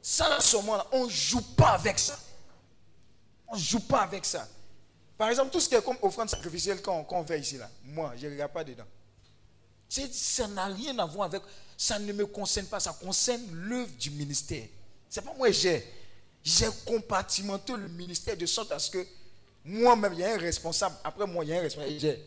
Ça, 0.00 0.32
à 0.36 0.40
ce 0.40 0.54
moment-là, 0.58 0.86
on 0.92 1.06
ne 1.06 1.10
joue 1.10 1.42
pas 1.56 1.70
avec 1.70 1.98
ça. 1.98 2.16
On 3.48 3.56
ne 3.56 3.60
joue 3.60 3.80
pas 3.80 4.02
avec 4.02 4.24
ça. 4.24 4.46
Par 5.16 5.28
exemple, 5.30 5.50
tout 5.50 5.60
ce 5.60 5.68
qui 5.68 5.74
est 5.74 5.82
comme 5.82 5.96
offrande 6.02 6.30
sacrificielle 6.30 6.80
quand, 6.80 7.06
on 7.10 7.24
fait 7.24 7.40
ici, 7.40 7.56
là, 7.56 7.68
moi, 7.84 8.12
je 8.16 8.26
ne 8.26 8.32
regarde 8.32 8.52
pas 8.52 8.62
dedans. 8.62 8.84
Ça 9.88 10.46
n'a 10.46 10.66
rien 10.66 10.96
à 10.98 11.06
voir 11.06 11.26
avec. 11.26 11.42
Ça 11.76 11.98
ne 11.98 12.12
me 12.12 12.26
concerne 12.26 12.66
pas, 12.66 12.78
ça 12.78 12.92
concerne 12.92 13.42
l'œuvre 13.52 13.90
du 13.98 14.10
ministère. 14.10 14.66
C'est 15.08 15.22
pas 15.22 15.32
moi, 15.36 15.50
j'ai. 15.50 15.84
J'ai 16.44 16.68
compartimenté 16.86 17.72
le 17.72 17.88
ministère 17.88 18.36
de 18.36 18.46
sorte 18.46 18.70
à 18.72 18.78
ce 18.78 18.90
que 18.90 19.06
moi-même, 19.64 20.12
il 20.12 20.20
y 20.20 20.24
a 20.24 20.34
un 20.34 20.38
responsable. 20.38 20.94
Après 21.02 21.26
moi, 21.26 21.44
il 21.44 21.50
y 21.50 21.54
a 21.54 21.58
un 21.58 21.62
responsable. 21.62 21.98
J'ai. 21.98 22.24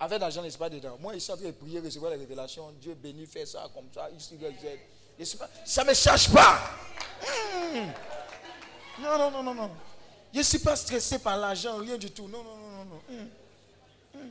Avec 0.00 0.20
l'argent, 0.20 0.42
n'est 0.42 0.50
pas 0.50 0.68
dedans. 0.68 0.98
Moi, 1.00 1.14
je 1.14 1.18
suis 1.20 1.32
en 1.32 1.36
prier, 1.36 1.80
recevoir 1.80 2.10
les 2.10 2.18
révélations. 2.18 2.72
Dieu 2.80 2.94
bénit, 2.94 3.26
fait 3.26 3.46
ça 3.46 3.70
comme 3.72 3.86
ça. 3.94 4.08
Ça 5.64 5.84
ne 5.84 5.88
me 5.88 5.94
cherche 5.94 6.32
pas. 6.32 6.58
Hmm. 7.22 7.90
Non, 9.00 9.18
non, 9.18 9.30
non, 9.30 9.42
non, 9.42 9.54
non. 9.54 9.70
Je 10.34 10.40
ne 10.40 10.42
suis 10.42 10.58
pas 10.58 10.74
stressé 10.74 11.20
par 11.20 11.36
l'argent, 11.36 11.78
rien 11.78 11.96
du 11.96 12.10
tout. 12.10 12.26
Non, 12.26 12.42
non, 12.42 12.56
non, 12.56 12.70
non. 12.70 12.84
non. 12.86 13.02
Hmm. 13.08 14.18
Hmm. 14.18 14.30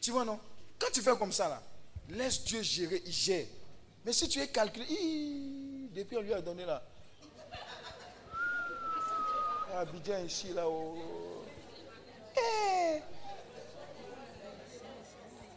Tu 0.00 0.10
vois, 0.10 0.24
non? 0.24 0.40
Quand 0.80 0.88
tu 0.92 1.00
fais 1.00 1.16
comme 1.16 1.30
ça, 1.30 1.48
là, 1.48 1.62
laisse 2.08 2.42
Dieu 2.42 2.60
gérer, 2.60 3.04
il 3.06 3.12
gère. 3.12 3.46
Mais 4.04 4.12
si 4.12 4.28
tu 4.28 4.40
es 4.40 4.48
calculé, 4.48 4.84
depuis 5.94 6.16
on 6.16 6.22
lui 6.22 6.34
a 6.34 6.40
donné 6.40 6.64
là. 6.64 6.82
Abidjan 9.76 10.24
ici, 10.24 10.48
là. 10.52 10.68
Oh. 10.68 11.44
Eh. 12.36 13.00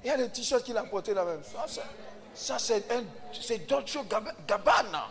Il 0.04 0.08
y 0.08 0.12
a 0.12 0.18
des 0.18 0.30
t-shirts 0.30 0.64
qu'il 0.64 0.78
a 0.78 0.84
portés 0.84 1.16
là 1.16 1.26
même. 1.26 1.42
Ça, 1.44 1.82
ça 2.36 2.60
c'est 2.60 3.68
Dolce 3.68 3.98
Gabbana. 4.48 5.08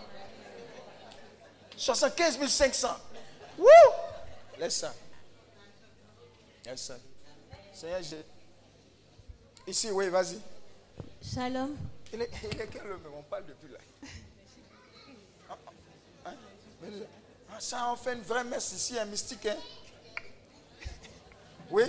75 1.77 2.47
500. 2.47 2.89
Wouh! 3.59 3.67
Laisse 4.59 4.77
ça. 4.77 4.95
Laisse 6.67 6.81
ça. 6.81 6.97
Seigneur, 7.73 8.01
Ici, 9.67 9.91
oui, 9.91 10.09
vas-y. 10.09 10.39
Shalom. 11.23 11.75
Il 12.13 12.23
est, 12.23 12.31
il 12.53 12.61
est 12.61 12.67
quel 12.67 12.91
homme? 12.91 13.01
On 13.19 13.23
parle 13.23 13.45
depuis 13.47 13.73
là. 13.73 13.79
Ah, 15.49 15.57
ah, 16.27 16.31
ah, 17.51 17.61
ça, 17.61 17.91
on 17.93 17.97
fait 17.97 18.13
une 18.13 18.23
vraie 18.23 18.45
messe 18.45 18.73
ici, 18.73 18.99
un 18.99 19.07
mystique. 19.07 19.47
Hein? 19.47 19.57
Oui? 21.71 21.85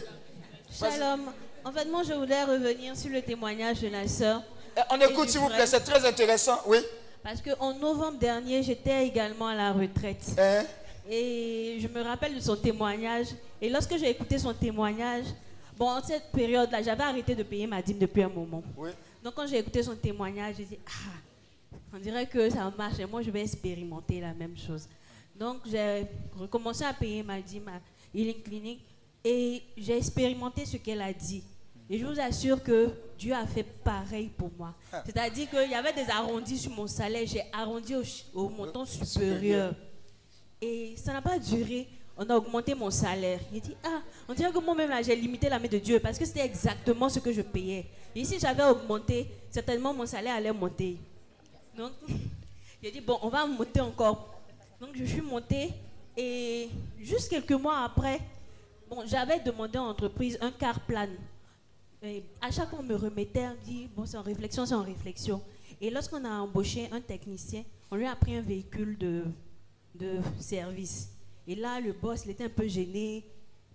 Shalom. 0.71 1.31
En 1.63 1.71
fait, 1.71 1.85
moi, 1.85 2.03
je 2.03 2.13
voulais 2.13 2.43
revenir 2.43 2.95
sur 2.95 3.09
le 3.09 3.21
témoignage 3.21 3.81
de 3.81 3.89
la 3.89 4.07
sœur. 4.07 4.41
Eh, 4.77 4.81
on 4.89 4.99
écoute, 5.01 5.29
s'il 5.29 5.39
vous 5.39 5.49
plaît, 5.49 5.65
c'est 5.65 5.81
très 5.81 6.05
intéressant. 6.05 6.59
Oui. 6.65 6.79
Parce 7.23 7.41
qu'en 7.41 7.73
novembre 7.73 8.19
dernier, 8.19 8.63
j'étais 8.63 9.07
également 9.07 9.47
à 9.47 9.55
la 9.55 9.73
retraite. 9.73 10.23
Hein? 10.37 10.63
Et 11.09 11.77
je 11.79 11.87
me 11.87 12.01
rappelle 12.01 12.35
de 12.35 12.39
son 12.39 12.55
témoignage. 12.55 13.27
Et 13.61 13.69
lorsque 13.69 13.97
j'ai 13.97 14.09
écouté 14.09 14.37
son 14.37 14.53
témoignage, 14.53 15.25
bon, 15.77 15.89
en 15.89 16.01
cette 16.01 16.31
période-là, 16.31 16.81
j'avais 16.81 17.03
arrêté 17.03 17.35
de 17.35 17.43
payer 17.43 17.67
ma 17.67 17.81
dîme 17.81 17.99
depuis 17.99 18.23
un 18.23 18.29
moment. 18.29 18.63
Oui. 18.77 18.89
Donc, 19.23 19.33
quand 19.35 19.47
j'ai 19.47 19.59
écouté 19.59 19.83
son 19.83 19.95
témoignage, 19.95 20.55
j'ai 20.57 20.65
dit, 20.65 20.79
ah, 20.85 21.77
on 21.93 21.97
dirait 21.97 22.27
que 22.27 22.49
ça 22.49 22.71
marche. 22.77 22.99
Et 22.99 23.05
moi, 23.05 23.21
je 23.21 23.29
vais 23.29 23.41
expérimenter 23.41 24.21
la 24.21 24.33
même 24.33 24.57
chose. 24.57 24.87
Donc, 25.35 25.57
j'ai 25.69 26.05
recommencé 26.35 26.83
à 26.83 26.93
payer 26.93 27.23
ma 27.23 27.41
dîme 27.41 27.67
à 27.67 27.79
Healing 28.17 28.41
Clinic. 28.41 28.81
Et 29.23 29.63
j'ai 29.75 29.97
expérimenté 29.97 30.65
ce 30.65 30.77
qu'elle 30.77 31.01
a 31.01 31.11
dit. 31.11 31.43
Et 31.89 31.99
je 31.99 32.05
vous 32.05 32.19
assure 32.19 32.61
que 32.63 32.89
Dieu 33.17 33.33
a 33.33 33.45
fait 33.45 33.63
pareil 33.63 34.29
pour 34.35 34.51
moi. 34.57 34.73
Ah. 34.91 35.03
C'est-à-dire 35.05 35.49
qu'il 35.49 35.69
y 35.69 35.75
avait 35.75 35.93
des 35.93 36.09
arrondis 36.09 36.57
sur 36.57 36.71
mon 36.71 36.87
salaire, 36.87 37.25
j'ai 37.25 37.43
arrondi 37.53 37.93
au, 38.33 38.49
montant 38.49 38.85
supérieur. 38.85 39.73
Et 40.61 40.95
ça 40.97 41.13
n'a 41.13 41.21
pas 41.21 41.37
duré. 41.37 41.87
On 42.17 42.29
a 42.29 42.35
augmenté 42.35 42.73
mon 42.73 42.89
salaire. 42.89 43.39
Il 43.53 43.61
dit, 43.61 43.75
ah, 43.83 44.01
on 44.27 44.33
dirait 44.33 44.51
que 44.51 44.59
moi-même, 44.59 44.89
là, 44.89 45.01
j'ai 45.01 45.15
limité 45.15 45.49
la 45.49 45.59
main 45.59 45.67
de 45.67 45.77
Dieu 45.77 45.99
parce 45.99 46.17
que 46.17 46.25
c'était 46.25 46.45
exactement 46.45 47.09
ce 47.09 47.19
que 47.19 47.31
je 47.31 47.41
payais. 47.41 47.85
Et 48.15 48.23
si 48.23 48.39
j'avais 48.39 48.63
augmenté, 48.63 49.27
certainement 49.51 49.93
mon 49.93 50.05
salaire 50.05 50.35
allait 50.35 50.53
monter. 50.53 50.97
Donc, 51.77 51.91
a 52.85 52.89
dit, 52.89 53.01
bon, 53.01 53.19
on 53.21 53.29
va 53.29 53.45
monter 53.45 53.81
encore. 53.81 54.33
Donc, 54.79 54.91
je 54.93 55.03
suis 55.03 55.21
montée 55.21 55.71
et 56.15 56.69
juste 56.99 57.29
quelques 57.29 57.51
mois 57.51 57.83
après, 57.83 58.21
bon, 58.89 59.03
j'avais 59.05 59.39
demandé 59.39 59.77
à 59.77 59.81
l'entreprise 59.81 60.37
un 60.41 60.51
car 60.51 60.79
plan 60.79 61.09
à 62.41 62.51
chaque 62.51 62.69
fois, 62.69 62.79
on 62.79 62.83
me 62.83 62.95
remettait, 62.95 63.47
on 63.47 63.65
dit, 63.65 63.89
bon, 63.95 64.05
c'est 64.05 64.17
en 64.17 64.21
réflexion, 64.21 64.65
c'est 64.65 64.75
en 64.75 64.83
réflexion. 64.83 65.41
Et 65.81 65.89
lorsqu'on 65.89 66.23
a 66.23 66.29
embauché 66.29 66.89
un 66.91 67.01
technicien, 67.01 67.63
on 67.91 67.95
lui 67.95 68.05
a 68.05 68.15
pris 68.15 68.35
un 68.35 68.41
véhicule 68.41 68.97
de, 68.97 69.23
de 69.97 70.19
service. 70.39 71.09
Et 71.47 71.55
là, 71.55 71.79
le 71.79 71.93
boss, 71.93 72.23
il 72.25 72.31
était 72.31 72.45
un 72.45 72.49
peu 72.49 72.67
gêné. 72.67 73.25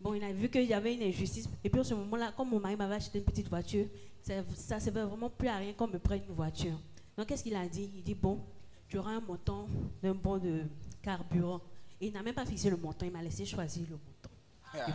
Bon, 0.00 0.14
il 0.14 0.24
a 0.24 0.32
vu 0.32 0.48
qu'il 0.48 0.64
y 0.64 0.74
avait 0.74 0.94
une 0.94 1.02
injustice. 1.02 1.48
Et 1.62 1.70
puis, 1.70 1.80
en 1.80 1.84
ce 1.84 1.94
moment-là, 1.94 2.32
comme 2.36 2.50
mon 2.50 2.60
mari 2.60 2.76
m'avait 2.76 2.96
acheté 2.96 3.18
une 3.18 3.24
petite 3.24 3.48
voiture, 3.48 3.86
ça 4.22 4.34
ne 4.36 4.80
servait 4.80 5.02
vraiment 5.02 5.30
plus 5.30 5.48
à 5.48 5.56
rien 5.56 5.72
qu'on 5.72 5.86
me 5.86 5.98
prenne 5.98 6.22
une 6.28 6.34
voiture. 6.34 6.78
Donc, 7.16 7.26
qu'est-ce 7.26 7.42
qu'il 7.42 7.56
a 7.56 7.66
dit? 7.66 7.90
Il 7.94 8.02
dit, 8.02 8.14
bon, 8.14 8.40
tu 8.88 8.98
auras 8.98 9.12
un 9.12 9.20
montant 9.20 9.66
d'un 10.02 10.14
bon 10.14 10.38
de 10.38 10.62
carburant. 11.02 11.60
Et 12.00 12.06
il 12.06 12.12
n'a 12.12 12.22
même 12.22 12.34
pas 12.34 12.46
fixé 12.46 12.70
le 12.70 12.76
montant, 12.76 13.06
il 13.06 13.12
m'a 13.12 13.22
laissé 13.22 13.44
choisir 13.44 13.84
le 13.90 13.96
montant. 13.96 14.90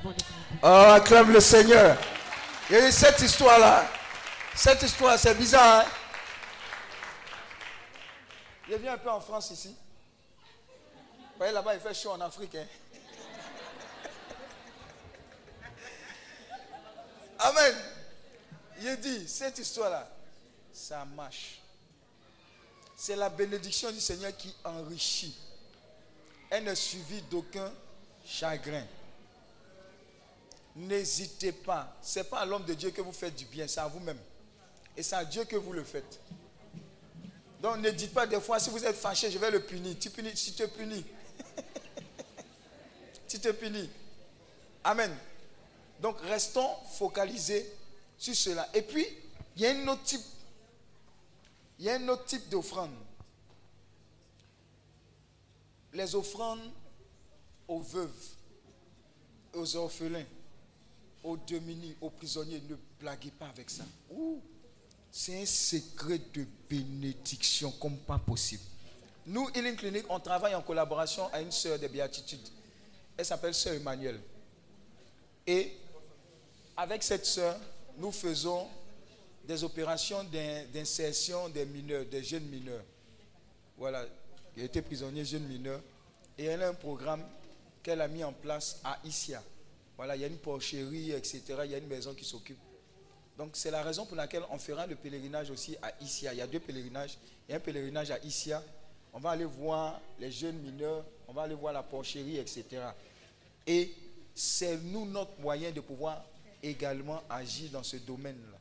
oh, 0.64 0.94
acclame 0.96 1.32
le 1.32 1.40
Seigneur. 1.40 1.98
Et 2.70 2.92
cette 2.92 3.22
histoire-là, 3.22 3.86
cette 4.56 4.82
histoire, 4.82 5.18
c'est 5.20 5.36
bizarre. 5.38 5.86
Hein? 5.86 5.90
Je 8.70 8.76
viens 8.76 8.94
un 8.94 8.98
peu 8.98 9.12
en 9.12 9.20
France 9.20 9.52
ici. 9.52 9.76
Vous 11.36 11.40
voyez 11.40 11.52
là-bas, 11.52 11.76
il 11.76 11.82
fait 11.82 11.94
chaud 11.94 12.12
en 12.12 12.22
Afrique. 12.22 12.56
Hein? 12.56 12.66
Amen. 17.40 17.76
Il 18.80 18.98
dit, 19.02 19.28
cette 19.28 19.60
histoire-là, 19.60 20.10
ça 20.72 21.04
marche. 21.04 21.60
C'est 22.96 23.18
la 23.18 23.28
bénédiction 23.28 23.92
du 23.92 24.00
Seigneur 24.00 24.36
qui 24.38 24.56
enrichit. 24.64 25.38
Elle 26.50 26.64
ne 26.64 26.74
suivit 26.74 27.22
d'aucun 27.24 27.70
chagrin. 28.26 28.86
N'hésitez 30.74 31.52
pas. 31.52 31.98
Ce 32.02 32.20
n'est 32.20 32.26
pas 32.26 32.40
à 32.40 32.46
l'homme 32.46 32.64
de 32.64 32.76
Dieu 32.76 32.92
que 32.92 33.02
vous 33.02 33.12
faites 33.12 33.36
du 33.36 33.44
bien, 33.44 33.68
c'est 33.68 33.82
à 33.82 33.88
vous-même. 33.88 34.20
Et 34.96 35.04
c'est 35.04 35.18
à 35.18 35.26
Dieu 35.26 35.44
que 35.44 35.58
vous 35.58 35.74
le 35.74 35.84
faites. 35.84 36.18
Donc 37.60 37.80
ne 37.80 37.90
dites 37.90 38.14
pas 38.14 38.26
des 38.26 38.40
fois, 38.40 38.58
si 38.58 38.70
vous 38.70 38.86
êtes 38.86 38.96
fâché, 38.96 39.30
je 39.30 39.38
vais 39.38 39.52
le 39.52 39.60
punir. 39.60 39.98
Tu 40.00 40.10
punis, 40.10 40.34
tu 40.34 40.54
te 40.54 40.64
punis. 40.64 41.06
tu 43.28 43.40
te 43.40 43.52
punis. 43.52 43.90
Amen. 44.84 45.16
Donc 46.02 46.20
restons 46.22 46.70
focalisés 46.98 47.72
sur 48.18 48.36
cela. 48.36 48.70
Et 48.74 48.82
puis, 48.82 49.06
il 49.56 49.64
y 49.64 49.66
a 49.66 49.72
un 49.72 49.88
autre 49.88 50.04
type. 50.04 50.22
Il 51.80 51.86
y 51.86 51.90
a 51.90 51.96
un 51.96 52.08
autre 52.08 52.26
type 52.26 52.48
d'offrande. 52.50 52.92
Les 55.94 56.14
offrandes 56.16 56.72
aux 57.68 57.80
veuves, 57.80 58.28
aux 59.54 59.76
orphelins 59.76 60.26
aux 61.26 61.38
démunis, 61.38 61.96
aux 62.00 62.12
prisonniers, 62.12 62.62
ne 62.70 62.76
blaguez 63.00 63.32
pas 63.32 63.48
avec 63.48 63.70
ça. 63.70 63.84
C'est 65.12 65.42
un 65.42 65.46
secret 65.46 66.22
de 66.34 66.46
bénédiction 66.70 67.72
comme 67.72 67.98
pas 67.98 68.20
possible. 68.20 68.64
Nous, 69.28 69.50
Healing 69.56 69.76
Clinic, 69.76 70.06
on 70.10 70.20
travaille 70.20 70.54
en 70.54 70.62
collaboration 70.62 71.28
avec 71.34 71.46
une 71.46 71.52
sœur 71.52 71.80
de 71.80 71.88
béatitude. 71.88 72.48
Elle 73.18 73.26
s'appelle 73.26 73.54
Sœur 73.54 73.74
Emmanuel. 73.74 74.20
Et 75.48 75.74
avec 76.78 77.02
cette 77.02 77.26
sœur, 77.26 77.58
nous 77.98 78.12
faisons 78.12 78.68
des 79.48 79.64
opérations 79.64 80.24
d'insertion 80.74 81.50
des 81.50 81.66
mineurs, 81.66 82.06
des 82.06 82.24
jeunes 82.24 82.46
mineurs. 82.46 82.84
Voilà, 83.78 84.06
qui 84.54 84.62
été 84.62 84.82
prisonnier 84.82 85.26
jeune 85.26 85.44
mineur. 85.44 85.82
Et 86.38 86.46
elle 86.46 86.64
a 86.64 86.70
un 86.70 86.74
programme 86.74 87.24
qu'elle 87.82 88.02
a 88.02 88.08
mis 88.08 88.24
en 88.24 88.34
place 88.34 88.80
à 88.84 89.00
Isia. 89.06 89.42
Voilà, 89.98 90.16
il 90.16 90.22
y 90.22 90.26
a 90.26 90.28
une 90.28 90.38
porcherie, 90.38 91.12
etc. 91.12 91.42
Il 91.64 91.72
y 91.72 91.76
a 91.76 91.78
une 91.78 91.88
maison 91.88 92.14
qui 92.14 92.26
s'occupe. 92.26 92.58
Donc 93.38 93.52
c'est 93.54 93.72
la 93.72 93.84
raison 93.84 94.06
pour 94.06 94.16
laquelle 94.16 94.44
on 94.50 94.58
fera 94.58 94.88
le 94.88 94.96
pèlerinage 94.96 95.52
aussi 95.52 95.78
à 95.82 95.92
Isia. 96.02 96.34
Il 96.34 96.38
y 96.38 96.42
a 96.42 96.48
deux 96.48 96.60
pèlerinages. 96.60 97.18
Il 97.48 97.52
y 97.52 97.54
a 97.54 97.58
un 97.58 97.62
pèlerinage 97.62 98.12
à 98.12 98.20
Isia. 98.20 98.64
On 99.16 99.20
va 99.20 99.30
aller 99.32 99.46
voir 99.46 100.02
les 100.20 100.30
jeunes 100.30 100.58
mineurs, 100.58 101.06
on 101.26 101.32
va 101.32 101.44
aller 101.44 101.56
voir 101.56 101.72
la 101.72 101.82
porcherie, 101.82 102.38
etc. 102.38 102.66
Et 103.66 103.94
c'est 104.36 104.76
nous 104.76 105.06
notre 105.06 105.40
moyen 105.40 105.72
de 105.72 105.80
pouvoir 105.80 106.22
également 106.62 107.24
agir 107.30 107.72
dans 107.72 107.82
ce 107.82 107.96
domaine-là. 107.96 108.58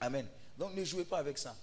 Amen. 0.00 0.26
Donc 0.58 0.74
ne 0.74 0.82
jouez 0.82 1.04
pas 1.04 1.18
avec 1.18 1.38
ça. 1.38 1.54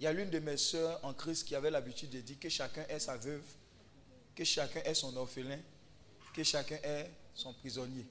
Il 0.00 0.02
y 0.02 0.06
a 0.08 0.12
l'une 0.12 0.30
de 0.30 0.40
mes 0.40 0.56
soeurs 0.56 0.98
en 1.04 1.14
Christ 1.14 1.46
qui 1.46 1.54
avait 1.54 1.70
l'habitude 1.70 2.10
de 2.10 2.20
dire 2.22 2.40
que 2.40 2.48
chacun 2.48 2.84
est 2.88 2.98
sa 2.98 3.16
veuve, 3.16 3.44
que 4.34 4.42
chacun 4.42 4.80
est 4.82 4.94
son 4.94 5.16
orphelin, 5.16 5.60
que 6.34 6.42
chacun 6.42 6.78
est 6.82 7.08
son 7.34 7.52
prisonnier. 7.52 8.04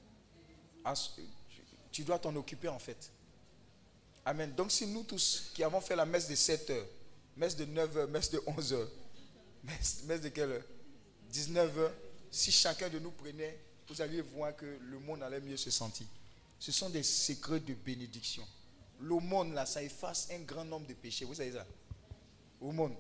Tu 1.91 2.06
dois 2.06 2.17
t'en 2.17 2.33
occuper 2.38 2.69
en 2.69 2.80
fait. 2.80 3.11
Amen. 4.24 4.53
Donc 4.56 4.72
si 4.72 4.88
nous 4.88 5.03
tous 5.03 5.51
qui 5.53 5.66
avons 5.66 5.82
fait 5.82 5.98
la 5.98 6.06
messe 6.06 6.30
de 6.30 6.35
7 6.35 6.69
heures, 6.69 6.85
Messe 7.40 7.56
de 7.56 7.66
9h, 7.66 8.08
messe 8.08 8.32
de 8.32 8.40
11h. 8.40 8.85
Messe, 9.64 10.06
de 10.22 10.27
quelle 10.27 10.51
heure? 10.51 10.64
19h. 11.34 11.90
Si 12.30 12.51
chacun 12.51 12.90
de 12.90 13.00
nous 13.00 13.11
prenait, 13.11 13.58
vous 13.88 14.01
alliez 14.01 14.19
voir 14.19 14.53
que 14.58 14.66
le 14.66 15.00
monde 15.00 15.24
allait 15.24 15.40
mieux 15.40 15.56
se 15.56 15.72
sentir. 15.72 16.06
Ce 16.59 16.74
sont 16.74 16.90
des 16.90 17.01
secrets 17.01 17.61
de 17.61 17.74
bénédiction. 17.74 18.45
Le 19.00 19.16
monde, 19.16 19.53
là, 19.53 19.66
ça 19.66 19.82
efface 19.82 20.27
un 20.32 20.40
grand 20.40 20.66
nombre 20.66 20.85
de 20.85 20.93
péchés. 20.93 21.24
Vous 21.24 21.34
savez 21.34 21.53
ça? 21.53 21.66
Au 22.59 22.74
monde. 22.74 22.93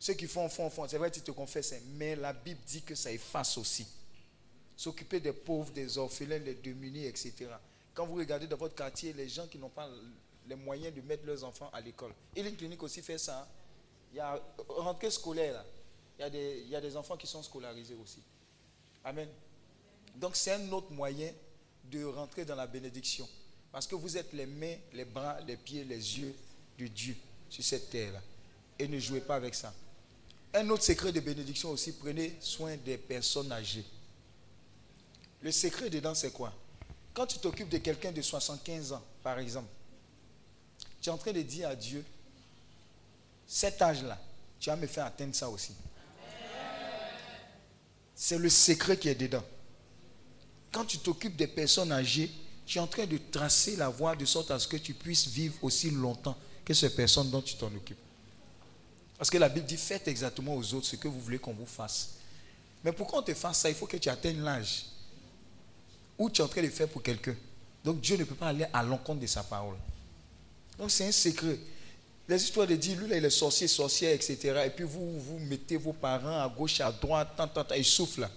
Ceux 0.00 0.14
qui 0.14 0.26
font, 0.26 0.48
font, 0.48 0.68
font. 0.68 0.88
C'est 0.88 0.98
vrai, 0.98 1.12
tu 1.12 1.20
te 1.20 1.30
confesses. 1.30 1.72
Hein. 1.72 1.80
Mais 1.94 2.16
la 2.16 2.32
Bible 2.32 2.60
dit 2.66 2.82
que 2.82 2.96
ça 2.96 3.12
efface 3.12 3.56
aussi. 3.56 3.86
S'occuper 4.76 5.20
des 5.20 5.32
pauvres, 5.32 5.70
des 5.70 5.96
orphelins, 5.96 6.40
des 6.40 6.56
démunis, 6.56 7.06
etc. 7.06 7.34
Quand 7.94 8.04
vous 8.04 8.16
regardez 8.16 8.48
dans 8.48 8.56
votre 8.56 8.74
quartier, 8.74 9.12
les 9.12 9.28
gens 9.28 9.46
qui 9.46 9.58
n'ont 9.58 9.70
pas 9.70 9.88
les 10.48 10.56
moyens 10.56 10.92
de 10.92 11.00
mettre 11.02 11.24
leurs 11.24 11.44
enfants 11.44 11.70
à 11.72 11.80
l'école. 11.80 12.12
Et 12.34 12.40
une 12.40 12.56
clinique 12.56 12.82
aussi 12.82 13.00
fait 13.00 13.18
ça. 13.18 13.48
Il 14.16 14.20
y 14.20 14.22
a 14.22 14.40
rentrée 14.70 15.10
scolaire. 15.10 15.62
Il 16.18 16.22
y, 16.22 16.24
a 16.24 16.30
des, 16.30 16.62
il 16.64 16.70
y 16.70 16.74
a 16.74 16.80
des 16.80 16.96
enfants 16.96 17.18
qui 17.18 17.26
sont 17.26 17.42
scolarisés 17.42 17.98
aussi. 18.02 18.22
Amen. 19.04 19.28
Donc 20.14 20.36
c'est 20.36 20.52
un 20.52 20.72
autre 20.72 20.90
moyen 20.90 21.30
de 21.84 22.02
rentrer 22.02 22.46
dans 22.46 22.54
la 22.54 22.66
bénédiction. 22.66 23.28
Parce 23.70 23.86
que 23.86 23.94
vous 23.94 24.16
êtes 24.16 24.32
les 24.32 24.46
mains, 24.46 24.76
les 24.94 25.04
bras, 25.04 25.38
les 25.42 25.58
pieds, 25.58 25.84
les 25.84 26.18
yeux 26.18 26.34
de 26.78 26.86
Dieu 26.86 27.14
sur 27.50 27.62
cette 27.62 27.90
terre-là. 27.90 28.22
Et 28.78 28.88
ne 28.88 28.98
jouez 28.98 29.20
pas 29.20 29.34
avec 29.34 29.54
ça. 29.54 29.74
Un 30.54 30.66
autre 30.70 30.84
secret 30.84 31.12
de 31.12 31.20
bénédiction 31.20 31.68
aussi, 31.68 31.92
prenez 31.92 32.38
soin 32.40 32.74
des 32.78 32.96
personnes 32.96 33.52
âgées. 33.52 33.84
Le 35.42 35.52
secret 35.52 35.90
dedans, 35.90 36.14
c'est 36.14 36.32
quoi? 36.32 36.54
Quand 37.12 37.26
tu 37.26 37.38
t'occupes 37.38 37.68
de 37.68 37.78
quelqu'un 37.78 38.12
de 38.12 38.22
75 38.22 38.94
ans, 38.94 39.02
par 39.22 39.38
exemple, 39.38 39.68
tu 41.02 41.10
es 41.10 41.12
en 41.12 41.18
train 41.18 41.32
de 41.32 41.42
dire 41.42 41.68
à 41.68 41.76
Dieu, 41.76 42.02
cet 43.46 43.80
âge-là, 43.80 44.18
tu 44.58 44.70
vas 44.70 44.76
me 44.76 44.86
faire 44.86 45.06
atteindre 45.06 45.34
ça 45.34 45.48
aussi. 45.48 45.72
C'est 48.14 48.38
le 48.38 48.48
secret 48.48 48.96
qui 48.96 49.08
est 49.08 49.14
dedans. 49.14 49.44
Quand 50.72 50.84
tu 50.84 50.98
t'occupes 50.98 51.36
des 51.36 51.46
personnes 51.46 51.92
âgées, 51.92 52.30
tu 52.66 52.78
es 52.78 52.80
en 52.80 52.86
train 52.86 53.06
de 53.06 53.18
tracer 53.30 53.76
la 53.76 53.88
voie 53.88 54.16
de 54.16 54.24
sorte 54.24 54.50
à 54.50 54.58
ce 54.58 54.66
que 54.66 54.76
tu 54.76 54.94
puisses 54.94 55.28
vivre 55.28 55.54
aussi 55.62 55.90
longtemps 55.90 56.36
que 56.64 56.74
ces 56.74 56.94
personnes 56.94 57.30
dont 57.30 57.42
tu 57.42 57.54
t'en 57.54 57.68
occupes. 57.68 57.98
Parce 59.16 59.30
que 59.30 59.38
la 59.38 59.48
Bible 59.48 59.66
dit 59.66 59.76
faites 59.76 60.08
exactement 60.08 60.54
aux 60.56 60.74
autres 60.74 60.86
ce 60.86 60.96
que 60.96 61.08
vous 61.08 61.20
voulez 61.20 61.38
qu'on 61.38 61.52
vous 61.52 61.66
fasse. 61.66 62.14
Mais 62.84 62.92
pour 62.92 63.06
qu'on 63.06 63.22
te 63.22 63.32
fasse 63.34 63.60
ça, 63.60 63.68
il 63.68 63.74
faut 63.74 63.86
que 63.86 63.96
tu 63.96 64.08
atteignes 64.08 64.42
l'âge 64.42 64.86
où 66.18 66.28
tu 66.28 66.40
es 66.40 66.44
en 66.44 66.48
train 66.48 66.62
de 66.62 66.68
faire 66.68 66.88
pour 66.88 67.02
quelqu'un. 67.02 67.36
Donc 67.84 68.00
Dieu 68.00 68.16
ne 68.16 68.24
peut 68.24 68.34
pas 68.34 68.48
aller 68.48 68.66
à 68.72 68.82
l'encontre 68.82 69.20
de 69.20 69.26
sa 69.26 69.42
parole. 69.42 69.76
Donc 70.78 70.90
c'est 70.90 71.06
un 71.06 71.12
secret. 71.12 71.58
Les 72.28 72.42
histoires 72.42 72.66
de 72.66 72.74
dire, 72.74 72.98
lui 72.98 73.08
là, 73.08 73.16
il 73.16 73.24
est 73.24 73.30
sorcier, 73.30 73.68
sorcière, 73.68 74.12
etc. 74.12 74.62
Et 74.66 74.70
puis 74.70 74.84
vous, 74.84 75.20
vous 75.20 75.38
mettez 75.38 75.76
vos 75.76 75.92
parents 75.92 76.42
à 76.42 76.48
gauche, 76.48 76.80
à 76.80 76.90
droite, 76.90 77.30
tant, 77.36 77.46
tant, 77.46 77.62
tant, 77.62 77.74
ils 77.74 77.84
soufflent 77.84 78.28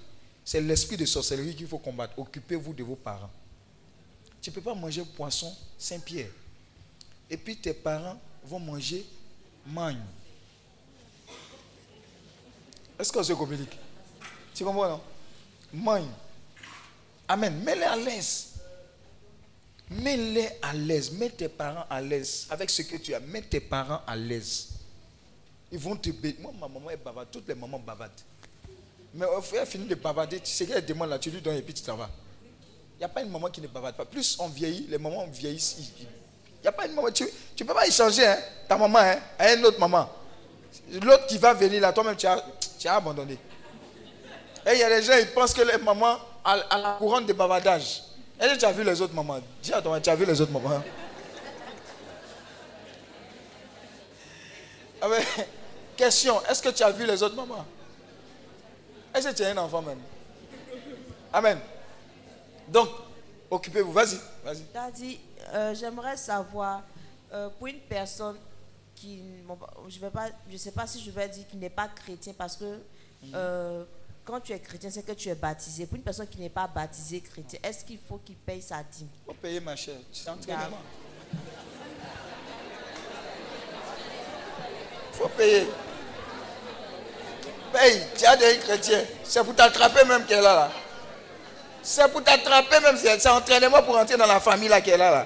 C'est 0.45 0.61
l'esprit 0.61 0.95
de 0.95 1.05
sorcellerie 1.05 1.55
qu'il 1.55 1.67
faut 1.67 1.79
combattre. 1.79 2.13
Occupez-vous 2.17 2.73
de 2.73 2.83
vos 2.83 2.95
parents. 2.95 3.31
Tu 4.41 4.51
ne 4.51 4.55
peux 4.55 4.61
pas 4.61 4.75
manger 4.75 5.03
poisson 5.15 5.53
Saint-Pierre. 5.77 6.29
Et 7.29 7.37
puis 7.37 7.57
tes 7.57 7.73
parents 7.73 8.19
vont 8.43 8.59
manger 8.59 9.05
magne. 9.65 10.01
Est-ce 12.97 13.11
qu'on 13.11 13.23
se 13.23 13.33
communique? 13.33 13.77
Tu 14.53 14.63
comprends, 14.63 14.89
non? 14.89 15.01
Magne. 15.73 16.09
Amen. 17.27 17.61
Mets-les 17.63 17.83
à 17.83 17.95
l'aise. 17.95 18.48
Mets-les 19.89 20.49
à 20.61 20.73
l'aise. 20.73 21.11
Mets 21.11 21.29
tes 21.29 21.49
parents 21.49 21.85
à 21.89 22.01
l'aise 22.01 22.47
avec 22.49 22.69
ce 22.69 22.81
que 22.83 22.97
tu 22.97 23.13
as. 23.13 23.19
Mets 23.19 23.41
tes 23.41 23.59
parents 23.59 24.01
à 24.05 24.15
l'aise. 24.15 24.69
Ils 25.71 25.79
vont 25.79 25.95
te 25.95 26.09
bénir. 26.09 26.41
Moi, 26.41 26.51
ma 26.59 26.67
maman 26.67 26.89
est 26.91 26.97
bavarde. 26.97 27.29
Toutes 27.31 27.47
les 27.47 27.55
mamans 27.55 27.79
bavardent. 27.79 28.11
Mais 29.13 29.25
frère 29.41 29.67
finit 29.67 29.87
de 29.87 29.95
bavarder. 29.95 30.39
Tu 30.39 30.51
sais 30.51 30.65
qu'elle 30.65 30.85
demande 30.85 31.09
là, 31.09 31.19
tu 31.19 31.31
lui 31.31 31.41
donnes 31.41 31.57
et 31.57 31.61
puis 31.61 31.73
tu. 31.73 31.81
Il 31.89 32.99
n'y 32.99 33.03
a 33.05 33.07
pas 33.07 33.21
une 33.21 33.31
maman 33.31 33.49
qui 33.49 33.61
ne 33.61 33.67
bavarde 33.67 33.95
pas. 33.95 34.05
Plus 34.05 34.37
on 34.39 34.47
vieillit, 34.47 34.87
les 34.89 34.97
mamans 34.97 35.25
vieillissent. 35.27 35.77
Il 35.79 36.61
n'y 36.61 36.67
a 36.67 36.71
pas 36.71 36.85
une 36.85 36.93
maman. 36.93 37.09
Tu 37.11 37.23
ne 37.23 37.65
peux 37.65 37.73
pas 37.73 37.87
échanger 37.87 38.25
hein, 38.27 38.37
ta 38.67 38.77
maman 38.77 38.99
hein, 38.99 39.19
à 39.37 39.53
une 39.53 39.65
autre 39.65 39.79
maman. 39.79 40.09
L'autre 41.01 41.25
qui 41.27 41.37
va 41.37 41.53
venir 41.53 41.81
là, 41.81 41.93
toi-même, 41.93 42.15
tu 42.15 42.27
as, 42.27 42.43
tu 42.77 42.87
as 42.87 42.95
abandonné. 42.95 43.37
Et 44.67 44.73
il 44.73 44.79
y 44.79 44.83
a 44.83 44.89
des 44.89 45.03
gens, 45.03 45.17
ils 45.17 45.27
pensent 45.27 45.53
que 45.53 45.61
les 45.61 45.77
mamans 45.77 46.17
à, 46.43 46.77
la 46.77 46.95
couronne 46.99 47.25
de 47.25 47.33
bavardage. 47.33 48.03
Est-ce 48.39 48.53
que 48.53 48.59
tu 48.59 48.65
as 48.65 48.71
vu 48.71 48.83
les 48.83 49.01
autres 49.01 49.13
mamans? 49.13 49.39
Dis 49.61 49.73
à 49.73 49.81
toi, 49.81 49.99
tu 49.99 50.09
as 50.09 50.15
vu 50.15 50.25
les 50.25 50.39
autres 50.39 50.51
mamans? 50.51 50.81
Ah 55.01 55.07
Question, 55.97 56.41
est-ce 56.45 56.61
que 56.61 56.69
tu 56.69 56.83
as 56.83 56.91
vu 56.91 57.05
les 57.05 57.21
autres 57.21 57.35
mamans? 57.35 57.65
Est-ce 59.13 59.29
que 59.29 59.33
tu 59.33 59.43
as 59.43 59.49
un 59.49 59.57
enfant 59.57 59.81
même? 59.81 59.99
Amen. 61.33 61.59
Donc, 62.67 62.89
occupez-vous. 63.51 63.91
Vas-y. 63.91 64.19
Vas-y. 64.43 65.19
Euh, 65.53 65.73
j'aimerais 65.73 66.15
savoir, 66.15 66.83
euh, 67.33 67.49
pour 67.57 67.67
une 67.67 67.79
personne 67.79 68.37
qui, 68.95 69.21
je 69.89 70.51
ne 70.51 70.57
sais 70.57 70.71
pas 70.71 70.87
si 70.87 71.01
je 71.03 71.11
vais 71.11 71.27
dire 71.27 71.47
qu'il 71.47 71.59
n'est 71.59 71.69
pas 71.69 71.87
chrétien 71.87 72.33
parce 72.37 72.55
que 72.55 72.65
mhm. 72.65 73.31
euh, 73.33 73.83
quand 74.29 74.39
tu 74.41 74.53
es 74.53 74.59
chrétien, 74.59 74.89
c'est 74.91 75.03
que 75.03 75.11
tu 75.13 75.29
es 75.29 75.35
baptisé. 75.35 75.85
Pour 75.85 75.97
une 75.97 76.03
personne 76.03 76.27
qui 76.27 76.39
n'est 76.39 76.49
pas 76.49 76.67
baptisée 76.67 77.19
chrétien, 77.21 77.59
est-ce 77.63 77.83
qu'il 77.83 77.97
faut 77.97 78.17
qu'il 78.17 78.35
paye 78.35 78.61
sa 78.61 78.83
dîme? 78.83 79.07
Il 79.23 79.25
faut 79.25 79.33
payer, 79.33 79.59
ma 79.59 79.75
chère. 79.75 79.95
Tu 80.13 80.29
entraînement. 80.29 80.77
Il 85.11 85.17
faut 85.17 85.27
payer. 85.29 85.67
Paye. 87.73 88.01
Tu 88.17 88.25
as 88.25 88.35
des 88.35 88.57
chrétiens. 88.59 89.03
C'est 89.23 89.43
pour 89.43 89.55
t'attraper 89.55 90.05
même 90.05 90.25
qu'elle 90.25 90.39
est 90.39 90.41
là. 90.43 90.55
là. 90.55 90.71
C'est 91.81 92.11
pour 92.11 92.23
t'attraper 92.23 92.79
même. 92.81 92.97
C'est 92.97 93.27
entraînement 93.29 93.81
pour 93.81 93.97
entrer 93.97 94.17
dans 94.17 94.27
la 94.27 94.39
famille 94.39 94.69
là 94.69 94.79
qu'elle 94.81 94.95
est 94.95 94.97
là. 94.97 95.11
là. 95.11 95.25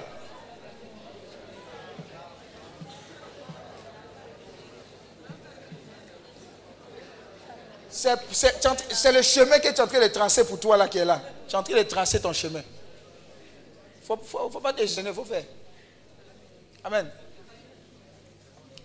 C'est 7.94 9.12
le 9.12 9.22
chemin 9.22 9.60
que 9.60 9.68
tu 9.68 9.74
es 9.74 9.80
en 9.80 9.86
train 9.86 10.00
de 10.00 10.08
tracer 10.08 10.44
pour 10.44 10.58
toi 10.58 10.76
là 10.76 10.88
qui 10.88 10.98
est 10.98 11.04
là. 11.04 11.22
Tu 11.46 11.54
es 11.54 11.58
en 11.58 11.62
train 11.62 11.76
de 11.76 11.82
tracer 11.84 12.20
ton 12.20 12.32
chemin. 12.32 12.62
Il 14.00 14.06
faut, 14.06 14.16
faut, 14.16 14.60
pas 14.60 14.72
te 14.72 14.84
gêner, 14.84 15.10
il 15.10 15.14
faut 15.14 15.24
faire. 15.24 15.44
Amen. 16.82 17.08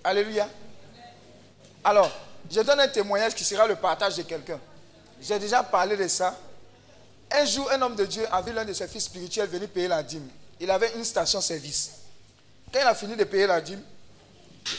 Alléluia. 0.04 0.48
Alors, 1.84 2.12
je 2.50 2.62
donne 2.62 2.80
un 2.80 2.88
témoignage 2.88 3.34
qui 3.34 3.44
sera 3.44 3.66
le 3.66 3.76
partage 3.76 4.16
de 4.16 4.22
quelqu'un. 4.22 4.60
J'ai 5.20 5.40
déjà 5.40 5.64
parlé 5.64 5.98
de 5.98 6.08
ça. 6.08 6.38
Un 7.32 7.46
jour, 7.46 7.70
un 7.72 7.82
homme 7.82 7.96
de 7.96 8.06
Dieu 8.06 8.26
a 8.32 8.42
vu 8.42 8.54
l'un 8.54 8.64
de 8.64 8.74
ses 8.74 8.88
fils 8.88 9.06
spirituels 9.06 9.50
venir 9.50 9.70
payer 9.70 9.88
la 9.88 10.04
dîme. 10.04 10.28
Il 10.60 10.70
avait 10.70 10.94
une 10.96 11.04
station-service. 11.04 11.92
Quand 12.72 12.80
il 12.80 12.88
a 12.88 12.94
fini 12.94 13.16
de 13.16 13.24
payer 13.24 13.48
la 13.48 13.60
dîme, 13.60 13.82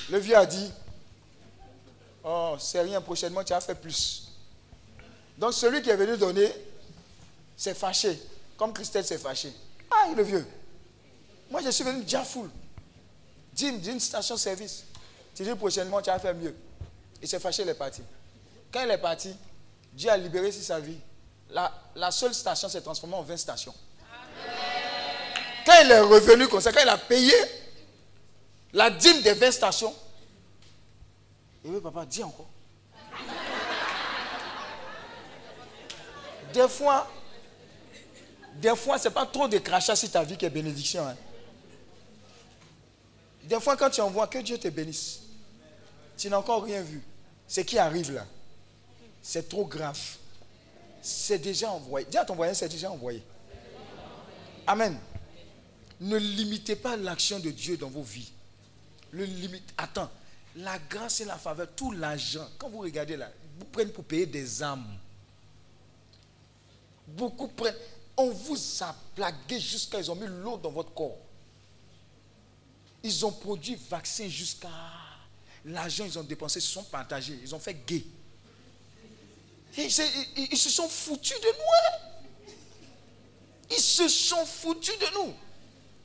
le 0.08 0.18
vieux 0.18 0.36
a 0.36 0.46
dit 0.46 0.72
Oh, 2.24 2.56
c'est 2.58 2.80
rien, 2.80 3.00
prochainement 3.00 3.42
tu 3.42 3.52
as 3.52 3.60
fait 3.60 3.74
plus. 3.74 4.28
Donc 5.38 5.54
celui 5.54 5.80
qui 5.80 5.90
est 5.90 5.96
venu 5.96 6.16
donner 6.16 6.52
s'est 7.56 7.74
fâché, 7.74 8.20
comme 8.56 8.72
Christelle 8.72 9.04
s'est 9.04 9.18
fâché. 9.18 9.52
Ah, 9.90 10.08
est 10.10 10.22
vieux. 10.22 10.46
Moi, 11.50 11.60
je 11.64 11.70
suis 11.70 11.82
venu 11.84 12.02
déjà 12.02 12.22
full. 12.22 12.48
D'une 13.52 13.98
station-service. 13.98 14.84
Tu 15.34 15.42
dis 15.42 15.54
prochainement, 15.54 16.00
tu 16.00 16.10
as 16.10 16.18
fait 16.18 16.32
mieux. 16.32 16.54
Il 17.20 17.28
s'est 17.28 17.40
fâché, 17.40 17.62
il 17.62 17.68
est 17.68 17.74
parti. 17.74 18.02
Quand 18.72 18.82
il 18.84 18.90
est 18.90 18.98
parti, 18.98 19.34
Dieu 19.92 20.10
a 20.10 20.16
libéré 20.16 20.52
sa 20.52 20.78
vie. 20.78 20.98
La, 21.50 21.72
la 21.96 22.10
seule 22.10 22.32
station 22.32 22.68
s'est 22.68 22.80
transformée 22.80 23.16
en 23.16 23.22
20 23.22 23.36
stations. 23.36 23.74
Quand 25.66 25.74
il 25.82 25.90
est 25.90 26.00
revenu 26.00 26.46
comme 26.48 26.60
ça, 26.60 26.72
quand 26.72 26.82
il 26.82 26.88
a 26.88 26.96
payé 26.96 27.34
la 28.72 28.90
dîme 28.90 29.20
des 29.22 29.32
20 29.32 29.50
stations, 29.50 29.94
et 31.64 31.68
oui, 31.68 31.80
papa, 31.80 32.06
dis 32.06 32.22
encore. 32.22 32.48
Des 36.52 36.68
fois, 36.68 37.08
des 38.56 38.74
fois, 38.74 38.98
ce 38.98 39.08
n'est 39.08 39.14
pas 39.14 39.26
trop 39.26 39.46
de 39.46 39.58
crachats 39.58 39.96
sur 39.96 40.10
ta 40.10 40.22
vie 40.22 40.36
qui 40.36 40.44
est 40.44 40.50
bénédiction. 40.50 41.06
Hein. 41.06 41.16
Des 43.44 43.60
fois, 43.60 43.76
quand 43.76 43.90
tu 43.90 44.00
envoies, 44.00 44.26
que 44.26 44.38
Dieu 44.38 44.58
te 44.58 44.68
bénisse. 44.68 45.20
Tu 46.16 46.28
n'as 46.28 46.38
encore 46.38 46.64
rien 46.64 46.82
vu. 46.82 47.02
Ce 47.46 47.60
qui 47.60 47.78
arrive 47.78 48.12
là, 48.12 48.26
c'est 49.22 49.48
trop 49.48 49.64
grave. 49.64 49.98
C'est 51.02 51.38
déjà 51.38 51.70
envoyé. 51.70 52.06
Dis 52.10 52.18
à 52.18 52.24
ton 52.24 52.34
voisin, 52.34 52.54
c'est 52.54 52.68
déjà 52.68 52.90
envoyé. 52.90 53.22
Amen. 54.66 54.98
Ne 56.00 56.16
limitez 56.16 56.76
pas 56.76 56.96
l'action 56.96 57.38
de 57.38 57.50
Dieu 57.50 57.76
dans 57.76 57.88
vos 57.88 58.02
vies. 58.02 58.30
Le 59.10 59.24
limite. 59.24 59.72
Attends, 59.76 60.10
la 60.56 60.78
grâce 60.78 61.20
et 61.20 61.24
la 61.24 61.38
faveur, 61.38 61.68
tout 61.76 61.92
l'argent, 61.92 62.48
quand 62.58 62.68
vous 62.68 62.80
regardez 62.80 63.16
là, 63.16 63.30
vous 63.58 63.66
prenez 63.66 63.90
pour 63.92 64.04
payer 64.04 64.26
des 64.26 64.62
âmes. 64.62 64.98
Beaucoup 67.06 67.48
prennent. 67.48 67.74
On 68.16 68.30
vous 68.30 68.58
a 68.82 68.94
plagué 69.14 69.58
jusqu'à 69.58 69.98
ils 69.98 70.10
ont 70.10 70.14
mis 70.14 70.26
l'eau 70.26 70.58
dans 70.58 70.70
votre 70.70 70.92
corps. 70.92 71.18
Ils 73.02 73.24
ont 73.24 73.32
produit 73.32 73.76
vaccin 73.88 74.28
jusqu'à. 74.28 74.68
L'argent, 75.64 76.04
ils 76.04 76.18
ont 76.18 76.22
dépensé, 76.22 76.58
ils 76.58 76.62
se 76.62 76.72
sont 76.72 76.84
partagés, 76.84 77.38
ils 77.42 77.54
ont 77.54 77.58
fait 77.58 77.74
gay. 77.86 78.04
Ils, 79.76 79.90
se 79.90 80.70
sont 80.70 80.88
foutus 80.88 81.38
de 81.40 81.46
nous. 81.46 81.52
Hein. 81.52 82.52
Ils 83.70 83.80
se 83.82 84.08
sont 84.08 84.44
foutus 84.44 84.98
de 84.98 85.06
nous. 85.14 85.34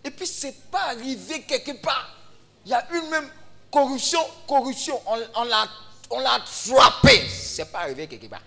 Et 0.03 0.11
puis, 0.11 0.27
ce 0.27 0.47
n'est 0.47 0.53
pas 0.53 0.89
arrivé 0.89 1.41
quelque 1.43 1.71
part. 1.81 2.15
Il 2.63 2.71
y 2.71 2.73
a 2.73 2.87
une 2.93 3.09
même 3.09 3.29
corruption, 3.75 4.19
corruption. 4.47 5.01
On, 5.05 5.43
l'a 5.43 5.67
on 6.09 6.19
l'a 6.19 6.39
frappé. 6.45 7.27
Ce 7.27 7.61
n'est 7.61 7.67
pas 7.67 7.79
arrivé 7.79 8.07
quelque 8.07 8.27
part. 8.27 8.41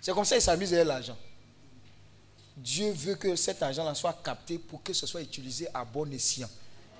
C'est 0.00 0.12
comme 0.12 0.24
ça 0.24 0.34
qu'ils 0.34 0.42
s'amusent 0.42 0.74
avec 0.74 0.86
l'argent. 0.86 1.16
Dieu 2.56 2.90
veut 2.90 3.14
que 3.14 3.36
cet 3.36 3.62
argent-là 3.62 3.94
soit 3.94 4.20
capté 4.24 4.58
pour 4.58 4.82
que 4.82 4.92
ce 4.92 5.06
soit 5.06 5.22
utilisé 5.22 5.68
à 5.72 5.84
bon 5.84 6.12
escient. 6.12 6.50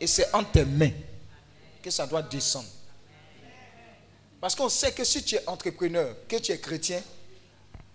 Et 0.00 0.07
c'est 0.07 0.33
en 0.33 0.44
tes 0.44 0.65
mains 0.65 0.92
que 1.83 1.91
ça 1.91 2.07
doit 2.07 2.23
descendre. 2.23 2.68
Parce 4.41 4.55
qu'on 4.55 4.68
sait 4.68 4.92
que 4.92 5.02
si 5.05 5.25
tu 5.25 5.34
es 5.34 5.49
entrepreneur, 5.49 6.15
que 6.28 6.36
tu 6.36 6.52
es 6.52 6.59
chrétien, 6.59 7.02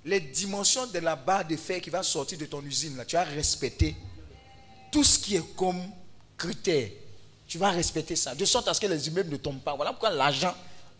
les 0.04 0.20
dimensions 0.20 0.86
de 0.88 1.00
la 1.00 1.16
barre 1.16 1.48
de 1.48 1.56
fer 1.56 1.80
qui 1.82 1.90
va 1.90 2.04
sortir 2.04 2.38
de 2.38 2.46
ton 2.46 2.62
usine, 2.64 2.98
là, 2.98 3.06
tu 3.06 3.16
vas 3.16 3.24
respecter 3.24 3.96
tout 4.92 5.04
ce 5.04 5.18
qui 5.18 5.38
est 5.38 5.56
comme 5.56 5.82
critère. 6.38 6.90
Tu 7.48 7.58
vas 7.58 7.72
respecter 7.72 8.16
ça, 8.16 8.34
de 8.34 8.44
sorte 8.46 8.68
à 8.68 8.74
ce 8.74 8.82
que 8.82 8.88
les 8.88 9.08
immeubles 9.08 9.32
ne 9.32 9.38
tombent 9.38 9.62
pas. 9.62 9.76
Voilà 9.76 9.92
pourquoi 9.92 10.10
l'argent 10.10 10.54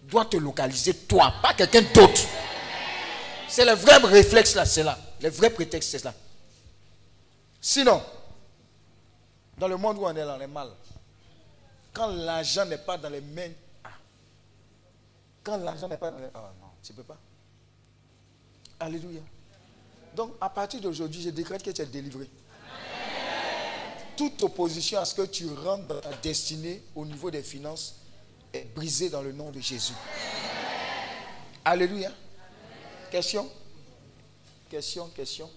doit 0.04 0.26
te 0.26 0.38
localiser, 0.38 0.94
toi, 0.94 1.34
pas 1.42 1.54
quelqu'un 1.54 1.82
d'autre. 1.82 2.22
C'est 3.48 3.66
le 3.66 3.74
vrai 3.74 3.98
réflexe 3.98 4.56
là, 4.56 4.66
c'est 4.66 4.84
là. 4.84 4.98
Le 5.22 5.30
vrai 5.30 5.50
prétexte, 5.50 5.92
c'est 5.92 6.04
là. 6.04 6.14
Sinon, 7.60 8.02
dans 9.58 9.68
le 9.68 9.78
monde 9.78 9.98
où 9.98 10.06
on 10.06 10.16
est 10.16 10.26
là, 10.26 10.36
on 10.38 10.42
est 10.42 10.48
mal. 10.48 10.70
Quand 11.94 12.08
l'argent 12.08 12.66
n'est 12.66 12.78
pas 12.78 12.98
dans 12.98 13.10
les 13.10 13.22
mains. 13.22 13.52
Ah. 13.84 13.90
Quand 15.44 15.58
l'argent 15.58 15.88
n'est 15.88 15.98
pas 15.98 16.12
dans 16.12 16.18
les. 16.18 16.28
Oh 16.36 16.40
non, 16.62 16.68
tu 16.84 16.92
ne 16.92 16.98
peux 16.98 17.04
pas. 17.04 17.18
Alléluia. 18.80 19.22
Donc, 20.16 20.34
à 20.42 20.50
partir 20.50 20.82
d'aujourd'hui, 20.82 21.22
je 21.22 21.30
décrète 21.30 21.64
que 21.64 21.72
tu 21.72 21.82
es 21.82 21.86
délivré. 21.86 22.30
Toute 24.18 24.44
opposition 24.44 25.00
à 25.00 25.06
ce 25.06 25.16
que 25.16 25.24
tu 25.24 25.48
rentres 25.48 25.88
dans 25.88 26.02
ta 26.02 26.14
destinée 26.18 26.82
au 26.96 27.06
niveau 27.06 27.30
des 27.30 27.44
finances 27.44 27.96
est 28.54 28.66
brisée 28.74 29.10
dans 29.10 29.22
le 29.22 29.32
nom 29.32 29.52
de 29.52 29.60
Jésus. 29.60 29.94
Alléluia. 31.64 32.12
Question? 33.12 33.50
Question, 34.70 35.10
question. 35.10 35.50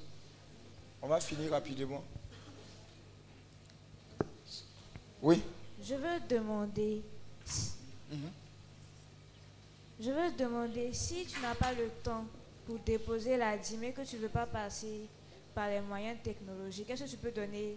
On 1.00 1.08
va 1.08 1.20
finir 1.20 1.50
rapidement. 1.50 2.02
Oui. 5.22 5.42
Je 5.82 5.94
veux 5.94 6.20
demander. 6.28 7.02
Mhm. 8.10 8.30
Je 10.00 10.10
veux 10.10 10.32
demander 10.32 10.92
si 10.92 11.26
tu 11.26 11.40
n'as 11.40 11.54
pas 11.54 11.72
le 11.72 11.88
temps 12.02 12.24
pour 12.66 12.78
déposer 12.80 13.36
la 13.36 13.56
dîme 13.56 13.84
et 13.84 13.92
que 13.92 14.02
tu 14.02 14.16
ne 14.16 14.22
veux 14.22 14.28
pas 14.28 14.46
passer 14.46 15.08
par 15.54 15.68
les 15.68 15.80
moyens 15.80 16.18
technologiques, 16.22 16.88
est-ce 16.90 17.04
que 17.04 17.10
tu 17.10 17.16
peux 17.16 17.32
donner, 17.32 17.76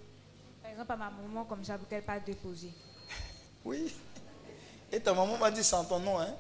exemple, 0.72 0.96
ma 0.98 1.10
maman 1.10 1.46
comme 1.46 1.64
ça 1.64 1.78
pour 1.78 1.88
qu'elle 1.88 2.04
passe 2.04 2.24
déposer 2.24 2.72
Oui. 3.66 3.94
Et 4.92 5.00
ta 5.00 5.14
maman 5.14 5.38
m'a 5.38 5.52
dit 5.52 5.64
sans 5.64 5.86
ton 5.86 6.00
nom, 6.00 6.20
hein 6.20 6.34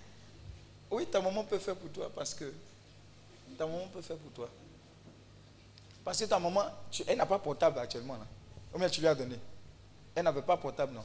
Oui, 0.90 1.06
ta 1.06 1.20
maman 1.20 1.44
peut 1.44 1.58
faire 1.58 1.76
pour 1.76 1.90
toi 1.90 2.10
parce 2.14 2.34
que 2.34 2.52
ta 3.58 3.66
maman 3.66 3.88
peut 3.92 4.02
faire 4.02 4.16
pour 4.16 4.32
toi. 4.32 4.48
Parce 6.04 6.20
que 6.20 6.24
ta 6.26 6.38
maman, 6.38 6.64
elle 7.06 7.18
n'a 7.18 7.26
pas 7.26 7.38
portable 7.38 7.78
actuellement. 7.78 8.14
Là. 8.14 8.26
Combien 8.72 8.88
tu 8.88 9.00
lui 9.00 9.08
as 9.08 9.14
donné 9.14 9.38
Elle 10.14 10.24
n'avait 10.24 10.42
pas 10.42 10.56
portable, 10.56 10.92
non 10.92 11.04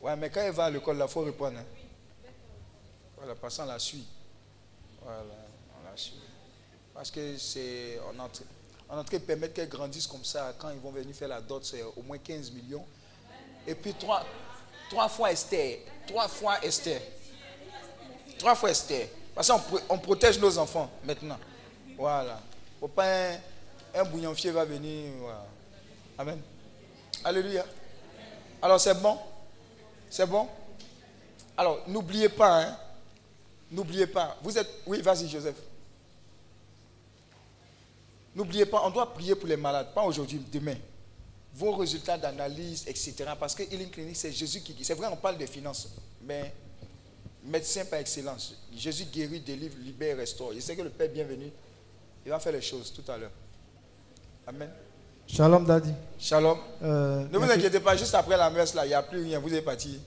Ouais, 0.00 0.16
mais 0.16 0.30
quand 0.30 0.40
elle 0.40 0.52
va 0.52 0.64
à 0.64 0.70
l'école, 0.70 0.98
il 1.00 1.08
faut 1.08 1.20
répondre. 1.20 1.58
Hein. 1.58 1.64
Voilà, 3.16 3.36
passant 3.36 3.64
la 3.66 3.78
suit. 3.78 4.04
Voilà, 5.00 5.22
on 5.80 5.88
la 5.88 5.96
suit. 5.96 6.31
Parce 6.94 7.10
que 7.10 7.36
c'est. 7.38 7.98
On 8.08 8.16
est 8.16 8.98
en 8.98 9.02
de 9.02 9.18
permettre 9.18 9.54
qu'elle 9.54 9.68
grandisse 9.68 10.06
comme 10.06 10.24
ça. 10.24 10.54
Quand 10.58 10.70
ils 10.70 10.80
vont 10.80 10.90
venir 10.90 11.14
faire 11.14 11.28
la 11.28 11.40
dot, 11.40 11.64
c'est 11.64 11.82
au 11.82 12.02
moins 12.02 12.18
15 12.18 12.50
millions. 12.52 12.84
Et 13.66 13.74
puis 13.74 13.94
trois, 13.94 14.24
trois 14.90 15.08
fois 15.08 15.32
Esther. 15.32 15.78
Trois 16.06 16.28
fois 16.28 16.62
Esther. 16.62 17.00
Trois 18.38 18.54
fois 18.54 18.70
Esther. 18.70 19.08
Parce 19.34 19.50
qu'on 19.88 19.98
protège 19.98 20.38
nos 20.38 20.58
enfants 20.58 20.90
maintenant. 21.04 21.38
Voilà. 21.96 22.40
Faut 22.78 22.88
pas 22.88 23.30
un, 23.30 23.36
un 23.94 24.04
bouillon-fier 24.04 24.52
va 24.52 24.64
venir. 24.64 25.10
Amen. 26.18 26.40
Alléluia. 27.24 27.64
Alors 28.60 28.80
c'est 28.80 28.94
bon? 29.00 29.18
C'est 30.10 30.26
bon? 30.26 30.46
Alors 31.56 31.82
n'oubliez 31.88 32.28
pas, 32.28 32.62
hein. 32.62 32.76
N'oubliez 33.70 34.06
pas. 34.06 34.36
Vous 34.42 34.56
êtes. 34.58 34.68
Oui, 34.86 35.00
vas-y, 35.00 35.28
Joseph. 35.28 35.56
N'oubliez 38.34 38.66
pas, 38.66 38.82
on 38.84 38.90
doit 38.90 39.12
prier 39.12 39.34
pour 39.34 39.48
les 39.48 39.56
malades. 39.56 39.88
Pas 39.94 40.02
aujourd'hui, 40.02 40.40
demain. 40.52 40.76
Vos 41.54 41.72
résultats 41.72 42.16
d'analyse, 42.16 42.84
etc. 42.86 43.14
Parce 43.38 43.54
que 43.54 43.62
Healing 43.62 43.90
Clinic, 43.90 44.16
c'est 44.16 44.32
Jésus 44.32 44.60
qui. 44.60 44.74
C'est 44.82 44.94
vrai, 44.94 45.08
on 45.12 45.16
parle 45.16 45.36
des 45.36 45.46
finances. 45.46 45.88
Mais 46.24 46.52
médecin 47.44 47.84
par 47.84 47.98
excellence. 47.98 48.54
Jésus 48.74 49.04
guérit, 49.04 49.40
délivre, 49.40 49.76
libère, 49.80 50.16
restaure. 50.16 50.52
Je 50.54 50.60
sais 50.60 50.76
que 50.76 50.82
le 50.82 50.90
Père 50.90 51.10
bienvenu, 51.10 51.50
il 52.24 52.30
va 52.30 52.38
faire 52.38 52.52
les 52.52 52.62
choses 52.62 52.92
tout 52.92 53.10
à 53.10 53.18
l'heure. 53.18 53.30
Amen. 54.46 54.70
Shalom, 55.26 55.64
Daddy. 55.64 55.92
Shalom. 56.18 56.58
Euh, 56.82 57.26
ne 57.30 57.38
vous 57.38 57.50
inquiétez 57.50 57.80
pas, 57.80 57.96
juste 57.96 58.14
après 58.14 58.36
la 58.36 58.50
messe, 58.50 58.74
là, 58.74 58.84
il 58.84 58.88
n'y 58.88 58.94
a 58.94 59.02
plus 59.02 59.22
rien. 59.22 59.38
Vous 59.38 59.52
êtes 59.52 59.64
parti. 59.64 60.00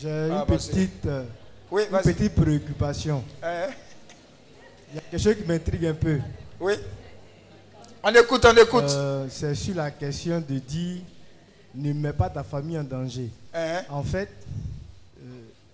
J'ai 0.00 0.08
une, 0.08 0.44
petite, 0.46 1.06
euh, 1.06 1.24
une 1.70 1.86
petite 1.86 2.34
préoccupation. 2.34 3.22
Hein? 3.42 3.68
Il 4.90 4.96
y 4.96 4.98
a 4.98 5.02
quelque 5.02 5.22
chose 5.22 5.36
qui 5.36 5.44
m'intrigue 5.44 5.86
un 5.86 5.94
peu. 5.94 6.18
Oui. 6.60 6.74
On 8.06 8.12
écoute, 8.12 8.44
on 8.44 8.62
écoute. 8.62 8.84
Euh, 8.90 9.26
c'est 9.30 9.54
sur 9.54 9.74
la 9.76 9.90
question 9.90 10.38
de 10.46 10.58
dire 10.58 11.00
ne 11.74 11.90
mets 11.94 12.12
pas 12.12 12.28
ta 12.28 12.44
famille 12.44 12.78
en 12.78 12.84
danger. 12.84 13.30
Hein? 13.54 13.80
En 13.88 14.02
fait, 14.02 14.28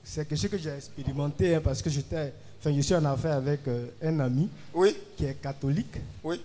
c'est 0.04 0.28
quelque 0.28 0.38
chose 0.40 0.50
que 0.50 0.56
j'ai 0.58 0.70
expérimenté 0.70 1.56
hein, 1.56 1.60
parce 1.62 1.82
que 1.82 1.90
j'étais, 1.90 2.32
enfin, 2.60 2.72
je 2.72 2.82
suis 2.82 2.94
en 2.94 3.04
affaire 3.04 3.34
avec 3.34 3.66
euh, 3.66 3.86
un 4.00 4.20
ami 4.20 4.48
oui. 4.72 4.96
qui 5.16 5.24
est 5.24 5.34
catholique 5.42 5.96
oui. 6.22 6.40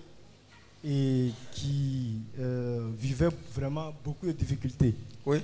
et 0.84 1.30
qui 1.52 2.16
euh, 2.40 2.90
vivait 2.98 3.30
vraiment 3.54 3.94
beaucoup 4.04 4.26
de 4.26 4.32
difficultés. 4.32 4.96
Oui. 5.24 5.38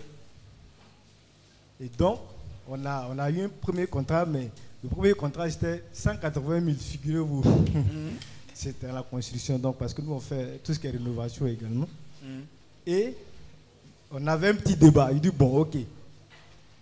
Et 1.79 1.89
donc, 1.99 2.19
on 2.67 2.83
a, 2.83 3.07
on 3.11 3.19
a 3.19 3.29
eu 3.29 3.43
un 3.43 3.49
premier 3.49 3.85
contrat, 3.85 4.25
mais 4.25 4.49
le 4.83 4.89
premier 4.89 5.13
contrat 5.13 5.47
c'était 5.51 5.83
180 5.93 6.61
000, 6.65 6.75
figurez-vous. 6.79 7.43
Mhm. 8.65 8.73
c'était 8.73 8.91
la 8.91 9.03
construction, 9.03 9.57
donc 9.57 9.77
parce 9.77 9.93
que 9.93 10.01
nous 10.01 10.13
on 10.13 10.19
fait 10.19 10.59
tout 10.63 10.73
ce 10.73 10.79
qui 10.79 10.87
est 10.87 10.91
rénovation 10.91 11.47
également. 11.47 11.87
Mhm. 12.23 12.41
Et 12.87 13.15
on 14.11 14.25
avait 14.27 14.49
un 14.49 14.55
petit 14.55 14.75
débat. 14.75 15.09
Il 15.11 15.19
dit 15.21 15.31
bon, 15.31 15.59
ok 15.59 15.77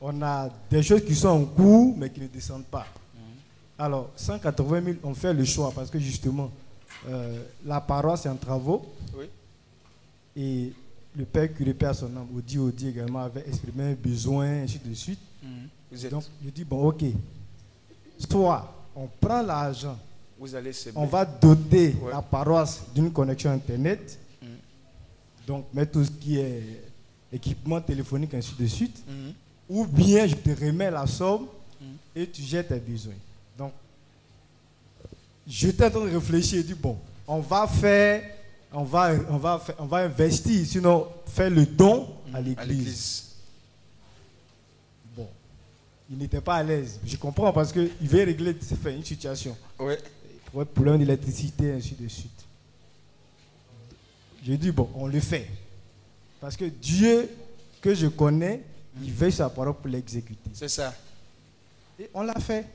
on 0.01 0.21
a 0.21 0.49
des 0.69 0.81
choses 0.83 1.03
qui 1.03 1.15
sont 1.15 1.27
en 1.27 1.45
cours, 1.45 1.95
mais 1.97 2.09
qui 2.09 2.21
ne 2.21 2.27
descendent 2.27 2.65
pas. 2.65 2.87
Mhm. 3.15 3.21
Alors, 3.77 4.09
180 4.15 4.81
000, 4.83 4.97
on 5.03 5.13
fait 5.13 5.33
le 5.33 5.43
choix 5.43 5.71
parce 5.75 5.89
que 5.89 5.99
justement, 5.99 6.51
euh, 7.07 7.43
la 7.65 7.81
paroisse 7.81 8.25
est 8.25 8.29
en 8.29 8.35
travaux. 8.35 8.85
Oui. 9.17 9.25
Et 10.37 10.71
le 11.15 11.25
père 11.25 11.53
curé, 11.53 11.73
père 11.73 11.93
son 11.93 12.07
nom, 12.09 12.27
Audi 12.35 12.57
Audi 12.57 12.87
également, 12.89 13.19
avait 13.19 13.45
exprimé 13.47 13.91
un 13.91 13.93
besoin, 13.93 14.63
ainsi 14.63 14.79
de 14.79 14.93
suite. 14.93 15.19
Mhm. 15.43 16.09
Donc, 16.09 16.23
je 16.43 16.49
dis, 16.49 16.63
bon, 16.63 16.87
ok. 16.87 17.03
Soit 18.29 18.73
on 18.95 19.07
prend 19.19 19.41
l'argent, 19.41 19.97
on 20.95 21.05
va 21.05 21.25
doter 21.25 21.95
la 22.11 22.21
paroisse 22.21 22.83
d'une 22.95 23.11
connexion 23.11 23.51
Internet, 23.51 24.17
mhm. 24.41 24.47
donc 25.45 25.65
mettre 25.73 25.93
tout 25.93 26.05
ce 26.05 26.11
qui 26.11 26.39
est 26.39 26.63
équipement 27.31 27.81
téléphonique, 27.81 28.33
ainsi 28.33 28.53
de 28.57 28.65
suite 28.65 29.03
ou 29.69 29.85
bien 29.85 30.25
je 30.25 30.35
te 30.35 30.49
remets 30.49 30.89
la 30.89 31.05
somme 31.05 31.47
et 32.15 32.27
tu 32.27 32.41
jettes 32.41 32.69
tes 32.69 32.79
besoins. 32.79 33.13
Donc, 33.57 33.71
j'étais 35.47 35.85
en 35.85 35.91
train 35.91 36.05
de 36.05 36.15
réfléchir 36.15 36.59
et 36.59 36.63
dit 36.63 36.73
bon, 36.73 36.97
on 37.27 37.39
va 37.39 37.67
faire, 37.67 38.23
on 38.73 38.83
va, 38.83 39.11
on 39.29 39.37
va, 39.37 39.63
on 39.77 39.85
va 39.85 39.97
investir, 39.99 40.65
sinon 40.65 41.07
faire 41.27 41.51
le 41.51 41.65
don 41.65 42.07
à 42.33 42.41
l'église. 42.41 43.35
Bon, 45.15 45.27
il 46.09 46.17
n'était 46.17 46.41
pas 46.41 46.55
à 46.55 46.63
l'aise. 46.63 46.99
Je 47.05 47.15
comprends 47.15 47.53
parce 47.53 47.71
qu'il 47.71 47.91
veut 48.01 48.23
régler 48.23 48.55
une 48.87 49.05
situation. 49.05 49.55
Pour 50.51 50.61
un 50.61 50.65
problème 50.65 50.97
d'électricité, 50.99 51.71
ainsi 51.73 51.95
de 51.95 52.07
suite. 52.07 52.45
J'ai 54.43 54.57
dit 54.57 54.71
bon, 54.71 54.89
on 54.95 55.07
le 55.07 55.19
fait. 55.19 55.47
Parce 56.39 56.55
que 56.55 56.65
Dieu 56.65 57.29
que 57.81 57.93
je 57.93 58.07
connais, 58.07 58.61
il 59.01 59.11
veut 59.11 59.31
sa 59.31 59.49
parole 59.49 59.73
pour 59.75 59.87
l'exécuter. 59.87 60.49
C'est 60.53 60.67
ça. 60.69 60.93
Et 61.99 62.09
on 62.13 62.23
l'a 62.23 62.39
fait. 62.39 62.65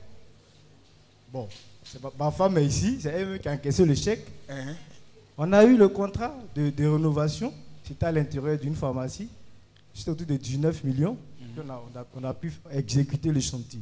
Bon, 1.33 1.47
ma 2.17 2.31
femme 2.31 2.57
est 2.59 2.65
ici, 2.65 2.97
c'est 3.01 3.09
elle 3.09 3.39
qui 3.39 3.47
a 3.49 3.53
encaissé 3.53 3.83
le 3.85 3.95
chèque. 3.95 4.25
Uh-huh. 4.49 4.75
On 5.37 5.51
a 5.51 5.63
eu 5.65 5.75
le 5.75 5.89
contrat 5.89 6.33
de, 6.55 6.71
rénovation. 6.77 7.53
c'était 7.85 8.05
à 8.05 8.11
l'intérieur 8.11 8.57
d'une 8.57 8.75
pharmacie. 8.75 9.27
C'était 9.93 10.11
autour 10.11 10.27
de 10.27 10.37
19 10.37 10.83
millions. 10.83 11.17
Mhm. 11.39 11.63
On, 11.65 11.69
a, 11.69 11.83
on 11.93 11.99
a- 11.99 12.05
on 12.15 12.23
a 12.23 12.33
pu 12.33 12.53
exécuter 12.71 13.31
le 13.31 13.39
chantier. 13.41 13.79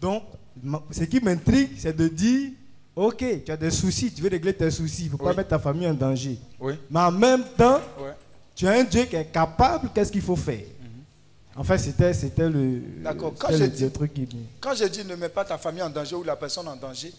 Donc, 0.00 0.22
ma- 0.62 0.82
ce 0.90 1.04
qui 1.04 1.20
m'intrigue, 1.20 1.70
c'est 1.78 1.96
de 1.96 2.06
dire, 2.08 2.50
ok, 2.96 3.44
tu 3.44 3.50
as 3.52 3.56
des 3.56 3.70
soucis, 3.70 4.12
tu 4.12 4.22
veux 4.22 4.28
régler 4.30 4.54
tes 4.54 4.70
soucis, 4.70 5.02
il 5.02 5.06
ne 5.06 5.10
faut 5.10 5.18
pas 5.18 5.34
mettre 5.34 5.48
ta 5.50 5.58
famille 5.58 5.86
en 5.86 5.94
danger. 5.94 6.38
Oui. 6.60 6.74
Mais 6.90 7.00
en 7.00 7.10
même 7.12 7.44
temps, 7.56 7.80
Ouais. 7.98 8.12
tu 8.54 8.66
as 8.68 8.72
un 8.72 8.84
Dieu 8.84 9.04
qui 9.04 9.16
est 9.16 9.26
capable, 9.32 9.90
qu'est-ce 9.94 10.12
qu'il 10.12 10.22
faut 10.22 10.36
faire? 10.36 10.64
Enfin, 11.56 11.78
c'était 11.78 12.12
c'était 12.12 12.48
le, 12.48 12.80
D'accord. 13.02 13.32
Quand 13.38 13.52
je 13.52 13.58
le, 13.58 13.68
dis- 13.68 13.84
le 13.84 13.90
truc 13.92 14.12
qui... 14.12 14.28
Quand 14.60 14.74
je 14.74 14.84
dis 14.86 15.04
ne 15.04 15.14
mets 15.14 15.28
pas 15.28 15.44
ta 15.44 15.56
famille 15.56 15.82
en 15.82 15.90
danger 15.90 16.16
ou 16.16 16.24
la 16.24 16.34
personne 16.34 16.66
en 16.66 16.74
danger, 16.74 17.12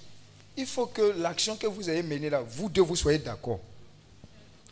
il 0.57 0.65
faut 0.65 0.87
que 0.87 1.13
l'action 1.19 1.55
que 1.55 1.67
vous 1.67 1.87
avez 1.87 2.03
menée 2.03 2.29
là, 2.29 2.41
vous 2.45 2.67
deux, 2.69 2.81
vous 2.81 2.95
soyez 2.97 3.17
d'accord. 3.19 3.59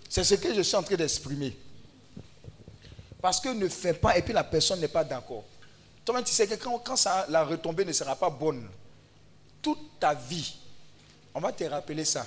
C'est 0.10 0.24
ce 0.26 0.36
que 0.36 0.54
je 0.54 0.62
suis 0.62 0.76
en 0.76 0.84
train 0.84 0.96
d'exprimer. 0.96 1.56
Parce 3.22 3.40
que 3.40 3.50
ne 3.50 3.68
fais 3.70 3.94
pas 3.94 4.18
et 4.18 4.22
puis 4.22 4.34
la 4.34 4.44
personne 4.44 4.80
n'est 4.82 4.88
pas 4.90 5.04
d'accord. 5.04 5.44
Toi-même, 6.04 6.26
tu 6.26 6.34
sais 6.34 6.46
que 6.46 6.56
quand, 6.56 6.80
quand 6.80 6.98
ça, 6.98 7.26
la 7.30 7.46
retombée 7.46 7.86
ne 7.86 7.94
sera 7.94 8.16
pas 8.18 8.30
bonne, 8.30 8.64
toute 9.62 9.98
ta 10.00 10.14
vie, 10.14 10.56
on 11.36 11.40
va 11.40 11.52
te 11.52 11.64
rappeler 11.64 12.06
ça. 12.06 12.26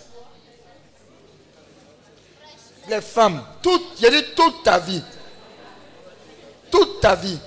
Les 2.89 3.01
femmes, 3.01 3.43
toute, 3.63 3.99
j'ai 4.01 4.11
dit 4.11 4.29
toute 4.35 4.63
ta 4.63 4.79
vie. 4.79 5.03
Toute 6.71 7.01
ta 7.01 7.15
vie. 7.15 7.39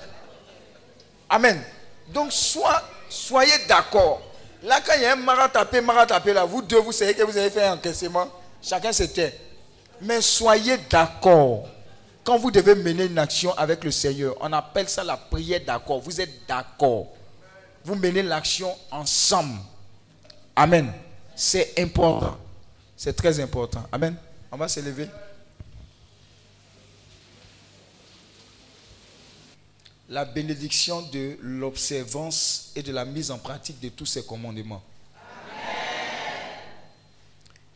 Amen. 1.29 1.61
Donc, 2.09 2.31
soyez 3.09 3.53
d'accord. 3.67 4.21
Là, 4.63 4.81
quand 4.85 4.93
il 4.97 5.03
y 5.03 5.05
a 5.05 5.13
un 5.13 5.15
maratapé, 5.15 5.79
maratapé, 5.79 6.33
là, 6.33 6.43
vous 6.43 6.61
deux, 6.61 6.79
vous 6.79 6.91
savez 6.91 7.13
que 7.13 7.23
vous 7.23 7.37
avez 7.37 7.49
fait 7.49 7.65
un 7.65 7.73
encaissement. 7.73 8.27
Chacun 8.61 8.91
se 8.91 9.03
tait. 9.03 9.39
Mais 10.01 10.21
soyez 10.21 10.77
d'accord. 10.89 11.67
Quand 12.23 12.37
vous 12.37 12.51
devez 12.51 12.75
mener 12.75 13.05
une 13.05 13.17
action 13.17 13.53
avec 13.57 13.83
le 13.83 13.91
Seigneur, 13.91 14.35
on 14.41 14.51
appelle 14.51 14.89
ça 14.89 15.03
la 15.03 15.15
prière 15.17 15.61
d'accord. 15.65 16.01
Vous 16.01 16.19
êtes 16.19 16.45
d'accord. 16.47 17.07
Vous 17.85 17.95
menez 17.95 18.21
l'action 18.21 18.75
ensemble. 18.91 19.57
Amen. 20.55 20.91
C'est 21.41 21.79
important. 21.79 22.37
C'est 22.97 23.15
très 23.15 23.39
important. 23.39 23.87
Amen. 23.93 24.13
On 24.51 24.57
va 24.57 24.67
se 24.67 24.81
lever. 24.81 25.07
la 30.09 30.25
bénédiction 30.25 31.03
de 31.03 31.37
l'observance 31.39 32.71
et 32.75 32.81
de 32.81 32.91
la 32.91 33.05
mise 33.05 33.29
en 33.29 33.37
pratique 33.37 33.79
de 33.79 33.89
tous 33.89 34.07
ces 34.07 34.25
commandements. 34.25 34.81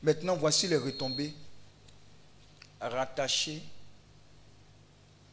Maintenant, 0.01 0.35
voici 0.35 0.67
les 0.67 0.77
retombées 0.77 1.31
rattachées 2.81 3.61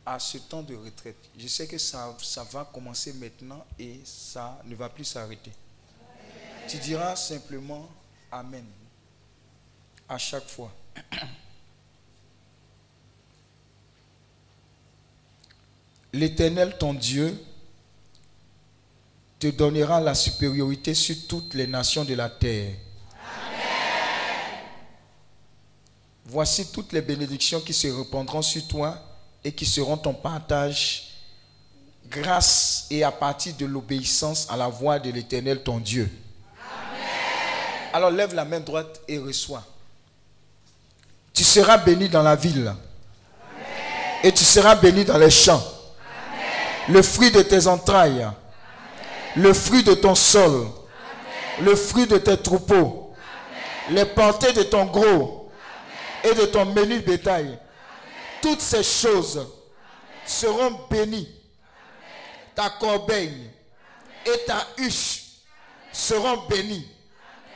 à 0.05 0.19
ce 0.19 0.37
temps 0.37 0.63
de 0.63 0.77
retraite. 0.77 1.17
Je 1.39 1.49
sais 1.49 1.67
que 1.67 1.79
ça, 1.79 2.15
ça 2.21 2.45
va 2.45 2.69
commencer 2.71 3.15
maintenant 3.15 3.65
et 3.79 3.99
ça 4.05 4.61
ne 4.67 4.75
va 4.75 4.91
plus 4.91 5.07
s'arrêter. 5.07 5.53
Tu 6.69 6.77
diras 6.77 7.17
simplement 7.17 7.89
Amen 8.33 8.65
à 10.11 10.19
chaque 10.19 10.49
fois. 10.49 10.73
L'Éternel, 16.13 16.77
ton 16.77 16.93
Dieu, 16.93 17.41
te 19.39 19.47
donnera 19.47 20.01
la 20.01 20.15
supériorité 20.15 20.93
sur 20.95 21.15
toutes 21.29 21.55
les 21.55 21.69
nations 21.69 22.05
de 22.05 22.15
la 22.15 22.29
terre. 22.29 22.75
Voici 26.27 26.71
toutes 26.73 26.93
les 26.93 27.01
bénédictions 27.03 27.61
qui 27.61 27.73
se 27.73 27.87
répandront 27.87 28.43
sur 28.43 28.67
toi 28.67 29.01
et 29.45 29.53
qui 29.53 29.65
seront 29.65 29.97
ton 29.97 30.13
partage 30.13 31.07
grâce 32.09 32.87
et 32.91 33.05
à 33.05 33.13
partir 33.13 33.55
de 33.57 33.67
l'obéissance 33.67 34.49
à 34.51 34.57
la 34.57 34.69
voix 34.69 34.99
de 34.99 35.11
l'Éternel, 35.11 35.63
ton 35.63 35.79
Dieu. 35.79 36.11
Alors 37.93 38.11
lève 38.11 38.35
la 38.35 38.45
main 38.45 38.61
droite 38.61 39.01
et 39.09 39.19
reçois. 39.19 39.65
Tu 41.33 41.45
seras 41.45 41.79
béni 41.79 42.09
dans 42.09 42.23
la 42.23 42.37
ville 42.37 42.73
et 44.23 44.33
tu 44.33 44.45
seras 44.45 44.75
béni 44.75 45.05
dans 45.05 45.19
les 45.19 45.31
champs 45.31 45.63
le 46.89 47.03
fruit 47.03 47.31
de 47.31 47.43
tes 47.43 47.67
entrailles, 47.67 48.29
le 49.37 49.53
fruit 49.53 49.83
de 49.83 49.95
ton 49.95 50.15
sol, 50.15 50.67
le 51.61 51.75
fruit 51.77 52.07
de 52.07 52.19
tes 52.19 52.37
troupeaux, 52.37 53.15
les 53.91 54.05
portées 54.05 54.53
de 54.53 54.63
ton 54.65 54.87
gros 54.87 55.51
et 56.25 56.35
de 56.35 56.47
ton 56.47 56.65
menu 56.67 57.01
bétail. 57.01 57.59
Toutes 58.43 58.61
ces 58.61 58.83
choses 58.83 59.47
seront 60.27 60.79
bénies. 60.91 61.29
Ta 62.55 62.71
corbeille 62.71 63.51
et 64.27 64.45
ta 64.47 64.67
huche 64.79 65.23
seront 65.93 66.45
bénies. 66.49 66.87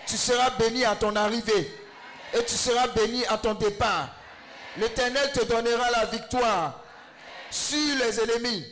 Tu 0.07 0.17
seras 0.17 0.51
béni 0.51 0.85
à 0.85 0.97
ton 0.97 1.15
arrivée 1.17 1.73
et 2.33 2.45
tu 2.45 2.55
seras 2.55 2.89
béni 2.89 3.25
à 3.27 3.39
ton 3.39 3.55
départ. 3.55 4.09
L'Éternel 4.77 5.33
te 5.33 5.45
donnera 5.45 5.91
la 5.91 6.07
victoire 6.07 6.81
sur 7.51 7.97
les 7.99 8.21
ennemis 8.21 8.67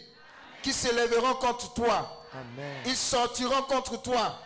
qui 0.62 0.73
s'élèveront 0.73 1.35
contre 1.35 1.73
toi. 1.75 2.25
Ils 2.86 2.97
sortiront 2.97 3.62
contre 3.62 4.01
toi 4.02 4.39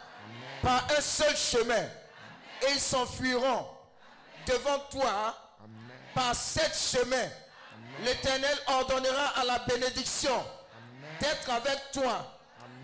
par 0.62 0.86
un 0.96 1.00
seul 1.00 1.36
chemin 1.36 1.84
et 2.62 2.72
ils 2.72 2.80
s'enfuiront 2.80 3.66
devant 4.46 4.78
toi 4.90 5.34
par 6.14 6.34
sept 6.34 6.74
chemins. 6.74 7.28
L'Éternel 8.04 8.58
ordonnera 8.66 9.28
à 9.40 9.44
la 9.44 9.58
bénédiction 9.60 10.44
d'être 11.20 11.50
avec 11.50 11.78
toi 11.92 12.38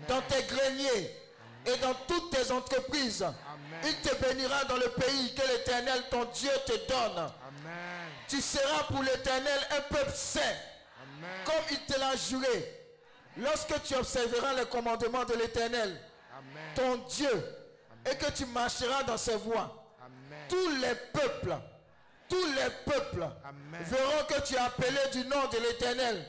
dans 0.07 0.21
tes 0.21 0.43
greniers 0.43 1.19
et 1.65 1.77
dans 1.77 1.93
toutes 2.07 2.31
tes 2.31 2.51
entreprises. 2.51 3.25
Il 3.85 3.95
te 3.97 4.15
bénira 4.15 4.63
dans 4.65 4.77
le 4.77 4.89
pays 4.89 5.33
que 5.35 5.45
l'Éternel 5.47 6.03
ton 6.09 6.25
Dieu 6.25 6.51
te 6.65 6.73
donne. 6.87 7.29
Tu 8.27 8.41
seras 8.41 8.83
pour 8.83 9.03
l'Éternel 9.03 9.59
un 9.71 9.81
peuple 9.81 10.11
saint, 10.13 10.39
comme 11.45 11.63
il 11.71 11.79
te 11.81 11.99
l'a 11.99 12.15
juré. 12.15 12.79
Lorsque 13.37 13.83
tu 13.83 13.95
observeras 13.95 14.53
les 14.53 14.65
commandements 14.65 15.25
de 15.25 15.33
l'Éternel, 15.33 15.99
ton 16.75 16.97
Dieu, 17.09 17.43
et 18.09 18.15
que 18.15 18.31
tu 18.31 18.45
marcheras 18.45 19.03
dans 19.03 19.17
ses 19.17 19.35
voies, 19.35 19.83
tous 20.47 20.69
les 20.77 20.95
peuples, 21.11 21.55
tous 22.29 22.45
les 22.53 22.69
peuples 22.85 23.27
verront 23.81 24.25
que 24.27 24.41
tu 24.41 24.55
es 24.55 24.59
appelé 24.59 24.99
du 25.11 25.25
nom 25.25 25.47
de 25.51 25.57
l'Éternel, 25.57 26.25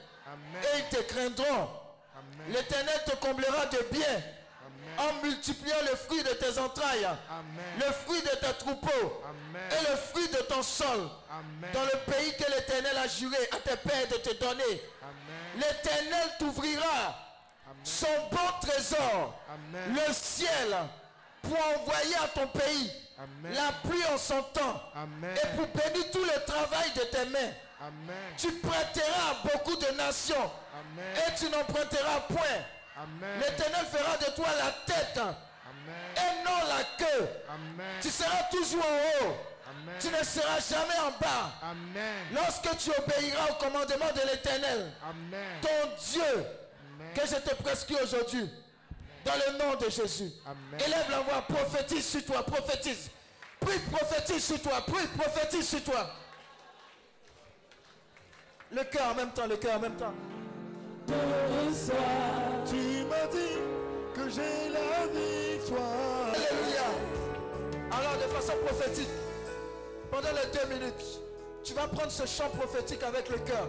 et 0.62 0.78
ils 0.78 0.96
te 0.96 1.02
craindront. 1.02 1.68
L'Éternel 2.48 3.00
te 3.06 3.16
comblera 3.16 3.66
de 3.66 3.78
bien 3.90 4.22
en 4.98 5.24
multipliant 5.24 5.80
le 5.90 5.96
fruit 5.96 6.22
de 6.22 6.30
tes 6.30 6.58
entrailles, 6.58 7.08
le 7.78 7.92
fruit 7.92 8.22
de 8.22 8.28
tes 8.28 8.54
troupeaux 8.58 9.22
et 9.70 9.90
le 9.90 9.96
fruit 9.96 10.28
de 10.28 10.42
ton 10.42 10.62
sol 10.62 11.08
dans 11.72 11.82
le 11.82 12.12
pays 12.12 12.34
que 12.36 12.50
l'Éternel 12.50 12.96
a 12.98 13.08
juré 13.08 13.36
à 13.52 13.56
tes 13.56 13.76
pères 13.76 14.08
de 14.08 14.16
te 14.16 14.34
donner. 14.34 14.82
L'Éternel 15.56 16.28
t'ouvrira 16.38 17.18
son 17.82 18.06
bon 18.30 18.66
trésor, 18.68 19.34
le 19.72 20.12
ciel, 20.12 20.76
pour 21.42 21.58
envoyer 21.58 22.16
à 22.16 22.28
ton 22.28 22.46
pays 22.48 22.90
la 23.44 23.72
pluie 23.88 24.04
en 24.12 24.18
son 24.18 24.42
temps 24.42 24.80
et 25.22 25.56
pour 25.56 25.66
bénir 25.68 26.10
tout 26.10 26.24
le 26.24 26.44
travail 26.44 26.90
de 26.96 27.02
tes 27.02 27.24
mains. 27.26 27.52
Tu 28.38 28.50
prêteras 28.52 29.30
à 29.30 29.48
beaucoup 29.48 29.76
de 29.76 29.86
nations 29.96 30.50
et 30.98 31.34
tu 31.38 31.48
n'emprunteras 31.50 32.20
point. 32.28 32.62
L'Éternel 33.40 33.86
fera 33.86 34.16
de 34.18 34.30
toi 34.36 34.46
la 34.58 34.94
tête 34.94 35.20
et 36.16 36.44
non 36.44 36.58
la 36.68 36.84
queue. 37.04 37.28
Tu 38.00 38.10
seras 38.10 38.44
toujours 38.50 38.84
en 38.84 39.26
haut. 39.26 39.34
Tu 40.00 40.08
ne 40.08 40.22
seras 40.24 40.60
jamais 40.60 40.98
en 41.00 41.10
bas. 41.20 41.74
Lorsque 42.32 42.76
tu 42.78 42.90
obéiras 42.90 43.50
au 43.50 43.54
commandement 43.54 44.12
de 44.14 44.30
l'Éternel, 44.30 44.92
ton 45.60 45.90
Dieu, 46.12 46.46
que 47.14 47.26
je 47.26 47.36
te 47.36 47.54
prescris 47.62 47.96
aujourd'hui, 48.02 48.50
dans 49.24 49.34
le 49.34 49.58
nom 49.58 49.74
de 49.76 49.88
Jésus. 49.90 50.30
Élève 50.78 51.10
la 51.10 51.20
voix, 51.20 51.42
prophétise 51.42 52.06
sur 52.06 52.24
toi, 52.24 52.44
prophétise. 52.44 53.10
Prie, 53.60 53.78
prophétise 53.90 54.44
sur 54.44 54.60
toi, 54.60 54.84
prie, 54.86 55.06
prophétise 55.16 55.68
sur 55.68 55.82
toi. 55.82 56.10
Le 58.70 58.84
cœur 58.84 59.12
en 59.12 59.14
même 59.14 59.30
temps, 59.30 59.46
le 59.46 59.56
cœur 59.56 59.76
en 59.76 59.80
même 59.80 59.96
temps. 59.96 60.12
Tu 61.06 63.04
m'as 63.04 63.26
dit 63.30 63.58
que 64.14 64.28
j'ai 64.28 64.68
la 64.70 65.06
victoire. 65.06 66.32
Alléluia. 66.32 66.88
Alors 67.90 68.16
de 68.16 68.32
façon 68.32 68.52
prophétique, 68.64 69.08
pendant 70.10 70.28
les 70.30 70.58
deux 70.58 70.74
minutes, 70.74 71.20
tu 71.62 71.74
vas 71.74 71.86
prendre 71.88 72.10
ce 72.10 72.26
chant 72.26 72.48
prophétique 72.50 73.02
avec 73.02 73.28
le 73.28 73.38
cœur. 73.38 73.68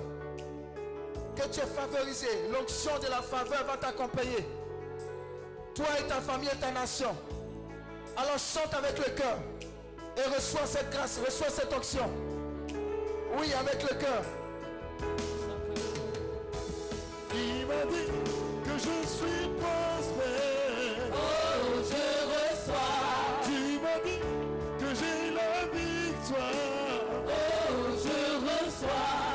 Que 1.36 1.44
tu 1.50 1.60
es 1.60 1.66
favorisé. 1.66 2.28
L'onction 2.52 2.98
de 3.00 3.08
la 3.08 3.22
faveur 3.22 3.66
va 3.66 3.78
t'accompagner. 3.78 4.48
Toi 5.74 5.88
et 6.00 6.08
ta 6.08 6.22
famille 6.22 6.50
et 6.52 6.58
ta 6.58 6.72
nation. 6.72 7.14
Alors 8.16 8.38
chante 8.38 8.74
avec 8.74 8.98
le 8.98 9.14
cœur. 9.14 9.38
Et 10.18 10.34
reçois 10.34 10.66
cette 10.66 10.90
grâce, 10.92 11.20
reçois 11.26 11.50
cette 11.50 11.74
onction. 11.74 12.10
Oui, 13.38 13.52
avec 13.60 13.84
le 13.84 13.98
cœur. 13.98 14.24
M'a 17.76 17.86
dit 17.92 18.08
que 18.64 18.72
je 18.78 19.08
suis 19.08 19.50
prospère. 19.60 21.12
Oh, 21.12 21.82
je 21.90 22.06
reçois. 22.32 22.96
Tu 23.44 23.80
m'as 23.84 24.00
dit 24.06 24.22
que 24.80 24.90
j'ai 24.96 25.32
la 25.36 25.66
victoire. 25.74 27.04
Oh, 27.28 27.92
je 28.02 28.20
reçois. 28.48 29.35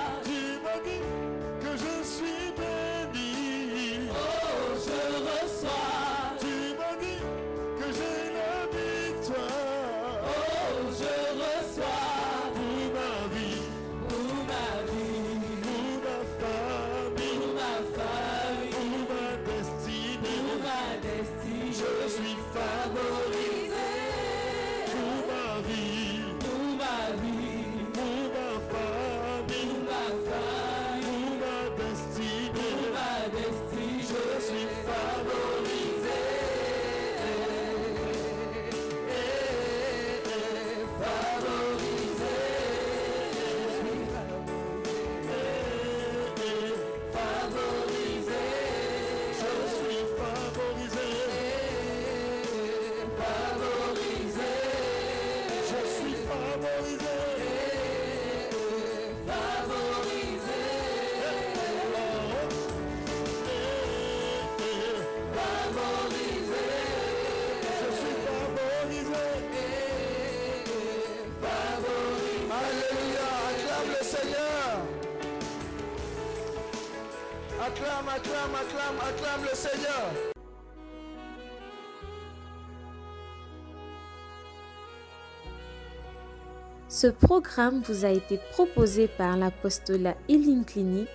Ce 87.00 87.06
programme 87.06 87.80
vous 87.80 88.04
a 88.04 88.10
été 88.10 88.38
proposé 88.50 89.08
par 89.08 89.34
l'apostolat 89.34 90.18
Healing 90.28 90.66
Clinic, 90.66 91.08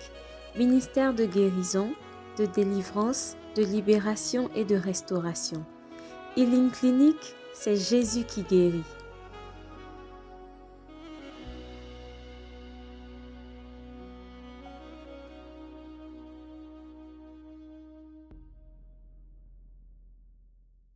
ministère 0.58 1.14
de 1.14 1.26
guérison, 1.26 1.92
de 2.36 2.46
délivrance, 2.46 3.36
de 3.54 3.62
libération 3.62 4.50
et 4.56 4.64
de 4.64 4.74
restauration. 4.74 5.64
Healing 6.36 6.72
Clinic, 6.72 7.14
c'est 7.54 7.76
Jésus 7.76 8.24
qui 8.24 8.42
guérit. 8.42 8.82